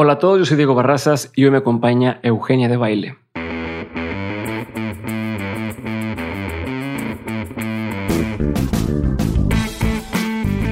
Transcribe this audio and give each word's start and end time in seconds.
Hola 0.00 0.12
a 0.12 0.18
todos, 0.20 0.38
yo 0.38 0.44
soy 0.44 0.56
Diego 0.56 0.76
Barrazas 0.76 1.32
y 1.34 1.44
hoy 1.44 1.50
me 1.50 1.56
acompaña 1.56 2.20
Eugenia 2.22 2.68
de 2.68 2.76
Baile. 2.76 3.16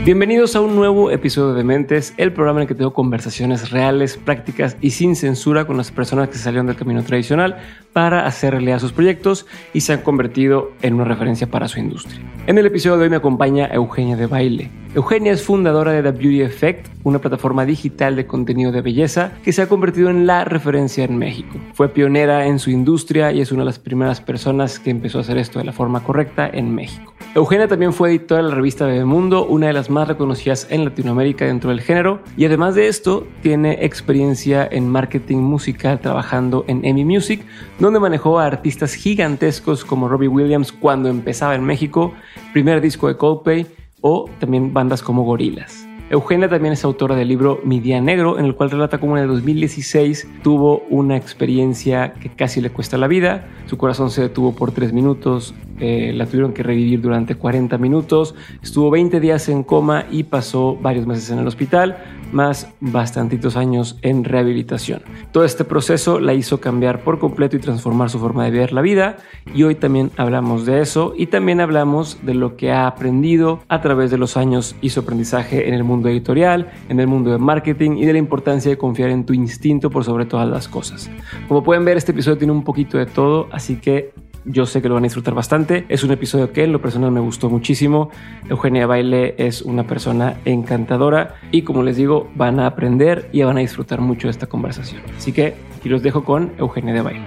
Bienvenidos 0.07 0.55
a 0.55 0.61
un 0.61 0.77
nuevo 0.77 1.11
episodio 1.11 1.53
de 1.55 1.65
Mentes, 1.65 2.15
el 2.17 2.33
programa 2.33 2.61
en 2.61 2.63
el 2.63 2.69
que 2.69 2.77
tengo 2.77 2.93
conversaciones 2.93 3.73
reales, 3.73 4.17
prácticas 4.17 4.77
y 4.81 4.93
sin 4.93 5.17
censura 5.17 5.65
con 5.65 5.77
las 5.77 5.91
personas 5.91 6.29
que 6.29 6.39
salieron 6.39 6.69
del 6.69 6.77
camino 6.77 7.03
tradicional 7.03 7.57
para 7.93 8.25
hacer 8.25 8.53
realidad 8.53 8.79
sus 8.79 8.93
proyectos 8.93 9.47
y 9.75 9.81
se 9.81 9.95
han 9.95 10.03
convertido 10.03 10.71
en 10.83 10.95
una 10.95 11.03
referencia 11.03 11.49
para 11.49 11.67
su 11.67 11.81
industria. 11.81 12.21
En 12.47 12.57
el 12.57 12.67
episodio 12.67 12.99
de 12.99 13.03
hoy 13.03 13.11
me 13.11 13.17
acompaña 13.17 13.67
Eugenia 13.67 14.15
de 14.15 14.29
Baile. 14.29 14.71
Eugenia 14.95 15.33
es 15.33 15.43
fundadora 15.43 15.91
de 15.91 16.05
The 16.05 16.13
Beauty 16.13 16.43
Effect, 16.43 16.87
una 17.03 17.19
plataforma 17.19 17.65
digital 17.65 18.15
de 18.15 18.29
contenido 18.29 18.71
de 18.71 18.83
belleza 18.83 19.33
que 19.43 19.53
se 19.53 19.63
ha 19.63 19.69
convertido 19.69 20.09
en 20.09 20.25
la 20.25 20.45
referencia 20.45 21.03
en 21.03 21.19
México. 21.19 21.59
Fue 21.75 21.89
pionera 21.89 22.47
en 22.47 22.61
su 22.61 22.71
industria 22.71 23.33
y 23.33 23.41
es 23.41 23.51
una 23.51 23.63
de 23.63 23.67
las 23.67 23.81
primeras 23.81 24.21
personas 24.21 24.79
que 24.79 24.91
empezó 24.91 25.19
a 25.19 25.23
hacer 25.23 25.37
esto 25.37 25.59
de 25.59 25.65
la 25.65 25.73
forma 25.73 26.05
correcta 26.05 26.49
en 26.49 26.73
México. 26.73 27.16
Eugenia 27.35 27.69
también 27.69 27.93
fue 27.93 28.09
editora 28.09 28.43
de 28.43 28.49
la 28.49 28.55
revista 28.55 28.87
Bebemundo, 28.87 29.47
una 29.47 29.67
de 29.67 29.75
las 29.75 29.91
más 29.91 30.09
reconocidas 30.09 30.67
en 30.71 30.85
Latinoamérica 30.85 31.45
dentro 31.45 31.69
del 31.69 31.83
género, 31.83 32.21
y 32.37 32.47
además 32.47 32.75
de 32.75 32.89
esto, 32.89 33.27
tiene 33.43 33.85
experiencia 33.85 34.67
en 34.71 34.89
marketing 34.89 35.39
musical 35.39 36.01
trabajando 36.01 36.65
en 36.67 36.85
EMI 36.85 37.05
Music, 37.05 37.45
donde 37.79 38.01
manejó 38.01 38.39
a 38.39 38.47
artistas 38.47 38.95
gigantescos 38.95 39.85
como 39.85 40.09
Robbie 40.09 40.29
Williams 40.29 40.73
cuando 40.73 41.11
empezaba 41.11 41.55
en 41.55 41.65
México, 41.65 42.15
primer 42.55 42.81
disco 42.81 43.07
de 43.09 43.17
Coldplay, 43.17 43.67
o 44.01 44.31
también 44.39 44.73
bandas 44.73 45.03
como 45.03 45.25
Gorilas. 45.25 45.86
Eugenia 46.09 46.49
también 46.49 46.73
es 46.73 46.85
autora 46.85 47.17
del 47.17 47.27
libro 47.27 47.61
Mi 47.65 47.81
Día 47.81 48.01
Negro, 48.01 48.39
en 48.39 48.45
el 48.45 48.55
cual 48.55 48.71
relata 48.71 48.99
cómo 48.99 49.17
en 49.17 49.25
el 49.25 49.29
2016 49.29 50.29
tuvo 50.45 50.85
una 50.89 51.17
experiencia 51.17 52.13
que 52.15 52.29
casi 52.29 52.61
le 52.61 52.71
cuesta 52.71 52.97
la 52.97 53.09
vida. 53.09 53.49
Su 53.67 53.77
corazón 53.77 54.13
se 54.13 54.23
detuvo 54.23 54.55
por 54.55 54.71
tres 54.71 54.93
minutos, 54.93 55.53
eh, 55.81 56.13
la 56.15 56.27
tuvieron 56.27 56.53
que 56.53 56.63
revivir 56.63 57.01
durante 57.01 57.35
40 57.35 57.77
minutos, 57.79 58.37
estuvo 58.63 58.89
20 58.91 59.19
días 59.19 59.49
en 59.49 59.65
coma 59.65 60.07
y 60.09 60.23
pasó 60.23 60.77
varios 60.81 61.09
meses 61.09 61.29
en 61.31 61.41
el 61.41 61.47
hospital, 61.49 61.99
más 62.33 62.69
bastantitos 62.81 63.57
años 63.57 63.99
en 64.03 64.25
rehabilitación. 64.25 65.03
Todo 65.33 65.45
este 65.45 65.65
proceso 65.65 66.21
la 66.21 66.35
hizo 66.35 66.61
cambiar 66.61 67.01
por 67.01 67.19
completo 67.19 67.57
y 67.57 67.61
transformar 67.61 68.11
su 68.11 68.19
forma 68.19 68.45
de 68.45 68.51
ver 68.51 68.73
la 68.73 68.81
vida 68.81 69.17
y 69.55 69.63
hoy 69.63 69.75
también 69.75 70.11
hablamos 70.17 70.67
de 70.67 70.81
eso 70.81 71.15
y 71.17 71.27
también 71.27 71.61
hablamos 71.61 72.19
de 72.23 72.35
lo 72.35 72.57
que 72.57 72.73
ha 72.73 72.87
aprendido 72.87 73.61
a 73.69 73.81
través 73.81 74.11
de 74.11 74.19
los 74.19 74.37
años 74.37 74.77
y 74.81 74.91
su 74.91 75.01
aprendizaje 75.01 75.69
en 75.69 75.75
el 75.75 75.85
mundo 75.85 76.09
editorial, 76.09 76.71
en 76.89 77.01
el 77.01 77.07
mundo 77.07 77.31
de 77.31 77.39
marketing 77.39 77.93
y 77.99 78.07
de 78.07 78.13
la 78.13 78.19
importancia 78.19 78.71
de 78.71 78.79
confiar 78.79 79.11
en 79.11 79.25
tu 79.25 79.33
instinto 79.33 79.91
por 79.91 80.05
sobre 80.05 80.27
todas 80.27 80.49
las 80.49 80.69
cosas. 80.69 81.11
Como 81.49 81.63
pueden 81.63 81.85
ver, 81.85 81.97
este 81.97 82.13
episodio 82.13 82.39
tiene 82.39 82.53
un 82.53 82.65
poquito 82.65 82.99
de 82.99 83.07
todo, 83.07 83.49
así 83.53 83.77
que 83.77 84.13
yo 84.47 84.65
sé 84.65 84.81
que 84.81 84.89
lo 84.89 84.95
van 84.95 85.03
a 85.05 85.07
disfrutar 85.07 85.35
bastante. 85.35 85.85
Es 85.89 86.05
un 86.05 86.13
episodio 86.13 86.53
que 86.53 86.65
en 86.65 86.73
lo 86.73 86.81
personal 86.81 87.11
me 87.11 87.21
gustó 87.21 87.51
muchísimo. 87.51 88.11
Eugenia 88.49 88.87
Baile 88.87 89.35
es 89.39 89.63
una 89.63 89.87
persona 89.87 90.41
encantadora 90.45 91.35
y 91.51 91.63
como 91.63 91.83
les 91.83 91.97
digo, 91.97 92.31
van 92.37 92.61
a 92.61 92.67
aprender 92.67 93.29
y 93.33 93.43
van 93.43 93.57
a 93.57 93.61
disfrutar 93.61 94.01
mucho 94.01 94.29
de 94.29 94.31
esta 94.31 94.47
conversación. 94.47 95.03
Así 95.17 95.33
que 95.33 95.57
aquí 95.77 95.89
los 95.89 96.03
dejo 96.03 96.25
con 96.25 96.53
Eugenia 96.59 96.95
de 96.95 97.03
Baile. 97.03 97.25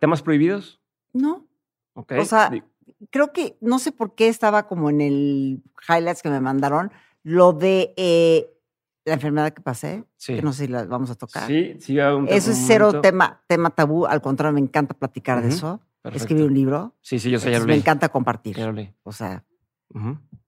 ¿Temas 0.00 0.22
prohibidos? 0.22 0.80
No. 1.12 1.46
Okay. 1.94 2.18
O 2.18 2.24
sea, 2.24 2.50
creo 3.10 3.32
que 3.32 3.56
no 3.60 3.78
sé 3.78 3.92
por 3.92 4.14
qué 4.14 4.28
estaba 4.28 4.66
como 4.66 4.90
en 4.90 5.00
el 5.00 5.62
highlights 5.88 6.22
que 6.22 6.30
me 6.30 6.40
mandaron 6.40 6.90
lo 7.22 7.52
de 7.52 7.94
eh, 7.96 8.53
la 9.04 9.14
enfermedad 9.14 9.52
que 9.52 9.60
pasé, 9.62 10.04
Sí. 10.16 10.36
que 10.36 10.42
no 10.42 10.52
sé 10.52 10.66
si 10.66 10.72
la 10.72 10.84
vamos 10.84 11.10
a 11.10 11.14
tocar. 11.14 11.46
Sí, 11.46 11.76
sí, 11.80 11.96
va 11.96 12.14
un 12.16 12.26
Eso 12.28 12.50
es 12.52 12.64
cero 12.66 12.86
momento. 12.86 13.02
tema, 13.02 13.42
tema 13.46 13.70
tabú, 13.70 14.06
al 14.06 14.20
contrario, 14.22 14.54
me 14.54 14.60
encanta 14.60 14.94
platicar 14.94 15.42
de 15.42 15.48
eso. 15.48 15.80
perfecto. 16.02 16.24
Escribir 16.24 16.44
un 16.46 16.54
libro. 16.54 16.94
Sí, 17.00 17.18
sí, 17.18 17.30
yo 17.30 17.38
sé, 17.38 17.50
ya 17.50 17.58
lo 17.58 17.64
me 17.64 17.72
leí. 17.72 17.80
encanta 17.80 18.08
compartir. 18.10 18.56
Ya 18.56 18.66
lo 18.66 18.72
leí. 18.72 18.92
O 19.04 19.12
sea, 19.12 19.42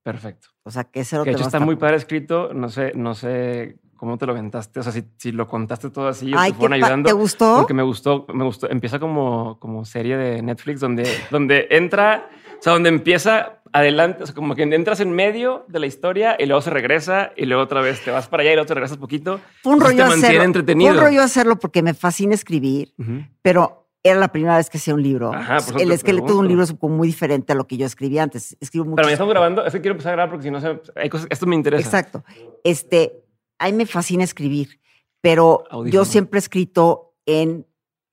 Perfecto. 0.03 0.47
o 0.63 0.71
sea, 0.71 0.83
que 0.85 1.03
cero 1.03 1.23
Que 1.23 1.31
de 1.31 1.35
hecho 1.37 1.45
está 1.45 1.59
muy 1.59 1.75
padre 1.75 1.97
escrito. 1.97 2.53
No 2.53 2.69
sé, 2.69 2.91
no 2.95 3.13
sé 3.15 3.79
cómo 3.95 4.17
te 4.17 4.25
lo 4.25 4.31
aventaste. 4.33 4.79
O 4.79 4.83
sea, 4.83 4.91
si, 4.91 5.03
si 5.17 5.31
lo 5.31 5.47
contaste 5.47 5.89
todo 5.89 6.07
así, 6.07 6.31
Ay, 6.35 6.51
te 6.51 6.57
fueron 6.59 6.73
ayudando. 6.73 7.07
¿te 7.07 7.13
gustó? 7.13 7.57
Porque 7.57 7.73
me 7.73 7.83
gustó, 7.83 8.25
me 8.33 8.43
gustó. 8.43 8.69
Empieza 8.69 8.99
como, 8.99 9.59
como 9.59 9.83
serie 9.85 10.17
de 10.17 10.41
Netflix 10.41 10.79
donde, 10.79 11.07
donde 11.31 11.67
entra, 11.71 12.29
o 12.59 12.61
sea, 12.61 12.73
donde 12.73 12.89
empieza 12.89 13.56
adelante, 13.73 14.23
o 14.23 14.25
sea, 14.25 14.35
como 14.35 14.55
que 14.55 14.63
entras 14.63 14.99
en 14.99 15.11
medio 15.11 15.65
de 15.67 15.79
la 15.79 15.85
historia 15.87 16.35
y 16.39 16.45
luego 16.45 16.61
se 16.61 16.69
regresa 16.69 17.31
y 17.35 17.45
luego 17.45 17.63
otra 17.63 17.81
vez 17.81 18.03
te 18.03 18.11
vas 18.11 18.27
para 18.27 18.41
allá 18.43 18.51
y 18.51 18.55
luego 18.55 18.67
te 18.67 18.73
regresas 18.73 18.97
poquito. 18.97 19.39
Fue 19.63 19.73
un 19.73 19.79
rollo 19.81 20.05
hacerlo. 20.05 20.43
entretenido. 20.43 20.91
Fue 20.93 20.99
un 20.99 21.05
rollo 21.05 21.21
hacerlo 21.23 21.57
porque 21.59 21.81
me 21.81 21.93
fascina 21.93 22.33
escribir, 22.35 22.93
pero 23.41 23.89
era 24.03 24.19
la 24.19 24.29
primera 24.29 24.57
vez 24.57 24.69
que 24.69 24.77
hacía 24.77 24.93
un 24.93 25.03
libro. 25.03 25.33
Ajá, 25.33 25.57
por 25.59 25.81
el 25.81 25.91
esqueleto 25.91 26.27
de 26.27 26.39
un 26.39 26.47
libro 26.47 26.63
es 26.63 26.73
como 26.73 26.95
muy 26.95 27.07
diferente 27.07 27.51
a 27.51 27.55
lo 27.55 27.67
que 27.67 27.75
yo 27.77 27.85
escribí 27.85 28.17
antes. 28.19 28.55
Escribo 28.61 28.85
mucho. 28.85 28.95
Pero 28.95 29.07
ya 29.09 29.13
estamos 29.13 29.33
grabando. 29.33 29.65
Es 29.65 29.73
que 29.73 29.81
quiero 29.81 29.93
empezar 29.93 30.13
a 30.13 30.15
grabar 30.15 30.29
porque 30.31 30.43
si 30.43 30.51
no 30.51 30.59
hay 30.95 31.09
cosas. 31.09 31.27
Esto 31.29 31.45
me 31.45 31.55
interesa. 31.55 31.83
Exacto. 31.83 32.23
Este, 32.63 33.23
a 33.59 33.65
mí 33.65 33.73
me 33.73 33.85
fascina 33.85 34.23
escribir, 34.23 34.79
pero 35.19 35.63
Audífono. 35.69 35.89
yo 35.91 36.05
siempre 36.05 36.37
he 36.37 36.41
escrito 36.41 37.15
en, 37.25 37.65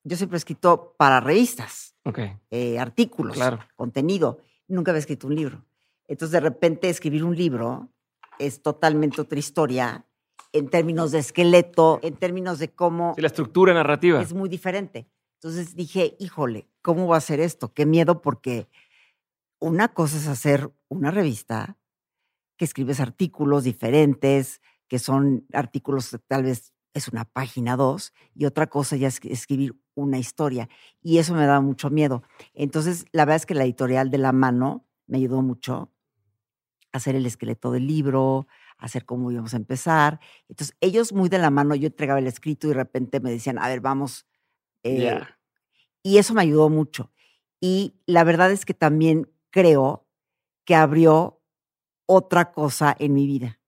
yo 0.03 0.17
siempre 0.17 0.37
he 0.37 0.39
escrito 0.39 0.95
para 0.99 1.21
revistas, 1.21 1.95
Ok. 2.05 2.19
eh, 2.51 2.79
artículos, 2.79 3.37
Claro. 3.37 3.61
contenido. 3.77 4.39
Nunca 4.69 4.91
había 4.91 5.01
escrito 5.01 5.27
un 5.27 5.35
libro. 5.35 5.65
Entonces, 6.07 6.33
de 6.33 6.41
repente, 6.41 6.89
escribir 6.89 7.25
un 7.25 7.37
libro 7.37 7.91
es 8.39 8.63
totalmente 8.63 9.21
otra 9.21 9.39
historia 9.39 10.07
en 10.53 10.69
términos 10.69 11.11
de 11.11 11.19
esqueleto, 11.19 11.99
en 12.03 12.15
términos 12.17 12.59
de 12.59 12.73
cómo 12.73 13.15
Sí, 13.17 13.23
la 13.23 13.27
estructura 13.27 13.75
narrativa. 13.75 14.23
es 14.23 14.33
muy 14.33 14.49
diferente. 14.49 15.09
Entonces 15.35 15.75
dije, 15.75 16.17
híjole, 16.19 16.69
¿cómo 16.81 17.07
va 17.07 17.17
a 17.17 17.21
ser 17.21 17.41
esto? 17.41 17.75
Qué 17.75 17.87
miedo 17.87 18.23
porque 18.23 18.69
una 19.59 19.89
cosa 19.93 20.17
es 20.17 20.27
hacer 20.27 20.71
una 20.89 21.11
revista 21.11 21.77
que 22.57 22.65
escribes 22.65 23.01
artículos 23.01 23.65
diferentes, 23.65 24.63
que 24.89 24.99
son 24.99 25.47
artículos 25.53 26.17
tal 26.29 26.45
vez 26.45 26.73
es 26.95 27.09
una 27.09 27.25
página 27.25 27.77
dos, 27.77 28.13
y 28.35 28.45
otra 28.47 28.69
cosa 28.69 28.97
ya 28.97 29.09
es 29.09 29.21
escribir 29.25 29.75
una 29.95 30.19
historia. 30.19 30.69
Y 31.03 31.19
eso 31.19 31.35
me 31.35 31.47
da 31.47 31.61
mucho 31.61 31.91
miedo. 31.91 32.23
Entonces, 32.55 33.07
la 33.13 33.25
verdad 33.25 33.37
es 33.37 33.47
que 33.47 33.55
la 33.55 33.65
editorial 33.65 34.11
de 34.11 34.19
la 34.19 34.33
mano 34.33 34.87
me 35.07 35.19
ayudó 35.19 35.43
mucho 35.43 35.91
a 36.93 36.99
hacer 36.99 37.17
el 37.17 37.27
esqueleto 37.27 37.71
del 37.73 37.87
libro, 37.87 38.47
a 38.79 38.85
hacer 38.87 39.05
cómo 39.05 39.31
íbamos 39.33 39.55
a 39.55 39.57
empezar. 39.57 40.21
Entonces, 40.49 40.77
ellos 40.81 41.13
muy 41.13 41.29
de 41.29 41.39
la 41.39 41.51
mano, 41.51 41.75
yo 41.75 41.87
entregaba 41.89 42.19
el 42.21 42.27
escrito 42.27 42.67
y 42.67 42.71
de 42.71 42.75
repente 42.77 43.21
me 43.21 43.31
decían, 43.31 43.59
a 43.59 43.69
ver, 43.69 43.81
vamos. 43.81 44.27
eh, 44.85 45.21
y 46.03 46.19
eso 46.19 46.35
me 46.35 46.43
ayudó 46.43 46.69
mucho. 46.69 47.11
Y 47.61 47.95
la 48.07 48.25
verdad 48.25 48.51
es 48.53 48.65
que 48.67 48.75
también 48.75 49.31
creo 49.51 50.07
que 50.67 50.75
abrió 50.75 51.41
otra 52.07 52.53
cosa 52.53 52.95
en 52.99 53.15
mi 53.15 53.27
vida, 53.27 53.59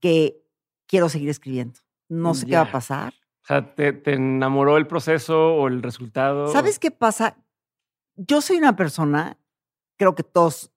que 0.00 0.44
quiero 0.86 1.08
seguir 1.08 1.28
escribiendo. 1.28 1.80
No 2.08 2.34
sé 2.34 2.46
qué 2.46 2.54
va 2.56 2.62
a 2.62 2.72
pasar. 2.72 3.14
O 3.48 3.54
sea, 3.54 3.74
¿te, 3.74 3.94
te 3.94 4.12
enamoró 4.12 4.76
el 4.76 4.86
proceso 4.86 5.54
o 5.54 5.68
el 5.68 5.82
resultado? 5.82 6.52
¿Sabes 6.52 6.78
qué 6.78 6.90
pasa? 6.90 7.38
Yo 8.16 8.42
soy 8.42 8.58
una 8.58 8.76
persona, 8.76 9.38
creo 9.96 10.14
que 10.14 10.22
todos, 10.22 10.70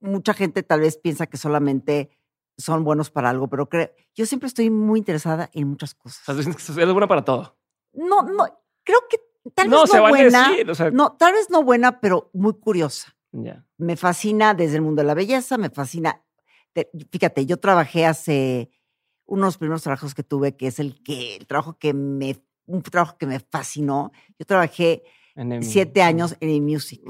mucha 0.00 0.32
gente 0.32 0.62
tal 0.62 0.80
vez 0.80 0.96
piensa 0.96 1.26
que 1.26 1.36
solamente 1.36 2.10
son 2.56 2.84
buenos 2.84 3.10
para 3.10 3.30
algo, 3.30 3.48
pero 3.48 3.68
creo, 3.68 3.90
yo 4.14 4.26
siempre 4.26 4.46
estoy 4.46 4.70
muy 4.70 5.00
interesada 5.00 5.50
en 5.52 5.66
muchas 5.68 5.94
cosas. 5.96 6.20
O 6.22 6.24
sea, 6.26 6.34
tú 6.36 6.42
sientes 6.42 6.64
que 6.64 6.72
eres 6.80 6.92
buena 6.92 7.08
para 7.08 7.24
todo. 7.24 7.58
No, 7.94 8.22
no, 8.22 8.44
creo 8.84 9.00
que 9.10 9.18
tal 9.54 9.68
No, 9.68 9.82
vez 9.82 9.92
no 9.92 10.08
buena. 10.08 10.50
decir, 10.50 10.70
o 10.70 10.74
sea- 10.76 10.90
No, 10.92 11.16
tal 11.16 11.32
vez 11.32 11.50
no 11.50 11.64
buena, 11.64 12.00
pero 12.00 12.30
muy 12.32 12.54
curiosa. 12.54 13.16
Me 13.76 13.96
fascina 13.96 14.54
desde 14.54 14.76
el 14.76 14.82
mundo 14.82 15.02
de 15.02 15.06
la 15.08 15.14
belleza, 15.14 15.58
me 15.58 15.68
fascina. 15.70 16.22
te- 16.72 16.90
Fíjate, 17.10 17.44
yo 17.44 17.56
trabajé 17.58 18.06
hace 18.06 18.70
unos 19.28 19.58
primeros 19.58 19.82
trabajos 19.82 20.14
que 20.14 20.24
tuve, 20.24 20.56
que 20.56 20.66
es 20.66 20.80
el 20.80 21.00
que 21.02 21.36
el 21.36 21.46
trabajo 21.46 21.78
que 21.78 21.92
me 21.92 22.36
un 22.66 22.82
trabajo 22.82 23.16
que 23.16 23.26
me 23.26 23.40
fascinó. 23.40 24.12
Yo 24.38 24.44
trabajé 24.44 25.04
siete 25.62 26.02
años 26.02 26.36
en 26.40 26.50
el 26.50 26.60
music 26.60 27.00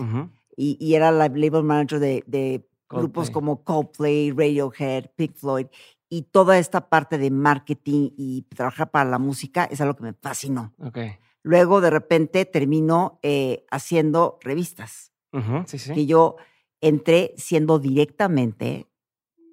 y, 0.57 0.77
y 0.79 0.95
era 0.95 1.11
la 1.11 1.29
label 1.29 1.65
manager 1.65 1.99
de, 1.99 2.23
de 2.27 2.69
grupos 2.89 3.31
como 3.33 3.65
Coldplay, 3.65 4.31
Radiohead, 4.31 5.07
Pink 5.17 5.35
Floyd 5.35 5.67
y 6.09 6.23
toda 6.23 6.59
esta 6.59 6.89
parte 6.89 7.19
de 7.19 7.31
marketing 7.31 8.11
y 8.17 8.43
trabajar 8.43 8.91
para 8.91 9.09
la 9.11 9.19
música 9.19 9.65
es 9.65 9.81
algo 9.81 9.95
que 9.97 10.05
me 10.05 10.13
fascinó. 10.13 10.75
Ok. 10.79 10.99
Luego 11.43 11.81
de 11.81 11.91
repente 11.91 12.45
termino 12.45 13.19
eh, 13.23 13.65
haciendo 13.71 14.39
revistas 14.43 15.13
Ujú, 15.33 15.65
Sí, 15.67 15.79
sí. 15.79 15.93
que 15.93 16.07
yo 16.07 16.37
entré 16.81 17.35
siendo 17.37 17.79
directamente, 17.79 18.87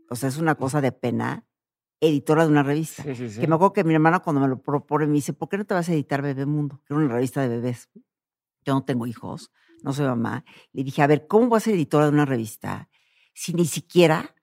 o 0.09 0.15
sea, 0.15 0.29
es 0.29 0.38
una 0.38 0.56
cosa 0.56 0.81
de 0.81 0.91
pena, 0.91 1.45
editora 2.06 2.44
de 2.44 2.50
una 2.52 2.63
revista. 2.63 3.04
Sí, 3.04 3.16
sí, 3.16 3.30
sí. 3.30 3.40
Que 3.42 3.48
me 3.48 3.56
acuerdo 3.56 3.74
que 3.74 3.84
mi 3.84 3.94
hermana 3.94 4.19
cuando 4.19 4.42
me 4.42 4.48
lo 4.48 4.62
propone 4.62 5.07
me 5.07 5.13
dice, 5.13 5.34
¿por 5.34 5.50
qué 5.50 5.57
no 5.57 5.66
te 5.66 5.74
vas 5.74 5.88
a 5.90 5.94
editar 5.94 6.22
Bebemundo? 6.22 6.81
Que 6.86 6.94
era 6.94 7.04
una 7.04 7.13
revista 7.13 7.42
de 7.42 7.50
bebés. 7.50 7.90
Yo 8.66 8.74
no 8.74 8.84
tengo 8.84 9.06
hijos, 9.07 9.52
no 9.84 9.94
soy 9.94 10.06
mamá. 10.06 10.44
Le 10.74 10.84
dije, 10.84 11.02
a 11.02 11.07
ver, 11.07 11.28
¿cómo 11.28 11.48
voy 11.48 11.57
a 11.57 11.60
ser 11.62 11.74
editora 11.75 12.06
de 12.06 12.12
una 12.12 12.25
revista 12.25 12.90
si 13.34 13.54
ni 13.54 13.66
siquiera 13.66 14.34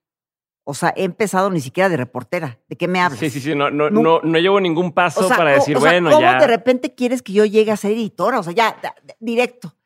O 0.65 0.75
sea, 0.75 0.93
he 0.97 1.03
empezado 1.03 1.51
ni 1.51 1.61
siquiera 1.61 1.89
de 1.89 1.97
reportera. 1.97 2.61
¿De 2.69 2.77
qué 2.77 2.87
me 2.87 3.01
hablas? 3.01 3.19
Sí, 3.19 3.31
sí, 3.31 3.41
sí. 3.41 3.53
No, 3.55 3.69
no, 3.71 3.91
no, 3.91 4.21
no 4.23 4.39
llevo 4.39 4.61
ningún 4.61 4.93
paso 4.93 5.21
O 5.25 5.29
sea, 5.29 5.37
para 5.37 5.51
o- 5.51 5.55
decir, 5.55 5.77
o 5.77 5.81
sea, 5.81 5.91
bueno, 5.91 6.11
¿cómo 6.11 6.21
ya. 6.23 6.39
de 6.39 6.47
repente 6.47 6.95
quieres 6.95 7.21
que 7.23 7.33
yo 7.33 7.45
llegue 7.45 7.73
a 7.73 7.77
ser 7.77 7.91
editora? 7.93 8.39
O 8.39 8.43
sea, 8.45 8.53
ya, 8.53 8.77
directo. 9.19 9.77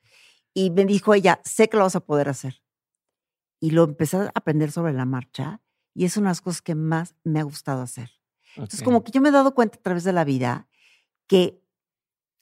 Y 0.52 0.70
me 0.70 0.84
dijo 0.84 1.14
ella, 1.14 1.40
sé 1.44 1.68
que 1.70 1.76
lo 1.78 1.84
vas 1.84 1.96
a 1.96 2.00
poder 2.00 2.28
hacer. 2.28 2.62
Y 3.58 3.70
lo 3.70 3.84
empecé 3.84 4.18
a 4.18 4.30
aprender 4.34 4.70
sobre 4.70 4.92
la 4.92 5.06
marcha 5.06 5.62
y 5.96 6.04
es 6.04 6.16
una 6.16 6.28
de 6.28 6.32
las 6.32 6.40
cosas 6.42 6.62
que 6.62 6.74
más 6.74 7.14
me 7.24 7.40
ha 7.40 7.44
gustado 7.44 7.80
hacer. 7.82 8.10
Entonces, 8.54 8.80
Ok. 8.80 8.84
como 8.84 9.02
que 9.02 9.12
yo 9.12 9.20
me 9.20 9.30
he 9.30 9.32
dado 9.32 9.54
cuenta 9.54 9.78
a 9.78 9.82
través 9.82 10.04
de 10.04 10.12
la 10.12 10.24
vida 10.24 10.68
que 11.26 11.62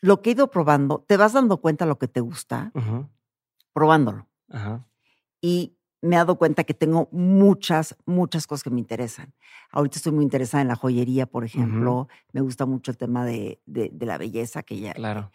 lo 0.01 0.21
que 0.21 0.31
he 0.31 0.33
ido 0.33 0.51
probando, 0.51 1.05
te 1.09 1.17
vas 1.17 1.33
dando 1.33 1.59
cuenta 1.59 1.87
lo 1.87 1.99
que 1.99 2.09
te 2.09 2.21
gusta, 2.21 2.73
Ujú, 2.75 3.09
probándolo. 3.73 4.29
Ajá. 4.51 4.87
Y 5.41 5.77
me 6.03 6.17
he 6.17 6.19
dado 6.19 6.37
cuenta 6.37 6.65
que 6.65 6.75
tengo 6.75 7.09
muchas, 7.12 7.97
muchas 8.05 8.47
cosas 8.47 8.62
que 8.65 8.71
me 8.71 8.81
interesan. 8.81 9.35
Ahorita 9.71 9.97
estoy 9.97 10.12
muy 10.12 10.25
interesada 10.25 10.61
en 10.62 10.69
la 10.69 10.77
joyería, 10.77 11.27
por 11.27 11.45
ejemplo. 11.45 12.09
Me 12.33 12.41
gusta 12.43 12.67
mucho 12.67 12.91
el 12.91 12.97
tema 12.99 13.25
de, 13.25 13.61
de- 13.67 13.91
de 13.93 14.07
la 14.07 14.19
belleza, 14.19 14.62
que 14.62 14.79
ya, 14.81 14.93
Claro. 14.93 15.31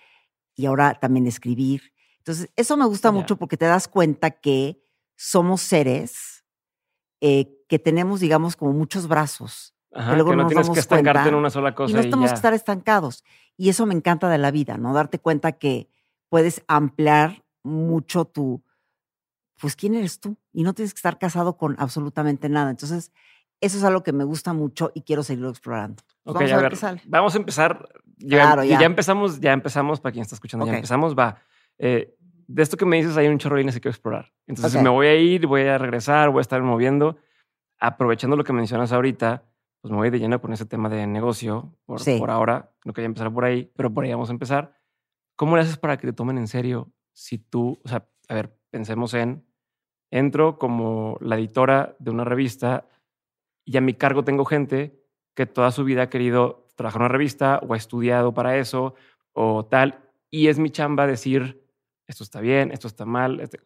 y 0.55 0.65
ahora 0.67 0.93
también 0.99 1.25
escribir. 1.25 1.93
Entonces, 2.19 2.51
eso 2.55 2.77
me 2.77 2.85
gusta 2.85 3.09
Ya. 3.09 3.13
mucho 3.13 3.37
porque 3.37 3.57
te 3.57 3.65
das 3.65 3.87
cuenta 3.87 4.29
que 4.31 4.79
somos 5.15 5.61
seres 5.61 6.38
eh, 7.21 7.51
que 7.67 7.79
tenemos, 7.79 8.19
digamos, 8.19 8.55
como 8.55 8.73
muchos 8.73 9.07
brazos 9.07 9.75
Ajá, 9.93 10.13
luego 10.13 10.31
que 10.31 10.35
no 10.37 10.43
nos 10.43 10.51
tienes 10.51 10.69
que 10.69 10.79
estancarte 10.79 11.29
en 11.29 11.35
una 11.35 11.49
sola 11.49 11.73
cosa 11.73 11.91
y 11.91 11.95
no 11.95 12.01
tenemos 12.01 12.29
que 12.29 12.35
estar 12.35 12.53
estancados. 12.53 13.23
Y 13.57 13.69
eso 13.69 13.85
me 13.85 13.93
encanta 13.93 14.29
de 14.29 14.37
la 14.37 14.51
vida, 14.51 14.77
¿no? 14.77 14.93
Darte 14.93 15.19
cuenta 15.19 15.53
que 15.53 15.89
puedes 16.29 16.63
ampliar 16.67 17.43
mucho 17.63 18.25
tu, 18.25 18.63
pues, 19.59 19.75
quién 19.75 19.95
eres 19.95 20.19
tú 20.19 20.37
y 20.53 20.63
no 20.63 20.73
tienes 20.73 20.93
que 20.93 20.99
estar 20.99 21.17
casado 21.17 21.57
con 21.57 21.75
absolutamente 21.79 22.49
nada. 22.49 22.69
Entonces, 22.69 23.11
eso 23.61 23.77
es 23.77 23.83
algo 23.83 24.03
que 24.03 24.13
me 24.13 24.23
gusta 24.23 24.53
mucho 24.53 24.91
y 24.93 25.01
quiero 25.01 25.23
seguirlo 25.23 25.49
explorando. 25.49 26.03
Pues 26.23 26.33
vamos 26.35 26.51
a 26.51 26.55
a 26.55 26.61
ver 26.61 26.69
qué 26.69 26.75
sale. 26.75 27.01
vamos 27.05 27.35
a 27.35 27.37
empezar. 27.37 27.89
Ya, 28.17 28.41
Claro, 28.41 28.63
ya. 28.63 28.79
ya. 28.79 28.85
empezamos, 28.85 29.39
ya 29.39 29.53
empezamos, 29.53 29.99
para 29.99 30.13
quien 30.13 30.21
está 30.21 30.35
escuchando, 30.35 30.65
ya 30.65 30.75
empezamos, 30.75 31.15
va. 31.17 31.41
Eh, 31.77 32.15
de 32.51 32.63
esto 32.63 32.77
que 32.77 32.85
me 32.85 32.97
dices, 32.97 33.15
hay 33.15 33.27
un 33.27 33.37
chorro 33.37 33.55
de 33.55 33.61
líneas 33.61 33.75
que 33.75 33.81
quiero 33.81 33.91
explorar. 33.93 34.33
Entonces 34.47 34.75
Ok. 34.75 34.81
me 34.81 34.89
voy 34.89 35.05
a 35.05 35.15
ir, 35.15 35.45
voy 35.45 35.61
a 35.61 35.77
regresar, 35.77 36.31
voy 36.31 36.39
a 36.39 36.41
estar 36.41 36.61
moviendo. 36.63 37.17
Aprovechando 37.79 38.35
lo 38.35 38.43
que 38.43 38.53
mencionas 38.53 38.91
ahorita, 38.91 39.43
pues 39.81 39.91
me 39.91 39.97
voy 39.97 40.09
de 40.09 40.19
lleno 40.19 40.41
con 40.41 40.51
ese 40.51 40.65
tema 40.65 40.89
de 40.89 41.05
negocio 41.05 41.77
por, 41.85 41.99
Sí. 41.99 42.17
por 42.19 42.31
ahora. 42.31 42.71
No 42.85 42.93
quería 42.93 43.05
empezar 43.05 43.31
por 43.31 43.45
ahí, 43.45 43.71
pero 43.75 43.93
por 43.93 44.03
ahí 44.03 44.11
vamos 44.11 44.29
a 44.29 44.33
empezar. 44.33 44.73
¿Cómo 45.35 45.55
le 45.55 45.61
haces 45.61 45.77
para 45.77 45.97
que 45.97 46.07
te 46.07 46.13
tomen 46.13 46.37
en 46.39 46.47
serio 46.47 46.91
si 47.13 47.37
tú, 47.37 47.79
o 47.85 47.87
sea, 47.87 48.07
a 48.27 48.33
ver, 48.33 48.57
pensemos 48.71 49.13
en, 49.13 49.45
entro 50.11 50.57
como 50.57 51.17
la 51.21 51.35
editora 51.37 51.95
de 51.99 52.09
una 52.11 52.23
revista 52.23 52.87
y 53.63 53.77
a 53.77 53.81
mi 53.81 53.93
cargo 53.93 54.23
tengo 54.23 54.43
gente 54.43 54.99
que 55.35 55.45
toda 55.45 55.69
su 55.71 55.83
vida 55.83 56.01
ha 56.03 56.09
querido 56.09 56.67
trabajar 56.75 57.01
en 57.01 57.05
una 57.05 57.11
revista 57.13 57.59
o 57.65 57.73
ha 57.73 57.77
estudiado 57.77 58.33
para 58.33 58.57
eso 58.57 58.95
o 59.33 59.65
tal, 59.65 59.99
y 60.31 60.47
es 60.47 60.57
mi 60.59 60.71
chamba 60.71 61.05
decir, 61.07 61.63
esto 62.09 62.23
está 62.23 62.41
bien, 62.41 62.71
esto 62.71 62.87
está 62.87 63.05
mal, 63.05 63.39
este- 63.39 63.59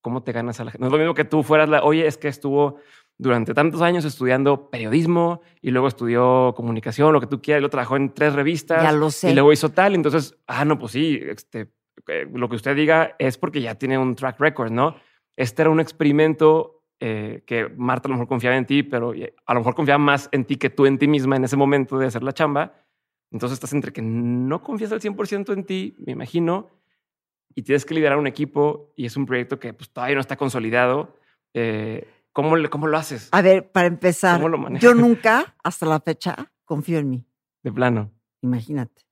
¿cómo 0.00 0.22
te 0.22 0.32
ganas 0.32 0.58
a 0.60 0.64
la 0.64 0.70
gente? 0.72 0.80
No 0.82 0.86
es 0.88 0.92
lo 0.92 0.98
mismo 0.98 1.14
que 1.14 1.24
tú 1.24 1.42
fueras 1.42 1.68
la, 1.68 1.82
oye, 1.84 2.06
es 2.06 2.18
que 2.18 2.28
estuvo 2.28 2.76
durante 3.16 3.54
tantos 3.54 3.80
años 3.80 4.04
estudiando 4.04 4.68
periodismo 4.70 5.40
y 5.62 5.70
luego 5.70 5.86
estudió 5.88 6.52
comunicación, 6.56 7.12
lo 7.12 7.20
que 7.20 7.26
tú 7.28 7.40
quieras, 7.40 7.60
y 7.60 7.62
luego 7.62 7.70
trabajó 7.70 7.96
en 7.96 8.12
tres 8.12 8.34
revistas 8.34 8.82
Ya 8.82 8.92
lo 8.92 9.10
sé. 9.10 9.30
y 9.30 9.34
luego 9.34 9.52
hizo 9.52 9.68
tal, 9.70 9.94
entonces, 9.94 10.34
ah, 10.46 10.64
no, 10.64 10.78
pues 10.78 10.92
sí, 10.92 11.20
este, 11.22 11.70
eh, 12.08 12.26
lo 12.32 12.48
que 12.48 12.56
usted 12.56 12.74
diga 12.74 13.14
es 13.18 13.38
porque 13.38 13.60
ya 13.60 13.76
tiene 13.76 13.96
un 13.98 14.14
track 14.16 14.40
record, 14.40 14.72
¿no? 14.72 14.96
Este 15.36 15.62
era 15.62 15.70
un 15.70 15.80
experimento 15.80 16.82
eh, 17.00 17.42
que 17.46 17.68
Marta 17.76 18.08
a 18.08 18.10
lo 18.10 18.14
mejor 18.14 18.28
confiaba 18.28 18.56
en 18.56 18.66
ti, 18.66 18.82
pero 18.82 19.12
eh, 19.14 19.34
a 19.46 19.52
lo 19.54 19.60
mejor 19.60 19.74
confiaba 19.74 19.98
más 19.98 20.28
en 20.32 20.44
ti 20.44 20.56
que 20.56 20.70
tú 20.70 20.86
en 20.86 20.96
ti 20.98 21.06
misma 21.08 21.36
en 21.36 21.44
ese 21.44 21.56
momento 21.56 21.98
de 21.98 22.06
hacer 22.06 22.22
la 22.22 22.32
chamba. 22.32 22.72
Entonces 23.30 23.56
estás 23.56 23.72
entre 23.72 23.92
que 23.92 24.00
no 24.02 24.62
confías 24.62 24.92
al 24.92 25.00
100% 25.00 25.52
en 25.52 25.64
ti, 25.64 25.94
me 25.98 26.12
imagino, 26.12 26.70
y 27.54 27.62
tienes 27.62 27.84
que 27.84 27.94
liderar 27.94 28.18
un 28.18 28.26
equipo 28.26 28.92
y 28.96 29.06
es 29.06 29.16
un 29.16 29.26
proyecto 29.26 29.58
que 29.58 29.72
pues, 29.72 29.90
todavía 29.90 30.14
no 30.16 30.20
está 30.20 30.36
consolidado. 30.36 31.16
Eh, 31.54 32.08
¿cómo, 32.32 32.54
¿Cómo 32.70 32.86
lo 32.86 32.96
haces? 32.96 33.28
A 33.32 33.42
ver, 33.42 33.70
para 33.70 33.86
empezar, 33.86 34.36
¿Cómo 34.36 34.48
lo 34.48 34.58
manejas? 34.58 34.82
yo 34.82 34.94
nunca, 34.94 35.54
hasta 35.62 35.86
la 35.86 36.00
fecha, 36.00 36.52
confío 36.64 36.98
en 36.98 37.10
mí. 37.10 37.26
De 37.62 37.72
plano. 37.72 38.10
Imagínate. 38.42 39.02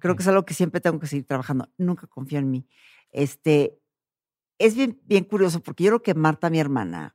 Creo 0.00 0.16
que 0.16 0.22
es 0.22 0.28
algo 0.28 0.44
que 0.44 0.54
siempre 0.54 0.80
tengo 0.80 0.98
que 0.98 1.06
seguir 1.06 1.26
trabajando. 1.26 1.70
Nunca 1.78 2.06
confío 2.08 2.40
en 2.40 2.50
mí. 2.50 2.66
Este, 3.10 3.78
es 4.58 4.74
bien, 4.74 5.00
bien 5.04 5.24
curioso 5.24 5.60
porque 5.60 5.84
yo 5.84 5.90
creo 5.90 6.02
que 6.02 6.14
Marta, 6.14 6.50
mi 6.50 6.58
hermana, 6.58 7.14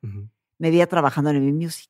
me 0.58 0.70
veía 0.70 0.88
trabajando 0.88 1.32
en 1.32 1.46
mi 1.46 1.52
music. 1.52 1.90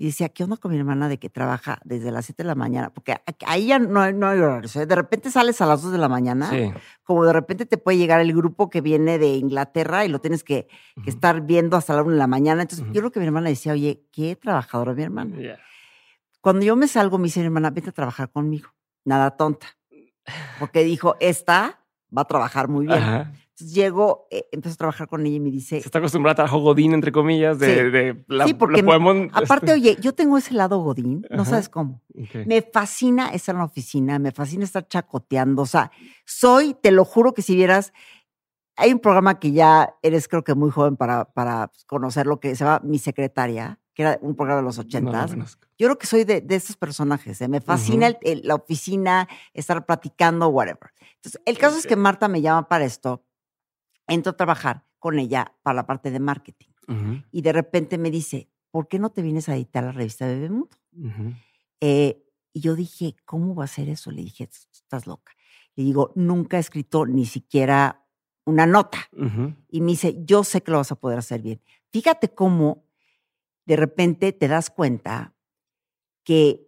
Y 0.00 0.06
decía, 0.06 0.30
¿qué 0.30 0.44
onda 0.44 0.56
con 0.56 0.70
mi 0.72 0.78
hermana 0.78 1.10
de 1.10 1.18
que 1.18 1.28
trabaja 1.28 1.78
desde 1.84 2.10
las 2.10 2.24
7 2.24 2.42
de 2.42 2.46
la 2.46 2.54
mañana? 2.54 2.88
Porque 2.88 3.20
ahí 3.46 3.66
ya 3.66 3.78
no 3.78 4.00
hay, 4.00 4.14
no 4.14 4.28
hay 4.28 4.38
horarios. 4.38 4.74
¿eh? 4.76 4.86
De 4.86 4.94
repente 4.94 5.30
sales 5.30 5.60
a 5.60 5.66
las 5.66 5.82
2 5.82 5.92
de 5.92 5.98
la 5.98 6.08
mañana, 6.08 6.48
Sí. 6.48 6.72
como 7.02 7.26
de 7.26 7.34
repente 7.34 7.66
te 7.66 7.76
puede 7.76 7.98
llegar 7.98 8.18
el 8.22 8.32
grupo 8.32 8.70
que 8.70 8.80
viene 8.80 9.18
de 9.18 9.34
Inglaterra 9.34 10.06
y 10.06 10.08
lo 10.08 10.18
tienes 10.18 10.42
que, 10.42 10.68
estar 11.04 11.42
viendo 11.42 11.76
hasta 11.76 11.94
la 11.94 12.00
1 12.00 12.12
de 12.12 12.16
la 12.16 12.26
mañana. 12.26 12.62
Entonces, 12.62 12.86
yo 12.92 13.02
creo 13.02 13.10
que 13.10 13.20
mi 13.20 13.26
hermana 13.26 13.50
decía, 13.50 13.72
oye, 13.72 14.06
qué 14.10 14.36
trabajadora 14.36 14.94
mi 14.94 15.02
hermana. 15.02 15.36
Cuando 16.40 16.64
yo 16.64 16.76
me 16.76 16.88
salgo, 16.88 17.18
me 17.18 17.24
dice 17.24 17.40
mi 17.40 17.46
hermana, 17.46 17.68
vete 17.68 17.90
a 17.90 17.92
trabajar 17.92 18.30
conmigo. 18.30 18.70
Nada 19.04 19.32
tonta. 19.32 19.66
Porque 20.58 20.82
dijo, 20.82 21.16
esta 21.20 21.78
va 22.16 22.22
a 22.22 22.26
trabajar 22.26 22.68
muy 22.68 22.86
bien. 22.86 22.98
Ajá. 23.02 23.32
Llego, 23.60 24.26
eh, 24.30 24.46
empiezo 24.52 24.74
a 24.74 24.78
trabajar 24.78 25.06
con 25.08 25.24
ella 25.26 25.36
y 25.36 25.40
me 25.40 25.50
dice, 25.50 25.80
Se 25.80 25.86
está 25.88 25.98
acostumbrada 25.98 26.32
a 26.32 26.34
trabajo 26.36 26.58
godín, 26.60 26.92
entre 26.94 27.12
comillas, 27.12 27.58
de, 27.58 27.66
Sí. 27.74 27.90
de 27.90 28.24
la, 28.28 28.46
Sí, 28.46 28.54
porque 28.54 28.82
la 28.82 28.86
podemos... 28.86 29.28
aparte, 29.32 29.66
este, 29.66 29.72
oye, 29.72 29.96
yo 30.00 30.14
tengo 30.14 30.36
ese 30.38 30.54
lado 30.54 30.78
godín, 30.78 31.26
no 31.30 31.42
Ajá. 31.42 31.50
sabes 31.50 31.68
cómo. 31.68 32.00
Me 32.46 32.62
fascina 32.62 33.28
estar 33.30 33.54
en 33.54 33.58
la 33.60 33.64
oficina, 33.66 34.18
me 34.18 34.32
fascina 34.32 34.64
estar 34.64 34.86
chacoteando. 34.88 35.62
O 35.62 35.66
sea, 35.66 35.90
soy, 36.24 36.74
te 36.74 36.90
lo 36.90 37.04
juro 37.04 37.34
que 37.34 37.42
si 37.42 37.54
vieras, 37.54 37.92
hay 38.76 38.92
un 38.92 38.98
programa 39.00 39.38
que 39.38 39.52
ya 39.52 39.94
eres 40.02 40.26
creo 40.28 40.42
que 40.42 40.54
muy 40.54 40.70
joven 40.70 40.96
para, 40.96 41.26
para 41.26 41.70
conocer 41.86 42.26
lo 42.26 42.40
que 42.40 42.54
se 42.56 42.64
llama 42.64 42.80
Mi 42.82 42.98
Secretaria, 42.98 43.78
que 43.92 44.02
era 44.04 44.18
un 44.22 44.34
programa 44.34 44.60
de 44.62 44.64
los 44.64 44.78
No 44.78 44.82
lo 44.84 44.86
ochentas. 44.88 45.58
Yo 45.78 45.86
creo 45.88 45.98
que 45.98 46.06
soy 46.06 46.24
de, 46.24 46.40
de 46.40 46.54
esos 46.54 46.76
personajes. 46.76 47.40
¿eh? 47.42 47.48
Me 47.48 47.60
fascina 47.60 48.08
Ujú. 48.08 48.18
el- 48.22 48.38
el- 48.38 48.48
la 48.48 48.54
oficina, 48.54 49.28
estar 49.52 49.84
platicando, 49.84 50.48
whatever. 50.48 50.92
Entonces, 51.16 51.40
el 51.44 51.58
caso 51.58 51.76
es 51.76 51.86
que. 51.86 51.96
Marta 51.96 52.28
me 52.28 52.40
llama 52.40 52.66
para 52.68 52.84
esto. 52.86 53.22
Entro 54.10 54.32
a 54.32 54.36
trabajar 54.36 54.84
con 54.98 55.18
ella 55.18 55.54
para 55.62 55.74
la 55.74 55.86
parte 55.86 56.10
de 56.10 56.20
marketing. 56.20 56.68
Y 57.30 57.42
de 57.42 57.52
repente 57.52 57.98
me 57.98 58.10
dice, 58.10 58.50
¿por 58.72 58.88
qué 58.88 58.98
no 58.98 59.10
te 59.10 59.22
vienes 59.22 59.48
a 59.48 59.54
editar 59.54 59.84
la 59.84 59.92
revista 59.92 60.26
Bebemundo? 60.26 60.76
ujú. 60.92 61.34
Eh, 61.80 62.26
y 62.52 62.60
yo 62.60 62.74
dije, 62.74 63.14
¿cómo 63.24 63.54
va 63.54 63.64
a 63.64 63.68
ser 63.68 63.88
eso? 63.88 64.10
Le 64.10 64.22
dije, 64.22 64.48
estás 64.72 65.06
loca. 65.06 65.32
Le 65.76 65.84
digo, 65.84 66.12
nunca 66.16 66.56
he 66.56 66.60
escrito 66.60 67.06
ni 67.06 67.24
siquiera 67.24 68.04
una 68.44 68.66
nota. 68.66 68.98
Y 69.68 69.80
me 69.80 69.92
dice, 69.92 70.16
yo 70.24 70.42
sé 70.42 70.62
que 70.62 70.72
lo 70.72 70.78
vas 70.78 70.90
a 70.90 70.96
poder 70.96 71.18
hacer 71.18 71.42
bien. 71.42 71.62
Fíjate 71.92 72.34
cómo 72.34 72.84
de 73.66 73.76
repente 73.76 74.32
te 74.32 74.48
das 74.48 74.68
cuenta 74.68 75.36
que 76.24 76.66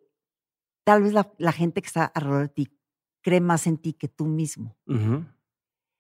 tal 0.85 1.03
vez 1.03 1.13
la, 1.13 1.33
la 1.39 1.53
gente 1.53 1.83
que 1.83 1.89
está 1.89 2.05
alrededor 2.05 2.43
de 2.43 2.55
ti 2.55 2.79
cree 3.23 3.41
más 3.41 3.67
en 3.67 3.79
ti 3.79 3.93
que 3.93 4.09
tú 4.09 4.27
mismo. 4.27 4.77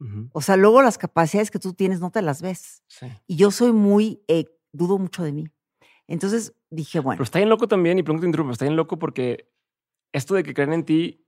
Ujú. 0.02 0.28
O 0.32 0.40
sea, 0.40 0.56
luego 0.56 0.82
las 0.82 0.98
capacidades 0.98 1.50
que 1.50 1.58
tú 1.58 1.74
tienes 1.74 2.00
no 2.00 2.10
te 2.10 2.22
las 2.22 2.42
ves. 2.42 2.82
Sí. 2.88 3.06
Y 3.26 3.36
yo 3.36 3.50
soy 3.50 3.72
muy, 3.72 4.22
eh, 4.26 4.46
dudo 4.72 4.98
mucho 4.98 5.22
de 5.22 5.32
mí. 5.32 5.46
Entonces 6.08 6.54
dije, 6.70 6.98
bueno, 7.00 7.18
Pero 7.18 7.24
está 7.24 7.38
bien 7.38 7.48
loco 7.48 7.68
también, 7.68 7.98
y 7.98 8.02
que 8.02 8.12
te 8.12 8.26
interrumpa, 8.26 8.52
está 8.52 8.64
bien 8.64 8.76
loco 8.76 8.98
porque 8.98 9.48
esto 10.12 10.34
de 10.34 10.42
que 10.42 10.54
creen 10.54 10.72
en 10.72 10.84
ti 10.84 11.24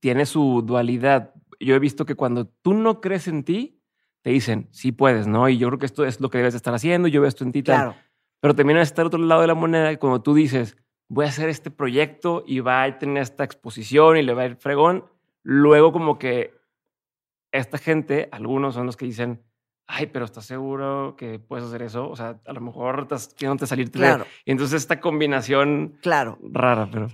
tiene 0.00 0.24
su 0.26 0.62
dualidad. 0.64 1.34
Yo 1.60 1.74
he 1.74 1.78
visto 1.78 2.06
que 2.06 2.14
cuando 2.14 2.46
tú 2.46 2.74
no 2.74 3.00
crees 3.00 3.28
en 3.28 3.44
ti, 3.44 3.82
te 4.22 4.30
dicen, 4.30 4.68
sí 4.72 4.90
puedes, 4.90 5.26
¿no? 5.26 5.48
Y 5.48 5.58
yo 5.58 5.68
creo 5.68 5.78
que 5.78 5.86
esto 5.86 6.04
es 6.06 6.20
lo 6.20 6.30
que 6.30 6.38
debes 6.38 6.54
de 6.54 6.58
estar 6.58 6.74
haciendo, 6.74 7.08
yo 7.08 7.20
veo 7.20 7.28
esto 7.28 7.44
en 7.44 7.52
ti. 7.52 7.62
tal. 7.62 7.76
claro, 7.76 7.96
Pero 8.40 8.54
también 8.54 8.78
está 8.78 9.02
el 9.02 9.08
otro 9.08 9.20
lado 9.20 9.42
de 9.42 9.46
la 9.48 9.54
moneda, 9.54 9.92
y 9.92 9.98
cuando 9.98 10.22
tú 10.22 10.34
dices, 10.34 10.76
voy 11.08 11.26
a 11.26 11.28
hacer 11.28 11.50
este 11.50 11.70
proyecto 11.70 12.42
y 12.46 12.60
va 12.60 12.82
a 12.82 12.98
tener 12.98 13.22
esta 13.22 13.44
exposición 13.44 14.16
y 14.16 14.22
le 14.22 14.32
va 14.32 14.42
a 14.42 14.46
ir 14.46 14.56
fregón, 14.56 15.04
luego 15.42 15.92
como 15.92 16.18
que 16.18 16.54
esta 17.58 17.78
gente, 17.78 18.28
algunos 18.32 18.74
son 18.74 18.86
los 18.86 18.96
que 18.96 19.06
dicen, 19.06 19.42
ay, 19.86 20.06
pero 20.06 20.24
¿estás 20.24 20.44
seguro 20.44 21.14
que 21.16 21.38
puedes 21.38 21.64
hacer 21.66 21.82
eso? 21.82 22.08
O 22.10 22.16
sea, 22.16 22.40
a 22.44 22.52
lo 22.52 22.60
mejor 22.60 23.00
estás 23.02 23.28
queriéndote 23.28 23.66
salirte 23.66 23.98
de... 23.98 24.04
claro, 24.06 24.26
Y 24.44 24.50
entonces 24.52 24.82
esta 24.82 25.00
combinación 25.00 25.98
claro. 26.02 26.38
rara, 26.42 26.88
pero... 26.90 27.08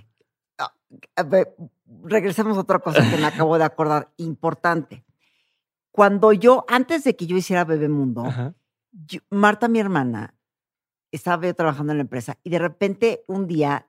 A 1.15 1.23
ver, 1.23 1.55
regresemos 2.03 2.57
a 2.57 2.61
otra 2.61 2.79
cosa 2.79 3.09
que 3.09 3.17
me 3.17 3.25
acabo 3.25 3.57
de 3.57 3.63
acordar, 3.63 4.11
importante. 4.17 5.03
Cuando 5.91 6.33
yo, 6.33 6.65
antes 6.67 7.03
de 7.03 7.15
que 7.15 7.27
yo 7.27 7.37
hiciera 7.37 7.63
Bebemundo, 7.65 8.25
Ajá. 8.25 8.53
yo- 8.91 9.21
Marta, 9.29 9.67
mi 9.67 9.79
hermana, 9.79 10.35
estaba 11.11 11.45
yo 11.45 11.53
trabajando 11.55 11.93
en 11.93 11.97
la 11.97 12.03
empresa 12.03 12.37
y 12.43 12.49
de 12.49 12.59
repente 12.59 13.23
un 13.27 13.47
día 13.47 13.87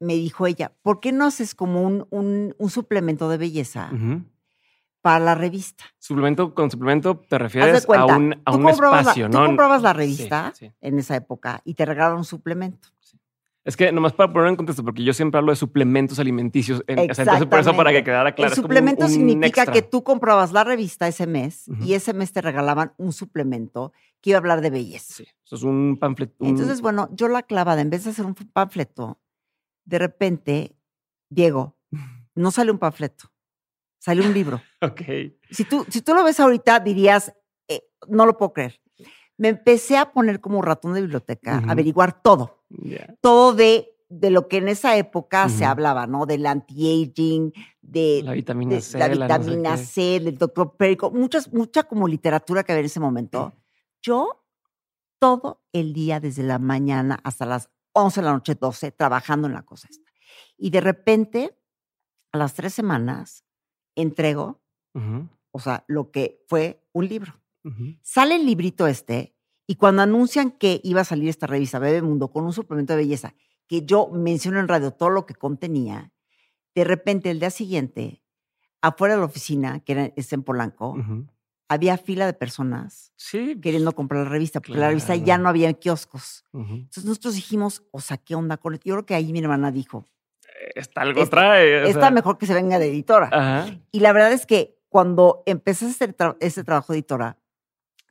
me 0.00 0.14
dijo 0.14 0.46
ella, 0.46 0.72
¿por 0.82 0.98
qué 1.00 1.12
no 1.12 1.24
haces 1.26 1.54
como 1.54 1.82
un, 1.82 2.06
un, 2.10 2.54
un 2.58 2.70
suplemento 2.70 3.28
de 3.28 3.38
belleza? 3.38 3.90
Ujú. 3.92 4.22
Para 5.02 5.18
la 5.18 5.34
revista. 5.34 5.84
Suplemento, 5.98 6.54
con 6.54 6.70
suplemento 6.70 7.18
te 7.28 7.38
refieres 7.38 7.86
a 7.88 8.04
un, 8.06 8.40
a 8.44 8.52
un 8.54 8.62
comprabas 8.62 8.92
la- 9.06 9.10
espacio, 9.12 9.30
tú 9.30 9.38
¿no? 9.38 9.46
comprabas 9.46 9.82
la 9.82 9.92
revista 9.92 10.52
sí. 10.54 10.70
en 10.80 10.98
esa 10.98 11.16
época 11.16 11.62
y 11.64 11.74
te 11.74 11.86
regalaron 11.86 12.18
un 12.18 12.24
suplemento. 12.24 12.88
Es 13.62 13.76
que 13.76 13.92
nomás 13.92 14.14
para 14.14 14.32
poner 14.32 14.48
en 14.48 14.56
contexto, 14.56 14.82
porque 14.82 15.04
yo 15.04 15.12
siempre 15.12 15.36
hablo 15.38 15.52
de 15.52 15.56
suplementos 15.56 16.18
alimenticios. 16.18 16.82
En, 16.86 17.10
o 17.10 17.14
sea, 17.14 17.24
entonces 17.24 17.46
por 17.46 17.58
eso 17.60 17.76
para 17.76 17.92
que 17.92 18.02
quedara 18.02 18.34
claro. 18.34 18.52
el 18.54 18.58
un- 18.58 18.62
suplemento 18.62 19.04
un 19.04 19.10
significa 19.10 19.48
extra. 19.62 19.72
que 19.72 19.82
tú 19.82 20.02
comprabas 20.02 20.52
la 20.52 20.64
revista 20.64 21.06
ese 21.06 21.26
mes 21.26 21.66
y 21.82 21.92
ese 21.92 22.14
mes 22.14 22.32
te 22.32 22.40
regalaban 22.40 22.94
un 22.96 23.12
suplemento 23.12 23.92
que 24.22 24.30
iba 24.30 24.38
a 24.38 24.40
hablar 24.40 24.62
de 24.62 24.70
belleza. 24.70 25.12
Sí, 25.14 25.24
eso 25.44 25.56
es 25.56 25.62
un 25.62 25.98
panfleto. 26.00 26.34
un- 26.42 26.48
Entonces, 26.50 26.80
bueno, 26.80 27.10
yo 27.12 27.28
la 27.28 27.42
clavada, 27.42 27.82
en 27.82 27.90
vez 27.90 28.04
de 28.04 28.10
hacer 28.10 28.24
un 28.24 28.34
panfleto, 28.34 29.20
de 29.84 29.98
repente, 29.98 30.74
Diego, 31.28 31.76
no 32.34 32.50
sale 32.50 32.70
un 32.72 32.78
panfleto, 32.78 33.29
sale 34.00 34.20
un 34.22 34.34
libro. 34.34 34.60
Ok. 34.82 35.02
Si 35.50 35.64
tú, 35.66 35.84
si 35.90 36.00
tú 36.00 36.14
lo 36.14 36.24
ves 36.24 36.40
ahorita, 36.40 36.80
dirías, 36.80 37.32
eh, 37.68 37.82
no 38.08 38.24
lo 38.24 38.36
puedo 38.38 38.54
creer. 38.54 38.80
Me 39.36 39.48
empecé 39.48 39.96
a 39.98 40.10
poner 40.10 40.40
como 40.40 40.62
ratón 40.62 40.94
de 40.94 41.02
biblioteca, 41.02 41.58
Ujú. 41.58 41.68
a 41.68 41.72
averiguar 41.72 42.22
todo, 42.22 42.64
Ya. 42.70 43.14
todo 43.20 43.52
de, 43.54 43.94
de 44.08 44.30
lo 44.30 44.48
que 44.48 44.56
en 44.56 44.68
esa 44.68 44.96
época 44.96 45.48
se 45.50 45.64
Ujú. 45.64 45.70
hablaba, 45.72 46.06
¿no? 46.06 46.24
Del 46.24 46.46
anti-aging, 46.46 47.52
de, 47.82 48.22
La 48.24 48.32
vitamina 48.32 48.74
de 48.76 48.80
C. 48.80 48.98
la 48.98 49.08
no 49.08 49.14
sé 49.14 49.20
vitamina. 49.20 49.76
C, 49.76 50.00
del 50.20 50.38
doctor 50.38 50.76
Perico, 50.78 51.10
muchas, 51.10 51.52
mucha 51.52 51.82
como 51.84 52.08
literatura 52.08 52.64
que 52.64 52.72
había 52.72 52.80
en 52.80 52.86
ese 52.86 53.00
momento. 53.00 53.52
Yo 54.02 54.44
todo 55.18 55.62
el 55.74 55.92
día, 55.92 56.20
desde 56.20 56.42
la 56.42 56.58
mañana 56.58 57.20
hasta 57.22 57.44
las 57.44 57.68
11 57.92 58.20
de 58.22 58.24
la 58.26 58.32
noche, 58.32 58.54
12, 58.54 58.92
trabajando 58.92 59.46
en 59.46 59.52
la 59.54 59.62
cosa 59.62 59.88
esta. 59.90 60.10
Y 60.56 60.70
de 60.70 60.80
repente, 60.80 61.58
a 62.32 62.38
las 62.38 62.54
tres 62.54 62.72
semanas, 62.72 63.44
entrego, 63.94 64.60
o 65.52 65.58
sea, 65.60 65.84
lo 65.88 66.10
que 66.10 66.44
fue 66.48 66.82
un 66.92 67.08
libro. 67.08 67.34
Sale 68.02 68.36
el 68.36 68.46
librito 68.46 68.86
este 68.86 69.34
y 69.66 69.74
cuando 69.76 70.02
anuncian 70.02 70.50
que 70.50 70.80
iba 70.82 71.02
a 71.02 71.04
salir 71.04 71.28
esta 71.28 71.46
revista 71.46 71.78
Bebe 71.78 72.02
Mundo 72.02 72.30
con 72.32 72.44
un 72.44 72.52
suplemento 72.52 72.94
de 72.94 72.98
belleza 73.02 73.34
que 73.66 73.84
yo 73.86 74.08
menciono 74.08 74.58
en 74.58 74.66
radio 74.68 74.90
todo 74.92 75.10
lo 75.10 75.26
que 75.26 75.34
contenía, 75.34 76.12
de 76.74 76.84
repente 76.84 77.30
el 77.30 77.38
día 77.38 77.50
siguiente, 77.50 78.22
afuera 78.82 79.14
de 79.14 79.20
la 79.20 79.26
oficina, 79.26 79.80
que 79.80 79.92
era, 79.92 80.04
es 80.16 80.32
en 80.32 80.42
Polanco, 80.42 80.96
había 81.68 81.96
fila 81.98 82.26
de 82.26 82.32
personas 82.32 83.12
Sí. 83.16 83.60
queriendo 83.60 83.92
comprar 83.94 84.24
la 84.24 84.30
revista, 84.30 84.60
porque 84.60 84.72
la 84.80 84.88
revista 84.88 85.14
ya 85.24 85.38
no 85.38 85.48
había 85.48 85.68
en 85.68 85.76
kioscos. 85.76 86.44
Entonces 86.52 87.04
nosotros 87.04 87.34
dijimos, 87.34 87.84
o 87.92 88.00
sea, 88.00 88.16
¿qué 88.16 88.34
onda 88.34 88.56
con 88.56 88.74
esto? 88.74 88.86
Yo 88.88 88.94
creo 88.94 89.06
que 89.06 89.14
ahí 89.14 89.32
mi 89.32 89.38
hermana 89.38 89.70
dijo, 89.70 90.04
Está 90.74 91.02
algo 91.02 91.22
Esta- 91.22 91.36
trae. 91.36 91.82
o 91.82 91.86
está 91.86 92.00
sea, 92.00 92.10
mejor 92.10 92.38
que 92.38 92.46
se 92.46 92.54
venga 92.54 92.78
de 92.78 92.88
editora. 92.88 93.28
Ajá. 93.32 93.66
Y 93.92 94.00
la 94.00 94.12
verdad 94.12 94.32
es 94.32 94.46
que 94.46 94.78
cuando 94.88 95.42
empecé 95.46 95.86
a 95.86 95.88
hacer 95.90 96.16
tra- 96.16 96.36
ese 96.40 96.64
trabajo 96.64 96.92
de 96.92 96.98
editora, 96.98 97.38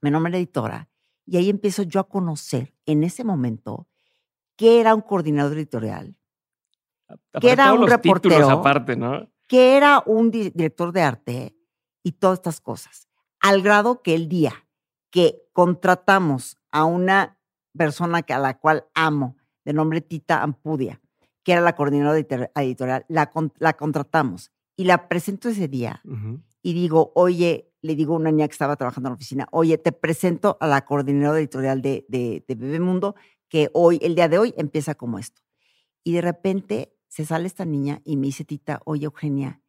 me 0.01 0.11
nombré 0.11 0.37
editora 0.37 0.89
y 1.25 1.37
ahí 1.37 1.49
empiezo 1.49 1.83
yo 1.83 1.99
a 1.99 2.07
conocer 2.09 2.73
en 2.85 3.03
ese 3.03 3.23
momento 3.23 3.87
qué 4.55 4.79
era 4.79 4.95
un 4.95 5.01
coordinador 5.01 5.57
editorial, 5.57 6.15
Aparte 7.07 7.51
era 7.51 7.73
un 7.73 7.87
reportero. 7.87 8.49
aparte, 8.49 8.95
¿no? 8.95 9.27
qué 9.47 9.77
era 9.77 10.03
un 10.05 10.29
di- 10.31 10.51
director 10.51 10.91
de 10.91 11.01
arte 11.01 11.55
y 12.03 12.13
todas 12.13 12.39
estas 12.39 12.61
cosas. 12.61 13.07
Al 13.41 13.61
grado 13.61 14.01
que 14.03 14.13
el 14.15 14.27
día 14.29 14.53
que 15.11 15.41
contratamos 15.53 16.57
a 16.71 16.83
una 16.85 17.39
persona 17.75 18.21
que, 18.21 18.33
a 18.33 18.39
la 18.39 18.59
cual 18.59 18.85
amo, 18.93 19.37
de 19.65 19.73
nombre 19.73 20.01
Tita 20.01 20.43
Ampudia, 20.43 21.01
que 21.49 21.53
era 21.53 21.61
la 21.61 21.73
coordinadora 21.75 22.19
editor- 22.19 22.51
editorial, 22.53 23.05
la, 23.09 23.31
la 23.57 23.73
contratamos 23.73 24.51
y 24.77 24.83
la 24.83 25.07
presento 25.07 25.49
ese 25.49 25.67
día 25.67 25.99
Ujú. 26.05 26.43
y 26.61 26.73
digo, 26.73 27.11
oye, 27.15 27.73
le 27.81 27.95
digo 27.95 28.13
a 28.13 28.17
una 28.17 28.29
niña 28.31 28.47
que 28.47 28.51
estaba 28.51 28.75
trabajando 28.75 29.07
en 29.09 29.13
la 29.13 29.15
oficina, 29.15 29.47
oye, 29.51 29.79
te 29.79 29.91
presento 29.91 30.57
a 30.59 30.67
la 30.67 30.85
coordinadora 30.85 31.39
editorial 31.39 31.81
de, 31.81 32.05
de, 32.07 32.45
de 32.47 32.53
Bebemundo, 32.55 33.15
que 33.49 33.71
hoy, 33.73 33.97
el 34.03 34.13
día 34.13 34.29
de 34.29 34.37
hoy, 34.37 34.53
empieza 34.57 34.93
como 34.93 35.17
esto. 35.17 35.41
Y 36.03 36.13
de 36.13 36.21
repente 36.21 36.93
se 37.07 37.25
sale 37.25 37.47
esta 37.47 37.65
niña 37.65 37.99
y 38.05 38.15
me 38.15 38.27
dice, 38.27 38.45
Tita, 38.45 38.79
oye, 38.85 39.05
Eugenia, 39.05 39.59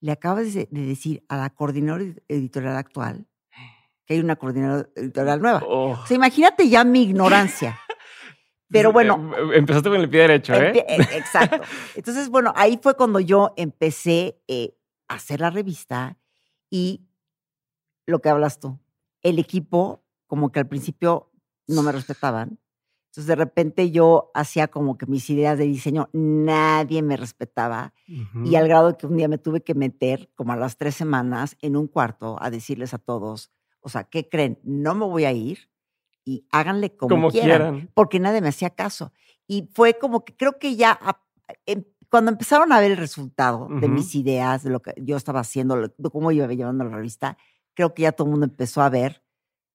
le 0.00 0.12
acabas 0.12 0.52
de, 0.52 0.68
de 0.70 0.82
decir 0.84 1.24
a 1.30 1.38
la 1.38 1.48
coordinadora 1.48 2.04
ed- 2.04 2.22
editorial 2.28 2.76
actual 2.76 3.26
que 4.04 4.12
hay 4.14 4.20
una 4.20 4.36
coordinadora 4.36 4.88
editorial 4.94 5.40
nueva. 5.40 5.62
Oh. 5.66 5.92
O 5.92 6.06
sea, 6.06 6.16
imagínate 6.16 6.68
ya 6.68 6.84
mi 6.84 7.02
ignorancia. 7.04 7.78
Pero 8.70 8.92
bueno, 8.92 9.32
Eh, 9.36 9.58
Empezaste 9.58 9.88
con 9.90 10.00
el 10.00 10.08
pie 10.08 10.20
derecho, 10.20 10.54
¿eh? 10.54 10.84
Eh, 10.88 10.96
Exacto. 11.16 11.60
Entonces, 11.94 12.28
bueno, 12.28 12.52
ahí 12.56 12.78
fue 12.82 12.96
cuando 12.96 13.20
yo 13.20 13.52
empecé 13.56 14.40
eh, 14.48 14.76
a 15.08 15.14
hacer 15.14 15.40
la 15.40 15.50
revista 15.50 16.16
y 16.70 17.02
lo 18.06 18.20
que 18.20 18.28
hablas 18.28 18.60
tú, 18.60 18.78
el 19.22 19.38
equipo, 19.38 20.04
como 20.26 20.52
que 20.52 20.60
al 20.60 20.68
principio 20.68 21.30
no 21.66 21.82
me 21.82 21.92
respetaban. 21.92 22.58
Entonces, 23.06 23.26
de 23.26 23.34
repente 23.34 23.90
yo 23.90 24.30
hacía 24.34 24.68
como 24.68 24.96
que 24.96 25.06
mis 25.06 25.28
ideas 25.30 25.58
de 25.58 25.64
diseño, 25.64 26.08
nadie 26.12 27.02
me 27.02 27.16
respetaba. 27.16 27.92
Y 28.44 28.54
al 28.54 28.68
grado 28.68 28.92
de 28.92 28.96
que 28.96 29.06
un 29.08 29.16
día 29.16 29.26
me 29.26 29.38
tuve 29.38 29.62
que 29.62 29.74
meter, 29.74 30.30
como 30.36 30.52
a 30.52 30.56
las 30.56 30.76
tres 30.76 30.94
semanas, 30.94 31.56
en 31.60 31.74
un 31.74 31.88
cuarto 31.88 32.36
a 32.40 32.50
decirles 32.50 32.94
a 32.94 32.98
todos, 32.98 33.50
o 33.80 33.88
sea, 33.88 34.04
¿qué 34.04 34.28
creen? 34.28 34.60
No 34.62 34.94
me 34.94 35.06
voy 35.06 35.24
a 35.24 35.32
ir 35.32 35.70
y 36.24 36.46
háganle 36.50 36.96
como, 36.96 37.08
Como 37.16 37.30
quieran 37.30 37.48
quieran. 37.74 37.90
porque 37.94 38.20
nadie 38.20 38.40
me 38.40 38.48
hacía 38.48 38.70
caso. 38.70 39.12
Y 39.46 39.68
fue 39.72 39.98
como 39.98 40.24
que 40.24 40.36
creo 40.36 40.58
que 40.58 40.76
ya 40.76 40.98
a- 41.00 41.20
em- 41.66 41.84
cuando 42.10 42.30
empezaron 42.32 42.72
a 42.72 42.80
ver 42.80 42.90
el 42.90 42.96
resultado 42.96 43.68
de 43.70 43.88
mis 43.88 44.14
ideas, 44.16 44.64
de 44.64 44.70
lo 44.70 44.80
que 44.82 44.92
yo 44.96 45.16
estaba 45.16 45.40
haciendo, 45.40 45.76
de 45.76 46.10
cómo 46.10 46.32
iba 46.32 46.46
llevando 46.48 46.82
la 46.84 46.90
revista, 46.96 47.38
creo 47.74 47.94
que 47.94 48.02
ya 48.02 48.12
todo 48.12 48.26
el 48.26 48.32
mundo 48.32 48.46
empezó 48.46 48.82
a 48.82 48.88
ver 48.90 49.22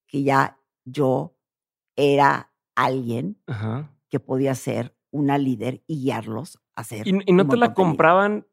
que 0.06 0.22
ya 0.22 0.58
yo 0.84 1.34
era 1.96 2.52
alguien 2.74 3.38
que 4.10 4.20
podía 4.20 4.54
ser 4.54 4.94
una 5.10 5.38
líder 5.38 5.82
y 5.86 6.02
guiarlos 6.02 6.58
a 6.74 6.82
hacer. 6.82 7.08
¿Y, 7.08 7.18
y 7.24 7.32
no 7.32 7.48
te 7.48 7.56
la 7.56 7.68
contenido. 7.68 7.74
compraban? 7.74 8.46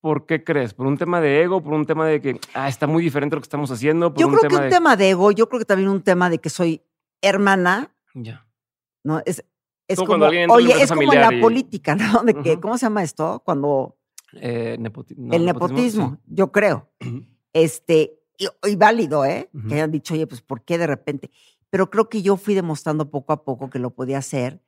¿Por 0.00 0.26
qué 0.26 0.44
crees? 0.44 0.74
¿Por 0.74 0.86
un 0.86 0.96
tema 0.98 1.20
de 1.20 1.42
ego? 1.42 1.62
¿Por 1.62 1.72
un 1.72 1.86
tema 1.86 2.06
de 2.06 2.20
que 2.20 2.38
ah, 2.54 2.68
está 2.68 2.86
muy 2.86 3.02
diferente 3.02 3.34
lo 3.36 3.40
que 3.40 3.46
estamos 3.46 3.70
haciendo? 3.70 4.12
¿Por 4.12 4.20
Yo 4.20 4.28
un 4.28 4.34
creo 4.36 4.50
que 4.50 4.56
un 4.56 4.62
de... 4.64 4.68
tema 4.68 4.96
de 4.96 5.10
ego, 5.10 5.32
yo 5.32 5.48
creo 5.48 5.58
que 5.60 5.64
también 5.64 5.88
un 5.88 6.02
tema 6.02 6.28
de 6.30 6.38
que 6.38 6.50
soy 6.50 6.82
hermana, 7.22 7.94
Ya. 8.14 8.46
¿no? 9.04 9.20
Es, 9.24 9.44
es 9.88 9.96
Como 9.98 10.08
como, 10.12 10.26
oye, 10.26 10.82
es 10.82 10.90
como 10.90 11.12
la 11.12 11.32
y- 11.34 11.40
política, 11.40 11.94
¿no? 11.94 12.22
De 12.24 12.34
que. 12.34 12.60
¿cómo 12.60 12.76
se 12.78 12.86
llama 12.86 13.02
esto? 13.02 13.42
Cuando 13.44 13.96
Eh, 14.34 14.76
nepoti- 14.78 15.16
no, 15.16 15.34
el 15.34 15.44
nepotismo, 15.46 16.18
yo 16.26 16.52
creo. 16.52 16.90
Este, 17.52 18.20
y, 18.36 18.46
y 18.68 18.76
válido, 18.76 19.24
¿eh? 19.24 19.50
Que 19.68 19.74
hayan 19.74 19.90
dicho, 19.90 20.14
oye, 20.14 20.26
pues, 20.26 20.42
¿por 20.42 20.62
qué 20.64 20.78
de 20.78 20.86
repente? 20.86 21.30
Pero 21.70 21.90
creo 21.90 22.08
que 22.08 22.22
yo 22.22 22.36
fui 22.36 22.54
demostrando 22.54 23.10
poco 23.10 23.32
a 23.32 23.44
poco 23.44 23.70
que 23.70 23.78
lo 23.78 23.90
podía 23.94 24.18
hacer. 24.18 24.62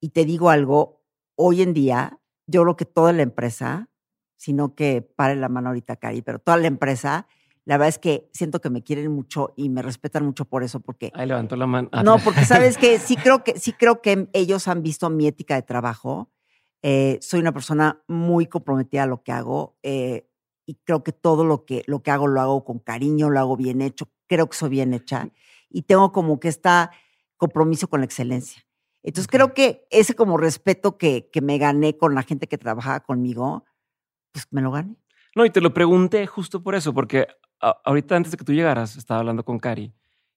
Y 0.00 0.10
te 0.10 0.24
digo 0.24 0.50
algo, 0.50 1.02
hoy 1.36 1.62
en 1.62 1.72
día, 1.72 2.18
yo 2.46 2.62
creo 2.62 2.76
que 2.76 2.84
toda 2.84 3.12
la 3.12 3.22
empresa, 3.22 3.88
sino 4.36 4.74
que 4.74 5.00
pare 5.02 5.36
la 5.36 5.48
mano 5.48 5.68
ahorita, 5.68 5.96
Cari, 5.96 6.20
pero 6.22 6.38
toda 6.38 6.56
la 6.58 6.66
empresa, 6.66 7.26
la 7.66 7.78
verdad 7.78 7.88
es 7.88 7.98
que 7.98 8.28
siento 8.32 8.60
que 8.60 8.68
me 8.68 8.82
quieren 8.82 9.10
mucho 9.10 9.54
y 9.56 9.70
me 9.70 9.80
respetan 9.80 10.24
mucho 10.24 10.44
por 10.44 10.62
eso, 10.62 10.80
porque 10.80 11.10
Ahí 11.14 11.26
levantó 11.26 11.56
la 11.56 11.66
mano. 11.66 11.88
Ah, 11.92 12.02
no, 12.02 12.18
porque 12.18 12.44
sabes 12.44 12.76
que 12.76 12.98
sí 12.98 13.16
creo 13.16 13.42
que 13.42 13.58
sí 13.58 13.72
creo 13.72 14.02
que 14.02 14.28
ellos 14.34 14.68
han 14.68 14.82
visto 14.82 15.08
mi 15.08 15.26
ética 15.26 15.54
de 15.54 15.62
trabajo. 15.62 16.30
Eh, 16.82 17.18
soy 17.22 17.40
una 17.40 17.52
persona 17.52 18.02
muy 18.06 18.46
comprometida 18.46 19.04
a 19.04 19.06
lo 19.06 19.22
que 19.22 19.32
hago 19.32 19.78
eh, 19.82 20.28
y 20.66 20.74
creo 20.84 21.02
que 21.02 21.12
todo 21.12 21.44
lo 21.44 21.64
que 21.64 21.82
lo 21.86 22.02
que 22.02 22.10
hago 22.10 22.26
lo 22.26 22.40
hago 22.42 22.64
con 22.64 22.78
cariño, 22.78 23.30
lo 23.30 23.40
hago 23.40 23.56
bien 23.56 23.80
hecho. 23.80 24.10
Creo 24.26 24.48
que 24.48 24.56
soy 24.56 24.68
bien 24.68 24.92
hecha 24.92 25.30
y 25.70 25.82
tengo 25.82 26.12
como 26.12 26.38
que 26.38 26.48
este 26.48 26.70
compromiso 27.38 27.88
con 27.88 28.00
la 28.00 28.06
excelencia. 28.06 28.62
Entonces 29.02 29.28
creo 29.28 29.54
que 29.54 29.86
ese 29.90 30.14
como 30.14 30.36
respeto 30.36 30.98
que, 30.98 31.30
que 31.30 31.40
me 31.40 31.56
gané 31.56 31.96
con 31.96 32.14
la 32.14 32.22
gente 32.22 32.46
que 32.46 32.58
trabajaba 32.58 33.00
conmigo, 33.00 33.64
pues 34.32 34.46
me 34.50 34.60
lo 34.60 34.70
gané. 34.70 34.96
No, 35.34 35.44
y 35.44 35.50
te 35.50 35.60
lo 35.60 35.74
pregunté 35.74 36.26
justo 36.26 36.62
por 36.62 36.74
eso, 36.74 36.94
porque 36.94 37.26
a- 37.60 37.80
ahorita 37.84 38.16
antes 38.16 38.32
de 38.32 38.38
que 38.38 38.44
tú 38.44 38.52
llegaras, 38.52 38.96
estaba 38.96 39.20
hablando 39.20 39.44
con 39.44 39.58
Cari 39.58 39.92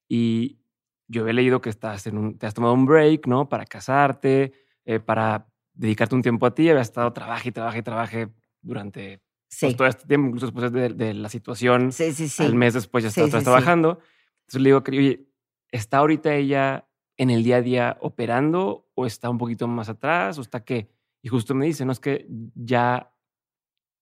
y 0.07 0.59
yo 1.07 1.21
había 1.21 1.33
leído 1.33 1.61
que 1.61 1.69
estás 1.69 2.05
en 2.07 2.17
un, 2.17 2.37
te 2.37 2.45
has 2.47 2.53
tomado 2.53 2.73
un 2.73 2.85
break, 2.85 3.27
¿no? 3.27 3.47
Para 3.49 3.65
casarte, 3.65 4.53
eh, 4.85 4.99
para 4.99 5.47
dedicarte 5.73 6.15
un 6.15 6.21
tiempo 6.21 6.45
a 6.45 6.53
ti. 6.53 6.69
Habías 6.69 6.87
estado 6.87 7.13
trabaje 7.13 7.49
y 7.49 7.51
trabaje 7.51 7.79
y 7.79 7.81
trabaje 7.83 8.29
durante 8.61 9.21
Sí, 9.49 9.67
pues, 9.67 9.77
todo 9.77 9.87
este 9.87 10.05
tiempo, 10.05 10.27
incluso 10.27 10.47
después 10.47 10.71
de, 10.71 10.89
de 10.89 11.13
la 11.13 11.29
situación. 11.29 11.91
sí, 11.93 12.11
sí, 12.11 12.27
sí. 12.27 12.43
Al 12.43 12.55
mes 12.55 12.73
después 12.73 13.03
ya 13.03 13.09
estás 13.09 13.29
sí, 13.29 13.37
sí. 13.37 13.43
trabajando. 13.43 13.99
Entonces 14.41 14.61
le 14.61 14.69
digo, 14.69 14.83
Cari, 14.83 14.97
oye, 14.97 15.27
¿está 15.71 15.99
ahorita 15.99 16.33
ella 16.35 16.87
en 17.15 17.29
el 17.29 17.43
día 17.43 17.57
a 17.57 17.61
día 17.61 17.97
operando 18.01 18.89
o 18.95 19.05
está 19.05 19.29
un 19.29 19.37
poquito 19.37 19.67
más 19.67 19.87
atrás 19.89 20.37
o 20.37 20.41
está 20.41 20.63
qué? 20.65 20.89
Y 21.21 21.29
justo 21.29 21.55
me 21.55 21.65
dice, 21.65 21.85
no 21.85 21.91
es 21.93 21.99
que 22.01 22.27
ya 22.55 23.13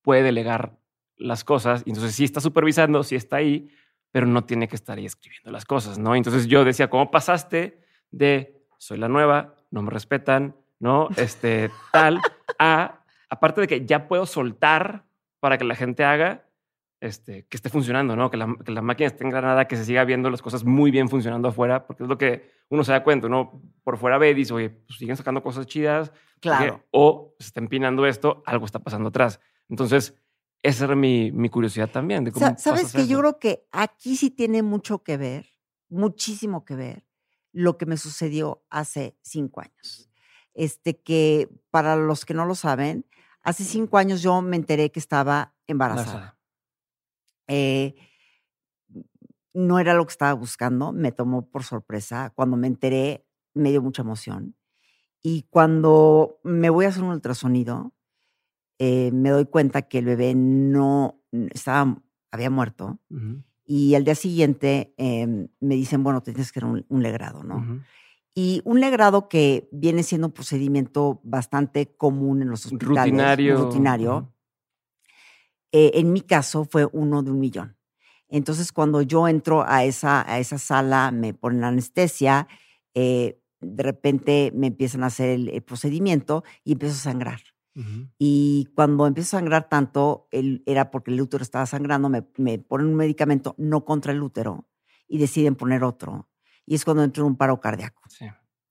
puede 0.02 0.22
delegar 0.22 0.78
las 1.16 1.44
cosas 1.44 1.82
y 1.86 1.90
entonces 1.90 2.14
sí 2.14 2.24
está 2.24 2.40
supervisando, 2.40 3.02
sí 3.02 3.16
está 3.16 3.36
ahí, 3.36 3.70
pero 4.10 4.26
no 4.26 4.44
tiene 4.44 4.68
que 4.68 4.76
estar 4.76 4.98
ahí 4.98 5.06
escribiendo 5.06 5.50
las 5.50 5.64
cosas, 5.64 5.98
¿no? 5.98 6.14
Entonces 6.14 6.46
yo 6.46 6.64
decía, 6.64 6.88
¿cómo 6.88 7.10
pasaste 7.10 7.80
de 8.10 8.62
soy 8.78 8.98
la 8.98 9.08
nueva, 9.08 9.54
no 9.70 9.82
me 9.82 9.90
respetan, 9.90 10.56
¿no? 10.78 11.08
Este 11.16 11.70
tal, 11.92 12.20
a 12.58 13.04
aparte 13.28 13.60
de 13.60 13.66
que 13.66 13.86
ya 13.86 14.08
puedo 14.08 14.26
soltar 14.26 15.04
para 15.40 15.58
que 15.58 15.64
la 15.64 15.74
gente 15.74 16.04
haga, 16.04 16.44
este, 17.00 17.46
que 17.46 17.56
esté 17.56 17.68
funcionando, 17.68 18.16
¿no? 18.16 18.30
Que 18.30 18.36
la, 18.36 18.54
que 18.64 18.72
la 18.72 18.82
máquina 18.82 19.08
esté 19.08 19.24
engranada, 19.24 19.66
que 19.66 19.76
se 19.76 19.84
siga 19.84 20.04
viendo 20.04 20.30
las 20.30 20.42
cosas 20.42 20.64
muy 20.64 20.90
bien 20.90 21.08
funcionando 21.08 21.48
afuera, 21.48 21.86
porque 21.86 22.04
es 22.04 22.08
lo 22.08 22.18
que 22.18 22.50
uno 22.68 22.84
se 22.84 22.92
da 22.92 23.02
cuenta, 23.02 23.26
uno 23.26 23.62
por 23.84 23.98
fuera 23.98 24.18
ve 24.18 24.30
y 24.30 24.34
dice, 24.34 24.54
oye, 24.54 24.70
pues 24.70 24.98
siguen 24.98 25.16
sacando 25.16 25.42
cosas 25.42 25.66
chidas. 25.66 26.12
Claro. 26.40 26.84
O 26.90 27.34
se 27.38 27.48
está 27.48 27.60
empinando 27.60 28.06
esto, 28.06 28.42
algo 28.46 28.66
está 28.66 28.78
pasando 28.78 29.08
atrás. 29.08 29.40
Entonces, 29.68 30.18
esa 30.66 30.84
era 30.84 30.96
mi, 30.96 31.32
mi 31.32 31.48
curiosidad 31.48 31.90
también. 31.90 32.24
De 32.24 32.32
cómo 32.32 32.46
Sa- 32.46 32.58
Sabes 32.58 32.92
que 32.92 33.06
yo 33.06 33.18
creo 33.20 33.38
que 33.38 33.66
aquí 33.72 34.16
sí 34.16 34.30
tiene 34.30 34.62
mucho 34.62 35.02
que 35.02 35.16
ver, 35.16 35.46
muchísimo 35.88 36.64
que 36.64 36.76
ver, 36.76 37.06
lo 37.52 37.78
que 37.78 37.86
me 37.86 37.96
sucedió 37.96 38.64
hace 38.70 39.16
cinco 39.22 39.60
años. 39.60 40.10
Este 40.54 41.00
que 41.00 41.48
para 41.70 41.96
los 41.96 42.24
que 42.24 42.34
no 42.34 42.46
lo 42.46 42.54
saben, 42.54 43.06
hace 43.42 43.64
cinco 43.64 43.98
años 43.98 44.22
yo 44.22 44.40
me 44.42 44.56
enteré 44.56 44.90
que 44.90 45.00
estaba 45.00 45.54
embarazada. 45.66 46.06
Embarazada. 46.12 46.38
Eh, 47.48 47.94
no 49.54 49.78
era 49.78 49.94
lo 49.94 50.04
que 50.06 50.10
estaba 50.12 50.34
buscando, 50.34 50.92
me 50.92 51.12
tomó 51.12 51.48
por 51.48 51.64
sorpresa. 51.64 52.30
Cuando 52.34 52.56
me 52.56 52.66
enteré, 52.66 53.26
me 53.54 53.70
dio 53.70 53.82
mucha 53.82 54.02
emoción. 54.02 54.54
Y 55.22 55.44
cuando 55.50 56.40
me 56.44 56.70
voy 56.70 56.86
a 56.86 56.88
hacer 56.90 57.02
un 57.04 57.10
ultrasonido, 57.10 57.94
eh, 58.78 59.10
me 59.12 59.30
doy 59.30 59.46
cuenta 59.46 59.82
que 59.82 59.98
el 59.98 60.04
bebé 60.04 60.34
no 60.34 61.22
estaba, 61.50 62.02
había 62.30 62.50
muerto. 62.50 62.98
Y 63.64 63.94
al 63.94 64.04
día 64.04 64.14
siguiente 64.14 64.94
em, 64.96 65.48
me 65.60 65.74
dicen, 65.74 66.04
bueno, 66.04 66.22
tienes 66.22 66.52
que 66.52 66.60
ir 66.60 66.64
a 66.64 66.68
un, 66.68 66.86
un 66.88 67.02
legrado, 67.02 67.42
¿no? 67.42 67.82
Y 68.34 68.60
un 68.64 68.80
legrado 68.80 69.28
que 69.28 69.68
viene 69.72 70.02
siendo 70.02 70.26
un 70.26 70.32
procedimiento 70.32 71.20
bastante 71.24 71.96
común 71.96 72.42
en 72.42 72.50
los 72.50 72.66
hospitales. 72.66 73.04
Rutinario. 73.04 73.56
Rutinario. 73.56 74.32
Eh, 75.72 75.92
en 75.94 76.12
mi 76.12 76.20
caso 76.20 76.64
fue 76.64 76.86
uno 76.92 77.22
de 77.22 77.30
un 77.30 77.40
millón. 77.40 77.76
Entonces, 78.28 78.72
cuando 78.72 79.02
yo 79.02 79.26
entro 79.26 79.64
a 79.66 79.84
esa, 79.84 80.30
a 80.30 80.38
esa 80.38 80.58
sala, 80.58 81.10
me 81.12 81.32
ponen 81.32 81.62
la 81.62 81.68
anestesia, 81.68 82.46
eh, 82.94 83.40
de 83.60 83.82
repente 83.82 84.52
me 84.54 84.66
empiezan 84.66 85.02
a 85.02 85.06
hacer 85.06 85.30
el, 85.30 85.48
el 85.48 85.62
procedimiento 85.62 86.44
y 86.62 86.72
empiezo 86.72 86.94
a 86.94 86.98
sangrar. 86.98 87.40
Ujú. 87.76 88.08
Y 88.18 88.68
cuando 88.74 89.06
empiezo 89.06 89.36
a 89.36 89.40
sangrar 89.40 89.68
tanto, 89.68 90.26
el- 90.30 90.62
era 90.66 90.90
porque 90.90 91.10
el 91.10 91.20
útero 91.20 91.42
estaba 91.42 91.66
sangrando, 91.66 92.08
me, 92.08 92.24
me 92.38 92.58
ponen 92.58 92.86
un 92.88 92.96
medicamento 92.96 93.54
no 93.58 93.84
contra 93.84 94.12
el 94.12 94.22
útero 94.22 94.66
y 95.06 95.18
deciden 95.18 95.54
poner 95.54 95.84
otro. 95.84 96.28
Y 96.64 96.74
es 96.74 96.84
cuando 96.84 97.04
entro 97.04 97.22
en 97.24 97.28
un 97.32 97.36
paro 97.36 97.60
cardíaco. 97.60 98.02
Sí. 98.08 98.26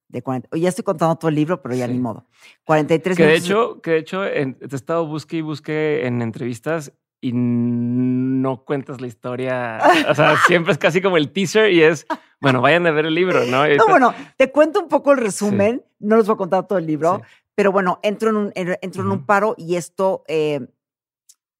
De 0.07 0.21
40, 0.21 0.49
ya 0.57 0.69
estoy 0.69 0.83
contando 0.83 1.15
todo 1.17 1.29
el 1.29 1.35
libro, 1.35 1.61
pero 1.61 1.75
ya 1.75 1.87
Sí. 1.87 1.93
ni 1.93 1.99
modo. 1.99 2.25
43 2.63 3.17
Que 3.17 3.25
de 3.25 3.35
hecho, 3.35 3.81
que 3.81 3.91
de 3.91 3.97
hecho 3.99 4.25
en- 4.25 4.55
te 4.55 4.65
he 4.65 4.75
estado 4.75 5.05
busque 5.07 5.37
y 5.37 5.41
busque 5.41 6.05
en 6.05 6.21
entrevistas 6.21 6.91
y 7.21 7.31
no 7.33 8.63
cuentas 8.65 9.01
la 9.01 9.07
historia. 9.07 9.79
O 10.09 10.15
sea, 10.15 10.35
siempre 10.47 10.71
es 10.73 10.77
casi 10.77 11.01
como 11.01 11.17
el 11.17 11.31
teaser 11.31 11.71
y 11.71 11.81
es, 11.83 12.05
bueno, 12.39 12.61
vayan 12.61 12.85
a 12.87 12.91
ver 12.91 13.05
el 13.07 13.15
libro, 13.15 13.45
¿no? 13.45 13.63
No, 13.77 13.87
bueno, 13.87 14.13
te 14.37 14.51
cuento 14.51 14.79
un 14.81 14.89
poco 14.89 15.11
el 15.13 15.19
resumen. 15.19 15.83
No 15.99 16.17
les 16.17 16.27
voy 16.27 16.35
a 16.35 16.37
contar 16.37 16.67
todo 16.67 16.77
el 16.77 16.85
libro, 16.85 17.21
Sí. 17.23 17.31
Pero 17.55 17.71
bueno, 17.71 17.99
entro 18.03 18.29
en 18.29 18.35
un, 18.37 18.51
en- 18.55 18.77
entro 18.81 19.01
en 19.03 19.09
un 19.09 19.25
paro 19.25 19.55
y 19.57 19.75
esto, 19.75 20.23
eh, 20.27 20.59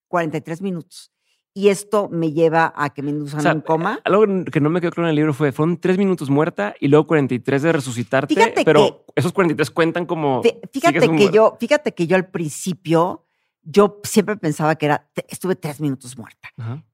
43 0.08 0.62
minutos. 0.62 1.12
Y 1.58 1.70
esto 1.70 2.10
me 2.10 2.34
lleva 2.34 2.74
a 2.76 2.90
que 2.94 3.02
me 3.02 3.12
induzcan 3.12 3.40
O 3.40 3.44
sea, 3.44 3.54
un 3.54 3.62
coma. 3.62 4.02
Algo 4.04 4.26
que 4.52 4.60
no 4.60 4.70
me 4.70 4.82
quedó 4.82 4.92
claro 4.92 5.08
en 5.08 5.12
el 5.12 5.16
libro 5.16 5.34
fue, 5.34 5.54
fueron 5.54 5.78
tres 5.80 5.98
minutos 5.98 6.30
muerta 6.30 6.76
y 6.82 6.90
luego 6.90 7.08
43 7.08 7.62
de 7.62 7.72
resucitarte, 7.72 8.36
Fíjate 8.36 8.66
pero 8.66 9.06
esos 9.16 9.32
43 9.32 9.72
cuentan 9.72 10.06
como... 10.06 10.44
Fí- 10.44 10.60
Fíjate 10.74 11.00
que 11.18 11.30
yo, 11.32 11.58
fíjate 11.58 11.94
que 11.94 12.08
yo 12.08 12.18
al 12.18 12.28
principio, 12.30 13.24
yo 13.64 14.02
siempre 14.04 14.36
pensaba 14.36 14.76
que 14.76 14.88
era, 14.88 15.10
estuve 15.30 15.56
tres 15.56 15.80
minutos 15.80 16.18
muerta, 16.18 16.50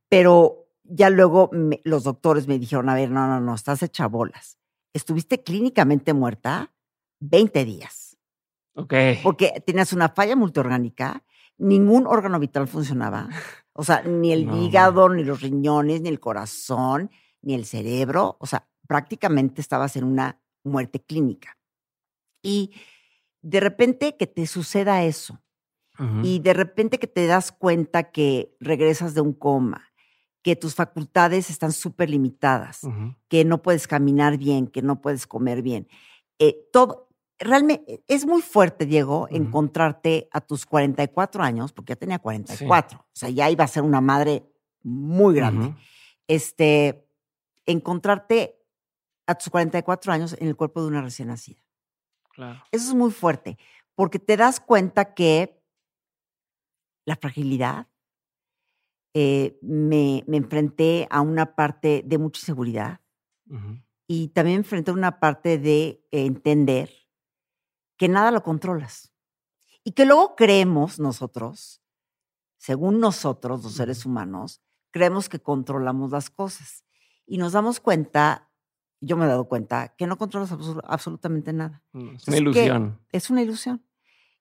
pero 0.09 0.67
ya 0.83 1.09
luego 1.09 1.49
me- 1.51 1.81
los 1.83 2.03
doctores 2.03 2.47
me 2.47 2.59
dijeron, 2.59 2.87
a 2.89 2.93
ver, 2.93 3.09
no, 3.09 3.25
no, 3.25 3.39
no, 3.41 3.55
estás 3.55 3.81
hecha 3.81 4.05
bolas. 4.07 4.59
Estuviste 4.93 5.41
clínicamente 5.41 6.13
muerta 6.13 6.71
20 7.19 7.65
días, 7.65 8.10
Ok. 8.73 8.93
porque 9.23 9.61
tenías 9.65 9.93
una 9.93 10.09
falla 10.09 10.35
multiorgánica, 10.35 11.23
ningún 11.57 12.07
órgano 12.07 12.39
vital 12.39 12.67
funcionaba, 12.67 13.29
o 13.73 13.83
sea, 13.83 14.01
ni 14.03 14.31
el 14.31 14.45
No, 14.47 14.57
hígado, 14.57 15.09
ni 15.09 15.23
los 15.23 15.41
riñones, 15.41 16.01
ni 16.01 16.09
el 16.09 16.19
corazón, 16.19 17.11
ni 17.41 17.53
el 17.53 17.65
cerebro, 17.65 18.37
o 18.39 18.47
sea, 18.47 18.67
prácticamente 18.87 19.61
estabas 19.61 19.95
en 19.95 20.03
una 20.05 20.41
muerte 20.63 21.01
clínica. 21.01 21.57
Y 22.41 22.73
de 23.41 23.59
repente 23.59 24.17
que 24.17 24.27
te 24.27 24.47
suceda 24.47 25.03
eso, 25.03 25.39
y 26.23 26.39
de 26.39 26.53
repente 26.53 26.97
que 26.97 27.05
te 27.05 27.27
das 27.27 27.51
cuenta 27.51 28.11
que 28.11 28.55
regresas 28.59 29.13
de 29.13 29.21
un 29.21 29.33
coma, 29.33 29.93
que 30.41 30.55
tus 30.55 30.73
facultades 30.73 31.51
están 31.51 31.71
súper 31.71 32.09
limitadas, 32.09 32.81
que 33.27 33.45
no 33.45 33.61
puedes 33.61 33.85
caminar 33.87 34.37
bien, 34.39 34.65
que 34.65 34.81
no 34.81 34.99
puedes 34.99 35.27
comer 35.27 35.61
bien. 35.61 35.87
Eh, 36.39 36.67
todo, 36.73 37.09
realmente 37.41 38.03
es 38.07 38.25
muy 38.25 38.41
fuerte, 38.41 38.85
Diego, 38.85 39.27
encontrarte 39.29 40.29
a 40.31 40.41
tus 40.41 40.65
44 40.65 41.43
años, 41.43 41.73
porque 41.73 41.91
ya 41.91 41.95
tenía 41.97 42.19
44, 42.19 42.99
o 42.99 43.05
sea, 43.11 43.29
ya 43.29 43.49
iba 43.49 43.63
a 43.63 43.67
ser 43.67 43.83
una 43.83 43.99
madre 43.99 44.43
muy 44.83 45.35
grande. 45.35 45.75
Este, 46.27 47.07
encontrarte 47.65 48.59
a 49.25 49.35
tus 49.35 49.49
44 49.49 50.13
años 50.13 50.35
en 50.39 50.47
el 50.47 50.55
cuerpo 50.55 50.81
de 50.81 50.87
una 50.87 51.01
recién 51.01 51.27
nacida. 51.29 51.61
Claro. 52.29 52.63
Eso 52.71 52.89
es 52.89 52.95
muy 52.95 53.11
fuerte, 53.11 53.57
porque 53.95 54.19
te 54.19 54.37
das 54.37 54.59
cuenta 54.59 55.13
que 55.13 55.61
la 57.05 57.15
fragilidad, 57.15 57.87
eh, 59.13 59.57
me, 59.61 60.23
me 60.27 60.37
enfrenté 60.37 61.07
a 61.09 61.19
una 61.19 61.55
parte 61.55 62.01
de 62.05 62.17
mucha 62.17 62.39
inseguridad 62.39 63.01
Ujú. 63.49 63.81
y 64.07 64.29
también 64.29 64.55
me 64.55 64.59
enfrenté 64.59 64.91
a 64.91 64.93
una 64.93 65.19
parte 65.19 65.57
de 65.57 66.01
entender 66.11 67.00
que 68.01 68.09
nada 68.09 68.31
lo 68.31 68.41
controlas. 68.41 69.13
Y 69.83 69.91
que 69.91 70.07
luego 70.07 70.35
creemos 70.35 70.99
nosotros, 70.99 71.83
según 72.57 72.99
nosotros, 72.99 73.63
los 73.63 73.75
seres 73.75 74.07
humanos, 74.07 74.59
creemos 74.89 75.29
que 75.29 75.37
controlamos 75.39 76.09
las 76.09 76.31
cosas. 76.31 76.83
Y 77.27 77.37
nos 77.37 77.51
damos 77.51 77.79
cuenta, 77.79 78.49
yo 79.01 79.17
me 79.17 79.25
he 79.25 79.27
dado 79.27 79.47
cuenta, 79.47 79.89
que 79.89 80.07
no 80.07 80.17
controlas 80.17 80.51
absolu- 80.51 80.81
absolutamente 80.83 81.53
nada. 81.53 81.83
Es 81.93 82.27
una 82.27 82.37
ilusión. 82.37 82.99
Es 83.11 83.29
una 83.29 83.43
ilusión. 83.43 83.85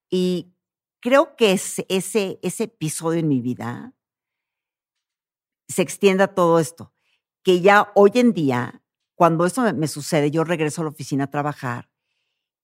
Y 0.09 0.55
creo 1.01 1.37
que 1.37 1.53
ese, 1.53 1.85
ese, 1.91 2.39
ese 2.41 2.65
episodio 2.65 3.21
en 3.21 3.29
mi 3.29 3.43
vida 3.43 3.93
se 5.69 5.83
extiende 5.83 6.23
a 6.23 6.35
todo 6.35 6.61
esto. 6.61 6.95
Que 7.43 7.61
ya 7.61 7.93
hoy 7.95 8.13
en 8.15 8.33
día, 8.33 8.83
cuando 9.15 9.45
esto 9.45 9.61
me, 9.61 9.75
me 9.75 9.87
sucede, 9.87 10.31
yo 10.31 10.45
regreso 10.45 10.81
a 10.81 10.85
la 10.85 10.91
oficina 10.93 11.25
a 11.25 11.31
trabajar 11.31 11.90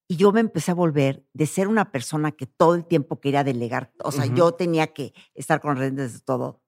y 0.08 0.16
yo 0.16 0.32
me 0.32 0.40
empecé 0.40 0.70
a 0.70 0.74
volver 0.74 1.26
de 1.32 1.46
ser 1.46 1.68
una 1.68 1.90
persona 1.90 2.32
que 2.32 2.46
todo 2.46 2.74
el 2.74 2.84
tiempo 2.86 3.20
quería 3.20 3.42
delegar. 3.44 3.92
O 4.04 4.12
sea, 4.12 4.26
yo 4.26 4.52
tenía 4.52 4.88
que 4.88 5.12
estar 5.34 5.60
con 5.60 5.76
redes 5.76 6.12
de 6.14 6.20
todo. 6.20 6.62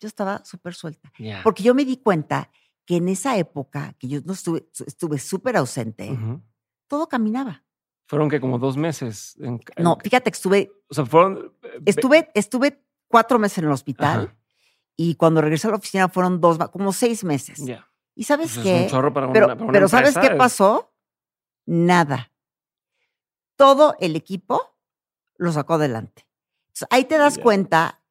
Yo 0.00 0.08
estaba 0.08 0.44
súper 0.44 0.74
suelta. 0.74 1.12
Porque 1.42 1.62
yo 1.62 1.74
me 1.74 1.84
di 1.84 1.96
cuenta 1.98 2.50
que 2.86 2.96
en 2.96 3.08
esa 3.08 3.36
época, 3.36 3.94
que 3.98 4.08
yo 4.08 4.20
no 4.24 4.32
estuve 4.32 4.68
estuve 4.86 5.18
súper 5.18 5.56
ausente, 5.56 6.16
todo 6.88 7.08
caminaba. 7.08 7.64
Fueron 8.06 8.28
que 8.28 8.40
como 8.40 8.58
dos 8.58 8.76
meses. 8.76 9.36
en- 9.40 9.60
en- 9.76 9.84
No, 9.84 9.96
fíjate 10.02 10.30
que 10.30 10.34
estuve 10.36 10.72
O 10.88 10.94
sea, 10.94 11.06
fueron. 11.06 11.52
eh, 11.62 11.68
ve- 11.80 11.82
Estuve, 11.86 12.30
estuve 12.34 12.84
cuatro 13.08 13.38
meses 13.38 13.58
en 13.58 13.64
el 13.66 13.70
hospital 13.70 14.20
Ajá. 14.26 14.36
y 14.96 15.14
cuando 15.14 15.40
regresé 15.40 15.68
a 15.68 15.70
la 15.70 15.76
oficina 15.76 16.08
fueron 16.08 16.40
dos, 16.40 16.58
como 16.72 16.92
seis 16.92 17.22
meses. 17.22 17.64
Ya. 17.64 17.86
¿Y 18.16 18.24
sabes 18.24 18.54
Pues 18.54 18.66
es 18.66 18.72
qué? 18.72 18.82
un 18.84 18.88
chorro 18.88 19.12
para 19.12 19.26
una, 19.26 19.32
pero 19.32 19.46
para 19.48 19.62
una 19.62 19.72
pero 19.72 19.88
¿sabes 19.88 20.16
qué 20.18 20.26
es- 20.26 20.34
pasó? 20.36 20.92
Nada. 21.66 22.32
Todo 23.60 23.94
el 24.00 24.16
equipo 24.16 24.74
lo 25.36 25.52
sacó 25.52 25.74
adelante. 25.74 26.26
Entonces, 26.68 26.88
ahí 26.90 27.04
te 27.04 27.18
das 27.18 27.36
cuenta 27.38 28.02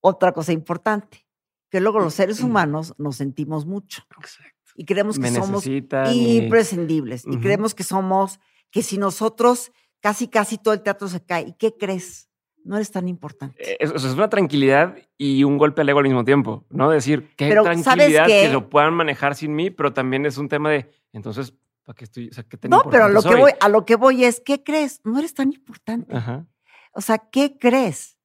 otra 0.00 0.32
cosa 0.32 0.52
importante, 0.52 1.26
que 1.70 1.80
luego 1.80 1.98
los 2.00 2.14
seres 2.14 2.40
Mm. 2.42 2.46
humanos 2.46 2.94
nos 2.98 3.16
sentimos 3.16 3.66
mucho 3.66 4.02
Exacto. 4.18 4.72
y 4.76 4.84
creemos 4.84 5.16
que 5.16 5.22
Me 5.22 5.30
somos 5.32 5.66
y- 5.66 6.36
imprescindibles 6.38 7.24
y 7.26 7.38
creemos 7.38 7.74
que 7.74 7.84
somos, 7.84 8.40
que 8.70 8.82
si 8.82 8.98
nosotros 8.98 9.70
casi, 10.00 10.28
casi 10.28 10.58
todo 10.58 10.74
el 10.74 10.82
teatro 10.82 11.08
se 11.08 11.22
cae, 11.24 11.42
¿y 11.48 11.52
qué 11.54 11.74
crees? 11.76 12.28
No 12.64 12.76
eres 12.76 12.90
tan 12.90 13.08
importante. 13.08 13.72
Eh, 13.72 13.76
Es, 13.80 13.90
es 13.92 14.04
una 14.14 14.28
tranquilidad 14.30 14.96
y 15.18 15.44
un 15.44 15.58
golpe 15.58 15.82
al 15.82 15.88
ego 15.90 15.98
al 15.98 16.04
mismo 16.06 16.24
tiempo, 16.24 16.64
¿no? 16.70 16.88
Decir, 16.90 17.34
qué 17.36 17.48
Pero, 17.48 17.64
¿sabes 17.64 17.82
tranquilidad 17.82 18.26
que 18.26 18.48
lo 18.50 18.70
puedan 18.70 18.94
manejar 18.94 19.34
sin 19.34 19.54
mí, 19.54 19.70
pero 19.70 19.92
también 19.92 20.24
es 20.26 20.38
un 20.38 20.48
tema 20.48 20.70
de, 20.70 20.90
entonces, 21.12 21.52
¿para 21.84 21.96
qué 21.96 22.04
estoy? 22.04 22.28
O 22.28 22.32
sea, 22.32 22.44
¿qué 22.44 22.56
tan 22.56 22.70
No, 22.70 22.82
pero 22.90 23.04
a 23.04 23.08
lo, 23.08 23.22
que 23.22 23.34
voy, 23.36 23.52
a 23.60 23.68
lo 23.68 23.84
que 23.84 23.96
voy 23.96 24.24
es, 24.24 24.40
¿qué 24.40 24.62
crees? 24.62 25.00
No 25.04 25.18
eres 25.18 25.34
tan 25.34 25.52
importante. 25.52 26.16
Ajá. 26.16 26.46
O 26.92 27.00
sea, 27.00 27.18
¿qué 27.18 27.58
crees? 27.58 28.18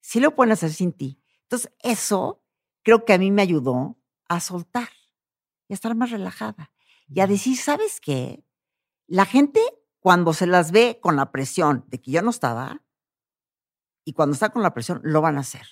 Sí 0.00 0.20
lo 0.20 0.34
pueden 0.34 0.52
hacer 0.52 0.70
sin 0.70 0.92
ti. 0.92 1.22
Entonces, 1.42 1.72
eso 1.80 2.42
creo 2.82 3.04
que 3.04 3.12
a 3.12 3.18
mí 3.18 3.30
me 3.30 3.42
ayudó 3.42 3.98
a 4.28 4.40
soltar 4.40 4.88
y 5.68 5.72
a 5.72 5.74
estar 5.74 5.94
más 5.94 6.10
relajada. 6.10 6.72
Y 7.08 7.20
a 7.20 7.26
decir, 7.26 7.56
¿sabes 7.56 8.00
qué? 8.00 8.44
La 9.06 9.24
gente, 9.24 9.60
cuando 9.98 10.32
se 10.32 10.46
las 10.46 10.70
ve 10.70 10.98
con 11.00 11.16
la 11.16 11.32
presión 11.32 11.84
de 11.88 12.00
que 12.00 12.12
yo 12.12 12.22
no 12.22 12.30
estaba, 12.30 12.82
y 14.04 14.12
cuando 14.12 14.34
está 14.34 14.50
con 14.50 14.62
la 14.62 14.74
presión, 14.74 15.00
lo 15.02 15.20
van 15.20 15.36
a 15.36 15.40
hacer. 15.40 15.66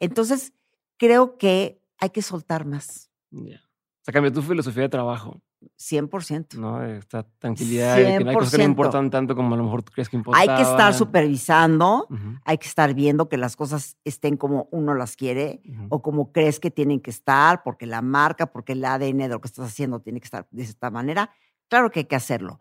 Entonces, 0.00 0.52
creo 0.96 1.38
que 1.38 1.82
hay 1.98 2.10
que 2.10 2.22
soltar 2.22 2.64
más. 2.64 3.10
Ya. 3.30 3.56
O 3.56 4.04
sea, 4.04 4.12
cambió 4.12 4.32
tu 4.32 4.42
filosofía 4.42 4.84
de 4.84 4.88
trabajo, 4.88 5.42
100%. 5.78 6.54
¿no? 6.54 6.84
Esta 6.84 7.22
tranquilidad, 7.38 7.96
de 7.96 8.18
que 8.18 8.24
no 8.24 8.30
hay 8.30 8.36
cosas 8.36 8.52
que 8.52 8.58
no 8.58 8.64
100%. 8.64 8.68
importan 8.68 9.10
tanto 9.10 9.34
como 9.34 9.54
a 9.54 9.58
lo 9.58 9.64
mejor 9.64 9.82
tú 9.82 9.92
crees 9.92 10.08
que 10.08 10.16
importan. 10.16 10.40
Hay 10.40 10.56
que 10.56 10.62
estar 10.62 10.94
supervisando, 10.94 12.08
hay 12.44 12.58
que 12.58 12.66
estar 12.66 12.94
viendo 12.94 13.28
que 13.28 13.36
las 13.36 13.56
cosas 13.56 13.96
estén 14.04 14.36
como 14.36 14.68
uno 14.70 14.94
las 14.94 15.16
quiere 15.16 15.60
o 15.88 16.02
como 16.02 16.32
crees 16.32 16.60
que 16.60 16.70
tienen 16.70 17.00
que 17.00 17.10
estar, 17.10 17.62
porque 17.62 17.86
la 17.86 18.02
marca, 18.02 18.46
porque 18.46 18.72
el 18.72 18.84
ADN 18.84 19.18
de 19.18 19.28
lo 19.28 19.40
que 19.40 19.48
estás 19.48 19.66
haciendo 19.66 20.00
tiene 20.00 20.20
que 20.20 20.26
estar 20.26 20.46
de 20.50 20.62
esta 20.62 20.90
manera. 20.90 21.30
Claro 21.68 21.90
que 21.90 22.00
hay 22.00 22.06
que 22.06 22.16
hacerlo, 22.16 22.60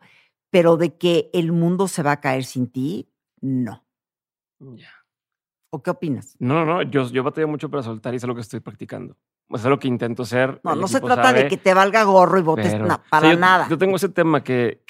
pero 0.50 0.78
de 0.78 0.98
que 0.98 1.30
el 1.34 1.52
mundo 1.52 1.88
se 1.88 2.04
va 2.04 2.14
a 2.14 2.22
caer 2.22 2.44
sin 2.44 2.68
ti, 2.68 3.10
no. 3.42 3.86
Ya. 4.60 4.90
¿O 5.70 5.84
qué 5.84 5.92
opinas? 5.92 6.36
No, 6.40 6.54
no, 6.54 6.66
no. 6.66 6.82
Yo, 6.82 7.10
yo 7.10 7.24
batallo 7.24 7.48
mucho 7.48 7.70
para 7.70 7.84
soltar 7.84 8.14
y 8.14 8.18
es 8.18 8.24
lo 8.24 8.34
que 8.34 8.42
estoy 8.42 8.60
practicando. 8.60 9.18
Sea, 9.50 9.58
es 9.60 9.66
lo 9.66 9.80
que 9.80 9.88
intento 9.88 10.24
hacer. 10.24 10.60
No, 10.64 10.76
no 10.76 10.88
se 10.88 11.00
trata 11.00 11.32
de 11.34 11.48
que 11.48 11.58
te 11.58 11.74
valga 11.74 12.04
gorro 12.04 12.38
y 12.40 12.44
pero- 12.44 12.80
no, 12.80 12.86
o 12.86 12.88
sea, 12.88 13.04
para 13.10 13.32
yo- 13.34 13.40
nada. 13.40 13.68
Yo 13.70 13.78
tengo 13.78 13.96
ese 13.96 14.10
tema 14.10 14.44
que, 14.44 14.84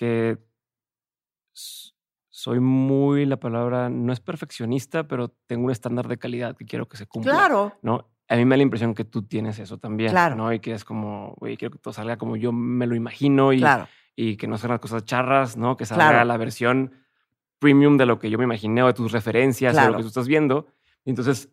soy 1.54 2.60
muy, 2.60 3.26
la 3.26 3.38
palabra, 3.40 3.90
no 3.90 4.14
es 4.14 4.20
perfeccionista, 4.20 5.08
pero 5.08 5.30
tengo 5.48 5.66
un 5.66 5.72
estándar 5.72 6.08
de 6.08 6.18
calidad 6.18 6.56
que 6.56 6.66
quiero 6.66 6.88
que 6.88 6.98
se 6.98 7.08
cumpla. 7.08 7.34
claro, 7.34 7.74
¿no? 7.82 8.10
A 8.30 8.36
mí 8.36 8.44
me 8.46 8.52
da 8.56 8.58
la 8.58 8.64
impresión 8.64 8.94
que 8.94 9.06
tú 9.06 9.24
tienes 9.24 9.58
eso 9.58 9.78
también, 9.78 10.12
Claro. 10.12 10.36
¿no? 10.36 10.52
Y 10.52 10.60
que 10.60 10.74
es 10.74 10.84
como, 10.84 11.34
güey, 11.38 11.56
quiero 11.58 11.72
que 11.72 11.80
todo 11.80 11.94
salga 11.94 12.18
como 12.18 12.36
yo 12.36 12.52
me 12.52 12.86
lo 12.86 12.94
imagino 12.94 13.54
y, 13.54 13.60
claro. 13.60 13.88
y 14.16 14.36
que 14.38 14.48
no 14.48 14.58
sean 14.58 14.72
las 14.72 14.80
cosas 14.82 15.06
charras, 15.06 15.56
¿no? 15.58 15.78
Que 15.78 15.86
salga 15.86 16.10
Claro. 16.10 16.26
la 16.26 16.38
versión 16.38 16.92
premium 17.58 17.98
de 17.98 18.06
lo 18.06 18.20
que 18.20 18.30
yo 18.30 18.38
me 18.38 18.44
imaginé 18.44 18.84
o 18.84 18.88
de 18.88 18.94
tus 18.94 19.12
referencias 19.14 19.74
o 19.74 19.78
de 19.78 19.82
lo 19.82 19.88
Claro. 19.88 19.98
que 19.98 20.04
tú 20.04 20.08
estás 20.10 20.28
viendo. 20.28 20.68
Y 21.06 21.10
entonces, 21.12 21.50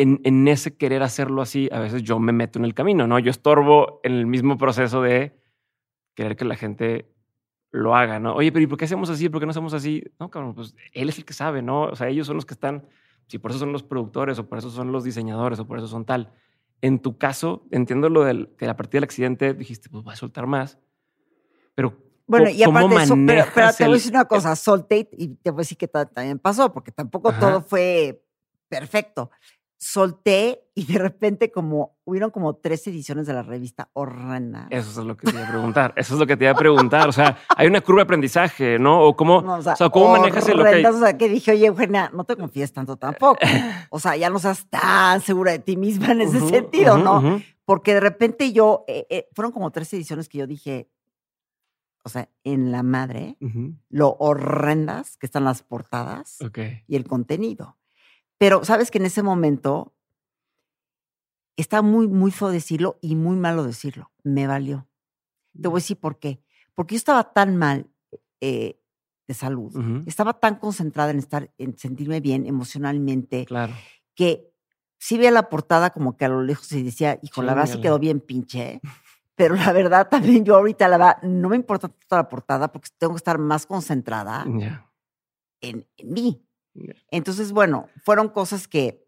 en, 0.00 0.20
en 0.24 0.48
ese 0.48 0.76
querer 0.76 1.02
hacerlo 1.02 1.42
así, 1.42 1.68
a 1.72 1.78
veces 1.80 2.02
yo 2.02 2.18
me 2.18 2.32
meto 2.32 2.58
en 2.58 2.64
el 2.64 2.74
camino, 2.74 3.06
¿no? 3.06 3.18
Yo 3.18 3.30
estorbo 3.30 4.00
en 4.02 4.12
el 4.12 4.26
mismo 4.26 4.56
proceso 4.58 5.02
de 5.02 5.38
querer 6.14 6.36
que 6.36 6.44
la 6.44 6.56
gente 6.56 7.06
lo 7.70 7.94
haga, 7.94 8.18
¿no? 8.18 8.34
Oye, 8.34 8.50
pero 8.50 8.62
¿y 8.64 8.66
por 8.66 8.78
qué 8.78 8.86
hacemos 8.86 9.10
así? 9.10 9.28
¿Por 9.28 9.40
qué 9.40 9.46
no 9.46 9.50
hacemos 9.50 9.74
así? 9.74 10.02
No, 10.18 10.30
cabrón, 10.30 10.54
pues 10.54 10.74
él 10.92 11.08
es 11.08 11.18
el 11.18 11.24
que 11.24 11.32
sabe, 11.34 11.62
¿no? 11.62 11.82
O 11.84 11.96
sea, 11.96 12.08
ellos 12.08 12.26
son 12.26 12.36
los 12.36 12.44
que 12.46 12.54
están, 12.54 12.86
si 13.28 13.38
por 13.38 13.50
eso 13.50 13.60
son 13.60 13.72
los 13.72 13.82
productores 13.82 14.38
o 14.38 14.48
por 14.48 14.58
eso 14.58 14.70
son 14.70 14.90
los 14.90 15.04
diseñadores 15.04 15.58
o 15.60 15.66
por 15.66 15.78
eso 15.78 15.86
son 15.86 16.04
tal. 16.04 16.32
En 16.80 16.98
tu 16.98 17.18
caso, 17.18 17.66
entiendo 17.70 18.08
lo 18.08 18.24
del, 18.24 18.48
que 18.56 18.66
a 18.66 18.76
partir 18.76 18.94
del 19.00 19.04
accidente 19.04 19.54
dijiste, 19.54 19.88
pues 19.90 20.02
voy 20.02 20.12
a 20.14 20.16
soltar 20.16 20.46
más, 20.46 20.78
pero 21.74 21.96
Bueno, 22.26 22.48
y 22.50 22.62
¿cómo 22.64 22.78
aparte 22.78 22.94
de 22.96 23.02
eso, 23.04 23.14
pero, 23.26 23.44
pero 23.54 23.72
te 23.72 23.84
voy 23.84 23.92
a 23.92 23.94
decir 23.96 24.12
una 24.12 24.24
cosa, 24.24 24.56
solté 24.56 25.08
y 25.12 25.28
te 25.36 25.50
voy 25.50 25.58
a 25.58 25.62
decir 25.62 25.76
que 25.78 25.88
ta- 25.88 26.06
también 26.06 26.38
pasó, 26.38 26.72
porque 26.72 26.90
tampoco 26.90 27.28
Ajá. 27.28 27.38
todo 27.38 27.62
fue 27.62 28.24
perfecto. 28.68 29.30
Solté 29.82 30.68
y 30.74 30.84
de 30.84 30.98
repente 30.98 31.50
como 31.50 31.96
hubieron 32.04 32.30
como 32.30 32.54
tres 32.56 32.86
ediciones 32.86 33.26
de 33.26 33.32
la 33.32 33.42
revista 33.42 33.88
horrenda. 33.94 34.66
Eso 34.68 35.00
es 35.00 35.06
lo 35.06 35.16
que 35.16 35.26
te 35.26 35.32
iba 35.32 35.46
a 35.46 35.50
preguntar. 35.50 35.94
Eso 35.96 36.12
es 36.14 36.20
lo 36.20 36.26
que 36.26 36.36
te 36.36 36.44
iba 36.44 36.52
a 36.52 36.54
preguntar. 36.56 37.08
O 37.08 37.12
sea, 37.12 37.38
hay 37.56 37.66
una 37.66 37.80
curva 37.80 38.00
de 38.00 38.02
aprendizaje, 38.02 38.78
¿no? 38.78 39.00
O 39.02 39.16
cómo, 39.16 39.40
No, 39.40 39.54
o 39.54 39.62
sea, 39.62 39.74
¿cómo 39.88 40.12
manejas 40.12 40.46
el 40.48 40.60
ok? 40.60 40.66
horrendas, 40.66 40.96
O 40.96 40.98
sea, 40.98 41.16
que 41.16 41.30
dije, 41.30 41.52
oye, 41.52 41.64
Eugenia, 41.64 42.10
no 42.12 42.24
te 42.24 42.36
confíes 42.36 42.74
tanto 42.74 42.98
tampoco. 42.98 43.40
O 43.88 43.98
sea, 43.98 44.16
ya 44.16 44.28
no 44.28 44.38
seas 44.38 44.68
tan 44.68 45.22
segura 45.22 45.52
de 45.52 45.60
ti 45.60 45.78
misma 45.78 46.12
en 46.12 46.20
ese 46.20 46.40
sentido, 46.40 46.98
¿no? 46.98 47.40
Porque 47.64 47.94
de 47.94 48.00
repente 48.00 48.52
yo, 48.52 48.84
eh, 48.86 49.06
eh, 49.08 49.28
fueron 49.32 49.50
como 49.50 49.70
tres 49.70 49.90
ediciones 49.94 50.28
que 50.28 50.36
yo 50.38 50.46
dije, 50.46 50.90
o 52.04 52.10
sea, 52.10 52.28
en 52.44 52.70
la 52.70 52.82
madre, 52.82 53.38
lo 53.88 54.14
horrendas 54.18 55.16
que 55.16 55.24
están 55.24 55.44
las 55.44 55.62
portadas 55.62 56.38
y 56.86 56.96
el 56.96 57.06
contenido. 57.06 57.78
Pero 58.40 58.64
sabes 58.64 58.90
que 58.90 58.96
en 58.96 59.04
ese 59.04 59.22
momento 59.22 59.92
está 61.56 61.82
muy, 61.82 62.08
muy 62.08 62.30
feo 62.30 62.48
decirlo 62.48 62.98
y 63.02 63.14
muy 63.14 63.36
malo 63.36 63.64
decirlo. 63.64 64.10
Me 64.22 64.46
valió. 64.46 64.88
Te 65.60 65.68
voy 65.68 65.76
a 65.78 65.82
decir 65.82 65.98
por 66.00 66.18
qué. 66.18 66.40
Porque 66.74 66.94
yo 66.94 66.96
estaba 66.96 67.34
tan 67.34 67.56
mal 67.56 67.90
eh, 68.40 68.80
de 69.28 69.34
salud, 69.34 70.02
estaba 70.06 70.40
tan 70.40 70.54
concentrada 70.56 71.10
en 71.10 71.18
estar, 71.18 71.52
en 71.58 71.76
sentirme 71.76 72.20
bien 72.20 72.46
emocionalmente, 72.46 73.44
Claro. 73.44 73.74
que 74.14 74.50
sí 74.98 75.18
veía 75.18 75.30
la 75.32 75.50
portada 75.50 75.90
como 75.90 76.16
que 76.16 76.24
a 76.24 76.28
lo 76.30 76.42
lejos 76.42 76.72
y 76.72 76.82
decía, 76.82 77.18
hijo, 77.22 77.42
la 77.42 77.52
verdad 77.52 77.66
sí 77.66 77.72
Chíngale. 77.74 77.82
quedó 77.88 77.98
bien 77.98 78.20
pinche. 78.20 78.80
Pero 79.34 79.54
la 79.54 79.72
verdad 79.72 80.08
también 80.08 80.46
yo 80.46 80.56
ahorita 80.56 80.88
la 80.88 80.96
verdad 80.96 81.22
no 81.24 81.50
me 81.50 81.56
importa 81.56 81.88
tanto 81.88 82.16
la 82.16 82.28
portada 82.28 82.72
porque 82.72 82.88
tengo 82.96 83.12
que 83.12 83.18
estar 83.18 83.38
más 83.38 83.66
concentrada 83.66 84.44
en 85.60 85.86
mí. 86.04 86.42
Entonces, 87.10 87.52
bueno, 87.52 87.88
fueron 88.04 88.28
cosas 88.28 88.68
que 88.68 89.06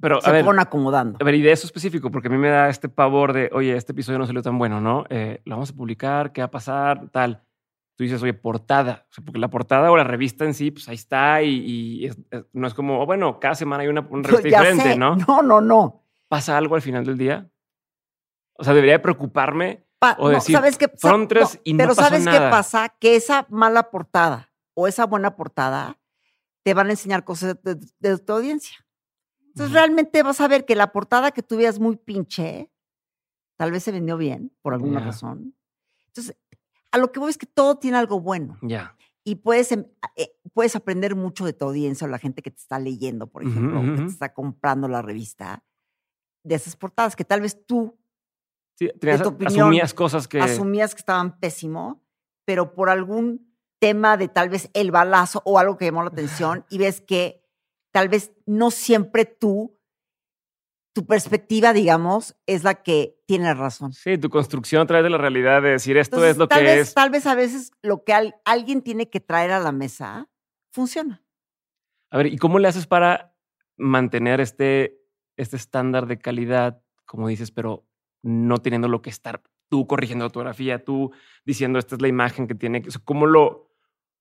Pero, 0.00 0.20
se 0.20 0.28
a 0.28 0.32
ver, 0.32 0.44
fueron 0.44 0.60
acomodando. 0.60 1.18
a 1.20 1.24
ver, 1.24 1.34
y 1.34 1.42
de 1.42 1.52
eso 1.52 1.66
específico, 1.66 2.10
porque 2.10 2.28
a 2.28 2.30
mí 2.30 2.38
me 2.38 2.48
da 2.48 2.68
este 2.68 2.88
pavor 2.88 3.32
de, 3.32 3.50
oye, 3.52 3.76
este 3.76 3.92
episodio 3.92 4.18
no 4.18 4.26
salió 4.26 4.42
tan 4.42 4.58
bueno, 4.58 4.80
¿no? 4.80 5.04
Eh, 5.10 5.40
lo 5.44 5.56
vamos 5.56 5.70
a 5.70 5.74
publicar, 5.74 6.32
¿qué 6.32 6.40
va 6.40 6.46
a 6.46 6.50
pasar? 6.50 7.08
Tal. 7.10 7.42
Tú 7.96 8.04
dices, 8.04 8.22
oye, 8.22 8.32
portada. 8.32 9.06
O 9.10 9.12
sea, 9.12 9.24
porque 9.24 9.38
la 9.38 9.48
portada 9.50 9.90
o 9.90 9.96
la 9.96 10.04
revista 10.04 10.44
en 10.46 10.54
sí, 10.54 10.70
pues 10.70 10.88
ahí 10.88 10.94
está 10.94 11.42
y, 11.42 11.50
y 11.58 12.06
es- 12.06 12.16
es- 12.30 12.44
no 12.52 12.66
es 12.66 12.72
como, 12.74 13.00
oh, 13.02 13.06
bueno, 13.06 13.38
cada 13.38 13.54
semana 13.54 13.82
hay 13.82 13.88
una, 13.88 14.00
una 14.08 14.22
revista 14.26 14.48
ya 14.48 14.60
diferente, 14.60 14.92
sé. 14.92 14.98
¿no? 14.98 15.16
No, 15.16 15.42
no, 15.42 15.60
no. 15.60 16.02
¿Pasa 16.28 16.56
algo 16.56 16.76
al 16.76 16.82
final 16.82 17.04
del 17.04 17.18
día? 17.18 17.50
O 18.56 18.64
sea, 18.64 18.72
debería 18.72 18.94
de 18.94 18.98
preocuparme. 19.00 19.84
Pa- 19.98 20.16
O 20.18 20.28
no, 20.28 20.34
decir, 20.36 20.54
¿sabes 20.56 20.78
qué? 20.78 20.88
Fueron 20.96 21.28
tres 21.28 21.60
y 21.62 21.74
no 21.74 21.78
Pero 21.78 21.88
pasó 21.90 22.08
¿sabes 22.08 22.24
nada. 22.24 22.46
qué 22.46 22.50
pasa? 22.50 22.88
Que 22.98 23.16
esa 23.16 23.44
mala 23.50 23.90
portada 23.90 24.50
o 24.72 24.86
esa 24.88 25.04
buena 25.04 25.36
portada 25.36 25.98
te 26.62 26.74
van 26.74 26.88
a 26.88 26.90
enseñar 26.90 27.24
cosas 27.24 27.56
de, 27.62 27.76
de 27.98 28.18
tu 28.18 28.32
audiencia. 28.32 28.76
Entonces, 29.48 29.72
realmente 29.72 30.22
vas 30.22 30.40
a 30.40 30.48
ver 30.48 30.64
que 30.64 30.74
la 30.76 30.92
portada 30.92 31.32
que 31.32 31.42
tú 31.42 31.56
veas 31.56 31.78
muy 31.80 31.96
pinche, 31.96 32.70
tal 33.56 33.72
vez 33.72 33.82
se 33.82 33.92
vendió 33.92 34.16
bien 34.16 34.52
por 34.62 34.74
alguna 34.74 35.00
Ya. 35.00 35.06
razón. 35.06 35.54
Entonces, 36.06 36.36
a 36.92 36.98
lo 36.98 37.10
que 37.12 37.20
voy 37.20 37.30
es 37.30 37.38
que 37.38 37.46
todo 37.46 37.76
tiene 37.78 37.96
algo 37.98 38.20
bueno. 38.20 38.58
Ya. 38.62 38.96
y 39.22 39.34
puedes, 39.36 39.70
em- 39.70 39.84
eh, 40.16 40.32
puedes 40.54 40.74
aprender 40.74 41.14
mucho 41.14 41.44
de 41.44 41.52
tu 41.52 41.66
audiencia 41.66 42.06
o 42.06 42.10
la 42.10 42.18
gente 42.18 42.40
que 42.40 42.50
te 42.50 42.56
está 42.56 42.78
leyendo, 42.78 43.26
por 43.26 43.42
ejemplo, 43.44 43.82
que 43.82 44.02
te 44.02 44.08
está 44.08 44.32
comprando 44.32 44.88
la 44.88 45.02
revista, 45.02 45.62
de 46.42 46.54
esas 46.54 46.74
portadas 46.74 47.14
que 47.14 47.24
tal 47.24 47.42
vez 47.42 47.66
tú 47.66 47.98
Sí, 48.78 48.88
tenías- 48.98 49.22
tu 49.22 49.28
opinión, 49.28 49.60
asumías 49.60 49.92
cosas 49.92 50.26
que. 50.26 50.40
asumías 50.40 50.94
que 50.94 51.00
estaban 51.00 51.38
pésimo, 51.38 52.02
pero 52.46 52.74
por 52.74 52.88
algún 52.88 53.49
tema 53.80 54.16
de 54.16 54.28
tal 54.28 54.48
vez 54.50 54.70
el 54.74 54.90
balazo 54.92 55.42
o 55.44 55.58
algo 55.58 55.76
que 55.76 55.86
llamó 55.86 56.02
la 56.02 56.10
atención 56.10 56.64
y 56.70 56.78
ves 56.78 57.00
que 57.00 57.42
tal 57.92 58.08
vez 58.08 58.32
no 58.46 58.70
siempre 58.70 59.24
tú, 59.24 59.76
tu 60.92 61.06
perspectiva, 61.06 61.72
digamos, 61.72 62.36
es 62.46 62.64
la 62.64 62.82
que 62.82 63.16
tiene 63.26 63.54
razón. 63.54 63.92
Sí, 63.92 64.18
tu 64.18 64.28
construcción 64.28 64.82
a 64.82 64.86
través 64.86 65.04
de 65.04 65.10
la 65.10 65.18
realidad 65.18 65.62
de 65.62 65.70
decir 65.70 65.96
esto 65.96 66.16
Entonces, 66.16 66.32
es 66.32 66.38
lo 66.38 66.48
tal 66.48 66.58
que 66.60 66.64
vez, 66.64 66.88
es. 66.88 66.94
Tal 66.94 67.10
vez 67.10 67.26
a 67.26 67.34
veces 67.34 67.70
lo 67.82 68.04
que 68.04 68.12
al- 68.12 68.34
alguien 68.44 68.82
tiene 68.82 69.08
que 69.08 69.20
traer 69.20 69.52
a 69.52 69.60
la 69.60 69.72
mesa 69.72 70.28
funciona. 70.72 71.24
A 72.10 72.16
ver, 72.18 72.26
¿y 72.26 72.38
cómo 72.38 72.58
le 72.58 72.68
haces 72.68 72.86
para 72.86 73.34
mantener 73.76 74.40
este, 74.40 75.00
este 75.36 75.56
estándar 75.56 76.06
de 76.06 76.18
calidad, 76.18 76.82
como 77.06 77.28
dices, 77.28 77.50
pero 77.52 77.86
no 78.22 78.58
teniendo 78.58 78.88
lo 78.88 79.00
que 79.00 79.10
estar 79.10 79.42
tú 79.68 79.86
corrigiendo 79.86 80.24
ortografía, 80.24 80.84
tú 80.84 81.12
diciendo 81.44 81.78
esta 81.78 81.94
es 81.94 82.02
la 82.02 82.08
imagen 82.08 82.48
que 82.48 82.56
tiene 82.56 82.82
que. 82.82 82.88
o 82.88 82.92
sea, 82.92 83.00
¿Cómo 83.04 83.26
lo. 83.26 83.69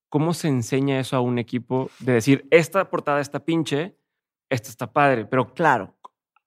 ¿Cómo 0.09 0.33
se 0.33 0.47
enseña 0.47 0.99
eso 0.99 1.15
a 1.15 1.21
un 1.21 1.37
equipo 1.39 1.89
de 1.99 2.13
decir 2.13 2.47
esta 2.51 2.89
portada 2.89 3.21
está 3.21 3.39
pinche, 3.45 3.95
esta 4.49 4.69
está 4.69 4.91
padre, 4.91 5.25
pero 5.25 5.53
Claro, 5.53 5.95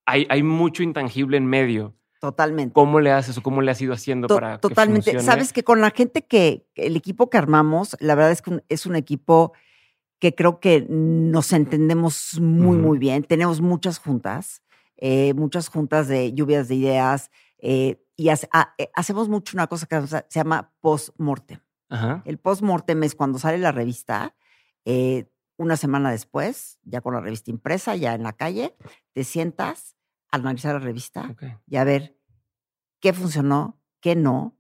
hay, 0.05 0.27
hay 0.29 0.43
mucho 0.43 0.83
intangible 0.83 1.37
en 1.37 1.47
medio? 1.47 1.95
totalmente. 2.21 2.73
¿Cómo 2.73 3.01
le 3.01 3.11
haces 3.11 3.37
o 3.39 3.43
cómo 3.43 3.63
le 3.63 3.73
has 3.73 3.81
ido 3.83 3.93
haciendo 3.93 4.29
To- 4.29 4.35
para 4.35 4.59
Totalmente. 4.61 5.11
que 5.11 5.17
funcione? 5.17 5.25
Sabes 5.27 5.53
que 5.53 5.65
con 5.65 5.81
la 5.81 5.91
gente 5.91 6.23
que, 6.25 6.69
el 6.77 6.95
equipo 6.97 7.29
que 7.31 7.37
armamos, 7.39 7.97
la 7.99 8.15
verdad 8.15 8.31
es 8.31 8.43
que 8.43 8.51
un- 8.51 8.63
es 8.69 8.87
un 8.87 8.95
equipo 8.95 9.53
que 10.21 10.33
creo 10.37 10.61
que 10.61 10.87
nos 10.89 11.53
entendemos 11.53 12.39
muy, 12.41 12.79
muy 12.79 12.99
bien. 12.99 13.25
Tenemos 13.25 13.61
muchas 13.61 13.99
juntas, 13.99 14.63
eh, 14.99 15.35
muchas 15.35 15.69
juntas 15.69 16.07
de 16.07 16.33
lluvias 16.33 16.69
de 16.69 16.77
ideas 16.77 17.31
eh, 17.59 18.01
y 18.17 18.29
hace- 18.29 18.49
eh, 18.79 18.89
hacemos 18.95 19.29
mucho 19.29 19.57
una 19.57 19.67
cosa 19.67 19.87
que 19.87 20.07
se 20.07 20.23
llama 20.31 20.73
post-mortem. 20.81 21.59
Ajá. 21.93 22.23
El 22.25 22.39
post-mortem 22.39 23.03
es 23.03 23.15
cuando 23.15 23.39
sale 23.39 23.59
la 23.59 23.71
revista, 23.71 24.35
eh, 24.87 25.31
una 25.59 25.77
semana 25.77 26.11
después, 26.11 26.79
ya 26.85 27.03
con 27.03 27.13
la 27.13 27.21
revista 27.21 27.51
impresa, 27.51 27.95
ya 27.97 28.15
en 28.15 28.23
la 28.23 28.33
calle, 28.33 28.75
te 29.13 29.25
sientas 29.25 29.97
a 30.31 30.37
analizar 30.37 30.73
la 30.73 30.81
revista 30.81 31.37
y 31.67 31.77
a 31.77 31.85
ver 31.85 32.17
qué 33.01 33.13
funcionó, 33.13 33.79
qué 34.01 34.17
no, 34.17 34.57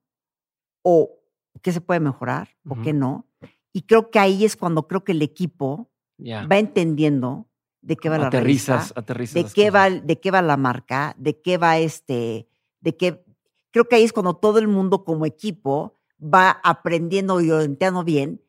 o 0.82 1.18
qué 1.62 1.72
se 1.72 1.80
puede 1.80 2.00
mejorar, 2.00 2.50
o 2.68 2.80
qué 2.82 2.92
no. 2.92 3.26
Y 3.72 3.82
creo 3.82 4.10
que 4.10 4.18
ahí 4.18 4.44
es 4.44 4.54
cuando 4.54 4.86
creo 4.86 5.02
que 5.02 5.12
el 5.12 5.22
equipo 5.22 5.90
va 6.20 6.58
entendiendo 6.58 7.48
de 7.80 7.96
qué 7.96 8.10
va 8.10 8.18
la 8.18 8.30
revista, 8.30 8.84
aterrizas. 8.94 9.34
de 9.34 9.44
qué, 9.52 9.70
va, 9.70 9.88
de 9.88 10.20
qué 10.20 10.30
va 10.30 10.42
la 10.42 10.58
marca, 10.58 11.14
de 11.18 11.40
qué 11.40 11.56
va 11.56 11.78
este, 11.78 12.46
de 12.80 12.96
qué... 12.96 13.24
Creo 13.70 13.88
que 13.88 13.96
ahí 13.96 14.04
es 14.04 14.12
cuando 14.12 14.36
todo 14.36 14.58
el 14.58 14.68
mundo 14.68 15.02
como 15.02 15.24
equipo 15.24 15.98
va 16.22 16.61
aprendiendo 16.62 17.40
y 17.40 17.50
orientando 17.50 18.04
bien 18.04 18.40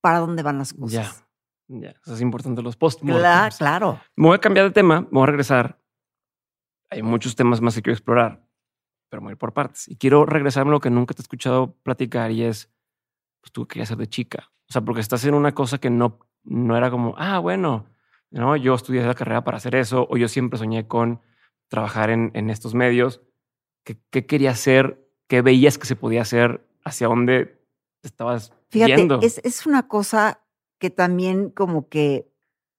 para 0.00 0.18
dónde 0.18 0.42
van 0.42 0.58
las 0.58 0.72
Ya. 0.72 0.78
cosas. 0.80 1.26
Ya. 1.68 1.90
Eso 1.90 2.14
es 2.14 2.20
importante, 2.20 2.60
los 2.62 2.76
post 2.76 3.00
Cla- 3.02 3.56
claro. 3.56 4.00
Me 4.16 4.26
voy 4.28 4.36
a 4.36 4.40
cambiar 4.40 4.66
de 4.66 4.72
tema, 4.72 5.02
me 5.02 5.08
voy 5.10 5.22
a 5.22 5.26
regresar 5.26 5.78
hay 6.90 7.02
muchos 7.02 7.34
temas 7.34 7.62
más 7.62 7.74
que 7.74 7.80
quiero 7.80 7.94
explorar, 7.94 8.46
pero 9.08 9.22
voy 9.22 9.30
a 9.30 9.32
ir 9.32 9.38
por 9.38 9.54
partes. 9.54 9.88
Y 9.88 9.96
quiero 9.96 10.26
regresarme 10.26 10.70
a 10.70 10.72
lo 10.72 10.80
que 10.80 10.90
nunca 10.90 11.14
te 11.14 11.22
he 11.22 11.24
escuchado 11.24 11.74
platicar 11.82 12.30
y 12.30 12.42
es, 12.44 12.70
pues 13.40 13.50
tú 13.50 13.66
querías 13.66 13.88
ser 13.88 13.96
de 13.96 14.08
chica. 14.08 14.50
O 14.68 14.72
sea, 14.74 14.82
porque 14.82 15.00
estás 15.00 15.24
en 15.24 15.32
una 15.32 15.54
cosa 15.54 15.78
que 15.78 15.88
no, 15.88 16.18
no 16.44 16.76
era 16.76 16.90
como, 16.90 17.14
ah, 17.16 17.38
bueno, 17.38 17.86
no, 18.30 18.56
yo 18.56 18.74
estudié 18.74 19.02
la 19.06 19.14
carrera 19.14 19.42
para 19.42 19.56
hacer 19.56 19.74
eso, 19.74 20.06
o 20.10 20.18
yo 20.18 20.28
siempre 20.28 20.58
soñé 20.58 20.86
con 20.86 21.22
trabajar 21.68 22.10
en, 22.10 22.30
en 22.34 22.50
estos 22.50 22.74
medios. 22.74 23.22
¿Qué, 23.84 23.96
¿Qué 24.10 24.26
querías 24.26 24.54
hacer? 24.58 25.08
¿Qué 25.28 25.40
veías 25.40 25.78
que 25.78 25.86
se 25.86 25.96
podía 25.96 26.20
hacer? 26.20 26.66
¿Hacia 26.84 27.08
dónde 27.08 27.60
te 28.00 28.08
estabas 28.08 28.52
Fíjate, 28.70 28.96
viendo? 28.96 29.20
es, 29.22 29.40
es 29.44 29.66
una 29.66 29.86
cosa 29.88 30.40
que 30.78 30.90
también 30.90 31.50
como 31.50 31.88
que 31.88 32.32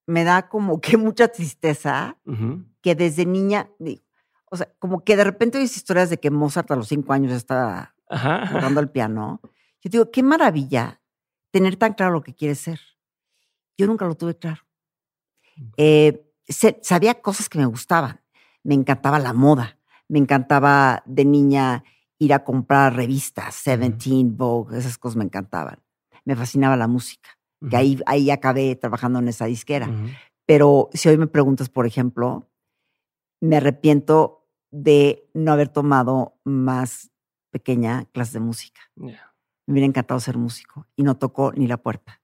me 0.05 0.23
da 0.23 0.49
como 0.49 0.81
que 0.81 0.97
mucha 0.97 1.27
tristeza 1.29 2.17
que 2.81 2.95
desde 2.95 3.25
niña, 3.25 3.69
digo, 3.79 4.01
o 4.51 4.57
sea, 4.57 4.69
como 4.77 5.03
que 5.03 5.15
de 5.15 5.23
repente 5.23 5.57
oyes 5.57 5.75
historias 5.77 6.09
de 6.09 6.19
que 6.19 6.29
Mozart 6.29 6.69
a 6.71 6.75
los 6.75 6.87
cinco 6.87 7.13
años 7.13 7.31
estaba 7.31 7.95
Ajá. 8.09 8.49
tocando 8.51 8.79
el 8.81 8.89
piano. 8.89 9.39
Yo 9.81 9.89
digo, 9.89 10.11
qué 10.11 10.21
maravilla 10.21 11.01
tener 11.51 11.75
tan 11.77 11.93
claro 11.93 12.11
lo 12.13 12.21
que 12.23 12.35
quieres 12.35 12.59
ser. 12.59 12.79
Yo 13.77 13.87
nunca 13.87 14.05
lo 14.05 14.15
tuve 14.15 14.37
claro. 14.37 14.61
Eh, 15.77 16.29
sabía 16.81 17.21
cosas 17.21 17.49
que 17.49 17.57
me 17.57 17.65
gustaban. 17.65 18.21
Me 18.63 18.75
encantaba 18.75 19.17
la 19.19 19.33
moda. 19.33 19.77
Me 20.07 20.19
encantaba 20.19 21.01
de 21.05 21.25
niña 21.25 21.83
ir 22.19 22.33
a 22.33 22.43
comprar 22.43 22.95
revistas, 22.95 23.55
Seventeen, 23.55 24.37
Vogue, 24.37 24.77
esas 24.77 24.97
cosas 24.97 25.17
me 25.17 25.23
encantaban. 25.23 25.79
Me 26.25 26.35
fascinaba 26.35 26.77
la 26.77 26.87
música, 26.87 27.29
que 27.69 27.75
ahí, 27.75 27.99
ahí 28.05 28.31
acabé 28.31 28.75
trabajando 28.75 29.19
en 29.19 29.27
esa 29.27 29.45
disquera. 29.45 29.89
Pero 30.45 30.89
si 30.93 31.09
hoy 31.09 31.17
me 31.17 31.27
preguntas, 31.27 31.69
por 31.69 31.85
ejemplo, 31.85 32.49
me 33.41 33.57
arrepiento 33.57 34.47
de 34.71 35.29
no 35.33 35.51
haber 35.51 35.69
tomado 35.69 36.39
más 36.43 37.11
pequeña 37.51 38.05
clase 38.05 38.33
de 38.33 38.39
música. 38.39 38.81
Me 38.95 39.73
hubiera 39.73 39.85
encantado 39.85 40.19
ser 40.19 40.37
músico 40.37 40.87
y 40.95 41.03
no 41.03 41.17
tocó 41.17 41.51
ni 41.53 41.67
la 41.67 41.77
puerta. 41.77 42.21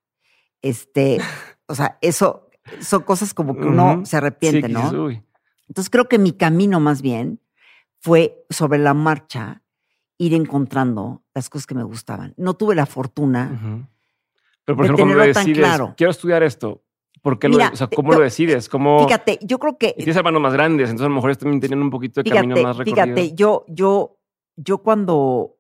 Este, 0.62 1.20
o 1.68 1.76
sea, 1.76 1.98
eso 2.02 2.50
son 2.82 3.04
cosas 3.04 3.34
como 3.34 3.56
que 3.56 3.66
uno 3.66 4.06
se 4.06 4.18
arrepiente, 4.18 4.68
Sí, 4.68 4.74
¿no? 4.74 5.10
Entonces 5.68 5.90
creo 5.90 6.10
que 6.10 6.18
mi 6.18 6.34
camino 6.34 6.80
más 6.80 7.02
bien 7.02 7.40
fue 8.00 8.46
sobre 8.50 8.80
la 8.80 8.94
marcha 8.94 9.62
ir 10.20 10.34
encontrando 10.34 11.24
las 11.34 11.50
cosas 11.50 11.66
que 11.66 11.74
me 11.74 11.84
gustaban. 11.84 12.34
No 12.38 12.54
tuve 12.54 12.76
la 12.76 12.86
fortuna. 12.86 13.88
Pero 14.66 14.76
por 14.76 14.86
de 14.86 14.94
ejemplo, 14.94 15.06
cuando 15.06 15.14
tenerlo 15.16 15.34
tan 15.34 15.46
decides, 15.46 15.66
claro. 15.66 15.94
quiero 15.98 16.12
estudiar 16.12 16.44
esto, 16.44 16.84
¿por 17.22 17.40
qué 17.40 17.50
Mira, 17.50 17.70
lo, 17.70 17.74
o 17.74 17.76
sea, 17.78 17.88
cómo 17.88 18.12
lo 18.14 18.20
decides? 18.20 18.70
¿Cómo, 18.70 19.06
Fíjate, 19.06 19.40
yo 19.42 19.58
creo 19.58 19.78
que 19.78 19.96
y 19.98 20.04
tienes 20.04 20.18
hermanos 20.18 20.42
más 20.42 20.54
grandes, 20.54 20.90
entonces 20.90 21.06
a 21.06 21.10
lo 21.10 21.16
mejor 21.16 21.32
ellos 21.32 21.40
también 21.40 21.62
tenían 21.62 21.82
un 21.82 21.90
poquito 21.90 22.22
de 22.22 22.30
camino 22.30 22.56
más 22.62 22.78
Fíjate, 22.78 22.92
recorrido. 22.92 23.16
fíjate, 23.16 23.36
yo, 23.36 23.66
yo, 23.70 24.20
yo 24.58 24.78
cuando 24.80 25.58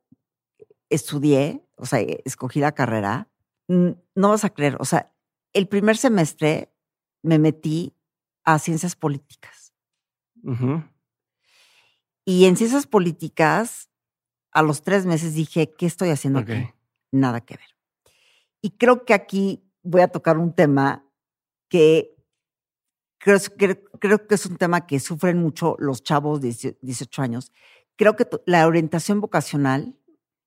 estudié, 0.89 1.65
o 1.77 1.85
sea, 1.85 1.99
escogí 1.99 2.59
la 2.59 2.73
carrera, 2.73 3.29
no 3.67 4.29
vas 4.29 4.43
a 4.43 4.49
creer, 4.49 4.75
o 4.79 4.85
sea, 4.85 5.11
el 5.53 5.67
primer 5.67 5.95
semestre 5.97 6.73
me 7.23 7.39
metí 7.39 7.95
a 8.43 8.59
ciencias 8.59 8.95
políticas. 8.95 9.73
Y 12.25 12.45
en 12.45 12.57
ciencias 12.57 12.87
políticas, 12.87 13.88
a 14.51 14.61
los 14.61 14.81
tres 14.81 15.05
meses 15.05 15.33
dije, 15.33 15.73
¿qué 15.77 15.85
estoy 15.85 16.09
haciendo 16.09 16.39
aquí? 16.39 16.69
Nada 17.11 17.41
que 17.41 17.55
ver. 17.55 17.75
Y 18.61 18.71
creo 18.71 19.05
que 19.05 19.13
aquí 19.13 19.63
voy 19.83 20.01
a 20.01 20.07
tocar 20.07 20.37
un 20.37 20.53
tema 20.53 21.05
que 21.69 22.15
creo, 23.19 23.39
creo, 23.57 23.83
creo 23.99 24.27
que 24.27 24.35
es 24.35 24.45
un 24.45 24.57
tema 24.57 24.87
que 24.87 24.99
sufren 24.99 25.37
mucho 25.37 25.75
los 25.79 26.03
chavos 26.03 26.41
de 26.41 26.47
18 26.47 26.77
18 26.81 27.21
años. 27.21 27.51
Creo 27.95 28.15
que 28.15 28.27
la 28.45 28.65
orientación 28.65 29.21
vocacional, 29.21 29.95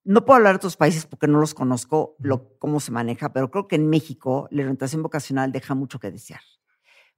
no 0.05 0.25
puedo 0.25 0.39
hablar 0.39 0.55
de 0.55 0.57
otros 0.57 0.77
países 0.77 1.07
porque 1.07 1.29
no 1.29 1.39
los 1.39 1.55
conozco, 1.55 2.17
lo, 2.19 2.59
cómo 2.59 2.81
se 2.81 2.91
maneja, 2.91 3.33
pero 3.33 3.51
creo 3.51 3.69
que 3.69 3.77
en 3.77 3.89
México 3.89 4.49
la 4.51 4.63
orientación 4.63 5.03
vocacional 5.03 5.53
deja 5.53 5.75
mucho 5.75 5.99
que 5.99 6.11
desear. 6.11 6.41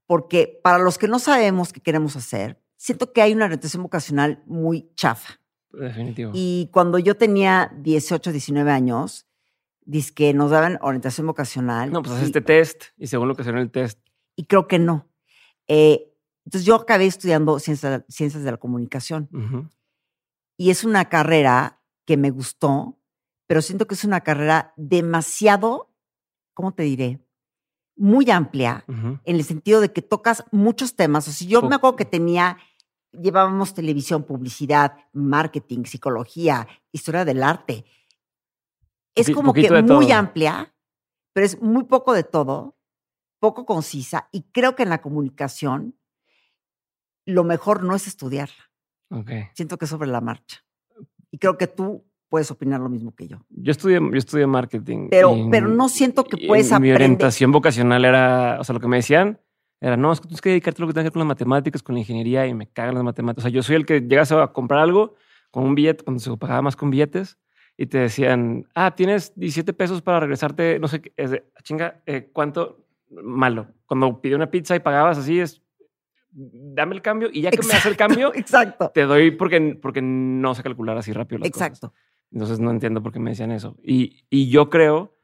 Porque 0.06 0.60
para 0.62 0.78
los 0.78 0.98
que 0.98 1.08
no 1.08 1.18
sabemos 1.18 1.72
qué 1.72 1.80
queremos 1.80 2.14
hacer, 2.16 2.62
siento 2.76 3.12
que 3.12 3.22
hay 3.22 3.32
una 3.32 3.46
orientación 3.46 3.82
vocacional 3.82 4.42
muy 4.46 4.92
chafa. 4.96 5.40
Definitivo. 5.74 6.30
Y 6.34 6.68
cuando 6.72 6.98
yo 6.98 7.16
tenía 7.16 7.72
18, 7.76 8.32
19 8.32 8.70
años, 8.70 9.26
que 10.14 10.32
nos 10.32 10.50
daban 10.50 10.78
orientación 10.80 11.26
vocacional. 11.26 11.92
no, 11.92 12.02
pues 12.02 12.14
haces 12.14 12.26
este 12.28 12.40
test 12.40 12.84
y 12.96 13.06
según 13.06 13.28
lo 13.28 13.34
que 13.34 13.44
salió 13.44 13.58
en 13.58 13.64
el 13.64 13.70
test. 13.70 13.98
y 14.36 14.44
creo 14.46 14.66
que 14.66 14.78
no. 14.78 15.08
Eh, 15.68 16.10
entonces 16.44 16.66
yo 16.66 16.74
acabé 16.74 17.06
estudiando 17.06 17.58
ciencias, 17.58 18.02
ciencias 18.08 18.42
de 18.44 18.50
la 18.50 18.56
comunicación 18.56 19.28
y 20.56 20.70
es 20.70 20.84
una 20.84 21.08
carrera 21.08 21.80
que 22.04 22.16
me 22.16 22.30
gustó, 22.30 22.98
pero 23.46 23.62
siento 23.62 23.86
que 23.86 23.94
es 23.94 24.04
una 24.04 24.20
carrera 24.20 24.72
demasiado, 24.76 25.90
¿cómo 26.54 26.72
te 26.72 26.82
diré? 26.82 27.20
Muy 27.96 28.30
amplia 28.30 28.84
en 28.88 29.20
el 29.36 29.44
sentido 29.44 29.80
de 29.80 29.92
que 29.92 30.02
tocas 30.02 30.44
muchos 30.50 30.96
temas. 30.96 31.28
O 31.28 31.32
sea, 31.32 31.46
yo 31.46 31.62
me 31.62 31.76
acuerdo 31.76 31.96
que 31.96 32.04
tenía, 32.04 32.58
llevábamos 33.20 33.74
televisión, 33.74 34.24
publicidad, 34.24 34.96
marketing, 35.12 35.84
psicología, 35.84 36.66
historia 36.92 37.24
del 37.24 37.42
arte. 37.42 37.84
Es 39.14 39.30
como 39.30 39.52
que 39.52 39.70
muy 39.70 40.06
todo. 40.06 40.14
amplia, 40.14 40.74
pero 41.32 41.46
es 41.46 41.60
muy 41.60 41.84
poco 41.84 42.12
de 42.12 42.24
todo, 42.24 42.76
poco 43.38 43.64
concisa, 43.64 44.28
y 44.32 44.42
creo 44.52 44.74
que 44.74 44.82
en 44.82 44.88
la 44.90 45.00
comunicación 45.00 45.94
lo 47.26 47.44
mejor 47.44 47.82
no 47.84 47.94
es 47.94 48.06
estudiarla. 48.06 48.70
Siento 49.54 49.78
que 49.78 49.84
es 49.84 49.90
sobre 49.90 50.08
la 50.08 50.20
marcha. 50.20 50.64
Y 51.30 51.38
creo 51.38 51.56
que 51.56 51.68
tú 51.68 52.04
puedes 52.28 52.50
opinar 52.50 52.80
lo 52.80 52.88
mismo 52.88 53.14
que 53.14 53.28
yo. 53.28 53.38
Yo 53.50 53.70
estudié, 53.70 54.00
yo 54.00 54.16
estudié 54.18 54.46
marketing. 54.46 55.08
Pero, 55.10 55.36
y- 55.36 55.48
pero 55.50 55.68
no 55.68 55.88
siento 55.88 56.24
que 56.24 56.46
puedes 56.48 56.68
Mi 56.70 56.74
aprender. 56.76 56.94
orientación 56.96 57.52
vocacional 57.52 58.04
era, 58.04 58.58
o 58.60 58.64
sea, 58.64 58.72
lo 58.72 58.80
que 58.80 58.88
me 58.88 58.96
decían 58.96 59.40
era, 59.86 59.96
no, 59.98 60.12
es 60.12 60.20
que 60.20 60.28
tienes 60.28 60.40
que 60.40 60.48
dedicarte 60.48 60.80
a 60.80 60.82
lo 60.82 60.86
que 60.88 60.94
tenga 60.94 61.02
que 61.04 61.08
ver 61.08 61.12
con 61.12 61.20
las 61.20 61.28
matemáticas, 61.28 61.82
con 61.82 61.94
la 61.94 61.98
ingeniería, 62.00 62.46
y 62.46 62.54
me 62.54 62.66
cagan 62.66 62.94
las 62.94 63.04
matemáticas. 63.04 63.44
O 63.44 63.48
sea, 63.48 63.54
yo 63.54 63.62
soy 63.62 63.76
el 63.76 63.84
que 63.84 64.00
llegas 64.00 64.32
a 64.32 64.46
comprar 64.48 64.80
algo 64.80 65.14
con 65.50 65.64
un 65.64 65.74
billete, 65.74 66.04
cuando 66.04 66.20
se 66.20 66.34
pagaba 66.38 66.62
más 66.62 66.74
con 66.74 66.90
billetes, 66.90 67.38
y 67.76 67.86
te 67.86 67.98
decían, 67.98 68.66
ah, 68.74 68.94
tienes 68.94 69.32
17 69.36 69.74
pesos 69.74 70.00
para 70.00 70.20
regresarte, 70.20 70.78
no 70.78 70.88
sé 70.88 71.02
qué, 71.02 71.12
es 71.16 71.32
de, 71.32 71.44
"Ah, 71.54 71.60
chinga, 71.62 72.00
eh, 72.06 72.30
¿cuánto? 72.32 72.86
Malo. 73.10 73.66
Cuando 73.86 74.20
pidió 74.22 74.36
una 74.36 74.50
pizza 74.50 74.74
y 74.74 74.80
pagabas 74.80 75.18
así, 75.18 75.38
es, 75.38 75.60
dame 76.30 76.94
el 76.94 77.02
cambio, 77.02 77.28
y 77.32 77.42
ya 77.42 77.50
que 77.50 77.58
me 77.66 77.74
hace 77.74 77.88
el 77.90 77.96
cambio, 77.96 78.32
Exacto. 78.34 78.90
te 78.94 79.02
doy 79.02 79.32
porque, 79.32 79.78
porque 79.80 80.00
no 80.02 80.54
sé 80.54 80.62
calcular 80.62 80.96
así 80.96 81.12
rápido 81.12 81.40
las 81.40 81.50
cosas. 81.50 81.68
Exacto. 81.68 81.94
Entonces 82.32 82.58
no 82.58 82.70
entiendo 82.70 83.02
por 83.02 83.12
qué 83.12 83.20
me 83.20 83.30
decían 83.30 83.52
eso. 83.52 83.76
Y, 83.82 84.24
y 84.30 84.48
yo 84.48 84.70
creo 84.70 85.14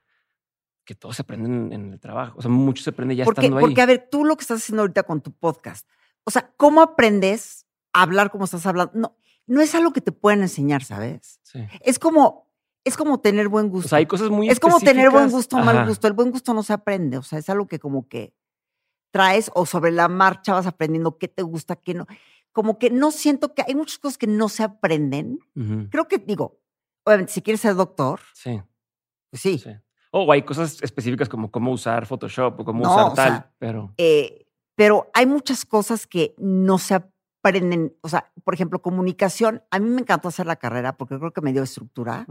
que 0.90 0.96
todo 0.96 1.12
se 1.12 1.22
aprende 1.22 1.72
en, 1.72 1.92
el 1.92 2.00
trabajo. 2.00 2.36
O 2.36 2.42
sea, 2.42 2.50
mucho 2.50 2.82
se 2.82 2.90
aprende 2.90 3.14
ya 3.14 3.24
Porque, 3.24 3.42
estando 3.42 3.58
ahí. 3.58 3.64
porque, 3.64 3.80
a 3.80 3.86
ver, 3.86 4.08
tú 4.10 4.24
lo 4.24 4.36
que 4.36 4.40
estás 4.42 4.60
haciendo 4.60 4.82
ahorita 4.82 5.04
con 5.04 5.20
tu 5.20 5.30
podcast, 5.30 5.88
o 6.24 6.32
sea, 6.32 6.52
¿cómo 6.56 6.82
aprendes 6.82 7.64
a 7.92 8.02
hablar 8.02 8.32
como 8.32 8.44
estás 8.44 8.66
hablando? 8.66 8.90
No, 8.98 9.16
no 9.46 9.60
es 9.60 9.72
algo 9.76 9.92
que 9.92 10.00
te 10.00 10.10
pueden 10.10 10.42
enseñar, 10.42 10.82
¿sabes? 10.82 11.38
Sí. 11.44 11.60
Es 11.82 12.00
como, 12.00 12.50
es 12.82 12.96
como 12.96 13.20
tener 13.20 13.46
buen 13.46 13.66
O 13.66 13.68
gusto. 13.68 13.90
sea, 13.90 13.98
hay 13.98 14.06
cosas 14.06 14.30
muy 14.30 14.48
es 14.48 14.58
como 14.58 14.80
tener 14.80 15.10
buen 15.10 15.30
gusto 15.30 15.58
o 15.58 15.60
mal 15.62 15.86
gusto. 15.86 16.08
El 16.08 16.12
buen 16.12 16.32
gusto 16.32 16.54
no 16.54 16.64
se 16.64 16.72
aprende, 16.72 17.18
o 17.18 17.22
sea, 17.22 17.38
es 17.38 17.48
algo 17.48 17.68
que 17.68 17.78
como 17.78 18.08
que 18.08 18.34
traes 19.12 19.48
o 19.54 19.66
sobre 19.66 19.92
la 19.92 20.08
marcha 20.08 20.54
vas 20.54 20.66
aprendiendo 20.66 21.18
qué 21.18 21.28
te 21.28 21.42
gusta, 21.44 21.76
qué 21.76 21.94
no. 21.94 22.08
Como 22.50 22.80
que 22.80 22.90
no 22.90 23.12
siento 23.12 23.54
que 23.54 23.62
hay 23.64 23.76
muchas 23.76 23.98
cosas 23.98 24.18
que 24.18 24.26
no 24.26 24.48
se 24.48 24.64
aprenden. 24.64 25.38
Creo 25.92 26.08
que 26.08 26.18
digo, 26.18 26.58
obviamente, 27.04 27.32
si 27.32 27.42
quieres 27.42 27.60
ser 27.60 27.76
doctor, 27.76 28.18
Sí, 28.34 28.60
pues 29.30 29.40
sí. 29.40 29.58
sí. 29.58 29.70
O 30.10 30.30
hay 30.32 30.42
cosas 30.42 30.82
específicas 30.82 31.28
como 31.28 31.50
cómo 31.50 31.72
usar 31.72 32.06
Photoshop 32.06 32.60
o 32.60 32.64
cómo 32.64 32.82
No, 32.82 32.92
usar 32.92 33.14
tal, 33.14 33.32
sea, 33.32 33.52
pero 33.58 33.94
Eh, 33.96 34.46
pero 34.74 35.10
hay 35.12 35.26
muchas 35.26 35.64
cosas 35.64 36.06
que 36.06 36.34
no 36.38 36.78
se 36.78 36.94
aprenden. 36.94 37.94
O 38.00 38.08
sea, 38.08 38.32
por 38.44 38.54
ejemplo, 38.54 38.80
comunicación. 38.80 39.62
A 39.70 39.78
mí 39.78 39.88
me 39.88 40.00
encantó 40.00 40.28
hacer 40.28 40.46
la 40.46 40.56
carrera 40.56 40.96
porque 40.96 41.18
creo 41.18 41.32
que 41.32 41.42
me 41.42 41.52
dio 41.52 41.62
estructura, 41.62 42.26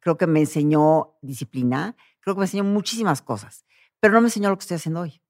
creo 0.00 0.16
que 0.16 0.26
me 0.26 0.40
enseñó 0.40 1.18
disciplina, 1.20 1.96
creo 2.20 2.34
que 2.34 2.40
me 2.40 2.44
enseñó 2.46 2.64
muchísimas 2.64 3.20
cosas, 3.22 3.66
pero 4.00 4.14
no 4.14 4.22
me 4.22 4.28
enseñó 4.28 4.48
lo 4.48 4.56
que 4.56 4.62
estoy 4.62 4.76
haciendo 4.76 5.00
hoy, 5.00 5.20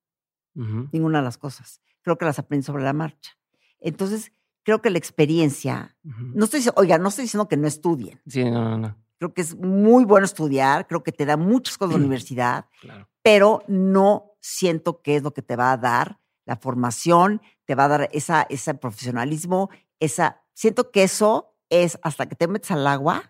ninguna 0.54 1.18
de 1.18 1.24
las 1.24 1.38
cosas. 1.38 1.80
Creo 2.02 2.16
que 2.16 2.24
las 2.24 2.38
aprendí 2.38 2.64
sobre 2.64 2.84
la 2.84 2.92
marcha. 2.92 3.32
Entonces, 3.80 4.32
creo 4.62 4.80
que 4.80 4.90
la 4.90 4.98
experiencia, 4.98 5.96
no 6.02 6.44
estoy, 6.44 6.62
oiga, 6.76 6.98
no 6.98 7.08
estoy 7.08 7.24
diciendo 7.24 7.48
que 7.48 7.56
no 7.56 7.66
estudien. 7.66 8.20
Sí, 8.26 8.44
no, 8.44 8.62
no, 8.62 8.78
no. 8.78 8.96
Creo 9.20 9.34
que 9.34 9.42
es 9.42 9.54
muy 9.54 10.06
bueno 10.06 10.24
estudiar, 10.24 10.86
creo 10.86 11.02
que 11.02 11.12
te 11.12 11.26
da 11.26 11.36
muchas 11.36 11.76
cosas 11.76 11.92
de 11.92 11.98
la 11.98 12.04
universidad, 12.06 12.64
Claro. 12.80 13.06
pero 13.22 13.62
no 13.68 14.32
siento 14.40 15.02
que 15.02 15.16
es 15.16 15.22
lo 15.22 15.32
que 15.34 15.42
te 15.42 15.56
va 15.56 15.72
a 15.72 15.76
dar 15.76 16.18
la 16.46 16.56
formación, 16.56 17.42
te 17.66 17.74
va 17.74 17.84
a 17.84 17.88
dar 17.88 18.08
esa, 18.12 18.46
ese 18.48 18.72
profesionalismo, 18.74 19.68
esa, 20.00 20.42
siento 20.54 20.90
que 20.90 21.02
eso 21.02 21.54
es 21.68 21.98
hasta 22.02 22.26
que 22.30 22.34
te 22.34 22.48
metes 22.48 22.70
al 22.70 22.86
agua, 22.86 23.24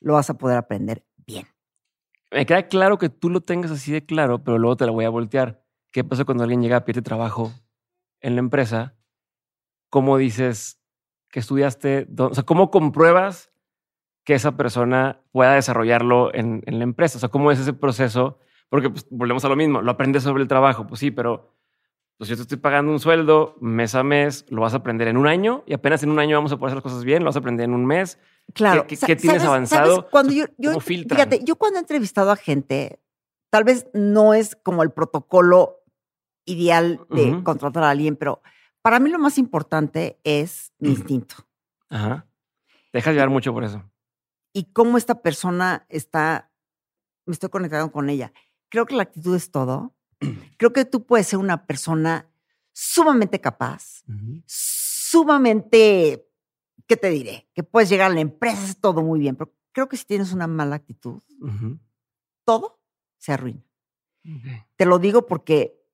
lo 0.00 0.14
vas 0.14 0.30
a 0.30 0.38
poder 0.38 0.56
aprender 0.56 1.04
bien. 1.26 1.46
Me 2.30 2.46
queda 2.46 2.66
claro 2.68 2.96
que 2.96 3.10
tú 3.10 3.28
lo 3.28 3.42
tengas 3.42 3.70
así 3.70 3.92
de 3.92 4.06
claro, 4.06 4.42
pero 4.42 4.56
luego 4.58 4.76
te 4.78 4.86
la 4.86 4.92
voy 4.92 5.04
a 5.04 5.10
voltear. 5.10 5.62
¿Qué 5.92 6.02
pasa 6.02 6.24
cuando 6.24 6.44
alguien 6.44 6.62
llega 6.62 6.78
a 6.78 6.84
pedirte 6.86 7.02
trabajo 7.02 7.52
en 8.20 8.36
la 8.36 8.40
empresa? 8.40 8.94
¿Cómo 9.90 10.16
dices, 10.16 10.80
que 11.30 11.40
estudiaste? 11.40 12.06
¿Dó- 12.08 12.28
O 12.30 12.34
sea, 12.34 12.44
¿cómo 12.44 12.70
compruebas 12.70 13.52
que 14.28 14.34
esa 14.34 14.58
persona 14.58 15.22
pueda 15.32 15.54
desarrollarlo 15.54 16.34
en, 16.34 16.62
en 16.66 16.76
la 16.76 16.84
empresa? 16.84 17.16
O 17.16 17.20
sea, 17.20 17.30
¿cómo 17.30 17.50
es 17.50 17.58
ese 17.60 17.72
proceso? 17.72 18.38
Porque 18.68 18.90
pues, 18.90 19.06
volvemos 19.08 19.42
a 19.46 19.48
lo 19.48 19.56
mismo, 19.56 19.80
lo 19.80 19.90
aprendes 19.90 20.22
sobre 20.22 20.42
el 20.42 20.48
trabajo, 20.48 20.86
pues 20.86 21.00
sí, 21.00 21.10
pero 21.10 21.54
pues 22.18 22.28
yo 22.28 22.36
te 22.36 22.42
estoy 22.42 22.58
pagando 22.58 22.92
un 22.92 23.00
sueldo 23.00 23.56
mes 23.62 23.94
a 23.94 24.02
mes, 24.02 24.44
lo 24.50 24.60
vas 24.60 24.74
a 24.74 24.76
aprender 24.76 25.08
en 25.08 25.16
un 25.16 25.26
año 25.26 25.64
y 25.66 25.72
apenas 25.72 26.02
en 26.02 26.10
un 26.10 26.18
año 26.18 26.36
vamos 26.36 26.52
a 26.52 26.58
poder 26.58 26.72
hacer 26.72 26.76
las 26.76 26.82
cosas 26.92 27.04
bien, 27.06 27.20
lo 27.22 27.30
vas 27.30 27.36
a 27.36 27.38
aprender 27.38 27.64
en 27.64 27.72
un 27.72 27.86
mes. 27.86 28.18
Claro. 28.52 28.86
¿Qué- 28.86 28.96
tienes 28.98 29.22
¿sabes- 29.24 29.44
avanzado? 29.44 29.94
sabes? 29.96 30.10
Cuando 30.10 30.34
yo, 30.34 30.44
yo- 30.58 30.78
fíjate, 30.78 31.40
yo 31.42 31.56
cuando 31.56 31.78
he 31.78 31.80
entrevistado 31.80 32.30
a 32.30 32.36
gente, 32.36 33.00
tal 33.48 33.64
vez 33.64 33.86
no 33.94 34.34
es 34.34 34.56
como 34.62 34.82
el 34.82 34.90
protocolo 34.90 35.76
ideal 36.44 37.00
de 37.08 37.42
contratar 37.44 37.82
a 37.82 37.88
alguien, 37.88 38.14
pero 38.16 38.42
para 38.82 39.00
mí 39.00 39.08
lo 39.08 39.18
más 39.18 39.38
importante 39.38 40.18
es 40.22 40.74
mi 40.80 40.90
instinto 40.90 41.36
Ajá. 41.88 42.26
Dejas 42.92 43.14
llevar 43.14 43.30
mucho 43.30 43.54
por 43.54 43.64
eso. 43.64 43.82
Y 44.58 44.64
cómo 44.72 44.98
esta 44.98 45.22
persona 45.22 45.86
está, 45.88 46.50
me 47.26 47.32
estoy 47.32 47.48
conectando 47.48 47.92
con 47.92 48.10
ella. 48.10 48.32
Creo 48.68 48.86
que 48.86 48.96
la 48.96 49.04
actitud 49.04 49.36
es 49.36 49.52
todo. 49.52 49.94
Creo 50.58 50.72
que 50.72 50.84
tú 50.84 51.06
puedes 51.06 51.28
ser 51.28 51.38
una 51.38 51.64
persona 51.64 52.28
sumamente 52.72 53.40
capaz, 53.40 54.02
sumamente, 54.46 56.28
¿qué 56.88 56.96
te 56.96 57.08
diré? 57.08 57.48
Que 57.54 57.62
puedes 57.62 57.88
llegar 57.88 58.10
a 58.10 58.14
la 58.14 58.20
empresa, 58.20 58.64
es 58.64 58.80
todo 58.80 59.02
muy 59.02 59.20
bien, 59.20 59.36
pero 59.36 59.52
creo 59.72 59.88
que 59.88 59.96
si 59.96 60.04
tienes 60.04 60.32
una 60.32 60.46
mala 60.46 60.76
actitud, 60.76 61.20
todo 62.44 62.80
se 63.16 63.32
arruina. 63.32 63.64
Te 64.76 64.86
lo 64.86 65.00
digo 65.00 65.26
porque 65.26 65.84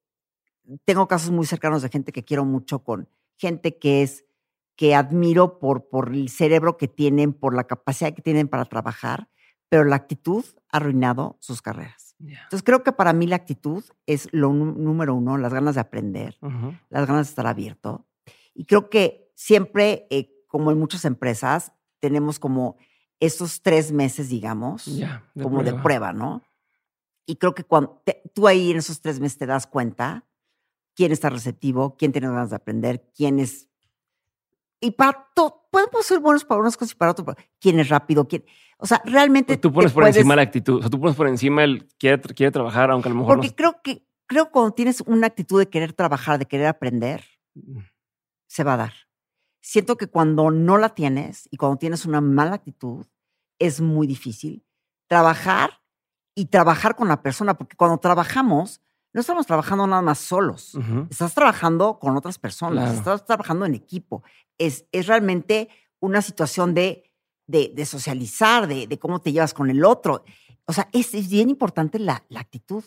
tengo 0.84 1.08
casos 1.08 1.30
muy 1.30 1.46
cercanos 1.46 1.80
de 1.80 1.88
gente 1.88 2.12
que 2.12 2.24
quiero 2.24 2.44
mucho 2.44 2.84
con 2.84 3.08
gente 3.36 3.78
que 3.78 4.02
es 4.02 4.26
que 4.76 4.94
admiro 4.94 5.58
por, 5.58 5.88
por 5.88 6.12
el 6.12 6.28
cerebro 6.28 6.76
que 6.76 6.88
tienen, 6.88 7.32
por 7.32 7.54
la 7.54 7.64
capacidad 7.64 8.12
que 8.14 8.22
tienen 8.22 8.48
para 8.48 8.64
trabajar, 8.64 9.28
pero 9.68 9.84
la 9.84 9.96
actitud 9.96 10.44
ha 10.70 10.76
arruinado 10.78 11.36
sus 11.40 11.62
carreras. 11.62 12.14
Ya. 12.18 12.42
Entonces 12.44 12.62
creo 12.64 12.82
que 12.82 12.92
para 12.92 13.12
mí 13.12 13.26
la 13.26 13.36
actitud 13.36 13.84
es 14.06 14.28
lo 14.32 14.52
número 14.52 15.14
uno, 15.14 15.36
las 15.38 15.52
ganas 15.52 15.74
de 15.74 15.80
aprender, 15.80 16.36
Ujú. 16.42 16.74
las 16.90 17.06
ganas 17.06 17.26
de 17.26 17.30
estar 17.30 17.46
abierto. 17.46 18.06
Y 18.54 18.66
creo 18.66 18.88
que 18.90 19.32
siempre, 19.34 20.06
eh, 20.10 20.30
como 20.46 20.70
en 20.70 20.78
muchas 20.78 21.04
empresas, 21.04 21.72
tenemos 22.00 22.38
como 22.38 22.76
estos 23.20 23.62
tres 23.62 23.90
meses, 23.92 24.28
digamos, 24.28 24.84
Ya, 24.86 25.24
de 25.34 25.42
como 25.42 25.62
de 25.62 25.70
prueba. 25.72 25.82
prueba, 25.82 26.12
¿no? 26.12 26.42
Y 27.26 27.36
creo 27.36 27.54
que 27.54 27.64
cuando 27.64 28.02
te- 28.04 28.22
tú 28.34 28.46
ahí 28.46 28.70
en 28.70 28.76
esos 28.78 29.00
tres 29.00 29.18
meses 29.18 29.38
te 29.38 29.46
das 29.46 29.66
cuenta 29.66 30.26
quién 30.94 31.10
está 31.10 31.30
receptivo, 31.30 31.96
quién 31.96 32.12
tiene 32.12 32.28
ganas 32.28 32.50
de 32.50 32.56
aprender, 32.56 33.10
quién 33.16 33.38
es... 33.40 33.68
Y 34.80 34.90
para 34.92 35.28
todo, 35.34 35.66
podemos 35.70 36.04
ser 36.04 36.20
buenos 36.20 36.44
para 36.44 36.60
unas 36.60 36.76
cosas 36.76 36.92
y 36.92 36.96
para 36.96 37.12
otras, 37.12 37.24
pero 37.34 37.48
quién 37.60 37.78
es 37.80 37.88
rápido, 37.88 38.26
quién... 38.28 38.44
O 38.76 38.86
sea, 38.86 39.00
realmente... 39.04 39.56
Tú 39.56 39.72
pones 39.72 39.92
por 39.92 40.02
puedes- 40.02 40.16
encima 40.16 40.36
la 40.36 40.42
actitud. 40.42 40.78
O 40.78 40.80
sea, 40.80 40.90
tú 40.90 41.00
pones 41.00 41.16
por 41.16 41.26
encima 41.28 41.64
el 41.64 41.88
quiere, 41.98 42.20
quiere 42.20 42.50
trabajar, 42.52 42.90
aunque 42.90 43.08
a 43.08 43.12
lo 43.12 43.18
mejor 43.20 43.36
Porque 43.36 43.48
no. 43.48 43.54
creo 43.56 43.80
que, 43.82 44.06
creo 44.26 44.50
cuando 44.50 44.72
tienes 44.74 45.00
una 45.06 45.26
actitud 45.28 45.58
de 45.58 45.68
querer 45.68 45.92
trabajar, 45.92 46.38
de 46.38 46.46
querer 46.46 46.66
aprender, 46.66 47.24
se 48.46 48.64
va 48.64 48.74
a 48.74 48.78
dar. 48.78 48.92
Siento 49.62 49.96
que 49.96 50.08
cuando 50.08 50.50
no 50.50 50.76
la 50.76 50.90
tienes 50.90 51.48
y 51.50 51.56
cuando 51.56 51.78
tienes 51.78 52.04
una 52.04 52.20
mala 52.20 52.56
actitud, 52.56 53.06
es 53.58 53.80
muy 53.80 54.06
difícil 54.06 54.66
trabajar 55.08 55.80
y 56.34 56.46
trabajar 56.46 56.96
con 56.96 57.08
la 57.08 57.22
persona, 57.22 57.54
porque 57.54 57.76
cuando 57.76 57.98
trabajamos, 57.98 58.80
no 59.12 59.20
estamos 59.20 59.46
trabajando 59.46 59.86
nada 59.86 60.02
más 60.02 60.18
solos. 60.18 60.74
Ujú. 60.74 61.06
Estás 61.08 61.32
trabajando 61.34 61.98
con 62.00 62.16
otras 62.16 62.38
personas, 62.38 62.84
Claro. 62.86 62.98
estás 62.98 63.24
trabajando 63.24 63.64
en 63.64 63.74
equipo. 63.74 64.24
Es, 64.58 64.86
es 64.92 65.06
realmente 65.06 65.68
una 66.00 66.22
situación 66.22 66.74
de, 66.74 67.10
de, 67.46 67.72
de 67.74 67.86
socializar, 67.86 68.66
de, 68.66 68.86
de 68.86 68.98
cómo 68.98 69.20
te 69.20 69.32
llevas 69.32 69.54
con 69.54 69.70
el 69.70 69.84
otro. 69.84 70.24
O 70.66 70.72
sea, 70.72 70.88
es, 70.92 71.14
es 71.14 71.28
bien 71.28 71.50
importante 71.50 71.98
la, 71.98 72.24
la 72.28 72.40
actitud. 72.40 72.84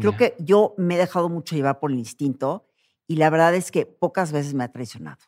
Creo 0.00 0.16
que 0.16 0.34
yo 0.38 0.74
me 0.78 0.94
he 0.94 0.98
dejado 0.98 1.28
mucho 1.28 1.54
llevar 1.54 1.78
por 1.78 1.90
el 1.90 1.98
instinto 1.98 2.66
y 3.06 3.16
la 3.16 3.28
verdad 3.28 3.54
es 3.54 3.70
que 3.70 3.84
pocas 3.84 4.32
veces 4.32 4.54
me 4.54 4.64
ha 4.64 4.72
traicionado. 4.72 5.18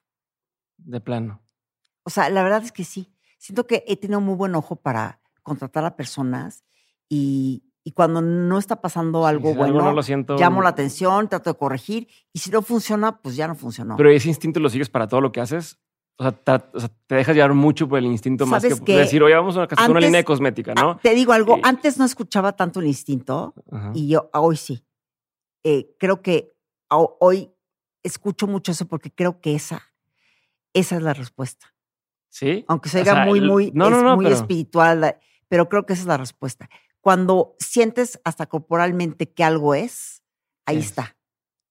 De 0.78 1.02
plano. 1.02 1.42
O 2.02 2.08
sea, 2.08 2.30
la 2.30 2.42
verdad 2.42 2.64
es 2.64 2.72
que 2.72 2.84
sí. 2.84 3.12
Siento 3.36 3.66
que 3.66 3.84
he 3.86 3.98
tenido 3.98 4.22
muy 4.22 4.36
buen 4.36 4.54
ojo 4.54 4.76
para 4.76 5.20
contratar 5.42 5.84
a 5.84 5.96
personas 5.96 6.64
y, 7.10 7.62
y 7.86 7.92
cuando 7.92 8.22
no 8.22 8.58
está 8.58 8.80
pasando 8.80 9.26
algo 9.26 9.50
Si 9.50 9.56
bueno, 9.56 9.82
no 9.82 9.92
lo 9.92 10.02
siento. 10.02 10.36
llamo 10.36 10.62
la 10.62 10.70
atención, 10.70 11.28
trato 11.28 11.52
de 11.52 11.56
corregir 11.58 12.08
y 12.32 12.38
si 12.38 12.50
no 12.50 12.62
funciona, 12.62 13.20
pues 13.20 13.36
ya 13.36 13.46
no 13.46 13.54
funcionó. 13.54 13.96
Pero 13.96 14.10
ese 14.10 14.28
instinto 14.28 14.58
lo 14.58 14.70
sigues 14.70 14.88
para 14.88 15.06
todo 15.06 15.20
lo 15.20 15.30
que 15.32 15.40
haces. 15.40 15.78
O 16.16 16.22
sea, 16.22 16.32
tra- 16.44 16.70
o 16.72 16.80
sea, 16.80 16.88
te 17.06 17.16
dejas 17.16 17.34
llevar 17.34 17.54
mucho 17.54 17.88
por 17.88 17.98
el 17.98 18.06
instinto 18.06 18.46
más 18.46 18.62
que 18.62 18.96
decir, 18.96 19.22
oye, 19.22 19.34
vamos 19.34 19.56
a 19.56 19.66
una, 19.70 19.88
una 19.90 20.00
línea 20.00 20.18
de 20.20 20.24
cosmética, 20.24 20.72
Ah, 20.76 20.80
¿no? 20.80 20.96
te 20.98 21.12
digo 21.14 21.32
algo, 21.32 21.56
Eh, 21.56 21.60
antes 21.64 21.98
no 21.98 22.04
escuchaba 22.04 22.52
tanto 22.52 22.80
el 22.80 22.86
instinto 22.86 23.52
Ajá. 23.70 23.90
y 23.94 24.08
yo 24.08 24.30
hoy 24.32 24.56
sí. 24.56 24.84
Eh, 25.64 25.94
creo 25.98 26.22
que 26.22 26.54
ho- 26.88 27.16
hoy 27.20 27.50
escucho 28.04 28.46
mucho 28.46 28.70
eso 28.72 28.86
porque 28.86 29.10
creo 29.10 29.40
que 29.40 29.54
esa, 29.56 29.82
esa 30.72 30.96
es 30.96 31.02
la 31.02 31.14
respuesta. 31.14 31.66
Sí. 32.28 32.64
aunque 32.66 32.88
se 32.88 32.98
O 32.98 33.00
oiga 33.02 33.14
sea, 33.14 33.24
muy, 33.26 33.40
muy, 33.40 33.70
no, 33.72 33.90
no, 33.90 33.96
es 33.98 34.02
no, 34.02 34.16
muy 34.16 34.24
pero- 34.24 34.36
espiritual, 34.36 35.16
pero 35.48 35.68
creo 35.68 35.86
que 35.86 35.92
esa 35.92 36.02
es 36.02 36.08
la 36.08 36.16
respuesta. 36.16 36.68
Cuando 37.04 37.54
sientes 37.58 38.18
hasta 38.24 38.46
corporalmente 38.46 39.30
que 39.30 39.44
algo 39.44 39.74
es, 39.74 40.22
ahí 40.64 40.78
Es. 40.78 40.86
está. 40.86 41.14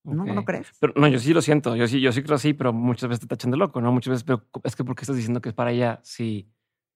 ¿No, 0.03 0.25
¿No 0.25 0.41
Ok. 0.41 0.45
crees? 0.45 0.67
Pero 0.79 0.93
no, 0.95 1.07
yo 1.07 1.17
sí 1.17 1.33
lo 1.33 1.41
siento. 1.41 1.75
Yo 1.75 1.87
sí, 1.87 1.99
yo 1.99 2.11
sí 2.11 2.21
creo 2.21 2.35
así, 2.35 2.53
pero 2.53 2.71
muchas 2.71 3.09
veces 3.09 3.21
te 3.21 3.25
tachan 3.27 3.49
de 3.49 3.57
loco, 3.57 3.81
¿no? 3.81 3.91
Muchas 3.91 4.11
veces, 4.11 4.23
pero 4.25 4.45
es 4.63 4.75
que 4.75 4.83
¿por 4.83 4.95
qué 4.95 5.01
estás 5.01 5.15
diciendo 5.15 5.41
que 5.41 5.49
es 5.49 5.55
para 5.55 5.71
allá 5.71 5.99
si 6.03 6.47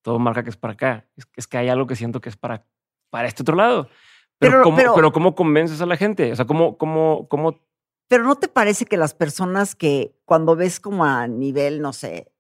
todo 0.04 0.20
marca 0.20 0.44
que 0.44 0.52
es 0.52 0.56
para 0.58 0.74
acá? 0.74 1.08
Es, 1.16 1.26
que- 1.26 1.32
es 1.38 1.48
que 1.48 1.58
hay 1.58 1.70
algo 1.70 1.88
que 1.88 1.96
siento 1.96 2.22
que 2.22 2.30
es 2.30 2.38
para, 2.38 2.68
para 3.10 3.28
este 3.28 3.42
otro 3.42 3.56
lado. 3.56 3.90
Pero, 4.38 4.52
Pero- 4.52 4.64
¿cómo, 4.64 4.78
pero- 4.78 4.94
pero 4.94 5.12
¿cómo 5.12 5.34
convences 5.34 5.82
a 5.82 5.88
la 5.88 5.98
gente? 5.98 6.32
O 6.32 6.36
sea, 6.36 6.46
¿cómo, 6.46 6.78
cómo, 6.78 7.28
cómo 7.28 7.60
Pero 8.08 8.24
¿no 8.24 8.36
te 8.36 8.50
parece 8.50 8.86
que 8.86 8.98
las 8.98 9.16
personas 9.16 9.74
que 9.74 10.16
cuando 10.26 10.56
ves 10.56 10.80
como 10.80 11.04
a 11.06 11.28
nivel, 11.28 11.82
no 11.82 11.92
sé, 11.92 12.32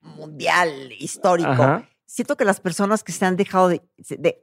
mundial, 0.00 0.90
histórico, 0.98 1.50
Ajá. 1.50 1.88
Siento 2.12 2.36
que 2.36 2.44
las 2.44 2.60
personas 2.60 3.02
que 3.02 3.10
se 3.10 3.24
han 3.24 3.36
dejado 3.36 3.68
de, 3.68 3.82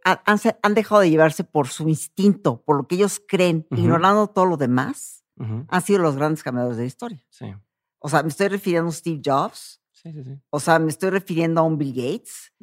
han, 0.03 0.73
dejado 0.73 1.01
de 1.01 1.11
llevarse 1.11 1.43
por 1.43 1.67
su 1.67 1.87
instinto, 1.87 2.63
por 2.63 2.77
lo 2.77 2.87
que 2.87 2.95
ellos 2.95 3.21
creen, 3.27 3.67
ignorando 3.69 4.25
todo 4.25 4.45
lo 4.45 4.57
demás, 4.57 5.23
han 5.67 5.81
sido 5.83 5.99
los 5.99 6.15
grandes 6.15 6.41
cambiadores 6.41 6.77
de 6.77 6.83
la 6.83 6.87
historia. 6.87 7.25
Sí. 7.29 7.53
O 7.99 8.09
sea, 8.09 8.23
me 8.23 8.29
estoy 8.29 8.47
refiriendo 8.47 8.89
a 8.89 8.93
Steve 8.93 9.21
Jobs, 9.23 9.81
Sí, 9.91 10.13
sí, 10.13 10.23
sí. 10.23 10.39
o 10.49 10.61
sea, 10.61 10.79
me 10.79 10.89
estoy 10.89 11.09
refiriendo 11.09 11.59
a 11.59 11.63
un 11.65 11.77
Bill 11.77 11.93
Gates. 11.93 12.53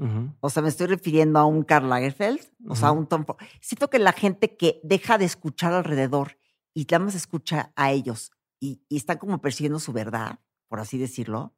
O 0.41 0.51
sea, 0.51 0.63
me 0.63 0.71
estoy 0.71 0.87
refiriendo 0.87 1.39
a 1.39 1.45
un 1.45 1.63
Karl 1.63 1.89
Lagerfeld, 1.89 2.41
o 2.67 2.75
sea, 2.75 2.89
a 2.89 2.93
un 2.93 3.07
Tom 3.07 3.25
Ford. 3.27 3.37
Siento 3.61 3.89
que 3.91 3.99
la 3.99 4.13
gente 4.13 4.57
que 4.57 4.81
deja 4.83 5.19
de 5.19 5.27
escuchar 5.27 5.73
alrededor 5.73 6.39
y 6.75 6.85
nada 6.91 7.05
más 7.05 7.15
escucha 7.15 7.73
a 7.77 7.93
ellos 7.93 8.33
y, 8.59 8.83
y 8.89 8.97
están 8.97 9.19
como 9.19 9.41
persiguiendo 9.41 9.79
su 9.79 9.93
verdad, 9.93 10.41
por 10.67 10.81
así 10.81 10.99
decirlo, 10.99 11.55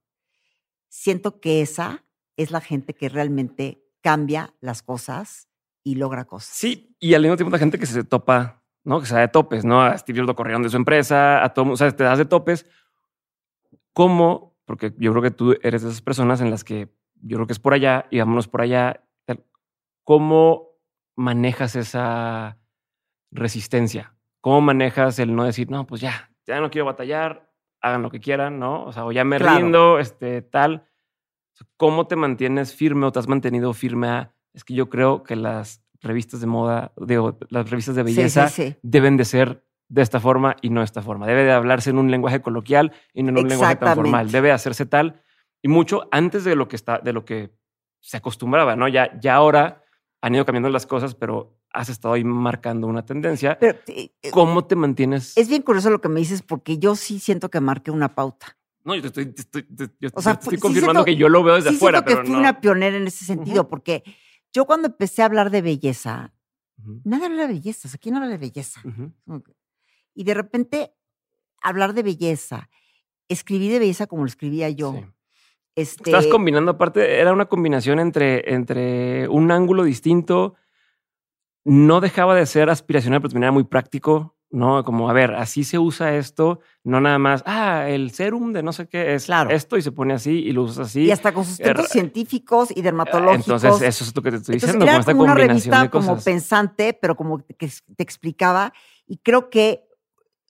siento 0.89 1.41
que 1.41 1.63
esa 1.63 2.05
es 2.39 2.51
la 2.51 2.61
gente 2.63 2.95
que 2.95 3.11
realmente 3.11 3.85
cambia 4.01 4.55
las 4.61 4.83
cosas 4.83 5.49
y 5.85 5.97
logra 5.97 6.25
cosas. 6.25 6.55
Sí, 6.55 6.97
y 6.99 7.13
al 7.15 7.23
mismo 7.23 7.37
tiempo 7.37 7.51
la 7.53 7.59
gente 7.59 7.79
que 7.79 7.85
se 7.87 8.05
topa, 8.05 8.63
¿no? 8.85 9.01
Que 9.01 9.07
se 9.07 9.15
da 9.15 9.21
de 9.21 9.29
topes, 9.29 9.65
¿no? 9.65 9.83
A 9.83 9.99
Steve 9.99 10.21
Jobs 10.21 10.29
lo 10.29 10.35
corrieron 10.37 10.63
de 10.63 10.71
su 10.71 10.77
empresa, 10.77 11.45
a 11.45 11.53
todo, 11.53 11.71
o 11.73 11.77
sea, 11.77 11.91
te 11.91 12.05
das 12.05 12.17
de 12.19 12.25
topes. 12.25 12.65
¿Cómo? 13.93 14.57
Porque 14.65 14.95
yo 14.99 15.11
creo 15.13 15.23
que 15.23 15.31
tú 15.31 15.57
eres 15.63 15.83
de 15.83 15.89
esas 15.89 16.01
personas 16.03 16.41
en 16.41 16.51
las 16.51 16.65
que 16.65 16.89
yo 17.23 17.37
creo 17.37 17.47
que 17.47 17.53
es 17.53 17.59
por 17.59 17.75
allá 17.75 18.07
y 18.11 18.19
vámonos 18.19 18.49
por 18.49 18.61
allá. 18.63 19.03
¿Cómo 20.05 20.71
manejas 21.17 21.77
esa 21.77 22.59
resistencia? 23.31 24.15
¿Cómo 24.41 24.61
manejas 24.61 25.19
el 25.19 25.35
no 25.35 25.45
decir, 25.45 25.71
no, 25.71 25.87
pues 25.87 26.01
ya, 26.01 26.31
ya 26.47 26.61
no 26.61 26.71
quiero 26.71 26.87
batallar, 26.87 27.53
hagan 27.81 28.03
lo 28.03 28.11
que 28.11 28.21
quieran, 28.21 28.59
¿no? 28.59 28.85
O 28.85 28.93
sea, 28.93 29.05
o 29.05 29.13
ya 29.13 29.25
me 29.25 29.37
Claro. 29.39 29.59
rindo, 29.59 29.99
este, 29.99 30.41
tal. 30.43 30.88
¿Cómo 31.77 32.07
te 32.07 32.17
mantienes 32.17 32.75
firme 32.75 33.07
o 33.07 33.13
te 33.13 33.19
has 33.19 33.29
mantenido 33.29 33.73
firme 33.73 34.09
a, 34.09 34.35
es 34.55 34.65
que 34.65 34.75
yo 34.75 34.89
creo 34.89 35.23
que 35.23 35.37
las 35.37 35.83
revistas 36.01 36.41
de 36.41 36.47
moda, 36.47 36.93
digo, 36.97 37.39
las 37.51 37.69
revistas 37.71 37.95
de 37.97 38.03
Sí, 38.07 38.15
belleza 38.17 38.49
sí, 38.49 38.63
sí. 38.71 38.77
deben 38.83 39.17
de 39.17 39.25
ser 39.25 39.65
de 39.89 40.03
esta 40.03 40.21
forma 40.21 40.57
y 40.63 40.71
no 40.71 40.81
de 40.81 40.85
esta 40.85 41.03
forma. 41.03 41.27
Debe 41.27 41.45
de 41.45 41.53
hablarse 41.53 41.91
en 41.91 41.99
un 41.99 42.11
lenguaje 42.11 42.41
coloquial 42.43 42.93
y 43.15 43.23
no 43.23 43.31
en 43.31 43.39
un 43.39 43.49
lenguaje 43.49 43.77
tan 43.77 43.95
formal. 43.97 44.31
Debe 44.31 44.53
hacerse 44.53 44.87
tal 44.87 45.23
y 45.63 45.69
mucho 45.69 46.09
antes 46.13 46.45
de 46.45 46.55
lo 46.55 46.69
que 46.69 46.77
está, 46.77 46.99
de 46.99 47.13
lo 47.13 47.25
que 47.25 47.51
se 48.01 48.17
acostumbraba, 48.19 48.77
¿no? 48.77 48.87
Ya, 48.87 49.19
ya 49.21 49.35
ahora 49.35 49.83
han 50.21 50.35
ido 50.35 50.45
cambiando 50.45 50.69
las 50.69 50.87
cosas, 50.87 51.15
pero 51.15 51.59
has 51.73 51.89
estado 51.89 52.15
ahí 52.15 52.23
marcando 52.25 52.87
una 52.87 53.05
tendencia. 53.05 53.59
Pero 53.59 53.79
eh, 53.89 54.11
¿Cómo 54.31 54.65
te 54.67 54.77
mantienes? 54.77 55.37
es 55.37 55.49
bien 55.49 55.63
curioso 55.63 55.91
lo 55.91 56.01
que 56.01 56.09
me 56.09 56.21
dices 56.21 56.43
porque 56.43 56.79
yo 56.79 56.95
sí 56.95 57.19
siento 57.19 57.49
que 57.51 57.61
marqué 57.61 57.91
una 57.91 58.15
pauta. 58.15 58.58
No, 58.85 58.95
yo 58.95 59.03
te 59.03 59.09
estoy, 59.09 59.27
te 59.27 59.41
estoy, 59.43 59.63
te- 59.65 59.91
yo 60.01 60.09
O 60.15 60.23
sea, 60.23 60.35
te 60.35 60.41
estoy 60.45 60.57
sí 60.57 60.61
confirmando 60.61 61.01
siento- 61.01 61.05
que 61.05 61.17
yo 61.17 61.29
lo 61.29 61.43
veo 61.43 61.57
desde 61.57 61.71
sí 61.71 61.77
afuera, 61.77 61.99
siento 61.99 62.09
que 62.09 62.15
pero 62.15 62.27
fui 62.27 62.33
no. 62.35 62.41
una 62.41 62.61
pionera 62.61 62.97
en 62.97 63.07
ese 63.07 63.25
sentido 63.25 63.69
porque 63.69 64.03
yo 64.53 64.65
cuando 64.65 64.89
empecé 64.89 65.23
a 65.23 65.27
hablar 65.27 65.51
de 65.51 65.63
belleza, 65.63 66.33
Nadie 67.05 67.27
habla 67.27 67.43
de 67.49 67.55
belleza. 67.55 67.89
O 67.89 67.91
sea, 67.91 67.99
¿quién 68.01 68.15
habla 68.15 68.29
de 68.29 68.39
belleza? 68.39 68.81
Y 70.15 70.23
de 70.25 70.33
repente, 70.35 70.93
hablar 71.61 71.93
de 71.93 72.05
belleza, 72.05 72.71
escribir 73.29 73.73
de 73.73 73.81
belleza 73.81 74.07
como 74.07 74.23
lo 74.23 74.29
escribía 74.29 74.71
yo, 74.71 74.93
Sí. 74.93 75.05
Este, 75.75 76.11
Estás 76.11 76.27
combinando, 76.29 76.73
aparte, 76.73 77.21
era 77.21 77.33
una 77.33 77.47
combinación 77.47 77.99
entre, 78.01 78.53
entre 78.55 79.29
un 79.29 79.51
ángulo 79.53 79.85
distinto. 79.85 80.55
No 81.65 82.01
dejaba 82.01 82.35
de 82.35 82.47
ser 82.47 82.71
aspiracional, 82.71 83.21
pero 83.21 83.29
también 83.31 83.45
era 83.45 83.53
muy 83.53 83.65
práctico. 83.65 84.37
No, 84.51 84.83
como 84.83 85.11
a 85.11 85.13
ver, 85.13 85.35
así 85.35 85.63
se 85.63 85.79
usa 85.79 86.17
esto, 86.17 86.61
no 86.83 87.03
nada 87.03 87.19
más, 87.19 87.43
ah, 87.45 87.87
el 87.89 88.13
serum 88.13 88.55
de 88.55 88.63
no 88.63 88.73
sé 88.73 88.89
qué 88.89 89.15
es 89.15 89.27
Claro. 89.27 89.51
esto 89.51 89.77
y 89.77 89.83
se 89.83 89.93
pone 89.93 90.15
así 90.15 90.31
y 90.39 90.53
lo 90.53 90.63
usas 90.63 90.89
así. 90.89 91.03
y 91.05 91.11
hasta 91.11 91.33
con 91.35 91.45
sustentos 91.45 91.85
Er- 91.85 91.91
científicos 91.91 92.71
y 92.75 92.81
dermatológicos. 92.81 93.63
Entonces, 93.63 93.83
eso 93.87 94.05
es 94.05 94.17
lo 94.17 94.23
que 94.23 94.31
te 94.31 94.37
estoy 94.39 94.55
Entonces, 94.55 94.75
diciendo, 94.77 94.87
con 94.87 95.01
esta 95.01 95.13
como 95.13 95.25
una 95.25 95.33
combinación 95.35 95.73
revista 95.75 95.83
de 95.83 95.91
como 95.91 96.19
pensante, 96.25 96.95
pero 96.95 97.15
como 97.15 97.39
que 97.47 97.71
te 97.97 98.03
explicaba. 98.03 98.73
Y 99.07 99.19
creo 99.19 99.51
que 99.51 99.85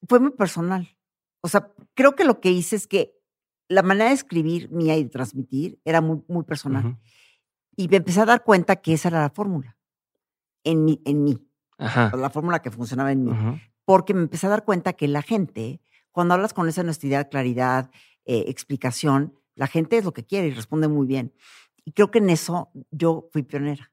fue 0.09 0.21
muy 0.21 0.31
personal. 0.31 0.97
O 1.41 1.49
sea, 1.49 1.73
creo 1.95 2.15
que 2.15 2.23
lo 2.25 2.41
que 2.41 2.53
hice 2.53 2.77
es 2.77 2.87
que 2.87 3.17
la 3.69 3.83
manera 3.83 4.11
de 4.11 4.15
escribir 4.15 4.71
mía 4.71 4.97
y 4.97 5.03
de 5.05 5.11
transmitir 5.11 5.81
era 5.85 6.01
muy, 6.01 6.23
muy 6.29 6.45
personal. 6.45 6.97
Y 7.77 7.89
me 7.89 7.97
empecé 7.97 8.21
a 8.21 8.27
dar 8.27 8.45
cuenta 8.45 8.77
que 8.77 8.93
esa 8.93 9.09
era 9.09 9.23
la 9.23 9.31
fórmula. 9.31 9.77
En 10.63 10.85
mí, 10.85 11.03
en 11.05 11.25
mí. 11.25 11.39
Ajá. 11.79 12.13
La 12.17 12.31
fórmula 12.31 12.61
que 12.63 12.71
funcionaba 12.71 13.11
en 13.11 13.25
mí. 13.25 13.31
Ujú. 13.33 13.59
Porque 13.89 14.13
me 14.13 14.21
empecé 14.21 14.47
a 14.47 14.51
dar 14.51 14.67
cuenta 14.67 14.93
que 14.93 15.09
la 15.09 15.23
gente, 15.23 15.81
cuando 16.13 16.35
hablas 16.35 16.53
con 16.53 16.69
esa 16.69 16.83
honestidad, 16.83 17.31
claridad, 17.31 17.91
eh, 18.27 18.45
explicación, 18.49 19.33
la 19.55 19.67
gente 19.67 19.97
es 19.97 20.05
lo 20.05 20.13
que 20.13 20.27
quiere 20.27 20.49
y 20.49 20.51
responde 20.51 20.89
muy 20.89 21.07
bien. 21.07 21.33
Y 21.87 21.93
creo 21.93 22.11
que 22.11 22.19
en 22.19 22.29
eso 22.29 22.69
yo 22.91 23.31
fui 23.33 23.45
pionera. 23.45 23.91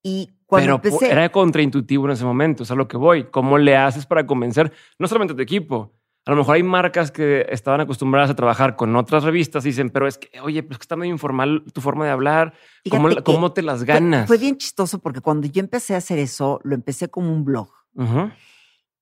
Y 0.00 0.30
cuando 0.46 0.80
Pero 0.80 0.96
empecé. 0.96 1.10
era 1.10 1.28
contraintuitivo 1.32 2.04
en 2.04 2.12
ese 2.12 2.24
momento, 2.24 2.62
es 2.62 2.70
a 2.70 2.76
lo 2.76 2.86
que 2.86 2.96
voy. 2.96 3.24
¿Cómo 3.24 3.58
le 3.58 3.76
haces 3.76 4.06
para 4.06 4.24
convencer 4.28 4.72
no 4.96 5.08
solamente 5.08 5.32
a 5.32 5.36
tu 5.36 5.42
equipo? 5.42 5.92
A 6.24 6.30
lo 6.30 6.36
mejor 6.36 6.54
hay 6.54 6.62
marcas 6.62 7.10
que 7.10 7.46
estaban 7.50 7.80
acostumbradas 7.80 8.30
a 8.30 8.36
trabajar 8.36 8.76
con 8.76 8.94
otras 8.94 9.24
revistas 9.24 9.64
y 9.64 9.70
dicen, 9.70 9.90
pero 9.90 10.06
es 10.06 10.18
que, 10.18 10.40
oye, 10.40 10.62
pues 10.62 10.78
que 10.78 10.84
está 10.84 10.94
medio 10.94 11.12
informal 11.12 11.64
tu 11.72 11.80
forma 11.80 12.04
de 12.04 12.12
hablar. 12.12 12.54
¿Cómo, 12.88 13.08
cómo 13.24 13.52
te 13.52 13.62
las 13.62 13.82
ganas? 13.82 14.28
Fue, 14.28 14.38
bien 14.38 14.56
chistoso 14.56 15.00
porque 15.00 15.20
cuando 15.20 15.48
yo 15.48 15.58
empecé 15.58 15.94
a 15.94 15.98
hacer 15.98 16.20
eso, 16.20 16.60
lo 16.62 16.76
empecé 16.76 17.08
como 17.08 17.32
un 17.32 17.44
blog. 17.44 17.72
Ujú, 17.94 18.30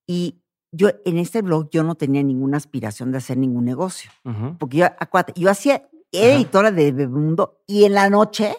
Y 0.07 0.43
yo 0.73 0.91
en 1.05 1.19
este 1.19 1.43
blog 1.43 1.71
yo 1.71 1.83
no 1.85 1.95
tenía 1.95 2.23
ninguna 2.23 2.57
aspiración 2.57 3.13
de 3.13 3.19
hacer 3.19 3.37
ningún 3.39 3.65
negocio. 3.65 4.11
ujú. 4.25 4.57
Porque 4.59 4.79
yo, 4.79 4.87
acuérdate, 4.87 5.41
yo 5.41 5.51
hacía, 5.51 5.89
era 6.13 6.35
editora 6.37 6.71
de 6.71 6.93
Bebemundo 6.93 7.63
y 7.67 7.85
en 7.85 7.95
la 7.95 8.09
noche 8.11 8.55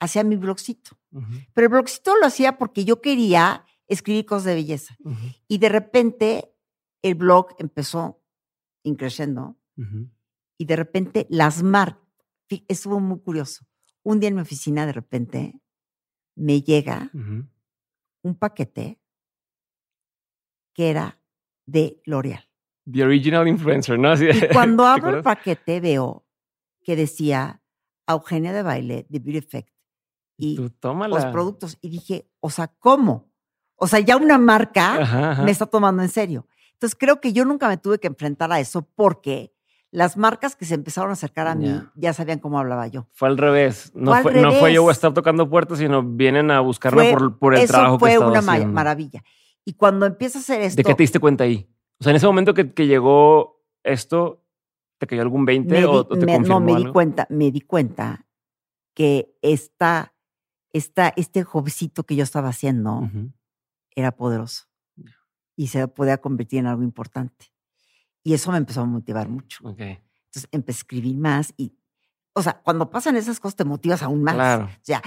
hacía 0.00 0.22
mi 0.24 0.36
blogcito. 0.36 0.98
Pero 1.54 1.66
el 1.66 1.72
blogcito 1.72 2.14
lo 2.16 2.26
hacía 2.26 2.58
porque 2.58 2.84
yo 2.84 3.00
quería 3.00 3.64
escribir 3.88 4.26
cosas 4.26 4.44
de 4.44 4.54
belleza. 4.54 4.96
ujú, 5.04 5.16
Y 5.48 5.58
de 5.58 5.68
repente 5.68 6.52
el 7.02 7.14
blog 7.14 7.54
empezó 7.58 8.22
increciendo 8.84 9.56
y 10.58 10.64
de 10.64 10.76
repente 10.76 11.26
las 11.30 11.62
marcas, 11.62 12.02
estuvo 12.68 13.00
muy 13.00 13.20
curioso. 13.20 13.64
Un 14.02 14.20
día 14.20 14.28
en 14.28 14.36
mi 14.36 14.40
oficina 14.42 14.86
de 14.86 14.92
repente 14.92 15.60
me 16.36 16.60
llega 16.62 17.10
un 18.22 18.34
paquete 18.36 19.00
que 20.76 20.90
era 20.90 21.18
de 21.64 22.00
L'Oreal. 22.04 22.44
The 22.90 23.02
original 23.02 23.48
influencer, 23.48 23.98
¿no? 23.98 24.10
Así- 24.12 24.26
Y 24.28 24.48
cuando 24.52 24.82
¿te 24.84 24.88
abro 24.90 25.16
el 25.16 25.22
paquete 25.22 25.80
veo 25.80 26.24
que 26.84 26.94
decía 26.96 27.62
Eugenia 28.06 28.52
de 28.52 28.62
Baile 28.62 29.06
de 29.08 29.18
Beauty 29.18 29.38
Effect 29.38 29.70
y 30.36 30.54
Tú 30.56 30.70
los 31.08 31.24
productos. 31.26 31.78
Y 31.80 31.88
dije, 31.88 32.28
o 32.40 32.50
sea, 32.50 32.68
¿cómo? 32.68 33.32
O 33.74 33.86
sea, 33.86 34.00
ya 34.00 34.16
una 34.16 34.38
marca 34.38 35.02
Ajá, 35.02 35.30
ajá. 35.32 35.42
me 35.42 35.50
está 35.50 35.66
tomando 35.66 36.02
en 36.02 36.08
serio. 36.10 36.46
Entonces 36.74 36.96
creo 36.98 37.20
que 37.22 37.32
yo 37.32 37.44
nunca 37.46 37.68
me 37.68 37.78
tuve 37.78 37.98
que 37.98 38.06
enfrentar 38.06 38.52
a 38.52 38.60
eso 38.60 38.82
porque 38.94 39.54
las 39.90 40.16
marcas 40.18 40.54
que 40.56 40.66
se 40.66 40.74
empezaron 40.74 41.08
a 41.10 41.14
acercar 41.14 41.46
a 41.48 41.54
mí 41.54 41.66
Ya. 41.68 41.90
ya 41.96 42.12
sabían 42.12 42.38
cómo 42.38 42.58
hablaba 42.58 42.86
yo. 42.86 43.08
Fue 43.12 43.28
al 43.28 43.38
revés. 43.38 43.92
No 43.94 44.12
Fue 44.22 44.34
no 44.42 44.68
yo 44.68 44.88
a 44.88 44.92
estar 44.92 45.14
tocando 45.14 45.48
puertas, 45.48 45.78
sino 45.78 46.02
vienen 46.02 46.50
a 46.50 46.60
buscarme 46.60 47.10
Fue- 47.10 47.12
por, 47.18 47.38
por 47.38 47.54
el 47.54 47.62
eso 47.62 47.72
trabajo 47.72 47.98
fue 47.98 48.10
que 48.10 48.14
estaba 48.14 48.30
una 48.30 48.40
haciendo. 48.40 48.72
maravilla. 48.74 49.24
Y 49.66 49.74
cuando 49.74 50.06
empiezo 50.06 50.38
a 50.38 50.40
hacer 50.40 50.62
esto, 50.62 50.76
¿De 50.76 50.84
qué 50.84 50.94
te 50.94 51.02
diste 51.02 51.18
cuenta 51.20 51.44
ahí? 51.44 51.68
O 51.98 52.04
sea, 52.04 52.10
en 52.12 52.16
ese 52.16 52.26
momento 52.26 52.54
que, 52.54 52.72
que 52.72 52.86
llegó 52.86 53.62
esto, 53.82 54.42
¿te 54.98 55.06
cayó 55.06 55.20
algún 55.22 55.44
20 55.44 55.74
me 55.74 55.84
o, 55.84 55.90
di- 55.90 55.96
o 55.98 56.18
te 56.18 56.24
me- 56.26 56.32
confirmó 56.32 56.60
no 56.60 56.64
me 56.64 56.72
di 56.76 56.92
cuenta, 56.92 57.26
me 57.30 57.50
di 57.50 57.60
cuenta 57.60 58.26
que 58.94 59.36
esta, 59.42 60.14
esta, 60.72 61.12
este 61.16 61.42
jovencito 61.42 62.04
que 62.04 62.16
yo 62.16 62.22
estaba 62.22 62.48
haciendo 62.48 63.10
era 63.94 64.12
poderoso 64.16 64.66
y 65.56 65.66
se 65.68 65.86
podía 65.88 66.18
convertir 66.18 66.60
en 66.60 66.66
algo 66.66 66.82
importante. 66.82 67.46
Y 68.22 68.34
eso 68.34 68.52
me 68.52 68.58
empezó 68.58 68.82
a 68.82 68.84
motivar 68.84 69.28
mucho. 69.28 69.58
Entonces 70.26 70.48
empecé 70.52 70.78
a 70.78 70.80
escribir 70.80 71.16
más 71.16 71.52
y, 71.56 71.74
o 72.34 72.42
sea, 72.42 72.60
cuando 72.62 72.88
pasan 72.90 73.16
esas 73.16 73.40
cosas 73.40 73.56
te 73.56 73.64
motivas 73.64 74.02
aún 74.02 74.22
más. 74.22 74.34
claro. 74.34 74.64
O 74.66 74.68
sea, 74.82 75.02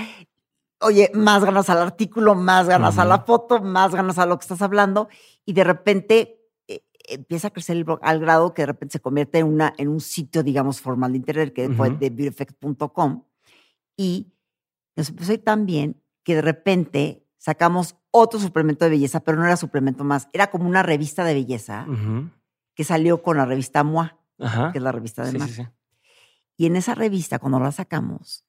oye, 0.82 1.11
más 1.13 1.43
ganas 1.43 1.69
al 1.69 1.80
artículo, 1.80 2.36
más 2.36 2.67
ganas 2.67 2.97
a 2.97 3.05
la 3.05 3.19
foto, 3.19 3.61
más 3.61 3.93
ganas 3.93 4.17
a 4.17 4.25
lo 4.25 4.38
que 4.38 4.43
estás 4.43 4.61
hablando 4.61 5.09
y 5.45 5.53
de 5.53 5.63
repente 5.63 6.41
eh, 6.67 6.84
empieza 7.09 7.47
a 7.49 7.51
crecer 7.51 7.77
el 7.77 7.84
blog 7.84 7.99
al 8.01 8.19
grado 8.19 8.53
que 8.53 8.61
de 8.61 8.67
repente 8.67 8.93
se 8.93 8.99
convierte 8.99 9.39
en, 9.39 9.47
una, 9.47 9.73
en 9.77 9.88
un 9.89 9.99
sitio, 9.99 10.43
digamos, 10.43 10.80
formal 10.82 11.11
de 11.11 11.17
internet 11.17 11.53
que 11.53 11.69
fue 11.69 11.89
Ujú. 11.89 11.97
de 11.99 12.09
beautyeffect.com 12.09 13.23
y 13.97 14.34
nos 14.95 15.09
empezó 15.09 15.32
a 15.32 15.36
ir 15.36 15.43
tan 15.43 15.65
bien 15.65 16.01
que 16.23 16.36
de 16.36 16.41
repente 16.41 17.25
sacamos 17.38 17.95
otro 18.11 18.39
suplemento 18.39 18.86
de 18.86 18.91
belleza, 18.91 19.19
pero 19.21 19.38
no 19.38 19.45
era 19.45 19.55
suplemento 19.57 20.03
más, 20.03 20.27
era 20.34 20.49
como 20.51 20.67
una 20.67 20.84
revista 20.84 21.23
de 21.23 21.34
belleza 21.34 21.86
que 22.75 22.84
salió 22.84 23.21
con 23.21 23.38
la 23.38 23.45
revista 23.45 23.84
MOA, 23.84 24.17
que 24.71 24.77
es 24.77 24.82
la 24.84 24.91
revista 24.91 25.23
de 25.23 25.32
Sí, 25.32 25.38
marca. 25.38 25.53
sí, 25.53 25.63
sí. 25.63 25.67
Y 26.57 26.65
en 26.65 26.75
esa 26.75 26.95
revista, 26.95 27.39
cuando 27.39 27.59
la 27.59 27.71
sacamos, 27.71 28.45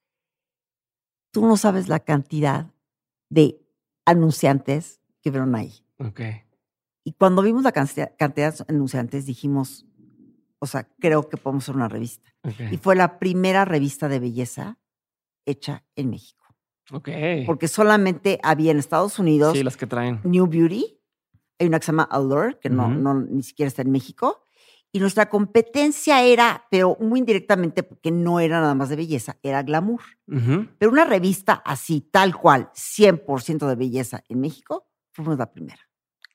tú 1.31 1.47
no 1.47 1.57
sabes 1.57 1.89
la 1.89 2.01
cantidad 2.01 2.70
de 3.28 3.61
anunciantes 4.05 5.01
que 5.22 5.31
vieron 5.31 5.55
ahí. 5.55 5.85
Ok. 5.99 6.20
Y 7.05 7.12
cuando 7.12 7.43
vimos 7.43 7.62
la 7.64 7.72
cantidad, 7.72 8.12
cantidad 8.18 8.57
de 8.57 8.64
anunciantes, 8.68 9.26
dijimos, 9.26 9.87
o 10.59 10.66
sea, 10.66 10.89
creo 10.99 11.28
que 11.28 11.37
podemos 11.37 11.64
hacer 11.64 11.76
una 11.76 11.89
revista. 11.89 12.31
ok. 12.43 12.72
Y 12.72 12.76
fue 12.76 12.97
la 12.97 13.18
primera 13.18 13.64
revista 13.64 14.09
de 14.09 14.20
belleza 14.20 14.78
hecha 15.47 15.85
en 15.97 16.11
México. 16.11 16.45
Ok. 16.93 17.09
Porque 17.47 17.68
solamente 17.68 18.39
había 18.43 18.72
en 18.72 18.78
Estados 18.78 19.18
Unidos 19.18 19.57
Sí, 19.57 19.62
las 19.62 19.76
que 19.76 19.87
traen. 19.87 20.20
New 20.24 20.47
Beauty, 20.47 20.99
hay 21.59 21.66
una 21.68 21.78
que 21.78 21.87
se 21.87 21.93
llama 21.93 22.09
Allure, 22.11 22.59
que 22.59 22.68
no, 22.68 22.89
no 22.89 23.14
ni 23.14 23.43
siquiera 23.43 23.68
está 23.68 23.83
en 23.83 23.91
México. 23.91 24.43
Y 24.93 24.99
nuestra 24.99 25.28
competencia 25.28 26.22
era, 26.22 26.66
pero 26.70 26.97
muy 27.01 27.20
indirectamente, 27.20 27.82
porque 27.84 28.11
no 28.11 28.41
era 28.41 28.61
nada 28.61 28.74
más 28.74 28.88
de 28.88 28.97
belleza, 28.97 29.38
era 29.43 29.62
glamour. 29.62 30.01
Pero 30.78 30.91
una 30.91 31.05
revista 31.05 31.55
así, 31.64 32.01
tal 32.01 32.36
cual, 32.36 32.70
100% 32.74 33.68
de 33.68 33.76
belleza 33.76 34.24
en 34.28 34.41
México, 34.41 34.88
fuimos 35.12 35.38
la 35.38 35.53
primera. 35.53 35.80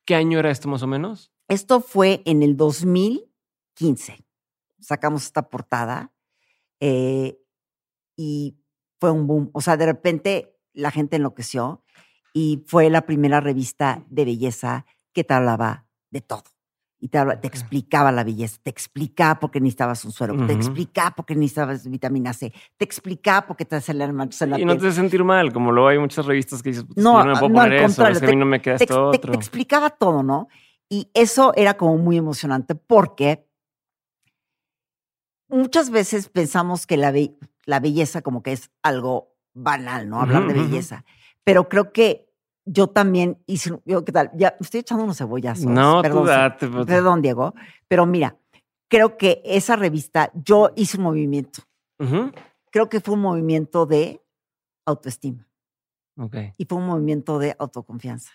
¿Qué 0.06 0.16
año 0.16 0.40
era 0.40 0.52
esto 0.52 0.70
más 0.70 0.84
o 0.84 0.88
menos? 0.88 1.34
Esto 1.48 1.82
fue 1.82 2.22
en 2.26 2.44
el 2.44 2.56
2015. 2.56 4.26
Sacamos 4.80 5.24
esta 5.24 5.50
portada 5.50 6.14
eh, 6.80 7.40
y 8.16 8.58
fue 9.00 9.12
un 9.12 9.28
boom. 9.28 9.50
O 9.54 9.62
sea, 9.62 9.76
de 9.76 9.86
repente 9.86 10.58
la 10.74 10.92
gente 10.92 11.18
enloqueció 11.18 11.84
y 12.34 12.64
fue 12.68 12.90
la 12.90 13.06
primera 13.06 13.42
revista 13.42 14.06
de 14.10 14.26
belleza 14.26 14.86
que 15.14 15.24
te 15.24 15.34
hablaba 15.34 15.88
de 16.12 16.22
todo. 16.22 16.55
Y 17.06 17.08
te, 17.08 17.20
te 17.40 17.46
explicaba 17.48 18.12
la 18.12 18.24
belleza, 18.24 18.58
te 18.64 18.72
explicaba 18.72 19.40
por 19.40 19.52
qué 19.52 19.62
necesitabas 19.62 20.04
un 20.06 20.12
suero, 20.12 20.34
te 20.48 20.54
explicaba 20.54 21.12
por 21.12 21.24
qué 21.28 21.36
necesitabas 21.36 21.88
vitamina 21.88 22.34
C, 22.34 22.52
te 22.78 22.84
explicaba 22.84 23.46
por 23.46 23.56
qué 23.56 23.64
te 23.64 23.76
hacen 23.76 24.00
la 24.00 24.08
la 24.08 24.60
Y 24.60 24.66
no 24.66 24.74
te 24.76 24.88
haces 24.88 24.96
sentir 24.96 25.24
mal, 25.24 25.54
como 25.54 25.72
luego 25.72 25.90
hay 25.90 26.00
muchas 26.00 26.26
revistas 26.26 26.64
que 26.64 26.70
dices, 26.70 26.84
"Pues, 26.84 26.98
No, 26.98 27.20
yo 27.20 27.26
no 27.26 27.34
me 27.34 27.40
puedo 27.40 27.50
no, 27.50 27.56
poner 27.62 27.74
eso, 27.74 28.08
es 28.08 28.20
que 28.20 28.26
a 28.26 28.30
mí 28.30 28.34
te- 28.34 28.36
no 28.40 28.46
me 28.48 28.60
queda 28.60 28.78
te, 28.78 28.84
esto 28.86 29.12
te- 29.12 29.20
te 29.20 29.36
explicaba 29.36 29.92
todo, 29.92 30.24
¿no? 30.24 30.48
Y 30.90 31.12
eso 31.14 31.54
era 31.56 31.76
como 31.78 31.96
muy 32.00 32.18
emocionante 32.18 32.74
porque 32.74 33.48
muchas 35.48 35.92
veces 35.92 36.30
pensamos 36.30 36.88
que 36.88 36.98
la, 36.98 37.12
be- 37.12 37.38
la 37.68 37.80
belleza 37.80 38.24
como 38.24 38.42
que 38.42 38.52
es 38.54 38.72
algo 38.82 39.36
banal, 39.54 40.10
¿no? 40.10 40.22
Hablar 40.22 40.48
de 40.48 40.54
belleza. 40.56 41.06
Pero 41.44 41.70
creo 41.70 41.94
que 41.94 42.25
yo 42.66 42.88
también 42.88 43.38
hice, 43.46 43.74
un- 43.74 43.82
yo, 43.86 44.04
¿qué 44.04 44.12
tal? 44.12 44.32
Ya 44.36 44.56
estoy 44.60 44.80
echando 44.82 45.04
unos 45.04 45.18
cebollazos. 45.18 45.66
No, 45.66 46.02
perdón, 46.02 46.24
tú 46.24 46.28
se- 46.30 46.34
date. 46.34 46.68
pues. 46.68 46.86
Perdón, 46.86 47.22
Diego. 47.22 47.54
Pero 47.88 48.06
mira, 48.06 48.36
creo 48.88 49.18
que 49.18 49.42
esa 49.46 49.76
revista, 49.76 50.32
yo 50.34 50.72
hice 50.76 50.98
un 50.98 51.04
movimiento. 51.04 51.62
Creo 52.72 52.90
que 52.90 53.00
fue 53.00 53.14
un 53.14 53.22
movimiento 53.22 53.86
de 53.86 54.22
autoestima 54.86 55.48
y 56.58 56.66
fue 56.66 56.78
un 56.78 56.88
movimiento 56.88 57.40
de 57.40 57.56
autoconfianza 57.60 58.32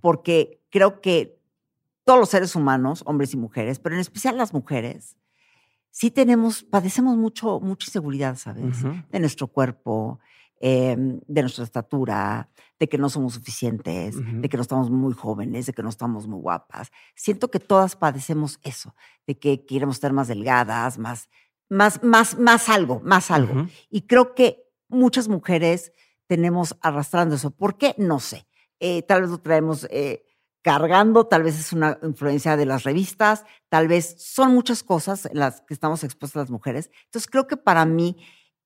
porque 0.00 0.62
creo 0.70 1.00
que 1.00 1.38
todos 2.04 2.18
los 2.18 2.28
seres 2.30 2.54
humanos, 2.56 3.02
hombres 3.06 3.34
y 3.34 3.36
mujeres, 3.36 3.78
pero 3.78 3.94
en 3.94 4.00
especial 4.00 4.36
las 4.38 4.54
mujeres, 4.54 5.16
sí 5.90 6.10
tenemos, 6.10 6.62
padecemos 6.64 7.16
mucho, 7.18 7.60
mucha 7.60 7.86
inseguridad, 7.88 8.36
¿sabes? 8.36 8.82
De 9.10 9.20
nuestro 9.20 9.46
cuerpo, 9.48 10.18
em, 10.60 11.20
de 11.26 11.42
nuestra 11.42 11.64
estatura, 11.64 12.48
de 12.78 12.88
que 12.88 12.98
no 12.98 13.08
somos 13.08 13.34
suficientes, 13.34 14.16
de 14.16 14.48
que 14.48 14.56
no 14.56 14.62
estamos 14.62 14.90
muy 14.90 15.12
jóvenes, 15.12 15.66
de 15.66 15.72
que 15.72 15.82
no 15.82 15.88
estamos 15.88 16.26
muy 16.26 16.40
guapas. 16.40 16.90
Siento 17.14 17.50
que 17.50 17.58
todas 17.58 17.96
padecemos 17.96 18.60
eso, 18.62 18.94
de 19.26 19.38
que 19.38 19.66
queremos 19.66 19.96
estar 19.96 20.12
más 20.12 20.28
delgadas, 20.28 20.98
más, 20.98 21.28
más, 21.68 22.02
más, 22.02 22.38
más 22.38 22.68
algo, 22.68 23.00
más 23.04 23.30
algo. 23.30 23.66
Y 23.90 24.02
creo 24.02 24.34
que 24.34 24.64
muchas 24.88 25.28
mujeres 25.28 25.92
tenemos 26.28 26.76
arrastrando 26.80 27.34
eso. 27.34 27.50
¿Por 27.50 27.76
qué? 27.76 27.94
No 27.98 28.20
sé. 28.20 28.46
Eh, 28.80 29.02
tal 29.02 29.22
vez 29.22 29.30
lo 29.30 29.38
traemos 29.38 29.88
eh, 29.90 30.24
cargando, 30.62 31.26
tal 31.26 31.42
vez 31.42 31.58
es 31.58 31.72
una 31.72 31.98
influencia 32.02 32.56
de 32.56 32.66
las 32.66 32.84
revistas, 32.84 33.44
tal 33.68 33.88
vez 33.88 34.16
son 34.18 34.54
muchas 34.54 34.82
cosas 34.82 35.26
en 35.26 35.38
las 35.38 35.62
que 35.62 35.74
estamos 35.74 36.04
expuestas 36.04 36.42
las 36.42 36.50
mujeres. 36.50 36.90
Entonces 37.06 37.28
creo 37.28 37.46
que 37.46 37.56
para 37.56 37.84
mí 37.86 38.16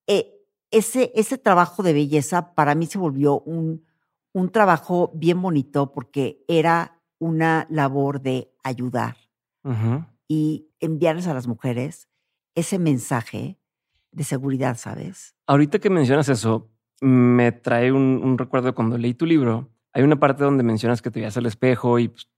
eh, 0.07 0.42
ese, 0.73 1.13
ese 1.15 1.39
trabajo 1.39 1.83
de 1.83 1.93
belleza 1.93 2.55
para 2.55 2.75
mí 2.75 2.87
se 2.87 2.99
volvió 2.99 3.41
un, 3.41 3.85
un 4.33 4.51
trabajo 4.51 5.13
bien 5.15 5.41
bonito 5.41 5.93
porque 5.93 6.45
era 6.49 7.01
una 7.19 7.67
labor 7.71 8.21
de 8.21 8.53
ayudar 8.65 9.17
y 10.27 10.67
enviarles 10.81 11.29
a 11.29 11.35
las 11.35 11.47
mujeres 11.47 12.09
ese 12.57 12.81
mensaje 12.81 13.61
de 14.11 14.25
seguridad, 14.25 14.77
¿sabes? 14.77 15.37
Ahorita 15.47 15.79
que 15.79 15.89
mencionas 15.89 16.29
eso, 16.29 16.69
me 17.01 17.53
trae 17.53 17.93
un, 17.93 18.21
un 18.23 18.39
recuerdo 18.39 18.75
cuando 18.75 18.99
leí 18.99 19.15
tu 19.15 19.25
libro. 19.25 19.71
Hay 19.93 20.03
una 20.03 20.19
parte 20.19 20.43
donde 20.43 20.65
mencionas 20.65 21.01
que 21.01 21.11
te 21.11 21.21
veías 21.21 21.37
al 21.37 21.47
espejo 21.47 21.99
y 21.99 22.09
pues, 22.09 22.29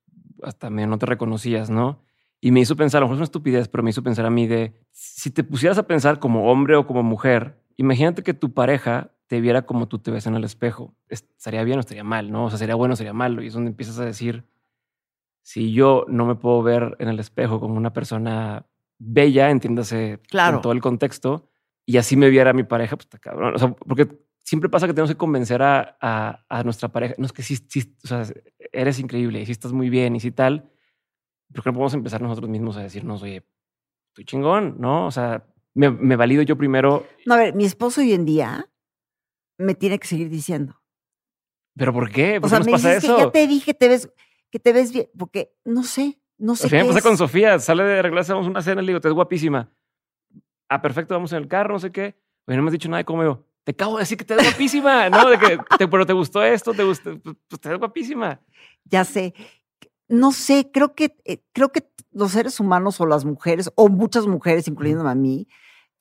hasta 0.42 0.68
medio 0.68 0.88
no 0.88 0.98
te 0.98 1.06
reconocías, 1.06 1.70
¿no? 1.70 2.02
Y 2.40 2.50
me 2.50 2.60
hizo 2.60 2.76
pensar, 2.76 2.98
a 2.98 3.00
lo 3.00 3.06
mejor 3.06 3.16
es 3.16 3.20
una 3.20 3.24
estupidez, 3.24 3.68
pero 3.68 3.82
me 3.82 3.90
hizo 3.90 4.02
pensar 4.02 4.26
a 4.26 4.30
mí 4.30 4.46
de, 4.46 4.74
si 4.92 5.30
te 5.30 5.44
pusieras 5.44 5.78
a 5.78 5.86
pensar 5.86 6.18
como 6.18 6.50
hombre 6.50 6.76
o 6.76 6.86
como 6.86 7.02
mujer, 7.02 7.58
imagínate 7.76 8.22
que 8.22 8.34
tu 8.34 8.52
pareja 8.54 9.10
te 9.26 9.40
viera 9.40 9.62
como 9.62 9.88
tú 9.88 9.98
te 9.98 10.10
ves 10.10 10.26
en 10.26 10.34
el 10.34 10.44
espejo. 10.44 10.94
¿Estaría 11.08 11.64
bien 11.64 11.78
o 11.78 11.80
estaría 11.80 12.04
mal, 12.04 12.30
no? 12.30 12.44
O 12.46 12.50
sea, 12.50 12.58
sería 12.58 12.74
bueno 12.74 12.92
o 12.94 12.96
sería 12.96 13.12
malo. 13.12 13.42
Y 13.42 13.46
es 13.48 13.54
donde 13.54 13.70
empiezas 13.70 13.98
a 13.98 14.04
decir, 14.04 14.44
si 15.42 15.72
yo 15.72 16.04
no 16.08 16.26
me 16.26 16.34
puedo 16.36 16.62
ver 16.62 16.96
en 16.98 17.08
el 17.08 17.18
espejo 17.20 17.60
como 17.60 17.74
una 17.76 17.92
persona 17.92 18.66
bella, 18.98 19.50
entiéndase 19.50 20.20
Claro. 20.28 20.56
en 20.56 20.62
todo 20.62 20.72
el 20.72 20.80
contexto, 20.80 21.48
y 21.86 21.96
así 21.98 22.16
me 22.16 22.30
viera 22.30 22.52
mi 22.52 22.64
pareja, 22.64 22.96
pues 22.96 23.06
está 23.06 23.18
cabrón. 23.18 23.54
O 23.54 23.58
sea, 23.58 23.72
porque 23.74 24.08
siempre 24.42 24.68
pasa 24.70 24.86
que 24.86 24.94
tenemos 24.94 25.10
que 25.10 25.16
convencer 25.16 25.62
a, 25.62 25.96
a- 26.00 26.44
a 26.48 26.62
nuestra 26.62 26.88
pareja. 26.88 27.14
No 27.18 27.26
es 27.26 27.32
que 27.32 27.42
sí, 27.42 27.56
sí, 27.68 27.94
o 28.04 28.06
sea, 28.06 28.22
eres 28.72 28.98
increíble 28.98 29.40
y 29.40 29.46
sí 29.46 29.52
estás 29.52 29.72
muy 29.72 29.90
bien 29.90 30.16
y 30.16 30.20
sí 30.20 30.30
tal. 30.32 30.70
¿Por 31.52 31.62
qué 31.62 31.70
no 31.70 31.74
podemos 31.74 31.94
empezar 31.94 32.22
nosotros 32.22 32.48
mismos 32.48 32.76
a 32.76 32.82
decirnos, 32.82 33.22
oye, 33.22 33.44
estoy 34.08 34.24
chingón, 34.24 34.76
no? 34.78 35.06
O 35.06 35.10
sea, 35.10 35.46
me, 35.74 35.90
me 35.90 36.16
valido 36.16 36.42
yo 36.42 36.56
primero, 36.56 37.06
No, 37.26 37.34
a 37.34 37.38
ver, 37.38 37.54
mi 37.54 37.64
esposo 37.64 38.00
hoy 38.00 38.12
en 38.12 38.24
día 38.24 38.70
me 39.58 39.74
tiene 39.74 39.98
que 39.98 40.06
seguir 40.08 40.28
diciendo. 40.30 40.80
pero 41.76 41.92
¿por 41.92 42.10
qué? 42.10 42.40
¿Por 42.40 42.46
O 42.46 42.48
sea, 42.48 42.58
qué 42.60 42.64
me 42.66 42.72
nos 42.72 42.80
pasa 42.82 42.90
dices 42.94 43.04
eso? 43.04 43.16
que 43.16 43.22
ya 43.24 43.30
te 43.30 43.46
dije 43.46 43.64
que 43.66 43.74
te 43.74 43.88
ves, 43.88 44.10
que 44.50 44.58
te 44.58 44.72
ves 44.72 44.92
bien, 44.92 45.08
porque 45.18 45.52
no 45.64 45.82
sé, 45.82 46.20
no 46.38 46.54
sé 46.56 46.66
O 46.66 46.68
sea, 46.68 46.78
qué 46.78 46.84
me 46.84 46.88
pasa 46.88 46.98
es. 47.00 47.04
con 47.04 47.16
Sofía, 47.18 47.58
sale 47.58 47.84
de 47.84 47.98
arreglarse, 47.98 48.32
vamos 48.32 48.46
a 48.46 48.50
una 48.50 48.62
cena, 48.62 48.80
le 48.82 48.88
digo, 48.88 49.00
te 49.00 49.08
ves 49.08 49.14
guapísima. 49.14 49.72
Ah, 50.68 50.80
perfecto, 50.80 51.14
vamos 51.14 51.32
en 51.32 51.38
el 51.38 51.48
carro, 51.48 51.74
no 51.74 51.78
sé 51.80 51.92
qué. 51.92 52.16
Oye, 52.46 52.56
no 52.56 52.62
me 52.62 52.68
has 52.68 52.72
dicho 52.72 52.88
nada 52.88 52.98
de 52.98 53.04
cómo 53.04 53.22
yo. 53.22 53.46
Te 53.64 53.72
acabo 53.72 53.96
de 53.96 54.00
decir 54.02 54.18
que 54.18 54.24
te 54.24 54.34
ves 54.34 54.44
guapísima, 54.44 55.08
¿no? 55.10 55.28
De 55.28 55.38
que, 55.38 55.58
te- 55.78 55.88
pero 55.88 56.04
te 56.06 56.12
gustó 56.12 56.42
esto, 56.42 56.72
te 56.74 56.82
gustó, 56.84 57.18
pues, 57.20 57.36
pues 57.48 57.60
te 57.60 57.68
ves 57.68 57.78
guapísima. 57.78 58.40
Ya 58.84 59.04
sé. 59.04 59.34
No 60.08 60.32
sé, 60.32 60.70
creo 60.72 60.94
que, 60.94 61.16
eh, 61.24 61.42
creo 61.52 61.70
que 61.72 61.88
los 62.12 62.32
seres 62.32 62.60
humanos 62.60 63.00
o 63.00 63.06
las 63.06 63.24
mujeres, 63.24 63.70
o 63.74 63.88
muchas 63.88 64.26
mujeres, 64.26 64.68
incluyéndome 64.68 65.10
a 65.10 65.14
mí, 65.14 65.48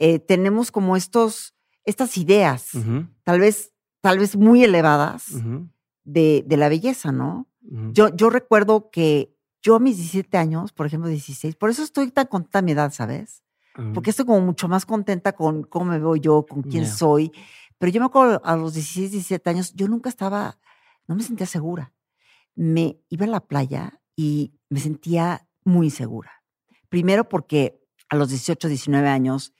eh, 0.06 0.20
tenemos 0.20 0.70
como 0.70 0.98
estos, 0.98 1.56
estas 1.86 2.18
ideas, 2.18 2.72
tal 3.24 3.40
vez, 3.40 3.72
tal 4.02 4.20
vez 4.20 4.36
muy 4.36 4.62
elevadas 4.62 5.28
de, 6.04 6.44
de 6.46 6.58
la 6.58 6.68
belleza, 6.68 7.14
¿no? 7.14 7.48
Yo, 7.94 8.14
yo 8.14 8.30
recuerdo 8.30 8.90
que 8.92 9.34
yo 9.62 9.78
a 9.78 9.80
mis 9.80 9.96
17 9.96 10.38
años, 10.38 10.74
por 10.74 10.88
ejemplo, 10.88 11.08
16, 11.08 11.56
por 11.56 11.70
eso 11.70 11.84
estoy 11.84 12.12
tan 12.12 12.28
contenta 12.28 12.60
a 12.60 12.62
mi 12.64 12.74
edad, 12.74 12.92
¿sabes? 12.92 13.44
Porque 13.94 14.10
estoy 14.10 14.26
como 14.26 14.42
mucho 14.42 14.68
más 14.68 14.86
contenta 14.86 15.32
con 15.32 15.64
cómo 15.64 15.86
me 15.86 16.00
veo 16.00 16.18
yo, 16.18 16.46
con 16.46 16.64
quién 16.64 16.86
soy. 16.86 17.32
Pero 17.78 17.94
yo 17.94 18.02
me 18.02 18.08
acuerdo 18.08 18.42
a 18.44 18.58
los 18.58 18.74
16, 18.74 19.10
17 19.10 19.50
años, 19.52 19.74
yo 19.74 19.88
nunca 19.88 20.10
estaba, 20.10 20.60
no 21.08 21.16
me 21.16 21.24
sentía 21.24 21.48
segura. 21.48 21.94
Me 22.56 23.00
iba 23.08 23.26
a 23.26 23.30
la 23.30 23.40
playa 23.40 24.02
y 24.18 24.54
me 24.68 24.82
sentía 24.82 25.48
muy 25.64 25.88
insegura. 25.88 26.44
Primero 26.90 27.30
porque 27.30 27.82
a 28.10 28.18
los 28.18 28.28
18, 28.28 28.68
19 28.68 29.08
años, 29.08 29.54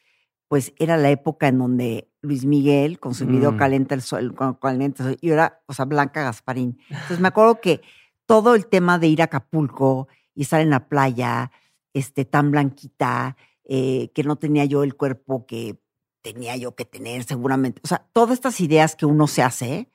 pues 0.54 0.72
era 0.78 0.98
la 0.98 1.10
época 1.10 1.48
en 1.48 1.58
donde 1.58 2.12
Luis 2.22 2.46
Miguel, 2.46 3.00
con 3.00 3.16
su 3.16 3.26
video 3.26 3.54
Mm. 3.54 3.58
Calienta 3.58 3.96
el 3.96 4.04
Sol, 4.04 4.36
Calienta 4.62 5.02
el 5.02 5.10
Sol, 5.10 5.18
yo 5.20 5.34
era, 5.34 5.64
o 5.66 5.74
sea, 5.74 5.86
Blanca 5.86 6.22
Gasparín. 6.22 6.78
Entonces 6.90 7.20
me 7.20 7.30
acuerdo 7.30 7.60
que 7.60 7.82
todo 8.28 8.54
el 8.54 8.68
tema 8.68 9.00
de 9.00 9.08
ir 9.08 9.22
a 9.22 9.26
Acapulco 9.26 10.08
y 10.36 10.44
estar 10.44 10.62
en 10.62 10.70
la 10.70 10.88
playa, 10.88 11.50
este, 11.92 12.24
tan 12.24 12.52
blanquita, 12.52 13.36
eh, 13.64 14.12
que 14.14 14.22
no 14.22 14.36
tenía 14.36 14.64
yo 14.66 14.84
el 14.84 14.96
cuerpo 14.96 15.48
que 15.48 15.82
tenía 16.22 16.56
yo 16.56 16.76
que 16.76 16.86
tener 16.86 17.24
seguramente. 17.24 17.82
O 17.84 17.88
sea, 17.88 18.08
todas 18.14 18.34
estas 18.34 18.62
ideas 18.62 18.96
que 18.96 19.08
uno 19.08 19.26
se 19.26 19.42
hace 19.42 19.92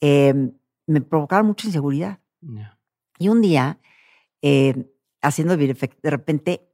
eh, 0.00 0.52
me 0.86 1.00
provocaron 1.00 1.48
mucha 1.48 1.66
inseguridad. 1.66 2.20
Y 3.18 3.26
un 3.26 3.40
día, 3.40 3.80
eh, 4.40 4.88
haciendo 5.20 5.56
de 5.56 5.74
repente 6.04 6.70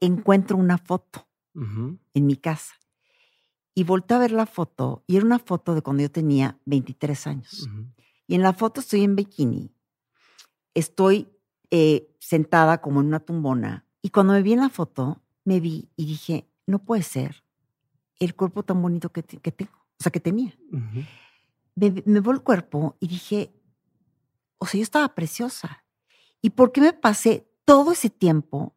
encuentro 0.00 0.56
una 0.56 0.78
foto 0.78 1.29
Ujú, 1.60 1.98
en 2.14 2.26
mi 2.26 2.36
casa. 2.36 2.74
Y 3.74 3.84
volteo 3.84 4.16
a 4.16 4.20
ver 4.20 4.32
la 4.32 4.46
foto 4.46 5.04
y 5.06 5.16
era 5.16 5.24
una 5.26 5.38
foto 5.38 5.74
de 5.74 5.82
cuando 5.82 6.02
yo 6.02 6.10
tenía 6.10 6.58
23 6.64 7.26
años. 7.26 7.66
ujú. 7.68 7.86
Y 8.26 8.34
en 8.34 8.42
la 8.42 8.52
foto 8.52 8.80
estoy 8.80 9.02
en 9.04 9.16
bikini. 9.16 9.72
Estoy 10.74 11.28
eh, 11.70 12.14
sentada 12.20 12.80
como 12.80 13.00
en 13.00 13.06
una 13.08 13.20
tumbona. 13.20 13.84
Y 14.02 14.10
cuando 14.10 14.32
me 14.32 14.42
vi 14.42 14.52
en 14.54 14.60
la 14.60 14.70
foto, 14.70 15.22
me 15.44 15.60
vi 15.60 15.90
y 15.96 16.06
dije, 16.06 16.48
no 16.66 16.78
puede 16.84 17.02
ser 17.02 17.44
el 18.18 18.34
cuerpo 18.34 18.62
tan 18.62 18.80
bonito 18.80 19.10
que, 19.12 19.22
que 19.22 19.52
tengo, 19.52 19.72
o 19.72 20.02
sea, 20.02 20.12
que 20.12 20.20
tenía. 20.20 20.56
Me, 21.74 21.90
me 22.04 22.20
veo 22.20 22.32
el 22.32 22.42
cuerpo 22.42 22.96
y 23.00 23.08
dije, 23.08 23.52
o 24.58 24.66
sea, 24.66 24.78
yo 24.78 24.82
estaba 24.82 25.14
preciosa. 25.14 25.84
¿Y 26.42 26.50
por 26.50 26.72
qué 26.72 26.80
me 26.80 26.92
pasé 26.92 27.48
todo 27.64 27.92
ese 27.92 28.10
tiempo 28.10 28.76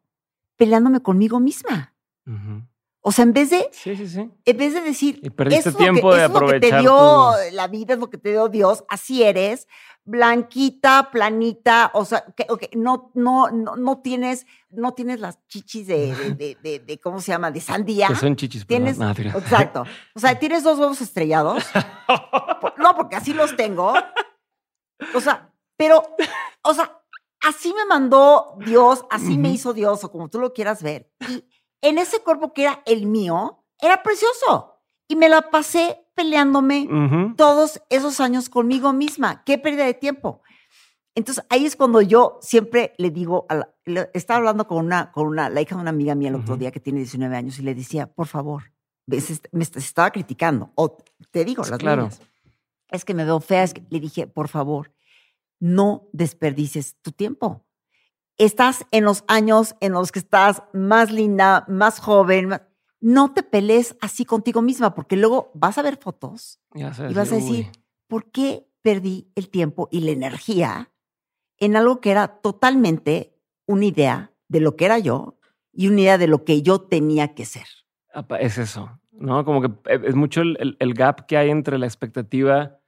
peleándome 0.56 1.00
conmigo 1.00 1.40
misma? 1.40 1.94
Ujú. 2.26 2.62
O 3.06 3.12
sea, 3.12 3.24
en 3.24 3.34
vez 3.34 3.50
de, 3.50 3.68
Sí, 3.72 3.94
sí, 3.96 4.08
sí. 4.08 4.30
en 4.46 4.56
vez 4.56 4.72
de 4.72 4.80
decir, 4.80 5.20
Y 5.22 5.28
perdiste 5.28 5.60
"Eso 5.60 5.68
es 5.68 5.74
lo 5.74 5.78
que- 5.78 5.84
tiempo 5.84 6.14
de 6.14 6.22
lo 6.22 6.28
que 6.28 6.32
te 6.32 6.36
aprovechar 6.38 6.80
dio 6.80 7.30
la 7.52 7.68
vida, 7.68 7.92
es 7.94 8.00
lo 8.00 8.08
que 8.08 8.16
te 8.16 8.30
dio 8.30 8.48
Dios, 8.48 8.84
así 8.88 9.22
eres, 9.22 9.68
blanquita, 10.06 11.10
planita, 11.10 11.90
o 11.94 12.04
sea, 12.06 12.24
que, 12.36 12.46
no, 12.74 13.10
no, 13.14 13.50
no, 13.50 13.76
no 13.76 13.98
tienes, 14.00 14.46
no 14.70 14.92
tienes 14.94 15.20
las 15.20 15.38
chichis 15.48 15.86
de, 15.86 16.14
de, 16.14 16.30
de- 16.34 16.58
de- 16.62 16.78
de- 16.78 16.98
¿cómo 16.98 17.20
se 17.20 17.32
llama? 17.32 17.50
De 17.50 17.60
sandía. 17.60 18.08
Que 18.08 18.14
son 18.14 18.36
chichis. 18.36 18.66
Tienes, 18.66 18.96
No, 18.98 19.10
exacto. 19.10 19.84
O 20.14 20.18
sea, 20.20 20.38
tienes 20.38 20.62
dos 20.62 20.78
huevos 20.78 21.00
estrellados. 21.00 21.62
No, 22.78 22.94
porque 22.96 23.16
así 23.16 23.32
los 23.32 23.56
tengo. 23.56 23.94
O 25.14 25.20
sea, 25.20 25.50
pero, 25.76 26.02
o 26.62 26.74
sea, 26.74 27.00
así 27.46 27.72
me 27.72 27.84
mandó 27.86 28.56
Dios, 28.64 29.04
así 29.10 29.38
me 29.38 29.50
hizo 29.50 29.72
Dios, 29.72 30.04
o 30.04 30.10
como 30.10 30.28
tú 30.28 30.38
lo 30.38 30.52
quieras 30.52 30.82
ver. 30.82 31.10
Y 31.28 31.44
en 31.84 31.98
ese 31.98 32.20
cuerpo 32.20 32.52
que 32.52 32.62
era 32.62 32.82
el 32.86 33.06
mío, 33.06 33.64
era 33.80 34.02
precioso. 34.02 34.80
Y 35.08 35.16
me 35.16 35.28
la 35.28 35.50
pasé 35.50 36.00
peleándome 36.14 36.88
todos 37.36 37.82
esos 37.90 38.20
años 38.20 38.48
conmigo 38.48 38.92
misma. 38.92 39.44
Qué 39.44 39.58
pérdida 39.58 39.84
de 39.84 39.94
tiempo. 39.94 40.42
Entonces 41.14 41.44
ahí 41.50 41.64
es 41.66 41.76
cuando 41.76 42.00
yo 42.00 42.38
siempre 42.40 42.94
le 42.98 43.10
digo, 43.10 43.46
a 43.48 43.54
la- 43.54 43.74
le- 43.84 44.10
estaba 44.14 44.38
hablando 44.38 44.66
con 44.66 44.84
una, 44.84 45.12
con 45.12 45.26
una, 45.26 45.48
la 45.50 45.60
hija 45.60 45.74
de 45.76 45.80
una 45.82 45.90
amiga 45.90 46.14
mía 46.14 46.30
el 46.30 46.34
otro 46.36 46.56
día 46.56 46.72
que 46.72 46.80
tiene 46.80 47.00
19 47.00 47.36
años 47.36 47.58
y 47.58 47.62
le 47.62 47.74
decía, 47.74 48.06
por 48.12 48.26
favor, 48.26 48.72
ves, 49.06 49.30
est- 49.30 49.46
me 49.52 49.62
est- 49.62 49.76
estaba 49.76 50.10
criticando, 50.10 50.70
o 50.74 50.96
te 51.30 51.44
digo, 51.44 51.62
las 51.64 51.78
claro. 51.78 52.02
niñas, 52.02 52.20
es 52.88 53.04
que 53.04 53.14
me 53.14 53.24
veo 53.24 53.38
fea, 53.40 53.62
es 53.62 53.74
que-". 53.74 53.84
le 53.90 54.00
dije, 54.00 54.26
por 54.26 54.48
favor, 54.48 54.92
no 55.60 56.08
desperdicies 56.12 56.96
tu 57.02 57.12
tiempo. 57.12 57.63
Estás 58.36 58.84
en 58.90 59.04
los 59.04 59.24
años 59.28 59.76
en 59.80 59.92
los 59.92 60.10
que 60.10 60.18
estás 60.18 60.62
más 60.72 61.12
linda, 61.12 61.64
más 61.68 62.00
joven, 62.00 62.48
más- 62.48 62.62
no 63.00 63.32
te 63.32 63.42
pelees 63.42 63.96
así 64.00 64.24
contigo 64.24 64.62
misma, 64.62 64.94
porque 64.94 65.16
luego 65.16 65.50
vas 65.54 65.78
a 65.78 65.82
ver 65.82 65.98
fotos 65.98 66.58
sé, 66.94 67.10
y 67.10 67.14
vas 67.14 67.30
a 67.30 67.34
decir, 67.36 67.66
uy. 67.66 67.72
¿por 68.08 68.30
qué 68.30 68.66
perdí 68.82 69.30
el 69.34 69.50
tiempo 69.50 69.88
y 69.90 70.00
la 70.00 70.10
energía 70.10 70.90
en 71.58 71.76
algo 71.76 72.00
que 72.00 72.10
era 72.10 72.40
totalmente 72.40 73.36
una 73.66 73.84
idea 73.84 74.32
de 74.48 74.60
lo 74.60 74.74
que 74.76 74.86
era 74.86 74.98
yo 74.98 75.38
y 75.72 75.88
una 75.88 76.00
idea 76.00 76.18
de 76.18 76.26
lo 76.26 76.44
que 76.44 76.62
yo 76.62 76.80
tenía 76.80 77.34
que 77.34 77.44
ser? 77.44 77.66
Es 78.40 78.58
eso, 78.58 79.00
¿no? 79.12 79.44
Como 79.44 79.60
que 79.60 79.68
eh, 79.92 80.00
es 80.04 80.14
mucho 80.14 80.40
el, 80.42 80.56
el- 80.60 80.76
el 80.80 80.94
gap 80.94 81.26
que 81.26 81.36
hay 81.36 81.50
entre 81.50 81.78
la 81.78 81.86
expectativa 81.86 82.80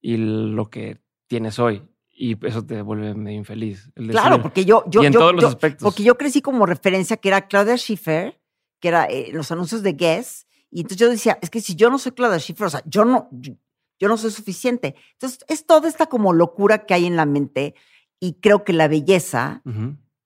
y 0.00 0.16
lo 0.16 0.70
que 0.70 1.00
tienes 1.28 1.58
hoy. 1.58 1.82
Y 2.18 2.34
eso 2.46 2.64
te 2.64 2.80
vuelve 2.80 3.14
medio 3.14 3.36
infeliz. 3.38 3.90
El 3.94 4.08
claro, 4.10 4.40
porque 4.40 4.64
yo, 4.64 4.84
yo, 4.88 5.02
y 5.02 5.06
en 5.06 5.12
yo- 5.12 5.20
todos 5.20 5.32
los 5.34 5.42
yo- 5.42 5.48
aspectos. 5.48 5.84
porque 5.84 6.02
yo 6.02 6.16
crecí 6.16 6.40
como 6.40 6.64
referencia 6.64 7.18
que 7.18 7.28
era 7.28 7.46
Claudia 7.46 7.76
Schiffer, 7.76 8.40
que 8.80 8.88
era 8.88 9.04
eh, 9.04 9.28
los 9.32 9.52
anuncios 9.52 9.82
de 9.82 9.92
Guess, 9.92 10.46
y 10.70 10.80
entonces 10.80 10.98
yo 10.98 11.10
decía, 11.10 11.38
es 11.42 11.50
que 11.50 11.60
si 11.60 11.74
yo 11.76 11.90
no 11.90 11.98
soy 11.98 12.12
Claudia 12.12 12.38
Schiffer, 12.38 12.66
o 12.68 12.70
sea, 12.70 12.82
yo 12.86 13.04
no, 13.04 13.28
yo, 13.32 13.52
yo 14.00 14.08
no 14.08 14.16
soy 14.16 14.30
suficiente. 14.30 14.94
Entonces 15.12 15.40
es 15.48 15.66
toda 15.66 15.88
esta 15.88 16.06
como 16.06 16.32
locura 16.32 16.86
que 16.86 16.94
hay 16.94 17.04
en 17.06 17.16
la 17.16 17.26
mente 17.26 17.74
y 18.18 18.34
creo 18.40 18.64
que 18.64 18.72
la 18.72 18.88
belleza 18.88 19.62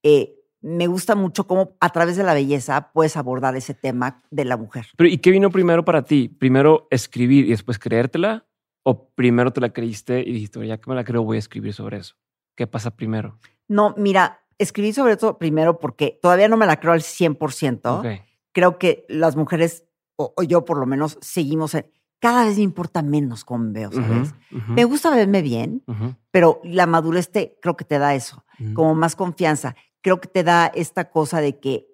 eh, 0.04 0.36
me 0.60 0.86
gusta 0.86 1.14
mucho 1.16 1.46
cómo 1.46 1.76
a 1.80 1.88
través 1.90 2.16
de 2.16 2.22
la 2.22 2.34
belleza 2.34 2.92
puedes 2.92 3.16
abordar 3.16 3.56
ese 3.56 3.74
tema 3.74 4.22
de 4.30 4.44
la 4.44 4.56
mujer. 4.56 4.86
Pero 4.96 5.08
¿y 5.08 5.18
qué 5.18 5.30
vino 5.30 5.50
primero 5.50 5.84
para 5.84 6.02
ti? 6.02 6.28
¿Primero 6.28 6.86
escribir 6.90 7.46
y 7.46 7.50
después 7.50 7.78
creértela? 7.78 8.46
¿O 8.82 9.10
primero 9.10 9.52
te 9.52 9.60
la 9.60 9.72
creíste 9.72 10.20
y 10.20 10.32
dijiste, 10.32 10.66
ya 10.66 10.78
que 10.78 10.88
me 10.90 10.96
la 10.96 11.04
creo, 11.04 11.22
voy 11.22 11.36
a 11.36 11.40
escribir 11.40 11.74
sobre 11.74 11.98
eso? 11.98 12.16
¿Qué 12.56 12.66
pasa 12.66 12.96
primero? 12.96 13.38
No, 13.68 13.94
mira, 13.96 14.40
escribí 14.58 14.92
sobre 14.92 15.16
todo 15.16 15.38
primero 15.38 15.78
porque 15.78 16.18
todavía 16.22 16.48
no 16.48 16.56
me 16.56 16.66
la 16.66 16.80
creo 16.80 16.92
al 16.92 17.02
100%. 17.02 17.98
Ok. 18.00 18.06
Creo 18.52 18.78
que 18.78 19.04
las 19.08 19.36
mujeres, 19.36 19.84
o, 20.16 20.32
o 20.36 20.42
yo 20.42 20.64
por 20.64 20.78
lo 20.78 20.86
menos, 20.86 21.18
seguimos 21.20 21.74
en... 21.74 21.86
Cada 22.20 22.44
vez 22.44 22.56
me 22.56 22.62
importa 22.64 23.00
menos 23.02 23.44
cómo 23.44 23.64
me 23.64 23.72
veo, 23.72 23.92
¿sabes? 23.92 24.34
Me 24.50 24.84
gusta 24.84 25.08
verme 25.14 25.40
bien, 25.40 25.82
pero 26.30 26.60
la 26.64 26.84
madurez 26.86 27.30
te, 27.32 27.58
creo 27.62 27.76
que 27.78 27.84
te 27.86 27.98
da 27.98 28.14
eso, 28.14 28.44
ujú. 28.58 28.74
como 28.74 28.94
más 28.94 29.16
confianza. 29.16 29.74
Creo 30.02 30.20
que 30.20 30.28
te 30.28 30.42
da 30.42 30.66
esta 30.66 31.10
cosa 31.10 31.40
de 31.40 31.58
que 31.60 31.86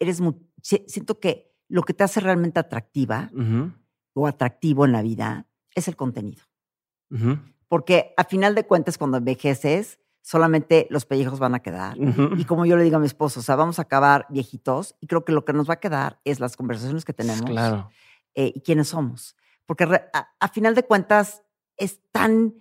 eres 0.00 0.20
muy... 0.20 0.34
si- 0.62 0.84
Siento 0.88 1.20
que 1.20 1.54
lo 1.68 1.82
que 1.82 1.94
te 1.94 2.02
hace 2.04 2.18
realmente 2.20 2.58
atractiva 2.58 3.30
o 4.14 4.26
atractivo 4.26 4.84
en 4.84 4.90
la 4.92 5.02
vida 5.02 5.46
es 5.76 5.86
el 5.86 5.94
contenido. 5.94 6.42
Porque 7.68 8.12
a 8.16 8.24
final 8.24 8.54
de 8.56 8.66
cuentas, 8.66 8.98
cuando 8.98 9.16
envejeces, 9.18 10.00
solamente 10.22 10.88
los 10.90 11.06
pellejos 11.06 11.38
van 11.38 11.54
a 11.54 11.60
quedar. 11.60 11.96
Y 12.36 12.44
como 12.44 12.66
yo 12.66 12.76
le 12.76 12.82
digo 12.84 12.96
a 12.96 13.00
mi 13.00 13.06
esposo, 13.06 13.38
o 13.40 13.42
sea, 13.42 13.54
vamos 13.56 13.78
a 13.78 13.82
acabar 13.82 14.26
viejitos 14.28 14.96
y 15.00 15.06
creo 15.06 15.24
que 15.24 15.32
lo 15.32 15.44
que 15.44 15.52
nos 15.52 15.68
va 15.70 15.74
a 15.74 15.80
quedar 15.80 16.20
es 16.24 16.40
las 16.40 16.56
conversaciones 16.56 17.04
que 17.04 17.12
tenemos 17.12 17.48
Claro. 17.48 17.90
eh, 18.34 18.52
y 18.54 18.60
quiénes 18.62 18.88
somos. 18.88 19.36
Porque 19.66 19.84
a, 19.84 20.28
a 20.40 20.48
final 20.48 20.74
de 20.74 20.82
cuentas 20.84 21.42
es 21.76 22.00
tan, 22.10 22.54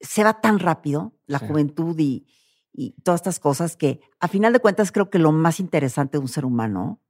se 0.00 0.22
va 0.24 0.40
tan 0.40 0.58
rápido 0.60 1.14
la 1.26 1.38
Sí. 1.40 1.46
juventud 1.48 1.96
y, 1.98 2.26
y 2.72 2.92
todas 3.02 3.20
estas 3.20 3.40
cosas 3.40 3.76
que 3.76 4.00
a 4.20 4.28
final 4.28 4.52
de 4.52 4.60
cuentas 4.60 4.92
creo 4.92 5.08
que 5.10 5.18
lo 5.18 5.32
más 5.32 5.58
interesante 5.60 6.18
de 6.18 6.22
un 6.22 6.28
ser 6.28 6.44
humano 6.44 7.00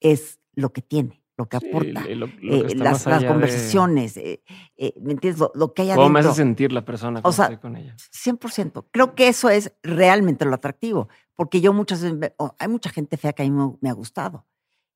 es 0.00 0.38
lo 0.54 0.72
que 0.72 0.82
tiene, 0.82 1.19
lo 1.40 1.48
que 1.48 1.58
Sí, 1.58 1.66
aporta. 1.68 2.04
lo- 2.04 2.14
lo 2.14 2.26
que 2.28 2.58
eh, 2.58 2.74
las, 2.74 2.74
las 2.76 3.06
allá 3.06 3.18
de 3.20 3.26
conversaciones, 3.26 4.16
eh, 4.18 4.42
eh, 4.76 4.92
¿me 5.00 5.12
entiendes? 5.12 5.40
Lo, 5.40 5.50
lo 5.54 5.72
que 5.72 5.82
hay 5.82 5.88
¿Cómo 5.94 6.08
me 6.10 6.18
adentro. 6.20 6.30
hace 6.32 6.42
sentir 6.42 6.70
la 6.72 6.84
persona 6.84 7.22
cuando 7.22 7.34
sea, 7.34 7.44
estoy 7.46 7.56
con 7.58 7.76
ella? 7.76 7.96
100%. 8.12 8.86
Creo 8.90 9.14
que 9.14 9.28
eso 9.28 9.48
es 9.48 9.72
realmente 9.82 10.44
lo 10.44 10.54
atractivo, 10.54 11.08
porque 11.34 11.60
yo 11.60 11.72
muchas 11.72 12.02
veces, 12.02 12.18
ve- 12.18 12.34
oh, 12.38 12.54
hay 12.58 12.68
mucha 12.68 12.90
gente 12.90 13.16
fea 13.16 13.32
que 13.32 13.42
a 13.42 13.46
mí 13.46 13.50
me, 13.50 13.72
me 13.80 13.88
ha 13.88 13.94
gustado. 13.94 14.46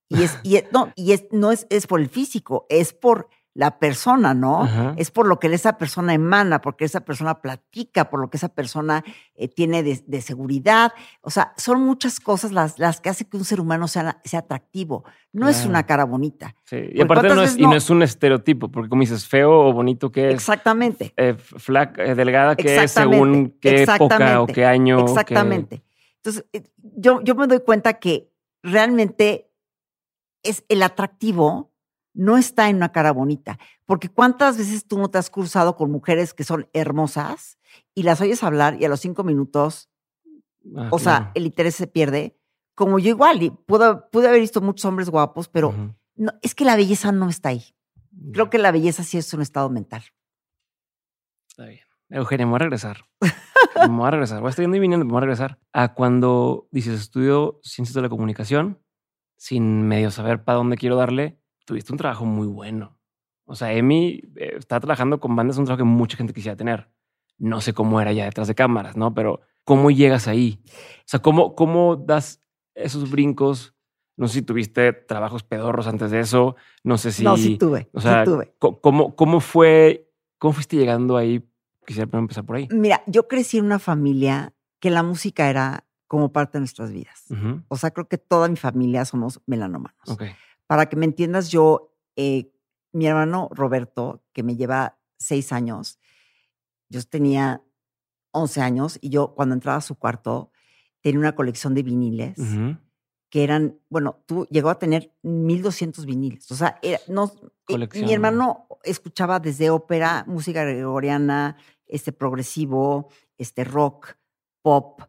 Y 0.08 0.22
es, 0.22 0.38
y 0.42 0.56
es- 0.56 0.64
no, 0.72 0.92
y 0.96 1.12
es, 1.12 1.24
no 1.32 1.50
es, 1.50 1.66
es 1.70 1.86
por 1.86 1.98
el 2.00 2.08
físico, 2.10 2.66
es 2.68 2.92
por 2.92 3.28
la 3.56 3.78
persona, 3.78 4.34
¿no? 4.34 4.64
Ajá. 4.64 4.94
Es 4.96 5.12
por 5.12 5.28
lo 5.28 5.38
que 5.38 5.46
esa 5.46 5.78
persona 5.78 6.12
emana, 6.12 6.60
porque 6.60 6.84
esa 6.84 7.04
persona 7.04 7.40
platica, 7.40 8.10
por 8.10 8.18
lo 8.20 8.28
que 8.28 8.36
esa 8.36 8.48
persona 8.48 9.04
eh, 9.36 9.46
tiene 9.46 9.84
de, 9.84 10.02
de 10.06 10.20
seguridad. 10.22 10.92
O 11.20 11.30
sea, 11.30 11.54
son 11.56 11.80
muchas 11.82 12.18
cosas 12.18 12.50
las, 12.50 12.80
las 12.80 13.00
que 13.00 13.10
hacen 13.10 13.28
que 13.30 13.36
un 13.36 13.44
ser 13.44 13.60
humano 13.60 13.86
sea, 13.86 14.20
sea 14.24 14.40
atractivo. 14.40 15.04
No 15.32 15.48
es 15.48 15.66
una 15.66 15.86
cara 15.86 16.04
bonita. 16.04 16.56
Sí. 16.64 16.78
Y 16.92 17.00
aparte 17.00 17.28
¿cuántas 17.28 17.36
no 17.36 17.42
es, 17.42 17.48
veces 17.50 17.58
y 17.58 17.62
no 17.62 17.70
no? 17.70 17.76
es 17.76 17.90
un 17.90 18.02
estereotipo, 18.02 18.68
porque 18.72 18.88
como 18.88 19.00
dices, 19.02 19.26
feo 19.26 19.68
o 19.68 19.72
bonito 19.72 20.10
que 20.10 20.28
es, 20.28 20.34
Exactamente. 20.34 21.14
eh, 21.16 21.34
flaca, 21.34 22.02
eh, 22.04 22.14
delgada 22.16 22.56
que 22.56 22.82
es 22.82 22.90
según 22.90 23.56
qué 23.60 23.84
época 23.84 24.40
o 24.42 24.46
qué 24.48 24.66
año. 24.66 24.96
qué- 24.96 25.02
Exactamente. 25.12 25.84
Entonces, 26.16 26.44
yo, 26.96 27.20
yo 27.22 27.34
me 27.36 27.46
doy 27.46 27.60
cuenta 27.60 27.94
que 28.00 28.32
realmente 28.64 29.48
es 30.42 30.64
el 30.68 30.82
atractivo 30.82 31.70
no 32.14 32.38
está 32.38 32.70
en 32.70 32.76
una 32.76 32.92
cara 32.92 33.12
bonita. 33.12 33.58
Porque 33.84 34.08
cuántas 34.08 34.56
veces 34.56 34.86
tú 34.86 34.98
no 34.98 35.10
te 35.10 35.18
has 35.18 35.28
cruzado 35.28 35.76
con 35.76 35.90
mujeres 35.90 36.32
que 36.32 36.44
son 36.44 36.68
hermosas 36.72 37.58
y 37.94 38.04
las 38.04 38.20
oyes 38.20 38.42
hablar 38.42 38.80
y 38.80 38.86
a 38.86 38.88
los 38.88 39.00
cinco 39.00 39.24
minutos, 39.24 39.90
Ah, 40.76 40.88
o 40.90 40.98
sea, 40.98 41.30
el 41.34 41.46
interés 41.46 41.74
se 41.74 41.86
pierde. 41.86 42.38
Como 42.74 42.98
yo 42.98 43.10
igual, 43.10 43.42
y 43.42 43.50
pude, 43.50 43.96
pude 44.10 44.28
haber 44.28 44.40
visto 44.40 44.60
muchos 44.60 44.84
hombres 44.84 45.08
guapos, 45.08 45.48
pero 45.48 45.94
no, 46.16 46.32
es 46.42 46.54
que 46.54 46.64
la 46.64 46.74
belleza 46.74 47.12
no 47.12 47.28
está 47.28 47.50
ahí. 47.50 47.62
Creo 48.32 48.50
que 48.50 48.58
la 48.58 48.72
belleza 48.72 49.04
sí 49.04 49.16
es 49.16 49.32
un 49.32 49.42
estado 49.42 49.70
mental. 49.70 50.02
Está 51.48 51.66
bien. 51.66 51.80
Eugenia, 52.08 52.46
me 52.46 52.50
voy 52.50 52.56
a 52.56 52.58
regresar. 52.60 53.04
me 53.76 53.96
voy 53.96 54.08
a 54.08 54.10
regresar. 54.10 54.40
Voy 54.40 54.48
a 54.48 54.50
estar 54.50 54.64
yendo 54.64 54.76
y 54.76 54.80
viniendo, 54.80 55.04
me 55.06 55.12
voy 55.12 55.18
a 55.18 55.20
regresar 55.20 55.58
a 55.72 55.94
cuando 55.94 56.68
dices 56.72 57.00
estudio 57.00 57.60
ciencias 57.62 57.94
de 57.94 58.02
la 58.02 58.08
comunicación 58.08 58.80
sin 59.36 59.86
medio 59.86 60.10
saber 60.10 60.42
para 60.44 60.58
dónde 60.58 60.76
quiero 60.76 60.96
darle. 60.96 61.40
Tuviste 61.64 61.92
un 61.92 61.98
trabajo 61.98 62.24
muy 62.24 62.46
bueno. 62.46 62.98
O 63.46 63.54
sea, 63.54 63.72
Emi 63.72 64.22
eh, 64.36 64.54
está 64.58 64.80
trabajando 64.80 65.20
con 65.20 65.36
bandas, 65.36 65.58
un 65.58 65.64
trabajo 65.64 65.84
que 65.84 65.90
mucha 65.90 66.16
gente 66.16 66.32
quisiera 66.32 66.56
tener. 66.56 66.90
No 67.38 67.60
sé 67.60 67.72
cómo 67.74 68.00
era 68.00 68.12
ya 68.12 68.24
detrás 68.24 68.48
de 68.48 68.54
cámaras, 68.54 68.96
¿no? 68.96 69.12
Pero 69.14 69.40
¿cómo 69.64 69.90
llegas 69.90 70.28
ahí? 70.28 70.62
O 70.66 71.02
sea, 71.06 71.20
¿cómo, 71.20 71.54
cómo 71.54 71.96
das 71.96 72.42
esos 72.74 73.10
brincos? 73.10 73.74
No 74.16 74.28
sé 74.28 74.34
si 74.34 74.42
tuviste 74.42 74.92
trabajos 74.92 75.42
pedorros 75.42 75.86
antes 75.88 76.10
de 76.10 76.20
eso. 76.20 76.54
No 76.84 76.96
sé 76.98 77.10
si. 77.12 77.24
no, 77.24 77.36
sí 77.36 77.58
tuve, 77.58 77.90
o 77.92 78.00
sea, 78.00 78.24
sí 78.24 78.30
tuve. 78.30 78.54
co- 78.58 78.80
¿cómo, 78.80 79.16
¿cómo 79.16 79.40
fue? 79.40 80.08
¿Cómo 80.38 80.52
fuiste 80.52 80.76
llegando 80.76 81.16
ahí? 81.16 81.44
Quisiera 81.86 82.08
empezar 82.18 82.44
por 82.44 82.56
ahí. 82.56 82.68
Mira, 82.70 83.02
yo 83.06 83.26
crecí 83.28 83.58
en 83.58 83.64
una 83.66 83.78
familia 83.78 84.54
que 84.80 84.90
la 84.90 85.02
música 85.02 85.50
era 85.50 85.84
como 86.06 86.32
parte 86.32 86.58
de 86.58 86.60
nuestras 86.60 86.92
vidas. 86.92 87.24
O 87.68 87.76
sea, 87.76 87.90
creo 87.90 88.06
que 88.08 88.16
toda 88.18 88.48
mi 88.48 88.56
familia 88.56 89.04
somos 89.04 89.40
melanomanos. 89.46 90.08
Ok. 90.08 90.22
Para 90.66 90.86
que 90.88 90.96
me 90.96 91.04
entiendas, 91.04 91.50
yo, 91.50 91.94
eh, 92.16 92.52
mi 92.92 93.06
hermano 93.06 93.48
Roberto, 93.52 94.22
que 94.32 94.42
me 94.42 94.56
lleva 94.56 94.98
seis 95.16 95.52
años, 95.52 95.98
yo 96.88 97.02
tenía 97.02 97.62
11 98.30 98.60
años 98.60 98.98
y 99.00 99.10
yo 99.10 99.34
cuando 99.34 99.54
entraba 99.54 99.78
a 99.78 99.82
su 99.82 99.96
cuarto 99.96 100.50
tenía 101.00 101.18
una 101.20 101.34
colección 101.34 101.74
de 101.74 101.82
viniles 101.82 102.38
que 103.30 103.42
eran, 103.44 103.78
bueno, 103.88 104.22
tú 104.26 104.46
llegó 104.50 104.70
a 104.70 104.78
tener 104.78 105.12
1200 105.22 106.06
viniles. 106.06 106.50
O 106.52 106.54
sea, 106.54 106.78
era- 106.82 107.00
no, 107.08 107.32
eh, 107.68 107.78
mi 108.06 108.12
hermano 108.12 108.68
escuchaba 108.84 109.40
desde 109.40 109.70
ópera, 109.70 110.24
música 110.28 110.62
gregoriana, 110.64 111.56
este 111.86 112.12
progresivo, 112.12 113.08
este 113.36 113.64
rock, 113.64 114.16
pop, 114.62 115.02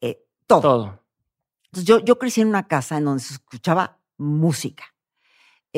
eh, 0.00 0.26
todo. 0.46 0.60
Todo. 0.62 1.04
Entonces 1.66 1.84
yo, 1.84 1.98
yo 2.00 2.18
crecí 2.18 2.40
en 2.40 2.48
una 2.48 2.66
casa 2.66 2.98
en 2.98 3.04
donde 3.04 3.22
se 3.22 3.34
escuchaba 3.34 4.00
música. 4.16 4.84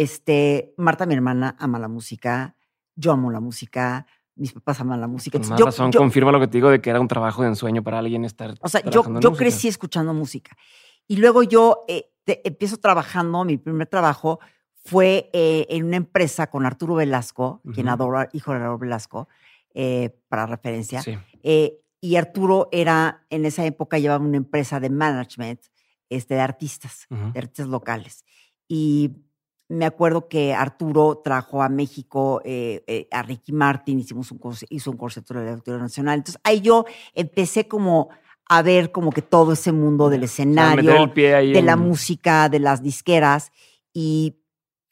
Este, 0.01 0.73
Marta, 0.79 1.05
mi 1.05 1.13
hermana, 1.13 1.57
ama 1.59 1.79
la 1.79 1.87
música, 1.89 2.57
yo 2.97 3.13
amo 3.13 3.31
la 3.31 3.41
música, 3.41 4.07
mis 4.35 4.53
papás 4.55 4.81
aman 4.81 4.99
la 4.99 5.07
música. 5.09 5.39
Con 5.39 5.47
más 5.51 5.59
yo- 5.59 5.67
razón, 5.67 5.93
yo- 5.93 5.99
confirma 5.99 6.33
lo 6.33 6.41
que 6.41 6.47
te 6.47 6.57
digo 6.57 6.71
de 6.71 6.81
que 6.81 6.89
era 6.89 7.01
un 7.01 7.07
trabajo 7.09 7.43
de 7.43 7.49
ensueño 7.49 7.83
para 7.83 7.99
alguien 7.99 8.25
estar. 8.25 8.55
o 8.63 8.69
sea, 8.71 8.81
yo, 8.85 9.03
yo 9.05 9.11
música. 9.11 9.37
crecí 9.37 9.69
escuchando 9.69 10.15
música. 10.15 10.57
Y 11.07 11.17
luego 11.17 11.43
yo 11.43 11.85
eh, 11.87 12.11
te- 12.25 12.41
empiezo 12.49 12.79
trabajando, 12.79 13.45
mi 13.45 13.59
primer 13.59 13.89
trabajo 13.89 14.41
fue 14.87 15.29
eh, 15.35 15.67
en 15.69 15.85
una 15.85 15.97
empresa 15.97 16.49
con 16.49 16.65
Arturo 16.65 16.95
Velasco, 16.95 17.61
quien 17.75 17.87
Ujú. 17.89 17.93
adora, 17.95 18.29
hijo 18.33 18.53
de 18.53 18.57
Arturo 18.57 18.79
Velasco, 18.79 19.29
eh, 19.75 20.17
para 20.29 20.47
referencia. 20.47 21.03
Sí. 21.03 21.19
Eh, 21.43 21.79
y 22.01 22.17
Arturo 22.17 22.71
era, 22.73 23.27
en 23.29 23.45
esa 23.45 23.67
época 23.67 23.99
llevaba 23.99 24.25
una 24.25 24.39
empresa 24.39 24.81
de 24.81 24.89
management 24.89 25.61
este, 26.09 26.35
de 26.37 26.41
artistas, 26.41 27.07
Ujú. 27.11 27.33
de 27.33 27.39
artistas 27.39 27.69
locales. 27.69 28.25
Y 28.67 29.11
me 29.71 29.87
acuerdo 29.87 30.27
que 30.29 30.53
Arturo 30.53 31.19
trajo 31.23 31.63
a 31.63 31.69
México 31.69 32.43
eh, 32.45 32.83
eh, 32.89 33.07
a 33.13 33.23
Ricky 33.23 33.53
Martin, 33.53 34.01
hicimos 34.01 34.33
un, 34.33 34.41
hizo 34.69 34.91
un 34.91 34.97
concierto 34.97 35.33
de 35.35 35.45
la 35.45 35.51
Auditorio 35.53 35.81
Nacional. 35.81 36.19
Entonces 36.19 36.41
ahí 36.43 36.61
yo 36.61 36.85
empecé 37.15 37.69
como 37.69 38.09
a 38.49 38.63
ver 38.63 38.91
como 38.91 39.13
que 39.13 39.23
todo 39.23 39.53
ese 39.53 39.71
mundo 39.71 40.11
del 40.11 40.25
escenario, 40.25 41.07
de 41.15 41.63
la 41.63 41.73
en- 41.75 41.79
música, 41.79 42.49
de 42.49 42.59
las 42.59 42.83
disqueras. 42.83 43.53
Y 43.93 44.41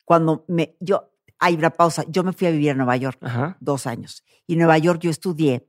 cuando 0.04 0.44
me, 0.46 0.76
yo, 0.78 1.10
hay 1.40 1.54
una 1.56 1.70
pausa, 1.70 2.04
yo 2.08 2.22
me 2.22 2.32
fui 2.32 2.46
a 2.46 2.52
vivir 2.52 2.70
a 2.70 2.74
Nueva 2.74 2.96
York 2.96 3.18
Ajá. 3.20 3.56
dos 3.60 3.86
años. 3.88 4.22
Y 4.46 4.52
en 4.52 4.60
Nueva 4.60 4.78
York 4.78 5.00
yo 5.00 5.10
estudié 5.10 5.66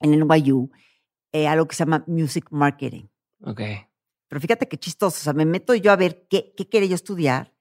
en 0.00 0.14
el 0.14 0.22
NYU 0.26 0.68
eh, 1.30 1.46
algo 1.46 1.68
que 1.68 1.76
se 1.76 1.84
llama 1.84 2.02
Music 2.08 2.46
Marketing. 2.50 3.04
Ok. 3.44 3.60
Pero 4.28 4.40
fíjate 4.40 4.66
qué 4.66 4.78
chistoso, 4.78 5.18
o 5.20 5.22
sea, 5.22 5.32
me 5.32 5.44
meto 5.44 5.74
yo 5.76 5.92
a 5.92 5.96
ver 5.96 6.26
qué, 6.28 6.52
qué 6.56 6.68
quería 6.68 6.88
yo 6.88 6.94
estudiar 6.96 7.52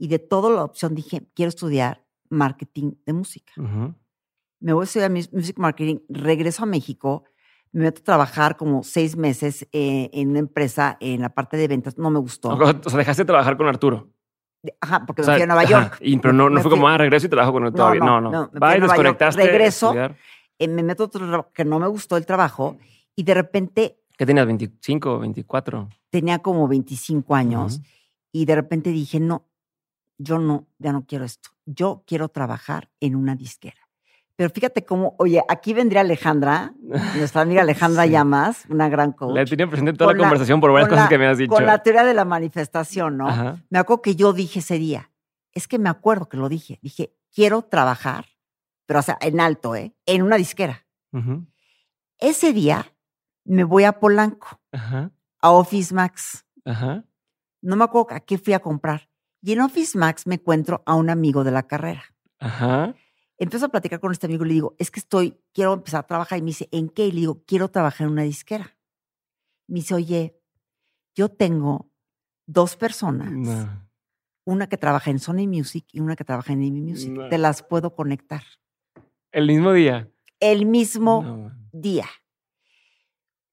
y 0.00 0.08
de 0.08 0.18
toda 0.18 0.50
la 0.50 0.64
opción 0.64 0.94
dije, 0.94 1.28
quiero 1.34 1.50
estudiar 1.50 2.02
marketing 2.30 2.92
de 3.04 3.12
música. 3.12 3.52
Ujú. 3.58 3.94
Me 4.60 4.72
voy 4.72 4.82
a 4.82 4.84
estudiar 4.84 5.10
mus- 5.10 5.32
music 5.32 5.58
marketing, 5.58 5.98
regreso 6.08 6.62
a 6.62 6.66
México, 6.66 7.24
me 7.72 7.84
meto 7.84 8.00
a 8.00 8.04
trabajar 8.04 8.56
como 8.56 8.82
seis 8.82 9.14
meses 9.16 9.68
eh, 9.72 10.08
en 10.12 10.30
una 10.30 10.38
empresa 10.38 10.96
en 11.00 11.20
la 11.20 11.28
parte 11.28 11.56
de 11.56 11.68
ventas, 11.68 11.98
no 11.98 12.10
me 12.10 12.18
gustó. 12.18 12.48
O 12.50 12.88
sea, 12.90 12.98
dejaste 12.98 13.22
de 13.22 13.26
trabajar 13.26 13.56
con 13.56 13.68
Arturo. 13.68 14.08
Ajá, 14.80 15.04
porque 15.06 15.22
O 15.22 15.24
me 15.24 15.26
sea, 15.26 15.34
fui 15.34 15.42
a 15.42 15.46
Nueva 15.46 15.62
ajá, 15.62 15.70
York. 15.70 15.98
y- 16.00 16.16
pero 16.18 16.32
no, 16.32 16.48
no 16.48 16.56
Me 16.56 16.62
fue 16.62 16.70
como, 16.70 16.88
ah, 16.88 16.96
regreso 16.98 17.26
y 17.26 17.28
trabajo 17.30 17.52
con 17.52 17.64
él 17.66 17.70
No, 17.72 17.76
todavía. 17.76 18.00
No, 18.00 18.20
no, 18.20 18.30
no. 18.30 18.50
no, 18.52 18.60
me 18.60 18.70
York, 18.78 18.82
desconectaste. 18.82 19.42
a 19.42 19.46
regreso. 19.46 19.94
eh, 20.58 20.68
me 20.68 20.82
meto 20.82 21.02
a 21.04 21.06
otro 21.06 21.26
trabajo 21.26 21.50
que 21.54 21.64
no 21.64 21.78
me 21.78 21.86
gustó 21.88 22.16
el 22.16 22.24
trabajo 22.26 22.76
y 23.14 23.22
de 23.22 23.34
repente 23.34 23.96
¿Qué 24.18 24.26
tenías? 24.26 24.46
¿25, 24.46 25.18
24? 25.20 25.88
tenía 26.10 26.40
como 26.40 26.68
25 26.68 27.34
años 27.34 27.74
Ujú. 27.76 27.84
y 28.32 28.44
de 28.44 28.54
repente 28.56 28.90
dije, 28.90 29.18
no, 29.20 29.46
yo 30.22 30.38
no, 30.38 30.66
ya 30.78 30.92
no 30.92 31.04
quiero 31.06 31.24
esto. 31.24 31.50
Yo 31.64 32.02
quiero 32.06 32.28
trabajar 32.28 32.90
en 33.00 33.14
una 33.16 33.34
disquera. 33.36 33.76
Pero 34.36 34.50
fíjate 34.50 34.84
cómo, 34.84 35.14
oye, 35.18 35.42
aquí 35.48 35.72
vendría 35.74 36.00
Alejandra, 36.02 36.72
nuestra 37.16 37.42
amiga 37.42 37.62
Alejandra 37.62 38.04
Sí. 38.04 38.10
Llamas, 38.10 38.64
una 38.68 38.88
gran 38.88 39.12
coach. 39.12 39.34
La 39.34 39.42
he 39.42 39.44
tenido 39.46 39.68
presente 39.68 39.90
en 39.92 39.96
toda 39.96 40.12
la 40.12 40.18
la- 40.18 40.24
conversación 40.24 40.60
por 40.60 40.72
varias 40.72 40.88
cosas 40.88 41.04
la- 41.04 41.08
que 41.08 41.18
me 41.18 41.26
has 41.26 41.38
dicho. 41.38 41.52
Con 41.52 41.66
la 41.66 41.82
teoría 41.82 42.04
de 42.04 42.14
la 42.14 42.24
manifestación, 42.24 43.16
¿no? 43.18 43.28
Ajá. 43.28 43.62
Me 43.70 43.78
acuerdo 43.78 44.02
que 44.02 44.16
yo 44.16 44.32
dije 44.32 44.60
ese 44.60 44.78
día, 44.78 45.10
es 45.52 45.68
que 45.68 45.78
me 45.78 45.88
acuerdo 45.90 46.28
que 46.28 46.36
lo 46.38 46.48
dije, 46.48 46.78
dije, 46.82 47.14
quiero 47.34 47.62
trabajar, 47.62 48.26
pero 48.86 49.00
o 49.00 49.02
sea, 49.02 49.18
en 49.20 49.40
alto, 49.40 49.74
¿eh? 49.76 49.94
En 50.06 50.22
una 50.22 50.36
disquera. 50.36 50.86
Ese 52.18 52.52
día 52.52 52.86
me 53.44 53.64
voy 53.64 53.84
a 53.84 53.92
Polanco, 54.00 54.60
Ajá. 54.72 55.10
a 55.40 55.50
Office 55.50 55.94
Max. 55.94 56.46
Ajá. 56.64 57.04
No 57.62 57.76
me 57.76 57.84
acuerdo 57.84 58.14
a 58.14 58.20
qué 58.20 58.38
fui 58.38 58.52
a 58.54 58.60
comprar. 58.60 59.09
Y 59.42 59.52
en 59.52 59.60
Office 59.60 59.96
Max 59.96 60.26
me 60.26 60.34
encuentro 60.36 60.82
a 60.86 60.94
un 60.94 61.10
amigo 61.10 61.44
de 61.44 61.50
la 61.50 61.62
carrera. 61.66 62.04
Ajá. 62.38 62.94
Empiezo 63.38 63.66
a 63.66 63.68
platicar 63.70 64.00
con 64.00 64.12
este 64.12 64.26
amigo 64.26 64.44
y 64.44 64.48
le 64.48 64.54
digo, 64.54 64.76
es 64.78 64.90
que 64.90 65.00
estoy, 65.00 65.38
quiero 65.54 65.72
empezar 65.72 66.00
a 66.00 66.06
trabajar. 66.06 66.38
Y 66.38 66.42
me 66.42 66.48
dice, 66.48 66.68
¿en 66.72 66.88
qué? 66.90 67.06
Y 67.06 67.12
le 67.12 67.20
digo, 67.20 67.42
quiero 67.46 67.68
trabajar 67.68 68.06
en 68.06 68.12
una 68.12 68.22
disquera. 68.22 68.76
Me 69.66 69.76
dice, 69.76 69.94
oye, 69.94 70.38
yo 71.14 71.28
tengo 71.30 71.90
dos 72.46 72.76
personas, 72.76 73.30
No. 73.32 73.88
una 74.44 74.68
que 74.68 74.76
trabaja 74.76 75.10
en 75.10 75.18
Sony 75.20 75.46
Music 75.46 75.86
y 75.92 76.00
una 76.00 76.16
que 76.16 76.24
trabaja 76.24 76.52
en 76.52 76.58
Amy 76.60 76.80
Music. 76.82 77.10
No. 77.12 77.28
Te 77.28 77.38
las 77.38 77.62
puedo 77.62 77.94
conectar. 77.94 78.42
El 79.32 79.46
mismo 79.46 79.72
día. 79.72 80.10
El 80.40 80.66
mismo 80.66 81.22
No. 81.22 81.52
día. 81.72 82.06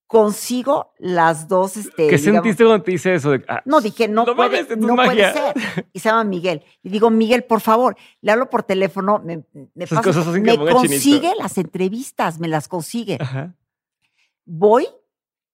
Consigo 0.07 0.93
las 0.99 1.49
dos. 1.49 1.75
Este, 1.75 2.07
¿Qué 2.07 2.15
digamos- 2.17 2.23
sentiste 2.43 2.63
cuando 2.63 2.83
te 2.83 2.93
hice 2.93 3.13
eso? 3.15 3.31
De, 3.31 3.43
ah, 3.49 3.61
No, 3.65 3.81
dije, 3.81 4.07
no, 4.07 4.23
No 4.25 4.35
puede, 4.37 4.75
no 4.77 4.95
puede 4.95 5.33
ser. 5.33 5.53
Y 5.93 5.99
se 5.99 6.07
llama 6.09 6.23
Miguel. 6.23 6.63
Y 6.81 6.89
digo, 6.89 7.09
Miguel, 7.09 7.43
por 7.43 7.59
favor, 7.59 7.97
le 8.21 8.31
hablo 8.31 8.49
por 8.49 8.63
teléfono, 8.63 9.19
me, 9.19 9.43
me, 9.75 9.85
pasa- 9.85 10.01
cosas 10.01 10.25
me 10.27 10.53
chinito. 10.53 10.65
consigue 10.73 11.33
las 11.37 11.57
entrevistas, 11.57 12.39
me 12.39 12.47
las 12.47 12.67
consigue. 12.69 13.17
Ajá. 13.19 13.53
Voy, 14.45 14.87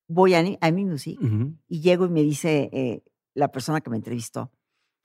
voy 0.08 0.36
a, 0.36 0.44
a 0.62 0.72
mi 0.72 0.86
music 0.86 1.20
Ujú. 1.20 1.54
y 1.68 1.82
llego 1.82 2.06
y 2.06 2.10
me 2.10 2.22
dice 2.22 2.70
eh, 2.72 3.04
la 3.34 3.52
persona 3.52 3.82
que 3.82 3.90
me 3.90 3.98
entrevistó, 3.98 4.52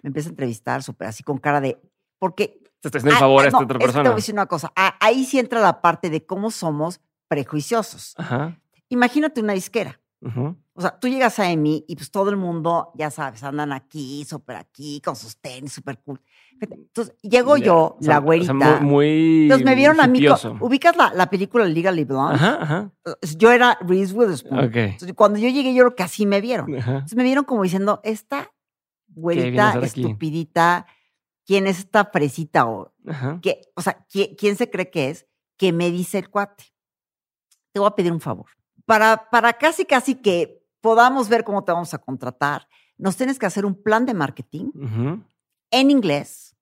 me 0.02 0.08
empieza 0.08 0.28
a 0.28 0.32
entrevistar 0.32 0.82
súper 0.82 1.08
así 1.08 1.22
con 1.22 1.38
cara 1.38 1.62
de, 1.62 1.80
porque... 2.18 2.60
Te 2.80 2.88
estoy 2.88 2.98
haciendo 3.00 3.10
el 3.12 3.16
ah, 3.16 3.20
favor 3.20 3.40
ah, 3.40 3.44
a 3.44 3.46
esta 3.48 3.58
no, 3.58 3.64
otra 3.64 3.78
que 3.78 3.82
Te 3.82 3.86
persona. 3.86 4.02
voy 4.10 4.12
a 4.12 4.16
decir 4.16 4.34
una 4.34 4.46
cosa, 4.46 4.72
ah, 4.76 4.94
ahí 5.00 5.24
sí 5.24 5.38
entra 5.38 5.58
la 5.60 5.80
parte 5.80 6.10
de 6.10 6.26
cómo 6.26 6.50
somos 6.50 7.00
prejuiciosos. 7.28 8.14
Ajá. 8.18 8.60
Imagínate 8.88 9.40
una 9.40 9.52
disquera. 9.52 10.00
O 10.20 10.80
sea, 10.80 10.98
tú 10.98 11.08
llegas 11.08 11.38
a 11.38 11.50
EMI 11.50 11.84
y 11.86 11.96
pues 11.96 12.10
todo 12.10 12.30
el 12.30 12.36
mundo, 12.36 12.92
ya 12.94 13.10
sabes, 13.10 13.42
andan 13.44 13.72
aquí, 13.72 14.24
súper 14.24 14.56
aquí, 14.56 15.00
con 15.04 15.14
sus 15.14 15.36
tenis, 15.36 15.72
súper 15.72 15.98
cool. 16.00 16.20
Entonces, 16.60 17.14
llego 17.22 17.56
yo, 17.56 17.96
o 18.00 18.02
sea, 18.02 18.14
la 18.14 18.18
o 18.18 18.20
sea, 18.20 18.20
güerita. 18.20 18.80
muy, 18.80 18.80
muy 18.80 19.42
entonces 19.42 19.64
me 19.64 19.74
vieron 19.76 20.00
a 20.00 20.08
mí, 20.08 20.24
ubicas 20.60 20.96
la, 20.96 21.12
la 21.14 21.30
película 21.30 21.64
Legally 21.66 22.04
Blonde. 22.04 22.34
Ajá, 22.34 22.58
ajá. 22.60 22.92
Yo 23.36 23.52
era 23.52 23.78
Reese 23.80 24.12
Witherspoon. 24.12 24.58
Ok. 24.66 24.76
Entonces, 24.76 25.14
cuando 25.14 25.38
yo 25.38 25.48
llegué, 25.48 25.72
yo 25.72 25.84
creo 25.84 25.94
que 25.94 26.02
así 26.02 26.26
me 26.26 26.40
vieron. 26.40 26.74
Ajá. 26.76 26.92
Entonces 26.92 27.16
me 27.16 27.24
vieron 27.24 27.44
como 27.44 27.62
diciendo, 27.62 28.00
esta 28.02 28.52
güerita 29.06 29.78
estupidita, 29.80 30.86
¿quién 31.46 31.66
es 31.68 31.78
esta 31.78 32.04
fresita? 32.06 32.66
O. 32.66 32.92
¿qué? 33.40 33.62
o 33.74 33.82
sea, 33.82 34.04
¿quién, 34.10 34.34
quién 34.36 34.56
se 34.56 34.68
cree 34.68 34.90
que 34.90 35.10
es? 35.10 35.26
Que 35.56 35.72
me 35.72 35.90
dice 35.90 36.18
el 36.18 36.28
cuate. 36.28 36.64
Te 37.72 37.80
voy 37.80 37.88
a 37.88 37.94
pedir 37.94 38.12
un 38.12 38.20
favor. 38.20 38.46
Para, 38.88 39.28
para 39.28 39.52
casi, 39.52 39.84
casi 39.84 40.14
que 40.14 40.64
podamos 40.80 41.28
ver 41.28 41.44
cómo 41.44 41.62
te 41.62 41.72
vamos 41.72 41.92
a 41.92 41.98
contratar, 41.98 42.66
nos 42.96 43.18
tienes 43.18 43.38
que 43.38 43.44
hacer 43.44 43.66
un 43.66 43.74
plan 43.82 44.06
de 44.06 44.14
marketing 44.14 44.70
en 45.70 45.90
inglés 45.90 46.56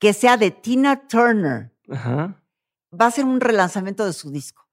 que 0.00 0.12
sea 0.12 0.36
de 0.36 0.50
Tina 0.50 1.06
Turner. 1.06 1.72
Ajá. 1.88 2.42
Va 3.00 3.06
a 3.06 3.10
ser 3.12 3.26
un 3.26 3.40
relanzamiento 3.40 4.04
de 4.04 4.12
su 4.12 4.32
disco. 4.32 4.66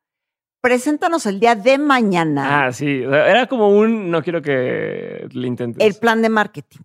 Preséntanos 0.62 1.28
el 1.28 1.40
día 1.40 1.54
de 1.54 1.78
mañana 1.78 2.66
Ah, 2.66 2.72
sí. 2.74 3.04
Era 3.04 3.46
como 3.46 3.70
un. 3.70 4.10
No 4.10 4.24
quiero 4.24 4.42
que 4.42 5.28
le 5.32 5.48
intentes. 5.48 5.86
el 5.86 5.94
plan 6.00 6.24
de 6.24 6.30
marketing. 6.30 6.80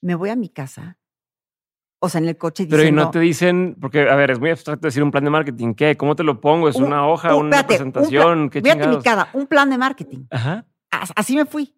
Me 0.00 0.16
voy 0.16 0.30
a 0.30 0.36
mi 0.36 0.48
casa, 0.48 0.98
o 2.04 2.08
sea, 2.08 2.20
en 2.20 2.28
el 2.28 2.36
coche 2.36 2.64
Pero 2.66 2.76
y 2.82 2.86
diciendo... 2.86 3.04
no 3.04 3.10
te 3.10 3.18
dicen, 3.20 3.76
porque, 3.80 4.08
a 4.08 4.14
ver, 4.14 4.30
es 4.30 4.38
muy 4.40 4.50
abstracto 4.50 4.86
decir 4.86 5.02
un 5.02 5.10
plan 5.10 5.24
de 5.24 5.30
marketing. 5.30 5.74
¿Qué? 5.74 5.96
¿Cómo 5.96 6.14
te 6.16 6.22
lo 6.22 6.40
pongo? 6.40 6.68
¿Es 6.68 6.76
un- 6.76 6.84
una 6.84 7.06
hoja, 7.08 7.34
un- 7.34 7.46
una 7.46 7.60
espérate, 7.60 7.82
un 7.84 7.92
plan- 7.92 8.02
presentación? 8.04 8.50
¿Qué 8.50 8.62
mi 8.62 8.70
chingados? 8.70 9.02
cara, 9.04 9.28
un 9.32 9.46
plan 9.46 9.68
de 9.70 9.78
marketing. 9.78 10.24
Ajá. 10.30 10.66
As- 10.90 11.12
Así 11.16 11.34
me 11.36 11.44
fui. 11.46 11.74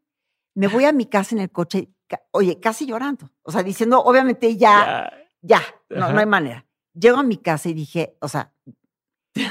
Me 0.55 0.69
voy 0.69 0.85
a 0.85 0.93
mi 0.93 1.07
casa 1.07 1.35
en 1.35 1.41
el 1.43 1.51
coche, 1.51 1.91
oye, 2.33 2.59
casi 2.61 2.87
llorando. 2.87 3.31
O 3.43 3.51
sea, 3.53 3.63
diciendo, 3.63 4.01
obviamente 4.03 4.57
ya, 4.57 5.11
Ya. 5.43 5.61
ya, 5.91 5.99
no, 5.99 6.13
no 6.13 6.19
hay 6.21 6.27
manera. 6.27 6.67
Llego 6.95 7.19
a 7.19 7.23
mi 7.23 7.37
casa 7.37 7.69
y 7.69 7.75
dije, 7.75 8.17
o 8.21 8.29
sea, 8.29 8.53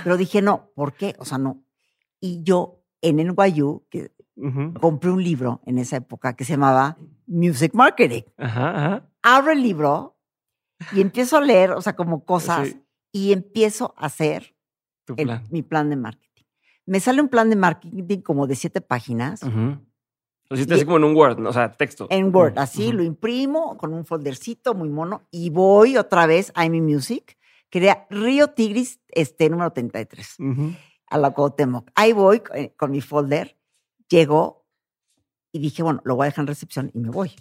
pero 0.03 0.17
dije, 0.17 0.41
no, 0.41 0.71
¿por 0.75 0.93
qué? 0.93 1.15
O 1.19 1.25
sea, 1.25 1.37
no. 1.37 1.63
Y 2.19 2.41
yo 2.43 2.81
en 3.01 3.17
NYU, 3.19 3.85
que 3.89 4.11
Ujú. 4.35 4.73
compré 4.81 5.11
un 5.11 5.23
libro 5.23 5.61
en 5.65 5.77
esa 5.77 5.97
época 5.97 6.35
que 6.35 6.43
se 6.43 6.53
llamaba 6.53 6.97
Music 7.27 7.71
Marketing. 7.75 8.23
Ajá, 8.37 8.69
ajá. 8.69 9.09
Abro 9.21 9.51
el 9.51 9.61
libro 9.61 10.14
y 10.93 11.01
empiezo 11.01 11.37
a 11.37 11.41
leer, 11.41 11.71
o 11.71 11.81
sea, 11.81 11.95
como 11.95 12.23
cosas, 12.25 12.69
Sí, 12.69 12.81
y 13.11 13.31
empiezo 13.33 13.93
a 13.97 14.07
hacer 14.07 14.55
tu 15.05 15.13
el- 15.17 15.25
plan. 15.27 15.43
mi 15.51 15.61
plan 15.61 15.89
de 15.89 15.95
marketing. 15.95 16.43
Me 16.85 16.99
sale 16.99 17.21
un 17.21 17.29
plan 17.29 17.49
de 17.49 17.55
marketing 17.55 18.19
como 18.21 18.45
de 18.47 18.55
siete 18.55 18.81
páginas 18.81 19.41
Ujú. 19.43 19.77
Lo 20.47 20.55
hiciste 20.57 20.75
Y- 20.75 20.77
así 20.77 20.85
como 20.85 20.97
en 20.97 21.05
un 21.05 21.15
Word, 21.15 21.39
¿no? 21.39 21.49
o 21.49 21.53
sea, 21.53 21.71
texto. 21.71 22.05
en 22.11 22.33
Word. 22.35 22.51
Ujú. 22.51 22.59
Así 22.61 22.87
Ujú. 22.89 22.97
lo 22.97 23.03
imprimo 23.03 23.77
con 23.77 23.93
un 23.95 24.05
foldercito 24.05 24.75
muy 24.75 24.89
mono 24.89 25.23
y 25.31 25.49
voy 25.49 25.97
otra 25.97 26.27
vez 26.27 26.51
a 26.53 26.69
Mi 26.69 26.81
Music, 26.81 27.35
que 27.71 27.79
era 27.79 28.05
Río 28.11 28.49
Tigris, 28.51 28.99
este 29.09 29.49
número 29.49 29.71
33, 29.73 30.35
Ujú. 30.39 30.73
a 31.07 31.17
la 31.17 31.31
Cuauhtémoc. 31.31 31.89
Ahí 31.95 32.13
voy 32.13 32.41
con, 32.41 32.67
con 32.77 32.91
mi 32.91 33.01
folder, 33.01 33.57
llego 34.07 34.67
y 35.51 35.57
dije, 35.57 35.81
bueno, 35.81 36.01
lo 36.05 36.15
voy 36.15 36.25
a 36.25 36.29
dejar 36.29 36.43
en 36.43 36.47
recepción 36.47 36.91
y 36.93 36.99
me 36.99 37.09
voy. 37.09 37.31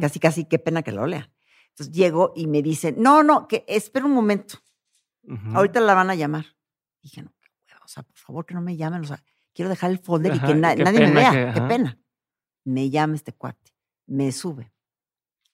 Casi, 0.00 0.18
casi, 0.18 0.44
qué 0.46 0.58
pena 0.58 0.82
que 0.82 0.90
lo 0.90 1.06
lea. 1.06 1.30
Entonces 1.78 1.94
llego 1.96 2.32
y 2.34 2.48
me 2.48 2.60
dicen, 2.60 2.96
no, 2.98 3.22
no, 3.22 3.46
que 3.46 3.64
espera 3.68 4.04
un 4.04 4.10
momento, 4.12 4.58
Ujú. 5.22 5.56
ahorita 5.56 5.78
la 5.80 5.94
van 5.94 6.10
a 6.10 6.16
llamar. 6.16 6.44
Dije, 7.02 7.22
no, 7.22 7.32
qué 7.40 7.48
hueva, 7.72 7.84
o 7.84 7.88
sea, 7.88 8.02
por 8.02 8.16
favor 8.16 8.44
que 8.46 8.54
no 8.54 8.60
me 8.60 8.76
llamen, 8.76 9.02
o 9.02 9.04
sea, 9.04 9.22
quiero 9.54 9.68
dejar 9.68 9.92
el 9.92 10.00
folder 10.00 10.34
y 10.34 10.38
Ajá, 10.38 10.46
que 10.48 10.54
na- 10.56 10.74
nadie 10.74 10.98
me 11.06 11.12
vea, 11.12 11.30
que- 11.30 11.60
qué 11.60 11.66
pena. 11.68 11.96
Me 12.64 12.90
llama 12.90 13.14
este 13.14 13.32
cuate, 13.32 13.72
me 14.08 14.32
sube, 14.32 14.72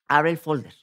abre 0.08 0.30
el 0.30 0.38
folder, 0.38 0.74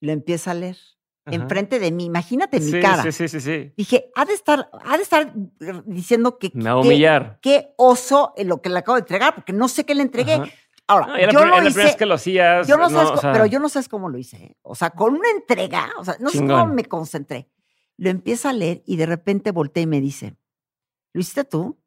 lo 0.00 0.12
empieza 0.12 0.52
a 0.52 0.54
leer, 0.54 0.78
Ajá. 1.24 1.34
enfrente 1.34 1.80
de 1.80 1.90
mí, 1.90 2.04
imagínate 2.04 2.60
mi 2.60 2.70
Sí, 2.70 2.80
cara. 2.80 3.02
Sí, 3.02 3.10
sí, 3.10 3.26
sí, 3.28 3.40
sí. 3.40 3.72
Dije, 3.76 4.08
ha 4.14 4.24
de 4.24 4.34
estar, 4.34 4.70
ha 4.84 4.96
de 4.96 5.02
estar 5.02 5.32
diciendo 5.84 6.38
que 6.38 6.52
Me 6.54 6.64
va 6.72 6.78
a 6.78 6.82
qué- 6.82 6.88
humillar. 6.88 7.38
qué 7.42 7.74
oso 7.76 8.34
en 8.36 8.46
lo 8.46 8.62
que 8.62 8.68
le 8.68 8.78
acabo 8.78 8.94
de 8.94 9.00
entregar, 9.00 9.34
porque 9.34 9.52
no 9.52 9.66
sé 9.66 9.84
qué 9.84 9.96
le 9.96 10.02
entregué. 10.02 10.34
Ajá. 10.34 10.44
Ahora, 10.92 11.06
No, 11.06 11.32
yo 11.32 11.44
lo 11.44 11.68
hice, 11.68 11.96
que 11.96 12.06
lo 12.06 12.14
hacías. 12.14 12.66
yo 12.68 12.76
no, 12.76 12.88
sabes 12.90 13.10
o 13.10 13.14
co- 13.14 13.20
sea, 13.20 13.32
pero 13.32 13.46
yo 13.46 13.58
no 13.60 13.68
sabes 13.68 13.88
cómo 13.88 14.08
lo 14.08 14.18
hice, 14.18 14.36
¿eh? 14.36 14.56
O 14.62 14.74
sea, 14.74 14.90
con 14.90 15.14
una 15.14 15.28
entrega, 15.30 15.90
o 15.98 16.04
sea, 16.04 16.16
no 16.20 16.30
sé 16.30 16.38
cómo 16.46 16.66
me 16.74 16.84
concentré. 16.84 17.48
Lo 17.96 18.10
empieza 18.10 18.50
a 18.50 18.52
leer 18.52 18.82
y 18.86 18.96
de 18.96 19.06
repente 19.06 19.50
voltea 19.52 19.82
y 19.82 19.86
me 19.86 20.00
dice, 20.00 20.36
¿lo 21.12 21.20
hiciste 21.20 21.44
tú? 21.44 21.78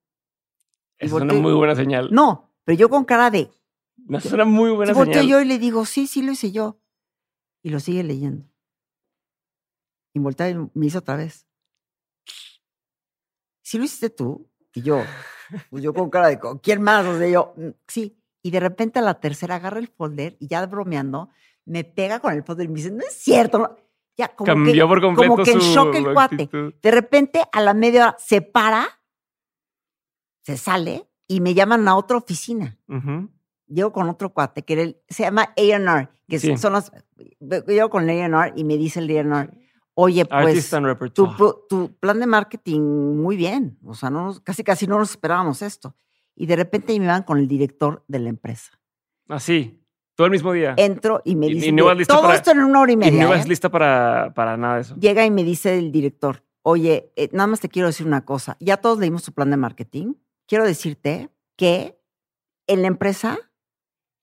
Es 0.97 1.11
una 1.11 1.25
volteé- 1.33 1.41
muy 1.41 1.53
buena 1.53 1.75
señal. 1.75 2.09
No, 2.11 2.53
pero 2.63 2.77
yo 2.77 2.89
con 2.89 3.05
cara 3.05 3.29
de, 3.31 3.49
No, 3.97 4.17
es 4.17 4.31
una 4.31 4.45
muy 4.45 4.71
buena 4.71 4.93
Sí, 4.93 4.97
volteo 4.97 5.21
señal. 5.21 5.27
yo 5.29 5.41
y 5.41 5.45
le 5.45 5.57
digo, 5.59 5.85
sí, 5.85 6.07
sí 6.07 6.21
lo 6.21 6.31
hice 6.31 6.51
yo. 6.51 6.79
Y 7.63 7.69
lo 7.69 7.79
sigue 7.79 8.03
leyendo. 8.03 8.45
Y 10.13 10.19
voltea 10.19 10.49
y 10.49 10.55
me 10.73 10.85
hizo 10.85 10.99
otra 10.99 11.15
vez. 11.15 11.45
¿Sí 13.61 13.77
lo 13.77 13.83
hiciste 13.83 14.09
tú? 14.09 14.49
Y 14.73 14.81
yo, 14.81 15.03
pues 15.69 15.83
yo 15.83 15.93
con 15.93 16.09
cara 16.09 16.27
de, 16.27 16.39
"¿Con 16.39 16.59
¿quién 16.59 16.81
más? 16.81 17.05
O 17.05 17.17
sea, 17.17 17.27
yo, 17.27 17.53
"Mm, 17.57 17.69
sí. 17.87 18.17
Y 18.45 18.51
de 18.51 18.59
repente 18.59 18.99
a 18.99 19.01
la 19.01 19.19
tercera 19.19 19.55
agarra 19.55 19.79
el 19.79 19.87
folder 19.87 20.37
y 20.39 20.45
ya 20.45 20.63
bromeando, 20.67 21.29
me 21.65 21.83
pega 21.83 22.19
con 22.19 22.31
el 22.31 22.43
folder 22.43 22.65
y 22.65 22.69
me 22.69 22.75
dice, 22.75 22.91
no 22.91 22.99
es 22.99 23.13
cierto. 23.13 23.57
no". 23.57 23.75
Ya, 24.15 24.27
como 24.35 24.45
Cambió 24.45 24.85
que, 24.85 24.87
por 24.87 25.01
completo 25.01 25.31
como 25.31 25.43
que 25.43 25.51
en 25.51 25.57
shock 25.59 25.95
el 25.95 26.13
cuate. 26.13 26.47
De 26.79 26.91
repente, 26.91 27.41
a 27.51 27.59
la 27.61 27.73
media 27.73 28.09
hora, 28.09 28.15
se 28.19 28.41
para, 28.43 28.85
se 30.43 30.57
sale 30.57 31.09
y 31.27 31.41
me 31.41 31.55
llaman 31.55 31.87
a 31.87 31.95
otra 31.95 32.17
oficina 32.17 32.77
Ujú. 32.87 33.29
llego 33.67 33.91
con 33.91 34.07
otro 34.09 34.31
cuate 34.31 34.61
que 34.61 34.73
era 34.73 34.83
el- 34.83 35.01
se 35.09 35.23
llama 35.23 35.51
A&R, 35.57 36.09
que 36.29 36.37
Sí. 36.37 36.55
son 36.55 36.73
los, 36.73 36.91
llego 37.67 37.89
con 37.89 38.07
el 38.07 38.21
A&R 38.21 38.53
y 38.55 38.63
me 38.63 38.77
dice 38.77 38.99
el 38.99 39.09
A&R, 39.09 39.49
oye, 39.95 40.23
pues 40.25 40.45
Artist 40.47 40.73
and 40.75 41.13
tu, 41.13 41.27
tu 41.67 41.95
plan 41.99 42.19
de 42.19 42.27
marketing 42.27 42.79
muy 43.19 43.35
bien, 43.37 43.79
o 43.83 43.95
sea, 43.95 44.11
no 44.11 44.25
nos- 44.25 44.39
casi 44.39 44.63
casi 44.63 44.85
no 44.85 44.99
nos 44.99 45.09
esperábamos 45.09 45.63
esto. 45.63 45.95
Y 46.36 46.45
de 46.47 46.55
repente 46.55 46.99
me 46.99 47.07
van 47.07 47.23
con 47.23 47.38
el 47.38 47.47
director 47.47 48.03
de 48.07 48.19
la 48.19 48.29
empresa. 48.29 48.79
Así. 49.29 49.81
Todo 50.15 50.25
el 50.27 50.31
mismo 50.31 50.53
día. 50.53 50.73
Entro 50.77 51.21
y 51.25 51.36
me 51.36 51.47
Y- 51.47 51.51
y 51.51 51.53
dice, 51.55 51.71
no 51.71 51.86
vas 51.86 52.07
todo 52.07 52.21
para- 52.23 52.36
esto 52.36 52.51
en 52.51 52.59
una 52.59 52.81
hora 52.81 52.91
y 52.91 52.93
y 52.93 52.97
media. 52.97 53.23
no 53.23 53.27
ibas 53.29 53.45
¿eh? 53.45 53.49
lista 53.49 53.69
para, 53.69 54.33
para 54.33 54.55
nada 54.57 54.75
de 54.75 54.81
eso. 54.81 54.95
Llega 54.97 55.25
y 55.25 55.31
me 55.31 55.43
dice 55.43 55.77
el 55.77 55.91
director, 55.91 56.43
oye, 56.61 57.11
eh, 57.15 57.29
nada 57.33 57.47
más 57.47 57.59
te 57.59 57.67
quiero 57.69 57.88
decir 57.88 58.05
una 58.07 58.23
cosa, 58.23 58.55
ya 58.59 58.77
todos 58.77 58.97
leímos 58.99 59.23
tu 59.23 59.33
plan 59.33 59.49
de 59.51 59.57
marketing, 59.57 60.13
quiero 60.47 60.63
decirte 60.65 61.29
que 61.57 61.99
en 62.67 62.81
la 62.81 62.88
empresa 62.88 63.38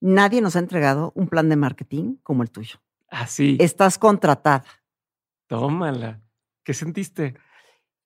nadie 0.00 0.40
nos 0.40 0.56
ha 0.56 0.60
entregado 0.60 1.12
un 1.14 1.28
plan 1.28 1.48
de 1.48 1.56
marketing 1.56 2.16
como 2.22 2.42
el 2.42 2.50
tuyo. 2.50 2.76
Así. 3.08 3.56
Estás 3.60 3.98
contratada. 3.98 4.64
Tómala. 5.46 6.22
¿Qué 6.64 6.72
sentiste? 6.74 7.36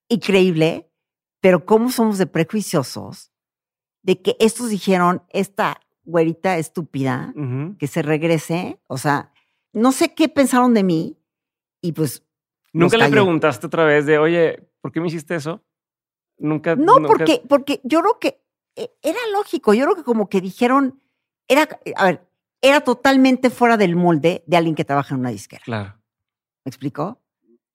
Increíble, 0.09 0.91
pero 1.41 1.65
cómo 1.65 1.91
somos 1.91 2.19
de 2.19 2.27
prejuiciosos 2.27 3.31
de 4.07 4.23
que 4.23 4.37
estos 4.39 4.71
dijeron, 4.71 5.23
esta 5.31 5.81
güerita 6.05 6.57
estúpida, 6.59 7.35
que 7.79 7.89
se 7.89 8.03
regrese, 8.03 8.79
o 8.87 8.99
sea, 8.99 9.33
no 9.73 9.91
sé 9.91 10.15
qué 10.15 10.29
pensaron 10.29 10.73
de 10.75 10.85
mí 10.85 11.19
y 11.83 11.91
pues 11.93 12.23
¿Nunca 12.73 12.97
le 12.99 13.09
preguntaste 13.09 13.67
otra 13.67 13.85
vez 13.85 14.07
de, 14.07 14.19
oye, 14.19 14.69
¿por 14.81 14.93
qué 14.93 15.01
me 15.01 15.09
hiciste 15.09 15.35
eso? 15.35 15.65
Nunca. 16.39 16.77
No, 16.77 16.99
nunca- 17.01 17.09
porque, 17.09 17.43
porque 17.49 17.81
yo 17.83 18.01
creo 18.01 18.19
que 18.21 18.41
eh, 18.77 18.91
era 19.03 19.19
lógico, 19.33 19.75
yo 19.75 19.85
creo 19.87 19.97
que 19.97 20.05
como 20.05 20.29
que 20.29 20.41
dijeron, 20.41 21.01
era, 21.49 21.67
a 21.97 22.05
ver, 22.05 22.29
era 22.61 22.83
totalmente 22.83 23.51
fuera 23.51 23.77
del 23.77 23.97
molde 23.97 24.45
de 24.47 24.57
alguien 24.57 24.75
que 24.77 24.85
trabaja 24.85 25.15
en 25.15 25.21
una 25.21 25.31
disquera. 25.31 25.63
Claro. 25.65 25.95
¿Me 26.65 26.71
explicó? 26.71 27.21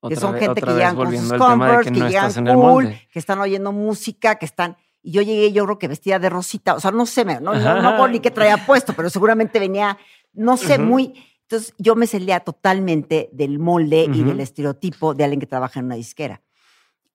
Otra 0.00 0.14
que 0.14 0.20
son 0.20 0.32
vez- 0.32 0.42
gente 0.42 0.62
que 0.62 0.70
llegan 0.72 0.96
con 0.96 1.14
sus 1.16 1.32
Converse, 1.34 1.90
que 1.90 1.94
que, 1.94 2.00
no 2.00 2.08
llegan 2.08 2.32
en 2.38 2.46
el 2.46 2.54
cool, 2.54 2.94
que 3.12 3.18
están 3.18 3.38
oyendo 3.40 3.72
música, 3.72 4.36
que 4.38 4.46
están... 4.46 4.76
Y 5.02 5.12
yo 5.12 5.22
llegué, 5.22 5.52
yo 5.52 5.64
creo 5.64 5.78
que 5.78 5.88
vestida 5.88 6.18
de 6.18 6.30
rosita, 6.30 6.74
o 6.74 6.80
sea, 6.80 6.92
no 6.92 7.06
sé, 7.06 7.24
no, 7.24 7.40
no, 7.40 7.80
no 7.80 8.08
ni 8.08 8.20
qué 8.20 8.30
traía 8.30 8.64
puesto, 8.64 8.94
pero 8.94 9.10
seguramente 9.10 9.58
venía, 9.58 9.98
no 10.32 10.56
sé, 10.56 10.78
Ujú. 10.78 10.86
muy... 10.86 11.24
Entonces 11.42 11.74
yo 11.76 11.96
me 11.96 12.06
salía 12.06 12.40
totalmente 12.40 13.28
del 13.32 13.58
molde 13.58 14.04
y 14.04 14.20
Ujú. 14.20 14.24
del 14.24 14.40
estereotipo 14.40 15.12
de 15.12 15.24
alguien 15.24 15.40
que 15.40 15.46
trabaja 15.46 15.80
en 15.80 15.86
una 15.86 15.96
disquera. 15.96 16.40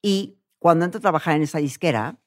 Y 0.01 0.37
cuando 0.59 0.85
entro 0.85 0.99
a 0.99 1.01
trabajar 1.01 1.35
en 1.35 1.43
esa 1.43 1.59
disquera, 1.59 2.19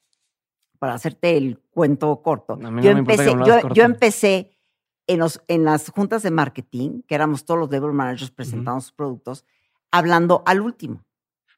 para 0.79 0.95
hacerte 0.95 1.37
el 1.37 1.59
cuento 1.59 2.21
corto, 2.23 2.57
yo, 2.57 2.65
no 2.65 2.81
que 2.81 2.87
empecé, 2.87 3.25
yo, 3.25 3.35
hagas 3.35 3.55
yo 3.57 3.61
corto. 3.61 3.81
empecé 3.81 4.57
en, 5.05 5.19
los, 5.19 5.41
en 5.47 5.63
las 5.63 5.89
juntas 5.89 6.23
de 6.23 6.31
marketing, 6.31 7.03
que 7.07 7.13
éramos 7.15 7.45
todos 7.45 7.59
los 7.59 7.69
level 7.69 7.93
managers 7.93 8.31
presentando 8.31 8.81
sus 8.81 8.91
productos, 8.91 9.45
hablando 9.91 10.41
al 10.45 10.59
último. 10.59 11.05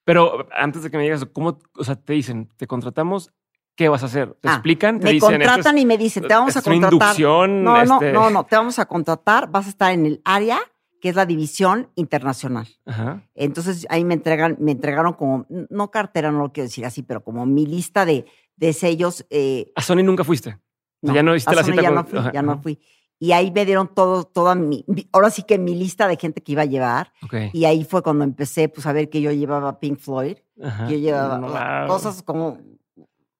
Pero 0.03 0.47
antes 0.51 0.83
de 0.83 0.91
que 0.91 0.97
me 0.97 1.03
digas, 1.03 1.25
¿cómo, 1.31 1.57
o 1.77 1.83
sea, 1.83 1.95
te 1.95 2.13
dicen, 2.13 2.49
te 2.57 2.67
contratamos, 2.67 3.31
¿qué 3.75 3.89
vas 3.89 4.03
a 4.03 4.07
hacer? 4.07 4.33
¿Te 4.41 4.49
Ah, 4.49 4.53
explican? 4.53 4.99
Te 4.99 5.05
Me 5.05 5.11
dicen, 5.13 5.31
contratan 5.31 5.75
es- 5.77 5.83
y 5.83 5.85
me 5.85 5.97
dicen, 5.97 6.23
te 6.27 6.33
vamos 6.33 6.55
a 6.55 6.61
contratar. 6.61 6.93
inducción, 6.93 7.63
No, 7.63 7.83
no, 7.85 7.95
este- 7.95 8.13
no, 8.13 8.29
no, 8.29 8.43
te 8.45 8.55
vamos 8.55 8.79
a 8.79 8.85
contratar, 8.85 9.49
vas 9.49 9.65
a 9.65 9.69
estar 9.69 9.91
en 9.91 10.05
el 10.05 10.21
área 10.25 10.59
que 11.01 11.09
es 11.09 11.15
la 11.15 11.25
división 11.25 11.89
internacional. 11.95 12.67
Ajá. 12.85 13.27
Entonces 13.35 13.85
ahí 13.89 14.05
me 14.05 14.13
entregan, 14.13 14.55
me 14.59 14.71
entregaron 14.71 15.13
como, 15.13 15.45
no 15.49 15.91
cartera, 15.91 16.31
no 16.31 16.39
lo 16.39 16.51
quiero 16.53 16.67
decir 16.67 16.85
así, 16.85 17.03
pero 17.03 17.23
como 17.23 17.45
mi 17.45 17.65
lista 17.65 18.05
de, 18.05 18.25
de 18.55 18.71
sellos. 18.73 19.25
eh, 19.29 19.71
A 19.75 19.81
Sony 19.81 20.03
nunca 20.03 20.23
fuiste. 20.23 20.57
O 21.01 21.07
sea, 21.07 21.15
ya 21.15 21.23
no 21.23 21.35
hiciste 21.35 21.51
a 21.51 21.55
la 21.55 21.63
Sony 21.63 21.71
cita 21.71 21.81
ya 21.81 21.89
con- 21.89 21.95
no 21.95 22.03
fui, 22.05 22.31
ya 22.33 22.41
no 22.41 22.61
fui. 22.61 22.79
Y 23.19 23.31
ahí 23.33 23.51
me 23.51 23.65
dieron 23.65 23.89
todo, 23.93 24.23
toda 24.25 24.53
mi, 24.55 24.85
ahora 25.11 25.29
sí 25.29 25.43
que 25.43 25.57
mi 25.57 25.75
lista 25.75 26.07
de 26.07 26.15
gente 26.17 26.41
que 26.41 26.53
iba 26.53 26.61
a 26.61 26.65
llevar. 26.65 27.11
Y 27.53 27.65
ahí 27.65 27.83
fue 27.83 28.01
cuando 28.01 28.23
empecé 28.23 28.69
pues, 28.69 28.85
a 28.85 28.93
ver 28.93 29.09
que 29.09 29.19
yo 29.21 29.31
llevaba 29.31 29.79
Pink 29.81 29.99
Floyd, 29.99 30.37
Ajá. 30.61 30.87
que 30.87 30.93
yo 30.93 30.99
llevaba 30.99 31.39
Wow. 31.39 31.87
cosas 31.87 32.21
como 32.23 32.59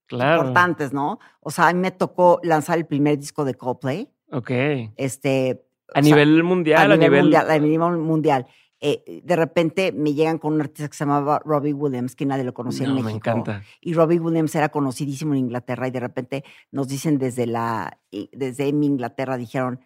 claro. 0.08 0.42
importantes, 0.42 0.94
¿no? 0.94 1.20
O 1.40 1.52
sea, 1.52 1.68
a 1.68 1.74
mí 1.74 1.80
me 1.80 1.92
tocó 1.92 2.40
lanzar 2.44 2.78
el 2.78 2.86
primer 2.86 3.18
disco 3.20 3.46
de 3.46 3.56
Coldplay. 3.56 4.10
Ok. 4.32 4.52
Este, 4.98 5.66
A 5.94 6.02
sea, 6.02 6.02
nivel 6.02 6.44
mundial, 6.44 6.92
a 6.92 6.98
nivel, 6.98 7.22
mundial. 7.24 7.50
A 7.52 7.58
nivel 7.60 7.98
mundial. 7.98 8.48
Eh, 8.86 9.22
de 9.24 9.36
repente 9.38 9.94
me 9.94 10.14
llegan 10.14 10.38
con 10.40 10.54
un 10.54 10.60
artista 10.62 10.90
que 10.90 10.98
se 10.98 11.06
llamaba 11.06 11.42
Robbie 11.46 11.72
Williams, 11.74 12.16
que 12.18 12.26
nadie 12.26 12.44
lo 12.44 12.54
conocía 12.54 12.86
No, 12.88 12.92
en 12.92 12.96
me 12.98 13.04
México. 13.04 13.30
encanta. 13.30 13.64
Y 13.80 13.94
Robbie 13.94 14.20
Williams 14.20 14.54
era 14.56 14.70
conocidísimo 14.70 15.34
en 15.34 15.40
Inglaterra 15.40 15.88
y 15.88 15.92
de 15.92 16.00
repente 16.02 16.44
nos 16.70 16.90
dicen 16.90 17.18
desde 17.18 17.48
la 17.48 17.98
y 18.12 18.30
desde 18.34 18.74
mi 18.74 18.88
Inglaterra 18.88 19.38
dijeron, 19.38 19.80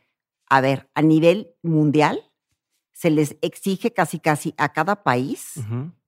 a 0.49 0.61
ver, 0.61 0.89
a 0.95 1.03
nivel 1.03 1.51
mundial 1.61 2.21
se 2.91 3.11
les 3.11 3.37
exige 3.41 3.93
casi 3.93 4.19
casi 4.19 4.55
a 4.57 4.73
cada 4.73 5.03
país 5.03 5.59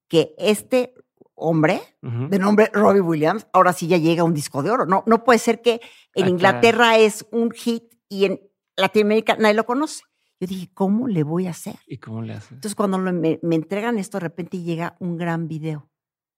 que 0.08 0.34
este 0.40 0.96
hombre 1.40 1.82
ujú. 2.02 2.28
de 2.30 2.40
nombre 2.40 2.70
Robbie 2.74 3.02
Williams 3.02 3.48
ahora 3.54 3.74
sí 3.74 3.88
ya 3.88 3.98
llega 3.98 4.22
a 4.22 4.26
un 4.26 4.34
disco 4.34 4.62
de 4.64 4.72
oro. 4.72 4.86
No 4.86 5.04
no 5.08 5.24
puede 5.24 5.40
ser 5.40 5.62
que 5.62 5.74
en 5.74 5.80
Ah, 5.80 5.82
claro. 6.14 6.30
Inglaterra 6.30 6.98
es 6.98 7.26
un 7.32 7.52
hit 7.52 7.84
y 8.10 8.26
en 8.26 8.40
Latinoamérica 8.78 9.36
nadie 9.38 9.56
lo 9.56 9.66
conoce. 9.66 10.04
Yo 10.42 10.48
dije, 10.48 10.70
¿cómo 10.74 11.08
le 11.10 11.24
voy 11.24 11.48
a 11.48 11.50
hacer? 11.50 11.76
¿Y 11.86 11.98
cómo 11.98 12.22
le 12.22 12.34
haces? 12.34 12.52
Entonces 12.54 12.76
cuando 12.76 12.98
lo- 12.98 13.12
me, 13.12 13.40
me 13.44 13.56
entregan 13.56 13.98
esto, 13.98 14.18
de 14.18 14.22
repente 14.22 14.62
llega 14.62 14.96
un 15.00 15.18
gran 15.18 15.48
video 15.50 15.90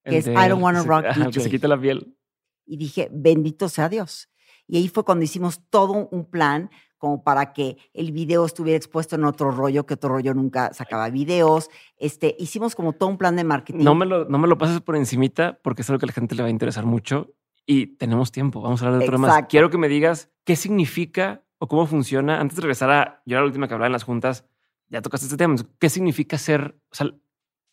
El 0.03 0.11
que 0.13 0.17
es 0.19 0.25
de- 0.25 0.33
I 0.33 0.49
Don't 0.49 0.61
Wanna 0.63 0.81
se- 0.81 0.87
Rock 0.87 1.05
ajá, 1.05 1.25
el 1.25 1.31
que 1.31 1.39
se 1.39 1.49
quita 1.51 1.67
la 1.67 1.79
piel. 1.79 2.17
y 2.65 2.77
dije, 2.77 3.09
bendito 3.11 3.69
sea 3.69 3.89
Dios. 3.89 4.29
Y 4.67 4.77
ahí 4.77 4.87
fue 4.87 5.03
cuando 5.03 5.23
hicimos 5.25 5.61
todo 5.69 6.07
un 6.11 6.25
plan 6.29 6.69
como 7.01 7.23
para 7.23 7.51
que 7.51 7.77
el 7.95 8.11
video 8.11 8.45
estuviera 8.45 8.77
expuesto 8.77 9.15
en 9.15 9.25
otro 9.25 9.49
rollo, 9.49 9.87
que 9.87 9.95
otro 9.95 10.11
rollo 10.11 10.35
nunca 10.35 10.71
sacaba 10.71 11.09
videos. 11.09 11.71
Este, 11.97 12.35
hicimos 12.37 12.75
como 12.75 12.93
todo 12.93 13.09
un 13.09 13.17
plan 13.17 13.35
de 13.35 13.43
marketing. 13.43 13.83
No 13.83 13.95
me, 13.95 14.05
lo, 14.05 14.25
no 14.25 14.37
me 14.37 14.47
lo 14.47 14.59
pases 14.59 14.81
por 14.81 14.95
encimita 14.95 15.57
porque 15.63 15.81
es 15.81 15.89
algo 15.89 15.97
que 15.97 16.05
a 16.05 16.09
la 16.09 16.13
gente 16.13 16.35
le 16.35 16.43
va 16.43 16.47
a 16.47 16.51
interesar 16.51 16.85
mucho 16.85 17.33
y 17.65 17.87
tenemos 17.97 18.31
tiempo. 18.31 18.61
Vamos 18.61 18.83
a 18.83 18.85
hablar 18.85 18.99
de 18.99 19.07
otro 19.07 19.17
más. 19.17 19.45
Quiero 19.49 19.71
que 19.71 19.79
me 19.79 19.87
digas 19.87 20.29
qué 20.43 20.55
significa 20.55 21.41
o 21.57 21.67
cómo 21.67 21.87
funciona. 21.87 22.39
Antes 22.39 22.57
de 22.57 22.61
regresar 22.61 22.91
a, 22.91 23.23
yo 23.25 23.33
era 23.33 23.41
la 23.41 23.47
última 23.47 23.67
que 23.67 23.73
hablaba 23.73 23.87
en 23.87 23.93
las 23.93 24.03
juntas, 24.03 24.45
ya 24.87 25.01
tocaste 25.01 25.25
este 25.25 25.37
tema. 25.37 25.55
¿Qué 25.79 25.89
significa 25.89 26.37
ser, 26.37 26.77
o 26.91 26.95
sea, 26.95 27.07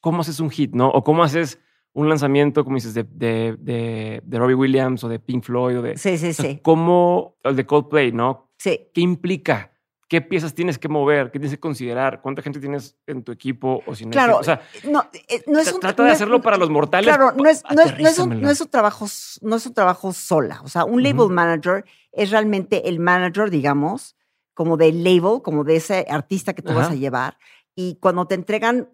cómo 0.00 0.22
haces 0.22 0.40
un 0.40 0.48
hit, 0.48 0.72
no? 0.74 0.88
O 0.88 1.04
cómo 1.04 1.22
haces 1.22 1.60
un 1.94 2.08
lanzamiento, 2.08 2.64
como 2.64 2.76
dices, 2.76 2.94
de, 2.94 3.04
de, 3.04 3.56
de, 3.58 4.22
de 4.24 4.38
Robbie 4.38 4.54
Williams 4.54 5.02
o 5.04 5.08
de 5.08 5.18
Pink 5.18 5.44
Floyd 5.44 5.78
o 5.78 5.82
de... 5.82 5.96
Sí, 5.96 6.16
sí, 6.18 6.28
o 6.28 6.32
sea, 6.32 6.44
sí. 6.44 6.60
¿Cómo, 6.62 7.36
el 7.42 7.56
de 7.56 7.66
Coldplay, 7.66 8.12
no? 8.12 8.50
Sí. 8.56 8.88
¿Qué 8.92 9.00
implica? 9.00 9.72
¿Qué 10.08 10.22
piezas 10.22 10.54
tienes 10.54 10.78
que 10.78 10.88
mover? 10.88 11.30
¿Qué 11.30 11.38
tienes 11.38 11.50
que 11.50 11.60
considerar? 11.60 12.22
¿Cuánta 12.22 12.40
gente 12.40 12.60
tienes 12.60 12.96
en 13.06 13.22
tu 13.22 13.30
equipo? 13.30 13.82
O 13.86 13.94
si 13.94 14.06
no 14.06 14.12
Claro? 14.12 14.38
O 14.38 14.42
sea, 14.42 14.62
no, 14.84 15.04
eh, 15.28 15.42
no 15.46 15.58
es 15.58 15.70
un, 15.70 15.80
trata 15.80 16.02
de 16.02 16.12
hacerlo 16.12 16.40
para 16.40 16.56
los 16.56 16.70
mortales. 16.70 17.06
Claro, 17.06 17.32
no 17.32 17.46
es, 17.46 17.62
no, 17.74 17.82
es, 17.82 17.98
no, 17.98 18.08
es 18.08 18.18
un, 18.18 18.40
no 18.40 18.50
es 18.50 18.60
un 18.60 18.68
trabajo, 18.68 19.06
no 19.42 19.56
es 19.56 19.66
un 19.66 19.74
trabajo 19.74 20.14
sola. 20.14 20.62
O 20.64 20.68
sea, 20.68 20.86
un 20.86 21.02
label 21.02 21.28
manager 21.28 21.84
es 22.12 22.30
realmente 22.30 22.88
el 22.88 23.00
manager, 23.00 23.50
digamos, 23.50 24.16
como 24.54 24.78
del 24.78 25.04
label, 25.04 25.42
como 25.42 25.62
de 25.62 25.76
ese 25.76 26.06
artista 26.08 26.54
que 26.54 26.62
tú 26.62 26.72
vas 26.72 26.90
a 26.90 26.94
llevar. 26.94 27.36
Y 27.74 27.96
cuando 28.00 28.26
te 28.26 28.34
entregan, 28.34 28.88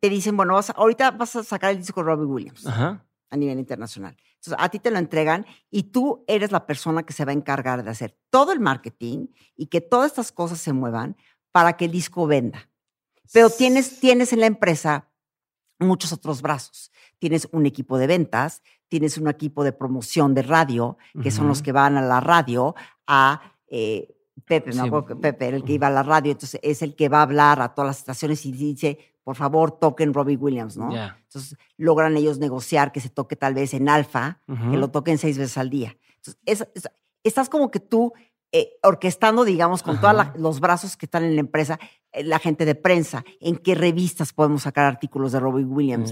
te, 0.00 0.08
dicen, 0.10 0.36
bueno, 0.36 0.54
vas 0.54 0.70
a- 0.70 0.74
ahorita 0.74 1.10
vas 1.12 1.36
a 1.36 1.44
sacar 1.44 1.70
el 1.72 1.78
disco 1.78 2.00
de 2.00 2.06
Robbie 2.06 2.26
Williams 2.26 2.66
Ajá. 2.66 3.04
a 3.30 3.36
nivel 3.36 3.58
internacional. 3.58 4.16
Entonces, 4.36 4.54
a 4.58 4.68
ti 4.68 4.78
te 4.78 4.90
lo 4.90 4.98
entregan 4.98 5.44
y 5.70 5.84
tú 5.84 6.24
eres 6.26 6.52
la 6.52 6.64
persona 6.66 7.02
que 7.02 7.12
se 7.12 7.24
va 7.24 7.32
a 7.32 7.34
encargar 7.34 7.82
de 7.82 7.90
hacer 7.90 8.16
todo 8.30 8.52
el 8.52 8.60
marketing 8.60 9.26
y 9.56 9.66
que 9.66 9.80
todas 9.80 10.06
estas 10.12 10.32
cosas 10.32 10.58
se 10.60 10.72
muevan 10.72 11.16
para 11.52 11.76
que 11.76 11.86
el 11.86 11.90
disco 11.90 12.26
venda. 12.26 12.70
Pero 13.32 13.50
tienes, 13.50 14.00
tienes 14.00 14.32
en 14.32 14.40
la 14.40 14.46
empresa 14.46 15.08
muchos 15.78 16.12
otros 16.12 16.40
brazos. 16.42 16.90
Tienes 17.18 17.48
un 17.52 17.66
equipo 17.66 17.98
de 17.98 18.06
ventas, 18.06 18.62
tienes 18.88 19.18
un 19.18 19.28
equipo 19.28 19.64
de 19.64 19.72
promoción 19.72 20.34
de 20.34 20.42
radio, 20.42 20.96
que 21.22 21.30
son 21.30 21.46
los 21.48 21.60
que 21.62 21.72
van 21.72 21.96
a 21.96 22.02
la 22.02 22.20
radio 22.20 22.74
a... 23.06 23.40
eh, 23.66 24.14
Pepe, 24.46 24.68
me 24.68 24.72
Sí. 24.74 24.78
acuerdo 24.78 25.04
que 25.04 25.16
Pepe 25.16 25.48
era 25.48 25.56
el 25.56 25.64
que 25.64 25.72
iba 25.72 25.88
a 25.88 25.90
la 25.90 26.04
radio, 26.04 26.30
entonces 26.30 26.60
es 26.62 26.80
el 26.82 26.94
que 26.94 27.08
va 27.08 27.18
a 27.18 27.22
hablar 27.22 27.60
a 27.60 27.74
todas 27.74 27.88
las 27.88 27.98
estaciones 27.98 28.46
y 28.46 28.52
dice, 28.52 28.96
por 29.28 29.36
favor, 29.36 29.72
toquen 29.72 30.14
Robbie 30.14 30.38
Williams, 30.38 30.78
¿no? 30.78 30.90
Entonces 31.24 31.58
logran 31.76 32.16
ellos 32.16 32.38
negociar 32.38 32.92
que 32.92 33.00
se 33.02 33.10
toque 33.10 33.36
tal 33.36 33.52
vez 33.52 33.74
en 33.74 33.86
alfa, 33.90 34.40
que 34.46 34.78
lo 34.78 34.88
toquen 34.90 35.18
seis 35.18 35.36
veces 35.36 35.58
al 35.58 35.68
día. 35.68 35.94
Entonces, 36.16 36.40
es- 36.46 36.66
es- 36.74 36.90
estás 37.24 37.50
como 37.50 37.70
que 37.70 37.78
tú 37.78 38.14
eh, 38.52 38.70
orquestando, 38.82 39.44
digamos, 39.44 39.82
con 39.82 40.00
todos 40.00 40.14
los 40.40 40.60
brazos 40.60 40.96
que 40.96 41.04
están 41.04 41.22
en 41.24 41.34
la 41.34 41.40
empresa, 41.40 41.78
eh, 42.12 42.24
la 42.24 42.38
gente 42.38 42.64
de 42.64 42.74
prensa, 42.74 43.22
en 43.40 43.58
qué 43.58 43.74
revistas 43.74 44.32
podemos 44.32 44.62
sacar 44.62 44.86
artículos 44.86 45.32
de 45.32 45.40
Robbie 45.40 45.66
Williams. 45.66 46.10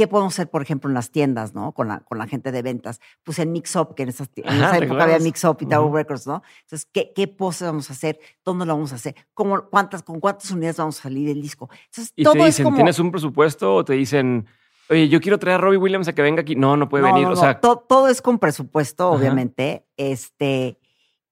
Qué 0.00 0.08
podemos 0.08 0.32
hacer, 0.32 0.48
por 0.48 0.62
ejemplo, 0.62 0.88
en 0.88 0.94
las 0.94 1.10
tiendas, 1.10 1.52
¿no? 1.54 1.72
Con 1.72 1.88
la, 1.88 2.00
con 2.00 2.16
la 2.16 2.26
gente 2.26 2.52
de 2.52 2.62
ventas. 2.62 3.00
Pues 3.22 3.38
en 3.38 3.52
Mix 3.52 3.76
Up, 3.76 3.94
que 3.94 4.04
en, 4.04 4.08
esas 4.08 4.30
esa 4.34 4.70
¿te 4.78 4.84
época 4.86 5.04
había? 5.04 5.18
Mix 5.18 5.44
Up 5.44 5.58
y 5.60 5.66
Tower. 5.66 5.92
Records, 5.92 6.26
¿no? 6.26 6.42
Entonces, 6.62 6.88
¿qué, 6.90 7.12
qué 7.14 7.28
poses 7.28 7.66
vamos 7.68 7.90
a 7.90 7.92
hacer? 7.92 8.18
¿Dónde 8.42 8.64
lo 8.64 8.72
vamos 8.72 8.92
a 8.92 8.94
hacer? 8.94 9.14
¿Cómo, 9.34 9.68
cuántas, 9.68 10.02
¿Con 10.02 10.18
cuántas 10.18 10.50
unidades 10.52 10.78
vamos 10.78 10.98
a 11.00 11.02
salir 11.02 11.28
del 11.28 11.42
disco? 11.42 11.68
Entonces, 11.90 12.14
Y 12.16 12.24
todo 12.24 12.32
te 12.32 12.38
es 12.40 12.46
dicen, 12.46 12.64
como... 12.64 12.76
¿tienes 12.76 12.98
un 12.98 13.10
presupuesto? 13.10 13.74
O 13.74 13.84
te 13.84 13.92
dicen, 13.92 14.46
oye, 14.88 15.10
yo 15.10 15.20
quiero 15.20 15.38
traer 15.38 15.56
a 15.56 15.60
Robbie 15.60 15.76
Williams 15.76 16.08
a 16.08 16.14
que 16.14 16.22
venga 16.22 16.40
aquí. 16.40 16.56
No, 16.56 16.78
no 16.78 16.88
puede 16.88 17.02
No, 17.06 17.12
venir. 17.12 17.26
no, 17.28 17.34
o 17.34 17.36
sea, 17.36 17.60
to- 17.60 17.84
todo, 17.86 18.08
es 18.08 18.22
con 18.22 18.38
presupuesto, 18.38 19.08
Ajá. 19.08 19.18
obviamente. 19.18 19.86
Este, 19.98 20.78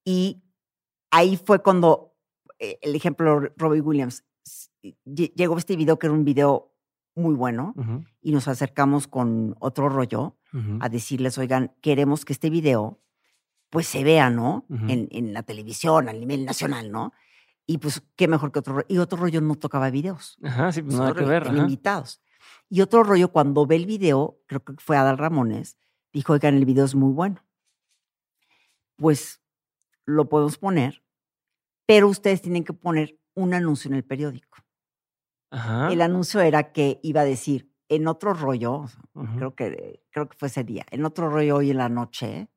y 0.05 0.43
ahí 1.11 1.41
fue 1.43 1.62
cuando 1.62 2.12
eh, 2.59 2.79
el 2.83 2.95
ejemplo 2.95 3.41
Robbie 3.57 3.81
Williams 3.81 4.25
llegó 5.07 5.57
este 5.57 5.75
video 5.75 5.99
que 5.99 6.07
era 6.07 6.14
un 6.14 6.25
video 6.27 6.75
muy 7.19 7.35
bueno 7.35 7.75
y 8.21 8.33
nos 8.33 8.49
acercamos 8.49 9.07
con 9.09 9.57
otro 9.61 9.89
rollo 9.89 10.37
a 10.81 10.89
decirles, 10.89 11.37
oigan, 11.39 11.75
queremos 11.81 12.25
que 12.25 12.33
este 12.33 12.51
video 12.51 13.01
pues 13.71 13.87
se 13.87 14.03
vea, 14.03 14.31
¿no? 14.31 14.64
En, 14.71 15.09
en 15.11 15.35
la 15.35 15.43
televisión, 15.43 16.09
a 16.09 16.12
nivel 16.12 16.45
nacional, 16.47 16.91
¿no? 16.91 17.12
Y 17.66 17.79
pues 17.79 18.03
qué 18.16 18.29
mejor 18.29 18.51
que 18.51 18.61
otro 18.61 18.75
rollo. 18.77 18.87
Y 18.89 18.97
otro 18.97 19.19
rollo 19.19 19.43
no 19.43 19.55
tocaba 19.57 19.91
videos. 19.91 20.39
Ajá, 20.43 20.73
sí, 20.73 20.81
pues 20.81 20.97
nada 20.97 21.12
que 21.12 21.21
rollo, 21.21 21.31
ver. 21.31 21.43
tenía 21.43 21.59
ajá. 21.59 21.69
invitados. 21.69 22.23
Y 22.71 22.81
otro 22.81 23.03
rollo, 23.03 23.31
cuando 23.31 23.66
ve 23.66 23.77
el 23.77 23.85
video, 23.85 24.41
creo 24.47 24.64
que 24.64 24.73
fue 24.79 24.97
Adal 24.97 25.19
Ramones, 25.19 25.77
dijo, 26.12 26.33
oigan, 26.33 26.55
el 26.57 26.64
video 26.64 26.87
es 26.87 26.95
muy 26.95 27.12
bueno. 27.12 27.45
Pues 28.97 29.43
lo 30.07 30.31
podemos 30.31 30.57
poner, 30.57 31.03
pero 31.85 32.09
ustedes 32.09 32.41
tienen 32.41 32.64
que 32.64 32.73
poner 32.73 33.19
un 33.35 33.53
anuncio 33.53 33.91
en 33.91 33.97
el 33.97 34.05
periódico. 34.05 34.59
Ajá. 35.51 35.91
El 35.93 36.01
anuncio 36.03 36.41
era 36.41 36.73
que 36.73 37.01
iba 37.03 37.23
a 37.23 37.25
decir, 37.25 37.71
en 37.89 38.07
otro 38.07 38.35
rollo, 38.35 38.85
creo 39.37 39.55
que 39.55 40.03
creo 40.11 40.29
que 40.29 40.37
fue 40.37 40.49
ese 40.49 40.63
día, 40.65 40.85
en 40.91 41.05
otro 41.05 41.31
rollo 41.31 41.57
hoy 41.57 41.71
en 41.71 41.79
la 41.79 41.89
noche, 41.89 42.49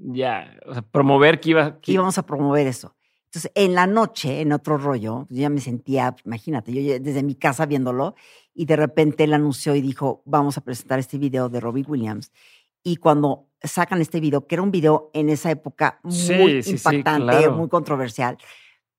Ya, 0.00 0.56
o 0.64 0.72
sea, 0.72 0.82
promover 0.82 1.40
que 1.40 1.50
iba. 1.50 1.80
que- 1.80 1.92
íbamos 1.92 2.16
a 2.18 2.22
promover 2.24 2.66
eso. 2.68 2.94
Entonces, 3.24 3.50
en 3.56 3.74
la 3.74 3.86
noche, 3.86 4.40
en 4.40 4.52
otro 4.52 4.78
rollo, 4.78 5.26
yo 5.28 5.36
ya 5.42 5.50
me 5.50 5.60
sentía, 5.60 6.14
imagínate, 6.24 6.72
yo 6.72 6.80
ya 6.80 6.98
desde 6.98 7.22
mi 7.22 7.34
casa 7.34 7.66
viéndolo, 7.66 8.14
y 8.54 8.64
de 8.64 8.76
repente 8.76 9.24
él 9.24 9.34
anunció 9.34 9.74
y 9.74 9.82
dijo, 9.82 10.22
vamos 10.24 10.56
a 10.56 10.62
presentar 10.62 10.98
este 11.00 11.18
video 11.18 11.48
de 11.50 11.60
Robbie 11.60 11.84
Williams. 11.86 12.32
Y 12.82 12.96
cuando 12.96 13.48
sacan 13.62 14.00
este 14.00 14.20
video, 14.20 14.46
que 14.46 14.54
era 14.54 14.62
un 14.62 14.70
video 14.70 15.10
en 15.12 15.28
esa 15.28 15.50
época 15.50 16.00
muy 16.04 16.12
Sí, 16.14 16.62
sí, 16.62 16.62
sí, 16.62 16.70
impactante, 16.70 17.24
claro. 17.38 17.52
muy 17.56 17.68
controversial, 17.68 18.38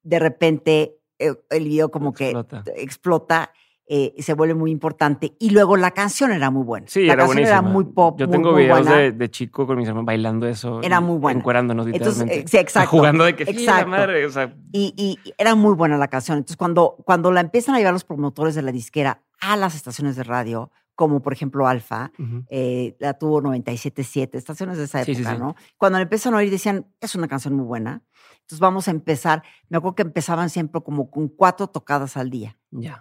de 0.03 0.19
repente 0.19 0.98
el 1.19 1.63
video 1.65 1.91
como 1.91 2.09
Explota. 2.09 2.63
que 2.63 2.81
explota, 2.81 3.51
eh, 3.91 4.13
se 4.19 4.33
vuelve 4.35 4.53
muy 4.53 4.69
importante. 4.71 5.33
Y 5.39 5.49
luego 5.49 5.75
la 5.75 5.91
canción 5.91 6.31
era 6.31 6.51
muy 6.51 6.63
buena. 6.63 6.87
Sí, 6.87 7.05
la 7.07 7.13
era 7.13 7.23
canción 7.23 7.35
buenísima. 7.37 7.59
era 7.59 7.61
muy 7.67 7.85
pop, 7.85 8.19
Yo 8.19 8.27
muy, 8.27 8.31
tengo 8.37 8.51
muy 8.51 8.63
videos 8.63 8.85
de, 8.85 9.11
de 9.11 9.31
chico 9.31 9.65
con 9.65 9.77
mis 9.77 9.87
hermanos 9.87 10.05
bailando 10.05 10.47
eso. 10.47 10.81
Era 10.83 11.01
muy 11.01 11.17
buena. 11.17 11.39
Encuerándonos, 11.39 11.87
Entonces, 11.87 12.13
literalmente. 12.19 12.45
eh, 12.45 12.47
sí, 12.49 12.57
exacto. 12.57 12.89
Jugando 12.91 13.23
de 13.23 13.35
que 13.35 13.45
sí, 13.47 13.53
la 13.53 13.59
Exacto. 13.71 13.87
madre. 13.89 14.25
O 14.25 14.29
sea, 14.29 14.55
Y, 14.71 14.93
y- 14.95 15.17
y 15.27 15.33
era 15.39 15.55
muy 15.55 15.73
buena 15.73 15.97
la 15.97 16.07
canción. 16.07 16.37
Entonces, 16.37 16.55
cuando, 16.57 16.97
cuando 17.03 17.31
la 17.31 17.41
empiezan 17.41 17.73
a 17.75 17.79
llevar 17.79 17.93
los 17.93 18.03
promotores 18.03 18.53
de 18.53 18.61
la 18.61 18.71
disquera 18.71 19.23
a 19.41 19.57
las 19.57 19.73
estaciones 19.75 20.15
de 20.15 20.23
radio, 20.23 20.71
como 20.99 21.21
por 21.21 21.31
ejemplo 21.31 21.65
Alfa, 21.65 22.11
ujú. 22.19 22.43
eh, 22.49 22.97
la 22.99 23.13
tuvo 23.13 23.41
97.7, 23.41 24.35
estaciones 24.35 24.77
de 24.77 24.83
esa 24.83 25.05
Sí, 25.05 25.13
época, 25.13 25.29
sí, 25.29 25.35
sí. 25.37 25.41
¿no? 25.41 25.55
Cuando 25.77 25.97
la 25.97 26.03
empiezan 26.03 26.33
a 26.33 26.37
oír 26.37 26.51
decían, 26.51 26.87
es 26.99 27.15
una 27.15 27.29
canción 27.29 27.53
muy 27.55 27.63
buena. 27.65 28.03
Entonces 28.41 28.59
vamos 28.59 28.89
a 28.89 28.91
empezar. 28.91 29.43
Me 29.69 29.77
acuerdo 29.77 29.95
que 29.95 30.01
empezaban 30.01 30.49
siempre 30.49 30.81
como 30.81 31.09
con 31.09 31.29
cuatro 31.29 31.67
tocadas 31.67 32.17
al 32.17 32.29
día 32.29 32.57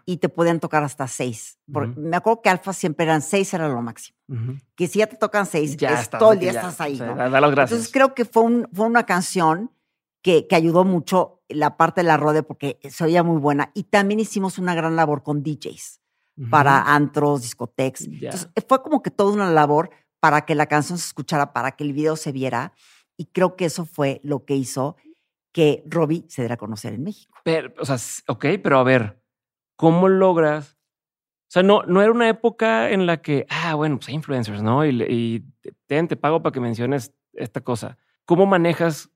y 0.07 0.19
te 0.19 0.29
podían 0.29 0.61
tocar 0.61 0.85
hasta 0.85 1.09
seis. 1.09 1.59
Por- 1.73 1.89
Ujú. 1.89 2.01
Me 2.01 2.17
acuerdo 2.17 2.41
que 2.41 2.51
Alfa 2.51 2.73
siempre 2.73 3.05
eran 3.05 3.21
seis, 3.21 3.53
era 3.53 3.67
lo 3.69 3.83
máximo. 3.83 4.17
ujú. 4.29 4.59
Que 4.77 4.87
si 4.87 5.01
ya 5.01 5.09
te 5.09 5.17
tocan 5.17 5.45
seis, 5.47 5.77
Ya 5.77 5.95
es 5.95 6.03
estás, 6.03 6.21
todo 6.21 6.33
el 6.35 6.39
día 6.39 6.53
ya, 6.53 6.61
estás 6.61 6.81
ahí, 6.81 6.95
o 6.95 6.99
sea, 6.99 7.07
¿no? 7.09 7.17
da 7.17 7.41
las 7.41 7.51
gracias. 7.51 7.73
Entonces 7.73 7.93
creo 7.93 8.15
que 8.15 8.25
fue, 8.27 8.45
un, 8.45 8.69
fue 8.73 8.87
una 8.87 9.05
canción 9.07 9.73
que, 10.23 10.47
que 10.47 10.55
ayudó 10.55 10.85
mucho 10.85 11.43
la 11.49 11.77
parte 11.77 12.03
de 12.03 12.07
la 12.07 12.17
rode 12.17 12.45
porque 12.45 12.79
se 12.89 13.03
oía 13.03 13.25
muy 13.25 13.41
buena. 13.41 13.73
Y 13.75 13.85
también 13.85 14.21
hicimos 14.21 14.57
una 14.59 14.77
gran 14.77 14.95
labor 14.95 15.25
con 15.25 15.43
DJs 15.43 16.01
Para 16.51 16.82
antros, 16.95 17.43
discotecas. 17.43 18.03
Entonces 18.07 18.51
fue 18.68 18.82
como 18.82 19.03
que 19.03 19.11
toda 19.11 19.32
una 19.32 19.51
labor 19.51 19.91
para 20.20 20.43
que 20.45 20.55
la 20.55 20.66
canción 20.66 20.99
se 20.99 21.07
escuchara, 21.07 21.53
para 21.53 21.72
que 21.72 21.84
el 21.84 21.93
video 21.93 22.16
se 22.16 22.32
viera. 22.32 22.72
Y 23.16 23.26
creo 23.26 23.57
que 23.57 23.64
eso 23.64 23.84
fue 23.84 24.20
lo 24.22 24.45
que 24.45 24.55
hizo 24.55 24.97
que 25.53 25.82
Robbie 25.86 26.24
se 26.28 26.43
diera 26.43 26.55
a 26.55 26.59
conocer 26.59 26.93
en 26.95 27.03
México. 27.03 27.34
Pero, 27.45 27.72
o 27.80 27.84
sea, 27.84 27.97
ok, 28.28 28.45
pero 28.62 28.78
a 28.78 28.84
ver, 28.84 29.20
¿cómo 29.76 30.09
logras? 30.09 30.76
O 31.49 31.51
sea, 31.51 31.62
no, 31.62 31.82
no 31.84 32.03
era 32.03 32.12
una 32.12 32.28
época 32.28 32.91
en 32.91 33.07
la 33.07 33.22
que, 33.22 33.47
ah, 33.49 33.74
bueno, 33.74 33.97
pues 33.97 34.09
hay 34.09 34.14
influencers, 34.14 34.62
¿no? 34.62 34.84
Y, 34.84 34.91
y 35.09 35.41
te- 35.61 35.74
ten, 35.86 36.07
te 36.07 36.16
pago 36.16 36.43
para 36.43 36.53
que 36.53 36.61
menciones 36.61 37.12
esta 37.32 37.62
cosa. 37.62 37.97
¿Cómo 38.26 38.45
manejas, 38.47 39.11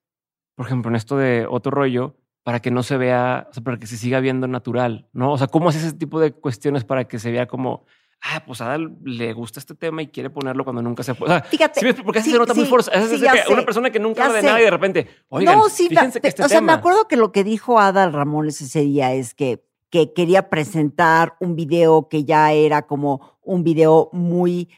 por 0.57 0.67
ejemplo, 0.67 0.89
en 0.91 0.97
esto 0.97 1.17
de 1.17 1.47
otro 1.49 1.71
rollo, 1.71 2.17
para 2.43 2.61
que 2.61 2.71
no 2.71 2.83
se 2.83 2.97
vea, 2.97 3.47
o 3.51 3.55
sea, 3.55 3.63
para 3.63 3.77
que 3.79 3.87
se 3.87 3.97
siga 3.97 4.21
viendo 4.21 4.47
natural, 4.49 5.09
¿no? 5.13 5.33
O 5.33 5.39
sea, 5.39 5.47
¿cómo 5.47 5.69
haces 5.69 5.85
ese 5.85 5.97
tipo 5.97 6.19
de 6.21 6.33
cuestiones 6.33 6.85
para 6.85 7.05
que 7.07 7.19
se 7.19 7.31
vea 7.31 7.47
como, 7.47 7.85
ah, 8.21 8.43
pues 8.47 8.61
a 8.61 8.67
Adal 8.67 8.97
le 9.05 9.33
gusta 9.33 9.61
este 9.61 9.75
tema 9.75 10.03
y 10.03 10.09
quiere 10.09 10.29
ponerlo 10.31 10.65
cuando 10.65 10.83
nunca 10.83 11.03
se 11.05 11.15
puede? 11.15 11.33
O 11.35 11.39
sea, 11.39 11.45
Fíjate. 11.45 11.81
¿sí 11.81 12.03
porque 12.03 12.19
así 12.19 12.31
sí, 12.31 12.33
se 12.33 12.39
nota 12.39 12.55
muy 12.55 12.65
sí, 12.65 12.71
forzado. 12.71 12.99
Es 12.99 13.21
sí, 13.21 13.25
una 13.53 13.63
persona 13.65 13.91
que 13.91 14.01
nunca 14.01 14.25
habla 14.25 14.37
de 14.37 14.41
sé. 14.41 14.47
nada 14.47 14.61
y 14.61 14.65
de 14.65 14.71
repente, 14.71 15.09
oigan, 15.29 15.57
no, 15.57 15.69
sí, 15.69 15.89
fíjense 15.89 16.21
que 16.21 16.29
este 16.29 16.43
o 16.43 16.49
sea, 16.49 16.61
me 16.61 16.67
tema- 16.69 16.79
acuerdo 16.79 17.07
que 17.07 17.17
lo 17.17 17.31
que 17.31 17.45
dijo 17.45 17.79
Adal 17.79 18.13
Ramones 18.13 18.61
ese 18.61 18.81
día 18.81 19.13
es 19.13 19.35
que, 19.35 19.65
que 19.91 20.13
quería 20.13 20.49
presentar 20.51 21.37
un 21.39 21.55
video 21.55 22.09
que 22.09 22.25
ya 22.25 22.53
era 22.53 22.83
como 22.83 23.39
un 23.43 23.63
video 23.63 24.09
muy, 24.13 24.69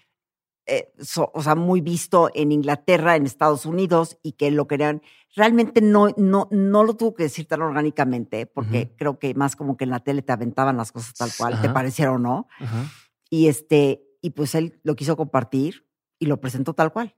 eh, 0.66 0.92
so- 1.00 1.30
o 1.34 1.42
sea, 1.42 1.54
muy 1.54 1.80
visto 1.80 2.30
en 2.34 2.52
Inglaterra, 2.52 3.16
en 3.16 3.26
Estados 3.26 3.66
Unidos, 3.66 4.18
y 4.22 4.32
que 4.32 4.50
lo 4.50 4.66
querían. 4.66 5.02
Realmente 5.36 5.80
no, 5.80 6.08
no, 6.16 6.48
no 6.50 6.84
lo 6.84 6.94
tuvo 6.94 7.14
que 7.14 7.24
decir 7.24 7.46
tan 7.46 7.60
orgánicamente, 7.62 8.46
porque 8.46 8.84
Ujú. 8.86 8.96
creo 8.96 9.18
que 9.18 9.34
más 9.34 9.56
como 9.56 9.76
que 9.76 9.84
en 9.84 9.90
la 9.90 10.00
tele 10.00 10.22
te 10.22 10.32
aventaban 10.32 10.76
las 10.76 10.92
cosas 10.92 11.14
tal 11.14 11.30
cual, 11.36 11.60
te 11.60 11.66
Ajá. 11.66 11.74
pareciera 11.74 12.12
o 12.12 12.18
no. 12.18 12.46
Ajá. 12.58 12.84
Y 13.30 13.48
este, 13.48 14.06
y 14.22 14.30
pues 14.30 14.54
él 14.54 14.80
lo 14.84 14.94
quiso 14.96 15.16
compartir 15.16 15.86
y 16.18 16.26
lo 16.26 16.40
presentó 16.40 16.72
tal 16.74 16.92
cual. 16.92 17.14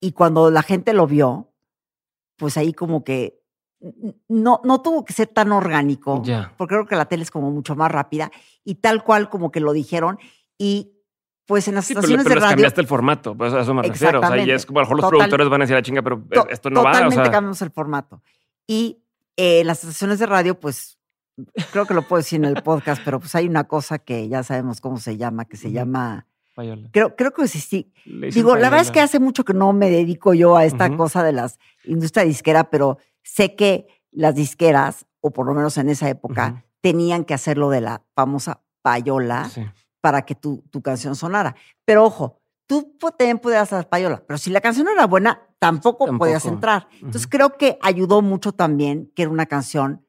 Y 0.00 0.12
cuando 0.12 0.50
la 0.50 0.62
gente 0.62 0.92
lo 0.94 1.06
vio, 1.06 1.52
pues 2.36 2.56
ahí 2.56 2.72
como 2.72 3.04
que 3.04 3.42
no, 4.28 4.60
no 4.64 4.82
tuvo 4.82 5.04
que 5.04 5.12
ser 5.12 5.28
tan 5.28 5.52
orgánico, 5.52 6.22
Ya. 6.24 6.52
porque 6.56 6.74
creo 6.74 6.86
que 6.86 6.96
la 6.96 7.04
tele 7.06 7.22
es 7.22 7.30
como 7.30 7.50
mucho 7.52 7.76
más 7.76 7.92
rápida, 7.92 8.30
y 8.64 8.76
tal 8.76 9.04
cual 9.04 9.28
como 9.28 9.50
que 9.52 9.60
lo 9.60 9.72
dijeron. 9.72 10.18
Y 10.56 10.97
pues 11.48 11.66
en 11.66 11.74
las 11.74 11.86
Sí, 11.86 11.94
estaciones 11.94 12.24
pero 12.24 12.34
de 12.36 12.40
radio. 12.42 12.50
cambiaste 12.56 12.80
el 12.82 12.86
formato, 12.86 13.34
pues 13.34 13.52
a 13.54 13.62
eso 13.62 13.72
me 13.74 13.82
refiero. 13.82 14.20
O 14.20 14.22
sea, 14.26 14.36
es 14.36 14.66
como 14.66 14.78
a 14.78 14.82
lo 14.82 14.86
mejor 14.86 14.96
los 14.98 15.04
Total- 15.06 15.18
productores 15.18 15.48
van 15.48 15.60
a 15.60 15.64
decir 15.64 15.74
la 15.76 15.82
chinga, 15.82 16.02
pero 16.02 16.22
to- 16.30 16.48
esto 16.50 16.68
no 16.70 16.82
va. 16.84 16.90
O 16.90 16.92
Totalmente 16.92 17.24
sea, 17.24 17.32
cambiamos 17.32 17.62
el 17.62 17.70
formato. 17.70 18.22
Y 18.66 18.98
eh, 19.36 19.64
las 19.64 19.82
estaciones 19.82 20.18
de 20.18 20.26
radio, 20.26 20.60
pues 20.60 20.98
creo 21.72 21.86
que 21.86 21.94
lo 21.94 22.02
puedo 22.02 22.18
decir 22.20 22.38
en 22.38 22.44
el 22.44 22.62
podcast, 22.62 23.00
pero 23.04 23.18
pues 23.18 23.34
hay 23.34 23.48
una 23.48 23.64
cosa 23.64 23.98
que 23.98 24.28
ya 24.28 24.42
sabemos 24.42 24.80
cómo 24.82 24.98
se 24.98 25.16
llama, 25.16 25.46
que 25.46 25.56
se 25.56 25.72
llama. 25.72 26.26
payola. 26.54 26.88
Creo, 26.92 27.16
creo 27.16 27.32
que 27.32 27.48
sí, 27.48 27.60
sí, 27.60 27.92
Digo, 28.04 28.54
la 28.56 28.68
verdad 28.68 28.80
es 28.82 28.90
que 28.90 29.00
hace 29.00 29.18
mucho 29.18 29.44
que 29.44 29.54
no 29.54 29.72
me 29.72 29.88
dedico 29.90 30.34
yo 30.34 30.56
a 30.56 30.64
esta 30.66 30.94
cosa 30.96 31.22
de 31.22 31.32
las 31.32 31.58
industria 31.84 32.24
disquera, 32.24 32.68
pero 32.68 32.98
sé 33.22 33.54
que 33.54 33.86
las 34.10 34.34
disqueras, 34.34 35.06
o 35.20 35.30
por 35.30 35.46
lo 35.46 35.54
menos 35.54 35.78
en 35.78 35.88
esa 35.88 36.08
época, 36.10 36.64
tenían 36.82 37.24
que 37.24 37.32
hacerlo 37.34 37.70
de 37.70 37.80
la 37.80 38.02
famosa 38.14 38.60
payola 38.82 39.48
Sí. 39.48 39.62
Para 40.00 40.22
que 40.22 40.34
tu, 40.34 40.62
tu 40.70 40.80
canción 40.82 41.14
sonara. 41.16 41.54
Pero 41.84 42.04
ojo, 42.04 42.40
tú 42.66 42.94
también 43.16 43.38
podías 43.38 43.72
hacer 43.72 43.88
payola, 43.88 44.22
pero 44.26 44.38
si 44.38 44.50
la 44.50 44.60
canción 44.60 44.84
no 44.86 44.92
era 44.92 45.06
buena, 45.06 45.42
tampoco, 45.58 46.06
podías 46.18 46.42
Tampoco. 46.42 46.54
entrar. 46.54 46.88
Entonces 46.94 47.26
creo 47.26 47.56
que 47.56 47.78
ayudó 47.82 48.22
mucho 48.22 48.52
también 48.52 49.10
que 49.16 49.22
era 49.22 49.30
una 49.30 49.46
canción, 49.46 50.06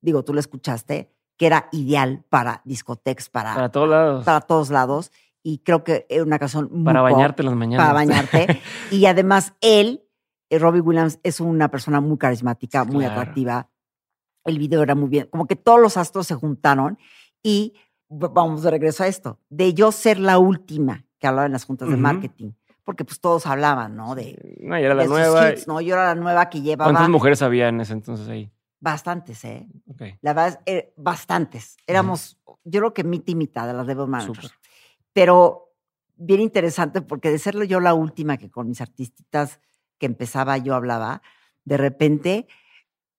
digo, 0.00 0.22
tú 0.24 0.34
la 0.34 0.40
escuchaste, 0.40 1.12
que 1.36 1.46
era 1.46 1.68
ideal 1.72 2.24
para 2.28 2.62
discotecas, 2.64 3.28
para, 3.30 3.54
Para 3.54 3.70
todos 3.70 3.88
lados. 3.88 4.24
para 4.24 4.40
todos 4.40 4.70
lados. 4.70 5.12
Y 5.42 5.58
creo 5.58 5.84
que 5.84 6.04
era 6.10 6.24
una 6.24 6.38
canción 6.38 6.68
muy 6.70 6.84
Para 6.84 7.00
pop 7.00 7.12
bañarte 7.12 7.42
en 7.42 7.46
las 7.46 7.54
mañanas. 7.56 7.86
para 7.86 7.94
bañarte. 7.94 8.60
y 8.90 9.06
además, 9.06 9.54
él, 9.60 10.02
eh, 10.50 10.58
Robbie 10.58 10.80
Williams, 10.80 11.20
es 11.22 11.40
una 11.40 11.70
persona 11.70 12.00
muy 12.00 12.18
carismática, 12.18 12.84
muy 12.84 13.04
Claro. 13.04 13.20
atractiva. 13.20 13.70
El 14.44 14.58
video 14.58 14.82
era 14.82 14.94
muy 14.96 15.08
bien. 15.08 15.28
Como 15.30 15.46
que 15.46 15.56
todos 15.56 15.80
los 15.80 15.96
astros 15.96 16.26
se 16.26 16.34
juntaron 16.34 16.98
y 17.42 17.74
vamos 18.08 18.62
de 18.62 18.70
regreso 18.70 19.04
a 19.04 19.06
esto. 19.06 19.38
De 19.48 19.74
yo 19.74 19.92
ser 19.92 20.18
la 20.18 20.38
última 20.38 21.04
que 21.18 21.26
hablaba 21.26 21.46
en 21.46 21.52
las 21.52 21.64
juntas 21.64 21.88
de 21.88 21.96
marketing. 21.96 22.52
Porque 22.84 23.04
pues 23.04 23.20
todos 23.20 23.46
hablaban, 23.46 23.96
¿no? 23.96 24.14
De, 24.14 24.58
No, 24.62 24.78
y 24.78 24.82
era 24.82 24.94
la 24.94 25.04
nueva. 25.04 25.50
hits, 25.50 25.68
¿no? 25.68 25.80
Yo 25.80 25.94
era 25.94 26.06
la 26.06 26.14
nueva 26.14 26.48
que 26.48 26.62
llevaba 26.62 26.90
¿Cuántas 26.90 27.10
mujeres 27.10 27.42
había 27.42 27.68
en 27.68 27.80
ese 27.80 27.92
entonces 27.92 28.28
ahí? 28.28 28.50
bastantes, 28.80 29.44
¿eh? 29.44 29.66
Ok. 29.88 30.02
La 30.20 30.32
verdad, 30.32 30.60
es, 30.64 30.74
eh, 30.74 30.92
bastantes. 30.96 31.76
Éramos, 31.86 32.38
yo 32.64 32.80
creo 32.80 32.94
que 32.94 33.04
mitad 33.04 33.32
y 33.32 33.34
mitad 33.34 33.66
de 33.66 33.74
las 33.74 33.86
Devil 33.86 34.06
Managers. 34.06 34.52
Pero 35.12 35.72
bien 36.16 36.40
interesante 36.40 37.00
porque 37.00 37.30
de 37.30 37.38
ser 37.38 37.60
yo 37.66 37.80
la 37.80 37.94
última 37.94 38.36
que 38.36 38.50
con 38.50 38.68
mis 38.68 38.80
artistitas 38.80 39.60
que 39.98 40.06
empezaba 40.06 40.56
yo 40.58 40.74
hablaba, 40.74 41.22
de 41.64 41.76
repente, 41.76 42.46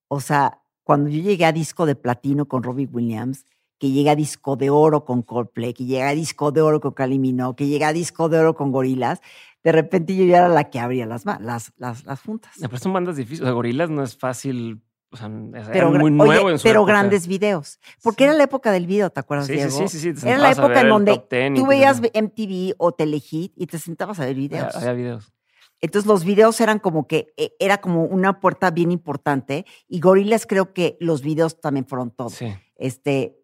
o 0.08 0.22
sea, 0.22 0.62
cuando 0.84 1.10
yo 1.10 1.22
llegué 1.22 1.46
a 1.46 1.52
disco 1.52 1.86
de 1.86 1.96
platino 1.96 2.48
con 2.48 2.64
Robbie 2.64 2.88
Williams, 2.92 3.46
que 3.80 3.90
llegué 3.90 4.10
a 4.12 4.16
disco 4.16 4.56
de 4.56 4.70
oro 4.70 5.06
con 5.06 5.22
Coldplay, 5.24 5.74
que 5.74 5.86
llegué 5.86 6.04
a 6.04 6.14
disco 6.14 6.52
de 6.52 6.62
oro 6.62 6.80
con 6.82 6.92
Calimino, 6.92 7.56
que 7.56 7.66
llegué 7.68 7.86
a 7.86 7.94
disco 7.94 8.30
de 8.30 8.38
oro 8.40 8.54
con 8.56 8.72
Gorilas, 8.72 9.22
de 9.64 9.72
repente 9.72 10.16
yo 10.16 10.26
ya 10.26 10.38
era 10.38 10.50
la 10.50 10.70
que 10.70 10.80
abría 10.80 11.06
las, 11.06 11.26
las, 11.26 11.74
las, 11.78 12.06
las 12.06 12.22
juntas. 12.22 12.54
Pero 12.60 12.78
son 12.78 12.94
bandas 12.94 13.16
difíciles. 13.16 13.42
O 13.42 13.46
sea, 13.46 13.54
Gorilas 13.54 13.90
no 13.90 14.04
es 14.04 14.16
fácil. 14.18 14.82
O 15.12 15.18
sea, 15.18 15.28
Pero, 15.74 15.90
muy 15.92 16.02
oye, 16.04 16.12
nuevo 16.12 16.50
en 16.52 16.60
su 16.60 16.64
pero 16.64 16.82
época. 16.82 16.92
grandes 16.94 17.26
videos. 17.26 17.80
Porque 18.04 18.24
Sí. 18.26 18.28
era 18.30 18.34
la 18.34 18.44
época 18.44 18.72
del 18.72 18.86
video, 18.86 19.10
¿te 19.10 19.20
acuerdas, 19.20 19.48
Sí, 19.48 19.54
Diego? 19.54 19.72
sí, 19.72 19.88
sí, 19.88 20.00
sí. 20.00 20.14
te 20.14 20.30
Era 20.30 20.38
la 20.38 20.52
época 20.52 20.82
en 20.82 20.90
donde 20.90 21.14
top 21.18 21.30
10 21.32 21.52
y 21.52 21.54
tú 21.56 21.66
veías 21.66 22.00
MTV 22.14 22.76
o 22.78 22.92
Telehit 22.92 23.54
y 23.56 23.66
te 23.66 23.80
sentabas 23.80 24.20
a 24.20 24.26
ver 24.26 24.36
videos. 24.36 24.76
Había, 24.76 24.92
había 24.92 24.94
videos. 25.04 25.34
Entonces 25.82 26.08
los 26.08 26.26
videos 26.26 26.60
eran 26.62 26.78
como 26.80 27.08
que 27.08 27.34
eh, 27.38 27.54
era 27.58 27.80
como 27.80 28.04
una 28.04 28.40
puerta 28.40 28.70
bien 28.70 28.92
importante 28.92 29.66
y 29.88 30.00
Gorilas 30.00 30.46
creo 30.46 30.74
que 30.74 30.96
los 31.00 31.22
videos 31.24 31.60
también 31.60 31.86
fueron 31.88 32.12
todo. 32.12 32.30
Sí. 32.30 32.54
Este 32.76 33.39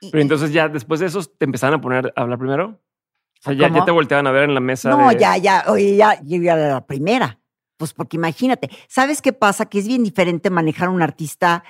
Pero 0.00 0.20
entonces 0.22 0.52
ya 0.52 0.68
después 0.68 1.00
de 1.00 1.06
esos 1.06 1.36
te 1.36 1.44
empezaron 1.44 1.78
a 1.78 1.80
poner 1.80 2.12
a 2.16 2.20
hablar 2.22 2.38
primero. 2.38 2.66
O 3.40 3.40
sea, 3.42 3.52
ya, 3.52 3.68
ya 3.72 3.84
te 3.84 3.90
volteaban 3.92 4.26
a 4.26 4.32
ver 4.32 4.44
en 4.44 4.54
la 4.54 4.60
mesa. 4.60 4.90
no, 4.90 5.08
de- 5.10 5.18
ya, 5.18 5.36
ya, 5.36 5.64
oye, 5.68 5.96
ya, 5.96 6.20
yo 6.22 6.40
ya 6.42 6.54
era 6.54 6.68
la 6.74 6.86
primera. 6.86 7.38
Pues 7.76 7.92
porque 7.94 8.16
imagínate, 8.16 8.68
¿sabes 8.88 9.22
qué 9.22 9.32
pasa? 9.32 9.66
Que 9.66 9.78
es 9.78 9.86
bien 9.86 10.02
diferente 10.02 10.50
manejar 10.50 10.88
un 10.88 11.00
artista 11.02 11.62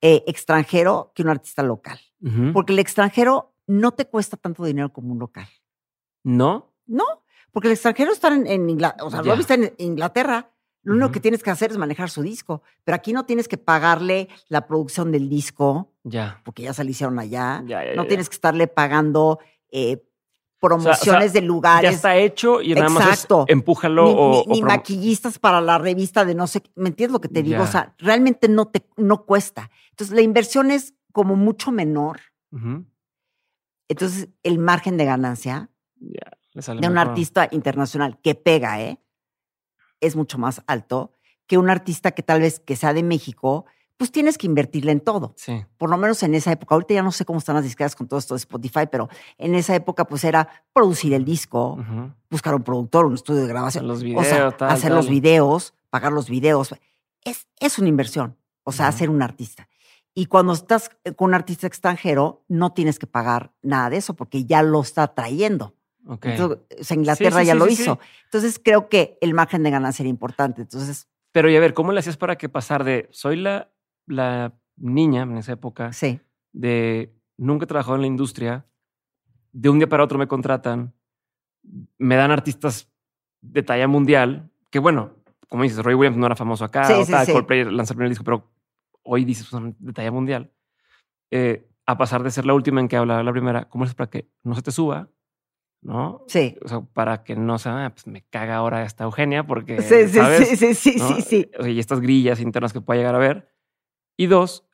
eh, 0.00 0.22
extranjero 0.28 1.10
que 1.14 1.22
un 1.22 1.28
artista 1.30 1.62
local. 1.64 1.98
Porque 2.52 2.72
el 2.72 2.78
extranjero 2.78 3.54
no 3.66 3.90
te 3.92 4.04
cuesta 4.06 4.36
tanto 4.36 4.64
dinero 4.64 4.92
como 4.92 5.12
un 5.12 5.18
local. 5.18 5.48
¿No? 6.22 6.72
No, 6.86 7.04
porque 7.50 7.68
el 7.68 7.72
extranjero 7.72 8.12
está 8.12 8.28
en, 8.28 8.46
en 8.46 8.68
Inglaterra, 8.70 9.04
o 9.06 9.10
sea, 9.10 9.22
Ya. 9.22 9.30
Robbie 9.30 9.40
está 9.42 9.54
en 9.54 9.72
Inglaterra. 9.78 10.50
Lo 10.82 10.94
único 10.94 11.12
que 11.12 11.20
tienes 11.20 11.42
que 11.42 11.50
hacer 11.50 11.70
es 11.70 11.76
manejar 11.78 12.08
su 12.08 12.22
disco, 12.22 12.62
pero 12.84 12.96
aquí 12.96 13.12
no 13.12 13.26
tienes 13.26 13.48
que 13.48 13.58
pagarle 13.58 14.28
la 14.48 14.66
producción 14.66 15.12
del 15.12 15.28
disco, 15.28 15.92
Ya. 16.04 16.40
porque 16.44 16.62
ya 16.62 16.72
se 16.72 16.84
le 16.84 16.92
hicieron 16.92 17.18
allá. 17.18 17.62
Ya, 17.66 17.84
ya, 17.84 17.94
no 17.94 18.04
ya, 18.04 18.08
tienes 18.08 18.28
que 18.30 18.34
estarle 18.34 18.66
pagando 18.66 19.40
eh, 19.70 20.02
promociones 20.58 21.32
de 21.34 21.42
lugares. 21.42 21.90
Ya 21.90 21.94
está 21.96 22.16
hecho 22.16 22.60
y 22.62 22.74
nada 22.74 22.88
más 22.88 23.04
es 23.04 23.10
Exacto. 23.12 23.44
empújalo 23.48 24.04
ni, 24.04 24.10
o, 24.10 24.14
ni- 24.30 24.38
o 24.38 24.44
ni 24.48 24.60
promo- 24.62 24.66
maquillistas 24.68 25.38
para 25.38 25.60
la 25.60 25.76
revista 25.78 26.24
de 26.24 26.34
no 26.34 26.46
sé. 26.46 26.62
¿me 26.76 26.88
entiendes 26.88 27.12
lo 27.12 27.20
que 27.20 27.28
te 27.28 27.42
digo? 27.42 27.62
O 27.62 27.66
sea, 27.66 27.94
realmente 27.98 28.48
no 28.48 28.66
te 28.68 28.86
no 28.96 29.24
cuesta. 29.26 29.70
Entonces, 29.90 30.14
la 30.14 30.22
inversión 30.22 30.70
es 30.70 30.94
como 31.12 31.36
mucho 31.36 31.72
menor. 31.72 32.20
Entonces, 33.88 34.28
el 34.42 34.58
margen 34.58 34.96
de 34.96 35.04
ganancia 35.04 35.70
de 35.96 36.18
un 36.72 36.80
mejor. 36.80 36.98
artista 36.98 37.48
internacional 37.50 38.18
que 38.22 38.34
pega, 38.34 38.80
¿eh? 38.80 38.98
Es 40.00 40.16
mucho 40.16 40.38
más 40.38 40.62
alto 40.66 41.12
que 41.46 41.58
un 41.58 41.68
artista 41.70 42.12
que 42.12 42.22
tal 42.22 42.40
vez 42.40 42.60
que 42.60 42.76
sea 42.76 42.92
de 42.94 43.02
México, 43.02 43.64
pues 43.96 44.10
tienes 44.12 44.38
que 44.38 44.46
invertirle 44.46 44.92
en 44.92 45.00
todo. 45.00 45.34
Sí. 45.36 45.64
Por 45.76 45.90
lo 45.90 45.98
menos 45.98 46.22
en 46.22 46.34
esa 46.34 46.52
época. 46.52 46.74
Ahorita 46.74 46.94
ya 46.94 47.02
no 47.02 47.12
sé 47.12 47.24
cómo 47.24 47.38
están 47.38 47.56
las 47.56 47.64
disqueras 47.64 47.94
con 47.94 48.08
todo 48.08 48.18
esto 48.18 48.34
de 48.34 48.38
Spotify, 48.38 48.86
pero 48.90 49.08
en 49.36 49.54
esa 49.54 49.74
época 49.74 50.06
pues 50.06 50.24
era 50.24 50.48
producir 50.72 51.12
el 51.12 51.24
disco, 51.24 51.78
buscar 52.30 52.54
un 52.54 52.62
productor, 52.62 53.04
un 53.04 53.14
estudio 53.14 53.42
de 53.42 53.48
grabación. 53.48 53.86
Los 53.86 54.00
o 54.00 54.04
videos, 54.04 54.26
sea, 54.26 54.50
tal, 54.56 54.70
hacer 54.70 54.88
tal. 54.90 54.96
los 54.96 55.08
videos, 55.10 55.74
pagar 55.90 56.12
los 56.12 56.30
videos. 56.30 56.74
Es, 57.24 57.46
es 57.58 57.78
una 57.78 57.88
inversión, 57.88 58.38
o 58.62 58.72
sea, 58.72 58.86
Ujú. 58.86 58.94
hacer 58.94 59.10
un 59.10 59.20
artista. 59.20 59.68
Y 60.14 60.26
cuando 60.26 60.54
estás 60.54 60.90
con 61.16 61.28
un 61.30 61.34
artista 61.34 61.66
extranjero, 61.66 62.42
no 62.48 62.72
tienes 62.72 62.98
que 62.98 63.06
pagar 63.06 63.52
nada 63.60 63.90
de 63.90 63.98
eso 63.98 64.14
porque 64.14 64.44
ya 64.44 64.62
lo 64.62 64.80
está 64.80 65.14
trayendo. 65.14 65.74
Ok. 66.06 66.26
Entonces, 66.26 66.58
o 66.80 66.84
sea, 66.84 66.96
Inglaterra 66.96 67.40
sí, 67.40 67.46
ya 67.46 67.52
sí, 67.52 67.58
lo 67.58 67.68
hizo. 67.68 67.98
Entonces, 68.24 68.60
creo 68.62 68.88
que 68.88 69.18
el 69.20 69.34
margen 69.34 69.62
de 69.62 69.70
ganancia 69.70 70.02
era 70.02 70.08
importante. 70.08 70.62
Entonces, 70.62 71.08
Pero 71.32 71.50
y 71.50 71.56
a 71.56 71.60
ver, 71.60 71.74
¿cómo 71.74 71.92
le 71.92 72.00
hacías 72.00 72.16
para 72.16 72.36
que 72.36 72.48
pasar 72.48 72.84
de 72.84 73.08
soy 73.12 73.36
la, 73.36 73.70
la 74.06 74.54
niña 74.76 75.22
en 75.22 75.36
esa 75.36 75.52
época 75.52 75.92
sí. 75.92 76.20
de 76.52 77.14
nunca 77.36 77.64
he 77.64 77.68
trabajado 77.68 77.96
en 77.96 78.02
la 78.02 78.06
industria, 78.06 78.66
de 79.52 79.68
un 79.68 79.78
día 79.78 79.88
para 79.88 80.04
otro 80.04 80.18
me 80.18 80.28
contratan, 80.28 80.94
me 81.98 82.16
dan 82.16 82.30
artistas 82.30 82.90
de 83.40 83.62
talla 83.62 83.88
mundial, 83.88 84.50
que 84.70 84.78
bueno, 84.78 85.16
como 85.48 85.64
dices, 85.64 85.82
Roy 85.82 85.94
Williams 85.94 86.16
no 86.16 86.26
era 86.26 86.36
famoso 86.36 86.64
acá, 86.64 86.88
o 86.98 87.04
tal. 87.06 87.26
Coldplay 87.26 87.64
lanzó 87.64 87.92
el 87.92 87.96
primer 87.96 88.10
disco, 88.10 88.24
pero 88.24 88.50
hoy 89.02 89.24
dices 89.24 89.46
son 89.46 89.74
de 89.78 89.92
talla 89.92 90.12
mundial. 90.12 90.52
Eh, 91.30 91.66
a 91.86 91.98
pasar 91.98 92.22
de 92.22 92.30
ser 92.30 92.46
la 92.46 92.54
última 92.54 92.80
en 92.80 92.88
que 92.88 92.96
hablaba 92.96 93.22
la 93.22 93.32
primera, 93.32 93.68
¿cómo 93.68 93.84
es 93.84 93.94
para 93.94 94.10
que 94.10 94.30
no 94.44 94.54
se 94.54 94.62
te 94.62 94.70
suba? 94.70 95.08
¿No? 95.82 96.24
Sí. 96.28 96.56
O 96.62 96.68
sea, 96.68 96.80
para 96.82 97.24
que 97.24 97.36
no 97.36 97.58
se, 97.58 97.68
ah, 97.70 97.90
pues 97.94 98.06
me 98.06 98.22
caga 98.22 98.56
ahora 98.56 98.84
esta 98.84 99.04
Eugenia 99.04 99.46
porque, 99.46 99.80
Sí, 99.80 100.08
sí, 100.08 100.18
¿sabes? 100.18 100.48
sí, 100.48 100.56
sí, 100.56 100.74
sí, 100.74 100.96
¿no? 100.98 101.08
sí, 101.08 101.22
sí. 101.22 101.50
O 101.58 101.62
sea, 101.62 101.72
y 101.72 101.78
estas 101.78 102.00
grillas 102.00 102.40
internas 102.40 102.72
que 102.72 102.80
pueda 102.82 102.98
llegar 102.98 103.14
a 103.14 103.18
ver. 103.18 103.48
Y 104.18 104.26
dos, 104.26 104.66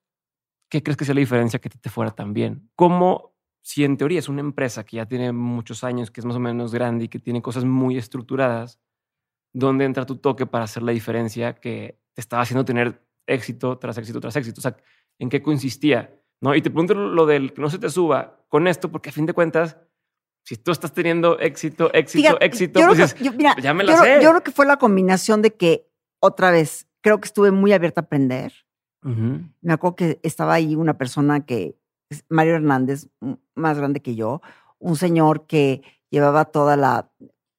¿qué 0.69 0.83
crees 0.83 0.97
que 0.97 1.05
sea 1.05 1.15
la 1.15 1.21
diferencia 1.21 1.61
que 1.61 1.69
a 1.69 1.71
ti 1.71 1.79
te 1.79 1.91
fuera 1.91 2.11
tan 2.11 2.33
bien? 2.33 2.71
¿Cómo, 2.75 3.37
si 3.63 3.85
en 3.85 3.97
teoría 3.97 4.19
es 4.19 4.29
una 4.29 4.41
empresa 4.41 4.85
que 4.85 4.97
ya 4.97 5.07
tiene 5.07 5.31
muchos 5.33 5.85
años, 5.85 6.11
que 6.11 6.21
es 6.21 6.25
más 6.25 6.37
o 6.37 6.41
menos 6.41 6.73
grande 6.75 7.05
y 7.05 7.09
que 7.09 7.21
tiene 7.21 7.41
cosas 7.41 7.65
muy 7.65 7.97
estructuradas, 7.97 8.81
dónde 9.53 9.85
entra 9.85 10.07
tu 10.07 10.17
toque 10.17 10.45
para 10.47 10.65
hacer 10.65 10.83
la 10.83 10.93
diferencia 10.93 11.55
que 11.55 12.01
te 12.15 12.21
estaba 12.21 12.43
haciendo 12.43 12.65
tener 12.65 13.01
éxito 13.29 13.79
tras 13.79 13.97
éxito 13.99 14.19
tras 14.21 14.35
éxito? 14.35 14.59
O 14.59 14.63
sea, 14.63 14.77
¿en 15.21 15.29
qué 15.29 15.41
consistía? 15.41 16.21
¿No? 16.41 16.55
Y 16.55 16.63
te 16.63 16.71
pregunto 16.71 16.95
lo 16.95 17.27
del 17.27 17.53
que 17.53 17.63
no 17.63 17.71
se 17.71 17.79
te 17.79 17.89
suba 17.91 18.45
con 18.49 18.67
esto, 18.67 18.91
porque 18.91 19.11
a 19.11 19.13
fin 19.13 19.27
de 19.27 19.33
cuentas, 19.33 19.77
si 20.49 20.57
tú 20.57 20.71
estás 20.71 20.93
teniendo 20.93 21.39
éxito, 21.41 21.93
éxito, 21.93 22.23
Fíjate, 22.23 22.47
éxito, 22.47 22.79
yo 22.81 22.87
pues 22.87 22.99
creo 23.15 23.17
que- 23.19 23.25
yo- 23.25 23.33
mira, 23.33 23.57
ya 23.61 23.75
me 23.75 23.83
la 23.83 23.97
yo, 23.97 24.03
sé. 24.03 24.19
yo 24.23 24.31
creo 24.31 24.43
que 24.45 24.53
fue 24.53 24.65
la 24.65 24.77
combinación 24.77 25.43
de 25.43 25.53
que, 25.55 25.89
otra 26.21 26.53
vez, 26.53 26.87
creo 27.01 27.21
que 27.21 27.27
estuve 27.27 27.51
muy 27.51 27.73
abierta 27.73 28.01
a 28.03 28.05
aprender. 28.05 28.53
Ujú. 29.05 29.41
Me 29.61 29.73
acuerdo 29.73 29.97
que 29.97 30.21
estaba 30.23 30.55
ahí 30.55 30.77
una 30.77 30.97
persona 30.97 31.45
que, 31.45 31.77
Mario 32.29 32.55
Hernández, 32.55 33.09
más 33.57 33.77
grande 33.77 34.01
que 34.01 34.15
yo, 34.15 34.41
un 34.79 34.95
señor 34.97 35.47
que 35.49 35.83
llevaba 36.11 36.45
toda 36.45 36.77
la, 36.77 37.11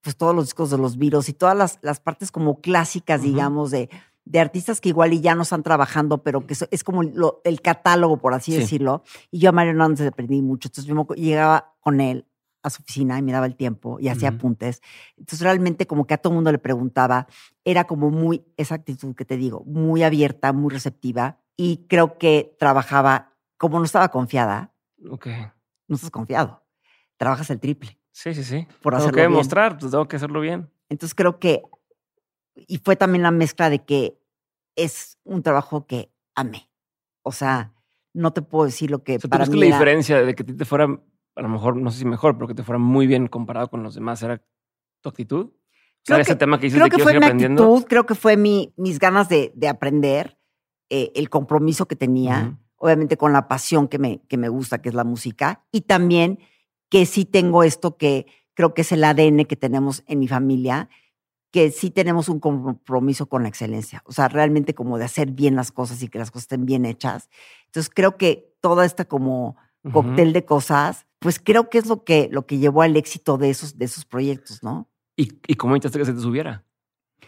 pues 0.01 0.15
todos 0.15 0.33
los 0.33 0.45
discos 0.45 0.69
de 0.71 0.77
los 0.77 0.97
virus 0.97 1.27
y 1.27 1.33
todas 1.33 1.57
las, 1.57 1.79
las 1.81 1.99
partes 1.99 2.31
como 2.31 2.61
clásicas, 2.61 3.19
Ujú. 3.19 3.29
digamos, 3.29 3.71
de, 3.71 3.89
de 4.23 4.39
artistas 4.39 4.79
que 4.79 4.89
igual 4.89 5.11
y 5.13 5.19
ya 5.19 5.35
no 5.35 5.41
están 5.41 5.63
trabajando, 5.63 6.23
pero 6.23 6.47
que 6.47 6.55
es 6.71 6.83
como 6.85 7.03
lo- 7.03 7.41
el 7.43 7.61
catálogo, 7.61 8.17
por 8.17 8.33
así 8.33 8.53
Sí. 8.53 8.59
decirlo. 8.59 9.03
Y 9.31 9.39
yo 9.39 9.49
a 9.49 9.51
Mario 9.51 9.71
Hernández 9.71 10.07
aprendí 10.07 10.41
mucho. 10.41 10.69
Entonces 10.69 10.85
yo 10.93 11.05
llegaba 11.15 11.73
con 11.81 11.99
él 11.99 12.25
a 12.67 12.69
su 12.69 12.81
oficina 12.81 13.17
y 13.17 13.21
me 13.21 13.31
daba 13.31 13.45
el 13.45 13.55
tiempo 13.55 13.99
y 13.99 14.07
hacía 14.09 14.29
apuntes. 14.29 14.81
Entonces 15.17 15.41
realmente 15.41 15.87
como 15.87 16.05
que 16.05 16.13
a 16.13 16.17
todo 16.17 16.33
mundo 16.33 16.51
le 16.51 16.59
preguntaba, 16.59 17.27
era 17.65 17.85
como 17.85 18.09
muy, 18.09 18.45
esa 18.57 18.75
actitud 18.75 19.15
que 19.15 19.25
te 19.25 19.37
digo, 19.37 19.63
muy 19.65 20.03
abierta, 20.03 20.53
muy 20.53 20.71
receptiva 20.71 21.39
y 21.55 21.85
creo 21.87 22.17
que 22.17 22.55
trabajaba, 22.59 23.33
como 23.57 23.79
no 23.79 23.85
estaba 23.85 24.09
confiada, 24.09 24.73
Ok. 25.09 25.27
no 25.87 25.95
estás 25.95 26.11
confiado, 26.11 26.63
trabajas 27.17 27.49
el 27.49 27.59
triple. 27.59 27.99
Sí, 28.11 28.33
sí, 28.33 28.43
sí. 28.43 28.67
Por 28.81 28.93
tengo 28.93 28.97
hacerlo 29.03 29.11
que 29.15 29.21
bien. 29.21 29.31
demostrar, 29.31 29.77
pues 29.77 29.91
tengo 29.91 30.07
que 30.07 30.15
hacerlo 30.15 30.39
bien. 30.41 30.69
Entonces 30.89 31.13
creo 31.15 31.39
que, 31.39 31.63
y 32.55 32.77
fue 32.79 32.95
también 32.95 33.23
la 33.23 33.31
mezcla 33.31 33.69
de 33.69 33.83
que 33.85 34.19
es 34.75 35.17
un 35.23 35.43
trabajo 35.43 35.85
que 35.85 36.11
amé. 36.35 36.69
O 37.23 37.31
sea, 37.31 37.73
no 38.13 38.33
te 38.33 38.41
puedo 38.41 38.65
decir 38.65 38.89
lo 38.89 39.03
que 39.03 39.13
O 39.17 39.19
sea, 39.19 39.21
¿tú 39.21 39.29
para 39.29 39.43
crees 39.45 39.49
que 39.49 39.55
mí 39.55 39.59
la 39.61 39.65
era- 39.67 39.75
diferencia 39.77 40.21
de 40.23 40.33
que 40.35 40.43
te 40.43 40.65
fuera, 40.65 40.87
a 41.37 41.41
lo 41.41 41.49
mejor, 41.49 41.75
no 41.77 41.91
sé 41.91 41.99
si 41.99 42.05
mejor, 42.05 42.35
pero 42.35 42.47
que 42.47 42.53
te 42.55 42.63
fuera 42.63 42.79
muy 42.79 43.07
bien 43.07 43.27
comparado 43.27 43.69
con 43.69 43.83
los 43.83 43.95
demás 43.95 44.21
era 44.23 44.41
tu 45.01 45.09
actitud? 45.09 45.51
Creo 46.05 46.19
ese 46.19 46.31
que- 46.33 46.35
tema 46.37 46.57
que 46.59 46.65
dices 46.67 46.77
creo 46.77 46.85
de 46.85 46.89
que 46.91 46.97
que 46.97 47.03
fue 47.03 47.11
mi 47.13 47.17
aprendiendo. 47.17 47.63
actitud, 47.63 47.87
creo 47.87 48.05
que 48.05 48.15
fue 48.15 48.37
mi, 48.37 48.73
mis 48.77 48.99
ganas 48.99 49.29
de, 49.29 49.51
de 49.55 49.67
aprender, 49.67 50.37
eh, 50.89 51.11
el 51.15 51.29
compromiso 51.29 51.85
que 51.87 51.95
tenía, 51.97 52.57
obviamente 52.77 53.17
con 53.17 53.33
la 53.33 53.47
pasión 53.47 53.87
que 53.87 53.99
me, 53.99 54.21
que 54.27 54.37
me 54.37 54.47
gusta, 54.49 54.81
que 54.81 54.89
es 54.89 54.95
la 54.95 55.03
música, 55.03 55.65
y 55.71 55.81
también 55.81 56.39
que 56.89 57.05
sí 57.05 57.25
tengo 57.25 57.63
esto 57.63 57.97
que 57.97 58.25
creo 58.53 58.73
que 58.73 58.81
es 58.81 58.91
el 58.93 59.03
ADN 59.03 59.45
que 59.45 59.55
tenemos 59.57 60.03
en 60.07 60.19
mi 60.19 60.27
familia, 60.29 60.89
que 61.51 61.71
sí 61.71 61.91
tenemos 61.91 62.29
un 62.29 62.39
compromiso 62.39 63.27
con 63.27 63.43
la 63.43 63.49
excelencia, 63.49 64.01
o 64.05 64.11
sea, 64.13 64.27
realmente 64.29 64.73
como 64.73 64.97
de 64.97 65.05
hacer 65.05 65.31
bien 65.31 65.55
las 65.55 65.71
cosas 65.71 66.01
y 66.03 66.07
que 66.07 66.19
las 66.19 66.31
cosas 66.31 66.43
estén 66.43 66.65
bien 66.65 66.85
hechas. 66.85 67.29
Entonces 67.65 67.91
creo 67.93 68.15
que 68.17 68.53
toda 68.61 68.85
esta 68.85 69.05
como 69.05 69.57
Cóctel 69.91 70.33
de 70.33 70.43
cosas, 70.45 71.05
pues 71.19 71.39
creo 71.39 71.69
que 71.69 71.77
es 71.77 71.87
lo 71.87 72.03
que, 72.03 72.27
lo 72.31 72.45
que 72.45 72.57
llevó 72.57 72.81
al 72.81 72.95
éxito 72.97 73.37
de 73.37 73.49
esos, 73.49 73.77
de 73.77 73.85
esos 73.85 74.05
proyectos, 74.05 74.61
¿no? 74.63 74.89
¿Y, 75.15 75.33
¿Y 75.47 75.55
cómo 75.55 75.75
intentaste 75.75 75.99
que 75.99 76.05
se 76.05 76.13
te 76.13 76.19
subiera? 76.19 76.63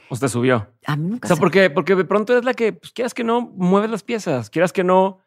¿O 0.10 0.16
se 0.16 0.22
te 0.22 0.30
subió? 0.30 0.68
A 0.86 0.96
mí 0.96 1.06
O 1.06 1.10
nunca 1.12 1.28
sea, 1.28 1.36
se- 1.36 1.40
porque, 1.40 1.70
porque 1.70 1.96
de 1.96 2.06
pronto 2.06 2.38
es 2.38 2.44
la 2.44 2.54
que, 2.54 2.74
pues, 2.74 2.92
quieras 2.92 3.14
que 3.14 3.24
no, 3.24 3.42
mueves 3.42 3.90
las 3.90 4.04
piezas, 4.04 4.50
quieras 4.50 4.74
que 4.74 4.84
no, 4.84 5.22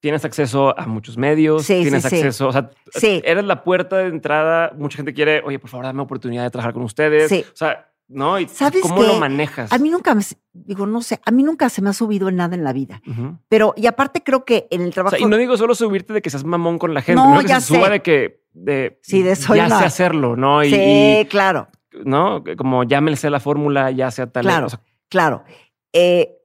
tienes 0.00 0.24
acceso 0.24 0.78
a 0.78 0.86
muchos 0.86 1.16
medios, 1.18 1.64
Sí, 1.64 1.76
sí, 1.76 1.82
tienes 1.82 2.02
sí. 2.04 2.16
acceso, 2.16 2.48
o 2.48 2.52
sea, 2.52 2.70
Sí. 2.94 3.20
eres 3.24 3.44
la 3.44 3.64
puerta 3.64 3.96
de 3.98 4.08
entrada, 4.08 4.72
mucha 4.76 4.96
gente 4.96 5.12
quiere, 5.12 5.42
oye, 5.44 5.58
por 5.58 5.68
favor, 5.70 5.86
dame 5.86 6.02
oportunidad 6.02 6.42
de 6.44 6.50
trabajar 6.50 6.72
con 6.74 6.82
ustedes. 6.82 7.28
Sí. 7.28 7.44
O 7.52 7.56
sea, 7.56 7.89
¿no? 8.10 8.38
Y 8.40 8.48
¿Sabes 8.48 8.82
¿Cómo 8.82 9.02
lo 9.02 9.14
manejas? 9.18 9.72
A 9.72 9.78
mí 9.78 9.88
nunca 9.88 10.14
me, 10.14 10.22
digo, 10.52 10.84
no 10.86 11.00
sé, 11.00 11.20
a 11.24 11.30
mí 11.30 11.42
nunca 11.42 11.68
se 11.68 11.80
me 11.80 11.90
ha 11.90 11.92
subido 11.92 12.28
en 12.28 12.36
nada 12.36 12.54
en 12.56 12.64
la 12.64 12.72
vida. 12.72 13.00
Pero, 13.48 13.72
y 13.76 13.86
aparte 13.86 14.22
creo 14.22 14.44
que 14.44 14.66
en 14.70 14.82
el 14.82 14.88
O 14.88 14.92
trabajo. 14.92 15.16
sea, 15.16 15.24
y 15.24 15.28
no 15.30 15.36
digo 15.36 15.56
solo 15.56 15.74
subirte 15.74 16.12
de 16.12 16.20
que 16.20 16.28
seas 16.30 16.44
mamón 16.44 16.78
con 16.78 16.92
la 16.92 17.02
gente, 17.02 17.20
No, 17.22 17.34
no, 17.34 17.40
que 17.40 17.46
ya 17.46 17.60
se 17.60 17.74
suba 17.74 17.86
sé. 17.86 17.92
de 17.92 18.02
que 18.02 18.42
de, 18.52 18.98
Sí, 19.02 19.22
de 19.22 19.36
soy 19.36 19.58
ya 19.58 19.66
una- 19.66 19.78
sé 19.78 19.84
hacerlo, 19.84 20.36
¿no? 20.36 20.62
Y, 20.64 20.70
sí, 20.70 20.76
y, 21.20 21.24
claro, 21.26 21.68
¿no? 22.04 22.42
Como 22.58 22.82
ya 22.84 23.00
me 23.00 23.14
sé 23.16 23.30
la 23.30 23.40
fórmula, 23.40 23.90
ya 23.92 24.10
sea 24.10 24.26
tal. 24.26 24.42
Claro. 24.44 24.66
o 24.66 24.70
sea, 24.70 24.80
claro. 25.08 25.44
Eh, 25.92 26.36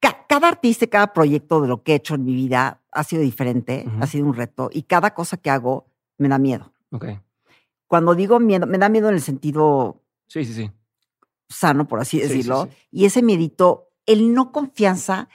ca- 0.00 0.24
cada 0.28 0.48
artista 0.48 0.84
y 0.86 0.88
cada 0.88 1.12
proyecto 1.12 1.60
de 1.60 1.68
lo 1.68 1.82
que 1.82 1.92
he 1.92 1.96
hecho 1.96 2.14
en 2.14 2.24
mi 2.24 2.34
vida 2.34 2.80
ha 2.90 3.04
sido 3.04 3.22
diferente, 3.22 3.86
ha 4.00 4.06
sido 4.06 4.26
un 4.26 4.34
reto, 4.34 4.68
y 4.72 4.82
cada 4.82 5.14
cosa 5.14 5.36
que 5.36 5.50
hago 5.50 5.86
me 6.18 6.28
da 6.28 6.38
miedo. 6.38 6.72
ok. 6.92 7.06
Cuando 7.86 8.14
digo 8.14 8.40
miedo, 8.40 8.66
me 8.66 8.78
da 8.78 8.88
miedo 8.88 9.08
en 9.10 9.14
el 9.16 9.20
sentido 9.20 10.00
Sí, 10.28 10.44
sí, 10.44 10.54
sí. 10.54 10.70
sano, 11.48 11.86
por 11.86 12.00
así 12.00 12.18
Sí, 12.20 12.26
sí, 12.26 12.28
decirlo. 12.36 12.64
sí. 12.70 12.76
Y 12.90 13.04
ese 13.04 13.22
miedito, 13.22 13.88
el 14.06 14.32
no 14.34 14.52
confianza, 14.52 15.28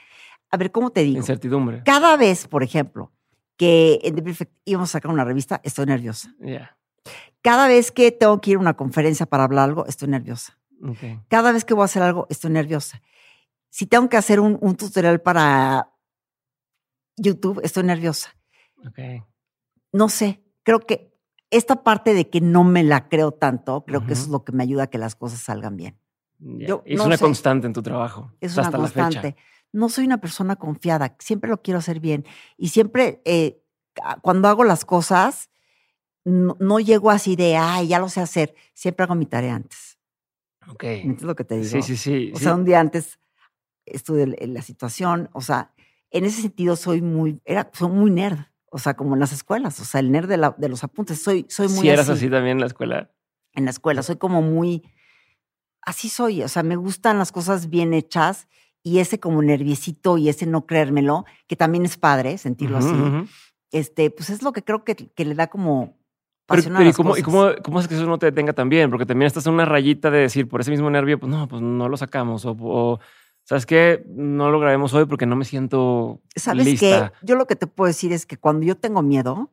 a 0.50 0.56
ver, 0.56 0.72
¿cómo 0.72 0.90
te 0.90 1.02
digo? 1.02 1.18
Incertidumbre. 1.18 1.82
Cada 1.84 2.16
vez, 2.16 2.48
por 2.48 2.62
ejemplo, 2.62 3.12
que 3.56 4.00
en 4.02 4.14
The 4.16 4.22
Perfect 4.22 4.52
íbamos 4.64 4.90
a 4.90 4.92
sacar 4.92 5.10
una 5.12 5.24
revista, 5.24 5.60
estoy 5.64 5.86
nerviosa. 5.86 6.34
Cada 7.42 7.68
vez 7.68 7.92
que 7.92 8.10
tengo 8.12 8.40
que 8.40 8.50
ir 8.52 8.56
a 8.56 8.60
una 8.60 8.74
conferencia 8.74 9.26
para 9.26 9.44
hablar 9.44 9.64
algo, 9.68 9.86
estoy 9.86 10.08
nerviosa. 10.08 10.58
Ok. 10.82 10.98
Cada 11.28 11.52
vez 11.52 11.64
que 11.64 11.74
voy 11.74 11.82
a 11.82 11.84
hacer 11.86 12.02
algo, 12.02 12.26
estoy 12.30 12.50
nerviosa. 12.50 13.00
Si 13.70 13.86
tengo 13.86 14.08
que 14.08 14.16
hacer 14.16 14.40
un, 14.40 14.58
un 14.60 14.76
tutorial 14.76 15.20
para 15.20 15.92
YouTube, 17.16 17.60
estoy 17.62 17.84
nerviosa. 17.84 18.34
Ok. 18.86 18.98
No 19.92 20.08
sé, 20.08 20.42
creo 20.62 20.80
que 20.80 21.16
esta 21.50 21.82
parte 21.82 22.14
de 22.14 22.28
que 22.28 22.40
no 22.40 22.64
me 22.64 22.82
la 22.82 23.08
creo 23.08 23.32
tanto, 23.32 23.84
creo 23.86 24.04
que 24.06 24.12
eso 24.12 24.22
es 24.22 24.28
lo 24.28 24.44
que 24.44 24.52
me 24.52 24.62
ayuda 24.62 24.84
a 24.84 24.86
que 24.88 24.98
las 24.98 25.14
cosas 25.14 25.40
salgan 25.40 25.76
bien. 25.76 25.98
Yo 26.38 26.82
es 26.84 26.98
no 26.98 27.04
una 27.06 27.16
sé. 27.16 27.24
constante 27.24 27.66
en 27.66 27.72
tu 27.72 27.82
trabajo. 27.82 28.32
Es 28.40 28.56
una 28.56 28.70
la 28.70 28.76
constante. 28.78 29.20
fecha. 29.20 29.36
No 29.72 29.88
soy 29.88 30.06
una 30.06 30.18
persona 30.18 30.56
confiada, 30.56 31.16
siempre 31.18 31.50
lo 31.50 31.62
quiero 31.62 31.78
hacer 31.78 32.00
bien. 32.00 32.24
Y 32.56 32.68
siempre, 32.68 33.20
eh, 33.24 33.62
cuando 34.22 34.48
hago 34.48 34.64
las 34.64 34.84
cosas, 34.84 35.50
no, 36.24 36.56
no 36.60 36.80
llego 36.80 37.10
así 37.10 37.36
de, 37.36 37.56
ay, 37.56 37.88
ya 37.88 37.98
lo 37.98 38.08
sé 38.08 38.20
hacer. 38.20 38.54
Siempre 38.74 39.04
hago 39.04 39.14
mi 39.14 39.26
tarea 39.26 39.54
antes. 39.54 39.98
Ok. 40.70 40.84
¿Me 40.84 40.94
entiendes 40.94 41.22
lo 41.22 41.34
que 41.34 41.44
te 41.44 41.56
digo? 41.56 41.68
Sí, 41.68 41.82
sí, 41.82 41.96
sí. 41.96 42.30
O 42.34 42.38
sí. 42.38 42.44
sea, 42.44 42.54
un 42.54 42.64
día 42.64 42.80
antes 42.80 43.18
estuve 43.86 44.22
en 44.38 44.54
la 44.54 44.62
situación, 44.62 45.30
o 45.32 45.40
sea, 45.40 45.72
en 46.10 46.24
ese 46.24 46.42
sentido 46.42 46.76
soy 46.76 47.02
muy, 47.02 47.40
era, 47.44 47.70
soy 47.72 47.90
muy 47.90 48.10
nerd. 48.10 48.38
O 48.70 48.78
sea, 48.78 48.94
como 48.94 49.14
en 49.14 49.20
las 49.20 49.32
escuelas, 49.32 49.80
o 49.80 49.84
sea, 49.84 50.00
el 50.00 50.10
nerd 50.12 50.28
de, 50.28 50.36
la- 50.36 50.54
de 50.58 50.68
los 50.68 50.84
apuntes. 50.84 51.22
Soy, 51.22 51.46
soy 51.48 51.68
muy 51.68 51.78
Si 51.80 51.88
eras 51.88 52.08
así, 52.08 52.18
así 52.26 52.30
también 52.30 52.56
en 52.58 52.60
la 52.60 52.66
escuela. 52.66 53.10
en 53.54 53.64
la 53.64 53.70
escuela. 53.70 54.02
Soy 54.02 54.16
como 54.16 54.42
muy. 54.42 54.82
Así 55.82 56.08
soy. 56.08 56.42
O 56.42 56.48
sea, 56.48 56.62
me 56.62 56.76
gustan 56.76 57.18
las 57.18 57.32
cosas 57.32 57.70
bien 57.70 57.94
hechas 57.94 58.46
y 58.82 58.98
ese 58.98 59.18
como 59.20 59.42
nerviosito 59.42 60.18
y 60.18 60.28
ese 60.28 60.46
no 60.46 60.66
creérmelo, 60.66 61.24
que 61.46 61.56
también 61.56 61.84
es 61.84 61.96
padre 61.96 62.38
sentirlo 62.38 62.78
así. 62.78 62.92
Este, 63.70 64.10
pues 64.10 64.30
es 64.30 64.42
lo 64.42 64.52
que 64.52 64.62
creo 64.62 64.84
que, 64.84 64.94
que 64.96 65.24
le 65.24 65.34
da 65.34 65.48
como 65.48 65.98
Pero, 66.46 66.62
pero 66.64 66.88
¿y, 66.88 66.92
cómo, 66.92 67.16
y 67.16 67.22
cómo, 67.22 67.48
cómo 67.62 67.80
es 67.80 67.88
que 67.88 67.94
eso 67.94 68.06
no 68.06 68.18
te 68.18 68.26
detenga 68.26 68.52
también? 68.54 68.90
Porque 68.90 69.04
también 69.06 69.26
estás 69.26 69.46
en 69.46 69.52
una 69.54 69.64
rayita 69.66 70.10
de 70.10 70.20
decir, 70.20 70.48
por 70.48 70.60
ese 70.60 70.70
mismo 70.70 70.88
nervio, 70.90 71.18
pues 71.18 71.30
no, 71.30 71.46
pues 71.48 71.60
no 71.60 71.88
lo 71.88 71.96
sacamos. 71.96 72.44
O, 72.46 72.56
o, 72.58 73.00
¿sabes 73.48 73.64
qué? 73.64 74.04
No 74.08 74.50
lo 74.50 74.60
grabemos 74.60 74.92
hoy 74.92 75.06
porque 75.06 75.24
no 75.26 75.34
me 75.36 75.44
siento 75.46 76.20
¿Sabes 76.36 76.66
lista. 76.66 77.12
qué? 77.20 77.26
Yo 77.26 77.34
lo 77.36 77.46
que 77.46 77.56
te 77.56 77.66
puedo 77.66 77.86
decir 77.88 78.12
es 78.12 78.26
que 78.26 78.36
cuando 78.36 78.66
yo 78.66 78.76
tengo 78.76 79.00
miedo, 79.02 79.50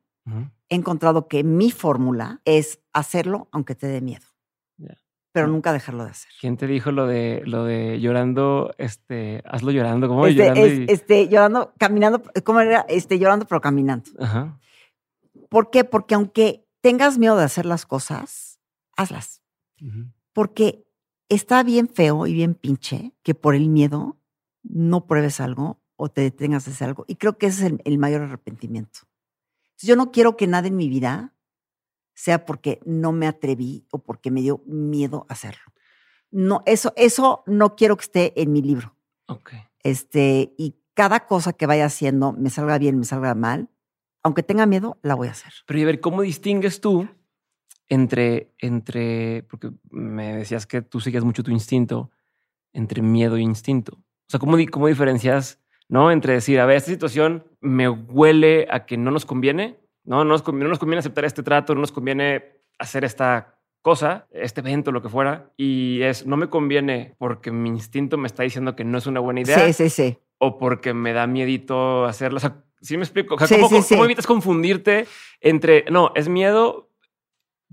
he 0.69 0.75
encontrado 0.75 1.27
que 1.27 1.43
mi 1.43 1.71
fórmula 1.71 2.41
es 2.45 2.79
hacerlo 2.91 3.47
aunque 3.51 3.75
te 3.75 3.87
dé 3.87 4.01
miedo. 4.01 4.25
Pero 5.31 5.47
nunca 5.47 5.73
dejarlo 5.73 6.05
de 6.05 6.11
hacer. 6.11 6.31
¿Quién 6.39 6.55
te 6.55 6.65
dijo 6.65 6.91
lo 6.93 7.07
de 7.07 7.41
lo 7.45 7.65
de 7.65 7.99
llorando? 7.99 8.73
Este, 8.77 9.43
hazlo 9.45 9.71
llorando, 9.71 10.07
¿cómo? 10.07 10.25
Este, 10.27 10.37
llorando 10.39 10.65
es- 10.65 10.79
y- 10.79 10.85
este, 10.87 11.27
llorando, 11.27 11.73
caminando, 11.77 12.23
¿cómo 12.45 12.61
era? 12.61 12.85
Este, 12.87 13.19
llorando 13.19 13.45
pero 13.45 13.59
caminando. 13.59 14.09
Ajá. 14.19 14.57
¿Por 15.49 15.71
qué? 15.71 15.83
Porque 15.83 16.15
aunque 16.15 16.65
tengas 16.81 17.17
miedo 17.17 17.35
de 17.37 17.43
hacer 17.43 17.65
las 17.65 17.85
cosas, 17.85 18.59
hazlas. 18.95 19.41
Porque 20.31 20.84
está 21.29 21.63
bien 21.63 21.87
feo 21.87 22.27
y 22.27 22.33
bien 22.33 22.55
pinche 22.55 23.13
que 23.23 23.35
por 23.35 23.55
el 23.55 23.69
miedo 23.69 24.17
no 24.63 25.07
pruebes 25.07 25.39
algo 25.39 25.81
o 25.95 26.09
te 26.09 26.21
detengas 26.21 26.65
de 26.65 26.71
hacer 26.71 26.87
algo. 26.87 27.05
Y 27.07 27.15
creo 27.15 27.37
que 27.37 27.47
ese 27.47 27.65
es 27.65 27.71
el, 27.71 27.81
el 27.85 27.97
mayor 27.97 28.21
arrepentimiento. 28.21 28.99
Entonces, 29.65 29.87
Yo 29.87 29.95
no 29.95 30.11
quiero 30.11 30.37
que 30.37 30.47
nada 30.47 30.67
en 30.67 30.75
mi 30.75 30.89
vida 30.89 31.33
sea 32.13 32.45
porque 32.45 32.79
no 32.85 33.11
me 33.11 33.27
atreví 33.27 33.85
o 33.91 33.99
porque 33.99 34.31
me 34.31 34.41
dio 34.41 34.61
miedo 34.65 35.25
hacerlo. 35.29 35.63
No, 36.31 36.63
eso, 36.65 36.93
eso 36.95 37.43
no 37.45 37.75
quiero 37.75 37.97
que 37.97 38.03
esté 38.03 38.41
en 38.41 38.51
mi 38.51 38.61
libro. 38.61 38.95
Este, 39.83 40.53
y 40.57 40.75
cada 40.93 41.27
cosa 41.27 41.53
que 41.53 41.65
vaya 41.65 41.85
haciendo, 41.85 42.33
me 42.33 42.49
salga 42.49 42.77
bien, 42.77 42.97
me 42.97 43.05
salga 43.05 43.35
mal, 43.35 43.69
aunque 44.23 44.43
tenga 44.43 44.65
miedo, 44.65 44.97
la 45.03 45.13
voy 45.13 45.27
a 45.27 45.31
hacer. 45.31 45.53
Pero 45.67 45.79
y 45.79 45.83
a 45.83 45.85
ver, 45.85 45.99
¿cómo 45.99 46.21
distingues 46.23 46.81
tú 46.81 47.07
entre, 47.89 48.51
entre, 48.59 49.43
porque 49.49 49.71
me 49.91 50.35
decías 50.35 50.65
que 50.65 50.81
tú 50.81 50.99
sigues 50.99 51.23
mucho 51.23 51.43
tu 51.43 51.51
instinto, 51.51 52.11
entre 52.73 53.01
miedo 53.01 53.35
e 53.37 53.41
instinto? 53.41 53.93
O 53.97 54.29
sea, 54.29 54.39
¿cómo, 54.39 54.57
cómo 54.71 54.87
diferencias, 54.87 55.61
no? 55.87 56.11
Entre 56.11 56.33
decir, 56.33 56.59
a 56.59 56.65
ver, 56.65 56.77
esta 56.77 56.91
situación 56.91 57.45
me 57.61 57.87
huele 57.89 58.67
a 58.71 58.85
que 58.85 58.97
no 58.97 59.11
nos 59.11 59.25
conviene, 59.25 59.77
¿no? 60.03 60.17
No 60.23 60.31
nos, 60.31 60.43
conv- 60.43 60.57
no 60.63 60.67
nos 60.69 60.79
conviene 60.79 60.99
aceptar 60.99 61.25
este 61.25 61.43
trato, 61.43 61.75
no 61.75 61.81
nos 61.81 61.91
conviene 61.91 62.43
hacer 62.79 63.03
esta 63.05 63.59
cosa, 63.81 64.27
este 64.31 64.61
evento, 64.61 64.91
lo 64.91 65.01
que 65.03 65.09
fuera, 65.09 65.51
y 65.57 66.01
es, 66.01 66.25
no 66.25 66.37
me 66.37 66.49
conviene 66.49 67.13
porque 67.19 67.51
mi 67.51 67.69
instinto 67.69 68.17
me 68.17 68.25
está 68.25 68.41
diciendo 68.41 68.75
que 68.75 68.83
no 68.83 68.97
es 68.97 69.05
una 69.05 69.19
buena 69.19 69.41
idea 69.41 69.59
Sí, 69.67 69.73
sí, 69.73 69.89
sí. 69.89 70.17
o 70.39 70.57
porque 70.57 70.93
me 70.95 71.13
da 71.13 71.27
miedito 71.27 72.05
hacerlo. 72.05 72.37
O 72.37 72.39
sea, 72.39 72.63
¿sí 72.81 72.97
me 72.97 73.03
explico? 73.03 73.35
O 73.35 73.37
sea, 73.37 73.45
Sí, 73.47 73.55
¿cómo, 73.55 73.67
sí, 73.83 73.93
cómo 73.93 74.03
sí. 74.03 74.05
evitas 74.05 74.25
confundirte 74.25 75.05
entre, 75.39 75.85
no, 75.91 76.11
es 76.15 76.27
miedo, 76.29 76.84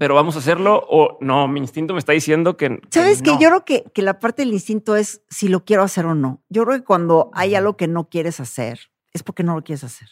pero 0.02 0.16
vamos 0.16 0.34
a 0.34 0.40
hacerlo, 0.40 0.84
o 0.88 1.16
no, 1.20 1.46
mi 1.46 1.60
instinto 1.60 1.92
me 1.92 2.00
está 2.00 2.10
diciendo 2.10 2.56
que. 2.56 2.82
¿Sabes 2.90 3.22
que. 3.22 3.30
Yo 3.38 3.48
creo 3.50 3.64
que, 3.64 3.84
que 3.94 4.02
la 4.02 4.18
parte 4.18 4.42
del 4.42 4.52
instinto 4.52 4.96
es 4.96 5.22
si 5.30 5.46
lo 5.46 5.64
quiero 5.64 5.84
hacer 5.84 6.06
o 6.06 6.16
no. 6.16 6.42
Yo 6.48 6.64
creo 6.64 6.76
que 6.76 6.84
cuando 6.84 7.30
hay 7.34 7.54
algo 7.54 7.76
que 7.76 7.86
no 7.86 8.08
quieres 8.08 8.40
hacer, 8.40 8.90
es 9.12 9.22
porque 9.22 9.44
no 9.44 9.54
lo 9.54 9.62
quieres 9.62 9.84
hacer. 9.84 10.08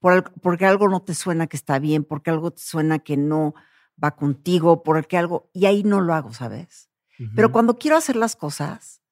Por 0.00 0.32
porque 0.40 0.66
algo 0.66 0.88
no 0.88 1.04
te 1.04 1.14
suena 1.14 1.46
que 1.46 1.56
está 1.56 1.78
bien, 1.78 2.02
porque 2.02 2.30
algo 2.30 2.50
te 2.50 2.62
suena 2.62 2.98
que 2.98 3.16
no 3.16 3.54
va 4.02 4.16
contigo, 4.16 4.82
porque 4.82 5.16
algo. 5.16 5.52
Y 5.54 5.66
ahí 5.66 5.84
no 5.84 6.00
lo 6.00 6.14
hago, 6.14 6.34
¿sabes? 6.34 6.90
Pero 7.36 7.52
cuando 7.52 7.78
quiero 7.78 7.96
hacer 7.96 8.16
las 8.16 8.34
cosas, 8.34 9.02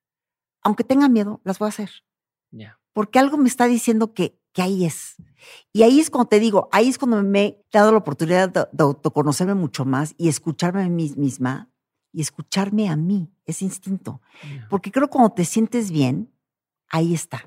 aunque 0.61 0.83
tenga 0.83 1.09
miedo, 1.09 1.41
las 1.45 1.61
voy 1.61 1.67
a 1.67 1.69
hacer. 1.69 1.91
Porque 2.93 3.21
algo 3.21 3.37
me 3.37 3.47
está 3.47 3.67
diciendo 3.67 4.13
que, 4.13 4.41
que 4.57 4.63
ahí 4.63 4.87
es. 4.87 5.17
Y 5.71 5.83
ahí 5.83 6.01
es 6.01 6.09
cuando 6.09 6.29
te 6.31 6.41
digo, 6.41 6.71
ahí 6.73 6.89
es 6.89 6.97
cuando 6.97 7.23
me 7.23 7.45
he 7.45 7.65
dado 7.71 7.93
la 7.93 7.99
oportunidad 7.99 8.49
de, 8.49 8.65
de 8.73 8.83
autoconocerme 8.85 9.53
mucho 9.55 9.85
más 9.85 10.15
y 10.17 10.29
escucharme 10.31 10.83
a 10.83 10.89
mí 10.89 11.13
misma 11.15 11.69
y 12.11 12.23
escucharme 12.23 12.89
a 12.89 12.97
mí, 12.97 13.31
ese 13.45 13.67
instinto. 13.67 14.23
Porque 14.71 14.91
creo 14.91 15.09
que 15.09 15.13
cuando 15.13 15.35
te 15.35 15.45
sientes 15.45 15.91
bien, 15.91 16.33
ahí 16.89 17.13
está. 17.13 17.47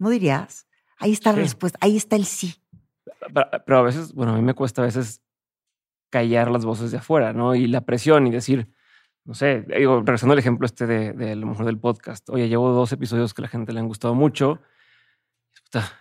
¿No 0.00 0.10
dirías? 0.10 0.66
Ahí 0.98 1.12
está 1.12 1.30
Sí. 1.30 1.36
la 1.36 1.42
respuesta, 1.44 1.78
ahí 1.80 1.96
está 1.96 2.16
el 2.16 2.24
sí. 2.24 2.56
Pero, 3.32 3.46
pero 3.64 3.78
a 3.78 3.82
veces, 3.82 4.12
bueno, 4.12 4.32
a 4.32 4.36
mí 4.36 4.42
me 4.42 4.54
cuesta 4.54 4.82
a 4.82 4.86
veces 4.86 5.22
callar 6.10 6.50
las 6.50 6.64
voces 6.64 6.90
de 6.90 6.98
afuera, 6.98 7.32
¿no? 7.32 7.54
Y 7.54 7.68
la 7.68 7.82
presión 7.82 8.26
y 8.26 8.32
decir, 8.32 8.74
no 9.24 9.34
sé, 9.34 9.64
digo, 9.78 9.98
regresando 10.00 10.32
al 10.32 10.40
ejemplo 10.40 10.66
este 10.66 10.88
de, 10.88 11.12
de 11.12 11.30
a 11.30 11.36
lo 11.36 11.46
mejor 11.46 11.64
del 11.66 11.78
podcast. 11.78 12.28
Oye, 12.30 12.48
llevo 12.48 12.70
dos 12.72 12.90
episodios 12.90 13.34
que 13.34 13.42
a 13.42 13.44
la 13.44 13.48
gente 13.48 13.72
le 13.72 13.78
han 13.78 13.86
gustado 13.86 14.16
mucho. 14.16 14.60
Puta, 15.64 15.99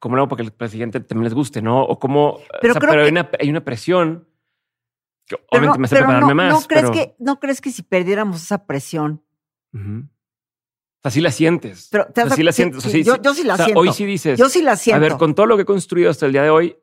¿Cómo 0.00 0.16
lo 0.16 0.22
hago 0.22 0.28
para 0.28 0.44
que 0.44 0.52
el, 0.64 0.70
siguiente 0.70 1.00
también 1.00 1.24
les 1.24 1.34
guste, 1.34 1.62
no? 1.62 1.82
O 1.82 1.98
cómo, 1.98 2.38
Pero 2.60 2.72
o 2.72 2.74
sea, 2.74 2.80
creo 2.80 2.90
pero 2.92 3.02
hay, 3.02 3.06
que- 3.06 3.12
una, 3.12 3.30
hay 3.40 3.50
una 3.50 3.64
presión 3.64 4.28
que 5.26 5.36
obviamente 5.50 5.74
no- 5.76 5.78
me 5.80 5.84
hace 5.86 5.96
prepararme 5.96 6.28
no, 6.28 6.34
más. 6.34 6.52
¿no 6.52 6.60
crees, 6.68 6.82
pero, 6.82 6.92
que, 6.92 7.16
¿No 7.18 7.40
crees 7.40 7.60
que 7.60 7.70
si 7.72 7.82
perdiéramos 7.82 8.42
esa 8.42 8.66
presión? 8.66 9.24
Ujú. 9.72 10.04
O 10.06 11.02
sea, 11.02 11.10
sí 11.10 11.20
la 11.20 11.30
sientes. 11.30 11.88
Pero 11.90 12.06
te 12.06 12.22
O 12.22 12.26
sea, 12.28 12.36
sí 12.36 12.42
la 12.42 12.52
sí, 12.52 12.56
sientes. 12.56 12.78
O 12.78 12.80
sea, 12.82 12.90
sí, 12.90 12.98
sí- 12.98 13.04
yo- 13.04 13.14
sí- 13.14 13.20
yo 13.22 13.34
sí 13.34 13.44
la 13.44 13.54
o 13.54 13.56
sea, 13.56 13.64
siento. 13.66 13.80
Hoy 13.80 13.92
sí 13.92 14.04
dices, 14.04 14.38
Yo 14.38 14.48
sí 14.48 14.62
la 14.62 14.76
siento. 14.76 14.96
a 14.96 15.00
ver, 15.08 15.16
con 15.18 15.34
todo 15.34 15.46
lo 15.46 15.56
que 15.56 15.62
he 15.62 15.66
construido 15.66 16.10
hasta 16.10 16.26
el 16.26 16.32
día 16.32 16.42
de 16.42 16.50
hoy, 16.50 16.76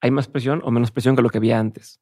¿hay 0.00 0.10
más 0.10 0.28
presión 0.28 0.60
o 0.64 0.70
menos 0.70 0.90
presión 0.90 1.16
que 1.16 1.22
lo 1.22 1.30
que 1.30 1.38
había 1.38 1.58
antes? 1.58 2.00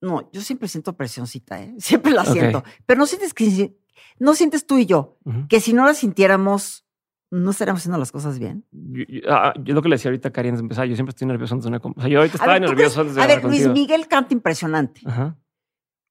No, 0.00 0.30
yo 0.32 0.40
siempre 0.40 0.66
siento 0.68 0.96
presioncita, 0.96 1.62
¿eh? 1.62 1.74
Siempre 1.78 2.12
la 2.12 2.24
siento. 2.24 2.64
Pero 2.86 2.98
no 2.98 3.06
sientes 3.06 3.34
que 3.34 3.74
no 4.18 4.34
sientes 4.34 4.66
tú 4.66 4.78
y 4.78 4.86
yo 4.86 5.18
que 5.48 5.60
si 5.60 5.72
no 5.72 5.84
la 5.84 5.94
sintiéramos, 5.94 6.86
no 7.30 7.50
estaríamos 7.52 7.80
haciendo 7.82 7.98
las 7.98 8.10
cosas 8.12 8.38
bien. 8.38 8.64
Yo, 8.72 9.04
yo- 9.08 9.20
ah, 9.28 9.52
yo 9.62 9.74
lo 9.74 9.82
que 9.82 9.88
le 9.88 9.94
decía 9.94 10.08
ahorita 10.10 10.28
a 10.28 10.32
Karen 10.32 10.50
antes 10.50 10.60
de 10.60 10.64
empezar, 10.64 10.86
yo 10.86 10.94
siempre 10.96 11.10
estoy 11.10 11.26
nervioso 11.28 11.54
antes 11.54 11.64
de 11.64 11.68
una... 11.68 11.78
O 11.78 12.00
sea, 12.00 12.08
yo 12.08 12.18
ahorita 12.18 12.34
A 12.34 12.36
estaba 12.38 12.52
ver, 12.54 12.62
¿tú 12.64 12.68
nervioso 12.68 13.00
antes 13.00 13.14
de 13.16 13.22
a 13.22 13.26
ver, 13.26 13.42
Luis 13.44 13.62
contigo. 13.64 13.72
Miguel 13.72 14.08
canta 14.08 14.34
impresionante. 14.34 15.00
Ajá. 15.04 15.36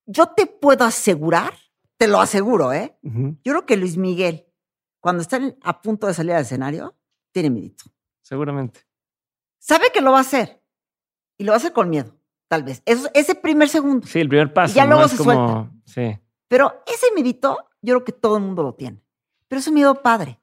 Yo 0.05 0.27
te 0.27 0.45
puedo 0.47 0.85
asegurar, 0.85 1.53
te 1.97 2.07
lo 2.07 2.19
aseguro, 2.21 2.73
¿eh? 2.73 2.97
Yo 3.03 3.35
creo 3.53 3.65
que 3.65 3.77
Luis 3.77 3.97
Miguel, 3.97 4.45
cuando 5.01 5.21
está 5.21 5.39
a 5.63 5.81
punto 5.81 6.07
de 6.07 6.13
salir 6.13 6.33
al 6.33 6.41
escenario, 6.41 6.95
tiene 7.31 7.49
miedito. 7.49 7.83
Seguramente. 8.21 8.81
Sabe 9.59 9.87
que 9.93 10.01
lo 10.01 10.11
va 10.11 10.19
a 10.19 10.21
hacer. 10.21 10.63
Y 11.37 11.43
lo 11.43 11.51
va 11.51 11.55
a 11.55 11.57
hacer 11.57 11.73
con 11.73 11.89
miedo, 11.89 12.15
tal 12.47 12.63
vez. 12.63 12.81
Eso, 12.85 13.07
ese 13.13 13.35
primer 13.35 13.69
segundo. 13.69 14.07
Sí, 14.07 14.19
el 14.19 14.29
primer 14.29 14.51
paso. 14.53 14.73
ya 14.75 14.85
¿no? 14.85 14.91
luego 14.95 15.07
se 15.09 15.17
como, 15.17 15.69
Sí. 15.85 16.17
Pero 16.47 16.81
ese 16.87 17.07
miedito, 17.13 17.57
yo 17.81 17.93
creo 17.95 18.03
que 18.05 18.11
todo 18.11 18.37
el 18.37 18.43
mundo 18.43 18.63
lo 18.63 18.73
tiene. 18.73 19.01
Pero 19.47 19.59
es 19.59 19.67
un 19.67 19.73
miedo 19.75 20.01
padre. 20.01 20.39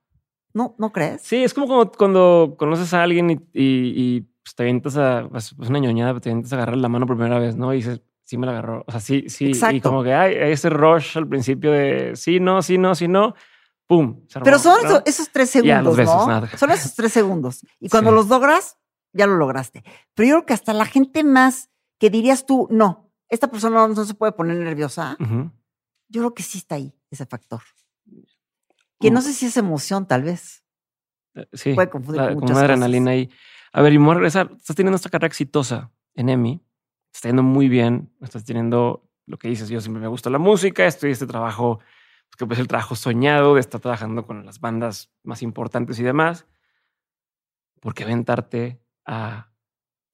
¿No, 0.57 0.75
¿no 0.79 0.91
crees? 0.91 1.21
Sí, 1.23 1.45
es 1.45 1.53
como 1.53 1.67
cuando, 1.67 1.93
cuando 1.93 2.55
conoces 2.59 2.95
a 2.95 3.03
alguien 3.03 3.31
y, 3.31 3.35
y- 3.53 3.93
y, 4.17 4.21
pues, 4.43 4.55
te 4.55 4.63
avientas 4.63 4.97
a... 4.97 5.29
Es 5.35 5.53
es 5.61 5.69
una 5.69 5.79
ñoñada, 5.81 6.19
te 6.19 6.31
avientas 6.31 6.53
a 6.53 6.57
agarrar 6.57 6.79
la 6.79 6.89
mano 6.89 7.07
por 7.07 7.17
primera 7.17 7.39
vez, 7.39 7.57
¿no? 7.57 7.75
Y 7.75 7.77
dices, 7.77 8.01
sí 8.25 8.39
me 8.39 8.47
la 8.47 8.53
agarró. 8.53 8.83
O 8.87 8.91
sea, 8.91 9.01
sí, 9.01 9.29
sí. 9.29 9.53
Y 9.73 9.81
como 9.83 10.03
que 10.03 10.15
hay, 10.15 10.35
hay 10.37 10.53
ese 10.53 10.71
rush 10.71 11.19
al 11.19 11.29
principio 11.29 11.73
de 11.73 12.13
sí, 12.17 12.41
no, 12.41 12.63
sí, 12.63 12.79
no, 12.79 12.95
sí, 12.95 13.07
no. 13.07 13.35
¡Pum! 13.87 14.23
se 14.29 14.39
armó, 14.39 14.45
Pero 14.47 14.59
son 14.59 14.83
¿no? 14.83 14.89
esos, 14.89 15.03
esos 15.05 15.31
tres 15.31 15.53
Ya, 15.53 15.61
segundos, 15.61 15.85
los 15.85 15.97
besos, 15.97 16.17
¿no? 16.27 16.27
nada. 16.29 16.49
Son 16.57 16.71
esos 16.71 16.95
tres 16.95 17.13
segundos. 17.13 17.61
Y 17.79 17.89
cuando 17.91 18.11
Sí. 18.11 18.17
los 18.17 18.29
logras, 18.29 18.79
ya 19.13 19.27
lo 19.27 19.37
lograste. 19.37 19.85
Pero 20.15 20.29
yo 20.29 20.35
creo 20.37 20.47
que 20.47 20.55
hasta 20.55 20.73
la 20.73 20.87
gente 20.87 21.23
más 21.23 21.71
que 21.99 22.09
dirías 22.11 22.47
tú, 22.47 22.67
no, 22.71 23.13
esta 23.29 23.49
persona 23.51 23.87
no, 23.87 24.05
se 24.05 24.15
puede 24.15 24.33
poner 24.33 24.57
nerviosa, 24.57 25.17
yo 26.09 26.21
creo 26.23 26.35
que 26.35 26.43
sí 26.43 26.59
está 26.59 26.77
ahí 26.77 26.95
ese 27.11 27.27
factor. 27.27 27.61
Que 29.01 29.11
no 29.11 29.21
sé 29.21 29.33
si 29.33 29.47
es 29.47 29.57
emoción, 29.57 30.07
tal 30.07 30.23
vez. 30.23 30.65
Eh, 31.35 31.47
Sí, 31.53 31.75
Puede 31.75 31.91
confundir 31.91 32.23
la- 32.23 32.29
con 32.29 32.35
como 32.37 32.41
muchas 32.47 32.57
una 32.57 32.65
adrenalina 32.65 33.11
ahí. 33.11 33.31
A 33.73 33.83
ver, 33.83 33.93
y 33.93 33.97
voy 33.99 34.11
a 34.11 34.15
regresar. 34.15 34.51
Estás 34.57 34.75
teniendo 34.77 34.97
esta 34.97 35.11
carrera 35.11 35.27
exitosa 35.27 35.91
en 36.15 36.29
EMI. 36.31 36.59
Te 36.59 36.65
está 37.19 37.29
yendo 37.29 37.43
muy 37.43 37.69
bien. 37.69 38.11
Estás 38.23 38.45
teniendo 38.45 39.09
lo 39.27 39.39
que 39.39 39.49
dices. 39.49 39.69
Yo 39.69 39.81
siempre 39.81 40.01
me 40.01 40.09
gusta 40.09 40.31
la 40.31 40.39
música. 40.39 40.87
Estoy 40.87 41.11
este 41.11 41.27
trabajo, 41.27 41.79
pues, 41.79 42.37
que 42.39 42.47
pues 42.47 42.59
el 42.59 42.69
trabajo 42.69 42.95
soñado 42.97 43.55
de 43.55 43.61
estar 43.61 43.81
trabajando 43.81 44.25
con 44.27 44.47
las 44.47 44.61
bandas 44.61 45.13
más 45.25 45.43
importantes 45.43 45.99
y 45.99 46.03
demás. 46.03 46.47
¿Por 47.81 47.93
qué 47.95 48.05
aventarte 48.05 48.81
a 49.05 49.51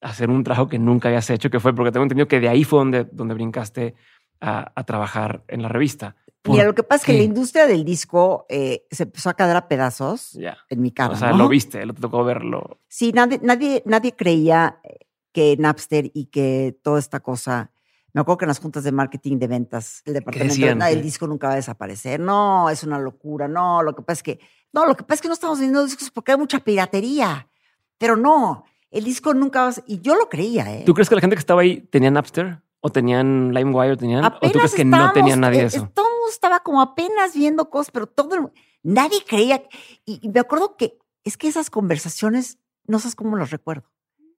hacer 0.01 0.29
un 0.29 0.43
trabajo 0.43 0.69
que 0.69 0.79
nunca 0.81 1.09
habías 1.09 1.31
hecho? 1.31 1.51
Que 1.51 1.61
fue 1.61 1.73
porque 1.75 1.93
tengo 1.93 2.03
entendido 2.05 2.27
que 2.27 2.41
de 2.41 2.49
ahí 2.49 2.65
fue 2.65 2.81
donde, 2.81 3.05
donde 3.05 3.35
brincaste 3.35 3.95
a, 4.41 4.73
a 4.75 4.85
trabajar 4.85 5.45
en 5.47 5.63
la 5.63 5.69
revista. 5.69 6.17
Mira, 6.45 6.65
¿Por 6.65 6.67
lo 6.67 6.75
que 6.75 6.83
pasa 6.83 7.03
es 7.03 7.07
que 7.07 7.13
la 7.13 7.23
industria 7.23 7.67
del 7.69 7.85
disco 7.85 8.47
eh, 8.49 8.85
se 8.91 9.05
empezó 9.05 9.31
a 9.31 9.35
caer 9.35 9.57
a 9.57 9.69
pedazos 9.69 10.37
en 10.69 10.81
mi 10.81 10.91
cara. 10.91 11.15
O 11.15 11.17
sea, 11.17 11.31
¿no? 11.31 11.39
lo 11.39 11.49
viste, 11.49 11.87
lo 11.87 11.95
tocó 11.95 12.25
verlo. 12.25 12.81
Sí, 12.89 13.13
nadie, 13.13 13.39
nadie, 13.43 13.83
nadie 13.87 14.17
creía 14.17 14.81
eh, 14.83 15.07
que 15.33 15.57
Napster 15.57 16.11
y 16.13 16.27
que 16.27 16.77
toda 16.83 16.99
esta 16.99 17.21
cosa. 17.21 17.71
Me 18.13 18.21
acuerdo 18.21 18.39
que 18.39 18.45
en 18.45 18.49
las 18.49 18.59
juntas 18.59 18.83
de 18.85 18.93
marketing 18.93 19.39
de 19.39 19.47
ventas, 19.47 20.03
el 20.05 20.15
departamento? 20.15 20.75
"No, 20.75 20.87
el 20.87 21.01
disco 21.01 21.27
nunca 21.29 21.47
va 21.47 21.53
a 21.55 21.57
desaparecer. 21.57 22.19
No, 22.19 22.69
es 22.69 22.83
una 22.83 22.99
locura. 22.99 23.47
No, 23.47 23.83
lo 23.83 23.95
que 23.95 24.03
pasa 24.03 24.19
es 24.19 24.23
que. 24.25 24.41
No, 24.73 24.85
lo 24.85 24.97
que 24.97 25.05
pasa 25.05 25.15
es 25.15 25.23
que 25.23 25.29
no 25.29 25.35
estamos 25.35 25.59
vendiendo 25.59 25.85
discos 25.85 26.11
porque 26.11 26.33
hay 26.33 26.39
mucha 26.39 26.59
piratería. 26.59 27.49
Pero 27.99 28.17
no, 28.17 28.65
El 28.91 29.05
disco 29.05 29.33
nunca 29.33 29.63
va 29.63 29.69
a 29.69 29.75
Y 29.87 30.01
yo 30.01 30.17
lo 30.17 30.29
creía, 30.29 30.71
¿eh? 30.75 30.83
¿Tú 30.85 30.93
crees 30.93 31.09
que 31.09 31.15
la 31.15 31.21
gente 31.21 31.37
que 31.37 31.41
estaba 31.41 31.63
ahí 31.63 31.81
tenía 31.83 32.11
Napster? 32.11 32.61
¿O 32.81 32.91
tenían 32.91 33.55
LimeWire? 33.55 33.97
¿Tenían? 33.97 34.25
¿O 34.25 34.51
tú 34.51 34.59
crees 34.59 34.75
que 34.75 34.85
no 34.85 35.13
tenía 35.13 35.37
nadie 35.37 35.59
de 35.59 35.65
eh, 35.65 35.69
eso? 35.69 35.91
Todo 35.95 36.12
mundo 36.23 36.31
estaba 36.33 36.61
como 36.61 36.81
apenas 36.81 37.35
viendo 37.35 37.69
cosas, 37.71 37.91
pero 37.93 38.07
todo 38.07 38.35
el- 38.37 38.53
nadie 38.83 39.25
creía. 39.27 39.63
Y, 40.05 40.21
y 40.23 40.29
me 40.31 40.41
acuerdo 40.41 40.77
que 40.77 40.99
es 41.25 41.37
que 41.37 41.49
esas 41.49 41.71
conversaciones, 41.71 42.59
no 42.87 42.99
sabes 42.99 43.15
cómo 43.15 43.37
las 43.37 43.51
recuerdo. 43.51 43.91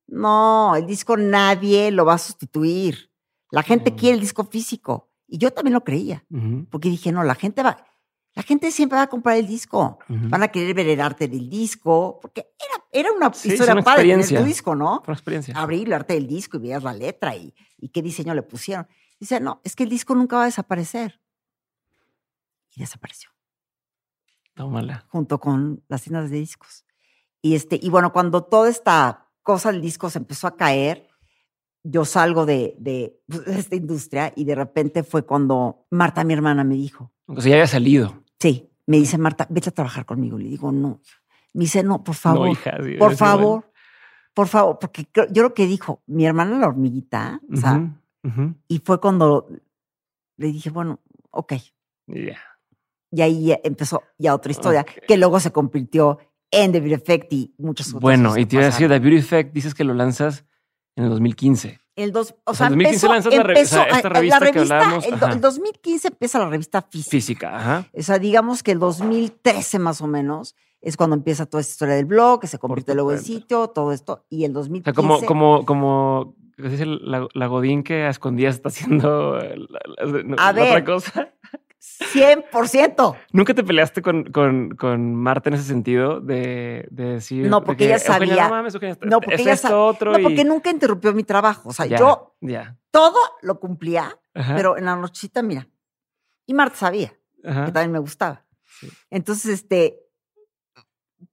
No, 0.06 0.76
el 0.76 0.86
disco 0.86 1.16
nadie 1.16 1.90
lo 1.90 2.04
va 2.04 2.14
a 2.14 2.18
sustituir. 2.18 3.10
La 3.50 3.62
gente 3.62 3.94
quiere 3.94 4.14
el 4.16 4.20
disco 4.20 4.44
físico. 4.44 5.10
Y 5.26 5.38
yo 5.38 5.50
también 5.52 5.72
lo 5.74 5.82
creía, 5.84 6.24
Ujú, 6.30 6.66
porque 6.70 6.88
dije, 6.90 7.10
no, 7.10 7.24
la 7.24 7.34
gente 7.34 7.62
va, 7.62 7.82
la 8.34 8.42
gente 8.42 8.70
siempre 8.70 8.96
va 8.96 9.02
a 9.04 9.06
comprar 9.08 9.38
el 9.38 9.46
disco. 9.46 9.98
Van 10.08 10.42
a 10.42 10.48
querer 10.48 10.74
ver 10.74 10.86
el 10.88 11.00
arte 11.00 11.26
del 11.28 11.48
disco, 11.48 12.18
porque 12.20 12.40
era, 12.58 12.84
era 12.92 13.12
una 13.12 13.32
Sí, 13.32 13.48
historia 13.48 13.72
una 13.72 13.82
padre 13.82 14.02
tener 14.02 14.18
experiencia. 14.18 14.40
tu 14.40 14.44
disco, 14.46 14.74
¿no? 14.74 15.02
Una 15.06 15.14
experiencia. 15.14 15.54
abrir 15.58 15.86
el 15.86 15.92
arte 15.94 16.14
del 16.14 16.26
disco 16.26 16.58
y 16.58 16.60
veías 16.60 16.82
la 16.82 16.92
letra 16.92 17.34
y, 17.34 17.54
y 17.78 17.88
qué 17.88 18.02
diseño 18.02 18.34
le 18.34 18.42
pusieron. 18.42 18.86
Dice, 19.18 19.40
no, 19.40 19.60
es 19.64 19.74
que 19.74 19.84
el 19.84 19.88
disco 19.88 20.14
nunca 20.14 20.36
va 20.36 20.42
a 20.42 20.46
desaparecer. 20.46 21.20
Y 22.76 22.80
desapareció, 22.80 23.30
Tómala. 24.54 25.04
junto 25.08 25.38
con 25.40 25.82
las 25.88 26.02
tiendas 26.02 26.30
de 26.30 26.38
discos. 26.38 26.84
Y, 27.42 27.54
este, 27.54 27.78
y 27.80 27.90
bueno, 27.90 28.12
cuando 28.12 28.42
toda 28.44 28.68
esta 28.68 29.28
cosa 29.42 29.70
del 29.72 29.80
disco 29.80 30.08
se 30.10 30.18
empezó 30.18 30.46
a 30.46 30.56
caer, 30.56 31.08
yo 31.82 32.04
salgo 32.04 32.46
de, 32.46 32.74
de, 32.78 33.20
pues, 33.28 33.44
de 33.44 33.58
esta 33.58 33.76
industria 33.76 34.32
y 34.34 34.44
de 34.44 34.54
repente 34.54 35.02
fue 35.02 35.24
cuando 35.26 35.86
Marta, 35.90 36.24
mi 36.24 36.32
hermana, 36.32 36.64
me 36.64 36.74
dijo, 36.74 37.12
O 37.26 37.40
sea, 37.40 37.50
ya 37.50 37.56
había 37.56 37.66
salido. 37.66 38.22
sí, 38.40 38.70
me 38.86 38.96
dice 38.98 39.18
Marta, 39.18 39.46
vete 39.50 39.68
a 39.68 39.72
trabajar 39.72 40.04
conmigo. 40.06 40.38
Le 40.38 40.48
digo, 40.48 40.72
no. 40.72 41.00
Me 41.52 41.62
dice, 41.64 41.82
no, 41.82 42.02
por 42.02 42.14
favor. 42.14 42.46
No, 42.46 42.52
hija. 42.52 42.76
sí, 42.82 42.96
Por 42.98 43.14
favor, 43.16 43.70
por 44.32 44.48
favor, 44.48 44.78
porque 44.78 45.06
yo 45.30 45.42
lo 45.42 45.54
que 45.54 45.66
dijo 45.66 46.02
mi 46.06 46.26
hermana 46.26 46.58
la 46.58 46.66
hormiguita, 46.66 47.40
o 47.52 47.56
sea, 47.56 47.94
y 48.68 48.78
fue 48.80 49.00
cuando 49.00 49.48
le 50.36 50.46
dije, 50.48 50.70
bueno, 50.70 51.00
ok. 51.30 51.52
Ya. 52.06 52.38
Y 53.14 53.22
ahí 53.22 53.54
empezó 53.62 54.02
ya 54.18 54.34
otra 54.34 54.50
historia, 54.50 54.84
que 54.84 55.16
luego 55.16 55.38
se 55.40 55.52
convirtió 55.52 56.18
en 56.50 56.72
The 56.72 56.80
Beauty 56.80 56.94
Effect 56.94 57.32
y 57.32 57.54
muchas 57.58 57.88
otras 57.88 58.00
Bueno, 58.02 58.30
cosas 58.30 58.38
y 58.40 58.44
que 58.44 58.48
te 58.50 58.56
iba 58.56 58.62
a 58.62 58.66
decir. 58.66 58.88
The 58.88 58.98
Beauty 58.98 59.16
Effect, 59.18 59.52
dices 59.52 59.74
que 59.74 59.84
lo 59.84 59.94
lanzas 59.94 60.44
en 60.96 61.04
el 61.04 61.10
2015. 61.10 61.80
El 61.96 62.10
dos, 62.10 62.34
o, 62.44 62.50
o 62.50 62.54
sea, 62.54 62.66
sea, 62.68 62.74
en 62.74 62.80
2015 62.82 63.06
empezó, 63.06 63.08
lanzas 63.12 63.34
la 63.34 63.40
o 63.40 63.66
sea, 63.66 63.96
esta 63.96 64.08
revista 64.08 64.40
la 64.40 64.46
que 64.46 64.52
revista, 64.52 64.78
el, 65.06 65.18
do- 65.20 65.26
ajá. 65.26 65.34
el 65.34 65.40
2015 65.40 66.08
empieza 66.08 66.38
la 66.40 66.48
revista 66.48 66.82
física. 66.82 67.10
Física, 67.10 67.56
ajá. 67.56 67.86
O 67.96 68.02
sea, 68.02 68.18
digamos 68.18 68.62
que 68.64 68.72
el 68.72 68.80
2013 68.80 69.78
más 69.78 70.00
o 70.00 70.08
menos 70.08 70.56
es 70.80 70.96
cuando 70.96 71.14
empieza 71.14 71.46
toda 71.46 71.60
esta 71.60 71.70
historia 71.72 71.94
del 71.94 72.04
blog, 72.06 72.40
que 72.40 72.46
se 72.48 72.58
convierte 72.58 72.94
luego 72.94 73.12
en 73.12 73.20
sitio, 73.20 73.68
todo 73.68 73.92
esto. 73.92 74.26
Y 74.28 74.44
el 74.44 74.50
O 74.50 74.54
2015... 74.54 74.84
sea, 74.84 74.94
como, 74.94 75.24
como, 75.24 75.64
como. 75.64 76.36
La, 76.56 77.26
la 77.34 77.46
Godín 77.48 77.82
que 77.82 78.04
a 78.04 78.10
escondidas 78.10 78.54
está 78.56 78.68
haciendo 78.68 79.40
eh, 79.40 79.56
la, 79.56 79.80
la- 80.04 80.22
no, 80.22 80.36
A 80.38 80.52
la 80.52 80.52
ver. 80.52 80.68
otra 80.70 80.84
cosa. 80.84 81.34
100%. 82.12 83.16
¿Nunca 83.32 83.54
te 83.54 83.62
peleaste 83.64 84.02
con, 84.02 84.24
con, 84.24 84.70
con 84.76 85.14
Marta 85.14 85.48
en 85.50 85.54
ese 85.54 85.64
sentido 85.64 86.20
de, 86.20 86.86
de 86.90 87.04
decir... 87.04 87.48
No, 87.48 87.60
de 87.60 87.66
porque 87.66 87.86
que, 87.86 87.94
ella 87.94 87.96
"Eugenia, 87.96 88.18
sabía- 88.34 88.44
No, 88.44 88.50
mames, 88.50 88.74
Eugenia, 88.74 88.98
No, 89.02 89.20
porque 89.20 89.34
es 89.36 89.40
ella 89.42 89.52
esto 89.52 89.68
sa- 89.68 89.78
otro 89.78 90.12
No, 90.12 90.18
y- 90.18 90.22
porque 90.22 90.44
nunca 90.44 90.70
interrumpió 90.70 91.12
mi 91.12 91.24
trabajo. 91.24 91.68
O 91.68 91.72
sea, 91.72 91.86
Ya, 91.86 91.98
yo 91.98 92.36
Ya. 92.40 92.76
todo 92.90 93.18
lo 93.42 93.60
cumplía, 93.60 94.18
Ajá, 94.34 94.54
pero 94.56 94.76
en 94.76 94.84
la 94.86 94.96
nochita, 94.96 95.42
mira. 95.42 95.68
Y 96.46 96.54
Marta 96.54 96.76
sabía 96.76 97.12
ajá. 97.44 97.66
que 97.66 97.72
también 97.72 97.92
me 97.92 97.98
gustaba. 97.98 98.44
Sí. 98.80 98.88
Entonces, 99.10 99.52
este, 99.52 100.00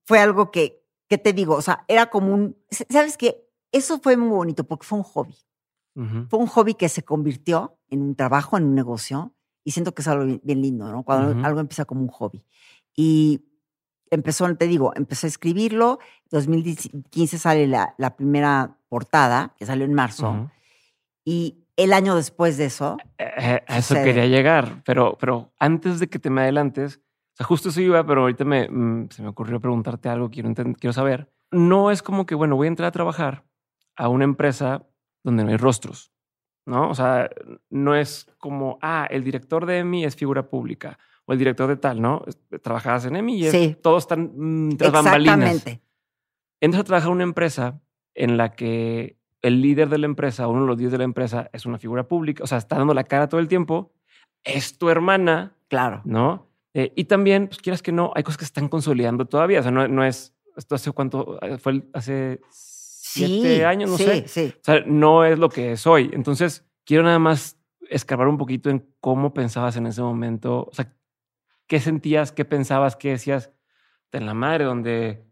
fue 0.06 0.20
algo 0.20 0.52
que, 0.52 0.84
¿qué 1.08 1.18
te 1.18 1.34
digo? 1.34 1.56
O 1.56 1.62
sea, 1.62 1.86
era 1.88 2.10
como 2.10 2.34
un, 2.34 2.58
¿sabes 2.90 3.18
qué? 3.18 3.48
Eso 3.72 4.00
fue 4.00 4.18
muy 4.18 4.30
bonito 4.30 4.64
porque 4.66 4.86
fue 4.86 4.98
un 5.00 5.04
hobby. 5.04 5.36
Fue 6.30 6.40
un 6.40 6.48
hobby 6.48 6.74
que 6.76 6.88
se 6.88 7.04
convirtió 7.04 7.78
en 7.90 8.02
un 8.02 8.16
trabajo, 8.16 8.58
en 8.58 8.64
un 8.64 8.76
negocio. 8.76 9.36
Y 9.64 9.72
siento 9.72 9.94
que 9.94 10.02
es 10.02 10.08
algo 10.08 10.26
bien, 10.26 10.42
bien 10.44 10.62
lindo, 10.62 10.92
¿no? 10.92 11.04
Cuando 11.04 11.32
Ujú. 11.32 11.46
algo 11.46 11.60
empieza 11.60 11.86
como 11.86 12.02
un 12.02 12.08
hobby. 12.08 12.44
Y 12.96 13.42
empezó, 14.10 14.54
te 14.56 14.68
digo, 14.68 14.94
empecé 14.96 15.28
a 15.28 15.30
escribirlo. 15.30 16.00
2015 16.30 17.38
sale 17.38 17.68
la, 17.68 17.96
la 17.98 18.16
primera 18.16 18.78
portada, 18.90 19.56
que 19.58 19.66
salió 19.66 19.86
en 19.86 19.94
marzo. 19.94 20.30
Ujú. 20.30 20.50
Y 21.24 21.66
el 21.76 21.94
año 21.94 22.16
después 22.16 22.58
de 22.58 22.66
eso, 22.66 22.98
Eh, 23.18 23.64
a 23.68 23.78
eso 23.78 23.96
quería 23.96 24.26
llegar, 24.26 24.82
pero, 24.84 25.18
pero 25.20 25.54
antes 25.60 26.00
de 26.00 26.08
que 26.08 26.20
te 26.20 26.30
me 26.30 26.42
adelantes, 26.42 27.00
o 27.34 27.36
sea, 27.38 27.46
justo 27.46 27.70
eso 27.70 27.82
iba, 27.82 28.06
pero 28.06 28.22
ahorita 28.22 28.44
me, 28.44 28.68
mm, 28.70 29.10
se 29.10 29.22
me 29.22 29.30
ocurrió 29.30 29.60
preguntarte 29.60 30.10
algo, 30.10 30.30
quiero, 30.30 30.54
quiero 30.54 30.94
saber. 30.94 31.32
No 31.52 31.92
es 31.92 32.02
como 32.02 32.26
que, 32.26 32.36
bueno, 32.36 32.56
voy 32.56 32.68
a 32.68 32.70
entrar 32.70 32.88
a 32.88 32.92
trabajar 32.92 33.46
a 33.96 34.10
una 34.10 34.24
empresa 34.24 34.88
donde 35.24 35.44
no 35.44 35.52
hay 35.52 35.58
rostros, 35.58 36.12
¿no? 36.66 36.90
O 36.90 36.96
sea, 36.96 37.30
no 37.70 37.96
es 37.96 38.28
como, 38.38 38.78
ah, 38.82 39.08
el 39.10 39.24
director 39.24 39.66
de 39.66 39.80
EMI 39.80 40.06
es 40.06 40.16
figura 40.16 40.50
pública 40.50 40.98
o 41.26 41.34
el 41.34 41.40
director 41.40 41.68
de 41.68 41.78
tal, 41.78 42.02
¿no? 42.02 42.24
Trabajabas 42.62 43.06
en 43.06 43.16
EMI 43.16 43.36
y 43.38 43.46
es- 43.46 43.52
Sí. 43.52 43.76
todos 43.82 44.04
están 44.04 44.32
mm, 44.36 44.78
tras 44.78 44.92
bambalinas. 44.92 45.40
exactamente. 45.40 45.82
Entras 46.60 46.82
a 46.82 46.84
trabajar 46.86 47.10
en 47.10 47.16
una 47.16 47.24
empresa 47.24 47.82
en 48.14 48.38
la 48.38 48.52
que 48.54 49.18
el 49.42 49.62
líder 49.62 49.90
de 49.90 49.98
la 49.98 50.06
empresa, 50.06 50.48
uno 50.48 50.62
de 50.62 50.68
los 50.68 50.78
líderes 50.78 50.92
de 50.92 50.98
la 51.00 51.04
empresa, 51.06 51.50
es 51.54 51.66
una 51.66 51.80
figura 51.80 52.08
pública, 52.08 52.44
o 52.44 52.48
sea, 52.48 52.60
está 52.60 52.78
dando 52.78 52.94
la 52.94 53.04
cara 53.06 53.28
todo 53.30 53.40
el 53.42 53.48
tiempo, 53.48 53.92
es 54.44 54.78
tu 54.78 54.90
hermana, 54.90 55.56
Claro. 55.68 56.02
¿no? 56.06 56.48
Eh, 56.74 56.94
y 56.96 57.06
también, 57.06 57.48
pues 57.48 57.58
quieras 57.60 57.82
que 57.82 57.92
no, 57.92 58.12
hay 58.16 58.24
cosas 58.24 58.38
que 58.38 58.46
se 58.46 58.50
están 58.50 58.70
consolidando 58.70 59.26
todavía, 59.26 59.60
o 59.62 59.64
sea, 59.64 59.72
no, 59.72 59.88
no 59.88 60.04
es, 60.04 60.36
esto 60.56 60.76
hace 60.76 60.92
cuánto, 60.92 61.40
Eh, 61.42 61.58
fue 61.58 61.84
hace 61.94 62.42
siete 63.14 63.66
años, 63.66 63.90
no 63.90 63.98
sé, 63.98 64.28
Sí, 64.28 64.54
o 64.56 64.64
sea, 64.64 64.84
no 64.86 65.26
es 65.26 65.38
lo 65.38 65.50
que 65.50 65.74
es 65.74 65.88
hoy. 65.88 66.10
Entonces, 66.14 66.66
quiero 66.86 67.04
nada 67.04 67.20
más 67.20 67.58
escarbar 67.90 68.28
un 68.28 68.38
poquito 68.38 68.70
en 68.70 68.88
cómo 69.00 69.34
pensabas 69.34 69.76
en 69.76 69.88
ese 69.88 70.02
momento, 70.02 70.68
o 70.70 70.74
sea, 70.74 70.94
qué 71.68 71.80
sentías, 71.80 72.32
qué 72.32 72.46
pensabas, 72.46 72.96
qué 72.96 73.10
decías 73.10 73.52
en 74.12 74.26
la 74.26 74.34
madre, 74.34 74.66
donde, 74.66 75.24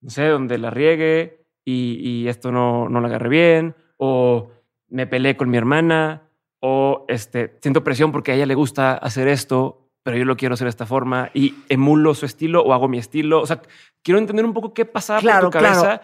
no 0.00 0.10
sé, 0.10 0.26
donde 0.26 0.58
la 0.58 0.70
riegue 0.70 1.46
y, 1.64 2.00
y 2.02 2.28
esto 2.28 2.52
no, 2.52 2.88
no 2.88 3.00
lo 3.00 3.06
agarré 3.06 3.28
bien, 3.28 3.76
o 3.96 4.50
me 4.88 5.06
peleé 5.06 5.36
con 5.36 5.50
mi 5.50 5.56
hermana, 5.56 6.28
o 6.60 7.04
este, 7.08 7.56
siento 7.60 7.84
presión 7.84 8.12
porque 8.12 8.32
a 8.32 8.34
ella 8.34 8.46
le 8.46 8.54
gusta 8.54 8.94
hacer 8.94 9.28
esto, 9.28 9.90
pero 10.02 10.16
yo 10.16 10.24
lo 10.24 10.36
quiero 10.36 10.54
hacer 10.54 10.66
de 10.66 10.70
esta 10.70 10.86
forma 10.86 11.30
y 11.34 11.54
emulo 11.68 12.14
su 12.14 12.26
estilo 12.26 12.62
o 12.62 12.72
hago 12.72 12.88
mi 12.88 12.98
estilo. 12.98 13.40
O 13.42 13.46
sea, 13.46 13.60
quiero 14.02 14.18
entender 14.18 14.44
un 14.44 14.54
poco 14.54 14.72
qué 14.72 14.84
pasaba 14.84 15.20
Claro, 15.20 15.50
por 15.50 15.52
tu 15.52 15.58
cabeza 15.58 15.98
claro. 15.98 16.02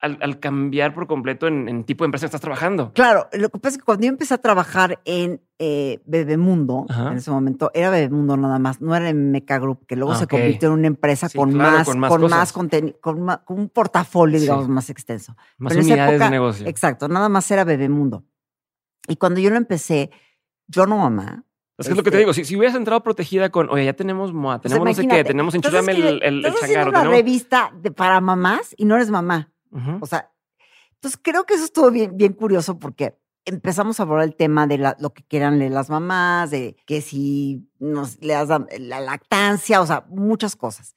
Al, 0.00 0.18
al 0.20 0.38
cambiar 0.38 0.94
por 0.94 1.06
completo 1.06 1.46
en, 1.48 1.68
en 1.68 1.82
tipo 1.84 2.04
de 2.04 2.06
empresa 2.06 2.22
que 2.24 2.28
estás 2.28 2.40
trabajando. 2.40 2.92
Claro, 2.92 3.28
lo 3.32 3.48
que 3.48 3.58
pasa 3.58 3.74
es 3.74 3.78
que 3.78 3.84
cuando 3.84 4.04
yo 4.04 4.10
empecé 4.10 4.34
a 4.34 4.38
trabajar 4.38 5.00
en 5.04 5.40
eh, 5.58 6.00
Bebemundo, 6.06 6.86
Ajá. 6.88 7.10
en 7.10 7.16
ese 7.18 7.30
momento, 7.32 7.70
era 7.74 7.90
Bebemundo 7.90 8.36
nada 8.36 8.58
más, 8.60 8.80
no 8.80 8.94
era 8.94 9.08
en 9.08 9.32
Meca 9.32 9.58
Group, 9.58 9.86
que 9.86 9.96
luego 9.96 10.12
Ah, 10.12 10.16
se 10.16 10.26
convirtió 10.28 10.68
en 10.68 10.74
una 10.74 10.86
empresa 10.86 11.28
Sí, 11.28 11.36
con, 11.36 11.52
claro, 11.52 11.78
más, 11.78 11.86
con 11.88 11.98
más 11.98 12.10
con 12.10 12.30
más 12.30 12.52
contenido, 12.52 12.96
con, 13.00 13.26
un 13.48 13.68
portafolio, 13.70 14.38
Sí. 14.38 14.42
digamos, 14.44 14.68
más 14.68 14.88
extenso. 14.88 15.34
Más 15.58 15.70
Pero 15.70 15.80
en 15.80 15.86
esa 15.86 15.94
unidades 15.94 16.12
época- 16.14 16.24
de 16.26 16.30
negocio. 16.30 16.66
Exacto, 16.68 17.08
nada 17.08 17.28
más 17.28 17.50
era 17.50 17.64
Bebemundo. 17.64 18.24
Y 19.08 19.16
cuando 19.16 19.40
yo 19.40 19.50
lo 19.50 19.56
empecé, 19.56 20.10
yo 20.68 20.86
no 20.86 20.98
mamá. 20.98 21.44
Es 21.76 21.86
que 21.86 21.92
es 21.92 21.96
lo 21.96 22.02
que 22.02 22.10
te 22.10 22.16
este, 22.16 22.18
digo. 22.20 22.32
Si, 22.34 22.44
si 22.44 22.56
hubieras 22.56 22.76
entrado 22.76 23.02
protegida 23.02 23.50
con, 23.50 23.70
oye, 23.70 23.84
ya 23.84 23.92
tenemos 23.94 24.32
MOA, 24.32 24.56
o 24.56 24.58
sea, 24.58 24.62
tenemos 24.62 24.84
no 24.88 24.94
sé 24.94 25.06
qué, 25.08 25.24
tenemos 25.24 25.54
enchúlame 25.54 25.92
el, 25.92 26.02
el, 26.22 26.22
el 26.44 26.52
una 26.52 26.52
tenemos- 26.92 27.08
revista 27.08 27.72
de, 27.80 27.90
para 27.92 28.20
mamás 28.20 28.74
y 28.76 28.84
no 28.84 28.96
eres 28.96 29.10
mamá. 29.10 29.52
O 30.00 30.06
sea, 30.06 30.32
entonces 30.94 31.20
creo 31.22 31.44
que 31.44 31.54
eso 31.54 31.64
estuvo 31.64 31.90
bien, 31.90 32.16
bien 32.16 32.32
curioso 32.32 32.78
porque 32.78 33.18
empezamos 33.44 33.98
a 33.98 34.02
hablar 34.02 34.24
el 34.24 34.34
tema 34.36 34.66
de 34.66 34.78
la- 34.78 34.96
lo 35.00 35.14
que 35.14 35.22
quieran 35.24 35.58
leer 35.58 35.72
las 35.72 35.88
mamás, 35.90 36.50
de 36.50 36.76
que 36.86 37.00
si 37.00 37.70
nos 37.78 38.20
le 38.20 38.34
das 38.34 38.48
la, 38.48 38.66
la 38.78 39.00
lactancia, 39.00 39.80
o 39.80 39.86
sea, 39.86 40.04
muchas 40.08 40.54
cosas. 40.56 40.94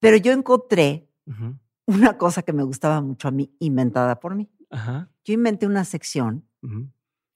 Pero 0.00 0.16
yo 0.16 0.32
encontré 0.32 1.10
una 1.86 2.16
cosa 2.18 2.42
que 2.42 2.52
me 2.52 2.62
gustaba 2.62 3.00
mucho 3.00 3.28
a 3.28 3.30
mí, 3.32 3.54
inventada 3.58 4.20
por 4.20 4.34
mí. 4.34 4.50
Yo 5.24 5.34
inventé 5.34 5.66
una 5.66 5.84
sección 5.84 6.48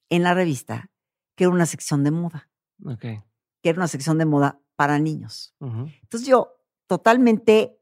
en 0.09 0.23
la 0.23 0.35
revista 0.35 0.91
que 1.37 1.45
era 1.45 1.53
una 1.53 1.67
sección 1.67 2.05
de 2.05 2.11
moda, 2.11 2.49
Ok. 2.85 3.01
que 3.01 3.69
era 3.69 3.79
una 3.79 3.89
sección 3.89 4.19
de 4.19 4.25
moda 4.27 4.61
para 4.77 4.99
niños. 4.99 5.55
Entonces 5.61 6.27
yo, 6.29 6.57
totalmente, 6.87 7.79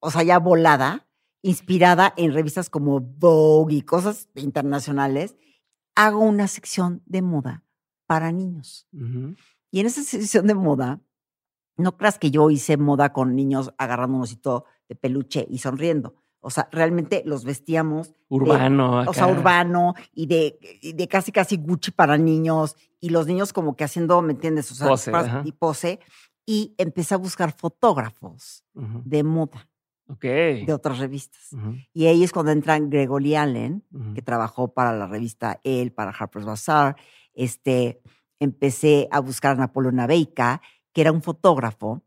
o 0.00 0.10
sea, 0.10 0.22
ya 0.22 0.38
volada, 0.38 1.06
inspirada 1.42 2.14
en 2.16 2.32
revistas 2.32 2.70
como 2.70 3.00
Vogue 3.00 3.74
y 3.76 3.82
cosas 3.82 4.28
internacionales, 4.36 5.36
hago 5.94 6.20
una 6.20 6.48
sección 6.48 7.02
de 7.06 7.22
moda 7.22 7.64
para 8.06 8.32
niños. 8.32 8.86
Y 9.70 9.80
en 9.80 9.86
esa 9.86 10.02
sección 10.02 10.46
de 10.46 10.54
moda, 10.54 11.00
no 11.76 11.96
creas 11.96 12.18
que 12.18 12.30
yo 12.30 12.50
hice 12.50 12.76
moda 12.76 13.12
con 13.12 13.34
niños 13.34 13.72
agarrando 13.78 14.16
un 14.16 14.22
osito 14.22 14.64
de 14.88 14.94
peluche 14.94 15.46
y 15.48 15.58
sonriendo. 15.58 16.14
O 16.40 16.50
sea, 16.50 16.68
realmente 16.72 17.22
los 17.24 17.44
vestíamos 17.44 18.12
Urbano. 18.28 19.04
o 19.08 19.14
sea, 19.14 19.28
urbano 19.28 19.94
y 20.12 20.26
de, 20.26 20.58
de 20.94 21.08
casi 21.08 21.30
casi 21.30 21.56
Gucci 21.56 21.92
para 21.92 22.18
niños 22.18 22.76
y 23.00 23.10
los 23.10 23.26
niños 23.26 23.52
como 23.52 23.76
que 23.76 23.84
haciendo, 23.84 24.20
¿me 24.22 24.32
entiendes? 24.32 24.70
O 24.72 24.74
sea, 24.74 24.88
Pose, 24.88 25.12
y 25.44 25.52
pose. 25.52 26.00
Y 26.44 26.74
empecé 26.78 27.14
a 27.14 27.18
buscar 27.18 27.52
fotógrafos 27.52 28.64
de 28.74 29.22
moda. 29.22 29.68
De 30.66 30.72
otras 30.72 30.98
revistas. 30.98 31.50
Y 31.92 32.06
ahí 32.06 32.22
es 32.24 32.32
cuando 32.32 32.52
entra 32.52 32.78
Gregory 32.78 33.34
Allen, 33.34 33.84
que 34.14 34.22
trabajó 34.22 34.72
para 34.74 34.92
la 34.96 35.06
revista 35.06 35.60
Elle, 35.64 35.90
para 35.90 36.10
Harper's 36.10 36.44
Bazaar. 36.46 36.96
Este, 37.34 38.00
empecé 38.40 39.08
a 39.10 39.20
buscar 39.20 39.52
a 39.52 39.60
Napoleón 39.60 40.00
Abeica, 40.00 40.60
que 40.92 41.00
era 41.00 41.12
un 41.12 41.22
fotógrafo 41.22 42.02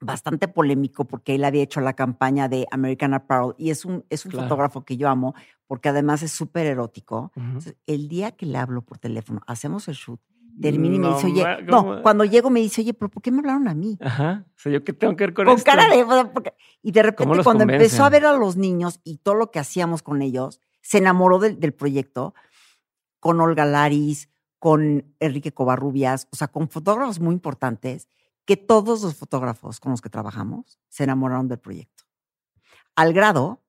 bastante 0.00 0.48
polémico 0.48 1.04
porque 1.04 1.36
él 1.36 1.44
había 1.44 1.62
hecho 1.62 1.80
la 1.80 1.92
campaña 1.94 2.48
de 2.48 2.66
American 2.72 3.14
Apparel 3.14 3.54
y 3.56 3.70
es 3.70 3.84
un, 3.84 4.04
es 4.10 4.24
un 4.24 4.32
Claro. 4.32 4.48
fotógrafo 4.48 4.84
que 4.84 4.96
yo 4.96 5.08
amo 5.08 5.34
porque 5.68 5.88
además 5.90 6.22
es 6.24 6.32
súper 6.32 6.66
erótico. 6.66 7.30
Entonces, 7.36 7.76
el 7.86 8.08
día 8.08 8.32
que 8.32 8.44
le 8.46 8.58
hablo 8.58 8.82
por 8.82 8.98
teléfono, 8.98 9.40
hacemos 9.46 9.86
el 9.88 9.94
shoot, 9.94 10.20
termina 10.60 10.94
y 10.94 10.98
me 10.98 11.06
No 11.08 11.14
dice, 11.16 11.26
oye, 11.28 11.62
no, 11.64 12.02
cuando 12.02 12.24
llego 12.24 12.50
me 12.50 12.60
dice, 12.60 12.80
oye, 12.82 12.94
pero 12.94 13.10
¿por 13.10 13.22
qué 13.22 13.30
me 13.30 13.38
hablaron 13.38 13.68
a 13.68 13.74
mí? 13.74 13.98
Ajá. 14.00 14.44
O 14.56 14.58
sea, 14.58 14.72
¿yo 14.72 14.84
qué 14.84 14.92
tengo 14.92 15.16
que 15.16 15.24
ver 15.24 15.34
con, 15.34 15.46
Con 15.46 15.56
esto? 15.56 15.70
cara 15.70 15.88
de... 15.94 16.04
porque- 16.26 16.54
y 16.82 16.92
de 16.92 17.02
repente 17.02 17.42
cuando 17.44 17.64
empezó 17.64 18.04
a 18.04 18.10
ver 18.10 18.26
a 18.26 18.36
los 18.36 18.56
niños 18.56 19.00
y 19.04 19.18
todo 19.18 19.34
lo 19.34 19.50
que 19.50 19.58
hacíamos 19.58 20.02
con 20.02 20.20
ellos, 20.22 20.60
se 20.80 20.98
enamoró 20.98 21.38
del, 21.38 21.58
del 21.60 21.72
proyecto 21.72 22.34
con 23.20 23.40
Olga 23.40 23.64
Laris, 23.64 24.28
con 24.58 25.14
Enrique 25.20 25.52
Covarrubias, 25.52 26.28
o 26.32 26.36
sea, 26.36 26.48
con 26.48 26.68
fotógrafos 26.68 27.18
muy 27.20 27.34
importantes, 27.34 28.08
que 28.44 28.56
todos 28.56 29.02
los 29.02 29.14
fotógrafos 29.14 29.78
con 29.80 29.92
los 29.92 30.00
que 30.00 30.08
trabajamos 30.10 30.78
se 30.88 31.04
enamoraron 31.04 31.48
del 31.48 31.58
proyecto. 31.60 32.04
Al 32.96 33.12
grado 33.12 33.62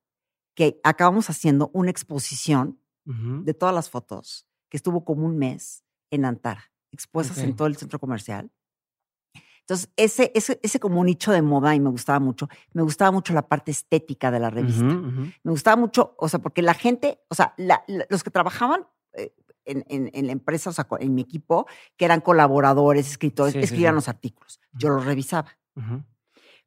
que 0.54 0.80
acabamos 0.84 1.30
haciendo 1.30 1.70
una 1.72 1.90
exposición 1.90 2.78
de 3.04 3.54
todas 3.54 3.74
las 3.74 3.90
fotos 3.90 4.46
que 4.68 4.76
estuvo 4.76 5.04
como 5.04 5.26
un 5.26 5.36
mes 5.36 5.84
en 6.10 6.24
Antara, 6.24 6.72
expuestas 6.94 7.38
en 7.38 7.50
Ok. 7.50 7.56
todo 7.56 7.66
el 7.68 7.76
centro 7.76 7.98
comercial. 7.98 8.50
Entonces, 9.60 9.88
ese, 9.96 10.30
ese, 10.34 10.60
ese 10.62 10.78
como 10.78 11.02
nicho 11.04 11.32
de 11.32 11.40
moda 11.40 11.74
y 11.74 11.80
me 11.80 11.88
gustaba 11.88 12.20
mucho. 12.20 12.48
Me 12.74 12.82
gustaba 12.82 13.10
mucho 13.10 13.32
la 13.32 13.48
parte 13.48 13.70
estética 13.70 14.30
de 14.30 14.38
la 14.38 14.50
revista. 14.50 14.84
Ujú, 14.84 15.08
ujú. 15.08 15.20
Me 15.42 15.50
gustaba 15.52 15.76
mucho, 15.76 16.14
o 16.18 16.28
sea, 16.28 16.38
porque 16.40 16.60
la 16.60 16.74
gente, 16.74 17.20
o 17.28 17.34
sea, 17.34 17.54
la- 17.56 17.82
la- 17.86 18.06
los 18.10 18.22
que 18.22 18.30
trabajaban 18.30 18.86
eh, 19.14 19.32
en, 19.64 19.82
en- 19.88 20.10
en 20.12 20.26
la 20.26 20.32
empresa, 20.32 20.68
o 20.68 20.72
sea, 20.74 20.86
en 21.00 21.14
mi 21.14 21.22
equipo, 21.22 21.66
que 21.96 22.04
eran 22.04 22.20
colaboradores, 22.20 23.08
escritores, 23.08 23.54
Sí, 23.54 23.60
escribían 23.60 23.92
sí. 23.92 23.96
los 23.96 24.08
artículos. 24.08 24.60
Yo 24.74 24.90
los 24.90 25.04
revisaba. 25.06 25.48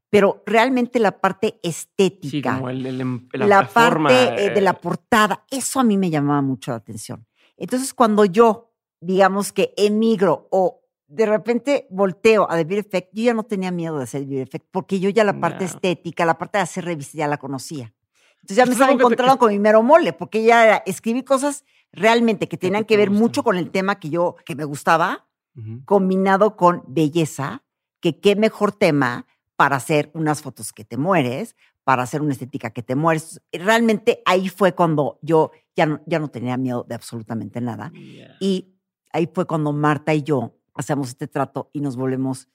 Pero 0.10 0.42
realmente 0.46 1.00
la 1.00 1.20
parte 1.20 1.60
estética, 1.62 2.54
como 2.56 2.70
el, 2.70 2.86
el 2.86 3.02
em- 3.02 3.28
la, 3.34 3.46
la, 3.48 3.58
parte 3.60 3.74
forma, 3.74 4.10
eh, 4.38 4.50
de 4.52 4.62
la 4.62 4.72
eh, 4.72 4.80
portada, 4.82 5.46
eso 5.52 5.80
a 5.80 5.84
mí 5.84 5.98
me 5.98 6.10
llamaba 6.10 6.42
mucho 6.42 6.72
la 6.72 6.78
atención. 6.78 7.28
Entonces, 7.58 7.94
cuando 7.94 8.24
yo, 8.26 8.67
digamos 9.00 9.52
que 9.54 9.74
emigro 9.78 10.48
o 10.52 10.82
de 11.08 11.26
repente 11.26 11.88
volteo 11.90 12.50
a 12.50 12.56
The 12.58 12.64
Beauty 12.66 12.88
Effect, 12.88 13.10
yo 13.14 13.24
ya 13.24 13.34
no 13.34 13.44
tenía 13.44 13.72
miedo 13.72 13.98
de 13.98 14.04
hacer 14.04 14.22
Beauty 14.26 14.42
Effect, 14.42 14.66
porque 14.72 15.00
yo 15.00 15.10
ya 15.10 15.24
la 15.24 15.40
parte 15.40 15.60
Ya. 15.66 15.72
estética, 15.72 16.26
la 16.26 16.38
parte 16.38 16.58
de 16.58 16.64
hacer 16.64 16.84
revistas 16.86 17.14
ya 17.14 17.28
la 17.28 17.38
conocía. 17.38 17.94
Entonces 18.42 18.58
ya 18.58 18.66
me 18.66 18.74
estaba 18.74 18.92
que 18.92 18.98
te- 18.98 19.04
encontrando 19.04 19.38
con 19.38 19.52
mi 19.52 19.60
mero 19.60 19.82
mole, 19.84 20.14
porque 20.14 20.44
ya 20.44 20.78
escribí 20.86 21.24
cosas 21.24 21.64
realmente 21.92 22.48
que 22.48 22.58
tenían 22.58 22.84
te 22.84 22.88
que 22.88 22.98
ver 22.98 23.10
mucho 23.10 23.44
con 23.44 23.56
el 23.58 23.72
tema 23.72 24.00
que 24.00 24.10
yo, 24.10 24.36
que 24.46 24.56
me 24.56 24.66
gustaba, 24.66 25.28
ujú. 25.56 25.82
combinado 25.86 26.56
con 26.58 26.84
belleza, 26.88 27.64
que 28.02 28.20
qué 28.20 28.36
mejor 28.36 28.74
tema 28.74 29.26
para 29.56 29.78
hacer 29.78 30.12
unas 30.14 30.42
fotos 30.42 30.72
que 30.74 30.84
te 30.86 30.98
mueres, 30.98 31.56
para 31.84 32.04
hacer 32.04 32.22
una 32.22 32.34
estética 32.34 32.70
que 32.72 32.84
te 32.84 32.96
mueres. 32.96 33.42
Realmente 33.52 34.22
ahí 34.26 34.50
fue 34.50 34.76
cuando 34.76 35.20
yo 35.22 35.52
ya 35.76 35.86
no, 35.86 36.02
ya 36.06 36.20
no 36.20 36.28
tenía 36.28 36.58
miedo 36.58 36.84
de 36.88 36.96
absolutamente 36.96 37.60
nada. 37.62 37.92
Ya. 37.96 38.36
Y 38.40 38.76
ahí 39.12 39.30
fue 39.34 39.46
cuando 39.46 39.74
Marta 39.74 40.14
y 40.14 40.24
yo 40.24 40.54
hacemos 40.74 41.10
este 41.10 41.28
trato 41.28 41.70
y 41.74 41.82
nos 41.82 41.96
volvemos 41.96 42.48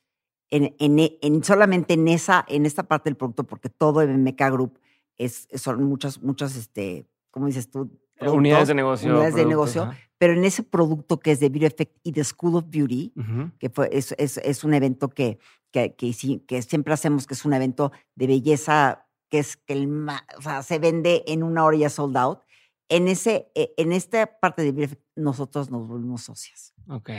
en, 0.51 0.75
en- 0.79 0.99
e, 0.99 1.19
en- 1.23 1.43
solamente 1.43 1.95
en 1.95 2.09
esa, 2.09 2.45
en 2.49 2.67
esta 2.67 2.83
parte 2.85 3.09
del 3.11 3.17
producto, 3.17 3.45
porque 3.45 3.69
todo 3.69 4.07
MMK 4.07 4.41
Group 4.51 4.79
es, 5.19 5.49
son 5.55 5.83
muchas, 5.85 6.23
muchas, 6.23 6.57
este, 6.57 7.07
¿cómo 7.31 7.47
dices 7.47 7.71
tú? 7.71 7.91
Unidades 8.37 8.69
de 8.69 8.75
negocio. 8.75 9.11
unidades 9.13 9.35
de 9.35 9.45
negocio, 9.47 9.83
ajá. 9.85 9.97
pero 10.19 10.33
en 10.35 10.45
ese 10.45 10.63
producto 10.63 11.19
que 11.19 11.33
es 11.33 11.41
de 11.41 11.49
Beauty 11.49 11.67
Effect 11.67 11.97
y 12.05 12.13
The 12.13 12.23
School 12.25 12.57
of 12.57 12.65
Beauty, 12.69 13.13
que 13.59 13.69
fue, 13.71 13.89
es, 13.93 14.15
es, 14.19 14.39
es 14.39 14.63
un 14.63 14.75
evento 14.75 15.09
que, 15.09 15.39
que, 15.73 15.95
que, 15.95 16.13
sí- 16.13 16.45
que 16.47 16.63
siempre 16.63 16.95
hacemos, 16.95 17.27
que 17.27 17.35
es 17.35 17.45
un 17.45 17.55
evento 17.55 17.91
de 18.15 18.27
belleza, 18.29 19.07
que 19.29 19.39
es 19.41 19.57
que 19.57 19.73
el 19.73 20.07
o 20.39 20.43
sea, 20.43 20.63
se 20.63 20.79
vende 20.79 21.25
en 21.27 21.43
una 21.43 21.65
hora 21.65 21.77
y 21.77 21.81
ya 21.81 21.89
sold 21.91 22.17
out. 22.17 22.41
En, 22.89 23.09
ese, 23.09 23.51
eh, 23.55 23.73
en 23.77 23.93
esta 23.93 24.39
parte 24.41 24.71
de 24.71 24.85
Effect, 24.85 25.03
nosotros 25.17 25.71
nos 25.71 25.87
volvimos 25.89 26.23
socias. 26.23 26.75
Ok, 26.89 27.11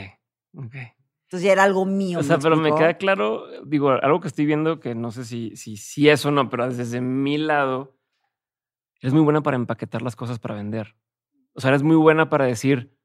ok. 0.56 0.74
Entonces 1.24 1.42
ya 1.46 1.52
era 1.52 1.64
algo 1.64 1.84
mío. 1.84 2.20
O 2.20 2.22
sea, 2.22 2.38
pero 2.38 2.56
me 2.56 2.72
queda 2.74 2.94
claro, 2.96 3.44
digo, 3.64 3.90
algo 3.90 4.20
que 4.20 4.28
estoy 4.28 4.46
viendo 4.46 4.78
que 4.78 4.94
no 4.94 5.10
sé 5.10 5.24
si, 5.24 5.56
si, 5.56 5.76
si 5.76 6.08
es 6.08 6.24
o 6.26 6.30
no, 6.30 6.48
pero 6.48 6.68
desde 6.72 7.00
mi 7.00 7.38
lado, 7.38 7.98
eres 9.00 9.12
muy 9.14 9.22
buena 9.22 9.42
para 9.42 9.56
empaquetar 9.56 10.02
las 10.02 10.14
cosas 10.14 10.38
para 10.38 10.54
vender. 10.54 10.94
O 11.54 11.60
sea, 11.60 11.70
eres 11.70 11.82
muy 11.82 11.96
buena 11.96 12.28
para 12.28 12.44
decir, 12.44 12.96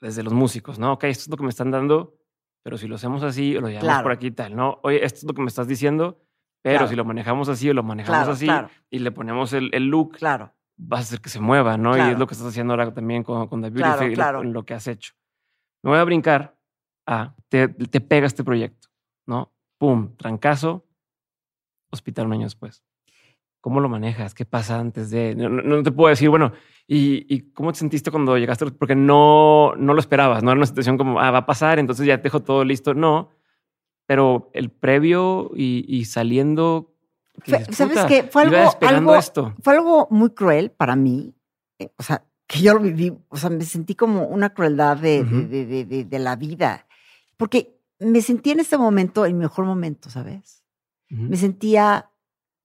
desde 0.00 0.22
los 0.22 0.32
músicos, 0.32 0.78
¿no? 0.78 0.92
Ok, 0.92 1.04
esto 1.04 1.22
es 1.22 1.28
lo 1.28 1.36
que 1.36 1.42
me 1.42 1.48
están 1.48 1.70
dando, 1.72 2.16
pero 2.62 2.78
si 2.78 2.86
lo 2.86 2.94
hacemos 2.96 3.22
así, 3.24 3.56
o 3.56 3.60
lo 3.60 3.68
llevamos 3.68 3.84
Claro. 3.88 4.02
por 4.04 4.12
aquí 4.12 4.26
y 4.28 4.30
tal, 4.32 4.54
¿no? 4.54 4.78
Oye, 4.84 5.04
esto 5.04 5.18
es 5.18 5.24
lo 5.24 5.34
que 5.34 5.42
me 5.42 5.48
estás 5.48 5.66
diciendo, 5.66 6.22
pero 6.62 6.76
Claro. 6.78 6.88
si 6.90 6.96
lo 6.96 7.04
manejamos 7.04 7.48
así 7.48 7.68
o 7.70 7.74
lo 7.74 7.82
manejamos 7.82 8.38
Claro, 8.38 8.66
así 8.66 8.74
y 8.90 8.98
le 9.00 9.10
ponemos 9.10 9.52
el, 9.52 9.70
el 9.74 9.86
look, 9.88 10.12
Claro, 10.18 10.54
vas 10.80 11.00
a 11.00 11.02
hacer 11.02 11.20
que 11.20 11.28
se 11.28 11.40
mueva, 11.40 11.76
¿no? 11.76 11.90
Y 11.96 12.00
es 12.00 12.06
Claro. 12.06 12.18
lo 12.18 12.26
que 12.26 12.34
estás 12.34 12.48
haciendo 12.48 12.72
ahora 12.72 12.94
también 12.94 13.22
con, 13.24 13.46
con 13.48 13.60
The 13.60 13.68
Beauty 13.70 13.82
Claro, 13.82 14.06
y 14.10 14.14
claro. 14.14 14.38
con 14.38 14.52
lo 14.52 14.64
que 14.64 14.74
has 14.74 14.86
hecho. 14.86 15.12
Me 15.82 15.90
voy 15.90 15.98
a 15.98 16.04
brincar 16.04 16.56
a, 17.06 17.34
te, 17.48 17.68
te 17.68 18.00
pega 18.00 18.26
este 18.26 18.44
proyecto, 18.44 18.88
¿no? 19.26 19.52
Pum, 19.78 20.16
trancazo, 20.16 20.86
hospital 21.90 22.26
un 22.26 22.32
año 22.34 22.44
después. 22.44 22.82
¿Cómo 23.60 23.80
lo 23.80 23.88
manejas? 23.88 24.34
¿Qué 24.34 24.44
pasa 24.44 24.78
antes 24.78 25.10
de...? 25.10 25.34
No 25.34 25.82
te 25.82 25.90
puedo 25.90 26.08
decir, 26.10 26.28
bueno, 26.30 26.52
¿y, 26.86 27.26
y 27.34 27.50
cómo 27.52 27.72
te 27.72 27.78
sentiste 27.80 28.10
cuando 28.10 28.38
llegaste? 28.38 28.66
Porque 28.70 28.94
no, 28.94 29.74
no 29.76 29.94
lo 29.94 30.00
esperabas, 30.00 30.42
no 30.44 30.50
era 30.52 30.58
una 30.58 30.66
situación 30.66 30.96
como, 30.96 31.20
ah, 31.20 31.30
va 31.32 31.38
a 31.38 31.46
pasar, 31.46 31.78
entonces 31.80 32.06
ya 32.06 32.18
te 32.18 32.24
dejo 32.24 32.40
todo 32.40 32.64
listo. 32.64 32.94
No, 32.94 33.30
pero 34.06 34.50
el 34.54 34.70
previo 34.70 35.50
y, 35.54 35.84
y 35.88 36.04
saliendo... 36.04 36.94
dices, 37.44 37.76
¿sabes 37.76 37.94
"Puta, 37.98 38.06
qué? 38.08 38.22
Fue 38.24 38.42
algo- 38.42 38.56
algo- 38.80 39.16
esto. 39.16 39.54
fue 39.62 39.74
algo 39.74 40.08
muy 40.10 40.30
cruel 40.30 40.70
para 40.70 40.96
mí. 40.96 41.34
eh, 41.78 41.90
O 41.96 42.02
sea, 42.02 42.24
que 42.46 42.60
yo 42.60 42.74
lo 42.74 42.80
viví, 42.80 43.12
o 43.28 43.36
sea, 43.36 43.50
me 43.50 43.64
sentí 43.64 43.94
como 43.94 44.26
una 44.26 44.52
crueldad 44.54 44.96
de, 44.96 45.22
de- 45.22 45.84
de- 45.84 46.04
de- 46.04 46.18
la 46.18 46.34
vida. 46.36 46.86
Porque 47.36 47.78
me 48.00 48.20
sentí 48.22 48.50
en 48.50 48.60
este 48.60 48.76
momento, 48.78 49.24
el 49.26 49.34
mejor 49.34 49.64
momento, 49.64 50.08
¿sabes? 50.10 50.64
Me 51.10 51.36
sentía 51.36 52.10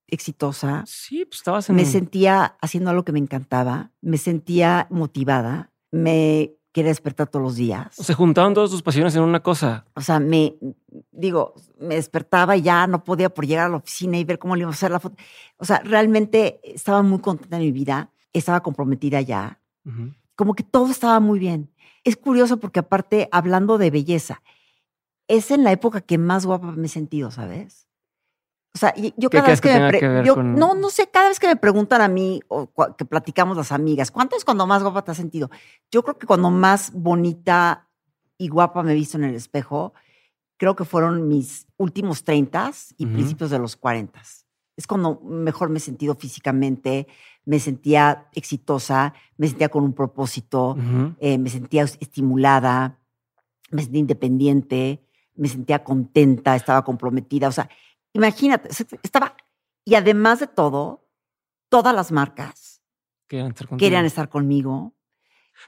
exitosa, 0.06 0.84
Sí, 0.86 1.24
pues 1.24 1.38
estabas 1.40 1.68
en... 1.70 1.76
me 1.76 1.84
sentía 1.84 2.56
haciendo 2.60 2.90
algo 2.90 3.04
que 3.04 3.12
me 3.12 3.18
encantaba, 3.18 3.92
me 4.00 4.18
sentía 4.18 4.86
motivada, 4.90 5.72
me 5.92 6.54
quería 6.74 6.90
despertar 6.90 7.28
todos 7.28 7.42
los 7.42 7.54
días. 7.54 7.94
Se 7.94 8.14
juntaban 8.14 8.52
todas 8.52 8.68
tus 8.68 8.82
pasiones 8.82 9.14
en 9.14 9.22
una 9.22 9.40
cosa. 9.40 9.86
O 9.94 10.00
sea, 10.00 10.18
me, 10.18 10.56
digo, 11.12 11.54
me 11.78 11.94
despertaba 11.94 12.56
y 12.56 12.62
ya 12.62 12.88
no 12.88 13.04
podía 13.04 13.32
por 13.32 13.46
llegar 13.46 13.66
a 13.66 13.68
la 13.68 13.76
oficina 13.76 14.18
y 14.18 14.24
ver 14.24 14.40
cómo 14.40 14.56
le 14.56 14.62
iba 14.62 14.70
a 14.70 14.74
hacer 14.74 14.90
la 14.90 14.98
foto. 14.98 15.16
O 15.56 15.64
sea, 15.64 15.78
realmente 15.84 16.60
estaba 16.64 17.02
muy 17.02 17.20
contenta 17.20 17.56
en 17.56 17.62
mi 17.62 17.70
vida, 17.70 18.10
estaba 18.32 18.60
comprometida 18.60 19.20
ya, 19.20 19.60
como 20.34 20.54
que 20.54 20.64
todo 20.64 20.90
estaba 20.90 21.20
muy 21.20 21.38
bien. 21.38 21.70
Es 22.02 22.16
curioso 22.16 22.56
porque 22.56 22.80
aparte, 22.80 23.28
hablando 23.30 23.78
de 23.78 23.92
belleza, 23.92 24.42
es 25.28 25.52
en 25.52 25.62
la 25.62 25.70
época 25.70 26.00
que 26.00 26.18
más 26.18 26.44
guapa 26.44 26.72
me 26.72 26.86
he 26.86 26.90
sentido, 26.90 27.30
¿sabes? 27.30 27.83
O 28.74 28.78
sea, 28.78 28.92
yo 28.96 29.30
¿Qué 29.30 29.36
cada 29.38 29.50
vez 29.50 29.60
que 29.60 29.68
que, 29.72 29.78
me 29.80 29.98
que 30.00 30.08
ver 30.08 30.24
yo- 30.24 30.34
con- 30.34 30.54
no, 30.56 30.74
no 30.74 30.90
sé, 30.90 31.08
cada 31.08 31.28
vez 31.28 31.38
que 31.38 31.46
me 31.46 31.54
preguntan 31.56 32.00
a 32.00 32.08
mí 32.08 32.40
o 32.48 32.68
que 32.98 33.04
platicamos 33.04 33.56
las 33.56 33.70
amigas, 33.70 34.10
¿cuánto 34.10 34.36
es 34.36 34.44
cuando 34.44 34.66
más 34.66 34.82
guapa 34.82 35.02
te 35.04 35.12
has 35.12 35.16
sentido? 35.16 35.48
Yo 35.92 36.02
creo 36.02 36.18
que 36.18 36.26
cuando 36.26 36.50
más 36.50 36.92
bonita 36.92 37.88
y 38.36 38.48
guapa 38.48 38.82
me 38.82 38.90
he 38.92 38.94
visto 38.96 39.16
en 39.16 39.24
el 39.24 39.34
espejo, 39.36 39.94
creo 40.56 40.74
que 40.74 40.84
fueron 40.84 41.28
mis 41.28 41.68
últimos 41.76 42.24
30 42.24 42.72
y 42.96 43.04
Ujú. 43.06 43.14
principios 43.14 43.50
de 43.50 43.60
los 43.60 43.76
40. 43.76 44.20
Es 44.76 44.88
cuando 44.88 45.20
mejor 45.20 45.68
me 45.68 45.78
he 45.78 45.80
sentido 45.80 46.16
físicamente, 46.16 47.06
me 47.44 47.60
sentía 47.60 48.26
exitosa, 48.34 49.14
me 49.36 49.46
sentía 49.46 49.68
con 49.68 49.84
un 49.84 49.92
propósito, 49.92 50.76
eh, 51.20 51.38
me 51.38 51.48
sentía 51.48 51.84
estimulada, 51.84 52.98
me 53.70 53.82
sentía 53.82 54.00
independiente, 54.00 55.06
me 55.36 55.46
sentía 55.48 55.84
contenta, 55.84 56.56
estaba 56.56 56.82
comprometida. 56.82 57.46
O 57.46 57.52
sea, 57.52 57.68
imagínate, 58.14 58.70
estaba. 59.02 59.36
Y 59.84 59.94
además 59.96 60.40
de 60.40 60.46
todo, 60.46 61.06
todas 61.68 61.94
las 61.94 62.10
marcas 62.10 62.80
Querían 63.28 63.48
estar 63.48 63.68
contigo. 63.68 63.84
querían 63.86 64.04
estar 64.06 64.28
conmigo. 64.30 64.94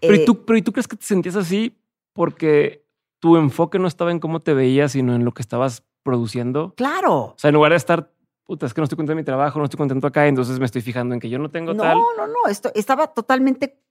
Pero, 0.00 0.14
Eh, 0.14 0.22
¿y 0.22 0.24
tú, 0.24 0.44
pero 0.46 0.56
¿y 0.58 0.62
tú 0.62 0.72
crees 0.72 0.88
que 0.88 0.96
te 0.96 1.04
sentías 1.04 1.36
así 1.36 1.78
porque 2.14 2.86
tu 3.20 3.36
enfoque 3.36 3.78
no 3.78 3.86
estaba 3.88 4.10
en 4.10 4.18
cómo 4.20 4.40
te 4.40 4.54
veías, 4.54 4.92
sino 4.92 5.14
en 5.14 5.24
lo 5.24 5.32
que 5.32 5.42
estabas 5.42 5.84
produciendo? 6.02 6.74
Claro. 6.76 7.14
O 7.14 7.34
sea, 7.36 7.48
en 7.48 7.54
lugar 7.54 7.72
de 7.72 7.76
estar, 7.76 8.10
puta, 8.44 8.66
es 8.66 8.72
que 8.74 8.80
no 8.80 8.84
estoy 8.84 8.96
contento 8.96 9.12
de 9.12 9.22
mi 9.22 9.24
trabajo, 9.24 9.58
no 9.58 9.64
estoy 9.64 9.78
contento 9.78 10.06
acá, 10.06 10.26
entonces 10.26 10.58
me 10.58 10.64
estoy 10.66 10.80
fijando 10.82 11.14
en 11.14 11.20
que 11.20 11.28
yo 11.28 11.38
no 11.38 11.50
tengo 11.50 11.74
No, 11.74 11.82
tal. 11.82 11.98
no, 12.16 12.26
no. 12.26 12.48
Esto, 12.48 12.70
estaba 12.74 13.08
totalmente 13.08 13.82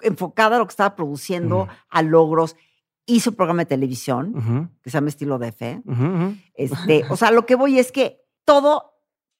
enfocada 0.00 0.56
a 0.56 0.58
lo 0.58 0.66
que 0.66 0.70
estaba 0.72 0.94
produciendo, 0.96 1.68
a 1.88 2.02
logros. 2.02 2.56
Un 3.06 3.34
programa 3.34 3.62
de 3.62 3.66
televisión 3.66 4.70
que 4.82 4.90
se 4.90 4.94
llama 4.96 5.08
Estilo 5.08 5.38
DF. 5.38 5.82
ujú, 5.84 6.04
ujú. 6.04 6.36
Este, 6.54 7.04
o 7.10 7.16
sea, 7.16 7.30
lo 7.30 7.44
que 7.46 7.54
voy 7.56 7.78
es 7.78 7.92
que 7.92 8.24
todo 8.44 8.90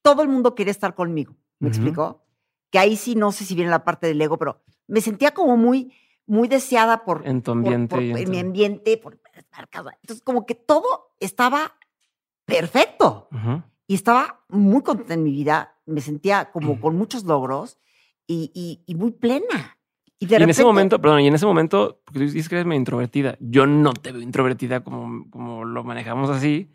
todo 0.02 0.22
el 0.22 0.28
mundo 0.28 0.55
quería 0.56 0.72
estar 0.72 0.94
conmigo. 0.97 1.36
¿Me 1.60 1.68
explicó? 1.68 2.24
Que 2.70 2.78
ahí 2.80 2.97
sí 2.97 3.14
no 3.14 3.30
sé 3.30 3.44
si 3.44 3.55
viene 3.55 3.70
la 3.70 3.84
parte 3.84 4.09
del 4.09 4.20
ego, 4.20 4.36
pero 4.36 4.62
me 4.89 5.01
sentía 5.01 5.32
como 5.32 5.56
muy, 5.56 5.93
muy 6.26 6.48
deseada 6.48 7.05
por, 7.05 7.24
En 7.26 7.40
tu 7.43 7.52
ambiente. 7.52 7.94
por- 7.94 8.02
en 8.02 8.16
en 8.18 8.30
mi 8.30 8.40
ambiente, 8.40 8.97
por 8.98 9.20
casada. 9.51 9.97
Entonces, 10.02 10.22
como 10.24 10.44
que 10.44 10.56
todo 10.56 11.14
estaba 11.20 11.74
perfecto 12.44 13.28
y 13.86 13.94
estaba 13.94 14.44
muy 14.48 14.82
contenta 14.82 15.14
en 15.14 15.22
mi 15.22 15.30
vida. 15.30 15.76
Me 15.86 16.01
sentía 16.01 16.51
como 16.51 16.74
Mm. 16.74 16.80
con 16.80 16.97
muchos 16.97 17.24
logros 17.24 17.78
y, 18.26 18.51
y- 18.55 18.82
y 18.86 18.94
muy 18.97 19.12
plena. 19.12 19.78
Y, 20.23 20.24
Y 20.24 20.28
de 20.28 20.36
en 20.36 20.43
ese 20.43 20.49
repente- 20.61 20.65
momento, 20.65 21.01
perdón, 21.01 21.20
y 21.20 21.27
en 21.27 21.35
ese 21.35 21.47
momento, 21.47 22.01
porque 22.05 22.20
tú 22.20 22.24
dices 22.27 22.49
que 22.49 22.55
eres 22.55 22.66
medio 22.66 22.78
introvertida, 22.78 23.36
yo 23.40 23.66
no 23.66 23.93
te 23.93 24.12
veo 24.12 24.23
introvertida 24.23 24.85
como, 24.85 25.28
como 25.31 25.65
lo 25.65 25.82
manejamos 25.82 26.31
así, 26.31 26.73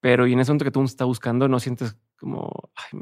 pero 0.00 0.26
y 0.26 0.34
en 0.34 0.40
ese 0.40 0.50
momento 0.50 0.66
que 0.66 0.70
tú 0.70 0.82
estás 0.84 1.06
buscando, 1.06 1.48
no 1.48 1.58
sientes 1.60 1.96
como, 2.18 2.50
"Ay, 2.76 3.00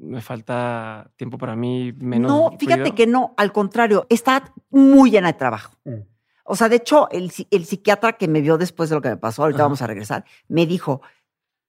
me 0.00 0.20
falta 0.20 1.12
tiempo 1.16 1.38
para 1.38 1.54
mí, 1.54 1.92
menos. 1.92 2.28
No, 2.30 2.58
fíjate 2.58 2.80
ruido"? 2.80 2.94
que 2.96 3.06
no, 3.06 3.34
al 3.36 3.52
contrario, 3.52 4.06
está 4.08 4.52
muy 4.70 5.10
llena 5.12 5.28
de 5.28 5.34
trabajo. 5.38 5.76
Mm. 5.84 6.00
O 6.44 6.56
sea, 6.56 6.68
de 6.68 6.76
hecho, 6.76 7.08
el, 7.12 7.30
el 7.52 7.64
psiquiatra 7.66 8.14
que 8.14 8.26
me 8.26 8.40
vio 8.40 8.58
después 8.58 8.88
de 8.90 8.96
lo 8.96 9.00
que 9.02 9.10
me 9.10 9.16
pasó, 9.16 9.42
ahorita 9.42 9.58
Ajá. 9.58 9.64
vamos 9.66 9.82
a 9.82 9.86
regresar, 9.86 10.24
me 10.48 10.66
dijo, 10.66 11.02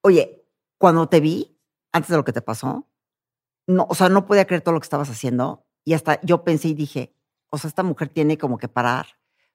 oye, 0.02 0.44
cuando 0.80 1.08
te 1.08 1.20
vi, 1.20 1.56
antes 1.92 2.10
de 2.10 2.18
lo 2.18 2.24
que 2.24 2.34
te 2.34 2.42
pasó, 2.42 2.88
no, 3.68 3.86
o 3.88 3.94
sea, 3.94 4.10
no 4.10 4.26
podía 4.26 4.46
creer 4.46 4.62
todo 4.64 4.74
lo 4.74 4.80
que 4.80 4.86
estabas 4.86 5.12
haciendo. 5.12 5.68
Y 5.86 5.94
hasta 5.94 6.20
yo 6.22 6.44
pensé 6.44 6.70
y 6.70 6.74
dije, 6.74 7.14
o 7.52 7.58
sea, 7.60 7.68
esta 7.68 7.84
mujer 7.84 8.10
tiene 8.10 8.40
como 8.40 8.58
que 8.58 8.68
parar. 8.68 9.06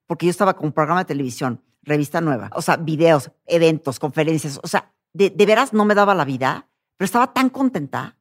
Porque 0.06 0.26
yo 0.26 0.30
estaba 0.30 0.54
con 0.54 0.66
un 0.66 0.72
programa 0.72 1.00
de 1.00 1.06
televisión, 1.06 1.64
revista 1.82 2.20
nueva, 2.20 2.50
o 2.54 2.62
sea, 2.62 2.76
videos, 2.76 3.32
eventos, 3.46 3.98
conferencias, 3.98 4.60
o 4.62 4.68
sea, 4.68 4.94
de, 5.12 5.30
de 5.30 5.46
veras 5.46 5.72
no 5.72 5.84
me 5.84 5.96
daba 5.96 6.14
la 6.14 6.24
vida, 6.24 6.68
pero 6.96 7.06
estaba 7.06 7.32
tan 7.32 7.50
contenta 7.50 8.16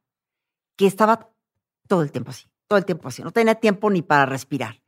que 0.75 0.87
estaba 0.87 1.29
todo 1.87 2.01
el 2.01 2.11
tiempo 2.11 2.31
así, 2.31 2.47
todo 2.67 2.79
el 2.79 2.85
tiempo 2.85 3.07
así. 3.07 3.21
No 3.21 3.31
tenía 3.31 3.55
tiempo 3.55 3.91
ni 3.91 4.01
para 4.01 4.25
respirar. 4.25 4.81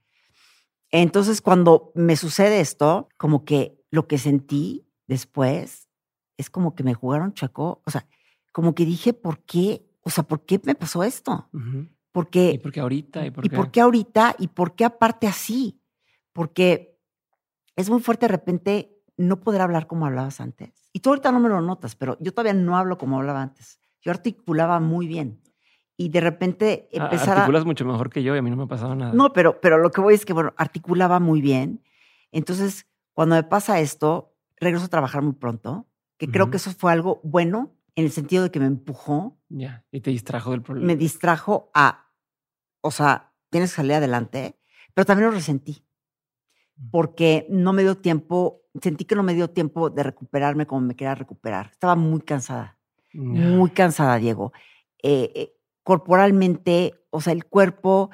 Entonces, 0.90 1.42
cuando 1.42 1.92
me 1.96 2.16
sucede 2.16 2.60
esto, 2.60 3.10
como 3.18 3.46
que 3.46 3.84
lo 3.92 4.08
que 4.08 4.18
sentí 4.18 4.88
después 5.06 5.90
es 6.38 6.50
como 6.50 6.76
que 6.76 6.84
me 6.84 6.94
jugaron 6.94 7.34
chaco, 7.34 7.82
o 7.86 7.92
sea, 7.92 8.08
como 8.52 8.74
que 8.74 8.86
dije, 8.86 9.14
¿por 9.14 9.44
qué? 9.44 9.86
O 10.02 10.10
sea, 10.10 10.24
¿por 10.24 10.46
qué 10.46 10.60
me 10.64 10.76
pasó 10.76 11.04
esto? 11.04 11.50
¿Y 11.54 11.97
Porque, 12.18 12.60
por 12.64 12.72
qué 12.72 12.80
ahorita? 12.80 13.26
¿Y 13.28 13.32
por 13.32 13.46
¿y 13.46 13.50
qué? 13.50 13.56
por 13.56 13.72
qué 13.72 13.82
ahorita? 13.82 14.36
¿Y 14.40 14.48
por 14.48 14.76
qué 14.76 14.86
aparte 14.86 15.28
así? 15.28 15.80
Porque 16.34 17.00
es 17.76 17.90
muy 17.92 18.02
fuerte 18.02 18.26
de 18.26 18.32
repente 18.32 18.96
no 19.18 19.40
poder 19.40 19.62
hablar 19.62 19.86
como 19.86 20.08
hablabas 20.08 20.42
antes. 20.42 20.90
Y 20.94 21.00
tú 21.02 21.10
ahorita 21.10 21.32
no 21.32 21.40
me 21.40 21.48
lo 21.50 21.62
notas, 21.62 21.96
pero 21.96 22.18
yo 22.20 22.32
todavía 22.34 22.54
no 22.54 22.76
hablo 22.76 22.98
como 22.98 23.18
hablaba 23.18 23.42
antes. 23.44 23.80
Yo 24.02 24.12
articulaba 24.12 24.80
muy 24.80 25.06
bien. 25.08 25.42
Y 25.96 26.10
de 26.10 26.22
repente 26.22 26.90
Ah, 26.94 27.04
empezar 27.04 27.38
a... 27.38 27.42
Articulas 27.42 27.66
mucho 27.66 27.86
mejor 27.86 28.10
que 28.10 28.24
yo 28.24 28.34
y 28.36 28.40
a 28.40 28.42
mí 28.42 28.50
no 28.50 28.56
me 28.56 28.64
ha 28.64 28.68
pasado 28.68 28.96
nada. 28.96 29.14
No, 29.14 29.32
pero, 29.32 29.62
pero 29.62 29.78
lo 29.78 29.92
que 29.92 30.02
voy 30.02 30.16
es 30.16 30.26
que, 30.26 30.34
bueno, 30.34 30.54
articulaba 30.58 31.20
muy 31.20 31.40
bien. 31.42 31.84
Entonces, 32.32 32.88
cuando 33.14 33.36
me 33.36 33.44
pasa 33.44 33.80
esto, 33.80 34.34
regreso 34.60 34.86
a 34.86 34.90
trabajar 34.90 35.22
muy 35.22 35.34
pronto, 35.34 35.88
que 36.18 36.30
creo 36.32 36.46
Ujú. 36.46 36.52
que 36.52 36.58
eso 36.58 36.72
fue 36.72 36.92
algo 36.92 37.20
bueno 37.24 37.76
en 37.96 38.06
el 38.06 38.12
sentido 38.12 38.44
de 38.44 38.52
que 38.52 38.60
me 38.60 38.66
empujó, 38.68 39.38
Ya, 39.50 39.86
y 39.92 40.02
te 40.02 40.10
distrajo 40.12 40.52
del 40.52 40.62
problema. 40.62 40.88
me 40.88 40.96
distrajo 40.96 41.72
a, 41.74 42.07
o 42.82 42.92
sea, 42.92 43.34
tienes 43.50 43.72
que 43.72 43.78
salir 43.78 43.94
adelante, 43.94 44.60
pero 44.94 45.06
también 45.06 45.30
lo 45.30 45.36
resentí, 45.36 45.86
porque 46.92 47.46
no 47.50 47.74
me 47.74 47.84
dio 47.84 47.98
tiempo, 47.98 48.64
sentí 48.82 49.06
que 49.06 49.16
no 49.16 49.24
me 49.24 49.34
dio 49.34 49.50
tiempo 49.50 49.90
de 49.90 50.04
recuperarme 50.04 50.66
como 50.66 50.82
me 50.82 50.96
quería 50.96 51.16
recuperar. 51.16 51.70
Estaba 51.72 51.96
muy 51.96 52.22
cansada 52.22 52.78
muy 53.18 53.72
cansada, 53.72 54.18
Diego. 54.18 54.54
Eh, 55.02 55.32
eh, 55.36 55.54
corporalmente, 55.84 56.94
o 57.10 57.22
sea, 57.22 57.34
el 57.34 57.46
cuerpo, 57.46 58.10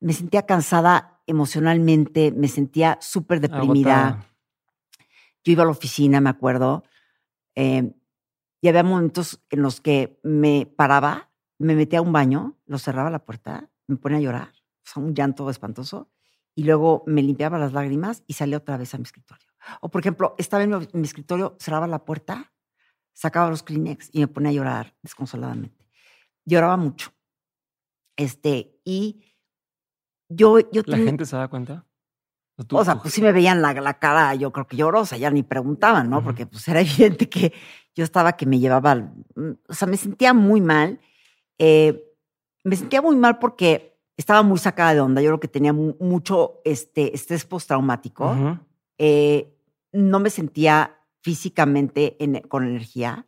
me 0.00 0.12
sentía 0.12 0.46
cansada 0.46 1.20
emocionalmente, 1.26 2.32
me 2.32 2.48
sentía 2.48 2.98
súper 3.00 3.40
deprimida. 3.40 4.08
Agotada. 4.08 4.26
Yo 5.44 5.52
iba 5.52 5.62
a 5.62 5.66
la 5.66 5.72
oficina, 5.72 6.20
me 6.20 6.30
acuerdo, 6.30 6.84
eh, 7.54 7.92
y 8.60 8.68
había 8.68 8.82
momentos 8.82 9.44
en 9.50 9.62
los 9.62 9.80
que 9.80 10.18
me 10.24 10.66
paraba, 10.66 11.30
me 11.58 11.76
metía 11.76 12.00
a 12.00 12.02
un 12.02 12.12
baño, 12.12 12.56
lo 12.66 12.78
cerraba 12.78 13.10
la 13.10 13.24
puerta, 13.24 13.70
me 13.86 13.96
ponía 13.96 14.18
a 14.18 14.20
llorar, 14.20 14.48
o 14.48 14.90
sea, 14.90 15.02
un 15.02 15.14
llanto 15.14 15.48
espantoso, 15.50 16.10
y 16.54 16.64
luego 16.64 17.02
me 17.06 17.22
limpiaba 17.22 17.58
las 17.58 17.72
lágrimas 17.72 18.22
y 18.26 18.32
salía 18.34 18.56
otra 18.58 18.76
vez 18.76 18.94
a 18.94 18.98
mi 18.98 19.04
escritorio. 19.04 19.46
O, 19.80 19.90
por 19.90 20.00
ejemplo, 20.00 20.34
estaba 20.38 20.62
en 20.62 20.70
mi, 20.70 20.76
en 20.76 21.00
mi 21.00 21.06
escritorio, 21.06 21.56
cerraba 21.60 21.86
la 21.86 22.04
puerta, 22.04 22.52
sacaba 23.12 23.50
los 23.50 23.62
Kleenex 23.62 24.08
y 24.12 24.20
me 24.20 24.28
ponía 24.28 24.50
a 24.50 24.54
llorar 24.54 24.96
desconsoladamente. 25.02 25.86
Lloraba 26.44 26.76
mucho. 26.76 27.12
Este, 28.16 28.80
y 28.84 29.22
yo, 30.28 30.58
yo 30.70 30.82
¿La 30.86 30.96
gente 30.98 31.26
se 31.26 31.36
da 31.36 31.48
cuenta? 31.48 31.84
O 32.56 32.64
tú- 32.64 32.78
o 32.78 32.84
sea, 32.84 32.94
tú- 32.94 33.02
pues 33.02 33.14
sí 33.14 33.20
me 33.20 33.32
veían 33.32 33.60
la, 33.60 33.74
la 33.74 33.98
cara, 33.98 34.34
yo 34.34 34.50
creo 34.52 34.66
que 34.66 34.76
llorosa, 34.76 35.16
ya 35.18 35.30
ni 35.30 35.42
preguntaban, 35.42 36.08
¿no? 36.08 36.24
Porque 36.24 36.46
pues 36.46 36.66
era 36.68 36.80
evidente 37.20 37.28
que 37.28 37.52
yo 37.94 38.04
estaba 38.04 38.32
que 38.36 38.46
me 38.46 38.58
llevaba, 38.58 38.94
mm, 38.94 39.50
o 39.68 39.74
sea, 39.74 39.86
me 39.88 39.96
sentía 39.96 40.32
muy 40.32 40.60
mal. 40.60 41.00
Eh, 41.58 42.02
me 42.66 42.76
sentía 42.76 43.00
muy 43.02 43.16
mal 43.16 43.38
porque 43.38 43.98
estaba 44.16 44.42
muy 44.42 44.58
sacada 44.58 44.94
de 44.94 45.00
onda. 45.00 45.20
Yo 45.22 45.28
creo 45.30 45.40
que 45.40 45.48
tenía 45.48 45.72
mu- 45.72 45.96
mucho 46.00 46.60
este, 46.64 47.14
estrés 47.14 47.44
postraumático. 47.44 48.24
Eh, 48.98 49.56
no 49.92 50.18
me 50.20 50.30
sentía 50.30 50.98
físicamente 51.22 52.16
en- 52.22 52.40
con 52.48 52.64
energía. 52.66 53.26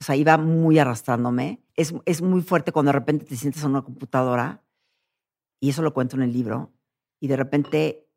O 0.00 0.04
sea, 0.04 0.14
iba 0.16 0.36
muy 0.36 0.78
arrastrándome. 0.78 1.62
Es, 1.74 1.94
es 2.04 2.20
muy 2.22 2.42
fuerte 2.42 2.72
cuando 2.72 2.90
de 2.90 2.98
repente 2.98 3.24
te 3.24 3.36
sientes 3.36 3.62
en 3.62 3.70
una 3.70 3.82
computadora, 3.82 4.62
y 5.60 5.70
eso 5.70 5.82
lo 5.82 5.94
cuento 5.94 6.16
en 6.16 6.22
el 6.22 6.32
libro, 6.32 6.72
y 7.20 7.28
de 7.28 7.36
repente 7.36 8.08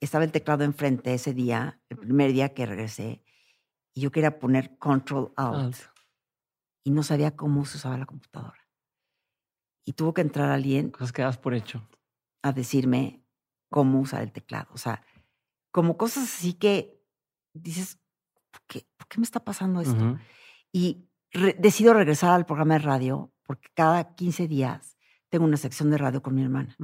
estaba 0.00 0.24
el 0.24 0.32
teclado 0.32 0.64
enfrente 0.64 1.14
ese 1.14 1.32
día, 1.34 1.80
el 1.88 1.96
primer 1.98 2.32
día 2.32 2.54
que 2.54 2.66
regresé, 2.66 3.22
y 3.94 4.00
yo 4.02 4.10
quería 4.10 4.38
poner 4.38 4.76
Control 4.78 5.32
Alt, 5.36 5.56
Alt. 5.56 5.76
y 6.84 6.90
no 6.90 7.02
sabía 7.02 7.34
cómo 7.36 7.64
se 7.64 7.78
usaba 7.78 7.96
la 7.98 8.06
computadora. 8.06 8.67
Y 9.88 9.94
tuvo 9.94 10.12
que 10.12 10.20
entrar 10.20 10.50
alguien 10.50 10.90
Cosas 10.90 11.12
que 11.12 11.22
das 11.22 11.38
por 11.38 11.54
hecho. 11.54 11.88
a 12.42 12.52
decirme 12.52 13.22
cómo 13.70 14.00
usar 14.00 14.22
el 14.22 14.32
teclado. 14.32 14.68
O 14.72 14.78
sea, 14.78 15.02
como 15.72 15.96
cosas 15.96 16.24
así 16.24 16.52
que 16.52 17.00
dices, 17.54 17.98
¿por 18.50 18.60
qué, 18.66 18.86
¿por 18.98 19.08
qué 19.08 19.18
me 19.18 19.24
está 19.24 19.40
pasando 19.40 19.80
esto? 19.80 20.18
Y 20.72 21.08
re- 21.32 21.56
decido 21.58 21.94
regresar 21.94 22.30
al 22.32 22.44
programa 22.44 22.74
de 22.74 22.80
radio 22.80 23.32
porque 23.44 23.68
cada 23.74 24.14
15 24.14 24.46
días 24.46 24.96
tengo 25.30 25.44
una 25.46 25.56
sección 25.56 25.90
de 25.90 25.96
radio 25.98 26.22
con 26.22 26.34
mi 26.34 26.42
hermana. 26.42 26.76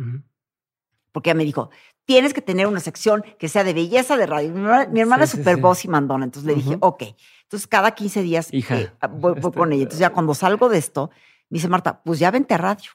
Porque 1.13 1.31
ella 1.31 1.37
me 1.37 1.45
dijo, 1.45 1.71
tienes 2.07 2.33
que 2.35 2.41
tener 2.43 2.67
una 2.67 2.81
sección 2.81 3.23
que 3.39 3.49
sea 3.49 3.65
de 3.65 3.75
belleza 3.75 4.17
de 4.17 4.27
radio. 4.27 4.51
Mi 4.53 4.61
hermana, 4.61 4.87
mi 4.91 5.01
hermana 5.01 5.27
Sí, 5.27 5.33
es 5.37 5.39
súper 5.41 5.57
sí. 5.57 5.61
voz 5.61 5.85
y 5.85 5.89
mandona. 5.89 6.25
Entonces 6.25 6.47
le 6.47 6.55
dije, 6.55 6.77
ok. 6.81 7.03
Entonces 7.43 7.67
cada 7.67 7.91
15 7.95 8.23
días 8.23 8.49
Hija, 8.53 8.81
eh, 8.81 8.91
voy, 9.11 9.33
voy 9.35 9.41
este- 9.51 9.59
con 9.59 9.73
ella. 9.73 9.83
Entonces 9.83 10.01
ya 10.01 10.11
cuando 10.11 10.35
salgo 10.35 10.69
de 10.71 10.79
esto, 10.79 11.11
me 11.55 11.59
dice 11.59 11.69
Marta, 11.69 12.03
pues 12.03 12.19
ya 12.19 12.33
vente 12.33 12.53
a 12.55 12.59
radio. 12.59 12.91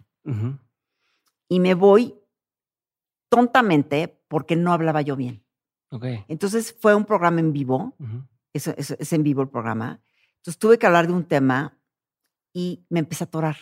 Y 1.48 1.60
me 1.62 1.76
voy 1.76 2.14
tontamente 3.30 4.22
porque 4.28 4.56
no 4.56 4.74
hablaba 4.74 5.02
yo 5.02 5.16
bien. 5.16 5.44
Ok. 5.92 6.06
Entonces 6.28 6.76
fue 6.80 6.94
un 6.94 7.06
programa 7.06 7.40
en 7.40 7.54
vivo, 7.54 7.96
Ujú. 8.00 8.24
es, 8.54 8.68
es- 8.68 8.92
es 8.92 9.14
en 9.14 9.24
vivo 9.24 9.42
el 9.42 9.50
programa. 9.50 10.02
Entonces 10.38 10.60
tuve 10.60 10.78
que 10.78 10.86
hablar 10.88 11.08
de 11.08 11.14
un 11.14 11.24
tema 11.24 11.78
y 12.54 12.86
me 12.90 13.00
empecé 13.00 13.24
a 13.24 13.28
atorar. 13.28 13.58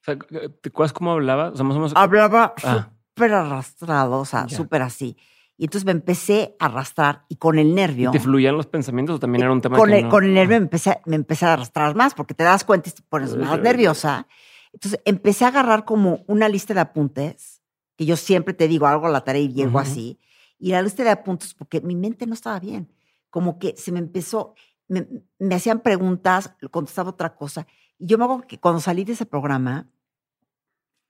O 0.00 0.04
sea, 0.04 0.18
¿te 0.18 0.68
acuerdas 0.68 0.92
cómo 0.92 1.12
hablaba? 1.12 1.50
O 1.50 1.56
sea, 1.56 1.64
más 1.64 1.76
o 1.76 1.80
menos. 1.80 1.92
Hablaba 1.96 2.54
Ah. 2.64 2.90
súper 3.14 3.32
arrastrado, 3.34 4.20
o 4.20 4.24
sea, 4.24 4.46
Ya. 4.46 4.56
súper 4.56 4.82
así. 4.82 5.16
Y 5.56 5.64
entonces 5.64 5.84
me 5.84 5.92
empecé 5.92 6.56
a 6.58 6.66
arrastrar 6.66 7.24
y 7.28 7.36
con 7.36 7.58
el 7.58 7.68
¿Y 7.68 7.72
nervio. 7.74 8.10
¿Te 8.10 8.18
fluían 8.18 8.56
los 8.56 8.66
pensamientos 8.66 9.16
o 9.16 9.18
también 9.20 9.42
era 9.44 9.52
un 9.52 9.60
tema 9.60 9.76
con, 9.78 9.88
que 9.88 9.98
el, 9.98 10.02
no? 10.04 10.08
con 10.10 10.24
el 10.24 10.34
nervio 10.34 10.58
me 10.58 10.64
empecé, 10.64 11.00
me 11.06 11.14
empecé 11.16 11.46
a 11.46 11.52
arrastrar 11.52 11.94
más 11.94 12.14
porque 12.14 12.34
te 12.34 12.42
das 12.42 12.64
cuenta 12.64 12.88
y 12.88 12.92
te 12.92 13.02
pones 13.02 13.36
más 13.36 13.58
Eh. 13.58 13.62
nerviosa. 13.62 14.26
Entonces 14.72 15.00
empecé 15.04 15.44
a 15.44 15.48
agarrar 15.48 15.84
como 15.84 16.24
una 16.26 16.48
lista 16.48 16.74
de 16.74 16.80
apuntes, 16.80 17.62
que 17.96 18.04
yo 18.04 18.16
siempre 18.16 18.52
te 18.54 18.66
digo 18.66 18.86
algo 18.88 19.06
a 19.06 19.10
la 19.10 19.22
tarea 19.22 19.42
y 19.42 19.52
llego 19.52 19.70
Ujú. 19.70 19.78
así. 19.78 20.18
Y 20.58 20.70
la 20.72 20.82
lista 20.82 21.04
de 21.04 21.10
apuntes, 21.10 21.54
porque 21.54 21.80
mi 21.80 21.94
mente 21.94 22.26
no 22.26 22.34
estaba 22.34 22.58
bien. 22.58 22.92
Como 23.30 23.60
que 23.60 23.76
se 23.76 23.92
me 23.92 24.00
empezó, 24.00 24.54
me, 24.88 25.06
me 25.38 25.54
hacían 25.54 25.80
preguntas, 25.80 26.56
contestaba 26.72 27.10
otra 27.10 27.36
cosa. 27.36 27.66
Y 27.96 28.06
yo 28.06 28.18
me 28.18 28.24
hago 28.24 28.42
que 28.42 28.58
cuando 28.58 28.80
salí 28.80 29.04
de 29.04 29.12
ese 29.12 29.26
programa, 29.26 29.88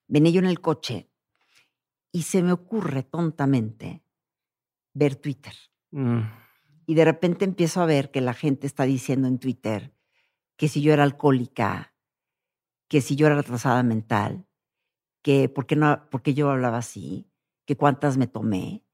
venía 0.07 0.33
yo 0.33 0.41
en 0.41 0.47
el 0.47 0.61
coche 0.61 1.09
y 2.13 2.23
se 2.23 2.43
me 2.43 2.53
ocurre 2.53 3.03
tontamente 3.03 4.04
ver 4.95 5.17
Twitter. 5.17 5.53
Mm. 5.91 6.21
Y 6.87 6.95
de 6.95 7.05
repente 7.05 7.45
empiezo 7.45 7.83
a 7.83 7.87
ver 7.87 8.11
que 8.11 8.21
la 8.21 8.35
gente 8.35 8.67
está 8.67 8.85
diciendo 8.85 9.29
en 9.29 9.39
Twitter 9.39 9.95
que 10.57 10.69
si 10.69 10.81
yo 10.81 10.93
era 10.93 11.03
alcohólica, 11.03 11.95
que 12.89 13.01
si 13.01 13.17
yo 13.17 13.27
era 13.27 13.37
retrasada 13.37 13.83
mental, 13.83 14.47
que 15.23 15.49
por 15.49 15.67
qué, 15.67 15.77
no, 15.77 16.09
por 16.11 16.23
qué 16.23 16.35
yo 16.35 16.51
hablaba 16.51 16.79
así, 16.79 17.31
que 17.65 17.77
cuántas 17.77 18.17
me 18.17 18.27
tomé, 18.27 18.85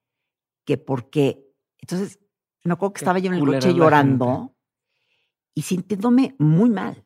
que 0.65 0.79
por 0.79 1.11
qué. 1.11 1.53
Entonces, 1.79 2.21
me 2.65 2.73
acuerdo 2.73 2.93
que 2.93 2.99
Qué 2.99 3.05
estaba 3.05 3.19
yo 3.19 3.33
en 3.33 3.39
el 3.39 3.47
coche 3.47 3.75
llorando 3.75 4.55
y 5.55 5.63
sintiéndome 5.63 6.37
muy 6.39 6.71
mal. 6.71 7.05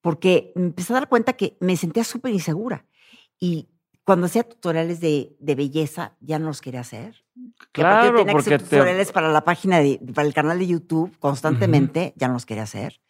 porque 0.00 0.52
me 0.54 0.66
empecé 0.66 0.92
a 0.92 0.96
dar 0.96 1.08
cuenta 1.08 1.32
que 1.32 1.56
me 1.60 1.76
sentía 1.78 2.04
súper 2.04 2.32
insegura. 2.32 2.86
Y 3.40 3.70
cuando 4.04 4.26
hacía 4.26 4.46
tutoriales 4.46 5.00
de, 5.00 5.34
de, 5.40 5.54
belleza, 5.54 6.16
ya 6.20 6.38
no 6.38 6.46
los 6.46 6.60
quería 6.60 6.80
hacer. 6.80 7.23
Claro, 7.72 8.18
tenía 8.18 8.32
porque 8.32 8.50
que 8.50 8.54
hacer 8.54 8.68
tutoriales 8.68 9.12
para 9.12 9.28
la 9.28 9.44
página, 9.44 9.80
de, 9.80 10.00
para 10.14 10.26
el 10.26 10.34
canal 10.34 10.58
de 10.58 10.66
YouTube 10.66 11.16
constantemente, 11.18 12.12
ya 12.16 12.28
no 12.28 12.34
los 12.34 12.46
quería 12.46 12.62
hacer. 12.62 13.00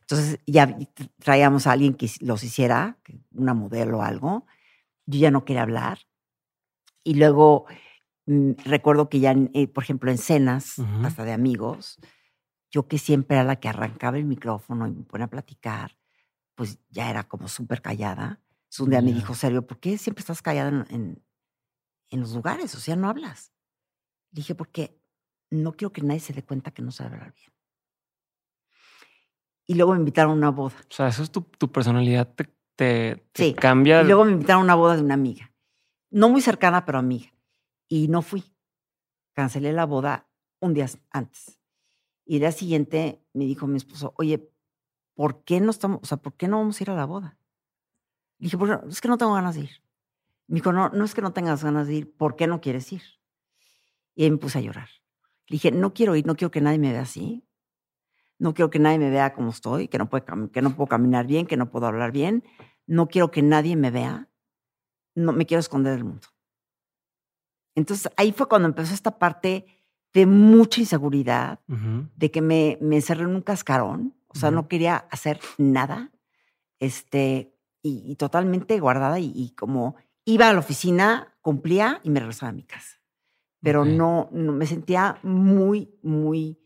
Entonces 0.00 0.40
ya 0.46 0.76
traíamos 1.18 1.66
a 1.66 1.72
alguien 1.72 1.94
que 1.94 2.10
los 2.20 2.44
hiciera, 2.44 2.98
una 3.32 3.54
modelo 3.54 3.98
o 3.98 4.02
algo. 4.02 4.46
Yo 5.06 5.20
ya 5.20 5.30
no 5.30 5.44
quería 5.44 5.62
hablar. 5.62 6.00
Y 7.04 7.14
luego 7.14 7.66
mm, 8.26 8.52
recuerdo 8.64 9.08
que 9.08 9.20
ya, 9.20 9.34
eh, 9.54 9.68
por 9.68 9.84
ejemplo, 9.84 10.10
en 10.10 10.18
cenas, 10.18 10.76
hasta 11.02 11.24
de 11.24 11.32
amigos, 11.32 11.98
yo 12.70 12.88
que 12.88 12.98
siempre 12.98 13.36
era 13.36 13.44
la 13.44 13.56
que 13.56 13.68
arrancaba 13.68 14.16
el 14.18 14.24
micrófono 14.24 14.86
y 14.86 14.92
me 14.92 15.04
ponía 15.04 15.26
a 15.26 15.30
platicar, 15.30 15.96
pues 16.54 16.78
ya 16.90 17.10
era 17.10 17.24
como 17.24 17.48
súper 17.48 17.82
callada. 17.82 18.40
Entonces 18.64 18.80
un 18.80 18.90
día 18.90 19.02
me 19.02 19.12
dijo, 19.12 19.34
Sergio, 19.34 19.66
¿por 19.66 19.78
qué 19.78 19.98
siempre 19.98 20.20
estás 20.20 20.40
callada 20.40 20.86
en, 20.88 21.22
en, 22.10 22.20
los 22.20 22.32
lugares? 22.34 22.74
O 22.74 22.80
sea, 22.80 22.96
no 22.96 23.08
hablas. 23.08 23.51
Le 24.32 24.36
dije, 24.36 24.54
porque 24.54 24.98
no 25.50 25.72
quiero 25.72 25.92
que 25.92 26.02
nadie 26.02 26.20
se 26.20 26.32
dé 26.32 26.42
cuenta 26.42 26.70
que 26.70 26.82
no 26.82 26.90
sabe 26.90 27.14
hablar 27.14 27.34
bien. 27.34 27.52
Y 29.66 29.74
luego 29.74 29.92
me 29.92 29.98
invitaron 29.98 30.32
a 30.32 30.34
una 30.34 30.50
boda. 30.50 30.74
O 30.90 30.92
sea, 30.92 31.08
eso 31.08 31.22
es 31.22 31.30
tu, 31.30 31.42
tu 31.42 31.70
personalidad, 31.70 32.34
te, 32.34 32.52
te, 32.74 33.24
sí. 33.34 33.54
cambia. 33.54 34.02
Y 34.02 34.06
luego 34.06 34.24
me 34.24 34.32
invitaron 34.32 34.62
a 34.62 34.64
una 34.64 34.74
boda 34.74 34.96
de 34.96 35.02
una 35.02 35.14
amiga. 35.14 35.52
No 36.10 36.28
muy 36.28 36.40
cercana, 36.40 36.84
pero 36.84 36.98
amiga. 36.98 37.32
Y 37.88 38.08
no 38.08 38.22
fui. 38.22 38.44
Cancelé 39.34 39.72
la 39.72 39.86
boda 39.86 40.28
un 40.60 40.74
día 40.74 40.86
antes. 41.10 41.58
Y 42.24 42.36
el 42.36 42.40
día 42.40 42.52
siguiente 42.52 43.24
me 43.32 43.44
dijo 43.44 43.66
mi 43.66 43.76
esposo, 43.76 44.14
oye, 44.16 44.50
¿por 45.14 45.44
qué 45.44 45.60
no 45.60 45.70
estamos, 45.70 46.00
o 46.02 46.06
sea, 46.06 46.16
por 46.18 46.34
qué 46.34 46.48
no 46.48 46.58
vamos 46.58 46.80
a 46.80 46.84
ir 46.84 46.90
a 46.90 46.94
la 46.94 47.04
boda? 47.04 47.36
Le 48.38 48.48
dije, 48.48 48.56
es 48.88 49.00
que 49.00 49.08
no 49.08 49.18
tengo 49.18 49.34
ganas 49.34 49.54
de 49.54 49.62
ir. 49.62 49.82
Me 50.46 50.56
dijo, 50.56 50.72
no, 50.72 50.88
no 50.90 51.04
es 51.04 51.14
que 51.14 51.22
no 51.22 51.32
tengas 51.32 51.62
ganas 51.64 51.86
de 51.86 51.94
ir, 51.94 52.16
¿por 52.16 52.36
qué 52.36 52.46
no 52.46 52.60
quieres 52.60 52.92
ir? 52.92 53.02
Y 54.14 54.24
ahí 54.24 54.30
me 54.30 54.36
puse 54.36 54.58
a 54.58 54.60
llorar. 54.60 54.88
Le 55.48 55.54
dije, 55.54 55.70
no 55.70 55.94
quiero 55.94 56.16
ir, 56.16 56.26
no 56.26 56.36
quiero 56.36 56.50
que 56.50 56.60
nadie 56.60 56.78
me 56.78 56.92
vea 56.92 57.02
así. 57.02 57.46
No 58.38 58.54
quiero 58.54 58.70
que 58.70 58.78
nadie 58.78 58.98
me 58.98 59.10
vea 59.10 59.34
como 59.34 59.50
estoy, 59.50 59.88
que 59.88 59.98
no, 59.98 60.08
puedo, 60.08 60.24
que 60.50 60.62
no 60.62 60.74
puedo 60.74 60.88
caminar 60.88 61.26
bien, 61.26 61.46
que 61.46 61.56
no 61.56 61.70
puedo 61.70 61.86
hablar 61.86 62.12
bien. 62.12 62.44
No 62.86 63.08
quiero 63.08 63.30
que 63.30 63.42
nadie 63.42 63.76
me 63.76 63.90
vea. 63.90 64.28
No 65.14 65.32
me 65.32 65.46
quiero 65.46 65.60
esconder 65.60 65.94
del 65.94 66.04
mundo. 66.04 66.28
Entonces 67.74 68.12
ahí 68.16 68.32
fue 68.32 68.48
cuando 68.48 68.68
empezó 68.68 68.92
esta 68.94 69.18
parte 69.18 69.66
de 70.12 70.26
mucha 70.26 70.80
inseguridad, 70.80 71.60
de 72.16 72.30
que 72.30 72.42
me, 72.42 72.76
me 72.82 72.96
encerré 72.96 73.22
en 73.22 73.34
un 73.34 73.40
cascarón, 73.40 74.14
o 74.28 74.34
sea, 74.34 74.50
no 74.50 74.68
quería 74.68 74.96
hacer 75.10 75.40
nada, 75.56 76.10
este, 76.78 77.54
y, 77.82 78.14
totalmente 78.16 78.78
guardada 78.78 79.18
y, 79.20 79.54
como 79.56 79.96
iba 80.24 80.48
a 80.48 80.52
la 80.52 80.58
oficina, 80.58 81.34
cumplía 81.40 82.00
y 82.02 82.10
me 82.10 82.20
regresaba 82.20 82.50
a 82.50 82.54
mi 82.54 82.64
casa. 82.64 83.01
Pero 83.62 83.84
no, 83.84 84.28
no, 84.32 84.52
me 84.52 84.66
sentía 84.66 85.18
muy, 85.22 85.94
muy, 86.02 86.58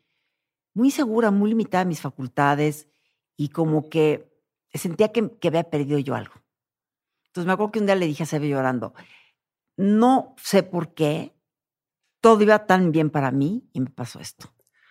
muy 0.75 0.91
segura, 0.91 1.31
muy 1.31 1.51
limitada 1.51 1.83
en 1.83 1.89
mis 1.89 2.01
facultades 2.01 2.89
y 3.37 3.51
como 3.51 3.91
que 3.91 4.33
sentía 4.73 5.13
que, 5.13 5.31
que 5.39 5.49
había 5.49 5.65
perdido 5.65 5.99
yo 5.99 6.15
algo. 6.15 6.35
Entonces 7.27 7.47
me 7.47 7.53
acuerdo 7.53 7.73
que 7.73 7.81
un 7.81 7.87
día 7.87 7.97
le 7.97 8.07
dije 8.07 8.23
a 8.23 8.27
Sebe 8.27 8.49
llorando, 8.49 8.95
no 9.77 10.35
sé 10.39 10.63
por 10.63 10.95
qué, 10.95 11.35
todo 12.23 12.43
iba 12.43 12.67
tan 12.67 12.93
bien 12.93 13.11
para 13.11 13.31
mí 13.31 13.69
y 13.73 13.81
me 13.81 13.91
pasó 13.91 14.19
esto. 14.21 14.49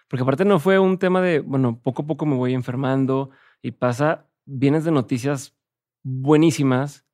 Porque 0.07 0.21
aparte 0.21 0.45
no 0.45 0.59
fue 0.59 0.77
un 0.77 0.99
tema 0.99 1.21
de, 1.21 1.39
bueno, 1.39 1.81
poco 1.81 2.03
a 2.03 2.05
poco 2.05 2.25
me 2.25 2.35
voy 2.35 2.53
enfermando 2.53 3.31
y 3.61 3.71
pasa, 3.71 4.29
vienes 4.45 4.85
de 4.85 4.91
noticias 4.91 5.57
buenísimas 6.03 7.04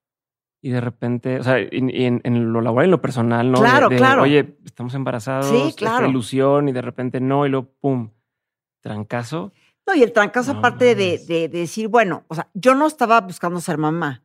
y 0.62 0.70
de 0.70 0.80
repente, 0.80 1.40
o 1.40 1.44
sea, 1.44 1.58
en, 1.58 2.54
lo 2.54 2.62
laboral 2.62 2.86
y 2.86 2.88
en 2.88 2.92
lo 2.92 3.02
personal, 3.02 3.52
¿no? 3.52 3.60
Claro, 3.60 3.90
claro. 3.90 4.24
Oye, 4.24 4.58
estamos 4.64 4.94
embarazados, 4.94 5.48
sí, 5.48 5.74
claro. 5.76 6.08
ilusión 6.08 6.70
y 6.70 6.72
de 6.72 6.82
repente 6.82 7.20
no, 7.20 7.46
y 7.46 7.50
luego, 7.50 7.74
pum, 7.80 8.12
trancazo. 8.80 9.54
No, 9.88 9.96
y 9.96 10.04
el 10.04 10.14
trancazo 10.14 10.52
aparte 10.52 10.94
de, 10.94 11.18
de, 11.18 11.50
decir, 11.50 11.88
bueno, 11.88 12.26
o 12.28 12.36
sea, 12.36 12.50
yo 12.54 12.76
no 12.76 12.86
estaba 12.86 13.20
buscando 13.22 13.60
ser 13.60 13.80
mamá, 13.80 14.24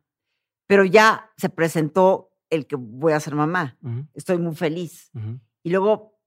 pero 0.67 0.85
ya 0.85 1.31
se 1.39 1.49
presentó 1.49 2.31
el 2.51 2.67
que 2.67 2.77
voy 2.77 3.15
a 3.15 3.21
ser 3.21 3.35
mamá. 3.35 3.77
Estoy 4.15 4.39
muy 4.39 4.55
feliz. 4.55 5.11
Y 5.63 5.71
luego 5.71 6.19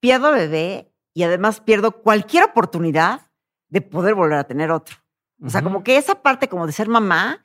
pierdo 0.00 0.32
bebé 0.32 0.92
y 1.12 1.22
además 1.22 1.60
pierdo 1.60 2.02
cualquier 2.02 2.44
oportunidad 2.44 3.30
de 3.68 3.80
poder 3.80 4.14
volver 4.14 4.38
a 4.38 4.44
tener 4.44 4.70
otro. 4.70 4.96
O 5.42 5.50
sea, 5.50 5.62
como 5.62 5.84
que 5.84 5.96
esa 5.96 6.22
parte 6.22 6.48
como 6.48 6.66
de 6.66 6.72
ser 6.72 6.88
mamá, 6.88 7.42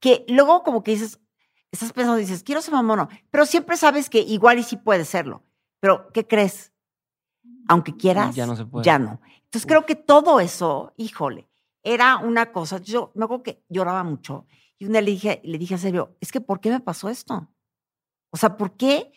que 0.00 0.24
luego 0.28 0.62
como 0.62 0.82
que 0.82 0.92
dices, 0.92 1.20
estás 1.72 1.92
pensando, 1.92 2.18
dices, 2.18 2.42
quiero 2.42 2.60
ser 2.60 2.74
no, 2.74 3.08
pero 3.30 3.46
siempre 3.46 3.76
sabes 3.76 4.08
que 4.08 4.20
igual 4.20 4.58
y 4.58 4.62
sí 4.62 4.76
puede 4.76 5.04
serlo. 5.04 5.42
Pero, 5.80 6.12
¿qué 6.12 6.26
crees? 6.26 6.72
Aunque 7.66 7.96
quieras, 7.96 8.36
ya 8.36 8.46
no 8.46 8.54
se 8.54 8.64
puede. 8.64 8.84
Ya 8.84 8.98
no. 8.98 9.20
Entonces 9.44 9.66
creo 9.66 9.84
que 9.84 9.96
todo 9.96 10.38
eso, 10.38 10.92
híjole, 10.96 11.48
era 11.82 12.18
una 12.18 12.52
cosa. 12.52 12.78
Yo 12.78 13.10
me 13.14 13.24
acuerdo 13.24 13.42
que 13.42 13.64
lloraba 13.68 14.04
mucho 14.04 14.46
y 14.78 14.86
un 14.86 14.92
día 14.92 15.00
le 15.00 15.10
dije, 15.10 15.40
le 15.44 15.58
dije 15.58 15.74
a 15.74 15.78
Sergio, 15.78 16.16
es 16.20 16.30
que 16.30 16.40
¿por 16.40 16.60
qué 16.60 16.70
me 16.70 16.80
pasó 16.80 17.08
esto? 17.08 17.48
O 18.30 18.36
sea, 18.36 18.56
¿por 18.56 18.76
qué 18.76 19.12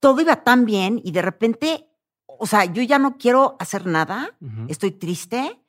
todo 0.00 0.20
iba 0.20 0.42
tan 0.44 0.64
bien 0.64 1.00
y 1.04 1.12
de 1.12 1.22
repente, 1.22 1.90
o 2.26 2.46
sea, 2.46 2.64
yo 2.64 2.82
ya 2.82 2.98
no 2.98 3.16
quiero 3.16 3.56
hacer 3.58 3.86
nada, 3.86 4.36
estoy 4.68 4.92
triste, 4.92 5.60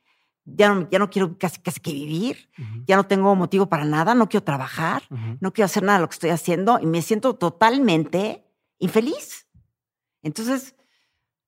ya 0.55 0.73
no, 0.73 0.89
ya 0.89 0.99
no 0.99 1.09
quiero 1.09 1.37
casi, 1.37 1.59
casi 1.59 1.79
que 1.79 1.91
vivir, 1.91 2.49
ya 2.85 2.95
no 2.95 3.05
tengo 3.05 3.35
motivo 3.35 3.67
para 3.67 3.83
nada, 3.83 4.15
no 4.15 4.29
quiero 4.29 4.43
trabajar, 4.43 5.03
no 5.09 5.51
quiero 5.51 5.65
hacer 5.65 5.83
nada 5.83 5.97
de 5.97 6.01
lo 6.03 6.09
que 6.09 6.13
estoy 6.13 6.29
haciendo 6.29 6.79
y 6.79 6.85
me 6.85 7.01
siento 7.01 7.35
totalmente 7.35 8.45
infeliz. 8.79 9.47
Entonces, 10.21 10.75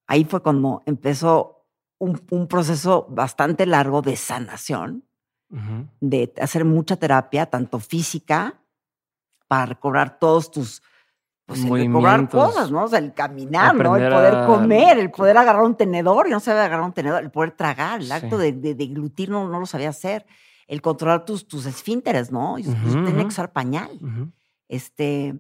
ahí 0.05 0.26
fue 0.26 0.41
cuando 0.43 0.84
empezó 0.85 1.65
un, 1.97 2.21
un 2.30 2.47
proceso 2.47 3.07
bastante 3.09 3.65
largo 3.65 4.01
de 4.01 4.15
sanación, 4.17 5.05
de 5.99 6.31
hacer 6.39 6.65
mucha 6.65 6.95
terapia, 6.97 7.47
tanto 7.47 7.80
física, 7.80 8.61
para 9.47 9.65
recobrar 9.65 10.19
todos 10.19 10.51
tus 10.51 10.84
pues 11.49 11.65
el 11.65 11.88
recobrar 11.88 12.30
cosas, 12.30 12.69
¿no? 12.69 12.84
O 12.84 12.88
sea, 12.88 12.99
el 12.99 13.11
caminar, 13.11 13.76
¿no? 13.76 13.97
El 13.97 14.13
poder 14.13 14.45
comer, 14.45 14.99
el 14.99 15.09
poder 15.09 15.35
agarrar 15.35 15.63
un 15.63 15.76
tenedor, 15.76 16.27
y 16.27 16.30
no 16.30 16.39
sabía 16.39 16.63
agarrar 16.65 16.85
un 16.85 16.93
tenedor, 16.93 17.23
el 17.23 17.31
poder 17.31 17.51
tragar, 17.51 18.01
el 18.01 18.11
acto 18.11 18.38
de, 18.38 18.51
de, 18.51 18.85
glutir 18.85 19.31
no, 19.31 19.49
no, 19.49 19.59
lo 19.59 19.65
sabía 19.65 19.89
hacer, 19.89 20.27
el 20.67 20.84
controlar 20.84 21.26
tus, 21.26 21.47
tus 21.47 21.65
esfínteres, 21.65 22.31
¿no? 22.31 22.59
Y 22.59 22.63
tenía 22.63 23.21
que 23.21 23.26
usar 23.26 23.51
pañal. 23.51 23.89
Este. 24.67 25.39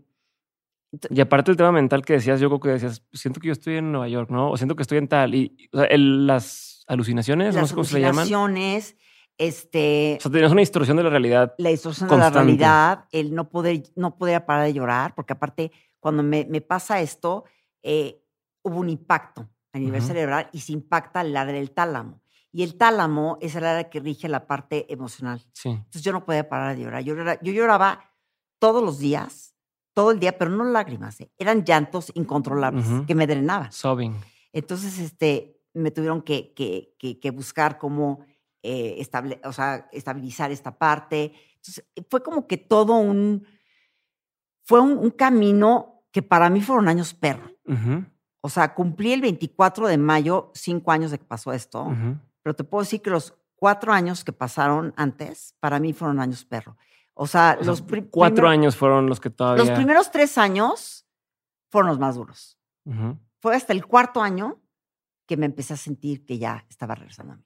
Y 1.11 1.21
aparte 1.21 1.51
el 1.51 1.57
tema 1.57 1.71
mental 1.71 2.03
que 2.03 2.13
decías, 2.13 2.39
yo 2.39 2.49
creo 2.49 2.59
que 2.59 2.69
decías, 2.69 3.03
siento 3.13 3.39
que 3.39 3.47
yo 3.47 3.53
estoy 3.53 3.75
en 3.75 3.91
Nueva 3.91 4.07
York, 4.07 4.31
¿no? 4.31 4.49
O 4.49 4.57
siento 4.57 4.75
que 4.75 4.81
estoy 4.81 4.97
en 4.97 5.07
tal. 5.07 5.35
Y 5.35 5.69
o 5.71 5.77
sea, 5.77 5.87
las 5.95 6.83
alucinaciones, 6.87 7.55
no 7.55 7.67
sé 7.67 7.75
cómo 7.75 7.83
se 7.83 7.93
le 7.93 8.01
llaman. 8.01 8.21
Alucinaciones, 8.21 8.95
este. 9.37 10.17
O 10.17 10.21
sea, 10.21 10.31
tenías 10.31 10.51
una 10.51 10.61
distorsión 10.61 10.97
de 10.97 11.03
la 11.03 11.11
realidad. 11.11 11.53
La 11.59 11.69
distorsión 11.69 12.09
de 12.09 12.17
la 12.17 12.31
realidad, 12.31 13.05
el 13.11 13.35
no 13.35 13.49
poder, 13.49 13.83
no 13.95 14.17
poder 14.17 14.43
parar 14.45 14.65
de 14.65 14.73
llorar, 14.73 15.13
porque 15.13 15.33
aparte 15.33 15.71
cuando 15.99 16.23
me, 16.23 16.45
me 16.45 16.61
pasa 16.61 17.01
esto, 17.01 17.45
eh, 17.83 18.23
hubo 18.61 18.79
un 18.79 18.89
impacto 18.89 19.49
a 19.73 19.79
nivel 19.79 20.01
cerebral 20.01 20.49
y 20.51 20.59
se 20.61 20.73
impacta 20.73 21.21
el 21.21 21.35
área 21.35 21.53
del 21.53 21.71
tálamo. 21.71 22.21
Y 22.51 22.63
el 22.63 22.77
tálamo 22.77 23.37
es 23.41 23.55
el 23.55 23.65
área 23.65 23.89
que 23.89 23.99
rige 23.99 24.27
la 24.27 24.47
parte 24.47 24.91
emocional. 24.91 25.45
Sí. 25.53 25.69
Entonces 25.69 26.01
yo 26.01 26.11
no 26.11 26.25
podía 26.25 26.49
parar 26.49 26.75
de 26.75 26.83
llorar. 26.83 27.03
Yo, 27.03 27.15
lloraba. 27.15 27.39
yo 27.41 27.53
lloraba 27.53 28.11
todos 28.57 28.83
los 28.83 28.97
días, 28.97 29.55
todo 29.93 30.11
el 30.11 30.19
día, 30.19 30.37
pero 30.37 30.49
no 30.51 30.63
lágrimas, 30.63 31.19
¿eh? 31.21 31.31
eran 31.37 31.63
llantos 31.63 32.11
incontrolables 32.15 32.85
que 33.05 33.15
me 33.15 33.27
drenaban. 33.27 33.71
Sobbing. 33.71 34.15
Entonces, 34.51 34.97
este, 34.99 35.61
me 35.73 35.91
tuvieron 35.91 36.21
que, 36.21 36.53
que, 36.53 36.95
que, 36.97 37.31
buscar 37.31 37.77
cómo 37.77 38.25
eh, 38.63 38.95
estable, 38.97 39.39
o 39.43 39.53
sea, 39.53 39.87
estabilizar 39.91 40.51
esta 40.51 40.77
parte. 40.77 41.33
Entonces, 41.55 41.85
fue 42.09 42.23
como 42.23 42.47
que 42.47 42.57
todo 42.57 42.97
un, 42.97 43.45
fue 44.69 44.81
un, 44.81 45.09
camino 45.09 46.03
que 46.11 46.21
para 46.21 46.47
mí 46.51 46.61
fueron 46.61 46.87
años 46.89 47.15
perro. 47.15 47.49
O 48.41 48.49
sea, 48.49 48.75
cumplí 48.75 49.13
el 49.13 49.21
24 49.21 49.87
de 49.87 49.97
mayo, 49.97 50.51
cinco 50.53 50.91
años 50.91 51.09
de 51.09 51.17
que 51.17 51.25
pasó 51.25 51.53
esto, 51.53 51.91
pero 52.43 52.55
te 52.55 52.63
puedo 52.63 52.83
decir 52.83 53.01
que 53.01 53.09
los 53.09 53.33
cuatro 53.55 53.91
años 53.91 54.23
que 54.23 54.31
pasaron 54.31 54.93
antes, 54.95 55.55
para 55.59 55.79
mí 55.79 55.91
fueron 55.91 56.19
años 56.19 56.45
perro. 56.45 56.77
O 57.15 57.25
sea, 57.25 57.57
los 57.63 57.83
cuatro 58.11 58.47
años 58.47 58.75
fueron 58.75 59.07
los 59.07 59.19
que 59.19 59.31
todavía. 59.31 59.65
Los 59.65 59.73
primeros 59.75 60.11
tres 60.11 60.37
años 60.37 61.07
fueron 61.71 61.89
los 61.89 61.97
más 61.97 62.13
duros. 62.13 62.59
Fue 63.39 63.55
hasta 63.55 63.73
el 63.73 63.87
cuarto 63.87 64.21
año 64.21 64.61
que 65.25 65.35
me 65.35 65.47
empecé 65.47 65.73
a 65.73 65.77
sentir 65.77 66.27
que 66.27 66.37
ya 66.37 66.63
estaba 66.69 66.93
regresando 66.93 67.33
a 67.33 67.35
mí. 67.37 67.43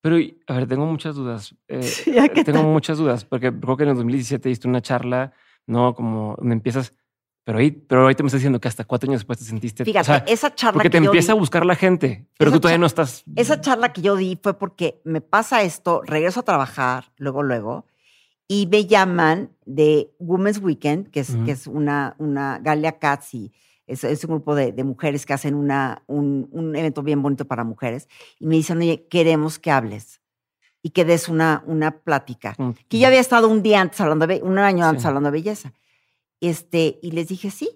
Pero, 0.00 0.16
a 0.48 0.54
ver, 0.54 0.66
tengo 0.66 0.86
muchas 0.86 1.14
dudas. 1.14 1.54
Eh, 1.68 1.88
tengo 2.44 2.64
muchas 2.64 2.98
dudas, 2.98 3.24
porque 3.24 3.56
creo 3.56 3.76
que 3.76 3.84
en 3.84 3.90
el 3.90 3.96
2017 3.96 4.48
diste 4.48 4.66
una 4.66 4.82
charla 4.82 5.32
¿no? 5.66 5.94
Como 5.94 6.34
donde 6.38 6.54
empiezas, 6.54 6.92
Pero 7.44 7.58
ahí, 7.58 7.70
pero 7.70 8.02
ahorita 8.02 8.22
me 8.24 8.26
estás 8.26 8.40
diciendo 8.40 8.60
que 8.60 8.66
hasta 8.68 8.84
cuatro 8.84 9.08
años 9.08 9.20
después 9.20 9.38
te 9.38 9.44
sentiste. 9.44 9.84
Fíjate, 9.84 10.00
o 10.02 10.04
sea, 10.04 10.24
esa 10.26 10.52
charla 10.54 10.72
porque 10.74 10.90
te 10.90 10.98
que 10.98 11.04
yo 11.04 11.10
empieza 11.10 11.32
di- 11.32 11.36
a 11.36 11.40
buscar 11.40 11.64
la 11.64 11.76
gente, 11.76 12.26
pero 12.36 12.50
tú 12.50 12.58
todavía 12.60 12.78
no 12.78 12.86
estás. 12.86 13.22
Esa 13.36 13.60
charla 13.60 13.92
que 13.92 14.02
yo 14.02 14.16
di 14.16 14.36
fue 14.42 14.58
porque 14.58 15.00
me 15.04 15.20
pasa 15.20 15.62
esto, 15.62 16.02
regreso 16.04 16.40
a 16.40 16.42
trabajar, 16.42 17.12
luego, 17.18 17.42
luego, 17.44 17.86
y 18.48 18.66
me 18.66 18.86
llaman 18.86 19.50
de 19.64 20.10
Women's 20.18 20.58
Weekend, 20.60 21.10
que 21.10 21.20
es, 21.20 21.36
que 21.44 21.52
es 21.52 21.66
una, 21.68 22.14
una 22.18 22.58
Galia 22.60 22.98
Katz 22.98 23.34
y 23.34 23.52
es, 23.86 24.02
es 24.02 24.24
un 24.24 24.30
grupo 24.30 24.56
de, 24.56 24.72
de 24.72 24.82
mujeres 24.82 25.24
que 25.26 25.32
hacen 25.32 25.54
una, 25.54 26.02
un, 26.08 26.48
un 26.50 26.74
evento 26.74 27.02
bien 27.04 27.22
bonito 27.22 27.44
para 27.44 27.62
mujeres, 27.62 28.08
y 28.40 28.46
me 28.46 28.56
dicen, 28.56 28.78
oye, 28.78 29.06
queremos 29.08 29.58
que 29.60 29.70
hables 29.70 30.20
y 30.86 30.90
que 30.90 31.04
des 31.04 31.28
una, 31.28 31.64
una 31.66 31.90
plática. 31.90 32.54
Mm, 32.58 32.70
Que 32.88 33.00
yo 33.00 33.08
había 33.08 33.18
estado 33.18 33.48
un 33.48 33.60
día 33.60 33.80
antes 33.80 34.00
hablando 34.00 34.24
de, 34.24 34.40
un 34.40 34.56
año 34.56 34.84
antes 34.84 35.02
Sí. 35.02 35.08
hablando 35.08 35.32
de 35.32 35.32
belleza. 35.32 35.72
Este, 36.40 37.00
y 37.02 37.10
les 37.10 37.26
dije, 37.26 37.50
sí, 37.50 37.68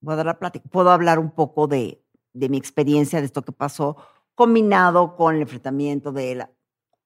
voy 0.00 0.14
a 0.14 0.16
dar 0.16 0.26
la 0.26 0.38
plática. 0.40 0.68
Puedo 0.68 0.90
hablar 0.90 1.20
un 1.20 1.30
poco 1.30 1.68
de, 1.68 2.02
de 2.32 2.48
mi 2.48 2.58
experiencia, 2.58 3.20
de 3.20 3.26
esto 3.26 3.42
que 3.42 3.52
pasó, 3.52 3.96
combinado 4.34 5.14
con 5.14 5.36
el 5.36 5.42
enfrentamiento 5.42 6.10
de 6.10 6.34
la... 6.34 6.50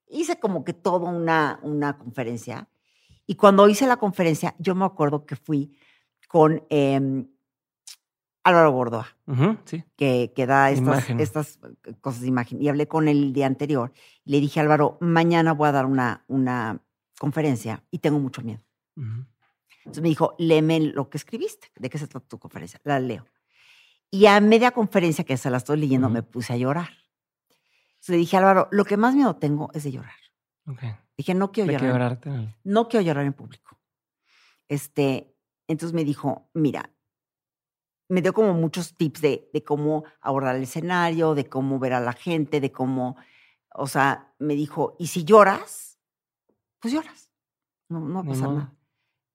Hice 0.09 0.41
como 0.41 0.65
que 0.65 0.73
toda 0.73 1.11
una, 1.11 1.61
una 1.63 1.99
conferencia. 1.99 2.71
Y 3.27 3.35
cuando 3.35 3.69
hice 3.69 3.87
la 3.87 3.99
conferencia, 3.99 4.55
yo 4.59 4.75
me 4.75 4.87
acuerdo 4.87 5.27
que 5.27 5.37
fui 5.37 5.77
con 6.27 6.65
em, 6.71 7.29
Álvaro 8.45 9.05
sí. 9.65 9.83
que, 9.97 10.33
que 10.37 10.47
da 10.47 10.71
estas, 10.71 11.09
estas 11.11 11.59
cosas 12.01 12.21
de 12.21 12.29
imagen. 12.29 12.63
Y 12.63 12.69
hablé 12.69 12.87
con 12.87 13.09
él 13.09 13.23
el 13.23 13.33
día 13.33 13.47
anterior. 13.47 13.93
Y 14.25 14.33
le 14.33 14.41
dije, 14.41 14.61
Álvaro, 14.61 14.99
mañana 15.01 15.53
voy 15.53 15.69
a 15.69 15.73
dar 15.73 15.87
una, 15.87 16.25
una 16.29 16.81
conferencia 17.19 17.83
y 17.91 17.99
tengo 17.99 18.19
mucho 18.19 18.43
miedo. 18.43 18.61
Entonces 19.79 20.03
me 20.03 20.09
dijo, 20.09 20.35
léeme 20.39 20.81
lo 20.81 21.09
que 21.09 21.17
escribiste. 21.17 21.73
¿De 21.75 21.89
qué 21.89 21.99
se 21.99 22.07
trata 22.07 22.27
tu 22.29 22.39
conferencia? 22.39 22.81
La 22.85 23.01
leo. 23.01 23.27
Y 24.11 24.27
a 24.27 24.41
media 24.41 24.71
conferencia 24.71 25.25
que 25.25 25.37
se 25.37 25.51
la 25.51 25.57
estoy 25.57 25.79
leyendo, 25.79 26.09
me 26.09 26.23
puse 26.23 26.53
a 26.53 26.57
llorar. 26.57 26.91
Entonces 27.95 28.11
le 28.11 28.17
dije, 28.19 28.37
Álvaro, 28.37 28.69
lo 28.71 28.85
que 28.85 28.97
más 28.97 29.15
miedo 29.15 29.37
tengo 29.37 29.71
es 29.73 29.85
de 29.85 29.93
llorar. 29.93 30.15
Ok. 30.67 30.83
Dije, 31.17 31.35
no 31.35 31.51
quiero 31.51 31.73
llorar. 31.73 32.21
No 32.63 32.89
quiero 32.89 33.05
llorar 33.05 33.25
en 33.25 33.33
público. 33.33 33.79
Este, 34.69 35.35
entonces 35.67 35.95
me 35.95 36.05
dijo, 36.05 36.51
mira, 36.53 36.91
me 38.09 38.21
dio 38.23 38.33
como 38.33 38.53
muchos 38.55 38.97
tips 38.97 39.21
de, 39.21 39.51
de 39.53 39.63
cómo 39.65 40.05
abordar 40.21 40.57
el 40.57 40.63
escenario, 40.65 41.35
de 41.35 41.49
cómo 41.49 41.79
ver 41.79 41.95
a 41.95 42.01
la 42.01 42.13
gente, 42.13 42.61
de 42.61 42.71
cómo, 42.73 43.17
o 43.75 43.87
sea, 43.87 44.35
me 44.39 44.55
dijo, 44.55 44.95
y 44.99 45.07
si 45.09 45.25
lloras, 45.25 45.99
pues 46.81 46.93
lloras. 46.95 47.31
No, 47.89 48.01
no 48.01 48.15
va 48.17 48.21
a 48.21 48.25
pasar 48.25 48.49
modo. 48.49 48.59
nada. 48.59 48.75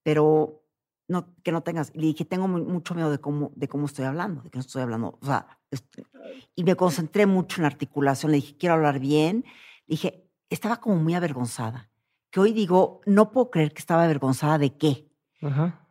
Pero 0.04 0.64
no, 1.08 1.34
que 1.44 1.52
no 1.52 1.62
tengas. 1.62 1.96
Le 1.96 2.08
dije, 2.08 2.26
tengo 2.26 2.48
mu- 2.48 2.64
mucho 2.66 2.94
miedo 2.96 3.10
de 3.12 3.20
cómo, 3.20 3.52
de 3.56 3.68
cómo 3.68 3.86
estoy 3.86 4.06
hablando, 4.06 4.42
de 4.44 4.50
que 4.50 4.58
no 4.58 4.62
estoy 4.62 4.82
hablando. 4.82 5.18
O 5.22 5.26
sea, 5.26 5.60
y 6.56 6.64
me 6.64 6.76
concentré 6.76 7.26
mucho 7.26 7.58
en 7.58 7.64
la 7.64 7.68
articulación. 7.70 8.32
Le 8.32 8.38
dije, 8.38 8.58
quiero 8.58 8.76
hablar 8.76 9.00
bien. 9.00 9.44
Le 9.88 9.94
dije, 9.94 10.30
estaba 10.50 10.78
como 10.78 10.96
muy 10.98 11.16
avergonzada. 11.16 11.90
Que 12.32 12.40
hoy 12.40 12.54
digo, 12.54 13.02
no 13.06 13.32
puedo 13.32 13.50
creer 13.50 13.74
que 13.74 13.80
estaba 13.80 14.04
avergonzada 14.04 14.58
de 14.60 14.78
qué. 14.78 15.12
Ajá. 15.42 15.88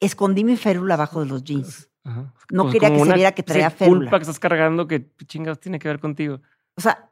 Escondí 0.00 0.44
mi 0.44 0.56
férula 0.56 0.94
abajo 0.94 1.20
de 1.20 1.26
los 1.26 1.44
jeans. 1.44 1.90
Ajá. 2.04 2.32
No 2.50 2.64
Pues 2.64 2.74
quería 2.74 2.90
que 2.90 3.04
se 3.04 3.14
viera 3.14 3.32
que 3.32 3.42
traía 3.42 3.70
sí, 3.70 3.76
férula. 3.76 3.98
culpa 4.00 4.18
que 4.18 4.22
estás 4.22 4.38
cargando 4.38 4.86
que 4.86 5.10
chingas 5.26 5.58
tiene 5.58 5.78
que 5.78 5.88
ver 5.88 6.00
contigo. 6.00 6.40
O 6.76 6.80
sea, 6.80 7.10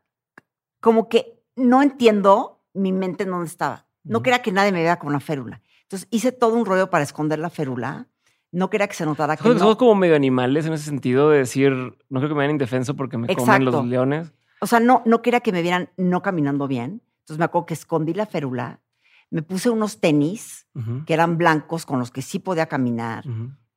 como 0.80 1.08
que 1.08 1.42
no 1.56 1.82
entiendo 1.82 2.60
mi 2.74 2.92
mente 2.92 3.24
en 3.24 3.30
dónde 3.30 3.46
estaba. 3.46 3.86
No 4.04 4.22
quería 4.22 4.42
que 4.42 4.52
nadie 4.52 4.72
me 4.72 4.80
viera 4.80 4.98
con 4.98 5.08
una 5.08 5.20
férula. 5.20 5.62
Entonces 5.82 6.08
hice 6.10 6.32
todo 6.32 6.54
un 6.54 6.66
rollo 6.66 6.90
para 6.90 7.04
esconder 7.04 7.38
la 7.38 7.50
férula. 7.50 8.08
No 8.50 8.68
quería 8.68 8.86
que 8.86 8.94
se 8.94 9.06
notara 9.06 9.36
que 9.36 9.42
que 9.42 9.48
no. 9.48 9.58
somos 9.58 9.76
como 9.76 9.94
medio 9.94 10.14
animales 10.14 10.66
en 10.66 10.74
ese 10.74 10.84
sentido 10.84 11.30
de 11.30 11.38
decir, 11.38 11.72
no 11.72 12.20
creo 12.20 12.28
que 12.28 12.34
me 12.34 12.40
vean 12.40 12.50
indefenso 12.50 12.94
porque 12.96 13.16
me 13.16 13.34
comen 13.34 13.64
los 13.64 13.86
leones. 13.86 14.32
O 14.60 14.66
sea, 14.66 14.78
no, 14.78 15.02
no 15.06 15.22
quería 15.22 15.40
que 15.40 15.52
me 15.52 15.62
vieran 15.62 15.88
no 15.96 16.20
caminando 16.22 16.68
bien. 16.68 17.02
Entonces 17.20 17.38
me 17.38 17.44
acuerdo 17.44 17.66
que 17.66 17.74
escondí 17.74 18.12
la 18.12 18.26
férula. 18.26 18.80
Me 19.30 19.42
puse 19.42 19.70
unos 19.70 20.00
tenis 20.00 20.66
que 21.06 21.14
eran 21.14 21.38
blancos 21.38 21.86
con 21.86 21.98
los 21.98 22.10
que 22.10 22.20
sí 22.20 22.38
podía 22.38 22.66
caminar. 22.66 23.24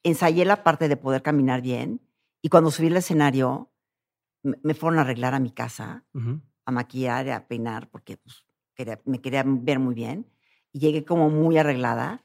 Ensayé 0.05 0.45
la 0.45 0.63
parte 0.63 0.87
de 0.87 0.97
poder 0.97 1.21
caminar 1.23 1.61
bien. 1.61 1.99
Y 2.41 2.49
cuando 2.49 2.69
subí 2.69 2.87
al 2.87 2.97
escenario, 2.97 3.71
me 4.43 4.75
fueron 4.75 4.99
a 4.99 5.01
arreglar 5.01 5.33
a 5.33 5.39
mi 5.39 5.51
casa. 5.51 6.05
A 6.67 6.71
maquillar 6.71 7.25
y 7.25 7.31
a 7.31 7.47
peinar 7.47 7.89
porque 7.89 8.17
pues, 8.17 8.45
quería- 8.75 9.01
me 9.05 9.19
quería 9.19 9.43
ver 9.45 9.79
muy 9.79 9.95
bien. 9.95 10.31
Y 10.71 10.79
llegué 10.79 11.03
como 11.05 11.29
muy 11.29 11.57
arreglada, 11.57 12.23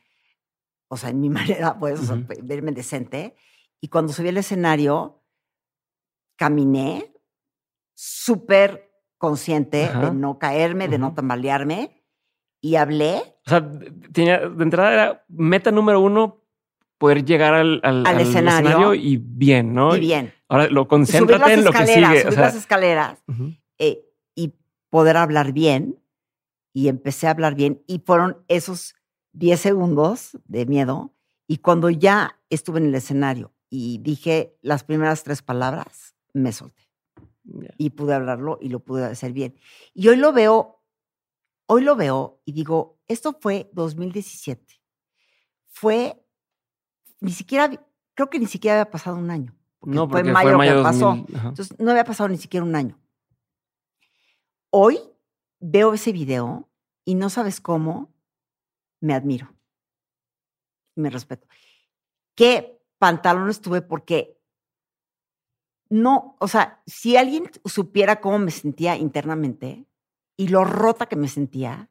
o 0.89 0.97
sea, 0.97 1.09
en 1.11 1.20
mi 1.20 1.28
manera, 1.70 1.78
pues, 1.78 2.01
o 2.01 2.05
sea, 2.05 2.16
Ujú. 2.16 2.27
pe- 2.27 2.40
verme 2.43 2.73
decente. 2.73 3.35
Y 3.81 3.89
cuando 3.89 4.12
subí 4.12 4.28
al 4.28 4.36
escenario, 4.36 5.23
caminé 6.36 7.12
súper 7.94 8.90
consciente 9.19 9.85
Ajá. 9.85 10.01
de 10.11 10.15
no 10.15 10.39
caerme, 10.39 10.89
de 10.89 10.98
no 10.98 11.15
tambalearme, 11.15 12.05
y 12.62 12.77
hablé 12.77 13.23
O 13.47 13.51
sea, 13.51 13.70
tenía, 14.12 14.39
de 14.48 14.62
entrada 14.65 14.93
era 14.93 15.24
meta 15.28 15.70
número 15.70 16.01
uno, 16.01 16.40
poder 17.01 17.24
llegar 17.24 17.55
al, 17.55 17.81
al- 17.82 18.06
Al 18.06 18.16
al 18.16 18.20
escenario. 18.20 18.93
y 18.93 19.16
bien, 19.16 19.72
¿no? 19.72 19.97
y 19.97 20.01
bien. 20.01 20.35
Ahora 20.48 20.68
lo 20.68 20.86
concéntrate 20.86 21.55
en 21.55 21.64
lo 21.64 21.72
que 21.72 21.86
sigue. 21.86 22.05
o 22.05 22.20
subir 22.20 22.32
sea, 22.35 22.43
las 22.43 22.55
escaleras 22.56 23.18
ujú. 23.27 23.55
eh, 23.78 24.05
y 24.35 24.52
poder 24.90 25.16
hablar 25.16 25.52
bien. 25.52 25.97
Y 26.74 26.89
empecé 26.89 27.27
a 27.27 27.31
hablar 27.31 27.55
bien. 27.55 27.82
Y 27.86 28.01
fueron 28.01 28.44
esos 28.48 28.94
10 29.32 29.59
segundos 29.59 30.39
de 30.44 30.66
miedo. 30.66 31.14
Y 31.48 31.56
cuando 31.56 31.89
ya 31.89 32.39
estuve 32.51 32.78
en 32.81 32.86
el 32.86 32.94
escenario 32.94 33.52
y 33.70 33.98
dije 33.98 34.55
las 34.60 34.85
primeras 34.85 35.22
tres 35.24 35.40
palabras, 35.43 36.14
me 36.35 36.52
solté. 36.52 36.82
Y 37.78 37.90
pude 37.90 38.12
hablarlo 38.14 38.59
y 38.60 38.68
lo 38.68 38.81
pude 38.81 39.05
hacer 39.06 39.32
bien. 39.32 39.56
Y 39.94 40.06
hoy 40.09 40.16
lo 40.16 40.32
veo, 40.35 40.82
hoy 41.66 41.82
lo 41.82 41.97
veo 41.97 42.40
y 42.44 42.52
digo, 42.52 43.01
esto 43.09 43.36
fue 43.40 43.70
2017. 43.72 44.81
Fue, 45.66 46.22
ni 47.21 47.33
siquiera, 47.33 47.71
creo 48.15 48.31
que 48.31 48.39
ni 48.39 48.47
siquiera 48.47 48.81
había 48.81 48.91
pasado 48.91 49.17
un 49.17 49.31
año. 49.31 49.55
porque 49.79 49.95
No, 49.95 50.09
fue 50.09 50.19
porque 50.19 50.29
en 50.29 50.35
mayo, 50.35 50.49
fue 50.49 50.59
mayo 50.59 50.77
que 50.77 50.83
pasó. 50.83 51.07
2000, 51.07 51.37
ajá. 51.37 51.49
Entonces, 51.49 51.79
no 51.79 51.91
había 51.91 52.05
pasado 52.05 52.29
ni 52.29 52.37
siquiera 52.37 52.65
un 52.65 52.75
año. 52.75 52.99
Hoy 54.71 54.99
veo 55.59 55.95
ese 55.95 56.13
video 56.13 56.69
y 57.05 57.15
no 57.15 57.29
sabes 57.29 57.61
cómo 57.61 58.13
me 59.01 59.15
admiro. 59.15 59.55
Me 60.97 61.11
respeto. 61.11 61.47
¿Qué 62.35 62.81
pantalones 62.99 63.61
tuve? 63.61 63.83
Porque 63.83 64.41
no, 65.89 66.37
o 66.39 66.47
sea, 66.47 66.83
si 66.87 67.17
alguien 67.17 67.51
supiera 67.65 68.21
cómo 68.21 68.39
me 68.39 68.53
sentía 68.53 68.97
internamente 68.97 69.87
y 70.37 70.49
lo 70.49 70.65
rota 70.65 71.07
que 71.07 71.17
me 71.17 71.29
sentía, 71.29 71.90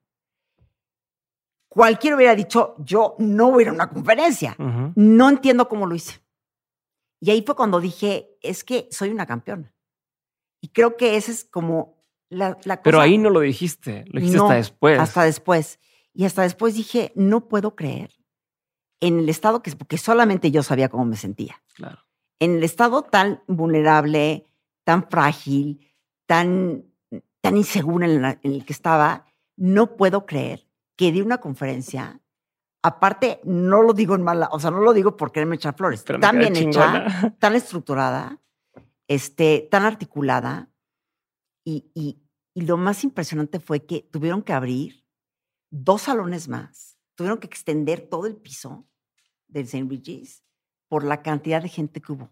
cualquiera 1.69 2.17
hubiera 2.17 2.35
dicho, 2.35 2.75
yo 2.79 3.15
no 3.19 3.51
voy 3.51 3.61
a 3.61 3.63
ir 3.63 3.69
a 3.69 3.73
una 3.73 3.89
conferencia. 3.89 4.55
Ujú. 4.59 4.91
No 4.95 5.29
entiendo 5.29 5.69
cómo 5.69 5.85
lo 5.85 5.95
hice. 5.95 6.21
Y 7.21 7.31
ahí 7.31 7.43
fue 7.45 7.55
cuando 7.55 7.79
dije, 7.79 8.37
es 8.41 8.63
que 8.63 8.87
soy 8.91 9.09
una 9.11 9.25
campeona. 9.25 9.73
Y 10.61 10.69
creo 10.69 10.97
que 10.97 11.15
esa 11.15 11.31
es 11.31 11.45
como 11.45 11.97
la, 12.29 12.57
la 12.63 12.77
cosa. 12.77 12.83
Pero 12.83 12.99
ahí 12.99 13.17
no 13.17 13.29
lo 13.29 13.41
dijiste, 13.41 14.05
lo 14.07 14.19
dijiste 14.19 14.37
No, 14.37 14.45
hasta 14.45 14.55
después. 14.55 14.99
Hasta 14.99 15.23
después. 15.23 15.79
Y 16.13 16.25
hasta 16.25 16.41
después 16.41 16.73
dije, 16.75 17.13
no 17.15 17.47
puedo 17.47 17.75
creer 17.75 18.11
en 18.99 19.19
el 19.19 19.29
estado 19.29 19.61
que 19.61 19.71
porque 19.71 19.97
solamente 19.97 20.51
yo 20.51 20.63
sabía 20.63 20.89
cómo 20.89 21.05
me 21.05 21.15
sentía. 21.15 21.61
Claro. 21.75 21.99
En 22.39 22.57
el 22.57 22.63
estado 22.63 23.03
tan 23.03 23.43
vulnerable, 23.47 24.47
tan 24.83 25.09
frágil, 25.09 25.93
tan, 26.25 26.85
tan 27.41 27.57
insegura 27.57 28.07
en, 28.07 28.25
en 28.25 28.53
el 28.53 28.65
que 28.65 28.73
estaba, 28.73 29.25
no 29.55 29.95
puedo 29.95 30.25
creer 30.25 30.68
que 30.99 31.13
di 31.13 31.21
una 31.21 31.37
conferencia. 31.37 32.19
Aparte, 32.83 33.39
no 33.45 33.81
lo 33.81 33.93
digo 33.93 34.15
en 34.15 34.21
mala, 34.21 34.49
o 34.51 34.59
sea, 34.59 34.69
no 34.69 34.81
lo 34.81 34.91
digo 34.91 35.15
por 35.15 35.31
quererme 35.31 35.55
echar 35.55 35.73
flores. 35.77 36.03
Pero 36.05 36.19
tan 36.19 36.37
bien 36.37 36.53
hecha, 36.57 36.59
chingona. 36.61 37.35
tan 37.39 37.55
estructurada, 37.55 38.41
este, 39.07 39.65
tan 39.71 39.83
articulada. 39.85 40.69
Y, 41.63 41.89
y- 41.93 42.21
y 42.53 42.61
lo 42.63 42.75
más 42.75 43.05
impresionante 43.05 43.61
fue 43.61 43.85
que 43.85 44.01
tuvieron 44.11 44.41
que 44.43 44.51
abrir 44.51 45.05
dos 45.69 46.01
salones 46.01 46.49
más, 46.49 46.97
tuvieron 47.15 47.37
que 47.39 47.47
extender 47.47 48.01
todo 48.09 48.25
el 48.25 48.35
piso 48.35 48.85
del 49.47 49.63
St. 49.63 49.87
Regis 49.89 50.43
por 50.89 51.05
la 51.05 51.21
cantidad 51.21 51.61
de 51.61 51.69
gente 51.69 52.01
que 52.01 52.11
hubo. 52.11 52.29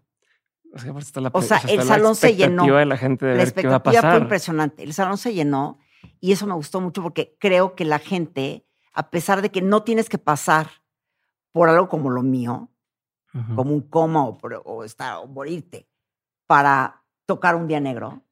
O 0.74 0.78
sea, 0.78 0.92
está 0.98 1.22
la, 1.22 1.30
O 1.32 1.40
sea, 1.40 1.58
el 1.68 1.82
salón 1.84 2.14
se 2.14 2.36
llenó. 2.36 2.66
de 2.66 2.84
la 2.84 2.98
gente 2.98 3.24
de 3.24 3.32
la 3.36 3.44
ver 3.44 3.54
qué 3.54 3.66
va 3.66 3.74
a 3.74 3.76
expectativa 3.78 4.10
fue 4.12 4.20
impresionante. 4.20 4.82
El 4.82 4.92
salón 4.92 5.16
se 5.16 5.32
llenó 5.32 5.78
y 6.20 6.32
eso 6.32 6.46
me 6.46 6.54
gustó 6.54 6.80
mucho 6.80 7.02
porque 7.02 7.36
creo 7.38 7.74
que 7.74 7.84
la 7.84 7.98
gente, 7.98 8.66
a 8.92 9.10
pesar 9.10 9.42
de 9.42 9.50
que 9.50 9.62
no 9.62 9.82
tienes 9.82 10.08
que 10.08 10.18
pasar 10.18 10.68
por 11.52 11.68
algo 11.68 11.88
como 11.88 12.10
lo 12.10 12.22
mío, 12.22 12.70
como 13.54 13.72
un 13.72 13.82
coma 13.82 14.24
o, 14.26 14.84
estar 14.84 15.18
o 15.18 15.26
morirte 15.26 15.88
para 16.46 17.04
tocar 17.26 17.54
un 17.54 17.68
día 17.68 17.78
negro 17.78 18.22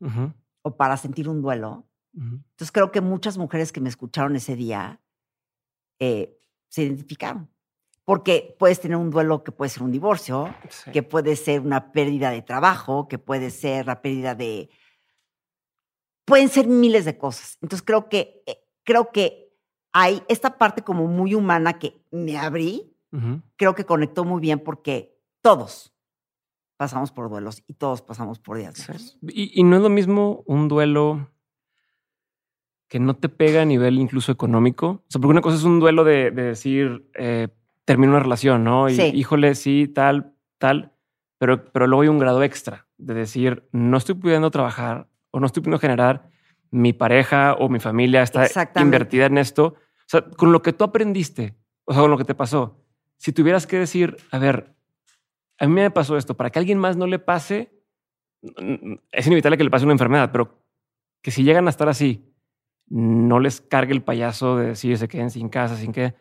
o 0.62 0.76
para 0.76 0.96
sentir 0.96 1.28
un 1.28 1.42
duelo. 1.42 1.86
Entonces 2.14 2.72
creo 2.72 2.90
que 2.90 3.00
muchas 3.00 3.36
mujeres 3.38 3.72
que 3.72 3.80
me 3.80 3.88
escucharon 3.90 4.34
ese 4.36 4.56
día 4.56 5.00
eh, 5.98 6.38
se 6.68 6.82
identificaron. 6.82 7.48
Porque 8.04 8.54
puedes 8.58 8.80
tener 8.80 8.96
un 8.96 9.10
duelo 9.10 9.42
que 9.44 9.52
puede 9.52 9.68
ser 9.68 9.82
un 9.82 9.90
divorcio, 9.90 10.54
Sí. 10.70 10.92
que 10.92 11.02
puede 11.02 11.36
ser 11.36 11.60
una 11.60 11.92
pérdida 11.92 12.30
de 12.30 12.40
trabajo, 12.42 13.08
que 13.08 13.18
puede 13.18 13.50
ser 13.50 13.86
la 13.86 14.00
pérdida 14.00 14.34
de... 14.34 14.70
Pueden 16.26 16.48
ser 16.50 16.66
miles 16.66 17.04
de 17.06 17.16
cosas. 17.16 17.56
Entonces 17.62 17.82
creo 17.86 18.08
que, 18.10 18.42
eh, 18.46 18.58
creo 18.84 19.10
que 19.12 19.54
hay 19.92 20.22
esta 20.28 20.58
parte 20.58 20.82
como 20.82 21.06
muy 21.06 21.34
humana 21.34 21.78
que 21.78 22.02
me 22.10 22.36
abrí, 22.36 22.92
creo 23.56 23.74
que 23.74 23.86
conectó 23.86 24.26
muy 24.26 24.42
bien 24.42 24.58
porque 24.58 25.16
todos 25.40 25.94
pasamos 26.76 27.10
por 27.12 27.30
duelos 27.30 27.62
y 27.66 27.72
todos 27.72 28.02
pasamos 28.02 28.38
por 28.38 28.58
días 28.58 28.74
Sí. 28.74 28.92
Y, 29.22 29.58
y 29.58 29.64
no 29.64 29.76
es 29.76 29.82
lo 29.82 29.88
mismo 29.88 30.42
un 30.44 30.68
duelo 30.68 31.30
que 32.88 33.00
no 33.00 33.14
te 33.16 33.30
pega 33.30 33.62
a 33.62 33.64
nivel 33.64 33.98
incluso 33.98 34.30
económico. 34.32 34.86
O 34.86 35.04
sea, 35.08 35.18
porque 35.20 35.30
una 35.32 35.40
cosa 35.40 35.56
es 35.56 35.64
un 35.64 35.80
duelo 35.80 36.04
de, 36.04 36.30
de 36.30 36.42
decir, 36.42 37.08
eh, 37.14 37.48
termino 37.86 38.12
una 38.12 38.20
relación, 38.20 38.64
¿no? 38.64 38.90
Y 38.90 38.96
Sí. 38.96 39.02
híjole, 39.14 39.54
sí, 39.54 39.88
tal, 39.88 40.34
tal. 40.58 40.92
Pero, 41.38 41.64
pero 41.72 41.86
luego 41.86 42.02
hay 42.02 42.08
un 42.08 42.18
grado 42.18 42.42
extra 42.42 42.86
de 42.98 43.14
decir, 43.14 43.66
no 43.72 43.96
estoy 43.96 44.14
pudiendo 44.16 44.50
trabajar 44.50 45.08
o 45.36 45.40
no 45.40 45.44
estoy 45.44 45.62
pudiendo 45.62 45.78
generar, 45.78 46.30
mi 46.70 46.94
pareja 46.94 47.56
o 47.58 47.68
mi 47.68 47.78
familia 47.78 48.22
está 48.22 48.48
invertida 48.80 49.26
en 49.26 49.36
esto. 49.36 49.74
O 49.76 50.06
sea, 50.06 50.22
con 50.22 50.50
lo 50.50 50.62
que 50.62 50.72
tú 50.72 50.82
aprendiste, 50.82 51.54
o 51.84 51.92
sea, 51.92 52.00
con 52.00 52.10
lo 52.10 52.16
que 52.16 52.24
te 52.24 52.34
pasó, 52.34 52.82
si 53.18 53.32
tuvieras 53.32 53.66
que 53.66 53.78
decir, 53.78 54.16
a 54.30 54.38
ver, 54.38 54.74
a 55.58 55.66
mí 55.66 55.74
me 55.74 55.90
pasó 55.90 56.16
esto, 56.16 56.38
para 56.38 56.48
que 56.48 56.58
a 56.58 56.60
alguien 56.60 56.78
más 56.78 56.96
no 56.96 57.06
le 57.06 57.18
pase, 57.18 57.70
es 59.12 59.26
inevitable 59.26 59.58
que 59.58 59.64
le 59.64 59.68
pase 59.68 59.84
una 59.84 59.92
enfermedad, 59.92 60.30
pero 60.32 60.58
que 61.20 61.30
si 61.30 61.44
llegan 61.44 61.66
a 61.66 61.70
estar 61.70 61.90
así, 61.90 62.32
no 62.88 63.38
les 63.38 63.60
cargue 63.60 63.92
el 63.92 64.02
payaso 64.02 64.56
de 64.56 64.68
decir 64.68 64.96
se 64.96 65.08
queden 65.08 65.30
sin 65.30 65.50
casa, 65.50 65.76
sin 65.76 65.92
qué. 65.92 66.14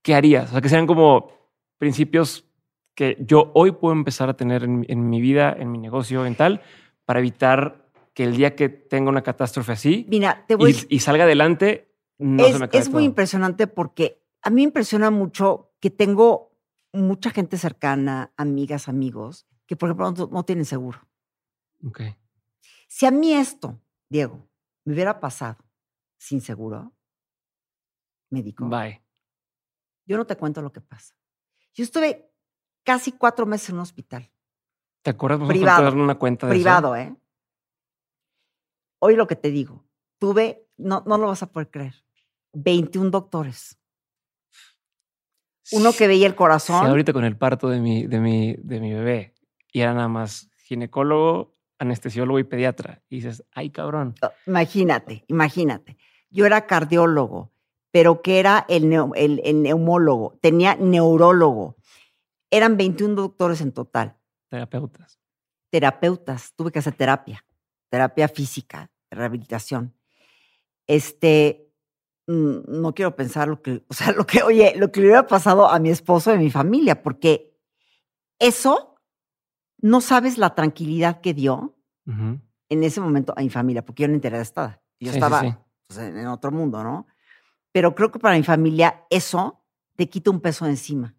¿Qué 0.00 0.14
harías? 0.14 0.48
O 0.48 0.52
sea, 0.52 0.60
que 0.62 0.70
sean 0.70 0.86
como 0.86 1.30
principios 1.76 2.46
que 2.94 3.18
yo 3.20 3.50
hoy 3.54 3.72
puedo 3.72 3.92
empezar 3.92 4.30
a 4.30 4.34
tener 4.34 4.64
en, 4.64 4.86
en 4.88 5.10
mi 5.10 5.20
vida, 5.20 5.54
en 5.58 5.70
mi 5.70 5.76
negocio, 5.76 6.24
en 6.24 6.36
tal, 6.36 6.62
para 7.04 7.18
evitar 7.18 7.87
que 8.18 8.24
el 8.24 8.36
día 8.36 8.56
que 8.56 8.68
tenga 8.68 9.10
una 9.10 9.22
catástrofe 9.22 9.70
así 9.70 10.04
Mira, 10.08 10.44
te 10.48 10.56
voy 10.56 10.72
y, 10.88 10.96
y 10.96 10.98
salga 10.98 11.22
adelante, 11.22 11.94
no 12.18 12.44
es, 12.44 12.54
se 12.54 12.58
me 12.58 12.68
cae 12.68 12.80
es 12.80 12.90
muy 12.90 13.04
impresionante 13.04 13.68
porque 13.68 14.26
a 14.42 14.50
mí 14.50 14.56
me 14.56 14.62
impresiona 14.62 15.12
mucho 15.12 15.72
que 15.78 15.90
tengo 15.90 16.58
mucha 16.92 17.30
gente 17.30 17.56
cercana, 17.58 18.32
amigas, 18.36 18.88
amigos, 18.88 19.46
que 19.66 19.76
por 19.76 19.88
ejemplo 19.88 20.10
no, 20.10 20.26
no 20.32 20.42
tienen 20.44 20.64
seguro. 20.64 20.98
Ok. 21.86 22.00
Si 22.88 23.06
a 23.06 23.12
mí 23.12 23.34
esto, 23.34 23.80
Diego, 24.08 24.48
me 24.84 24.94
hubiera 24.94 25.20
pasado 25.20 25.64
sin 26.16 26.40
seguro 26.40 26.92
médico, 28.30 28.68
Bye. 28.68 29.00
yo 30.06 30.16
no 30.16 30.26
te 30.26 30.34
cuento 30.34 30.60
lo 30.60 30.72
que 30.72 30.80
pasa. 30.80 31.14
Yo 31.72 31.84
estuve 31.84 32.32
casi 32.82 33.12
cuatro 33.12 33.46
meses 33.46 33.68
en 33.68 33.76
un 33.76 33.82
hospital, 33.82 34.28
¿Te 35.02 35.10
acuerdas? 35.10 35.38
Vamos 35.38 35.52
a 35.52 35.56
Privado. 35.56 35.84
darle 35.84 36.02
una 36.02 36.16
cuenta 36.18 36.48
de 36.48 36.54
eso? 36.56 36.60
privado, 36.60 36.96
¿eh? 36.96 37.14
Hoy 39.00 39.16
lo 39.16 39.26
que 39.26 39.36
te 39.36 39.50
digo, 39.50 39.84
tuve, 40.18 40.66
no, 40.76 41.02
no 41.06 41.18
lo 41.18 41.28
vas 41.28 41.42
a 41.42 41.50
poder 41.52 41.70
creer, 41.70 41.94
21 42.52 43.10
doctores. 43.10 43.78
Uno 45.72 45.92
que 45.92 46.06
veía 46.08 46.26
el 46.26 46.32
Sí, 46.32 46.36
corazón. 46.38 46.86
ahorita 46.86 47.12
con 47.12 47.24
el 47.24 47.36
parto 47.36 47.68
de 47.68 47.80
mi, 47.80 48.06
de 48.06 48.20
mi, 48.20 48.54
de 48.58 48.80
mi 48.80 48.92
bebé 48.94 49.34
y 49.72 49.80
era 49.80 49.92
nada 49.92 50.08
más 50.08 50.50
ginecólogo, 50.64 51.52
anestesiólogo 51.78 52.38
y 52.38 52.44
pediatra. 52.44 53.02
Y 53.08 53.16
dices, 53.16 53.44
ay, 53.52 53.70
cabrón. 53.70 54.14
Oh, 54.22 54.30
Imagínate, 54.46 55.24
imagínate. 55.28 55.98
Yo 56.30 56.46
era 56.46 56.66
cardiólogo, 56.66 57.52
pero 57.90 58.22
que 58.22 58.40
era 58.40 58.64
el- 58.68 58.92
el 59.14 59.62
neumólogo, 59.62 60.38
tenía 60.40 60.74
neurólogo. 60.76 61.76
Eran 62.50 62.76
21 62.78 63.14
doctores 63.14 63.60
en 63.60 63.72
total, 63.72 64.16
Terapeutas. 64.48 65.18
terapeutas, 65.70 66.54
tuve 66.56 66.72
que 66.72 66.78
hacer 66.78 66.94
terapia, 66.94 67.44
terapia 67.88 68.28
física, 68.28 68.90
rehabilitación. 69.10 69.94
Este, 70.86 71.68
no 72.26 72.94
quiero 72.94 73.16
pensar 73.16 73.48
lo 73.48 73.62
que, 73.62 73.84
o 73.88 73.94
sea, 73.94 74.12
lo 74.16 74.26
que, 74.26 74.42
oye, 74.42 74.74
lo 74.76 74.92
que 74.92 75.00
le 75.00 75.06
hubiera 75.06 75.26
pasado 75.26 75.68
a 75.68 75.78
mi 75.78 75.90
esposo 75.90 76.30
y 76.30 76.34
a 76.34 76.38
mi 76.38 76.50
familia, 76.50 77.02
porque 77.02 77.56
eso, 78.38 78.96
no 79.80 80.00
sabes 80.00 80.38
la 80.38 80.54
tranquilidad 80.54 81.20
que 81.20 81.34
dio 81.34 81.76
en 82.06 82.84
ese 82.84 83.02
momento 83.02 83.34
a 83.36 83.42
mi 83.42 83.50
familia, 83.50 83.84
porque 83.84 84.02
yo 84.02 84.08
no 84.08 84.14
enterada 84.14 84.42
estaba. 84.42 84.80
Yo 84.98 85.08
Sí, 85.08 85.10
sí, 85.10 85.14
estaba 85.14 85.40
sí. 85.42 85.54
pues, 85.86 85.98
en, 85.98 86.26
otro 86.26 86.50
mundo, 86.50 86.82
¿no? 86.82 87.06
Pero 87.70 87.94
creo 87.94 88.10
que 88.10 88.18
para 88.18 88.36
mi 88.36 88.42
familia 88.42 89.04
eso 89.10 89.62
te 89.94 90.08
quita 90.08 90.30
un 90.30 90.40
peso 90.40 90.64
de 90.64 90.72
encima 90.72 91.14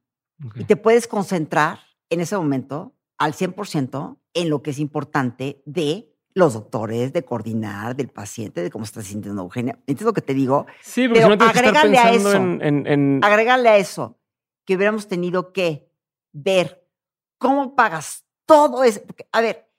y 0.56 0.64
te 0.64 0.78
puedes 0.78 1.08
concentrar 1.08 1.80
en 2.10 2.22
ese 2.22 2.38
momento 2.38 2.96
al 3.18 3.34
100% 3.34 4.20
en 4.34 4.50
lo 4.50 4.64
que 4.64 4.72
es 4.72 4.80
importante 4.80 5.62
de 5.66 6.16
los 6.40 6.54
doctores, 6.54 7.14
de 7.14 7.24
coordinar, 7.24 7.96
del 7.96 8.10
paciente, 8.10 8.64
de 8.64 8.72
cómo 8.72 8.86
está 8.86 9.02
sintiendo 9.04 9.42
Eugenia. 9.44 9.74
¿Entiendes 9.82 10.06
lo 10.06 10.14
que 10.14 10.22
te 10.22 10.34
digo? 10.34 10.66
Sí, 10.82 11.08
porque 11.08 11.22
Pero 11.22 11.34
si 11.34 11.38
no 11.40 11.46
agrégale 11.46 11.98
a 12.00 12.12
eso. 12.12 12.34
en, 12.34 12.62
en- 12.64 12.88
en- 12.88 13.20
Agregarle 13.24 13.70
a 13.70 13.78
eso 13.78 14.18
que 14.66 14.76
hubiéramos 14.76 15.08
tenido 15.08 15.52
que 15.54 15.92
ver 16.32 16.84
cómo 17.38 17.76
pagas 17.76 18.26
todo 18.46 18.84
eso. 18.84 19.02
Porque, 19.06 19.28
a 19.32 19.42
ver, 19.42 19.70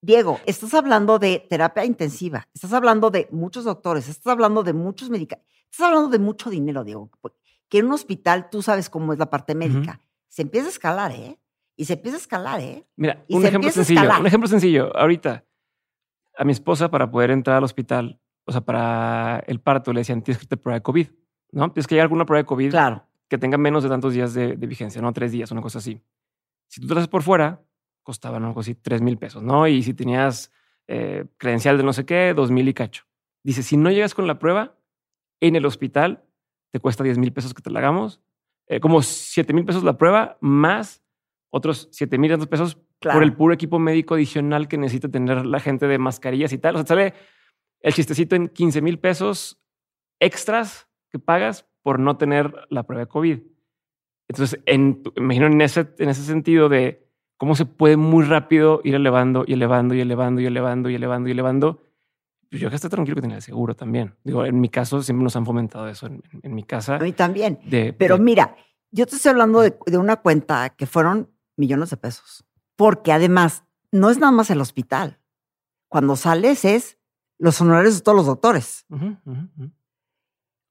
Diego, 0.00 0.38
estás 0.46 0.72
hablando 0.74 1.18
de 1.18 1.44
terapia 1.48 1.84
intensiva, 1.84 2.48
estás 2.54 2.72
hablando 2.72 3.10
de 3.10 3.28
muchos 3.30 3.64
doctores, 3.64 4.08
estás 4.08 4.30
hablando 4.32 4.62
de 4.62 4.72
muchos 4.72 5.10
medicamentos, 5.10 5.50
estás 5.70 5.86
hablando 5.88 6.08
de 6.08 6.18
mucho 6.18 6.50
dinero, 6.50 6.84
Diego. 6.84 7.10
porque- 7.20 7.38
Que 7.68 7.78
en 7.78 7.86
un 7.86 7.92
hospital 7.94 8.48
tú 8.48 8.62
sabes 8.62 8.88
cómo 8.88 9.12
es 9.12 9.18
la 9.18 9.28
parte 9.28 9.54
médica. 9.56 10.00
Se 10.28 10.42
empieza 10.42 10.68
a 10.68 10.70
escalar, 10.70 11.10
¿eh? 11.10 11.36
Y 11.74 11.84
se 11.86 11.94
empieza 11.94 12.16
a 12.16 12.20
escalar, 12.20 12.60
¿eh? 12.60 12.86
Mira, 12.94 13.24
y 13.26 13.34
un 13.34 13.44
ejemplo 13.44 13.70
sencillo. 13.72 14.02
Un 14.20 14.26
ejemplo 14.26 14.48
sencillo. 14.48 14.96
Ahorita, 14.96 15.44
a 16.36 16.44
mi 16.44 16.52
esposa, 16.52 16.90
para 16.90 17.10
poder 17.10 17.30
entrar 17.30 17.56
al 17.56 17.64
hospital, 17.64 18.20
o 18.44 18.52
sea, 18.52 18.60
para 18.60 19.42
el 19.46 19.60
parto, 19.60 19.92
le 19.92 20.00
decían, 20.00 20.22
tienes 20.22 20.38
que 20.38 20.44
irte 20.44 20.56
prueba 20.56 20.78
de 20.78 20.82
COVID, 20.82 21.08
¿no? 21.52 21.72
Tienes 21.72 21.86
que 21.86 21.98
a 21.98 22.02
alguna 22.02 22.26
prueba 22.26 22.42
de 22.42 22.46
COVID 22.46 22.70
Claro. 22.70 23.04
que 23.28 23.38
tenga 23.38 23.58
menos 23.58 23.82
de 23.82 23.88
tantos 23.88 24.12
días 24.12 24.34
de, 24.34 24.56
de 24.56 24.66
vigencia, 24.66 25.00
¿no? 25.00 25.12
Tres 25.12 25.32
días, 25.32 25.50
una 25.50 25.62
cosa 25.62 25.78
así. 25.78 26.00
Si 26.68 26.80
tú 26.80 26.86
te 26.86 26.94
haces 26.94 27.08
por 27.08 27.22
fuera, 27.22 27.62
costaban 28.02 28.44
algo 28.44 28.60
así, 28.60 28.74
tres 28.74 29.02
mil 29.02 29.18
pesos, 29.18 29.42
¿no? 29.42 29.66
Y 29.66 29.82
si 29.82 29.94
tenías 29.94 30.52
eh, 30.86 31.24
credencial 31.38 31.76
de 31.76 31.82
no 31.82 31.92
sé 31.92 32.04
qué, 32.04 32.32
dos 32.34 32.50
mil 32.50 32.68
y 32.68 32.74
cacho. 32.74 33.04
Dice, 33.42 33.62
si 33.62 33.76
no 33.76 33.90
llegas 33.90 34.14
con 34.14 34.26
la 34.26 34.38
prueba, 34.38 34.76
en 35.40 35.56
el 35.56 35.66
hospital 35.66 36.24
te 36.72 36.80
cuesta 36.80 37.04
10 37.04 37.18
mil 37.18 37.32
pesos 37.32 37.54
que 37.54 37.62
te 37.62 37.70
la 37.70 37.78
hagamos, 37.78 38.20
eh, 38.68 38.80
como 38.80 39.02
7 39.02 39.52
mil 39.52 39.64
pesos 39.64 39.84
la 39.84 39.96
prueba, 39.96 40.36
más 40.40 41.02
otros 41.50 41.88
7 41.92 42.18
mil 42.18 42.36
pesos 42.48 42.78
Claro. 43.00 43.16
por 43.18 43.22
el 43.24 43.34
puro 43.34 43.52
equipo 43.54 43.78
médico 43.78 44.14
adicional 44.14 44.68
que 44.68 44.78
necesita 44.78 45.08
tener 45.08 45.44
la 45.46 45.60
gente 45.60 45.86
de 45.86 45.98
mascarillas 45.98 46.52
y 46.52 46.58
tal. 46.58 46.76
O 46.76 46.78
sea, 46.78 46.86
sale 46.86 47.14
el 47.80 47.92
chistecito 47.92 48.34
en 48.36 48.48
15 48.48 48.80
mil 48.80 48.98
pesos 48.98 49.60
extras 50.20 50.88
que 51.10 51.18
pagas 51.18 51.66
por 51.82 52.00
no 52.00 52.16
tener 52.16 52.54
la 52.70 52.84
prueba 52.84 53.04
de 53.04 53.08
COVID. 53.08 53.38
Entonces, 54.28 54.60
en, 54.66 55.02
imagino 55.16 55.46
en 55.46 55.60
ese, 55.60 55.88
en 55.98 56.08
ese 56.08 56.22
sentido 56.24 56.68
de 56.68 57.06
cómo 57.36 57.54
se 57.54 57.66
puede 57.66 57.96
muy 57.96 58.24
rápido 58.24 58.80
ir 58.82 58.94
elevando 58.94 59.44
y 59.46 59.52
elevando 59.52 59.94
y 59.94 60.00
elevando 60.00 60.40
y 60.40 60.46
elevando 60.46 60.90
y 60.90 60.94
elevando 60.94 61.28
y 61.28 61.32
elevando. 61.32 61.82
Pues 62.50 62.62
yo 62.62 62.70
que 62.70 62.76
estoy 62.76 62.90
tranquilo 62.90 63.16
que 63.16 63.20
tenía 63.22 63.36
el 63.36 63.42
seguro 63.42 63.74
también. 63.76 64.14
Digo, 64.24 64.44
en 64.44 64.58
mi 64.60 64.68
caso 64.68 65.02
siempre 65.02 65.22
nos 65.24 65.36
han 65.36 65.44
fomentado 65.44 65.86
eso 65.88 66.06
en, 66.06 66.22
en- 66.32 66.40
en 66.44 66.54
mi 66.54 66.62
casa. 66.64 66.96
A 66.96 67.00
mí 67.00 67.12
también. 67.12 67.58
De, 67.66 67.92
Pero 67.92 68.16
de- 68.16 68.24
mira, 68.24 68.56
yo 68.90 69.06
te 69.06 69.16
estoy 69.16 69.30
hablando 69.30 69.60
de, 69.60 69.76
de 69.86 69.98
una 69.98 70.16
cuenta 70.16 70.70
que 70.70 70.86
fueron 70.86 71.30
millones 71.56 71.90
de 71.90 71.96
pesos. 71.98 72.44
Porque 72.76 73.12
además, 73.12 73.64
no 73.90 74.10
es 74.10 74.18
nada 74.18 74.32
más 74.32 74.50
el 74.50 74.60
hospital. 74.60 75.18
Cuando 75.88 76.16
sales 76.16 76.64
es 76.64 76.98
los 77.38 77.60
honorarios 77.60 77.94
de 77.96 78.00
todos 78.02 78.16
los 78.16 78.26
doctores. 78.26 78.86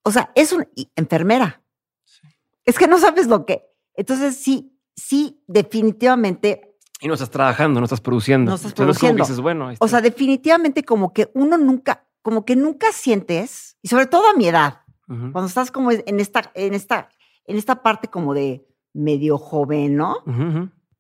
O 0.04 0.12
sea, 0.12 0.32
es 0.36 0.52
una 0.52 0.68
enfermera. 0.96 1.64
Sí. 2.04 2.28
Es 2.66 2.78
que 2.78 2.88
no 2.88 3.00
sabes 3.00 3.28
lo 3.28 3.46
que. 3.46 3.66
Entonces, 3.96 4.38
sí, 4.38 4.78
sí, 4.96 5.42
definitivamente. 5.48 6.76
Y 7.02 7.08
no 7.08 7.16
estás 7.16 7.30
trabajando, 7.30 7.80
no 7.80 7.86
estás 7.86 8.02
produciendo. 8.02 8.52
No 8.52 8.56
estás 8.56 8.72
Entonces, 8.72 9.00
produciendo. 9.00 9.24
dices, 9.24 9.40
bueno, 9.42 9.72
O 9.80 9.88
sea, 9.88 10.02
definitivamente 10.02 10.84
como 10.84 11.12
que 11.14 11.32
uno 11.34 11.58
nunca, 11.58 12.08
como 12.22 12.46
que 12.46 12.56
nunca 12.56 12.92
sientes, 12.92 13.78
y 13.82 13.88
sobre 13.88 14.06
todo 14.08 14.30
a 14.30 14.34
mi 14.34 14.48
edad, 14.48 14.82
cuando 15.08 15.46
estás 15.46 15.72
como 15.72 15.92
en 15.92 16.20
esta, 16.20 16.52
en 16.56 16.74
esta, 16.74 17.10
en 17.46 17.58
esta 17.58 17.84
parte 17.84 18.08
como 18.08 18.34
de 18.34 18.66
medio 18.94 19.38
joven, 19.38 19.96
¿no? 19.98 20.24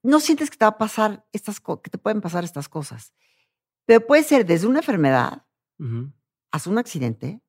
No 0.05 0.19
sientes 0.19 0.49
que 0.49 0.57
te 0.57 0.65
va 0.65 0.69
a 0.69 0.77
pasar 0.77 1.25
estas 1.33 1.59
que 1.59 1.89
te 1.89 1.97
pueden 1.97 2.21
pasar 2.21 2.43
estas 2.43 2.69
cosas. 2.69 3.13
Pero 3.85 4.05
puede 4.05 4.23
ser 4.23 4.45
desde 4.45 4.67
una 4.67 4.79
enfermedad 4.79 5.45
hasta 6.51 6.69
un 6.69 6.77
accidente 6.77 7.41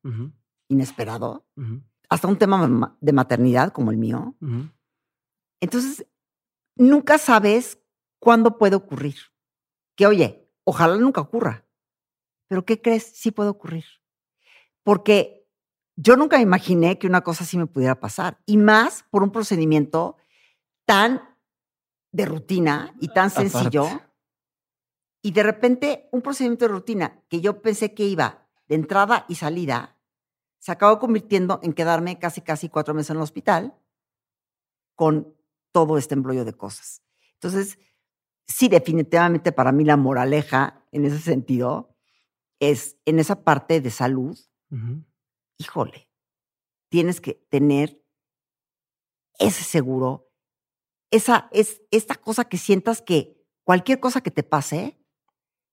inesperado, 0.68 1.46
hasta 2.08 2.28
un 2.28 2.38
tema 2.38 2.66
ma- 2.66 2.96
de 3.00 3.12
maternidad 3.12 3.72
como 3.72 3.90
el 3.90 3.96
mío. 3.98 4.34
Entonces, 5.60 6.06
nunca 6.76 7.18
sabes 7.18 7.78
cuándo 8.18 8.58
puede 8.58 8.76
ocurrir. 8.76 9.16
Que 9.96 10.06
oye, 10.06 10.50
ojalá 10.64 10.96
nunca 10.96 11.20
ocurra. 11.20 11.64
Pero 12.48 12.64
¿qué 12.64 12.80
crees? 12.80 13.04
Sí 13.04 13.30
puede 13.30 13.48
ocurrir. 13.50 13.84
Porque 14.82 15.46
yo 15.96 16.16
nunca 16.16 16.40
imaginé 16.40 16.98
que 16.98 17.06
una 17.06 17.22
cosa 17.22 17.44
así 17.44 17.56
me 17.58 17.66
pudiera 17.66 17.98
pasar. 18.00 18.38
Y 18.46 18.56
más 18.56 19.04
por 19.10 19.22
un 19.22 19.30
procedimiento 19.32 20.16
tan 20.84 21.22
de 22.16 22.24
rutina 22.24 22.94
y 22.98 23.08
tan 23.08 23.28
sencillo. 23.28 23.86
Y 25.20 25.32
de 25.32 25.42
repente, 25.42 26.08
un 26.12 26.22
procedimiento 26.22 26.64
de 26.64 26.72
rutina 26.72 27.22
que 27.28 27.42
yo 27.42 27.60
pensé 27.60 27.92
que 27.92 28.04
iba 28.04 28.48
de 28.68 28.76
entrada 28.76 29.26
y 29.28 29.34
salida, 29.34 29.98
se 30.58 30.72
acabó 30.72 30.98
convirtiendo 30.98 31.60
en 31.62 31.74
quedarme 31.74 32.18
casi, 32.18 32.40
casi 32.40 32.70
cuatro 32.70 32.94
meses 32.94 33.10
en 33.10 33.16
el 33.16 33.22
hospital 33.22 33.78
con 34.94 35.36
todo 35.72 35.98
este 35.98 36.14
embrollo 36.14 36.46
de 36.46 36.54
cosas. 36.54 37.02
Entonces, 37.34 37.78
sí, 38.46 38.68
definitivamente 38.68 39.52
para 39.52 39.70
mí 39.70 39.84
la 39.84 39.98
moraleja 39.98 40.86
en 40.92 41.04
ese 41.04 41.18
sentido 41.18 41.94
es 42.60 42.96
en 43.04 43.18
esa 43.18 43.44
parte 43.44 43.82
de 43.82 43.90
salud, 43.90 44.38
híjole, 45.58 46.08
tienes 46.88 47.20
que 47.20 47.34
tener 47.50 48.02
ese 49.38 49.64
seguro, 49.64 50.25
esa 51.10 51.48
es 51.52 51.82
esta 51.90 52.14
cosa 52.14 52.44
que 52.44 52.58
sientas 52.58 53.02
que 53.02 53.36
cualquier 53.64 54.00
cosa 54.00 54.20
que 54.20 54.30
te 54.30 54.42
pase, 54.42 54.98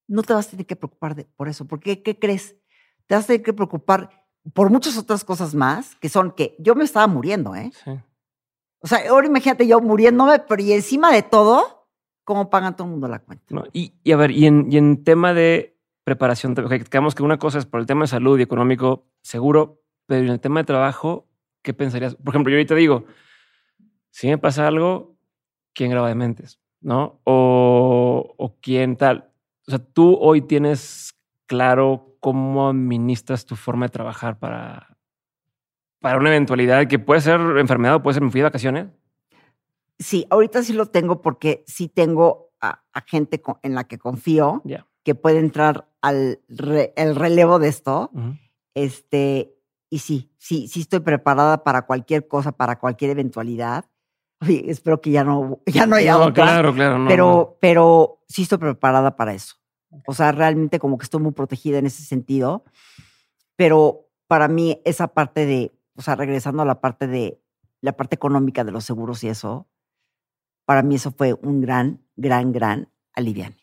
no 0.08 0.24
te 0.24 0.34
vas 0.34 0.48
a 0.48 0.52
tener 0.52 0.66
que 0.66 0.76
preocupar 0.76 1.16
de, 1.16 1.26
por 1.26 1.48
eso, 1.48 1.66
porque 1.66 2.02
¿qué 2.02 2.18
crees? 2.18 2.56
Te 3.08 3.16
vas 3.16 3.26
a 3.26 3.28
tener 3.28 3.44
que 3.44 3.54
preocupar 3.54 4.26
por 4.54 4.70
muchas 4.70 4.98
otras 4.98 5.24
cosas 5.24 5.56
más, 5.56 5.96
que 5.96 6.10
son 6.10 6.32
que 6.32 6.56
yo 6.60 6.76
me 6.76 6.84
estaba 6.84 7.08
muriendo, 7.08 7.56
¿eh? 7.56 7.72
Sí. 7.84 7.92
O 8.80 8.88
sea, 8.88 9.00
ahora 9.10 9.28
imagínate 9.28 9.66
yo 9.66 9.80
muriéndome, 9.80 10.40
pero 10.40 10.62
y 10.62 10.74
encima 10.74 11.12
de 11.14 11.24
todo, 11.24 11.88
¿cómo 12.26 12.50
pagan 12.50 12.76
todo 12.76 12.88
el 12.88 12.92
mundo 12.92 13.08
la 13.08 13.20
cuenta? 13.20 13.46
y, 13.72 13.94
y, 14.04 14.12
a 14.12 14.18
ver, 14.18 14.32
y 14.32 14.46
en, 14.46 14.70
y 14.70 14.78
en 14.78 15.06
tema 15.06 15.34
de 15.34 15.80
preparación, 16.04 16.54
digamos 16.54 17.16
que 17.16 17.24
una 17.24 17.40
cosa 17.40 17.60
es 17.60 17.66
por 17.66 17.80
el 17.80 17.86
tema 17.86 18.02
de 18.02 18.08
salud 18.08 18.38
y 18.38 18.42
económico, 18.42 19.08
seguro, 19.22 19.82
pero 20.06 20.26
en 20.26 20.30
el 20.30 20.42
tema 20.42 20.60
de 20.60 20.66
trabajo, 20.66 21.30
¿qué 21.62 21.74
pensarías? 21.74 22.16
Por 22.16 22.34
ejemplo, 22.34 22.52
yo 22.52 22.58
ahorita 22.58 22.76
digo, 22.76 23.06
si 24.12 24.28
me 24.28 24.38
pasa 24.38 24.68
algo, 24.68 25.13
¿quién 25.74 25.92
graba 25.92 26.08
de 26.08 26.16
mentes? 26.16 26.60
¿No? 26.82 27.22
O, 27.24 28.36
o 28.38 28.56
quién 28.62 28.98
tal. 28.98 29.32
O 29.68 29.72
sea, 29.72 29.80
tú 29.80 30.18
hoy 30.20 30.42
tienes 30.42 31.16
claro 31.46 32.18
cómo 32.20 32.70
administras 32.70 33.46
tu 33.46 33.56
forma 33.56 33.86
de 33.86 33.92
trabajar 33.92 34.40
para, 34.40 34.98
para 36.00 36.18
una 36.18 36.30
eventualidad 36.30 36.88
que 36.88 37.00
puede 37.00 37.22
ser 37.22 37.40
enfermedad 37.58 37.96
o 37.96 38.04
puede 38.04 38.16
ser 38.16 38.24
me 38.24 38.32
fui 38.32 38.40
de 38.40 38.46
vacaciones. 38.46 38.88
Sí, 40.00 40.26
ahorita 40.30 40.64
sí 40.64 40.74
lo 40.74 40.88
tengo 40.88 41.22
porque 41.22 41.64
sí 41.66 41.88
tengo 41.88 42.52
a, 42.60 42.84
gente 43.06 43.42
en 43.62 43.76
la 43.76 43.86
que 43.86 43.98
confío 43.98 44.64
que 45.04 45.16
puede 45.16 45.40
entrar 45.40 45.90
al 46.02 46.42
el 46.96 47.16
relevo 47.16 47.60
de 47.60 47.68
esto. 47.68 48.12
Este, 48.74 49.56
y 49.90 50.00
sí, 50.00 50.34
sí, 50.38 50.68
sí 50.68 50.82
estoy 50.82 51.00
preparada 51.00 51.64
para 51.64 51.86
cualquier 51.86 52.28
cosa, 52.28 52.52
para 52.52 52.80
cualquier 52.80 53.12
eventualidad. 53.12 53.86
Espero 54.50 55.02
que 55.02 55.12
ya 55.12 55.24
no, 55.24 55.60
ya 55.66 55.86
no 55.86 55.96
haya 55.96 56.18
no, 56.18 56.34
Claro, 56.34 56.74
claro, 56.74 57.06
pero, 57.08 57.58
pero 57.60 58.24
sí 58.28 58.44
estoy 58.44 58.58
preparada 58.58 59.16
para 59.16 59.34
eso. 59.34 59.56
O 60.08 60.14
sea, 60.14 60.32
realmente 60.32 60.80
como 60.80 60.98
que 60.98 61.04
estoy 61.04 61.22
muy 61.22 61.34
protegida 61.34 61.78
en 61.78 61.86
ese 61.86 62.04
sentido. 62.04 62.64
Pero 63.56 64.10
para 64.28 64.48
mí 64.48 64.82
esa 64.86 65.10
parte 65.10 65.46
de, 65.46 65.72
o 65.96 66.02
sea, 66.02 66.16
regresando 66.16 66.64
a 66.64 66.66
la 66.66 66.82
parte 66.82 67.08
de 67.08 67.42
la 67.82 67.96
parte 67.96 68.16
económica 68.16 68.64
de 68.64 68.72
los 68.72 68.86
seguros 68.86 69.24
y 69.24 69.28
eso, 69.28 69.68
para 70.66 70.82
mí 70.82 70.96
eso 70.96 71.12
fue 71.12 71.34
un 71.34 71.62
gran, 71.62 72.02
gran, 72.16 72.52
gran 72.52 72.90
aliviane. 73.14 73.58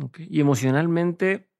Okay. 0.00 0.26
Y 0.30 0.40
emocionalmente, 0.40 1.50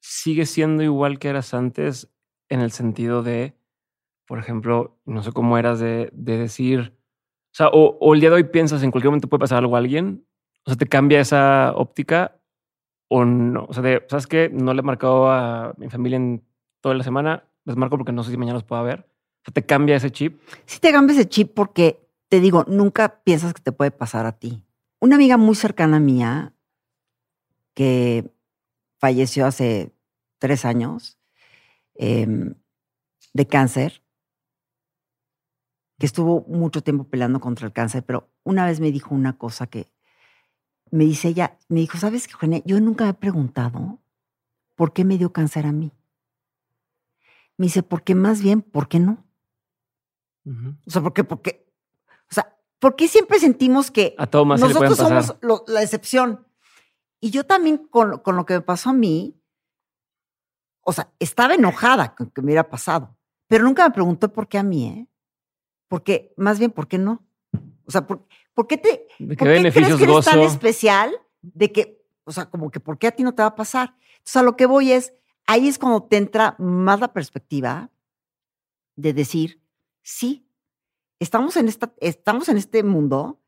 sigue 0.00 0.46
siendo 0.46 0.82
igual 0.82 1.18
que 1.18 1.28
eras 1.28 1.54
antes 1.54 2.10
en 2.48 2.60
el 2.60 2.70
sentido 2.70 3.22
de, 3.22 3.58
por 4.26 4.38
ejemplo, 4.38 4.98
no 5.04 5.22
sé 5.22 5.32
cómo 5.32 5.58
eras 5.58 5.78
de, 5.80 6.10
decir, 6.12 6.94
o 7.52 7.56
sea, 7.56 7.68
o, 7.72 8.14
el 8.14 8.20
día 8.20 8.30
de 8.30 8.36
hoy 8.36 8.44
piensas 8.44 8.82
en 8.82 8.90
cualquier 8.90 9.10
momento 9.10 9.28
puede 9.28 9.40
pasar 9.40 9.58
algo 9.58 9.76
a 9.76 9.78
alguien, 9.78 10.26
o 10.64 10.70
sea, 10.70 10.76
te 10.76 10.86
cambia 10.86 11.20
esa 11.20 11.72
óptica 11.76 12.40
o 13.08 13.24
no, 13.24 13.66
o 13.68 13.72
sea, 13.72 13.82
de, 13.82 14.04
¿sabes 14.08 14.26
qué? 14.26 14.50
No 14.52 14.72
le 14.72 14.80
he 14.80 14.82
marcado 14.82 15.30
a 15.30 15.74
mi 15.76 15.88
familia 15.90 16.16
en 16.16 16.42
toda 16.80 16.94
la 16.94 17.04
semana, 17.04 17.44
les 17.64 17.76
marco 17.76 17.96
porque 17.96 18.12
no 18.12 18.22
sé 18.22 18.30
si 18.30 18.36
mañana 18.36 18.54
los 18.54 18.64
puedo 18.64 18.82
ver. 18.82 19.00
O 19.00 19.44
sea, 19.44 19.54
te 19.54 19.64
cambia 19.64 19.96
ese 19.96 20.10
chip. 20.10 20.40
Sí 20.64 20.80
te 20.80 20.92
cambia 20.92 21.14
ese 21.14 21.28
chip 21.28 21.52
porque, 21.54 22.08
te 22.28 22.40
digo, 22.40 22.64
nunca 22.66 23.22
piensas 23.24 23.52
que 23.52 23.62
te 23.62 23.72
puede 23.72 23.90
pasar 23.90 24.26
a 24.26 24.38
ti. 24.38 24.62
Una 25.00 25.16
amiga 25.16 25.36
muy 25.36 25.54
cercana 25.54 26.00
mía 26.00 26.54
que 27.74 28.30
falleció 28.98 29.46
hace 29.46 29.92
tres 30.38 30.64
años 30.64 31.18
em, 31.94 32.54
de 33.34 33.46
cáncer, 33.46 34.03
que 35.98 36.06
estuvo 36.06 36.44
mucho 36.48 36.82
tiempo 36.82 37.04
peleando 37.04 37.40
contra 37.40 37.66
el 37.66 37.72
cáncer, 37.72 38.04
pero 38.04 38.28
una 38.42 38.66
vez 38.66 38.80
me 38.80 38.90
dijo 38.90 39.14
una 39.14 39.38
cosa 39.38 39.66
que 39.66 39.90
me 40.90 41.04
dice 41.04 41.28
ella, 41.28 41.58
me 41.68 41.80
dijo, 41.80 41.98
¿sabes 41.98 42.26
qué, 42.26 42.34
Eugenia? 42.34 42.62
Yo 42.64 42.80
nunca 42.80 43.04
me 43.04 43.10
he 43.10 43.14
preguntado 43.14 44.00
por 44.74 44.92
qué 44.92 45.04
me 45.04 45.18
dio 45.18 45.32
cáncer 45.32 45.66
a 45.66 45.72
mí. 45.72 45.92
Me 47.56 47.66
dice, 47.66 47.82
porque 47.82 48.14
más 48.14 48.42
bien, 48.42 48.62
¿por 48.62 48.88
qué 48.88 49.00
no? 49.00 49.24
O 50.86 50.90
sea, 50.90 51.00
¿por 51.00 51.12
qué? 51.12 51.24
Porque, 51.24 51.66
o 52.30 52.34
sea, 52.34 52.56
¿por 52.78 52.96
qué 52.96 53.08
siempre 53.08 53.38
sentimos 53.38 53.90
que 53.90 54.14
a 54.18 54.26
todo 54.26 54.44
más 54.44 54.60
nosotros 54.60 54.96
somos 54.96 55.36
la 55.66 55.82
excepción? 55.82 56.46
Y 57.20 57.30
yo 57.30 57.44
también 57.46 57.78
con, 57.78 58.18
con, 58.18 58.36
lo 58.36 58.44
que 58.44 58.54
me 58.54 58.60
pasó 58.60 58.90
a 58.90 58.92
mí, 58.92 59.40
o 60.82 60.92
sea, 60.92 61.10
estaba 61.18 61.54
enojada 61.54 62.14
con 62.14 62.30
que 62.30 62.42
me 62.42 62.46
hubiera 62.46 62.68
pasado, 62.68 63.16
pero 63.46 63.64
nunca 63.64 63.88
me 63.88 63.94
preguntó 63.94 64.30
por 64.32 64.48
qué 64.48 64.58
a 64.58 64.62
mí, 64.62 64.86
¿eh? 64.86 65.08
Porque, 65.94 66.34
más 66.36 66.58
bien, 66.58 66.72
¿por 66.72 66.88
qué 66.88 66.98
no? 66.98 67.22
O 67.84 67.90
sea, 67.92 68.04
¿por, 68.04 68.26
¿por 68.52 68.66
qué 68.66 68.78
te 68.78 69.06
¿por 69.16 69.28
qué 69.28 69.36
crees 69.36 69.96
que 69.96 70.02
eres 70.02 70.24
tan 70.24 70.40
especial 70.40 71.14
de 71.40 71.70
que, 71.70 72.04
o 72.24 72.32
sea, 72.32 72.50
como 72.50 72.72
que 72.72 72.80
por 72.80 72.98
qué 72.98 73.06
a 73.06 73.12
ti 73.12 73.22
no 73.22 73.32
te 73.32 73.42
va 73.42 73.50
a 73.50 73.54
pasar? 73.54 73.94
Entonces, 74.14 74.36
a 74.38 74.42
lo 74.42 74.56
que 74.56 74.66
voy 74.66 74.90
es, 74.90 75.14
ahí 75.46 75.68
es 75.68 75.78
cuando 75.78 76.02
te 76.02 76.16
entra 76.16 76.56
más 76.58 76.98
la 76.98 77.12
perspectiva 77.12 77.92
de 78.96 79.12
decir, 79.12 79.62
sí, 80.02 80.48
estamos 81.20 81.56
en, 81.56 81.68
esta, 81.68 81.94
estamos 82.00 82.48
en 82.48 82.56
este 82.56 82.82
mundo 82.82 83.40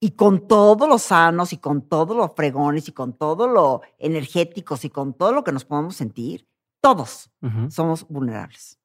y 0.00 0.12
con 0.12 0.48
todos 0.48 0.88
los 0.88 1.02
sanos 1.02 1.52
y 1.52 1.58
con 1.58 1.82
todos 1.82 2.16
los 2.16 2.32
fregones 2.34 2.88
y 2.88 2.92
con 2.92 3.12
todo 3.12 3.48
lo 3.48 3.82
energéticos 3.98 4.86
y 4.86 4.88
con 4.88 5.12
todo 5.12 5.32
lo 5.32 5.44
que 5.44 5.52
nos 5.52 5.66
podemos 5.66 5.94
sentir, 5.94 6.48
todos 6.80 7.30
somos 7.68 8.08
vulnerables. 8.08 8.78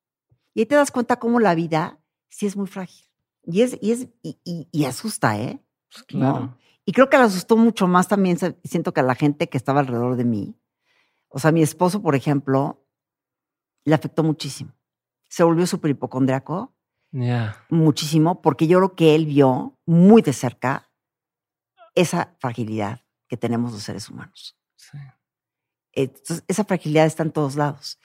Y 0.53 0.59
ahí 0.59 0.65
te 0.65 0.75
das 0.75 0.91
cuenta 0.91 1.19
cómo 1.19 1.39
la 1.39 1.55
vida 1.55 2.00
sí 2.31 2.47
es 2.47 2.57
muy 2.57 2.65
frágil. 2.65 3.05
Y 3.43 3.61
es, 3.61 3.77
y 3.81 3.91
es, 3.91 4.07
y, 4.23 4.85
asusta, 4.85 5.39
¿eh? 5.39 5.63
Pues 5.91 6.03
claro. 6.03 6.57
Y 6.85 6.93
creo 6.93 7.09
que 7.09 7.17
le 7.17 7.23
asustó 7.23 7.57
mucho 7.57 7.87
más 7.87 8.07
también, 8.07 8.37
siento 8.63 8.93
que 8.93 9.01
a 9.01 9.03
la 9.03 9.15
gente 9.15 9.49
que 9.49 9.57
estaba 9.57 9.81
alrededor 9.81 10.15
de 10.15 10.25
mí. 10.25 10.55
O 11.27 11.39
sea, 11.39 11.51
mi 11.51 11.61
esposo, 11.61 12.01
por 12.01 12.15
ejemplo, 12.15 12.87
le 13.83 13.93
afectó 13.93 14.23
muchísimo. 14.23 14.73
Se 15.29 15.43
volvió 15.43 15.67
súper 15.67 15.91
hipocondriaco. 15.91 16.75
Muchísimo, 17.69 18.41
porque 18.41 18.67
yo 18.67 18.79
creo 18.79 18.95
que 18.95 19.15
él 19.15 19.25
vio 19.25 19.77
muy 19.85 20.21
de 20.21 20.33
cerca 20.33 20.89
esa 21.93 22.35
fragilidad 22.39 23.01
que 23.27 23.37
tenemos 23.37 23.73
los 23.73 23.83
seres 23.83 24.09
humanos. 24.09 24.57
Sí. 24.75 24.97
Entonces, 25.93 26.43
esa 26.47 26.63
fragilidad 26.63 27.05
está 27.05 27.23
en 27.23 27.31
todos 27.31 27.55
lados. 27.55 27.99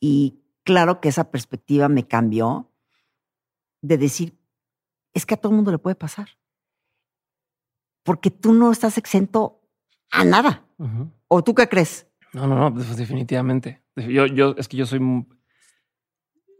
Y 0.00 0.42
claro 0.64 1.00
que 1.00 1.08
esa 1.08 1.30
perspectiva 1.30 1.88
me 1.88 2.06
cambió 2.06 2.71
de 3.82 3.98
decir, 3.98 4.38
es 5.12 5.26
que 5.26 5.34
a 5.34 5.36
todo 5.36 5.50
el 5.50 5.56
mundo 5.56 5.70
le 5.70 5.78
puede 5.78 5.96
pasar. 5.96 6.28
Porque 8.02 8.30
tú 8.30 8.54
no 8.54 8.72
estás 8.72 8.96
exento 8.96 9.60
a 10.10 10.24
nada. 10.24 10.64
¿O 11.28 11.44
tú 11.44 11.54
qué 11.54 11.68
crees? 11.68 12.06
No, 12.32 12.46
no, 12.46 12.56
no, 12.56 12.74
pues 12.74 12.96
definitivamente. 12.96 13.82
Yo, 13.96 14.26
yo, 14.26 14.54
es 14.56 14.66
que 14.66 14.76
yo 14.76 14.86
soy. 14.86 14.98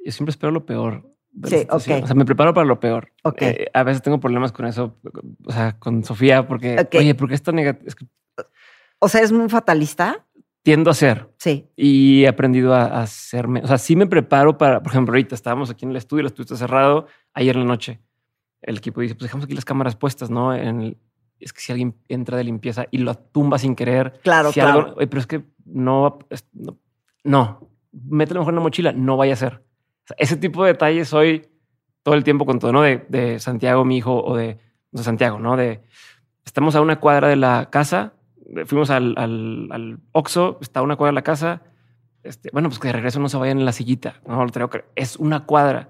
Yo 0.05 0.13
siempre 0.13 0.31
espero 0.31 0.53
lo 0.53 0.67
peor. 0.67 1.09
Sí, 1.45 1.67
ok. 1.69 1.75
O 1.75 1.81
sea, 1.81 2.15
me 2.15 2.25
preparo 2.25 2.53
para 2.53 2.67
lo 2.67 2.79
peor. 2.79 3.13
Ok. 3.23 3.43
Eh, 3.43 3.71
a 3.73 3.83
veces 3.83 4.03
tengo 4.03 4.21
problemas 4.21 4.53
con 4.53 4.67
eso, 4.67 4.99
o 5.47 5.53
sea, 5.53 5.79
con 5.79 6.05
Sofía, 6.05 6.47
porque, 6.47 6.87
oye, 6.93 7.15
¿por 7.15 7.29
qué 7.29 7.35
es 7.35 7.43
tan 7.43 7.57
negativo? 7.57 7.91
O 8.99 9.09
sea, 9.09 9.23
¿es 9.23 9.33
muy 9.33 9.49
fatalista? 9.49 10.27
Tiendo 10.63 10.91
a 10.91 10.95
ser. 10.95 11.29
Sí. 11.39 11.67
Y 11.77 12.23
he 12.25 12.29
aprendido 12.29 12.75
a, 12.75 13.03
hacerme. 13.03 13.61
O 13.63 13.67
sea, 13.67 13.79
sí 13.79 13.97
me 13.97 14.07
preparo 14.07 14.57
para, 14.59 14.83
por 14.83 14.93
ejemplo, 14.93 15.13
ahorita 15.13 15.35
estábamos 15.35 15.71
aquí 15.71 15.85
en 15.85 15.91
el 15.91 15.97
estudio, 15.97 16.21
el 16.21 16.27
estudio 16.27 16.45
está 16.45 16.57
cerrado 16.57 17.07
ayer 17.35 17.57
en 17.57 17.63
la 17.63 17.69
noche 17.69 18.01
el 18.63 18.79
equipo 18.79 19.01
dice, 19.01 19.15
pues 19.15 19.25
dejamos 19.25 19.45
aquí 19.45 19.55
las 19.55 19.65
cámaras 19.65 19.97
puestas, 19.97 20.31
¿no? 20.31 20.55
En 20.55 20.97
es 21.41 21.53
que 21.53 21.61
si 21.61 21.73
alguien 21.73 21.97
entra 22.09 22.37
de 22.37 22.45
limpieza 22.45 22.87
y 22.93 22.99
lo 22.99 23.17
tumba 23.17 23.59
sin 23.59 23.75
querer. 23.75 24.21
Claro, 24.23 24.53
claro. 24.53 24.95
pero 24.97 25.19
es 25.19 25.27
que 25.27 25.43
no, 25.65 26.21
no, 26.53 26.79
no, 27.25 27.69
mételo 27.91 28.41
mejor 28.41 28.53
en 28.53 28.57
la 28.57 28.63
mochila, 28.63 28.93
no 28.93 29.17
vaya 29.17 29.33
a 29.33 29.37
ser. 29.37 29.65
ese 30.19 30.37
tipo 30.37 30.63
de 30.63 30.73
detalles 30.73 31.13
hoy 31.13 31.49
todo 32.05 32.15
el 32.15 32.23
tiempo 32.23 32.47
con 32.47 32.61
todo, 32.61 32.73
¿no? 32.73 32.83
De, 32.83 33.05
de 33.09 33.41
Santiago, 33.41 33.85
mi 33.85 33.97
hijo, 33.97 34.23
o 34.23 34.37
de, 34.37 34.59
de, 34.93 35.03
Santiago, 35.03 35.41
¿no? 35.41 35.57
De 35.57 35.83
estamos 36.45 36.77
a 36.77 36.81
una 36.81 37.01
cuadra 37.01 37.27
de 37.27 37.37
la 37.37 37.71
casa, 37.71 38.15
fuimos 38.67 38.91
al, 38.91 39.15
al, 39.17 39.69
al 39.71 39.99
Oxxo, 40.13 40.59
está 40.61 40.83
una 40.83 40.97
cuadra 40.97 41.13
de 41.13 41.15
la 41.17 41.23
casa, 41.23 41.63
este, 42.23 42.51
bueno, 42.53 42.69
pues 42.69 42.79
que 42.79 42.89
de 42.89 42.93
regreso 42.93 43.21
no 43.21 43.29
se 43.29 43.37
vayan 43.37 43.59
en 43.59 43.65
la 43.65 43.73
sillita. 43.73 44.21
No, 44.27 44.45
lo 44.45 44.51
traigo 44.51 44.71
que 44.71 44.85
es 44.95 45.17
una 45.17 45.45
cuadra. 45.45 45.89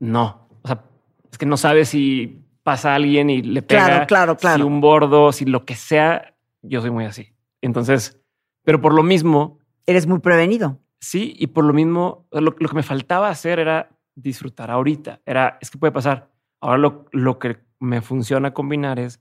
No, 0.00 0.48
o 0.62 0.68
sea, 0.68 0.82
es 1.30 1.38
que 1.38 1.46
no 1.46 1.56
sabes 1.56 1.90
si 1.90 2.44
pasa 2.62 2.94
alguien 2.94 3.30
y 3.30 3.42
le 3.42 3.62
pega, 3.62 3.86
Claro, 3.86 4.06
claro, 4.06 4.36
claro. 4.36 4.56
si 4.56 4.62
un 4.62 4.80
bordo, 4.80 5.32
si 5.32 5.44
lo 5.44 5.64
que 5.64 5.74
sea. 5.74 6.34
Yo 6.62 6.80
soy 6.80 6.90
muy 6.90 7.04
así. 7.04 7.32
Entonces, 7.62 8.20
pero 8.64 8.80
por 8.80 8.92
lo 8.92 9.02
mismo, 9.02 9.60
Eres 9.86 10.06
muy 10.06 10.20
prevenido. 10.20 10.78
Sí, 11.00 11.34
y 11.36 11.48
por 11.48 11.64
lo 11.64 11.72
mismo, 11.72 12.28
lo, 12.30 12.54
lo 12.56 12.68
que 12.68 12.76
me 12.76 12.82
faltaba 12.84 13.28
hacer 13.28 13.58
era 13.58 13.88
disfrutar 14.14 14.70
ahorita. 14.70 15.20
Era, 15.26 15.58
es 15.60 15.70
que 15.70 15.78
puede 15.78 15.90
pasar. 15.90 16.30
Ahora 16.60 16.78
lo, 16.78 17.06
lo 17.10 17.40
que 17.40 17.58
me 17.80 18.00
funciona 18.02 18.52
combinar 18.52 19.00
es 19.00 19.20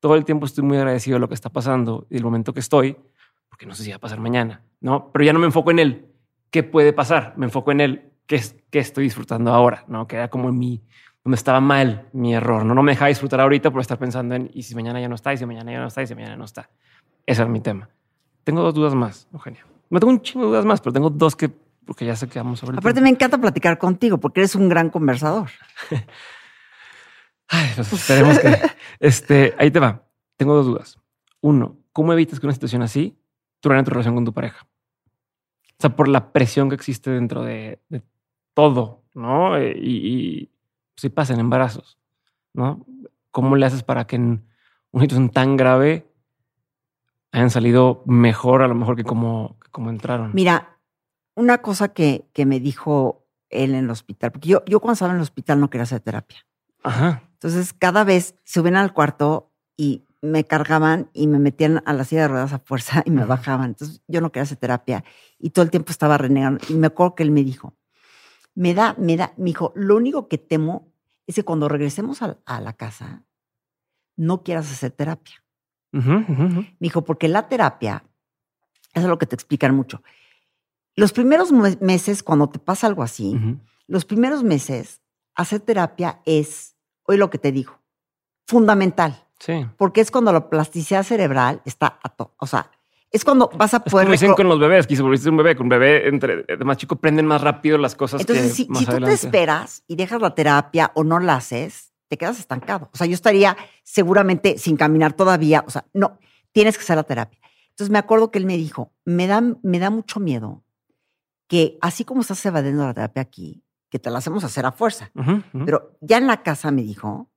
todo 0.00 0.14
el 0.14 0.24
tiempo 0.24 0.46
estoy 0.46 0.64
muy 0.64 0.76
agradecido 0.76 1.16
de 1.16 1.20
lo 1.20 1.28
que 1.28 1.34
está 1.34 1.50
pasando 1.50 2.06
y 2.10 2.14
del 2.14 2.24
momento 2.24 2.52
que 2.54 2.60
estoy, 2.60 2.96
porque 3.48 3.66
no 3.66 3.74
sé 3.74 3.82
si 3.84 3.90
va 3.90 3.96
a 3.96 4.00
pasar 4.00 4.20
mañana, 4.20 4.62
¿no? 4.80 5.10
Pero 5.12 5.24
ya 5.24 5.32
no 5.32 5.38
me 5.38 5.46
enfoco 5.46 5.70
en 5.70 5.78
él. 5.80 6.06
¿Qué 6.50 6.62
puede 6.62 6.92
pasar? 6.92 7.34
Me 7.36 7.46
enfoco 7.46 7.72
en 7.72 7.80
él. 7.80 8.12
¿Qué, 8.26 8.36
es- 8.36 8.56
qué 8.70 8.78
estoy 8.78 9.04
disfrutando 9.04 9.52
ahora? 9.52 9.84
¿No? 9.88 10.06
Que 10.06 10.16
era 10.16 10.28
como 10.28 10.52
mi, 10.52 10.82
donde 11.24 11.34
estaba 11.36 11.60
mal 11.60 12.08
mi 12.12 12.34
error. 12.34 12.64
No, 12.64 12.74
no 12.74 12.82
me 12.82 12.92
dejaba 12.92 13.08
disfrutar 13.08 13.40
ahorita 13.40 13.70
por 13.70 13.80
estar 13.80 13.98
pensando 13.98 14.34
en 14.34 14.50
y 14.54 14.62
si 14.62 14.74
mañana 14.74 15.00
ya 15.00 15.08
no 15.08 15.14
está, 15.14 15.32
y 15.32 15.38
si 15.38 15.46
mañana 15.46 15.72
ya 15.72 15.80
no 15.80 15.86
está, 15.88 16.02
y 16.02 16.06
si 16.06 16.14
mañana 16.14 16.36
no 16.36 16.44
está. 16.44 16.70
Ese 17.26 17.42
es 17.42 17.48
mi 17.48 17.60
tema. 17.60 17.88
Tengo 18.44 18.62
dos 18.62 18.74
dudas 18.74 18.94
más, 18.94 19.28
Eugenia. 19.32 19.66
No 19.90 19.98
tengo 20.00 20.12
un 20.12 20.20
chingo 20.22 20.44
de 20.44 20.50
dudas 20.52 20.64
más, 20.64 20.80
pero 20.80 20.92
tengo 20.92 21.10
dos 21.10 21.34
que, 21.36 21.48
porque 21.84 22.04
ya 22.06 22.14
sé 22.16 22.28
que 22.28 22.38
vamos 22.38 22.60
sobre 22.60 22.72
el 22.74 22.78
Aparte, 22.78 23.00
me 23.00 23.08
encanta 23.10 23.38
platicar 23.38 23.78
contigo 23.78 24.18
porque 24.18 24.40
eres 24.40 24.54
un 24.54 24.68
gran 24.68 24.88
conversador. 24.90 25.48
Ay, 27.48 27.70
pues 27.74 27.92
esperemos 27.92 28.38
que. 28.38 28.56
Este, 29.00 29.54
ahí 29.58 29.70
te 29.70 29.78
va. 29.78 30.04
Tengo 30.36 30.54
dos 30.54 30.66
dudas. 30.66 30.98
Uno, 31.40 31.78
¿cómo 31.92 32.12
evitas 32.12 32.40
que 32.40 32.46
una 32.46 32.52
situación 32.52 32.82
así 32.82 33.16
truene 33.60 33.84
tu 33.84 33.90
relación 33.90 34.14
con 34.14 34.24
tu 34.24 34.32
pareja? 34.32 34.66
O 35.72 35.76
sea, 35.80 35.94
por 35.94 36.08
la 36.08 36.32
presión 36.32 36.68
que 36.68 36.74
existe 36.74 37.10
dentro 37.10 37.44
de, 37.44 37.80
de 37.88 38.02
todo, 38.54 39.04
¿no? 39.14 39.56
Eh, 39.56 39.76
Y, 39.80 39.96
y 40.08 40.50
si 40.96 41.08
pasan 41.10 41.38
embarazos, 41.38 41.96
¿no? 42.52 42.84
¿Cómo 43.30 43.54
le 43.54 43.66
haces 43.66 43.84
para 43.84 44.06
que 44.06 44.16
en 44.16 44.44
una 44.90 45.04
situación 45.04 45.30
tan 45.30 45.56
grave 45.56 46.10
hayan 47.30 47.50
salido 47.50 48.02
mejor, 48.06 48.62
a 48.62 48.68
lo 48.68 48.74
mejor 48.74 48.96
que 48.96 49.04
como, 49.04 49.58
que 49.62 49.70
como 49.70 49.90
entraron? 49.90 50.32
Mira, 50.34 50.78
una 51.36 51.58
cosa 51.58 51.92
que, 51.92 52.26
que 52.32 52.46
me 52.46 52.58
dijo 52.58 53.24
él 53.50 53.74
en 53.74 53.84
el 53.84 53.90
hospital, 53.90 54.32
porque 54.32 54.48
yo, 54.48 54.64
yo 54.66 54.80
cuando 54.80 54.94
estaba 54.94 55.12
en 55.12 55.18
el 55.18 55.22
hospital 55.22 55.60
no 55.60 55.70
quería 55.70 55.84
hacer 55.84 56.00
terapia. 56.00 56.44
Ajá. 56.82 57.22
Entonces, 57.40 57.72
cada 57.72 58.04
vez 58.04 58.34
subían 58.44 58.76
al 58.76 58.92
cuarto 58.92 59.52
y 59.76 60.04
me 60.20 60.44
cargaban 60.44 61.08
y 61.12 61.28
me 61.28 61.38
metían 61.38 61.82
a 61.86 61.92
la 61.92 62.04
silla 62.04 62.22
de 62.22 62.28
ruedas 62.28 62.52
a 62.52 62.58
fuerza 62.58 63.02
y 63.06 63.10
me 63.10 63.24
bajaban. 63.24 63.70
Entonces, 63.70 64.02
yo 64.08 64.20
no 64.20 64.32
quería 64.32 64.42
hacer 64.42 64.58
terapia 64.58 65.04
y 65.38 65.50
todo 65.50 65.64
el 65.64 65.70
tiempo 65.70 65.92
estaba 65.92 66.18
renegando. 66.18 66.64
Y 66.68 66.74
me 66.74 66.88
acuerdo 66.88 67.14
que 67.14 67.22
él 67.22 67.30
me 67.30 67.44
dijo, 67.44 67.74
me 68.54 68.74
da, 68.74 68.94
me 68.98 69.16
da, 69.16 69.32
me 69.36 69.46
dijo, 69.46 69.72
lo 69.76 69.96
único 69.96 70.26
que 70.28 70.38
temo 70.38 70.92
es 71.28 71.36
que 71.36 71.44
cuando 71.44 71.68
regresemos 71.68 72.22
a, 72.22 72.38
a 72.44 72.60
la 72.60 72.72
casa, 72.72 73.22
no 74.16 74.42
quieras 74.42 74.70
hacer 74.72 74.90
terapia. 74.90 75.36
Me 76.56 76.74
dijo, 76.80 77.04
porque 77.04 77.28
la 77.28 77.48
terapia, 77.48 78.02
eso 78.94 79.04
es 79.06 79.08
lo 79.08 79.18
que 79.18 79.26
te 79.26 79.36
explican 79.36 79.74
mucho. 79.76 80.02
Los 80.96 81.12
primeros 81.12 81.52
me- 81.52 81.78
meses, 81.80 82.24
cuando 82.24 82.48
te 82.48 82.58
pasa 82.58 82.88
algo 82.88 83.04
así, 83.04 83.38
los 83.86 84.04
primeros 84.04 84.42
meses, 84.42 85.00
hacer 85.36 85.60
terapia 85.60 86.20
es, 86.26 86.74
hoy 87.08 87.16
lo 87.16 87.30
que 87.30 87.38
te 87.38 87.50
digo, 87.52 87.80
fundamental, 88.46 89.24
Sí. 89.40 89.66
porque 89.76 90.00
es 90.00 90.10
cuando 90.10 90.32
la 90.32 90.48
plasticidad 90.50 91.02
cerebral 91.04 91.62
está 91.64 91.98
a 92.02 92.08
todo. 92.08 92.34
O 92.38 92.46
sea, 92.46 92.70
es 93.10 93.24
cuando 93.24 93.48
vas 93.56 93.72
a 93.74 93.78
Es 93.78 93.90
poder... 93.90 94.06
como 94.06 94.12
dicen 94.12 94.34
con 94.34 94.48
los 94.48 94.58
bebés, 94.58 94.86
que 94.86 94.94
si 94.96 95.02
volviste 95.02 95.30
un 95.30 95.36
bebé, 95.38 95.56
con 95.56 95.64
un 95.66 95.70
bebé 95.70 96.08
entre 96.08 96.44
más 96.64 96.76
chico 96.76 96.96
prenden 96.96 97.24
más 97.26 97.40
rápido 97.40 97.78
las 97.78 97.94
cosas 97.94 98.20
Entonces, 98.20 98.48
que 98.48 98.52
si, 98.54 98.68
más 98.68 98.78
si 98.80 98.84
tú 98.84 98.90
adelante. 98.92 99.16
te 99.16 99.24
esperas 99.26 99.82
y 99.86 99.96
dejas 99.96 100.20
la 100.20 100.34
terapia 100.34 100.90
o 100.94 101.04
no 101.04 101.18
la 101.20 101.36
haces, 101.36 101.92
te 102.08 102.18
quedas 102.18 102.38
estancado. 102.38 102.90
O 102.92 102.96
sea, 102.96 103.06
yo 103.06 103.14
estaría 103.14 103.56
seguramente 103.82 104.58
sin 104.58 104.76
caminar 104.76 105.12
todavía. 105.14 105.64
O 105.66 105.70
sea, 105.70 105.84
no, 105.94 106.18
tienes 106.52 106.76
que 106.76 106.82
hacer 106.82 106.96
la 106.96 107.04
terapia. 107.04 107.38
Entonces 107.70 107.90
me 107.90 107.98
acuerdo 107.98 108.30
que 108.30 108.38
él 108.38 108.46
me 108.46 108.56
dijo, 108.56 108.92
me 109.04 109.26
da, 109.26 109.40
me 109.62 109.78
da 109.78 109.88
mucho 109.90 110.18
miedo 110.20 110.64
que 111.46 111.78
así 111.80 112.04
como 112.04 112.20
estás 112.22 112.44
evadiendo 112.44 112.84
la 112.84 112.92
terapia 112.92 113.22
aquí, 113.22 113.62
que 113.90 113.98
te 113.98 114.10
la 114.10 114.18
hacemos 114.18 114.44
hacer 114.44 114.66
a 114.66 114.72
fuerza. 114.72 115.10
Pero 115.64 115.96
ya 116.00 116.18
en 116.18 116.26
la 116.26 116.42
casa 116.42 116.70
me 116.70 116.82
dijo, 116.82 117.30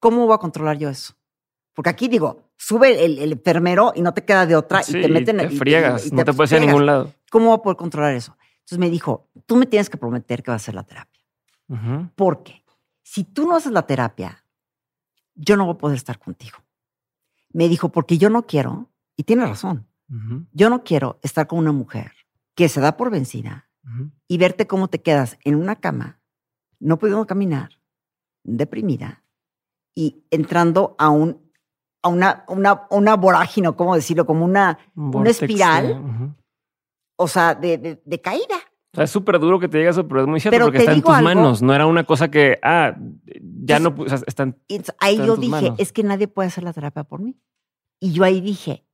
¿cómo 0.00 0.26
voy 0.26 0.34
a 0.34 0.38
controlar 0.38 0.78
yo 0.78 0.88
eso? 0.88 1.14
Porque 1.74 1.90
aquí 1.90 2.08
digo, 2.08 2.50
sube 2.56 3.04
el, 3.04 3.18
el 3.18 3.32
enfermero 3.32 3.92
y 3.94 4.02
no 4.02 4.12
te 4.12 4.24
queda 4.24 4.44
de 4.46 4.56
otra 4.56 4.82
Sí, 4.82 4.98
y 4.98 5.02
te 5.02 5.08
meten 5.08 5.38
te 5.38 5.46
y- 5.52 5.58
friegas, 5.58 6.06
y 6.06 6.10
no 6.10 6.24
te 6.24 6.32
puedes 6.32 6.52
ir 6.52 6.58
a 6.58 6.60
ningún 6.60 6.86
lado. 6.86 7.12
¿Cómo 7.30 7.46
voy 7.46 7.54
a 7.54 7.62
poder 7.62 7.76
controlar 7.76 8.14
eso? 8.14 8.36
Entonces 8.56 8.78
me 8.78 8.90
dijo, 8.90 9.30
tú 9.46 9.56
me 9.56 9.66
tienes 9.66 9.88
que 9.90 9.96
prometer 9.96 10.42
que 10.42 10.50
vas 10.50 10.62
a 10.62 10.64
hacer 10.64 10.74
la 10.74 10.84
terapia. 10.84 11.20
Porque 12.14 12.64
si 13.02 13.24
tú 13.24 13.46
no 13.46 13.56
haces 13.56 13.72
la 13.72 13.86
terapia, 13.86 14.44
yo 15.34 15.56
no 15.56 15.64
voy 15.64 15.74
a 15.74 15.78
poder 15.78 15.96
estar 15.96 16.18
contigo. 16.18 16.58
Me 17.52 17.68
dijo, 17.68 17.90
porque 17.90 18.18
yo 18.18 18.28
no 18.28 18.46
quiero, 18.46 18.90
y 19.16 19.22
tiene 19.24 19.46
razón, 19.46 19.86
yo 20.52 20.68
no 20.68 20.84
quiero 20.84 21.18
estar 21.22 21.46
con 21.46 21.58
una 21.58 21.72
mujer 21.72 22.12
que 22.54 22.68
se 22.68 22.80
da 22.82 22.96
por 22.98 23.10
vencida 23.10 23.70
ujú. 23.84 24.10
y 24.28 24.38
verte 24.38 24.66
cómo 24.66 24.88
te 24.88 25.00
quedas 25.02 25.38
en 25.44 25.54
una 25.56 25.76
cama, 25.76 26.20
no 26.80 26.98
pudiendo 26.98 27.26
caminar, 27.26 27.70
deprimida 28.44 29.22
y 29.94 30.24
entrando 30.30 30.94
a 30.98 31.10
un 31.10 31.40
a 32.04 32.08
una, 32.08 32.44
una, 32.48 32.86
una 32.90 33.14
vorágine, 33.14 33.72
cómo 33.76 33.94
decirlo, 33.94 34.26
como 34.26 34.44
una, 34.44 34.76
Un 34.96 35.14
una 35.14 35.30
espiral, 35.30 35.86
sí, 35.86 35.92
ujú. 35.92 36.34
o 37.16 37.28
sea, 37.28 37.54
de, 37.54 37.78
de- 37.78 38.02
de 38.04 38.20
caída. 38.20 38.56
O 38.92 38.96
sea, 38.96 39.04
es 39.04 39.10
súper 39.12 39.38
duro 39.38 39.60
que 39.60 39.68
te 39.68 39.78
diga 39.78 39.90
eso, 39.90 40.08
pero 40.08 40.22
es 40.22 40.26
muy 40.26 40.40
cierto 40.40 40.56
Pero 40.56 40.66
porque 40.66 40.78
está 40.80 40.92
en 40.94 41.00
tus 41.02 41.10
algo. 41.14 41.22
manos. 41.22 41.62
No 41.62 41.72
era 41.72 41.86
una 41.86 42.02
cosa 42.02 42.28
que, 42.28 42.58
ah, 42.60 42.96
ya 42.98 43.76
Entonces- 43.76 43.82
no, 43.82 44.02
o 44.04 44.08
sea, 44.08 44.18
están. 44.26 44.58
Ahí 44.98 45.14
Está 45.14 45.26
yo 45.26 45.36
dije, 45.36 45.50
manos. 45.50 45.78
es 45.78 45.92
que 45.92 46.02
nadie 46.02 46.26
puede 46.26 46.48
hacer 46.48 46.64
la 46.64 46.72
terapia 46.72 47.04
por 47.04 47.20
mí. 47.20 47.38
Y 48.00 48.10
yo 48.12 48.24
ahí 48.24 48.40
dije, 48.40 48.84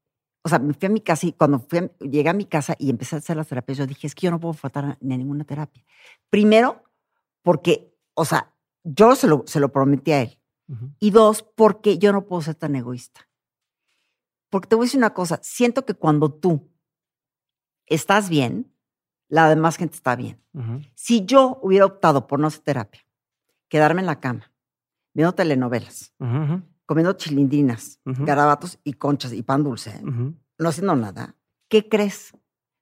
o 0.43 0.49
sea, 0.49 0.59
me 0.59 0.73
fui 0.75 0.87
a 0.87 0.91
mi 0.91 1.01
casa 1.01 1.27
y 1.27 1.33
cuando 1.33 1.59
fui 1.61 1.79
a- 1.81 1.91
llegué 1.99 2.29
a 2.29 2.33
mi 2.33 2.45
casa 2.47 2.75
y 2.79 2.91
empecé 2.91 3.17
a 3.17 3.19
hacer 3.19 3.37
las 3.37 3.49
terapias, 3.49 3.79
yo 3.79 3.87
dije, 3.87 4.07
es 4.07 4.15
que 4.15 4.27
yo 4.27 4.31
no 4.31 4.41
puedo 4.41 4.55
faltar 4.55 4.85
a, 4.85 4.99
ni 5.01 5.15
a 5.15 5.19
ninguna 5.19 5.45
terapia. 5.45 5.85
Primero, 6.31 6.83
porque, 7.43 7.95
o 8.15 8.25
sea, 8.25 8.55
yo 8.85 9.15
se 9.17 9.27
lo, 9.27 9.45
se 9.47 9.61
lo 9.61 9.71
prometí 9.73 10.13
a 10.13 10.23
él. 10.23 10.39
Ujú. 10.69 10.91
Y 11.01 11.11
dos, 11.11 11.43
porque 11.43 11.99
yo 11.99 12.13
no 12.13 12.27
puedo 12.27 12.43
ser 12.43 12.55
tan 12.55 12.77
egoísta. 12.77 13.29
Porque 14.51 14.69
te 14.69 14.77
voy 14.77 14.85
a 14.85 14.87
decir 14.87 14.99
una 14.99 15.13
cosa, 15.15 15.39
siento 15.43 15.85
que 15.85 15.95
cuando 15.95 16.33
tú 16.33 16.71
estás 17.87 18.29
bien, 18.29 18.73
la 19.29 19.49
demás 19.49 19.77
gente 19.77 19.95
está 19.97 20.17
bien. 20.17 20.43
Si 20.95 21.25
yo 21.25 21.59
hubiera 21.63 21.85
optado 21.87 22.27
por 22.27 22.41
no 22.41 22.47
hacer 22.47 22.63
terapia, 22.63 23.01
quedarme 23.69 24.01
en 24.01 24.07
la 24.07 24.21
cama, 24.21 24.51
viendo 25.15 25.35
telenovelas, 25.35 26.15
comiendo 26.89 27.13
chilindrinas, 27.13 28.01
Ujú. 28.07 28.25
garabatos 28.25 28.79
y 28.83 28.95
conchas 28.95 29.35
y 29.35 29.43
pan 29.43 29.63
dulce, 29.63 29.91
¿eh? 29.91 30.03
no 30.03 30.69
haciendo 30.69 30.97
nada, 30.97 31.37
¿qué 31.69 31.87
crees? 31.87 32.33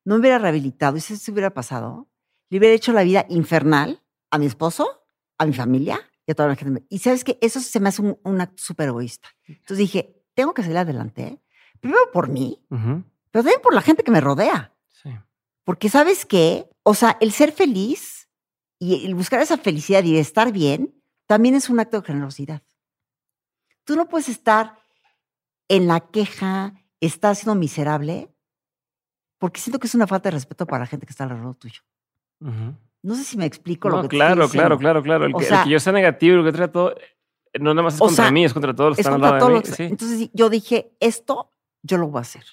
No 0.04 0.14
me 0.14 0.20
hubiera 0.20 0.38
rehabilitado 0.38 0.96
y 0.96 1.00
si 1.00 1.14
eso 1.14 1.32
hubiera 1.32 1.52
pasado, 1.52 2.06
le 2.48 2.58
hubiera 2.58 2.72
hecho 2.72 2.92
la 2.92 3.02
vida 3.02 3.26
infernal 3.28 4.00
a 4.30 4.38
mi 4.38 4.46
esposo, 4.46 5.04
a 5.38 5.44
mi 5.44 5.52
familia 5.52 5.98
y 6.24 6.30
a 6.30 6.34
toda 6.36 6.48
la 6.50 6.54
gente. 6.54 6.86
Y 6.88 7.00
sabes 7.00 7.24
que 7.24 7.36
eso 7.42 7.58
se 7.58 7.80
me 7.80 7.88
hace 7.88 8.00
un, 8.02 8.16
un 8.22 8.40
acto 8.40 8.62
súper 8.62 8.88
egoísta. 8.90 9.28
Entonces 9.48 9.78
dije, 9.78 10.22
tengo 10.34 10.54
que 10.54 10.62
salir 10.62 10.78
adelante, 10.78 11.42
primero 11.80 12.00
por 12.12 12.28
mí, 12.28 12.64
pero 12.70 13.42
también 13.42 13.60
por 13.60 13.74
la 13.74 13.82
gente 13.82 14.04
que 14.04 14.12
me 14.12 14.20
rodea. 14.20 14.72
Sí. 14.86 15.10
Porque 15.64 15.88
sabes 15.88 16.24
qué, 16.24 16.70
o 16.84 16.94
sea, 16.94 17.16
el 17.20 17.32
ser 17.32 17.50
feliz 17.50 18.28
y 18.78 19.04
el 19.04 19.16
buscar 19.16 19.40
esa 19.40 19.58
felicidad 19.58 20.04
y 20.04 20.16
estar 20.16 20.52
bien, 20.52 20.94
también 21.26 21.56
es 21.56 21.68
un 21.68 21.80
acto 21.80 22.00
de 22.00 22.06
generosidad. 22.06 22.62
Tú 23.86 23.96
no 23.96 24.06
puedes 24.08 24.28
estar 24.28 24.78
en 25.68 25.86
la 25.86 26.00
queja, 26.00 26.74
estar 27.00 27.34
siendo 27.34 27.54
miserable, 27.54 28.30
porque 29.38 29.60
siento 29.60 29.78
que 29.78 29.86
es 29.86 29.94
una 29.94 30.06
falta 30.06 30.28
de 30.28 30.34
respeto 30.34 30.66
para 30.66 30.80
la 30.80 30.86
gente 30.86 31.06
que 31.06 31.10
está 31.12 31.24
alrededor 31.24 31.54
tuyo. 31.54 31.80
No 32.40 33.14
sé 33.14 33.24
si 33.24 33.36
me 33.38 33.46
explico 33.46 33.88
lo 33.88 34.02
que 34.02 34.08
claro, 34.08 34.44
estoy 34.44 34.58
claro, 34.58 34.76
diciendo. 34.76 34.78
claro, 34.78 35.02
claro. 35.02 35.24
El, 35.26 35.32
que, 35.34 35.38
el 35.44 35.48
sea- 35.48 35.64
que 35.64 35.70
yo 35.70 35.80
sea 35.80 35.92
negativo 35.92 36.34
y 36.34 36.36
lo 36.38 36.44
que 36.44 36.52
traiga 36.52 36.72
todo, 36.72 36.94
eh, 37.52 37.58
no 37.60 37.72
nada 37.72 37.84
más 37.84 37.94
es 37.94 38.00
contra 38.00 38.24
sea, 38.24 38.30
mí, 38.32 38.44
es 38.44 38.52
contra 38.52 38.74
todos 38.74 38.90
los 38.90 38.96
que 38.96 39.00
Es 39.02 39.06
están 39.06 39.24
al 39.24 39.30
lado 39.32 39.48
de 39.48 39.54
mí. 39.54 39.62
Sí. 39.64 39.82
Entonces 39.84 40.30
yo 40.34 40.50
dije, 40.50 40.92
esto 41.00 41.52
yo 41.82 41.96
lo 41.98 42.08
voy 42.08 42.18
a 42.18 42.22
hacer. 42.22 42.44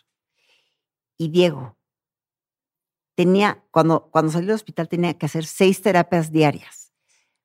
Y 1.17 1.29
Diego, 1.29 1.75
tenía, 3.15 3.63
cuando, 3.71 4.09
cuando 4.11 4.31
salí 4.31 4.45
del 4.45 4.55
hospital 4.55 4.87
tenía 4.87 5.17
que 5.17 5.25
hacer 5.25 5.45
seis 5.45 5.81
terapias 5.81 6.31
diarias. 6.31 6.93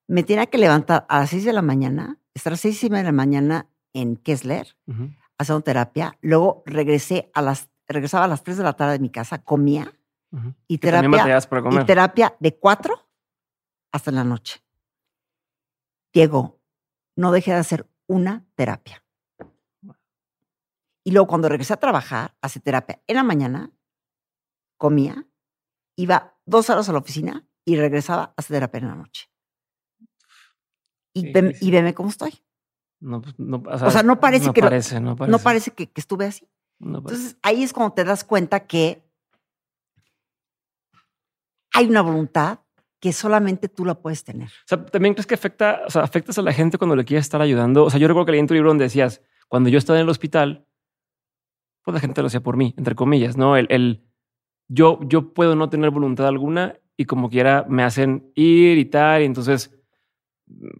Me 0.06 0.23
tenía 0.23 0.47
que 0.47 0.59
levantar 0.59 1.06
a 1.09 1.20
las 1.20 1.31
seis 1.31 1.44
de 1.44 1.52
la 1.52 1.62
mañana, 1.62 2.19
estar 2.35 2.51
a 2.51 2.55
las 2.55 2.60
seis 2.60 2.82
y 2.85 2.90
media 2.90 2.98
de 3.05 3.09
la 3.09 3.12
mañana 3.12 3.66
en 4.01 4.16
Kessler, 4.16 4.77
Ujú. 4.87 5.11
haciendo 5.39 5.62
terapia. 5.62 6.16
Luego 6.20 6.62
regresé 6.66 7.31
a 7.35 7.43
las, 7.43 7.69
regresaba 7.87 8.25
a 8.25 8.29
las 8.29 8.43
tres 8.43 8.57
de 8.57 8.65
la 8.65 8.75
tarde 8.75 8.93
de 8.95 8.99
mi 9.01 9.11
casa, 9.11 9.43
comía 9.43 9.93
Ujú. 10.31 10.55
y 10.66 10.79
Que 10.79 10.91
también 10.91 11.12
terapia, 11.12 11.49
para 11.49 11.61
y 11.61 11.65
comer. 11.65 11.87
terapia 11.87 12.37
de 12.41 12.57
cuatro 12.57 13.09
hasta 13.93 14.11
la 14.11 14.25
noche. 14.25 14.62
Diego, 16.12 16.61
no 17.16 17.33
dejé 17.33 17.53
de 17.53 17.59
hacer 17.59 17.87
una 18.07 18.45
terapia. 18.55 19.03
Y 21.05 21.11
luego 21.12 21.27
cuando 21.27 21.49
regresé 21.49 21.73
a 21.73 21.79
trabajar, 21.79 22.37
hace 22.43 22.61
terapia 22.61 23.01
en 23.07 23.16
la 23.16 23.23
mañana, 23.23 23.70
comía 24.77 25.27
iba 25.97 26.39
dos 26.45 26.70
horas 26.70 26.89
a 26.89 26.93
la 26.93 26.99
oficina 26.99 27.47
y 27.65 27.77
regresaba 27.77 28.23
a 28.25 28.35
hacer 28.37 28.57
terapia 28.57 28.79
en 28.79 28.89
la 28.89 28.95
noche. 28.95 29.31
Y, 31.15 31.23
Sí, 31.23 31.33
sí. 31.55 31.66
y 31.66 31.70
veme 31.70 31.95
cómo 31.95 32.11
estoy. 32.11 32.41
No, 33.01 33.20
pues, 33.20 33.35
no, 33.39 33.59
o, 33.59 33.87
O 33.87 33.91
sea, 33.91 34.03
no 34.03 34.19
parece 34.20 34.47
no 34.47 34.53
que 34.53 34.61
parece, 34.61 35.01
no 35.01 35.16
parece. 35.16 35.33
No 35.33 35.39
parece 35.39 35.70
que, 35.70 35.89
que 35.89 36.01
estuve 36.01 36.27
así. 36.27 36.47
Entonces 36.81 37.37
ahí 37.43 37.62
es 37.62 37.73
cuando 37.73 37.95
te 37.95 38.05
das 38.05 38.25
cuenta 38.25 38.66
que 38.66 39.03
hay 41.73 41.87
una 41.87 42.03
voluntad 42.03 42.61
que 43.01 43.12
solamente 43.12 43.69
tú 43.69 43.85
la 43.85 43.95
puedes 43.95 44.25
tener. 44.25 44.49
O 44.49 44.66
sea, 44.66 44.85
¿también 44.85 45.15
crees 45.15 45.27
que 45.27 45.35
afecta, 45.35 45.83
o 45.87 45.91
sea, 45.91 46.03
afectas 46.03 46.39
a 46.39 46.43
la 46.43 46.53
gente 46.53 46.79
cuando 46.79 46.97
le 46.97 47.05
quieres 47.05 47.27
estar 47.27 47.41
ayudando? 47.41 47.85
O 47.85 47.91
sea, 47.91 48.01
yo 48.01 48.09
recuerdo 48.09 48.27
que 48.27 48.33
leí 48.33 48.41
en 48.41 48.47
tu 48.47 48.55
libro 48.55 48.70
donde 48.70 48.85
decías, 48.85 49.23
cuando 49.49 49.70
yo 49.70 49.79
estaba 49.79 49.99
en 49.99 50.05
el 50.05 50.09
hospital, 50.09 50.66
pues 51.83 51.95
la 51.95 52.01
gente 52.01 52.20
lo 52.20 52.27
hacía 52.27 52.43
por 52.43 52.57
mí, 52.57 52.75
entre 52.77 52.95
comillas, 52.95 53.37
¿no? 53.37 53.57
El, 53.57 53.66
el 53.70 54.05
yo, 54.69 54.99
yo 55.05 55.33
puedo 55.33 55.55
no 55.55 55.70
tener 55.70 55.91
voluntad 55.91 56.27
alguna 56.27 56.79
y 56.97 57.05
como 57.05 57.31
quiera 57.31 57.65
me 57.69 57.85
hacen 57.85 58.33
ir 58.35 58.79
y 58.79 58.85
tal, 58.85 59.23
y 59.23 59.25
entonces, 59.27 59.79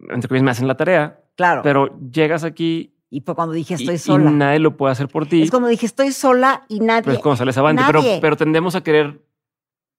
entre 0.09 0.27
comillas, 0.27 0.43
me 0.43 0.51
hacen 0.51 0.67
la 0.67 0.75
tarea, 0.75 1.23
Claro. 1.39 1.61
pero 1.63 1.97
llegas 2.11 2.43
aquí 2.43 2.93
y 3.09 3.21
fue 3.21 3.33
cuando 3.33 3.53
dije 3.53 3.75
y, 3.75 3.81
estoy 3.81 3.95
y 3.95 3.97
sola. 3.97 4.29
nadie 4.29 4.59
lo 4.59 4.75
puede 4.75 4.91
hacer 4.91 5.07
por 5.07 5.25
ti, 5.25 5.41
Es 5.41 5.49
cuando 5.49 5.69
dije 5.69 5.85
estoy 5.85 6.11
sola 6.11 6.65
y 6.67 6.81
nadie. 6.81 7.03
pues 7.03 7.19
como 7.19 7.37
sales 7.37 7.57
avante, 7.57 7.81
pero, 7.87 8.01
nadie. 8.01 8.19
pero 8.19 8.35
tendemos 8.35 8.75
a 8.75 8.81
querer 8.81 9.25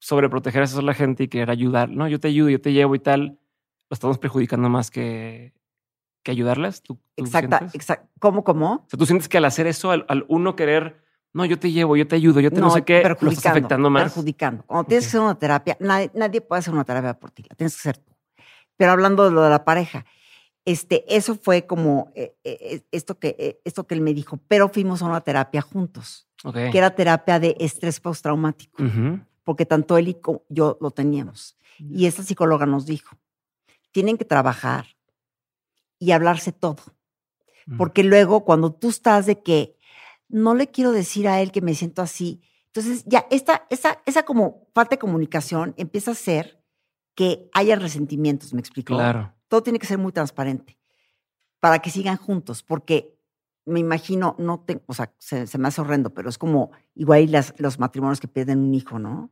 sobreproteger 0.00 0.60
a 0.60 0.64
esa 0.66 0.82
la 0.82 0.92
gente 0.92 1.22
y 1.22 1.28
querer 1.28 1.50
ayudar, 1.50 1.88
¿no? 1.88 2.06
Yo 2.08 2.20
te 2.20 2.28
ayudo, 2.28 2.50
yo 2.50 2.60
te 2.60 2.74
llevo 2.74 2.94
y 2.94 2.98
tal, 2.98 3.38
lo 3.88 3.94
estamos 3.94 4.18
perjudicando 4.18 4.68
más 4.68 4.90
que, 4.90 5.54
que 6.22 6.30
ayudarlas. 6.30 6.82
¿Tú, 6.82 6.96
tú 7.16 7.24
Exacta, 7.24 7.68
exacto. 7.72 8.08
¿Cómo, 8.18 8.44
cómo? 8.44 8.72
O 8.74 8.86
sea, 8.86 8.98
tú 8.98 9.06
sientes 9.06 9.26
que 9.26 9.38
al 9.38 9.46
hacer 9.46 9.66
eso, 9.66 9.90
al, 9.92 10.04
al 10.08 10.26
uno 10.28 10.54
querer, 10.54 11.02
no, 11.32 11.46
yo 11.46 11.58
te 11.58 11.72
llevo, 11.72 11.96
yo 11.96 12.06
te 12.06 12.16
ayudo, 12.16 12.40
yo 12.40 12.50
te 12.50 12.60
no, 12.60 12.70
sé 12.70 12.82
qué, 12.82 13.02
lo 13.02 13.30
estás 13.30 13.46
afectando 13.46 13.88
más. 13.88 14.02
Perjudicando. 14.02 14.62
Cuando 14.66 14.84
tienes 14.88 15.06
que 15.06 15.08
hacer 15.08 15.20
una 15.20 15.38
terapia, 15.38 15.78
nadie, 15.80 16.10
nadie 16.14 16.42
puede 16.42 16.58
hacer 16.58 16.74
una 16.74 16.84
terapia 16.84 17.14
por 17.18 17.30
ti, 17.30 17.44
la 17.48 17.56
tienes 17.56 17.74
que 17.74 17.88
hacer 17.88 17.96
tú. 17.96 18.12
Pero 18.76 18.92
hablando 18.92 19.24
de 19.24 19.30
lo 19.30 19.42
de 19.42 19.50
la 19.50 19.64
pareja, 19.64 20.04
este, 20.64 21.04
eso 21.14 21.34
fue 21.36 21.66
como 21.66 22.12
eh, 22.14 22.36
eh, 22.44 22.82
esto, 22.92 23.18
que, 23.18 23.36
eh, 23.38 23.60
esto 23.64 23.86
que 23.86 23.94
él 23.94 24.00
me 24.00 24.14
dijo, 24.14 24.38
pero 24.48 24.68
fuimos 24.68 25.02
a 25.02 25.06
una 25.06 25.20
terapia 25.22 25.62
juntos, 25.62 26.28
Ok. 26.44 26.54
que 26.70 26.78
era 26.78 26.94
terapia 26.94 27.38
de 27.40 27.56
estrés 27.60 28.00
postraumático, 28.00 28.82
Ujú. 28.82 29.20
porque 29.44 29.66
tanto 29.66 29.96
él 29.98 30.08
y 30.08 30.16
yo 30.48 30.78
lo 30.80 30.90
teníamos. 30.90 31.56
Y 31.78 32.06
esa 32.06 32.22
psicóloga 32.22 32.66
nos 32.66 32.84
dijo, 32.86 33.16
tienen 33.90 34.18
que 34.18 34.24
trabajar 34.26 34.86
y 35.98 36.12
hablarse 36.12 36.52
todo. 36.52 36.82
Ujú. 37.66 37.76
Porque 37.78 38.04
luego 38.04 38.44
cuando 38.44 38.72
tú 38.72 38.90
estás 38.90 39.26
de 39.26 39.42
que 39.42 39.76
no 40.28 40.54
le 40.54 40.68
quiero 40.68 40.92
decir 40.92 41.26
a 41.26 41.40
él 41.40 41.52
que 41.52 41.60
me 41.62 41.74
siento 41.74 42.02
así, 42.02 42.42
entonces 42.66 43.02
ya 43.06 43.26
esta, 43.30 43.66
esa, 43.70 44.00
esa 44.06 44.22
como 44.24 44.68
falta 44.74 44.94
de 44.96 44.98
comunicación 44.98 45.74
empieza 45.76 46.12
a 46.12 46.14
ser 46.14 46.62
que 47.14 47.48
haya 47.52 47.76
resentimientos, 47.76 48.52
¿me 48.54 48.60
explico? 48.60 48.94
Claro. 48.94 49.34
Todo 49.50 49.62
tiene 49.64 49.78
que 49.80 49.86
ser 49.86 49.98
muy 49.98 50.12
transparente 50.12 50.78
para 51.58 51.80
que 51.80 51.90
sigan 51.90 52.16
juntos, 52.16 52.62
porque 52.62 53.18
me 53.66 53.80
imagino, 53.80 54.36
no 54.38 54.60
te, 54.60 54.80
o 54.86 54.94
sea, 54.94 55.12
se, 55.18 55.46
se 55.48 55.58
me 55.58 55.66
hace 55.68 55.80
horrendo, 55.80 56.14
pero 56.14 56.28
es 56.30 56.38
como 56.38 56.70
igual 56.94 57.30
las, 57.32 57.52
los 57.58 57.78
matrimonios 57.80 58.20
que 58.20 58.28
pierden 58.28 58.60
un 58.60 58.72
hijo, 58.74 58.98
¿no? 59.00 59.28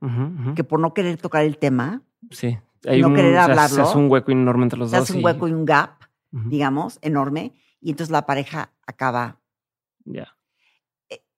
Que 0.56 0.64
por 0.64 0.80
no 0.80 0.92
querer 0.92 1.16
tocar 1.18 1.44
el 1.44 1.56
tema, 1.58 2.02
Sí. 2.30 2.58
no 2.84 3.14
querer 3.14 3.32
se 3.32 3.38
hace- 3.38 3.50
hablarlo, 3.52 3.76
Se 3.76 3.80
hace 3.82 3.96
un 3.98 4.10
hueco 4.10 4.32
enorme 4.32 4.64
entre 4.64 4.78
los 4.78 4.90
se 4.90 4.96
dos. 4.96 5.08
hace 5.08 5.16
un 5.18 5.24
hueco 5.24 5.46
y 5.48 5.52
un 5.52 5.64
gap, 5.64 6.02
digamos, 6.32 6.98
enorme, 7.00 7.54
y 7.80 7.90
entonces 7.90 8.10
la 8.10 8.26
pareja 8.26 8.72
acaba 8.86 9.40
Ya. 10.04 10.36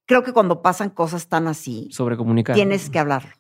creo 0.07 0.23
que 0.24 0.32
cuando 0.32 0.62
pasan 0.62 0.89
cosas 0.90 1.28
tan 1.28 1.47
así, 1.48 1.89
Sobrecomunicar. 1.93 2.57
tienes 2.57 2.90
que 2.90 2.98
hablarlo. 2.98 3.31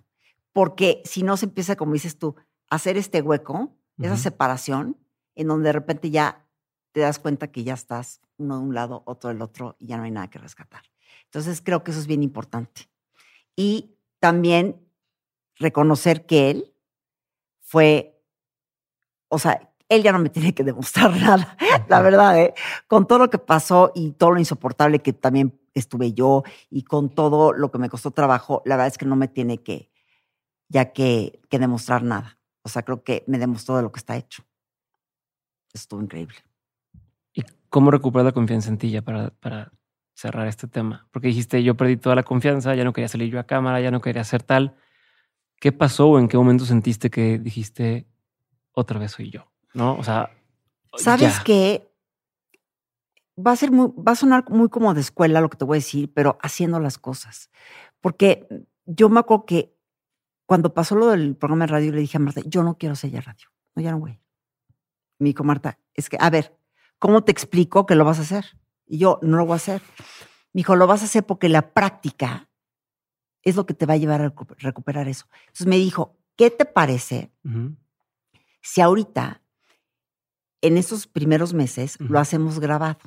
Porque 0.52 1.00
si 1.04 1.22
no 1.22 1.36
se 1.36 1.46
empieza, 1.46 1.76
como 1.76 1.94
dices 1.94 2.18
tú, 2.18 2.36
a 2.68 2.76
hacer 2.76 2.96
este 2.96 3.22
hueco, 3.22 3.76
esa 3.98 4.16
separación, 4.16 4.96
en 5.40 5.48
donde 5.48 5.68
de 5.68 5.72
repente 5.72 6.10
ya 6.10 6.44
te 6.92 7.00
das 7.00 7.18
cuenta 7.18 7.50
que 7.50 7.64
ya 7.64 7.72
estás 7.72 8.20
uno 8.36 8.58
de 8.58 8.62
un 8.62 8.74
lado, 8.74 9.02
otro 9.06 9.30
del 9.30 9.40
otro, 9.40 9.74
y 9.78 9.86
ya 9.86 9.96
no 9.96 10.02
hay 10.02 10.10
nada 10.10 10.28
que 10.28 10.38
rescatar. 10.38 10.82
Entonces 11.24 11.62
creo 11.64 11.82
que 11.82 11.92
eso 11.92 12.00
es 12.00 12.06
bien 12.06 12.22
importante. 12.22 12.90
Y 13.56 13.96
también 14.18 14.86
reconocer 15.56 16.26
que 16.26 16.50
él 16.50 16.74
fue, 17.62 18.22
o 19.28 19.38
sea, 19.38 19.72
él 19.88 20.02
ya 20.02 20.12
no 20.12 20.18
me 20.18 20.28
tiene 20.30 20.52
que 20.54 20.62
demostrar 20.62 21.16
nada, 21.16 21.56
la 21.88 22.02
verdad, 22.02 22.38
¿eh? 22.38 22.52
con 22.86 23.06
todo 23.06 23.20
lo 23.20 23.30
que 23.30 23.38
pasó 23.38 23.92
y 23.94 24.12
todo 24.12 24.32
lo 24.32 24.38
insoportable 24.38 24.98
que 24.98 25.14
también 25.14 25.58
estuve 25.72 26.12
yo 26.12 26.42
y 26.68 26.82
con 26.82 27.08
todo 27.08 27.54
lo 27.54 27.70
que 27.70 27.78
me 27.78 27.88
costó 27.88 28.10
trabajo, 28.10 28.60
la 28.66 28.76
verdad 28.76 28.88
es 28.88 28.98
que 28.98 29.06
no 29.06 29.16
me 29.16 29.28
tiene 29.28 29.62
que 29.62 29.90
ya 30.68 30.92
que, 30.92 31.40
que 31.48 31.58
demostrar 31.58 32.02
nada. 32.02 32.38
O 32.62 32.68
sea, 32.68 32.82
creo 32.82 33.02
que 33.02 33.24
me 33.26 33.38
demostró 33.38 33.76
de 33.76 33.82
lo 33.82 33.90
que 33.90 33.98
está 33.98 34.16
hecho. 34.16 34.44
Estuvo 35.72 36.02
increíble. 36.02 36.36
¿Y 37.32 37.42
cómo 37.68 37.90
recuperar 37.90 38.24
la 38.24 38.32
confianza 38.32 38.68
en 38.68 38.78
ti 38.78 38.90
ya 38.90 39.02
para, 39.02 39.30
para 39.30 39.72
cerrar 40.14 40.48
este 40.48 40.66
tema? 40.66 41.08
Porque 41.10 41.28
dijiste, 41.28 41.62
yo 41.62 41.76
perdí 41.76 41.96
toda 41.96 42.16
la 42.16 42.22
confianza, 42.22 42.74
ya 42.74 42.84
no 42.84 42.92
quería 42.92 43.08
salir 43.08 43.30
yo 43.30 43.38
a 43.38 43.44
cámara, 43.44 43.80
ya 43.80 43.90
no 43.90 44.00
quería 44.00 44.22
hacer 44.22 44.42
tal. 44.42 44.76
¿Qué 45.60 45.72
pasó 45.72 46.08
o 46.08 46.18
en 46.18 46.28
qué 46.28 46.36
momento 46.36 46.64
sentiste 46.64 47.10
que 47.10 47.38
dijiste, 47.38 48.06
otra 48.72 48.98
vez 48.98 49.12
soy 49.12 49.30
yo? 49.30 49.50
¿No? 49.74 49.96
O 49.96 50.02
sea, 50.02 50.30
¿Sabes 50.96 51.36
ya. 51.36 51.44
qué? 51.44 51.86
Va 53.38 53.52
a 53.52 53.56
ser 53.56 53.70
muy, 53.70 53.92
va 53.96 54.12
a 54.12 54.16
sonar 54.16 54.44
muy 54.50 54.68
como 54.68 54.92
de 54.94 55.00
escuela 55.00 55.40
lo 55.40 55.48
que 55.48 55.56
te 55.56 55.64
voy 55.64 55.76
a 55.76 55.78
decir, 55.78 56.12
pero 56.12 56.38
haciendo 56.42 56.80
las 56.80 56.98
cosas. 56.98 57.50
Porque 58.00 58.46
yo 58.86 59.08
me 59.08 59.20
acuerdo 59.20 59.46
que 59.46 59.76
cuando 60.46 60.74
pasó 60.74 60.96
lo 60.96 61.08
del 61.08 61.36
programa 61.36 61.66
de 61.66 61.72
radio, 61.72 61.92
le 61.92 62.00
dije 62.00 62.16
a 62.16 62.20
Marta, 62.20 62.40
yo 62.44 62.62
no 62.62 62.76
quiero 62.76 62.94
hacer 62.94 63.10
ya 63.10 63.20
radio. 63.20 63.48
No, 63.74 63.82
ya 63.82 63.92
no 63.92 64.00
voy. 64.00 64.20
Me 65.20 65.28
dijo 65.28 65.44
Marta, 65.44 65.78
es 65.94 66.08
que, 66.08 66.16
a 66.18 66.28
ver, 66.30 66.58
¿cómo 66.98 67.22
te 67.22 67.30
explico 67.30 67.86
que 67.86 67.94
lo 67.94 68.04
vas 68.04 68.18
a 68.18 68.22
hacer? 68.22 68.58
Y 68.86 68.98
yo, 68.98 69.18
no 69.22 69.36
lo 69.36 69.44
voy 69.46 69.52
a 69.52 69.56
hacer. 69.56 69.80
Me 70.52 70.60
dijo, 70.60 70.74
lo 70.74 70.86
vas 70.88 71.02
a 71.02 71.04
hacer 71.04 71.24
porque 71.24 71.48
la 71.48 71.72
práctica 71.72 72.48
es 73.42 73.54
lo 73.54 73.64
que 73.66 73.74
te 73.74 73.86
va 73.86 73.94
a 73.94 73.98
llevar 73.98 74.20
a 74.22 74.32
recu- 74.34 74.56
recuperar 74.58 75.06
eso. 75.08 75.26
Entonces 75.42 75.66
me 75.68 75.76
dijo, 75.76 76.18
¿qué 76.36 76.50
te 76.50 76.64
parece 76.64 77.32
si 78.62 78.80
ahorita, 78.80 79.42
en 80.62 80.76
estos 80.76 81.06
primeros 81.06 81.54
meses, 81.54 81.96
lo 82.00 82.18
hacemos 82.18 82.58
grabado? 82.60 82.98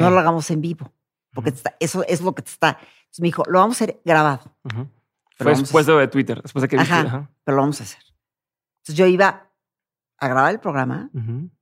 No 0.00 0.10
lo 0.10 0.18
hagamos 0.18 0.50
en 0.50 0.60
vivo, 0.60 0.92
porque 1.32 1.50
está- 1.50 1.76
eso 1.78 2.04
es 2.08 2.20
lo 2.20 2.34
que 2.34 2.42
te 2.42 2.50
está. 2.50 2.78
Entonces 2.80 3.20
me 3.20 3.28
dijo, 3.28 3.44
lo 3.48 3.60
vamos 3.60 3.80
a 3.80 3.84
hacer 3.84 4.00
grabado, 4.04 4.56
Fue 5.36 5.52
después 5.62 5.86
de 5.86 6.08
Twitter, 6.08 6.42
después 6.42 6.62
de 6.62 6.68
que. 6.68 6.76
Ajá. 6.78 7.00
ajá. 7.06 7.30
pero 7.44 7.56
lo 7.56 7.62
vamos 7.62 7.80
a 7.80 7.84
hacer. 7.84 8.02
Entonces 8.80 8.96
yo 8.96 9.06
iba 9.06 9.47
a 10.18 10.28
grabar 10.28 10.52
el 10.52 10.60
programa, 10.60 11.10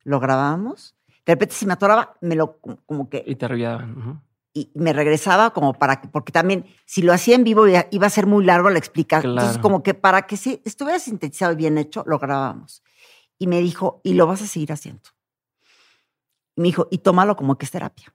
lo 0.04 0.20
grabábamos, 0.20 0.94
de 1.24 1.32
repente 1.34 1.54
si 1.54 1.66
me 1.66 1.72
atoraba, 1.74 2.16
me 2.20 2.34
lo 2.36 2.58
como- 2.60 3.08
que 3.10 3.22
Y 3.26 3.34
te 3.36 3.44
arrullaban. 3.46 4.22
y 4.54 4.70
me 4.74 4.92
regresaba 4.92 5.50
como 5.50 5.74
para 5.74 6.00
que, 6.00 6.08
porque 6.08 6.32
también 6.32 6.64
si 6.86 7.02
lo 7.02 7.12
hacía 7.12 7.34
en 7.34 7.44
vivo 7.44 7.66
iba 7.68 8.06
a 8.06 8.10
ser 8.10 8.26
muy 8.26 8.44
largo 8.44 8.70
la 8.70 8.78
explicación. 8.78 9.32
Entonces, 9.32 9.58
como 9.60 9.82
que 9.82 9.92
para 9.94 10.22
que 10.26 10.36
si 10.36 10.62
estuviera 10.64 10.98
sintetizado 10.98 11.52
y 11.52 11.56
bien 11.56 11.76
hecho, 11.78 12.02
lo 12.06 12.18
grabábamos. 12.18 12.82
Y 13.38 13.48
me 13.48 13.60
dijo, 13.60 14.00
y 14.02 14.14
lo 14.14 14.26
vas 14.26 14.40
a 14.40 14.46
seguir 14.46 14.72
haciendo. 14.72 15.02
Y 16.56 16.62
me 16.62 16.68
dijo, 16.68 16.88
y 16.90 16.98
tómalo 16.98 17.36
como 17.36 17.58
que 17.58 17.66
es 17.66 17.70
terapia. 17.70 18.14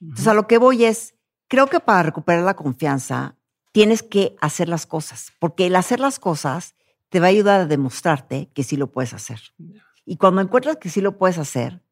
Entonces, 0.00 0.26
a 0.26 0.34
lo 0.34 0.46
que 0.48 0.58
voy 0.58 0.84
es, 0.84 1.14
creo 1.48 1.66
que 1.68 1.78
para 1.80 2.02
recuperar 2.02 2.42
la 2.44 2.54
confianza 2.56 3.36
tienes 3.72 4.02
que 4.02 4.34
hacer 4.40 4.68
las 4.68 4.86
cosas, 4.86 5.32
porque 5.38 5.66
el 5.66 5.76
hacer 5.76 6.00
las 6.00 6.18
cosas 6.18 6.74
te 7.08 7.20
va 7.20 7.26
a 7.26 7.30
ayudar 7.30 7.60
a 7.62 7.66
demostrarte 7.66 8.50
que 8.54 8.62
sí 8.64 8.76
lo 8.76 8.90
puedes 8.92 9.14
hacer. 9.14 9.40
Y 10.04 10.16
cuando 10.16 10.40
encuentras 10.40 10.76
que 10.76 10.88
sí 10.90 11.00
lo 11.00 11.16
puedes 11.18 11.38
hacer, 11.38 11.82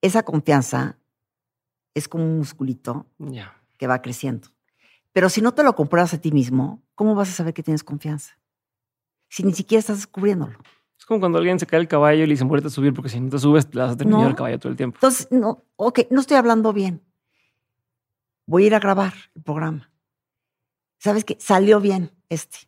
esa 0.00 0.22
confianza 0.24 0.98
es 1.94 2.08
como 2.08 2.24
un 2.24 2.38
musculito 2.38 3.06
que 3.78 3.86
va 3.86 4.02
creciendo. 4.02 4.48
Pero 5.12 5.28
si 5.28 5.42
no 5.42 5.52
te 5.52 5.62
lo 5.62 5.74
compruebas 5.74 6.14
a 6.14 6.20
ti 6.20 6.32
mismo, 6.32 6.82
¿cómo 6.94 7.14
vas 7.14 7.28
a 7.28 7.32
saber 7.32 7.52
que 7.54 7.62
tienes 7.62 7.84
confianza? 7.84 8.38
Si 9.28 9.42
ni 9.42 9.52
siquiera 9.52 9.80
estás 9.80 9.98
descubriéndolo. 9.98 10.58
Es 10.98 11.04
como 11.06 11.20
cuando 11.20 11.38
alguien 11.38 11.58
se 11.58 11.66
cae 11.66 11.80
el 11.80 11.88
caballo 11.88 12.22
y 12.22 12.26
le 12.26 12.32
dicen, 12.34 12.48
vuelve 12.48 12.66
a 12.68 12.70
subir, 12.70 12.94
porque 12.94 13.08
si 13.08 13.20
no 13.20 13.28
te 13.28 13.38
subes, 13.38 13.68
te 13.68 13.78
vas 13.78 13.92
a 13.92 13.96
terminar 13.96 14.22
No. 14.22 14.28
el 14.28 14.34
caballo 14.34 14.58
todo 14.58 14.70
el 14.70 14.76
tiempo. 14.76 14.96
Entonces, 14.98 15.28
no, 15.30 15.64
ok, 15.76 16.00
no 16.10 16.20
estoy 16.20 16.36
hablando 16.36 16.72
bien. 16.72 17.02
Voy 18.46 18.64
a 18.64 18.66
ir 18.68 18.74
a 18.74 18.78
grabar 18.80 19.12
el 19.34 19.42
programa. 19.42 19.90
¿Sabes 20.98 21.24
qué? 21.24 21.36
Salió 21.40 21.80
bien 21.80 22.12
este. 22.28 22.58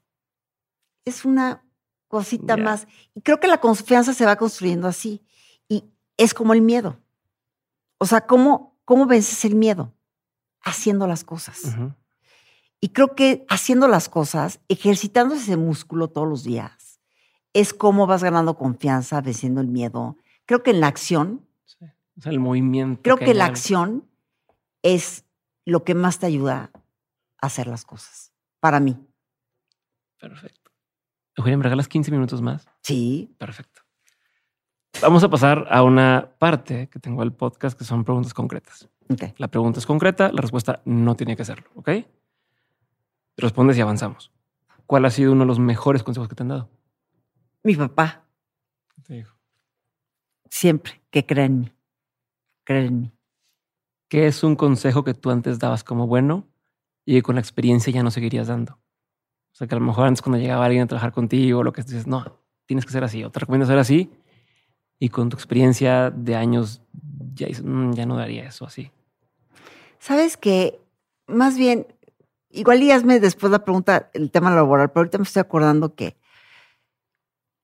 Es 1.04 1.24
una 1.24 1.64
cosita 2.08 2.56
más. 2.56 2.86
Y 3.14 3.20
creo 3.22 3.40
que 3.40 3.48
la 3.48 3.60
confianza 3.60 4.14
se 4.14 4.24
va 4.26 4.36
construyendo 4.36 4.88
así. 4.88 5.22
Y 5.68 5.84
es 6.16 6.34
como 6.34 6.52
el 6.54 6.62
miedo. 6.62 7.00
O 7.98 8.06
sea, 8.06 8.26
¿cómo, 8.26 8.78
cómo 8.84 9.06
vences 9.06 9.44
el 9.44 9.54
miedo? 9.54 9.92
Haciendo 10.62 11.06
las 11.06 11.24
cosas. 11.24 11.60
Y 12.80 12.90
creo 12.90 13.14
que 13.14 13.44
haciendo 13.48 13.88
las 13.88 14.08
cosas, 14.08 14.60
ejercitando 14.68 15.34
ese 15.34 15.56
músculo 15.56 16.08
todos 16.08 16.28
los 16.28 16.44
días, 16.44 17.00
es 17.52 17.72
como 17.72 18.06
vas 18.06 18.22
ganando 18.22 18.56
confianza, 18.56 19.20
venciendo 19.20 19.60
el 19.60 19.68
miedo. 19.68 20.16
Creo 20.46 20.62
que 20.62 20.70
en 20.70 20.80
la 20.80 20.88
acción, 20.88 21.46
Sí. 21.64 21.86
O 22.16 22.20
sea, 22.20 22.30
el 22.30 22.40
movimiento. 22.40 23.00
creo 23.02 23.16
que 23.16 23.24
hay 23.26 23.34
la 23.34 23.46
acción 23.46 24.08
es 24.82 25.24
lo 25.64 25.82
que 25.82 25.94
más 25.94 26.18
te 26.18 26.26
ayuda 26.26 26.70
a 27.40 27.46
hacer 27.46 27.66
las 27.66 27.84
cosas, 27.84 28.32
para 28.60 28.80
mí. 28.80 28.98
Perfecto. 30.20 30.63
Eugenia, 31.36 31.56
¿me 31.58 31.64
regalas 31.64 31.88
15 31.88 32.10
minutos 32.10 32.40
más? 32.42 32.66
Sí. 32.82 33.34
Perfecto. 33.38 33.82
Vamos 35.02 35.24
a 35.24 35.28
pasar 35.28 35.66
a 35.70 35.82
una 35.82 36.30
parte 36.38 36.88
que 36.88 37.00
tengo 37.00 37.20
del 37.22 37.32
podcast 37.32 37.76
que 37.76 37.84
son 37.84 38.04
preguntas 38.04 38.32
concretas. 38.32 38.88
Ok. 39.10 39.22
La 39.38 39.48
pregunta 39.48 39.80
es 39.80 39.86
concreta, 39.86 40.30
la 40.32 40.40
respuesta 40.40 40.80
no 40.84 41.16
tiene 41.16 41.36
que 41.36 41.44
serlo, 41.44 41.68
¿ok? 41.74 41.90
Respondes 43.36 43.76
y 43.76 43.80
avanzamos. 43.80 44.32
¿Cuál 44.86 45.04
ha 45.06 45.10
sido 45.10 45.32
uno 45.32 45.40
de 45.42 45.48
los 45.48 45.58
mejores 45.58 46.02
consejos 46.04 46.28
que 46.28 46.34
te 46.36 46.42
han 46.44 46.48
dado? 46.50 46.70
Mi 47.64 47.74
papá, 47.74 48.24
Te 49.02 49.14
digo. 49.14 49.30
siempre, 50.48 51.02
que 51.10 51.26
cree 51.26 51.46
en 51.46 51.60
mí. 51.60 51.72
Cree 52.62 52.86
en 52.86 53.00
mí. 53.00 53.12
¿Qué 54.08 54.26
es 54.28 54.44
un 54.44 54.54
consejo 54.54 55.02
que 55.02 55.14
tú 55.14 55.30
antes 55.30 55.58
dabas 55.58 55.82
como 55.82 56.06
bueno 56.06 56.46
y 57.04 57.14
que 57.14 57.22
con 57.22 57.34
la 57.34 57.40
experiencia 57.40 57.92
ya 57.92 58.02
no 58.02 58.10
seguirías 58.10 58.46
dando? 58.46 58.78
O 59.54 59.56
sea, 59.56 59.68
que 59.68 59.74
a 59.76 59.78
lo 59.78 59.84
mejor 59.86 60.06
antes 60.08 60.20
cuando 60.20 60.38
llegaba 60.38 60.64
alguien 60.64 60.82
a 60.82 60.86
trabajar 60.88 61.12
contigo, 61.12 61.62
lo 61.62 61.72
que 61.72 61.82
dices, 61.82 62.08
no, 62.08 62.40
tienes 62.66 62.84
que 62.84 62.90
ser 62.90 63.04
así, 63.04 63.22
o 63.22 63.30
te 63.30 63.38
recomiendo 63.38 63.66
ser 63.66 63.78
así, 63.78 64.10
y 64.98 65.10
con 65.10 65.28
tu 65.28 65.36
experiencia 65.36 66.10
de 66.10 66.34
años 66.34 66.82
ya, 67.34 67.46
"Mm, 67.62 67.92
ya 67.92 68.04
no 68.04 68.16
daría 68.16 68.46
eso 68.48 68.66
así. 68.66 68.90
Sabes 70.00 70.36
que, 70.36 70.80
más 71.28 71.56
bien, 71.56 71.86
igual 72.50 72.82
y 72.82 72.90
hazme 72.90 73.20
después 73.20 73.52
la 73.52 73.64
pregunta, 73.64 74.10
el 74.12 74.30
tema 74.32 74.52
laboral, 74.54 74.88
pero 74.90 75.00
ahorita 75.02 75.18
me 75.18 75.24
estoy 75.24 75.40
acordando 75.40 75.94
que 75.94 76.16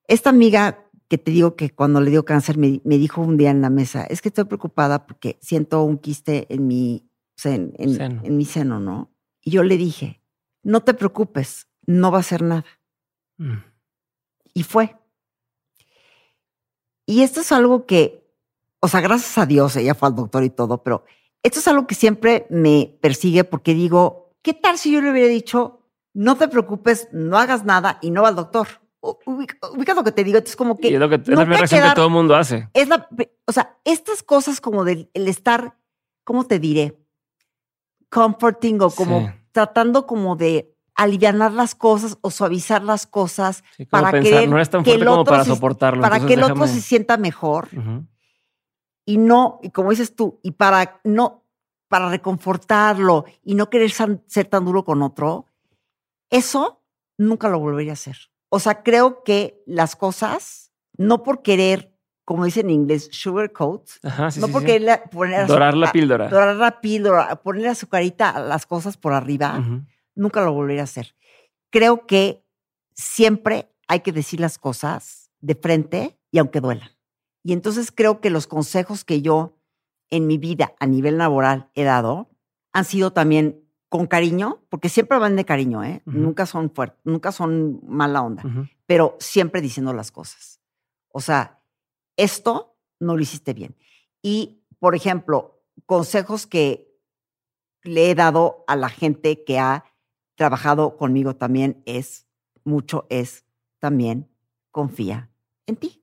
esta 0.07 0.31
amiga 0.31 0.87
que 1.09 1.19
te 1.19 1.33
digo 1.33 1.57
que 1.57 1.71
cuando 1.71 2.01
le 2.01 2.11
dio 2.11 2.25
cáncer 2.25 2.57
me, 2.57 2.81
me 2.85 2.97
dijo 2.99 3.21
un 3.21 3.37
día 3.37 3.51
en 3.51 3.62
la 3.62 3.71
mesa, 3.71 4.05
es 4.05 4.23
que 4.23 4.29
estoy 4.29 4.45
preocupada 4.45 5.07
porque 5.07 5.39
siento 5.43 5.83
un 5.83 5.99
quiste 5.99 6.47
en 6.55 6.67
mi, 6.69 7.11
sen- 7.37 7.73
en, 7.79 7.95
Seno. 7.95 8.21
en 8.25 8.37
mi 8.37 8.45
seno, 8.45 8.79
¿no? 8.79 9.11
Y 9.43 9.51
yo 9.51 9.65
le 9.65 9.77
dije, 9.77 10.23
no 10.62 10.83
te 10.83 10.95
preocupes, 10.95 11.67
no 11.91 12.12
va 12.12 12.21
a 12.21 12.23
ser 12.23 12.43
nada. 12.43 12.65
Mm. 13.39 13.59
Y 14.55 14.62
fue. 14.62 14.97
Y 17.07 17.23
esto 17.23 17.41
es 17.41 17.51
algo 17.53 17.87
que, 17.87 18.31
o 18.81 18.89
sea, 18.89 19.01
gracias 19.01 19.37
a 19.39 19.47
Dios, 19.47 19.75
ella 19.77 19.95
fue 19.95 20.09
al 20.09 20.15
doctor 20.15 20.45
y 20.45 20.51
todo, 20.51 20.83
pero 20.83 21.05
esto 21.43 21.59
es 21.59 21.67
algo 21.69 21.87
que 21.87 21.95
siempre 21.95 22.47
me 22.51 22.97
persigue 23.01 23.43
porque 23.45 23.75
digo, 23.75 24.33
¿qué 24.43 24.55
tal 24.55 24.79
si 24.79 24.93
yo 24.93 25.01
le 25.01 25.11
hubiera 25.11 25.29
dicho, 25.29 25.81
no 26.15 26.37
te 26.37 26.47
preocupes, 26.49 27.09
no 27.12 27.39
hagas 27.39 27.65
nada 27.65 27.99
y 28.03 28.11
no 28.11 28.23
va 28.23 28.29
al 28.29 28.37
doctor? 28.37 28.69
Ubicas 29.01 29.97
lo 29.97 30.05
que 30.05 30.12
te 30.12 30.23
digo, 30.25 30.39
es 30.39 30.55
como 30.55 30.77
que 30.77 30.91
Y 30.91 30.95
es, 30.95 31.01
lo 31.01 31.09
que, 31.09 31.15
es 31.17 31.29
la 31.29 31.45
reacción 31.45 31.89
que 31.89 31.95
todo 31.95 32.07
el 32.07 32.12
mundo 32.12 32.37
hace. 32.37 32.69
es 32.75 32.89
la, 32.89 33.09
o 33.47 33.53
sea, 33.53 33.79
estas 33.85 34.23
cosas 34.23 34.61
como 34.61 34.85
del 34.85 35.11
el 35.15 35.27
estar, 35.27 35.77
¿cómo 36.23 36.45
te 36.47 36.59
diré? 36.59 36.97
Comforting 38.11 38.81
o 38.83 38.91
como 38.91 39.21
Sí. 39.21 39.27
tratando 39.53 40.07
como 40.07 40.37
de 40.37 40.77
aliviar 41.03 41.35
las 41.35 41.75
cosas 41.75 42.19
o 42.21 42.31
suavizar 42.31 42.83
las 42.83 43.07
cosas 43.07 43.65
Sí, 43.77 43.85
para 43.87 44.11
pensar, 44.11 44.41
que, 44.43 44.47
no 44.47 44.57
eres 44.57 44.71
tan 44.71 44.83
que 44.83 44.91
fuerte 44.91 45.03
el 45.03 45.09
otro 45.09 45.25
para 45.33 45.45
se- 45.45 45.51
soportarlo. 45.51 46.03
para 46.03 46.25
que 46.27 46.35
el 46.35 46.43
otro 46.43 46.67
se 46.67 46.81
sienta 46.81 47.17
mejor 47.17 47.69
y 49.07 49.17
no, 49.19 49.59
y 49.63 49.71
como 49.71 49.91
dices 49.91 50.15
tú, 50.15 50.39
y 50.43 50.53
para 50.53 51.01
no, 51.05 51.45
para 51.89 52.09
reconfortarlo 52.11 53.25
y 53.43 53.55
no 53.55 53.69
querer 53.71 53.91
san- 53.91 54.23
ser 54.27 54.47
tan 54.47 54.65
duro 54.65 54.85
con 54.85 55.03
otro, 55.03 55.47
eso 56.31 56.83
nunca 57.19 57.49
lo 57.49 57.59
volvería 57.59 57.93
a 57.93 57.95
hacer. 57.95 58.17
O 58.51 58.61
sea, 58.61 58.83
creo 58.83 59.23
que 59.25 59.63
las 59.67 59.97
cosas, 59.97 60.73
no 60.97 61.23
por 61.23 61.43
querer, 61.43 61.93
como 62.25 62.45
dicen 62.45 62.67
en 62.67 62.71
inglés, 62.83 63.09
sugarcoat, 63.13 63.89
Ajá, 64.05 64.31
sí, 64.31 64.41
no 64.41 64.47
sí, 64.47 64.53
por 64.53 64.65
querer 64.65 65.03
poner 65.11 65.47
Dorar 65.47 65.77
la 65.77 65.91
píldora. 65.91 66.29
dorar 66.29 66.57
la 66.57 66.81
píldora, 66.81 67.37
ponerle 67.37 67.69
azucarita 67.71 68.31
a 68.31 68.41
las 68.41 68.67
cosas 68.67 68.97
por 68.97 69.13
arriba. 69.13 69.61
Nunca 70.15 70.45
lo 70.45 70.53
volvería 70.53 70.82
a 70.82 70.85
hacer. 70.85 71.15
Creo 71.70 72.07
que 72.07 72.45
siempre 72.95 73.73
hay 73.89 74.01
que 74.01 74.12
decir 74.12 74.41
las 74.41 74.59
cosas 74.59 75.31
de 75.41 75.55
frente 75.55 76.19
y 76.31 76.39
aunque 76.39 76.61
duelan. 76.61 76.91
Y 77.43 77.53
entonces 77.53 77.91
creo 77.93 78.20
que 78.20 78.31
los 78.31 78.47
consejos 78.47 79.05
que 79.05 79.23
yo 79.23 79.57
en 80.11 80.27
mi 80.27 80.39
vida 80.39 80.74
a 80.78 80.87
nivel 80.87 81.19
laboral 81.19 81.70
he 81.74 81.85
dado 81.85 82.31
han 82.73 82.85
sido 82.85 83.12
también 83.12 83.65
con 83.89 84.07
cariño, 84.07 84.65
porque 84.69 84.89
siempre 84.89 85.19
van 85.19 85.35
de 85.35 85.45
cariño, 85.45 85.82
¿eh? 85.82 86.03
Nunca 86.05 86.47
son 86.47 86.70
fuertes, 86.70 87.01
nunca 87.03 87.32
son 87.32 87.81
mala 87.85 88.23
onda, 88.23 88.45
pero 88.87 89.16
siempre 89.19 89.61
diciendo 89.61 89.93
las 89.93 90.12
cosas. 90.12 90.61
O 91.09 91.20
sea, 91.20 91.61
esto 92.16 92.77
no 93.01 93.16
lo 93.16 93.23
hiciste 93.23 93.53
bien. 93.53 93.77
Y, 94.23 94.62
por 94.78 94.95
ejemplo, 94.95 95.65
consejos 95.87 96.47
que 96.47 96.89
le 97.82 98.11
he 98.11 98.15
dado 98.15 98.65
a 98.69 98.77
la 98.77 98.91
gente 98.91 99.43
que 99.43 99.59
ha 99.59 99.85
trabajado 100.41 100.97
conmigo 100.97 101.37
también 101.37 101.83
es, 101.85 102.27
mucho 102.65 103.07
es 103.11 103.45
también, 103.79 104.27
confía 104.71 105.29
en 105.67 105.77
ti. 105.77 106.03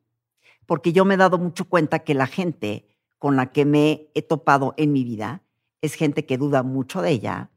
Porque 0.67 0.93
yo 0.93 1.05
me 1.05 1.15
he 1.15 1.17
dado 1.17 1.39
mucho 1.39 1.65
cuenta 1.65 2.03
que 2.03 2.13
la 2.13 2.27
gente 2.27 2.85
con 3.17 3.35
la 3.35 3.51
que 3.51 3.65
me 3.65 4.11
he 4.13 4.21
topado 4.21 4.75
en 4.77 4.93
mi 4.93 5.03
vida 5.03 5.41
es 5.81 5.95
gente 5.95 6.27
que 6.27 6.37
duda 6.37 6.61
mucho 6.61 7.01
de 7.01 7.09
ella. 7.09 7.49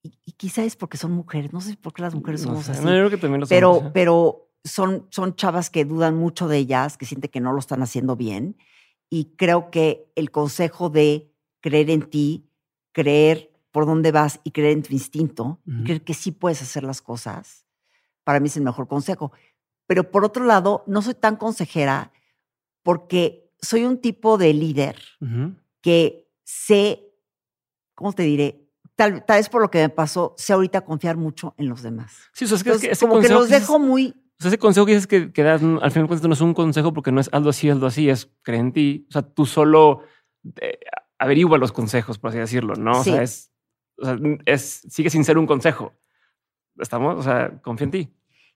Y, 0.00 0.16
y 0.24 0.32
quizá 0.32 0.62
es 0.62 0.76
porque 0.76 0.96
son 0.96 1.10
mujeres, 1.10 1.52
no 1.52 1.60
sé 1.60 1.76
por 1.76 1.92
qué 1.92 2.02
las 2.02 2.14
mujeres 2.14 2.42
No 2.42 2.50
somos 2.50 2.66
sé, 2.66 2.72
así 2.72 2.84
no, 2.84 2.90
yo 2.90 2.98
creo 2.98 3.10
que 3.10 3.16
también 3.16 3.40
lo 3.40 3.48
pero, 3.48 3.74
somos, 3.74 3.88
¿eh? 3.88 3.90
pero 3.92 4.52
son, 4.62 5.08
son 5.10 5.34
chavas 5.34 5.70
que 5.70 5.84
dudan 5.84 6.14
mucho 6.14 6.46
de 6.46 6.58
ellas, 6.58 6.96
que 6.96 7.04
sienten 7.04 7.32
que 7.32 7.40
no 7.40 7.52
lo 7.52 7.58
están 7.58 7.82
haciendo 7.82 8.14
bien. 8.14 8.56
Y 9.10 9.34
creo 9.34 9.72
que 9.72 10.08
el 10.14 10.30
consejo 10.30 10.88
de 10.88 11.34
creer 11.60 11.90
en 11.90 12.02
ti, 12.02 12.48
creer 12.92 13.50
por 13.74 13.86
dónde 13.86 14.12
vas 14.12 14.38
y 14.44 14.52
creer 14.52 14.74
en 14.74 14.82
tu 14.84 14.92
instinto, 14.92 15.58
y 15.66 15.82
creer 15.82 16.04
que 16.04 16.14
sí 16.14 16.30
puedes 16.30 16.62
hacer 16.62 16.84
las 16.84 17.02
cosas, 17.02 17.66
para 18.22 18.38
mí 18.38 18.46
es 18.46 18.56
el 18.56 18.62
mejor 18.62 18.86
consejo. 18.86 19.32
Pero 19.88 20.12
por 20.12 20.24
otro 20.24 20.44
lado, 20.44 20.84
no 20.86 21.02
soy 21.02 21.14
tan 21.14 21.34
consejera 21.34 22.12
porque 22.84 23.50
soy 23.60 23.82
un 23.82 24.00
tipo 24.00 24.38
de 24.38 24.54
líder 24.54 24.96
que 25.80 26.30
sé, 26.44 27.02
¿cómo 27.96 28.12
te 28.12 28.22
diré? 28.22 28.64
Tal, 28.94 29.24
tal 29.24 29.38
vez 29.38 29.48
por 29.48 29.60
lo 29.60 29.72
que 29.72 29.78
me 29.78 29.88
pasó, 29.88 30.36
sé 30.38 30.52
ahorita 30.52 30.82
confiar 30.82 31.16
mucho 31.16 31.56
en 31.58 31.68
los 31.68 31.82
demás. 31.82 32.12
Sí, 32.32 32.44
o 32.44 32.48
sea, 32.48 32.56
es 32.58 32.62
que, 32.62 32.70
es 32.70 32.74
Entonces, 32.76 32.92
ese 32.92 33.06
como 33.08 33.20
que 33.20 33.28
los 33.28 33.48
dejo 33.48 33.80
muy 33.80 34.14
O 34.38 34.42
sea, 34.42 34.50
ese 34.50 34.58
consejo 34.58 34.86
que 34.86 34.92
dices 34.92 35.08
que, 35.08 35.32
que 35.32 35.42
das, 35.42 35.60
al 35.60 35.90
final 35.90 36.04
de 36.04 36.06
cuentas 36.06 36.28
no 36.28 36.34
es 36.34 36.40
un 36.40 36.54
consejo 36.54 36.92
porque 36.92 37.10
no 37.10 37.20
es 37.20 37.28
algo 37.32 37.50
así, 37.50 37.68
algo 37.68 37.86
así, 37.86 38.08
es 38.08 38.30
cree 38.42 38.60
en 38.60 38.72
ti. 38.72 39.04
O 39.08 39.12
sea, 39.14 39.22
tú 39.22 39.46
solo 39.46 40.02
eh, 40.60 40.78
averigua 41.18 41.58
los 41.58 41.72
consejos, 41.72 42.20
por 42.20 42.30
así 42.30 42.38
decirlo, 42.38 42.76
¿no? 42.76 43.00
O 43.00 43.02
Sí. 43.02 43.10
sea, 43.10 43.22
es, 43.22 43.50
o 43.98 44.04
sea, 44.04 44.18
es, 44.46 44.82
sigue 44.88 45.10
sin 45.10 45.24
ser 45.24 45.38
un 45.38 45.46
consejo. 45.46 45.92
¿Estamos? 46.78 47.16
O 47.18 47.22
sea, 47.22 47.60
confía 47.62 47.84
en 47.84 47.90
ti. 47.90 48.08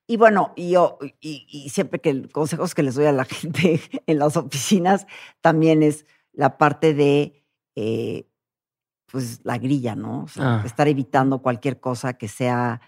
Y 0.07 0.17
bueno, 0.17 0.53
yo, 0.57 0.99
y, 1.21 1.47
y 1.49 1.69
siempre 1.69 2.01
que 2.01 2.11
el- 2.11 2.33
consejos 2.33 2.75
que 2.75 2.83
les 2.83 2.95
doy 2.95 3.05
a 3.07 3.13
la 3.13 3.25
gente 3.65 3.81
en 4.07 4.19
las 4.19 4.37
oficinas 4.37 5.07
también 5.41 5.83
es 5.83 6.07
la 6.33 6.57
parte 6.59 6.95
de, 6.95 7.45
eh, 7.77 8.27
pues, 9.11 9.41
la 9.45 9.59
grilla, 9.59 9.95
¿no? 9.95 10.25
O 10.25 10.29
sea, 10.29 10.61
Ah. 10.61 10.63
estar 10.67 10.89
evitando 10.89 11.41
cualquier 11.43 11.79
cosa 11.81 12.15
que 12.15 12.29
sea, 12.29 12.81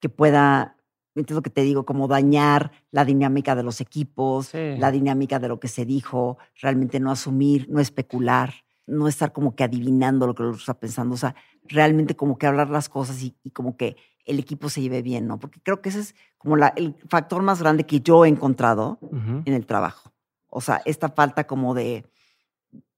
que 0.00 0.08
pueda, 0.08 0.76
entiendes 1.14 1.36
lo 1.36 1.42
que 1.42 1.50
te 1.50 1.62
digo, 1.62 1.84
como 1.84 2.06
dañar 2.08 2.70
la 2.90 3.04
dinámica 3.04 3.54
de 3.54 3.62
los 3.62 3.80
equipos, 3.80 4.46
Sí. 4.48 4.76
la 4.78 4.90
dinámica 4.92 5.38
de 5.38 5.48
lo 5.48 5.58
que 5.60 5.68
se 5.68 5.84
dijo, 5.84 6.38
realmente 6.60 7.00
no 7.00 7.10
asumir, 7.10 7.68
no 7.68 7.80
especular, 7.80 8.54
no 8.86 9.08
estar 9.08 9.32
como 9.32 9.54
que 9.54 9.64
adivinando 9.64 10.26
lo 10.26 10.34
que 10.34 10.42
el 10.42 10.48
otro 10.50 10.58
está 10.60 10.74
pensando, 10.74 11.14
o 11.14 11.18
sea, 11.18 11.34
realmente 11.64 12.16
como 12.16 12.38
que 12.38 12.46
hablar 12.46 12.70
las 12.70 12.88
cosas 12.88 13.22
y, 13.22 13.36
y 13.44 13.50
como 13.50 13.76
que 13.76 13.96
el 14.26 14.38
equipo 14.38 14.68
se 14.68 14.80
lleve 14.82 15.02
bien, 15.02 15.26
¿no? 15.26 15.38
Porque 15.38 15.60
creo 15.62 15.80
que 15.80 15.88
ese 15.90 16.00
es 16.00 16.14
como 16.38 16.56
la- 16.56 16.72
el 16.76 16.94
factor 17.08 17.42
más 17.42 17.60
grande 17.60 17.84
que 17.84 18.00
yo 18.00 18.24
he 18.24 18.28
encontrado 18.28 18.98
en 19.46 19.52
el 19.54 19.66
trabajo. 19.66 20.12
O 20.48 20.60
sea, 20.60 20.80
esta 20.84 21.08
falta 21.10 21.46
como 21.46 21.74
de, 21.74 22.04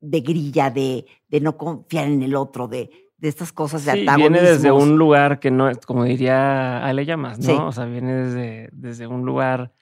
de 0.00 0.20
grilla, 0.20 0.70
de, 0.70 1.06
de 1.28 1.40
no 1.40 1.56
confiar 1.56 2.06
en 2.08 2.22
el 2.22 2.34
otro, 2.34 2.68
de, 2.68 2.90
de 3.18 3.28
estas 3.28 3.52
cosas 3.52 3.84
de 3.84 3.92
Sí, 3.92 4.04
viene 4.16 4.38
desde 4.42 4.68
un 4.72 4.96
lugar 4.98 5.38
que 5.40 5.50
no 5.50 5.68
es, 5.68 5.78
como 5.86 6.04
diría 6.04 6.84
Ale 6.84 7.04
Llamas, 7.06 7.38
¿no? 7.38 7.44
Sí. 7.44 7.52
O 7.52 7.72
sea, 7.72 7.84
viene 7.84 8.14
desde, 8.14 8.68
desde 8.72 9.06
un 9.06 9.24
lugar 9.24 9.72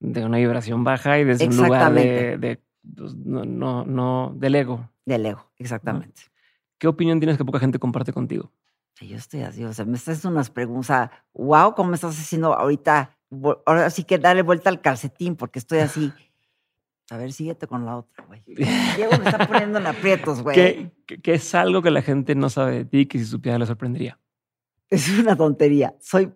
de 0.00 0.24
una 0.24 0.38
vibración 0.38 0.84
baja 0.84 1.18
y 1.18 1.24
desde 1.24 1.44
un 1.48 1.56
lugar 1.66 1.92
de, 1.94 2.38
de, 2.38 2.60
pues, 2.96 3.14
no, 3.16 3.44
no, 3.44 3.84
no, 3.84 4.32
del 4.36 4.54
ego. 4.54 4.90
Del 5.04 5.26
ego, 5.26 5.50
exactamente. 5.58 6.22
¿Qué 6.78 6.88
opinión 6.88 7.20
tienes 7.20 7.36
que 7.38 7.44
poca 7.44 7.58
gente 7.58 7.78
comparte 7.78 8.12
contigo? 8.12 8.52
Yo 9.00 9.16
estoy 9.16 9.42
así, 9.42 9.64
o 9.64 9.72
sea, 9.72 9.84
me 9.84 9.96
estás 9.96 10.18
haciendo 10.18 10.36
unas 10.36 10.50
preguntas, 10.50 11.10
wow, 11.32 11.74
¿cómo 11.74 11.90
me 11.90 11.96
estás 11.96 12.18
haciendo 12.18 12.54
ahorita? 12.54 13.18
Ahora 13.66 13.90
sí 13.90 14.04
que 14.04 14.18
darle 14.18 14.42
vuelta 14.42 14.70
al 14.70 14.80
calcetín, 14.80 15.34
porque 15.36 15.58
estoy 15.58 15.80
así. 15.80 16.12
A 17.10 17.18
ver, 17.18 17.32
síguete 17.32 17.66
con 17.66 17.84
la 17.84 17.98
otra, 17.98 18.24
güey. 18.24 18.42
Diego 18.96 19.18
me 19.18 19.24
está 19.26 19.46
poniendo 19.46 19.78
en 19.78 19.86
aprietos, 19.86 20.40
güey. 20.42 20.54
¿Qué, 20.54 20.90
qué- 21.06 21.20
qué 21.20 21.34
es 21.34 21.54
algo 21.54 21.82
que 21.82 21.90
la 21.90 22.00
gente 22.02 22.34
no 22.34 22.48
sabe 22.48 22.76
de 22.76 22.84
ti 22.86 23.06
que 23.06 23.18
si 23.18 23.26
supiera 23.26 23.58
le 23.58 23.66
sorprendería? 23.66 24.18
Es 24.88 25.08
una 25.18 25.36
tontería. 25.36 25.94
Soy, 26.00 26.32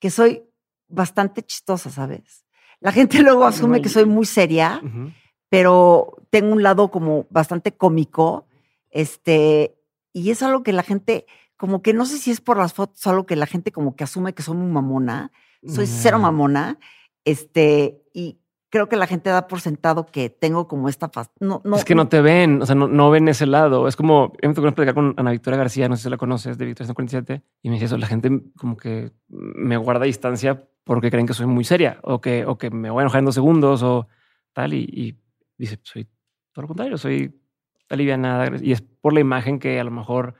que 0.00 0.10
soy 0.10 0.42
bastante 0.88 1.42
chistosa, 1.42 1.88
¿sabes? 1.90 2.44
La 2.80 2.90
gente 2.90 3.22
luego 3.22 3.44
asume 3.44 3.80
que 3.80 3.88
soy 3.88 4.06
muy 4.06 4.24
seria, 4.26 4.80
Ujú. 4.82 5.12
Pero 5.52 6.16
tengo 6.30 6.54
un 6.54 6.62
lado 6.62 6.90
como 6.90 7.26
bastante 7.28 7.72
cómico, 7.72 8.46
este, 8.88 9.76
y 10.10 10.30
es 10.30 10.42
algo 10.42 10.62
que 10.62 10.72
la 10.72 10.82
gente, 10.82 11.26
como 11.58 11.82
que 11.82 11.92
no 11.92 12.06
sé 12.06 12.16
si 12.16 12.30
es 12.30 12.40
por 12.40 12.56
las 12.56 12.72
fotos, 12.72 13.06
algo 13.06 13.26
que 13.26 13.36
la 13.36 13.44
gente 13.44 13.70
como 13.70 13.94
que 13.94 14.04
asume 14.04 14.32
que 14.32 14.42
soy 14.42 14.56
muy 14.56 14.72
mamona, 14.72 15.30
Soy 15.66 15.86
cero 15.86 16.18
mamona. 16.18 16.78
Este, 17.24 18.02
y 18.14 18.38
creo 18.70 18.88
que 18.88 18.96
la 18.96 19.06
gente 19.06 19.28
da 19.28 19.46
por 19.46 19.60
sentado 19.60 20.06
que 20.06 20.30
tengo 20.30 20.66
como 20.66 20.88
esta 20.88 21.10
no, 21.38 21.60
no, 21.64 21.76
Es 21.76 21.84
que 21.84 21.94
no 21.94 22.08
te 22.08 22.22
ven, 22.22 22.62
o 22.62 22.66
sea, 22.66 22.74
no, 22.74 23.10
ven 23.10 23.28
ese 23.28 23.44
lado. 23.44 23.86
Es 23.86 23.96
como, 23.96 24.32
me 24.42 24.54
tocó 24.54 24.72
platicar 24.72 24.94
con 24.94 25.14
Ana 25.18 25.32
Victoria 25.32 25.58
García, 25.58 25.86
no 25.88 25.96
sé 25.96 26.04
si 26.04 26.10
la 26.10 26.16
conoces, 26.16 26.56
de 26.56 26.64
Victoria 26.64 26.86
147, 26.86 27.42
y 27.62 27.68
me 27.68 27.74
dice 27.74 27.84
eso, 27.84 27.98
la 27.98 28.06
gente 28.06 28.30
como 28.56 28.78
que 28.78 29.12
me 29.28 29.76
guarda 29.76 30.06
distancia 30.06 30.66
porque 30.84 31.10
creen 31.10 31.26
que 31.26 31.34
soy 31.34 31.46
muy 31.46 31.64
seria 31.64 32.00
o 32.02 32.22
que, 32.22 32.46
o 32.46 32.56
que 32.56 32.70
me 32.70 32.90
voy 32.90 33.00
a 33.00 33.02
enojar 33.02 33.18
en 33.18 33.26
dos 33.26 33.34
segundos 33.34 33.82
o 33.82 34.08
tal. 34.52 34.74
Y, 34.74 35.18
dice, 35.62 35.78
soy 35.82 36.04
todo 36.52 36.62
lo 36.62 36.68
contrario, 36.68 36.98
soy 36.98 37.40
alivianada. 37.88 38.56
Y 38.60 38.72
es 38.72 38.82
por 38.82 39.12
la 39.12 39.20
imagen 39.20 39.58
que 39.58 39.78
a 39.78 39.84
lo 39.84 39.90
mejor 39.90 40.34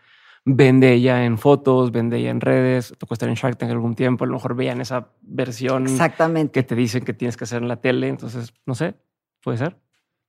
vende 0.44 0.92
ella 0.92 1.24
en 1.24 1.38
fotos, 1.38 1.92
vende 1.92 2.18
ella 2.18 2.30
en 2.30 2.40
redes, 2.40 2.92
tocó 2.98 3.14
estar 3.14 3.28
en 3.28 3.36
Shark 3.36 3.56
Tank 3.56 3.70
algún 3.70 3.94
tiempo, 3.94 4.24
a 4.24 4.26
lo 4.26 4.34
mejor 4.34 4.56
vean 4.56 4.80
esa 4.80 5.12
versión 5.20 5.84
Exactamente. 5.84 6.52
que 6.52 6.64
te 6.64 6.74
dicen 6.74 7.04
que 7.04 7.14
tienes 7.14 7.36
que 7.36 7.44
hacer 7.44 7.62
en 7.62 7.68
la 7.68 7.80
tele, 7.80 8.08
entonces, 8.08 8.52
no 8.66 8.74
sé, 8.74 8.96
puede 9.40 9.58
ser. 9.58 9.78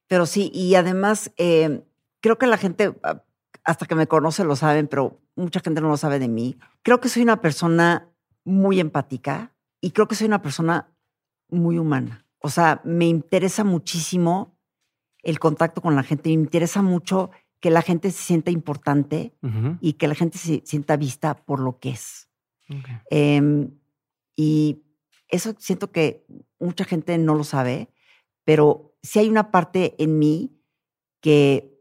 Pero 0.08 0.28
sí, 0.28 0.52
y 0.54 0.76
además 0.76 1.32
eh, 1.38 1.84
creo 2.22 2.38
que 2.38 2.46
la 2.46 2.58
gente, 2.58 2.94
ah, 3.04 3.24
hasta 3.64 3.88
que 3.88 3.96
me 3.96 4.06
conoce 4.06 4.44
lo 4.44 4.56
saben, 4.56 4.88
pero 4.88 5.20
mucha 5.36 5.62
gente 5.62 5.82
no 5.82 5.90
lo 5.90 5.98
sabe 5.98 6.20
de 6.20 6.28
mí. 6.28 6.58
Creo 6.84 7.00
que 7.00 7.10
soy 7.10 7.24
una 7.24 7.42
persona 7.42 8.10
muy 8.44 8.80
empática 8.80 9.56
y 9.82 9.92
creo 9.92 10.08
que 10.08 10.16
soy 10.16 10.28
una 10.28 10.42
persona 10.42 10.92
muy 11.50 11.80
humana. 11.80 12.28
O 12.40 12.50
sea, 12.50 12.82
me 12.84 13.06
interesa 13.06 13.64
muchísimo 13.64 14.53
el 15.24 15.40
contacto 15.40 15.82
con 15.82 15.96
la 15.96 16.04
gente, 16.04 16.30
me 16.30 16.44
interesa 16.44 16.82
mucho 16.82 17.32
que 17.60 17.72
la 17.72 17.82
gente 17.82 18.12
se 18.12 18.22
sienta 18.22 18.52
importante 18.52 19.34
y 19.80 19.94
que 19.94 20.08
la 20.08 20.16
gente 20.16 20.38
se 20.38 20.62
sienta 20.66 20.98
vista 20.98 21.46
por 21.46 21.60
lo 21.60 21.80
que 21.80 21.92
es. 21.92 22.30
Em, 23.10 23.72
y 24.36 24.84
eso 25.30 25.56
siento 25.58 25.92
que 25.92 26.26
mucha 26.60 26.84
gente 26.86 27.18
no 27.18 27.36
lo 27.36 27.44
sabe, 27.44 27.90
pero 28.44 28.96
si 29.02 29.20
hay 29.20 29.30
una 29.30 29.50
parte 29.50 29.96
en 29.98 30.20
mí 30.20 30.60
que 31.22 31.74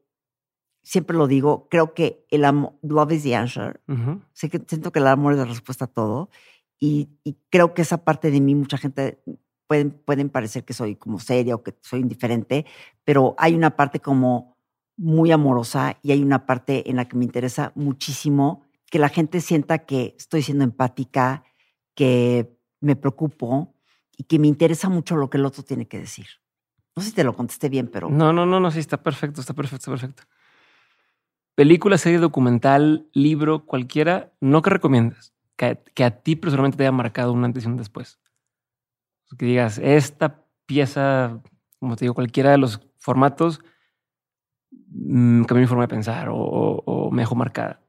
siempre 0.82 1.16
lo 1.16 1.26
digo, 1.26 1.68
creo 1.68 1.94
que 1.94 2.26
el 2.30 2.44
amor, 2.44 2.74
love 2.82 3.12
is 3.12 3.22
the 3.22 3.34
answer. 3.34 3.80
sé 4.32 4.50
que 4.50 4.60
siento 4.66 4.92
que 4.92 4.98
el 4.98 5.06
amor 5.06 5.32
es 5.32 5.38
la 5.38 5.44
respuesta 5.44 5.86
a 5.86 5.88
todo. 5.88 6.30
Y, 6.78 7.10
creo 7.48 7.74
que 7.74 7.82
esa 7.82 8.04
parte 8.04 8.30
de 8.30 8.40
mí, 8.40 8.54
mucha 8.54 8.76
gente 8.76 9.22
pueden, 9.72 9.90
pueden 9.90 10.28
parecer 10.28 10.64
que 10.64 10.74
soy 10.74 10.96
como 10.96 11.18
seria 11.18 11.54
o 11.54 11.62
que 11.62 11.74
soy 11.80 12.00
indiferente, 12.00 12.66
pero 13.04 13.34
hay 13.38 13.54
una 13.54 13.74
parte 13.74 14.00
como 14.00 14.58
muy 14.98 15.32
amorosa 15.32 15.96
y 16.02 16.12
hay 16.12 16.22
una 16.22 16.44
parte 16.44 16.90
en 16.90 16.96
la 16.96 17.08
que 17.08 17.16
me 17.16 17.24
interesa 17.24 17.72
muchísimo 17.74 18.66
que 18.90 18.98
la 18.98 19.08
gente 19.08 19.40
sienta 19.40 19.86
que 19.86 20.14
estoy 20.18 20.42
siendo 20.42 20.64
empática, 20.64 21.44
que 21.94 22.54
me 22.80 22.96
preocupo 22.96 23.74
y 24.14 24.24
que 24.24 24.38
me 24.38 24.46
interesa 24.46 24.90
mucho 24.90 25.16
lo 25.16 25.30
que 25.30 25.38
el 25.38 25.46
otro 25.46 25.62
tiene 25.62 25.88
que 25.88 25.98
decir. 25.98 26.26
No 26.94 27.02
sé 27.02 27.08
si 27.08 27.14
te 27.14 27.24
lo 27.24 27.34
contesté 27.34 27.70
bien, 27.70 27.88
pero... 27.90 28.10
No, 28.10 28.34
no, 28.34 28.44
no, 28.44 28.60
no, 28.60 28.70
sí, 28.70 28.78
está 28.78 29.02
perfecto, 29.02 29.40
está 29.40 29.54
perfecto, 29.54 29.76
está 29.76 29.90
perfecto. 29.90 30.24
Película, 31.54 31.96
serie, 31.96 32.18
documental, 32.18 33.08
libro, 33.14 33.64
cualquiera, 33.64 34.34
no 34.42 34.60
que 34.60 34.68
recomiendas, 34.68 35.32
que, 35.56 35.82
que 35.94 36.04
a 36.04 36.10
ti 36.22 36.36
personalmente 36.36 36.76
te 36.76 36.82
haya 36.82 36.92
marcado 36.92 37.32
un 37.32 37.46
antes 37.46 37.64
y 37.64 37.68
un 37.68 37.78
después. 37.78 38.18
Que 39.38 39.46
digas, 39.46 39.78
esta 39.78 40.44
pieza, 40.66 41.40
como 41.78 41.96
te 41.96 42.04
digo, 42.04 42.14
cualquiera 42.14 42.50
de 42.50 42.58
los 42.58 42.80
formatos, 42.98 43.60
Mm, 44.94 45.44
cambió 45.44 45.62
mi 45.62 45.66
forma 45.66 45.84
de 45.84 45.88
pensar 45.88 46.28
o, 46.30 47.10
me 47.12 47.22
dejó 47.22 47.34
marcada? 47.34 47.80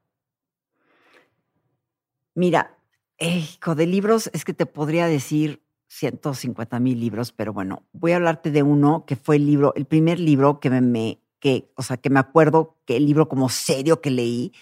Mira, 2.36 2.78
hijo, 3.20 3.76
de 3.76 3.86
libros 3.88 4.30
es 4.34 4.44
que 4.44 4.54
te 4.54 4.66
podría 4.66 5.08
decir 5.08 5.62
150 5.88 6.80
mil 6.80 7.00
libros, 7.00 7.32
pero 7.32 7.54
bueno, 7.54 7.84
voy 7.94 8.14
a 8.14 8.16
hablarte 8.16 8.52
de 8.52 8.64
uno 8.64 9.06
que 9.06 9.16
fue 9.16 9.36
el 9.36 9.46
libro, 9.46 9.74
el 9.76 9.86
primer 9.86 10.20
libro 10.20 10.60
que 10.60 10.70
me, 10.70 11.20
que, 11.40 11.72
o 11.76 11.84
sea, 11.84 11.98
que 11.98 12.10
me 12.10 12.20
acuerdo 12.20 12.78
que 12.86 12.98
el 12.98 13.06
libro 13.06 13.30
como 13.30 13.50
serio 13.50 14.02
que 14.02 14.10
leí, 14.10 14.54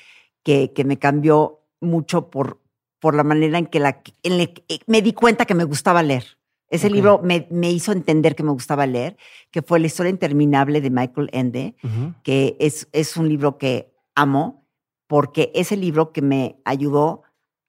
que, 0.43 0.73
que 0.73 0.83
me 0.83 0.97
cambió 0.97 1.61
mucho 1.79 2.29
por, 2.29 2.59
por 2.99 3.15
la 3.15 3.23
manera 3.23 3.57
en 3.57 3.67
que 3.67 3.79
la, 3.79 4.01
en 4.23 4.53
me 4.87 5.01
di 5.01 5.13
cuenta 5.13 5.45
que 5.45 5.55
me 5.55 5.63
gustaba 5.63 6.03
leer. 6.03 6.40
Ese 6.71 6.89
libro 6.89 7.21
me, 7.21 7.69
hizo 7.69 7.91
entender 7.91 8.33
que 8.33 8.43
me 8.43 8.51
gustaba 8.51 8.87
leer, 8.87 9.17
que 9.51 9.61
fue 9.61 9.79
La 9.79 9.87
historia 9.87 10.09
interminable 10.09 10.79
de 10.79 10.89
Michael 10.89 11.29
Ende, 11.33 11.75
que 12.23 12.55
es, 12.59 12.87
es 12.93 13.17
un 13.17 13.27
libro 13.27 13.57
que 13.57 13.93
amo, 14.15 14.65
porque 15.07 15.51
es 15.53 15.73
el 15.73 15.81
libro 15.81 16.13
que 16.13 16.21
me 16.21 16.61
ayudó 16.63 17.23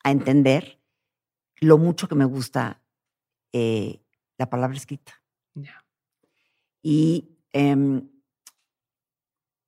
a 0.04 0.12
entender 0.12 0.78
lo 1.60 1.78
mucho 1.78 2.06
que 2.06 2.14
me 2.14 2.24
gusta 2.24 2.80
eh, 3.52 4.00
la 4.38 4.48
palabra 4.48 4.76
escrita. 4.76 5.20
Y 6.80 7.36
um, 7.54 8.08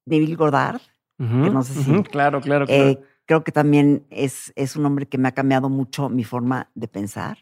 Neville 0.07 0.37
Goddard, 0.37 0.81
que 1.19 1.25
no 1.25 1.63
sé 1.65 1.83
si. 1.83 2.03
Claro, 2.05 2.41
claro, 2.41 2.67
eh, 2.69 3.01
creo 3.27 3.43
que 3.43 3.51
también 3.51 4.07
es, 4.11 4.53
es 4.55 4.77
un 4.77 4.87
hombre 4.87 5.07
que 5.07 5.19
me 5.19 5.29
ha 5.29 5.33
cambiado 5.33 5.69
mucho 5.69 6.09
mi 6.09 6.23
forma 6.23 6.71
de 6.77 6.87
pensar. 6.87 7.39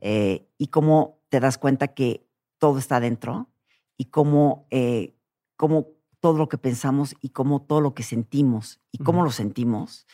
Eh, 0.00 0.48
y 0.56 0.68
cómo 0.68 1.19
te 1.30 1.40
das 1.40 1.56
cuenta 1.56 1.88
que 1.88 2.26
todo 2.58 2.78
está 2.78 3.00
dentro 3.00 3.48
y 3.96 4.06
cómo, 4.06 4.66
eh, 4.70 5.16
cómo 5.56 5.88
todo 6.20 6.36
lo 6.36 6.48
que 6.48 6.58
pensamos 6.58 7.14
y 7.22 7.30
cómo 7.30 7.62
todo 7.62 7.80
lo 7.80 7.94
que 7.94 8.02
sentimos 8.02 8.80
y 8.92 8.98
cómo 8.98 9.24
lo 9.24 9.30
sentimos 9.30 10.06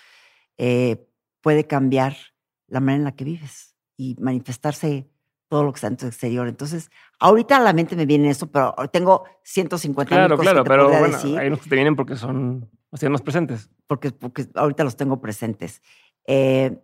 eh, 0.57 1.09
puede 1.41 1.67
cambiar 1.67 2.17
la 2.69 2.81
manera 2.81 2.99
en 2.99 3.05
la 3.05 3.17
que 3.17 3.25
vives 3.25 3.75
y 3.97 4.17
manifestarse 4.21 5.11
todo 5.49 5.65
lo 5.65 5.73
que 5.73 5.77
está 5.77 5.87
en 5.87 5.97
tu 5.97 6.07
exterior. 6.07 6.49
Entonces, 6.49 6.91
ahorita 7.19 7.57
a 7.57 7.61
la 7.61 7.73
mente 7.73 7.97
me 7.97 8.07
viene 8.07 8.31
eso, 8.31 8.51
pero 8.51 8.75
tengo 8.93 9.25
150 9.45 10.09
claro, 10.09 10.37
cosas 10.37 10.53
claro, 10.53 10.65
que 10.65 10.69
te 10.69 10.75
pero 10.75 10.89
bueno, 10.89 11.17
decir. 11.17 11.39
Hay 11.39 11.47
unos 11.47 11.61
que 11.61 11.69
te 11.69 11.75
vienen 11.77 11.97
porque 11.97 12.17
son, 12.17 12.69
o 12.91 13.25
presentes. 13.25 13.71
Porque, 13.87 14.11
porque 14.11 14.47
ahorita 14.55 14.85
los 14.85 14.97
tengo 14.97 15.21
presentes. 15.21 15.83
Eh, 16.27 16.83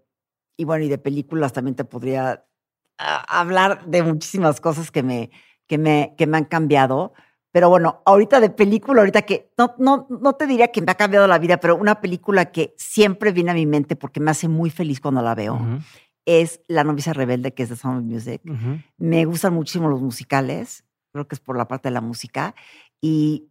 y 0.57 0.65
bueno, 0.65 0.85
y 0.85 0.89
de 0.89 0.99
películas 0.99 1.53
también 1.53 1.75
te 1.75 1.85
podría 1.85 2.45
hablar 2.99 3.87
de 3.87 4.03
muchísimas 4.03 4.61
cosas 4.61 4.91
que 4.91 5.03
me, 5.03 5.31
que 5.67 5.79
me, 5.79 6.15
que 6.17 6.27
me 6.27 6.37
han 6.39 6.45
cambiado. 6.45 7.13
Pero 7.51 7.69
bueno, 7.69 8.03
ahorita 8.07 8.41
de 8.41 8.51
película, 8.51 9.03
ahorita 9.03 9.23
que 9.23 9.53
no, 9.59 9.75
no, 9.79 10.07
no 10.09 10.33
te 10.35 10.47
diría 10.47 10.69
que 10.69 10.81
me 10.81 10.93
ha 10.93 10.95
cambiado 10.95 11.27
la 11.27 11.39
vida, 11.39 11.59
pero 11.59 11.77
una 11.77 12.01
película 12.01 12.51
que 12.51 12.75
siempre 12.79 13.33
viene 13.33 13.51
a 13.51 13.55
mi 13.55 13.67
mente 13.67 13.95
porque 13.95 14.21
me 14.21 14.31
hace 14.31 14.49
muy 14.49 14.71
feliz 14.71 15.01
cuando 15.01 15.21
la 15.23 15.35
veo 15.35 15.61
es 16.25 16.61
La 16.69 16.85
novicia 16.85 17.13
rebelde, 17.13 17.53
que 17.53 17.65
es 17.65 17.69
de 17.69 17.77
Sound 17.77 17.99
of 17.99 18.05
Music. 18.05 18.43
Me 18.97 19.25
gustan 19.25 19.55
muchísimo 19.55 19.89
los 19.89 20.01
musicales, 20.01 20.85
creo 21.13 21.27
que 21.27 21.35
es 21.35 21.41
por 21.41 21.57
la 21.57 21.69
parte 21.69 21.89
de 21.89 21.95
la 21.95 22.01
música. 22.01 22.55
Y 23.01 23.49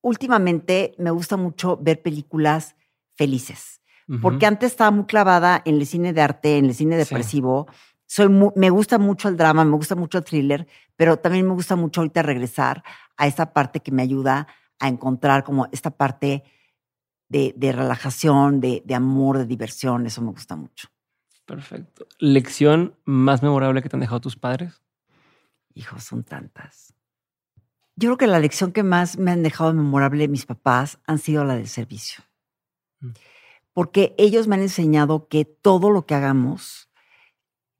últimamente 0.00 0.94
me 0.98 1.10
gusta 1.10 1.36
mucho 1.36 1.78
ver 1.80 2.02
películas 2.02 2.76
felices, 3.16 3.80
porque 4.20 4.44
antes 4.44 4.72
estaba 4.72 4.90
muy 4.90 5.06
clavada 5.06 5.62
en 5.64 5.76
el 5.76 5.86
cine 5.86 6.12
de 6.12 6.20
arte, 6.20 6.58
en 6.58 6.66
el 6.66 6.74
cine 6.74 6.96
depresivo 6.96 7.68
soy 8.06 8.28
me 8.28 8.70
gusta 8.70 8.98
mucho 8.98 9.28
el 9.28 9.36
drama, 9.36 9.64
me 9.64 9.76
gusta 9.76 9.94
mucho 9.94 10.18
el 10.18 10.24
thriller, 10.24 10.66
pero 10.96 11.18
también 11.18 11.46
me 11.46 11.54
gusta 11.54 11.76
mucho 11.76 12.00
ahorita 12.00 12.22
regresar 12.22 12.82
a 13.16 13.26
esta 13.26 13.52
parte 13.52 13.80
que 13.80 13.92
me 13.92 14.02
ayuda 14.02 14.46
a 14.78 14.88
encontrar 14.88 15.44
como 15.44 15.66
esta 15.72 15.90
parte 15.90 16.44
de, 17.28 17.72
relajación, 17.72 18.60
de, 18.60 18.82
de, 18.84 18.94
amor, 18.94 19.38
de 19.38 19.46
diversión. 19.46 20.06
Eso 20.06 20.22
me 20.22 20.30
gusta 20.30 20.54
mucho. 20.54 20.88
Perfecto. 21.46 22.06
¿Lección 22.18 22.94
más 23.04 23.42
memorable 23.42 23.82
que 23.82 23.88
te 23.88 23.96
han 23.96 24.00
dejado 24.00 24.20
tus 24.20 24.36
padres? 24.36 24.82
Hijos, 25.74 26.04
son 26.04 26.22
tantas. 26.22 26.94
Yo 27.96 28.08
creo 28.08 28.16
que 28.16 28.26
la 28.26 28.38
lección 28.38 28.72
que 28.72 28.82
más 28.82 29.18
me 29.18 29.30
han 29.30 29.42
dejado 29.42 29.72
memorable 29.72 30.28
mis 30.28 30.46
papás 30.46 30.98
han 31.06 31.18
sido 31.18 31.44
la 31.44 31.56
del 31.56 31.68
servicio. 31.68 32.24
Mm. 33.00 33.10
Porque 33.72 34.14
ellos 34.18 34.46
me 34.46 34.54
han 34.54 34.62
enseñado 34.62 35.28
que 35.28 35.44
todo 35.44 35.90
lo 35.90 36.06
que 36.06 36.14
hagamos 36.14 36.83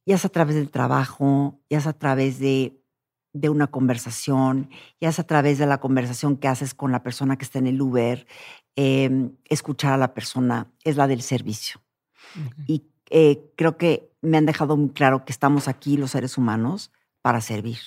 ya 0.07 0.19
sea 0.19 0.29
a 0.29 0.33
través 0.33 0.55
del 0.57 0.71
trabajo, 0.71 1.61
ya 1.71 1.81
sea 1.81 1.91
a 1.93 1.99
través 1.99 2.39
de, 2.39 2.81
una 3.49 3.67
conversación, 3.67 4.71
ya 5.01 5.11
sea 5.11 5.25
a 5.25 5.27
través 5.27 5.59
de 5.59 5.67
la 5.67 5.79
conversación 5.79 6.37
que 6.37 6.49
haces 6.49 6.75
con 6.75 6.93
la 6.93 7.03
persona 7.03 7.37
que 7.37 7.45
está 7.45 7.59
en 7.59 7.67
el 7.67 7.81
Uber, 7.81 8.27
em, 8.77 9.37
escuchar 9.45 9.93
a 9.93 9.97
la 9.97 10.15
persona, 10.15 10.71
es 10.85 10.97
la 10.97 11.07
del 11.07 11.23
servicio. 11.23 11.81
Y 12.67 12.85
eh, 13.11 13.53
creo 13.57 13.77
que 13.77 14.13
me 14.23 14.39
han 14.39 14.47
dejado 14.47 14.77
muy 14.77 14.91
claro 14.91 15.25
que 15.25 15.33
estamos 15.33 15.69
aquí 15.69 15.97
los 15.97 16.13
seres 16.13 16.39
humanos 16.39 16.93
para 17.23 17.41
servir 17.41 17.79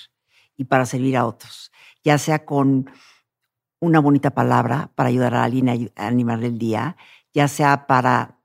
y 0.55 0.65
para 0.65 0.85
servir 0.85 1.17
a 1.17 1.25
otros, 1.25 1.71
ya 2.03 2.17
sea 2.17 2.45
con 2.45 2.89
una 3.79 3.99
bonita 3.99 4.31
palabra 4.31 4.91
para 4.95 5.09
ayudar 5.09 5.35
a 5.35 5.43
alguien 5.43 5.91
a 5.95 6.07
animarle 6.07 6.47
el 6.47 6.57
día, 6.57 6.97
ya 7.33 7.47
sea 7.47 7.87
para 7.87 8.36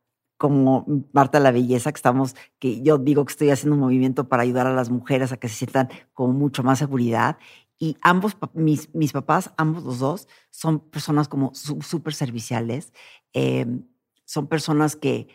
como 0.43 0.85
Marta 1.12 1.39
la 1.39 1.52
Belleza, 1.52 1.93
que 1.93 1.98
estamos, 1.98 2.35
que 2.59 2.82
yo 2.82 2.98
digo 2.98 3.24
que 3.24 3.31
estoy 3.31 3.51
haciendo 3.51 3.77
un 3.77 3.81
movimiento 3.81 4.28
para 4.28 4.43
ayudar 4.43 4.66
a 4.66 4.74
las 4.74 4.90
mujeres 4.90 5.31
a 5.31 5.36
que 5.36 5.48
se 5.48 5.55
sientan 5.55 5.89
con 6.14 6.36
mucho 6.36 6.64
más 6.64 6.81
seguridad. 6.81 7.39
Y 7.78 7.97
ambos, 8.02 8.36
mis, 8.52 8.93
mis 8.93 9.12
papás, 9.12 9.52
ambos 9.56 9.85
los 9.85 10.01
dos, 10.01 10.27
son 10.51 10.81
personas 10.81 11.28
como 11.28 11.52
súper 11.55 12.12
serviciales. 12.12 12.93
Em, 13.32 13.85
son 14.24 14.48
personas 14.48 14.97
que, 14.97 15.28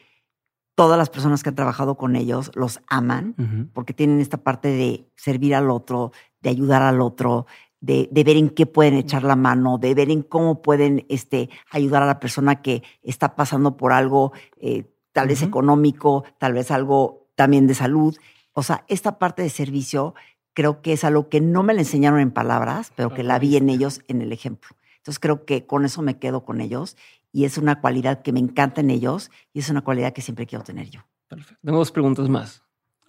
todas 0.75 0.97
las 0.97 1.09
personas 1.09 1.41
que 1.41 1.49
han 1.49 1.55
trabajado 1.55 1.95
con 1.95 2.17
ellos 2.17 2.51
los 2.53 2.81
aman 2.87 3.69
porque 3.73 3.93
tienen 3.93 4.19
esta 4.19 4.37
parte 4.37 4.67
de 4.67 5.09
servir 5.15 5.55
al 5.55 5.71
otro, 5.71 6.11
de 6.41 6.49
ayudar 6.49 6.81
al 6.81 6.99
otro, 6.99 7.47
de, 7.79 8.09
de 8.11 8.23
ver 8.25 8.35
en 8.35 8.49
qué 8.49 8.65
pueden 8.65 8.95
echar 8.95 9.23
la 9.23 9.37
mano, 9.37 9.77
de 9.77 9.95
ver 9.95 10.11
en 10.11 10.21
cómo 10.21 10.61
pueden 10.61 11.05
este, 11.07 11.49
ayudar 11.71 12.03
a 12.03 12.07
la 12.07 12.19
persona 12.19 12.61
que 12.61 12.83
está 13.01 13.35
pasando 13.35 13.77
por 13.77 13.93
algo, 13.93 14.33
eh, 14.59 14.96
tal 15.17 15.29
vez 15.29 15.41
económico, 15.41 16.25
tal 16.37 16.53
vez 16.53 16.69
algo 16.69 17.27
también 17.33 17.65
de 17.65 17.73
salud. 17.73 18.15
O 18.53 18.61
sea, 18.61 18.85
esta 18.87 19.17
parte 19.17 19.41
de 19.41 19.49
servicio 19.49 20.13
creo 20.53 20.83
que 20.83 20.93
es 20.93 21.03
algo 21.03 21.27
que 21.27 21.41
no 21.41 21.63
me 21.63 21.73
la 21.73 21.79
enseñaron 21.81 22.19
en 22.19 22.29
palabras, 22.29 22.93
pero 22.95 23.11
que 23.11 23.23
la 23.23 23.39
vi 23.39 23.57
en 23.57 23.67
ellos 23.71 24.01
en 24.07 24.21
el 24.21 24.31
ejemplo. 24.31 24.75
Entonces 24.97 25.17
creo 25.17 25.43
que 25.43 25.65
con 25.65 25.85
eso 25.85 26.03
me 26.03 26.19
quedo 26.19 26.45
con 26.45 26.61
ellos 26.61 26.97
y 27.31 27.45
es 27.45 27.57
una 27.57 27.81
cualidad 27.81 28.21
que 28.21 28.31
me 28.31 28.39
encanta 28.39 28.81
en 28.81 28.91
ellos 28.91 29.31
y 29.53 29.59
es 29.61 29.71
una 29.71 29.81
cualidad 29.81 30.13
que 30.13 30.21
siempre 30.21 30.45
quiero 30.45 30.63
tener 30.63 30.91
yo. 30.91 31.01
Perfecto. 31.27 31.59
Tengo 31.63 31.79
dos 31.79 31.91
preguntas 31.91 32.29
más. 32.29 32.61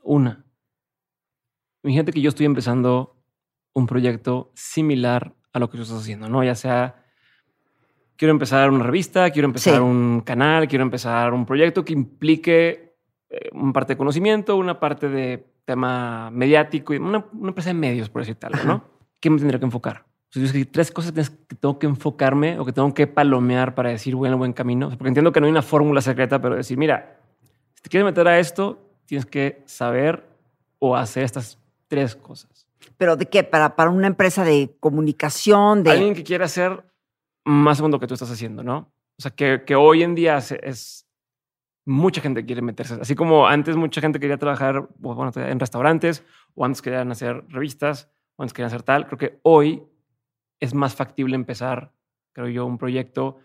Una, 0.03 0.47
imagínate 1.83 2.13
que 2.13 2.23
yo 2.23 2.31
estoy 2.31 2.47
empezando 2.47 3.23
un 3.75 3.87
proyecto 3.87 4.51
similar 4.55 5.35
a 5.53 5.59
lo 5.59 5.69
que 5.69 5.77
tú 5.77 5.83
estás 5.83 6.01
haciendo, 6.01 6.31
¿no? 6.31 6.43
Ya 6.43 6.55
sea, 6.55 7.05
quiero 8.19 8.33
empezar 8.33 8.69
una 8.71 8.85
revista, 8.85 9.31
quiero 9.31 9.47
empezar 9.47 9.77
Sí. 9.77 9.81
un 9.81 10.21
canal, 10.23 10.67
quiero 10.69 10.83
empezar 10.83 11.33
un 11.33 11.47
proyecto 11.47 11.85
que 11.85 11.93
implique 11.93 12.97
eh, 13.31 13.49
una 13.53 13.73
parte 13.73 13.93
de 13.95 13.97
conocimiento, 13.97 14.57
una 14.57 14.81
parte 14.81 15.09
de 15.09 15.47
tema 15.65 16.31
mediático, 16.31 16.93
y 16.93 16.97
una, 16.97 17.25
una 17.33 17.49
empresa 17.49 17.71
de 17.71 17.75
medios, 17.75 18.11
por 18.11 18.23
decir 18.23 18.37
Ajá. 18.41 18.65
¿no? 18.67 18.85
¿Qué 19.21 19.31
me 19.31 19.39
tendría 19.39 19.59
que 19.59 19.67
enfocar? 19.67 20.05
O 20.35 20.39
sea, 20.39 20.65
tres 20.71 20.91
cosas 20.91 21.13
que 21.13 21.57
tengo 21.57 21.79
que 21.79 21.87
enfocarme 21.87 22.59
o 22.59 22.65
que 22.65 22.73
tengo 22.73 22.93
que 22.93 23.07
palomear 23.07 23.75
para 23.75 23.91
decir 23.91 24.15
el 24.23 24.35
buen 24.35 24.53
camino. 24.53 24.87
O 24.87 24.91
sea, 24.91 24.99
porque 24.99 25.09
entiendo 25.09 25.33
que 25.33 25.41
no 25.41 25.47
hay 25.47 25.53
una 25.53 25.63
fórmula 25.63 26.01
secreta, 26.01 26.41
pero 26.41 26.57
decir, 26.57 26.77
mira, 26.77 27.19
si 27.75 27.83
te 27.83 27.89
quieres 27.89 28.05
meter 28.05 28.27
a 28.29 28.39
esto, 28.39 28.79
tienes 29.07 29.25
que 29.27 29.63
saber 29.67 30.25
o 30.79 30.97
hacer 30.97 31.23
estas 31.25 31.59
tres 31.87 32.15
cosas. 32.15 32.67
¿Pero 32.97 33.17
de 33.17 33.27
qué? 33.27 33.45
¿Para, 33.45 33.77
para 33.77 33.91
una 33.91 34.07
empresa 34.07 34.45
de 34.45 34.75
comunicación? 34.81 35.83
De... 35.83 35.91
Alguien 35.91 36.15
que 36.15 36.25
quiera 36.25 36.47
hacer 36.47 36.83
más 37.49 37.81
o 37.81 37.83
menos 37.83 37.97
lo 37.97 38.01
que 38.01 38.07
tú 38.07 38.15
estás 38.15 38.31
haciendo, 38.31 38.63
¿no? 38.63 38.93
O 39.19 39.23
sea, 39.23 39.31
que, 39.33 39.65
que 39.67 39.75
hoy 39.75 40.03
en 40.03 40.15
día 40.15 40.37
es 40.39 41.07
mucha 41.87 42.21
gente 42.21 42.45
quiere 42.45 42.61
meterse. 42.63 42.95
Así 43.01 43.15
como 43.15 43.47
antes 43.47 43.75
mucha 43.77 44.01
gente 44.01 44.21
quería 44.21 44.37
trabajar 44.37 44.89
bueno, 44.99 45.31
en 45.35 45.59
restaurantes, 45.59 46.23
o 46.55 46.65
antes 46.65 46.83
querían 46.83 47.11
hacer 47.11 47.45
revistas, 47.49 48.11
o 48.37 48.43
antes 48.43 48.53
querían 48.53 48.67
hacer 48.69 48.83
tal. 48.83 49.07
Creo 49.07 49.19
que 49.19 49.41
hoy 49.43 49.83
es 50.61 50.75
más 50.75 50.95
factible 50.95 51.35
empezar, 51.35 51.93
creo 52.35 52.49
yo, 52.49 52.67
un 52.67 52.79
proyecto 52.79 53.39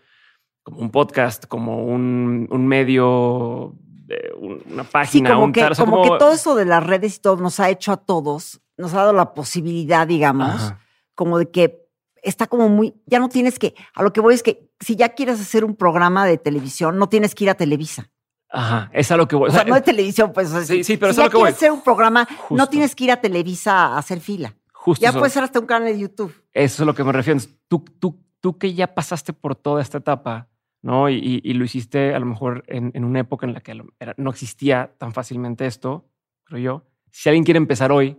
como 0.62 0.78
un 0.80 0.90
podcast, 0.90 1.46
como 1.46 1.84
un, 1.84 2.46
un 2.50 2.66
medio, 2.66 3.74
eh, 4.08 4.32
un- 4.38 4.62
una 4.70 4.84
Sí, 4.84 4.88
página, 4.92 5.30
como, 5.34 5.44
un 5.44 5.52
que. 5.52 5.64
O 5.64 5.74
sea, 5.74 5.84
como 5.84 6.02
que 6.02 6.18
todo 6.18 6.32
eso 6.32 6.54
de 6.54 6.64
las 6.66 6.84
redes 6.86 7.16
y 7.16 7.20
todo 7.20 7.36
nos 7.36 7.58
ha 7.60 7.70
hecho 7.70 7.92
a 7.92 7.96
todos, 7.98 8.60
nos 8.76 8.92
ha 8.94 8.98
dado 8.98 9.12
la 9.14 9.32
posibilidad, 9.34 10.06
digamos, 10.06 10.54
Ajá. 10.54 10.80
como 11.14 11.38
de 11.38 11.50
que 11.50 11.83
está 12.24 12.46
como 12.46 12.68
muy, 12.68 12.94
ya 13.06 13.18
no 13.20 13.28
tienes 13.28 13.58
que, 13.58 13.74
a 13.94 14.02
lo 14.02 14.12
que 14.12 14.20
voy 14.20 14.34
es 14.34 14.42
que 14.42 14.68
si 14.80 14.96
ya 14.96 15.10
quieres 15.10 15.40
hacer 15.40 15.64
un 15.64 15.76
programa 15.76 16.26
de 16.26 16.38
televisión, 16.38 16.98
no 16.98 17.08
tienes 17.08 17.34
que 17.34 17.44
ir 17.44 17.50
a 17.50 17.54
Televisa. 17.54 18.10
Ajá, 18.50 18.88
es 18.92 19.10
a 19.10 19.16
lo 19.16 19.26
que 19.26 19.34
voy. 19.36 19.48
O 19.48 19.52
sea, 19.52 19.64
no 19.64 19.74
de 19.74 19.80
televisión, 19.82 20.32
pues. 20.32 20.48
Sí, 20.50 20.64
si- 20.66 20.84
sí, 20.84 20.96
pero 20.96 21.12
si 21.12 21.18
es 21.18 21.22
a 21.22 21.24
lo 21.24 21.30
que 21.30 21.36
voy. 21.36 21.42
quieres 21.46 21.56
hacer 21.56 21.72
un 21.72 21.82
programa, 21.82 22.28
no 22.50 22.66
tienes 22.68 22.94
que 22.94 23.04
ir 23.04 23.10
a 23.12 23.16
Televisa 23.20 23.86
a 23.88 23.98
hacer 23.98 24.20
fila. 24.20 24.54
Justo 24.72 25.02
Ya 25.02 25.08
eso. 25.10 25.18
puede 25.18 25.30
ser 25.30 25.42
hasta 25.44 25.58
un 25.58 25.66
canal 25.66 25.88
de 25.92 25.98
YouTube. 25.98 26.32
Eso 26.52 26.74
es 26.74 26.80
a 26.80 26.84
lo 26.84 26.94
que 26.94 27.02
me 27.02 27.10
refiero. 27.12 27.40
Tú, 27.68 27.84
tú, 27.98 28.22
tú 28.40 28.56
que 28.58 28.72
ya 28.74 28.94
pasaste 28.94 29.32
por 29.32 29.56
toda 29.56 29.82
esta 29.82 29.98
etapa, 29.98 30.48
¿no? 30.82 31.08
Y, 31.08 31.14
y- 31.16 31.40
y 31.42 31.54
lo 31.54 31.64
hiciste 31.64 32.14
a 32.14 32.18
lo 32.20 32.26
mejor 32.26 32.62
en, 32.68 32.92
en 32.94 33.04
una 33.04 33.20
época 33.20 33.44
en 33.46 33.54
la 33.54 33.60
que 33.60 33.72
era- 33.98 34.14
no 34.18 34.30
existía 34.30 34.94
tan 34.98 35.12
fácilmente 35.12 35.66
esto, 35.66 36.08
creo 36.44 36.60
yo. 36.60 36.84
Si 37.10 37.28
alguien 37.28 37.44
quiere 37.44 37.58
empezar 37.58 37.90
hoy 37.90 38.18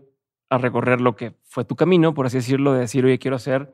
a 0.50 0.58
recorrer 0.58 1.00
lo 1.00 1.16
que 1.16 1.36
fue 1.44 1.64
tu 1.64 1.76
camino, 1.78 2.14
por 2.14 2.26
así 2.26 2.38
decirlo, 2.38 2.74
de 2.74 2.82
decir, 2.82 3.06
oye, 3.06 3.20
quiero 3.20 3.36
hacer 3.38 3.74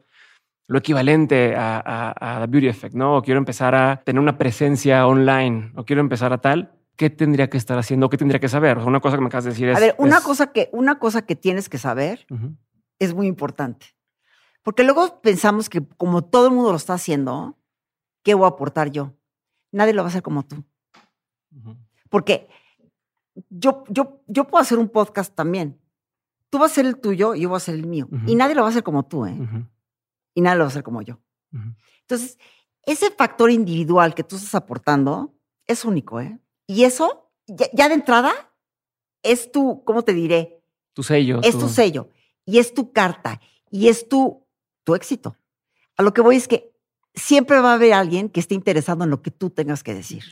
lo 0.71 0.79
equivalente 0.79 1.55
a, 1.55 1.79
a, 1.85 2.35
a 2.35 2.39
The 2.41 2.47
Beauty 2.47 2.67
Effect, 2.69 2.95
¿no? 2.95 3.17
O 3.17 3.21
quiero 3.21 3.37
empezar 3.39 3.75
a 3.75 4.01
tener 4.05 4.21
una 4.21 4.37
presencia 4.37 5.05
online, 5.05 5.73
o 5.75 5.83
quiero 5.83 5.99
empezar 6.01 6.31
a 6.31 6.37
tal, 6.39 6.71
¿qué 6.95 7.09
tendría 7.09 7.49
que 7.49 7.57
estar 7.57 7.77
haciendo? 7.77 8.07
¿Qué 8.09 8.17
tendría 8.17 8.39
que 8.39 8.47
saber? 8.47 8.77
O 8.77 8.81
sea, 8.81 8.87
una 8.87 9.01
cosa 9.01 9.17
que 9.17 9.21
me 9.21 9.27
acabas 9.27 9.43
de 9.43 9.49
decir 9.51 9.67
es... 9.69 9.75
a 9.77 9.79
ver, 9.81 9.95
una, 9.97 10.17
es- 10.17 10.23
cosa 10.23 10.51
que, 10.53 10.69
una 10.71 10.97
cosa 10.97 11.23
que 11.23 11.35
tienes 11.35 11.67
que 11.67 11.77
saber 11.77 12.25
es 12.99 13.13
muy 13.13 13.27
importante. 13.27 13.87
Porque 14.63 14.83
luego 14.83 15.21
pensamos 15.21 15.69
que 15.69 15.85
como 15.97 16.23
todo 16.23 16.47
el 16.47 16.53
mundo 16.53 16.69
lo 16.71 16.77
está 16.77 16.93
haciendo, 16.93 17.57
¿qué 18.23 18.33
voy 18.33 18.45
a 18.45 18.49
aportar 18.49 18.91
yo? 18.91 19.13
Nadie 19.71 19.93
lo 19.93 20.03
va 20.03 20.07
a 20.07 20.11
hacer 20.11 20.21
como 20.21 20.43
tú. 20.43 20.63
Porque 22.09 22.47
yo, 23.49 23.83
yo, 23.89 24.21
yo 24.27 24.45
puedo 24.45 24.61
hacer 24.61 24.77
un 24.77 24.89
podcast 24.89 25.33
también. 25.35 25.79
Tú 26.49 26.59
vas 26.59 26.71
a 26.71 26.73
hacer 26.73 26.85
el 26.85 26.97
tuyo 26.97 27.33
y 27.35 27.41
yo 27.41 27.49
voy 27.49 27.55
a 27.55 27.57
hacer 27.57 27.75
el 27.75 27.87
mío. 27.87 28.07
Y 28.27 28.35
nadie 28.35 28.55
lo 28.55 28.61
va 28.61 28.67
a 28.67 28.71
hacer 28.71 28.83
como 28.83 29.03
tú, 29.03 29.25
¿eh? 29.25 29.37
Y 30.33 30.41
nadie 30.41 30.57
lo 30.57 30.63
va 30.63 30.67
a 30.67 30.71
hacer 30.71 30.83
como 30.83 31.01
yo. 31.01 31.19
Entonces, 32.01 32.37
ese 32.83 33.11
factor 33.11 33.51
individual 33.51 34.13
que 34.15 34.23
tú 34.23 34.35
estás 34.37 34.55
aportando 34.55 35.33
es 35.67 35.85
único, 35.85 36.19
¿eh? 36.19 36.39
Y 36.67 36.83
eso, 36.83 37.29
ya, 37.47 37.67
ya 37.73 37.87
de 37.89 37.95
entrada, 37.95 38.31
es 39.23 39.51
tu, 39.51 39.83
¿cómo 39.83 40.03
te 40.03 40.13
diré? 40.13 40.61
Tu 40.93 41.03
sello. 41.03 41.39
Es 41.43 41.57
tu 41.57 41.69
sello. 41.69 42.09
Y 42.45 42.59
es 42.59 42.73
tu 42.73 42.91
carta. 42.91 43.39
Y 43.69 43.87
es 43.89 44.07
tu, 44.09 44.45
tu 44.83 44.95
éxito. 44.95 45.37
A 45.97 46.03
lo 46.03 46.13
que 46.13 46.21
voy 46.21 46.37
es 46.37 46.47
que 46.47 46.71
siempre 47.13 47.59
va 47.59 47.71
a 47.71 47.75
haber 47.75 47.93
alguien 47.93 48.29
que 48.29 48.39
esté 48.39 48.55
interesado 48.55 49.03
en 49.03 49.09
lo 49.09 49.21
que 49.21 49.31
tú 49.31 49.49
tengas 49.49 49.83
que 49.83 49.93
decir. 49.93 50.23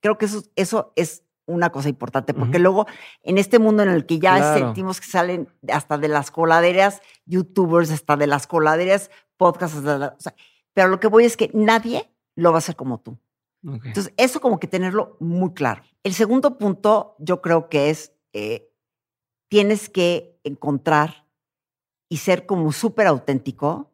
Creo 0.00 0.18
que 0.18 0.26
eso, 0.26 0.42
eso 0.56 0.92
es 0.96 1.22
una 1.46 1.70
cosa 1.70 1.88
importante, 1.90 2.32
porque 2.32 2.58
luego 2.58 2.86
en 3.22 3.36
este 3.38 3.58
mundo 3.58 3.82
en 3.82 3.90
el 3.90 4.06
que 4.06 4.18
ya 4.18 4.36
Claro. 4.36 4.58
sentimos 4.58 5.00
que 5.00 5.06
salen 5.06 5.48
hasta 5.70 5.98
de 5.98 6.08
las 6.08 6.30
coladeras 6.30 7.02
youtubers, 7.26 7.90
hasta 7.90 8.16
de 8.16 8.26
las 8.26 8.46
coladeras 8.46 9.10
podcasts, 9.36 9.76
o 9.78 9.82
sea, 9.82 10.34
pero 10.72 10.88
lo 10.88 11.00
que 11.00 11.08
voy 11.08 11.24
es 11.24 11.36
que 11.36 11.50
nadie 11.54 12.10
lo 12.36 12.50
va 12.50 12.56
a 12.56 12.58
hacer 12.58 12.76
como 12.76 13.00
tú. 13.00 13.18
Ok. 13.66 13.86
Entonces, 13.86 14.12
eso 14.16 14.40
como 14.40 14.58
que 14.58 14.66
tenerlo 14.66 15.16
muy 15.20 15.54
claro. 15.54 15.82
El 16.02 16.14
segundo 16.14 16.58
punto, 16.58 17.16
yo 17.18 17.40
creo 17.40 17.68
que 17.68 17.90
es, 17.90 18.12
eh, 18.32 18.70
tienes 19.48 19.88
que 19.88 20.38
encontrar 20.44 21.26
y 22.08 22.18
ser 22.18 22.46
como 22.46 22.72
súper 22.72 23.06
auténtico 23.06 23.92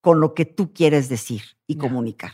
con 0.00 0.20
lo 0.20 0.34
que 0.34 0.44
tú 0.44 0.72
quieres 0.72 1.08
decir 1.08 1.42
y 1.66 1.76
comunicar. 1.76 2.32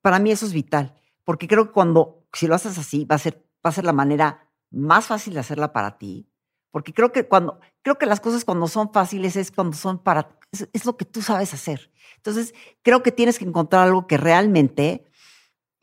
Para 0.00 0.18
mí 0.18 0.30
eso 0.30 0.46
es 0.46 0.52
vital, 0.52 0.94
porque 1.24 1.48
creo 1.48 1.66
que 1.66 1.72
cuando, 1.72 2.26
si 2.32 2.46
lo 2.46 2.54
haces 2.54 2.78
así, 2.78 3.04
va 3.04 3.16
a 3.16 3.18
ser, 3.18 3.44
va 3.64 3.70
a 3.70 3.72
ser 3.72 3.84
la 3.84 3.92
manera 3.92 4.50
más 4.70 5.06
fácil 5.06 5.34
de 5.34 5.40
hacerla 5.40 5.72
para 5.72 5.98
ti, 5.98 6.26
porque 6.70 6.92
creo 6.92 7.12
que 7.12 7.28
cuando, 7.28 7.60
creo 7.82 7.98
que 7.98 8.06
las 8.06 8.20
cosas 8.20 8.44
cuando 8.44 8.66
son 8.66 8.92
fáciles 8.92 9.36
es 9.36 9.50
cuando 9.50 9.76
son 9.76 9.98
para, 9.98 10.38
es, 10.54 10.68
es 10.72 10.84
lo 10.86 10.96
que 10.96 11.04
tú 11.04 11.20
sabes 11.22 11.52
hacer. 11.54 11.90
Entonces, 12.16 12.54
creo 12.82 13.02
que 13.02 13.12
tienes 13.12 13.38
que 13.38 13.44
encontrar 13.44 13.82
algo 13.86 14.06
que 14.06 14.16
realmente 14.16 15.04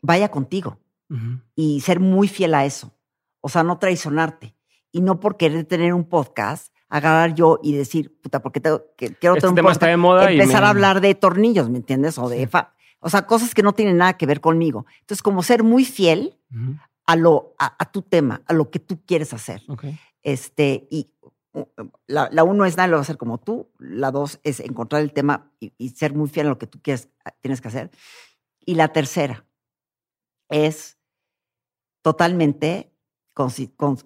vaya 0.00 0.30
contigo 0.30 0.78
y 1.54 1.80
ser 1.82 2.00
muy 2.00 2.26
fiel 2.26 2.54
a 2.54 2.64
eso. 2.64 2.90
O 3.42 3.48
sea, 3.50 3.62
no 3.62 3.78
traicionarte. 3.78 4.54
Y 4.90 5.02
no 5.02 5.20
por 5.20 5.36
querer 5.36 5.64
tener 5.64 5.92
un 5.94 6.04
podcast, 6.04 6.72
agarrar 6.88 7.34
yo 7.34 7.58
y 7.62 7.74
decir, 7.76 8.18
puta, 8.20 8.40
porque 8.42 8.60
tengo, 8.60 8.82
que, 8.96 9.14
quiero 9.14 9.34
Este 9.36 9.40
tener 9.42 9.50
un 9.50 9.54
tema 9.56 9.66
podcast, 9.68 9.76
está 9.82 9.86
de 9.88 9.96
moda 9.96 10.32
y 10.32 10.40
empezar 10.40 10.62
me- 10.62 10.66
a 10.66 10.70
hablar 10.70 11.00
de 11.00 11.14
tornillos, 11.14 11.68
¿me 11.70 11.78
entiendes? 11.78 12.18
O 12.18 12.28
de 12.28 12.40
Sí. 12.40 12.46
fa- 12.46 12.74
o 13.00 13.08
sea, 13.10 13.26
cosas 13.26 13.54
que 13.54 13.62
no 13.62 13.72
tienen 13.74 13.96
nada 13.98 14.14
que 14.16 14.26
ver 14.26 14.40
conmigo. 14.40 14.86
Entonces, 15.00 15.22
como 15.22 15.42
ser 15.42 15.62
muy 15.64 15.84
fiel 15.84 16.38
a 17.06 17.16
lo, 17.16 17.54
a, 17.58 17.74
a 17.82 17.90
tu 17.90 18.02
tema, 18.02 18.42
a 18.46 18.52
lo 18.52 18.70
que 18.70 18.78
tú 18.78 19.00
quieres 19.06 19.32
hacer. 19.34 19.62
Este, 20.22 20.86
y 20.90 21.10
la, 22.06 22.28
la 22.32 22.44
uno 22.44 22.64
es 22.64 22.76
nadie 22.76 22.90
lo 22.90 22.96
va 22.96 23.00
a 23.00 23.02
hacer 23.02 23.16
como 23.18 23.38
tú. 23.38 23.70
La 23.78 24.10
dos 24.10 24.40
es 24.42 24.60
encontrar 24.60 25.02
el 25.02 25.12
tema 25.12 25.52
y, 25.60 25.72
y 25.78 25.90
ser 25.90 26.14
muy 26.14 26.28
fiel 26.28 26.46
a 26.46 26.50
lo 26.50 26.58
que 26.58 26.66
tú 26.66 26.80
quieres, 26.82 27.08
tienes 27.40 27.60
que 27.60 27.68
hacer. 27.68 27.90
Y 28.64 28.74
la 28.74 28.92
tercera 28.92 29.46
es 30.48 30.98
totalmente 32.02 32.92
con- 33.34 33.50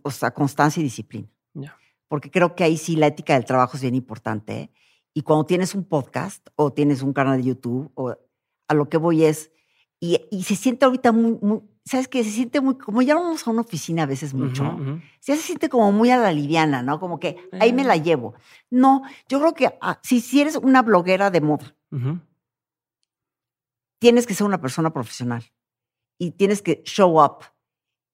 o 0.02 0.10
sea, 0.10 0.30
constancia 0.32 0.80
y 0.80 0.84
disciplina. 0.84 1.28
Ya. 1.54 1.76
Porque 2.08 2.30
creo 2.30 2.54
que 2.54 2.64
ahí 2.64 2.76
sí 2.76 2.96
la 2.96 3.08
ética 3.08 3.34
del 3.34 3.44
trabajo 3.44 3.76
es 3.76 3.82
bien 3.82 3.94
importante. 3.94 4.60
¿eh? 4.60 4.70
Y 5.14 5.22
cuando 5.22 5.46
tienes 5.46 5.74
un 5.74 5.84
podcast 5.84 6.46
o 6.56 6.72
tienes 6.72 7.02
un 7.02 7.12
canal 7.12 7.38
de 7.38 7.48
YouTube, 7.48 7.90
o 7.94 8.16
a 8.68 8.74
lo 8.74 8.88
que 8.88 8.96
voy 8.98 9.24
es, 9.24 9.50
y, 10.00 10.20
y 10.30 10.42
se 10.44 10.56
siente 10.56 10.84
ahorita 10.84 11.12
muy, 11.12 11.38
muy- 11.40 11.60
¿sabes 11.84 12.08
qué? 12.08 12.22
Se 12.24 12.30
siente 12.30 12.60
muy, 12.60 12.76
como 12.76 13.00
ya 13.02 13.14
vamos 13.14 13.46
a 13.46 13.50
una 13.50 13.60
oficina 13.62 14.02
a 14.02 14.06
veces 14.06 14.34
mucho, 14.34 14.64
ujú. 14.64 15.00
ya 15.22 15.36
se 15.36 15.42
siente 15.42 15.68
como 15.68 15.90
muy 15.92 16.10
a 16.10 16.16
la 16.18 16.32
liviana, 16.32 16.82
¿no? 16.82 16.98
Como 17.00 17.18
que 17.20 17.36
ahí 17.60 17.72
me 17.72 17.82
Eh. 17.82 17.86
la 17.86 17.96
llevo. 17.96 18.34
No, 18.70 19.02
yo 19.28 19.38
creo 19.40 19.54
que 19.54 19.78
ah, 19.80 19.98
si, 20.02 20.20
si 20.20 20.40
eres 20.40 20.56
una 20.56 20.82
bloguera 20.82 21.30
de 21.30 21.40
moda, 21.40 21.74
tienes 23.98 24.26
que 24.26 24.34
ser 24.34 24.46
una 24.46 24.60
persona 24.60 24.92
profesional 24.92 25.44
y 26.18 26.32
tienes 26.32 26.62
que 26.62 26.82
show 26.84 27.22
up. 27.22 27.38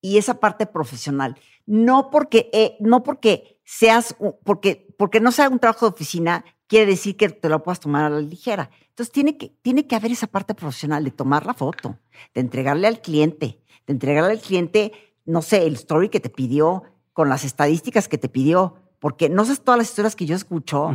Y 0.05 0.19
esa 0.19 0.41
parte 0.41 0.67
profesional, 0.67 1.37
no 1.65 2.11
porque, 2.11 2.51
eh, 2.53 2.77
no 2.81 3.03
porque 3.05 3.52
seas, 3.65 4.17
porque, 4.45 4.95
porque 4.99 5.21
no 5.21 5.33
sea 5.33 5.49
un 5.49 5.59
trabajo 5.59 5.87
de 5.87 5.95
oficina, 5.95 6.45
quiere 6.67 6.87
decir 6.87 7.17
que 7.17 7.29
te 7.29 7.49
lo 7.49 7.63
puedas 7.63 7.81
tomar 7.81 8.05
a 8.05 8.11
la 8.11 8.21
ligera. 8.21 8.71
Entonces 8.89 9.13
tiene 9.13 9.37
que, 9.37 9.51
tiene 9.63 9.87
que 9.87 9.97
haber 9.97 10.13
esa 10.13 10.27
parte 10.27 10.55
profesional 10.55 11.05
de 11.05 11.11
tomar 11.11 11.47
la 11.47 11.55
foto, 11.55 11.99
de 12.35 12.41
entregarle 12.41 12.87
al 12.89 13.01
cliente, 13.01 13.63
de 13.87 13.93
entregarle 13.93 14.33
al 14.33 14.41
cliente 14.41 14.93
no 15.25 15.43
sé, 15.43 15.67
el 15.67 15.75
story 15.75 16.09
que 16.09 16.21
te 16.21 16.31
pidió, 16.31 16.85
con 17.13 17.29
las 17.29 17.45
estadísticas 17.45 18.09
que 18.09 18.19
te 18.19 18.29
pidió, 18.29 18.77
porque 18.99 19.29
no 19.29 19.45
sabes 19.45 19.63
todas 19.63 19.79
las 19.79 19.91
historias 19.91 20.17
que 20.17 20.27
yo 20.27 20.35
escucho 20.35 20.91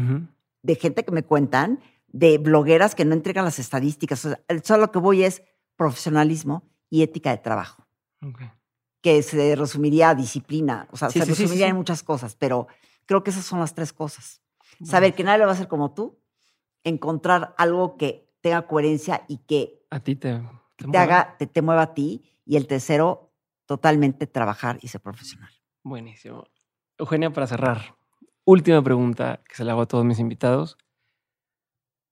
de 0.63 0.75
gente 0.75 1.05
que 1.05 1.11
me 1.11 1.23
cuentan, 1.23 1.79
de 2.07 2.37
blogueras 2.37 2.95
que 2.95 3.05
no 3.05 3.13
entregan 3.13 3.45
las 3.45 3.59
estadísticas. 3.59 4.25
O 4.25 4.29
sea, 4.29 4.39
solo 4.63 4.81
lo 4.81 4.91
que 4.91 4.99
voy 4.99 5.23
es 5.23 5.43
profesionalismo 5.75 6.63
y 6.89 7.03
ética 7.03 7.31
de 7.31 7.37
trabajo. 7.37 7.85
Que 9.01 9.21
se 9.23 9.55
resumiría 9.55 10.09
a 10.09 10.15
disciplina. 10.15 10.87
O 10.91 10.97
sea, 10.97 11.09
Sí, 11.09 11.19
se 11.19 11.25
sí, 11.25 11.31
resumiría 11.31 11.65
sí. 11.67 11.69
en 11.71 11.75
muchas 11.75 12.03
cosas, 12.03 12.35
pero 12.35 12.67
creo 13.05 13.23
que 13.23 13.29
esas 13.31 13.45
son 13.45 13.59
las 13.59 13.73
tres 13.73 13.93
cosas. 13.93 14.41
Saber 14.83 15.13
que 15.15 15.23
nadie 15.23 15.39
lo 15.39 15.45
va 15.45 15.51
a 15.51 15.55
hacer 15.55 15.67
como 15.67 15.93
tú, 15.93 16.19
encontrar 16.83 17.55
algo 17.57 17.97
que 17.97 18.29
tenga 18.41 18.67
coherencia 18.67 19.23
y 19.27 19.37
que 19.39 19.85
A 19.89 19.99
ti 19.99 20.15
te, 20.15 20.41
te 20.75 20.85
te 20.87 20.97
haga, 20.97 21.35
te, 21.37 21.47
te 21.47 21.61
mueva 21.61 21.81
a 21.83 21.93
ti. 21.93 22.23
Y 22.45 22.55
el 22.57 22.67
tercero, 22.67 23.33
totalmente 23.65 24.27
trabajar 24.27 24.77
y 24.81 24.87
ser 24.87 25.01
profesional. 25.01 25.51
Buenísimo. 25.83 26.45
Eugenia, 26.97 27.31
para 27.31 27.47
cerrar, 27.47 27.95
última 28.45 28.81
pregunta 28.81 29.41
que 29.47 29.55
se 29.55 29.63
le 29.65 29.71
hago 29.71 29.81
a 29.81 29.85
todos 29.87 30.05
mis 30.05 30.19
invitados. 30.19 30.77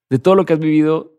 De 0.10 0.20
todo 0.20 0.36
lo 0.36 0.46
que 0.46 0.54
has 0.54 0.60
vivido, 0.60 1.14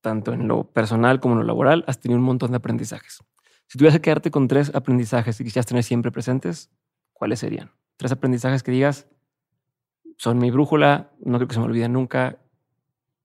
tanto 0.00 0.32
en 0.32 0.48
lo 0.48 0.64
personal 0.72 1.20
como 1.20 1.34
en 1.34 1.40
lo 1.40 1.44
laboral, 1.46 1.84
has 1.86 2.00
tenido 2.00 2.18
un 2.18 2.24
montón 2.24 2.52
de 2.52 2.56
aprendizajes. 2.58 3.22
Si 3.70 3.78
tuvieras 3.78 3.98
que 3.98 4.02
quedarte 4.02 4.32
con 4.32 4.48
tres 4.48 4.74
aprendizajes 4.74 5.38
que 5.38 5.44
quisieras 5.44 5.66
tener 5.66 5.84
siempre 5.84 6.10
presentes, 6.10 6.72
¿cuáles 7.12 7.38
serían? 7.38 7.70
Tres 7.96 8.10
aprendizajes 8.10 8.64
que 8.64 8.72
digas, 8.72 9.06
son 10.16 10.38
mi 10.38 10.50
brújula, 10.50 11.12
no 11.20 11.38
creo 11.38 11.46
que 11.46 11.54
se 11.54 11.60
me 11.60 11.66
olviden 11.66 11.92
nunca. 11.92 12.36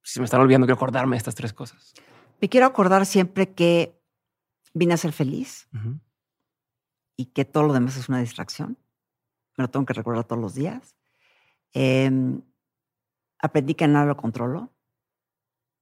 Si 0.03 0.19
me 0.19 0.25
están 0.25 0.41
olvidando, 0.41 0.67
quiero 0.67 0.75
acordarme 0.75 1.15
de 1.15 1.17
estas 1.17 1.33
tres 1.33 1.51
cosas. 1.51 1.95
Me 2.39 2.47
quiero 2.47 2.67
acordar 2.67 3.07
siempre 3.07 3.55
que 3.55 3.99
vine 4.75 4.93
a 4.93 4.97
ser 4.97 5.13
feliz 5.13 5.67
y 7.17 7.25
que 7.25 7.43
todo 7.43 7.63
lo 7.63 7.73
demás 7.73 7.97
es 7.97 8.07
una 8.07 8.19
distracción. 8.19 8.77
Me 9.57 9.63
lo 9.63 9.71
tengo 9.71 9.87
que 9.87 9.93
recordar 9.93 10.25
todos 10.25 10.41
los 10.43 10.53
días. 10.53 10.95
Em, 11.73 12.43
aprendí 13.39 13.73
que 13.73 13.87
nada 13.87 14.05
lo 14.05 14.15
controlo. 14.15 14.71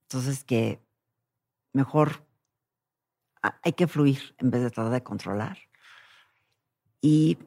Entonces 0.04 0.46
que 0.46 0.82
mejor 1.74 2.26
hay 3.44 3.74
que 3.74 3.88
fluir 3.88 4.36
en 4.38 4.50
vez 4.50 4.62
de 4.62 4.72
tratar 4.72 4.92
de 4.92 5.04
controlar. 5.04 5.58
Y 7.02 7.38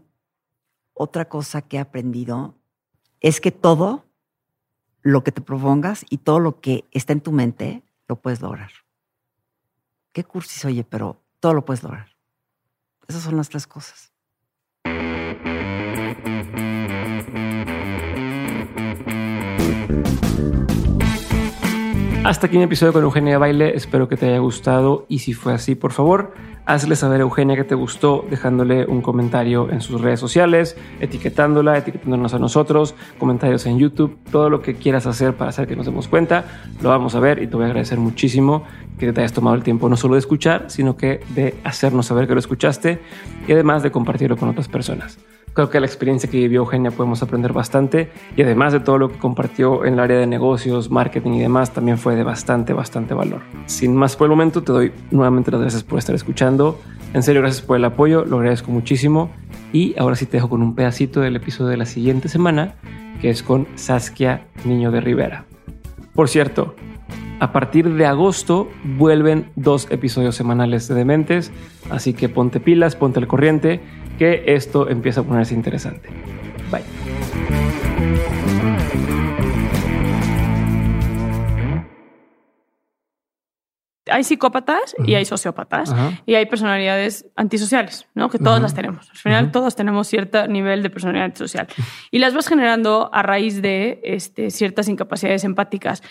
otra 0.93 1.29
cosa 1.29 1.63
que 1.63 1.77
he 1.79 1.81
aprendido 1.81 2.55
es 3.21 3.41
que 3.41 3.51
todo 3.51 4.05
lo 5.03 5.25
que 5.25 5.33
te 5.33 5.41
propongas 5.41 6.05
y 6.11 6.19
todo 6.19 6.41
lo 6.41 6.61
que 6.61 6.85
está 6.91 7.13
en 7.13 7.21
tu 7.21 7.33
mente 7.33 7.83
lo 8.09 8.17
puedes 8.17 8.41
lograr. 8.41 8.71
Qué 10.13 10.25
cursis, 10.25 10.65
oye, 10.65 10.85
pero 10.85 11.23
todo 11.41 11.55
lo 11.55 11.65
puedes 11.65 11.83
lograr. 11.83 12.17
Esas 13.09 13.23
son 13.23 13.37
las 13.37 13.49
tres 13.49 13.67
cosas. 13.67 14.13
Hasta 22.27 22.49
aquí 22.49 22.59
mi 22.59 22.65
episodio 22.65 22.93
con 22.93 23.05
Eugenia 23.05 23.39
Baile. 23.39 23.77
Espero 23.77 24.09
que 24.09 24.17
te 24.17 24.27
haya 24.27 24.39
gustado. 24.39 25.07
Y 25.09 25.21
si 25.21 25.33
fue 25.33 25.55
así, 25.55 25.77
por 25.77 25.93
favor, 25.93 26.35
hazle 26.65 26.97
saber 26.97 27.21
a 27.21 27.23
Eugenia 27.23 27.55
que 27.55 27.63
te 27.63 27.77
gustó 27.77 28.25
dejándole 28.29 28.85
un 28.85 29.01
comentario 29.01 29.71
en 29.71 29.81
sus 29.81 30.01
redes 30.01 30.19
sociales, 30.19 30.77
etiquetándola, 30.99 31.79
etiquetándonos 31.79 32.35
a 32.35 32.41
nosotros, 32.41 32.97
comentarios 33.19 33.65
en 33.67 33.79
YouTube, 33.79 34.19
todo 34.33 34.51
lo 34.51 34.61
que 34.61 34.75
quieras 34.75 35.07
hacer 35.07 35.37
para 35.37 35.51
hacer 35.51 35.69
que 35.69 35.77
nos 35.77 35.87
demos 35.87 36.09
cuenta, 36.09 36.47
lo 36.83 36.89
vamos 36.89 37.15
a 37.15 37.21
ver 37.21 37.41
y 37.41 37.47
te 37.47 37.55
voy 37.55 37.67
a 37.67 37.69
agradecer 37.69 37.99
muchísimo 37.99 38.65
que 38.99 39.13
te 39.13 39.21
hayas 39.21 39.33
tomado 39.33 39.57
el 39.57 39.63
tiempo 39.63 39.89
no 39.89 39.97
solo 39.97 40.15
de 40.15 40.21
escuchar, 40.21 40.67
sino 40.69 40.97
que 40.97 41.21
de 41.35 41.55
hacernos 41.65 42.07
saber 42.07 42.27
que 42.27 42.35
lo 42.35 42.41
escuchaste 42.41 43.01
y 43.47 43.53
además 43.53 43.83
de 43.83 43.91
compartirlo 43.91 44.37
con 44.37 44.49
otras 44.49 44.69
personas. 44.69 45.19
Creo 45.57 45.71
que 45.71 45.81
la 45.81 45.87
experiencia 45.87 46.29
que 46.31 46.37
vivió 46.37 46.61
Eugenia 46.61 46.91
podemos 46.91 47.23
aprender 47.23 47.55
bastante 47.55 48.11
y 48.37 48.43
además 48.43 48.75
de 48.75 48.81
todo 48.81 48.99
lo 48.99 49.11
que 49.11 49.19
compartió 49.19 49.87
en 49.87 49.95
el 49.95 50.01
área 50.01 50.19
de 50.19 50.27
negocios, 50.27 50.91
marketing 50.91 51.33
y 51.33 51.41
demás, 51.41 51.73
también 51.73 51.97
fue 51.97 52.15
de 52.15 52.25
bastante, 52.25 52.75
bastante 52.75 53.15
valor. 53.15 53.41
Sin 53.65 53.97
más 53.97 54.17
por 54.17 54.27
el 54.27 54.33
momento, 54.33 54.63
te 54.63 54.73
doy 54.73 54.93
nuevamente 55.11 55.51
las 55.51 55.63
gracias 55.63 55.83
por 55.83 55.99
estar 55.99 56.15
escuchando. 56.15 56.79
En 57.15 57.23
serio, 57.23 57.41
gracias 57.41 57.65
por 57.65 57.79
el 57.79 57.87
apoyo, 57.87 58.27
lo 58.27 58.37
agradezco 58.37 58.71
muchísimo. 58.71 59.31
Y 59.73 59.99
ahora 59.99 60.15
sí 60.15 60.27
te 60.27 60.37
dejo 60.37 60.51
con 60.51 60.61
un 60.61 60.75
pedacito 60.75 61.23
del 61.23 61.37
episodio 61.37 61.71
de 61.71 61.79
la 61.79 61.87
siguiente 61.87 62.29
semana, 62.29 62.75
que 63.23 63.31
es 63.31 63.43
con 63.43 63.67
Saskia 63.77 64.49
Niño 64.67 64.91
de 64.91 65.01
Rivera. 65.01 65.47
Por 66.15 66.29
cierto, 66.29 66.75
a 67.41 67.53
partir 67.53 67.95
de 67.95 68.07
agosto 68.07 68.71
vuelven 68.83 69.51
dos 69.57 69.89
episodios 69.91 70.35
semanales 70.37 70.89
de 70.89 70.95
Dementes, 70.95 71.53
así 71.91 72.15
que 72.15 72.29
ponte 72.29 72.61
pilas, 72.61 72.97
ponte 72.97 73.19
al 73.19 73.27
corriente, 73.27 73.81
que 74.19 74.45
esto 74.47 74.89
empieza 74.89 75.21
a 75.21 75.25
ponerse 75.25 75.55
interesante. 75.55 76.09
Bye. 76.71 76.85
Hay 84.09 84.23
psicópatas 84.23 84.95
y 85.05 85.15
hay 85.15 85.25
sociópatas 85.25 85.93
y 86.27 86.37
hay 86.37 86.47
personalidades 86.47 87.27
antisociales, 87.35 88.07
¿no? 88.15 88.31
Que 88.31 88.39
todas 88.39 88.63
las 88.63 88.73
tenemos. 88.73 89.11
Al 89.11 89.17
final, 89.17 89.51
todos 89.51 89.75
tenemos 89.75 90.07
cierto 90.07 90.47
nivel 90.47 90.85
de 90.85 90.91
personalidad 90.91 91.25
antisocial 91.27 91.67
y 92.13 92.21
las 92.21 92.33
vas 92.33 92.47
generando 92.47 93.11
a 93.13 93.23
raíz 93.23 93.61
de 93.61 94.01
este, 94.05 94.51
ciertas 94.51 94.89
incapacidades 94.89 95.43
empáticas 95.43 96.05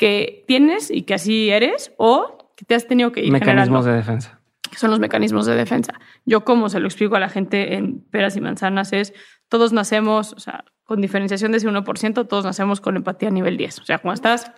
que 0.00 0.44
tienes 0.46 0.90
y 0.90 1.02
que 1.02 1.12
así 1.12 1.50
eres 1.50 1.92
o 1.98 2.54
que 2.56 2.64
te 2.64 2.74
has 2.74 2.88
tenido 2.88 3.12
que 3.12 3.20
ir 3.20 3.30
Mecanismos 3.30 3.84
generando 3.84 3.90
de 3.90 3.96
defensa. 3.96 4.40
que 4.70 4.78
son 4.78 4.90
los 4.90 4.98
mecanismos 4.98 5.44
de 5.44 5.54
defensa. 5.54 6.00
Yo, 6.24 6.42
como 6.42 6.70
se 6.70 6.80
lo 6.80 6.86
explico 6.86 7.16
a 7.16 7.20
la 7.20 7.28
gente 7.28 7.74
en 7.74 8.00
peras 8.00 8.34
y 8.34 8.40
manzanas, 8.40 8.94
es 8.94 9.12
todos 9.50 9.74
nacemos, 9.74 10.32
o 10.32 10.40
sea, 10.40 10.64
con 10.84 11.02
diferenciación 11.02 11.52
de 11.52 11.58
ese 11.58 11.68
1%, 11.68 12.26
todos 12.26 12.44
nacemos 12.46 12.80
con 12.80 12.96
empatía 12.96 13.28
nivel 13.28 13.58
10. 13.58 13.80
O 13.80 13.84
sea, 13.84 13.98
cuando 13.98 14.14
estás 14.14 14.50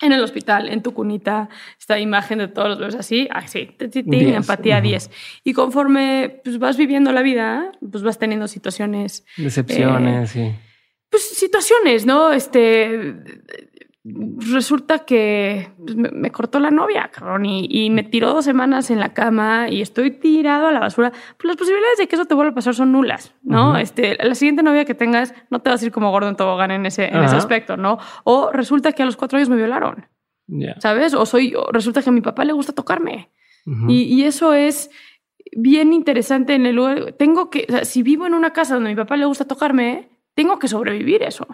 en 0.00 0.10
el 0.10 0.24
hospital, 0.24 0.68
en 0.68 0.82
tu 0.82 0.92
cunita, 0.92 1.48
esta 1.78 2.00
imagen 2.00 2.38
de 2.38 2.48
todos 2.48 2.70
los 2.70 2.78
bebés 2.80 2.96
así, 2.96 3.28
así, 3.30 3.66
ti, 3.78 3.86
ti, 3.86 4.02
ti, 4.02 4.10
10, 4.10 4.34
empatía 4.38 4.78
ujú. 4.78 4.88
10. 4.88 5.10
Y 5.44 5.52
conforme 5.52 6.40
pues, 6.42 6.58
vas 6.58 6.76
viviendo 6.76 7.12
la 7.12 7.22
vida, 7.22 7.70
pues 7.92 8.02
vas 8.02 8.18
teniendo 8.18 8.48
situaciones 8.48 9.24
Decepciones 9.36 10.34
y... 10.34 10.52
pues 11.08 11.28
situaciones, 11.28 12.06
¿no? 12.06 12.32
Este 12.32 13.14
resulta 14.02 15.00
que 15.00 15.72
pues, 15.78 15.94
me, 15.94 16.30
cortó 16.30 16.58
la 16.58 16.70
novia, 16.70 17.10
cabrón, 17.12 17.44
y, 17.44 17.66
y 17.68 17.90
me 17.90 18.02
tiró 18.02 18.32
dos 18.32 18.44
semanas 18.44 18.90
en 18.90 18.98
la 18.98 19.12
cama 19.12 19.68
y 19.68 19.82
estoy 19.82 20.10
tirado 20.10 20.68
a 20.68 20.72
la 20.72 20.80
basura. 20.80 21.10
Pues 21.10 21.44
las 21.44 21.56
posibilidades 21.56 21.98
de 21.98 22.08
que 22.08 22.16
eso 22.16 22.24
te 22.24 22.34
vuelva 22.34 22.52
a 22.52 22.54
pasar 22.54 22.74
son 22.74 22.92
nulas, 22.92 23.34
¿no? 23.42 23.70
Ujú. 23.70 23.78
Este, 23.78 24.16
la 24.16 24.34
siguiente 24.34 24.62
novia 24.62 24.86
que 24.86 24.94
tengas 24.94 25.34
no 25.50 25.60
te 25.60 25.68
vas 25.68 25.82
a 25.82 25.86
ir 25.86 25.92
como 25.92 26.10
gordo 26.10 26.28
en 26.28 26.36
tobogán 26.36 26.70
en 26.70 26.86
ese, 26.86 27.08
en 27.08 27.22
ese 27.22 27.36
aspecto, 27.36 27.76
¿no? 27.76 27.98
O 28.24 28.50
resulta 28.52 28.92
que 28.92 29.02
a 29.02 29.06
los 29.06 29.16
cuatro 29.16 29.36
años 29.36 29.50
me 29.50 29.56
violaron, 29.56 30.06
ya. 30.46 30.80
¿sabes? 30.80 31.12
O 31.12 31.26
soy, 31.26 31.54
o 31.54 31.70
resulta 31.70 32.02
que 32.02 32.08
a 32.08 32.12
mi 32.12 32.22
papá 32.22 32.44
le 32.44 32.52
gusta 32.52 32.72
tocarme. 32.72 33.30
Y, 33.86 34.02
y 34.02 34.24
eso 34.24 34.54
es 34.54 34.90
bien 35.52 35.92
interesante 35.92 36.54
en 36.54 36.66
el 36.66 36.74
lugar. 36.74 37.12
Tengo 37.12 37.50
que, 37.50 37.66
o 37.68 37.72
sea, 37.72 37.84
si 37.84 38.02
vivo 38.02 38.26
en 38.26 38.34
una 38.34 38.52
casa 38.52 38.74
donde 38.74 38.90
a 38.90 38.92
mi 38.92 38.96
papá 38.96 39.16
le 39.16 39.26
gusta 39.26 39.46
tocarme, 39.46 40.08
tengo 40.34 40.58
que 40.58 40.66
sobrevivir 40.66 41.22
eso. 41.22 41.46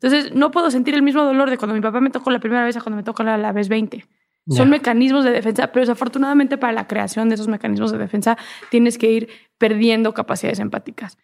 Entonces, 0.00 0.34
no 0.34 0.50
puedo 0.50 0.70
sentir 0.70 0.94
el 0.94 1.02
mismo 1.02 1.22
dolor 1.22 1.50
de 1.50 1.58
cuando 1.58 1.74
mi 1.74 1.80
papá 1.80 2.00
me 2.00 2.10
tocó 2.10 2.30
la 2.30 2.38
primera 2.38 2.64
vez 2.64 2.76
a 2.76 2.80
cuando 2.80 2.96
me 2.96 3.02
tocó 3.02 3.22
la, 3.22 3.38
la 3.38 3.52
vez 3.52 3.68
20. 3.68 4.04
Son 4.48 4.70
mecanismos 4.70 5.24
de 5.24 5.32
defensa, 5.32 5.72
pero 5.72 5.80
desafortunadamente 5.80 6.56
para 6.56 6.72
la 6.72 6.86
creación 6.86 7.28
de 7.28 7.34
esos 7.34 7.48
mecanismos 7.48 7.90
de 7.90 7.98
defensa 7.98 8.38
tienes 8.70 8.96
que 8.96 9.10
ir 9.10 9.28
perdiendo 9.58 10.14
capacidades 10.14 10.60
empáticas. 10.60 11.18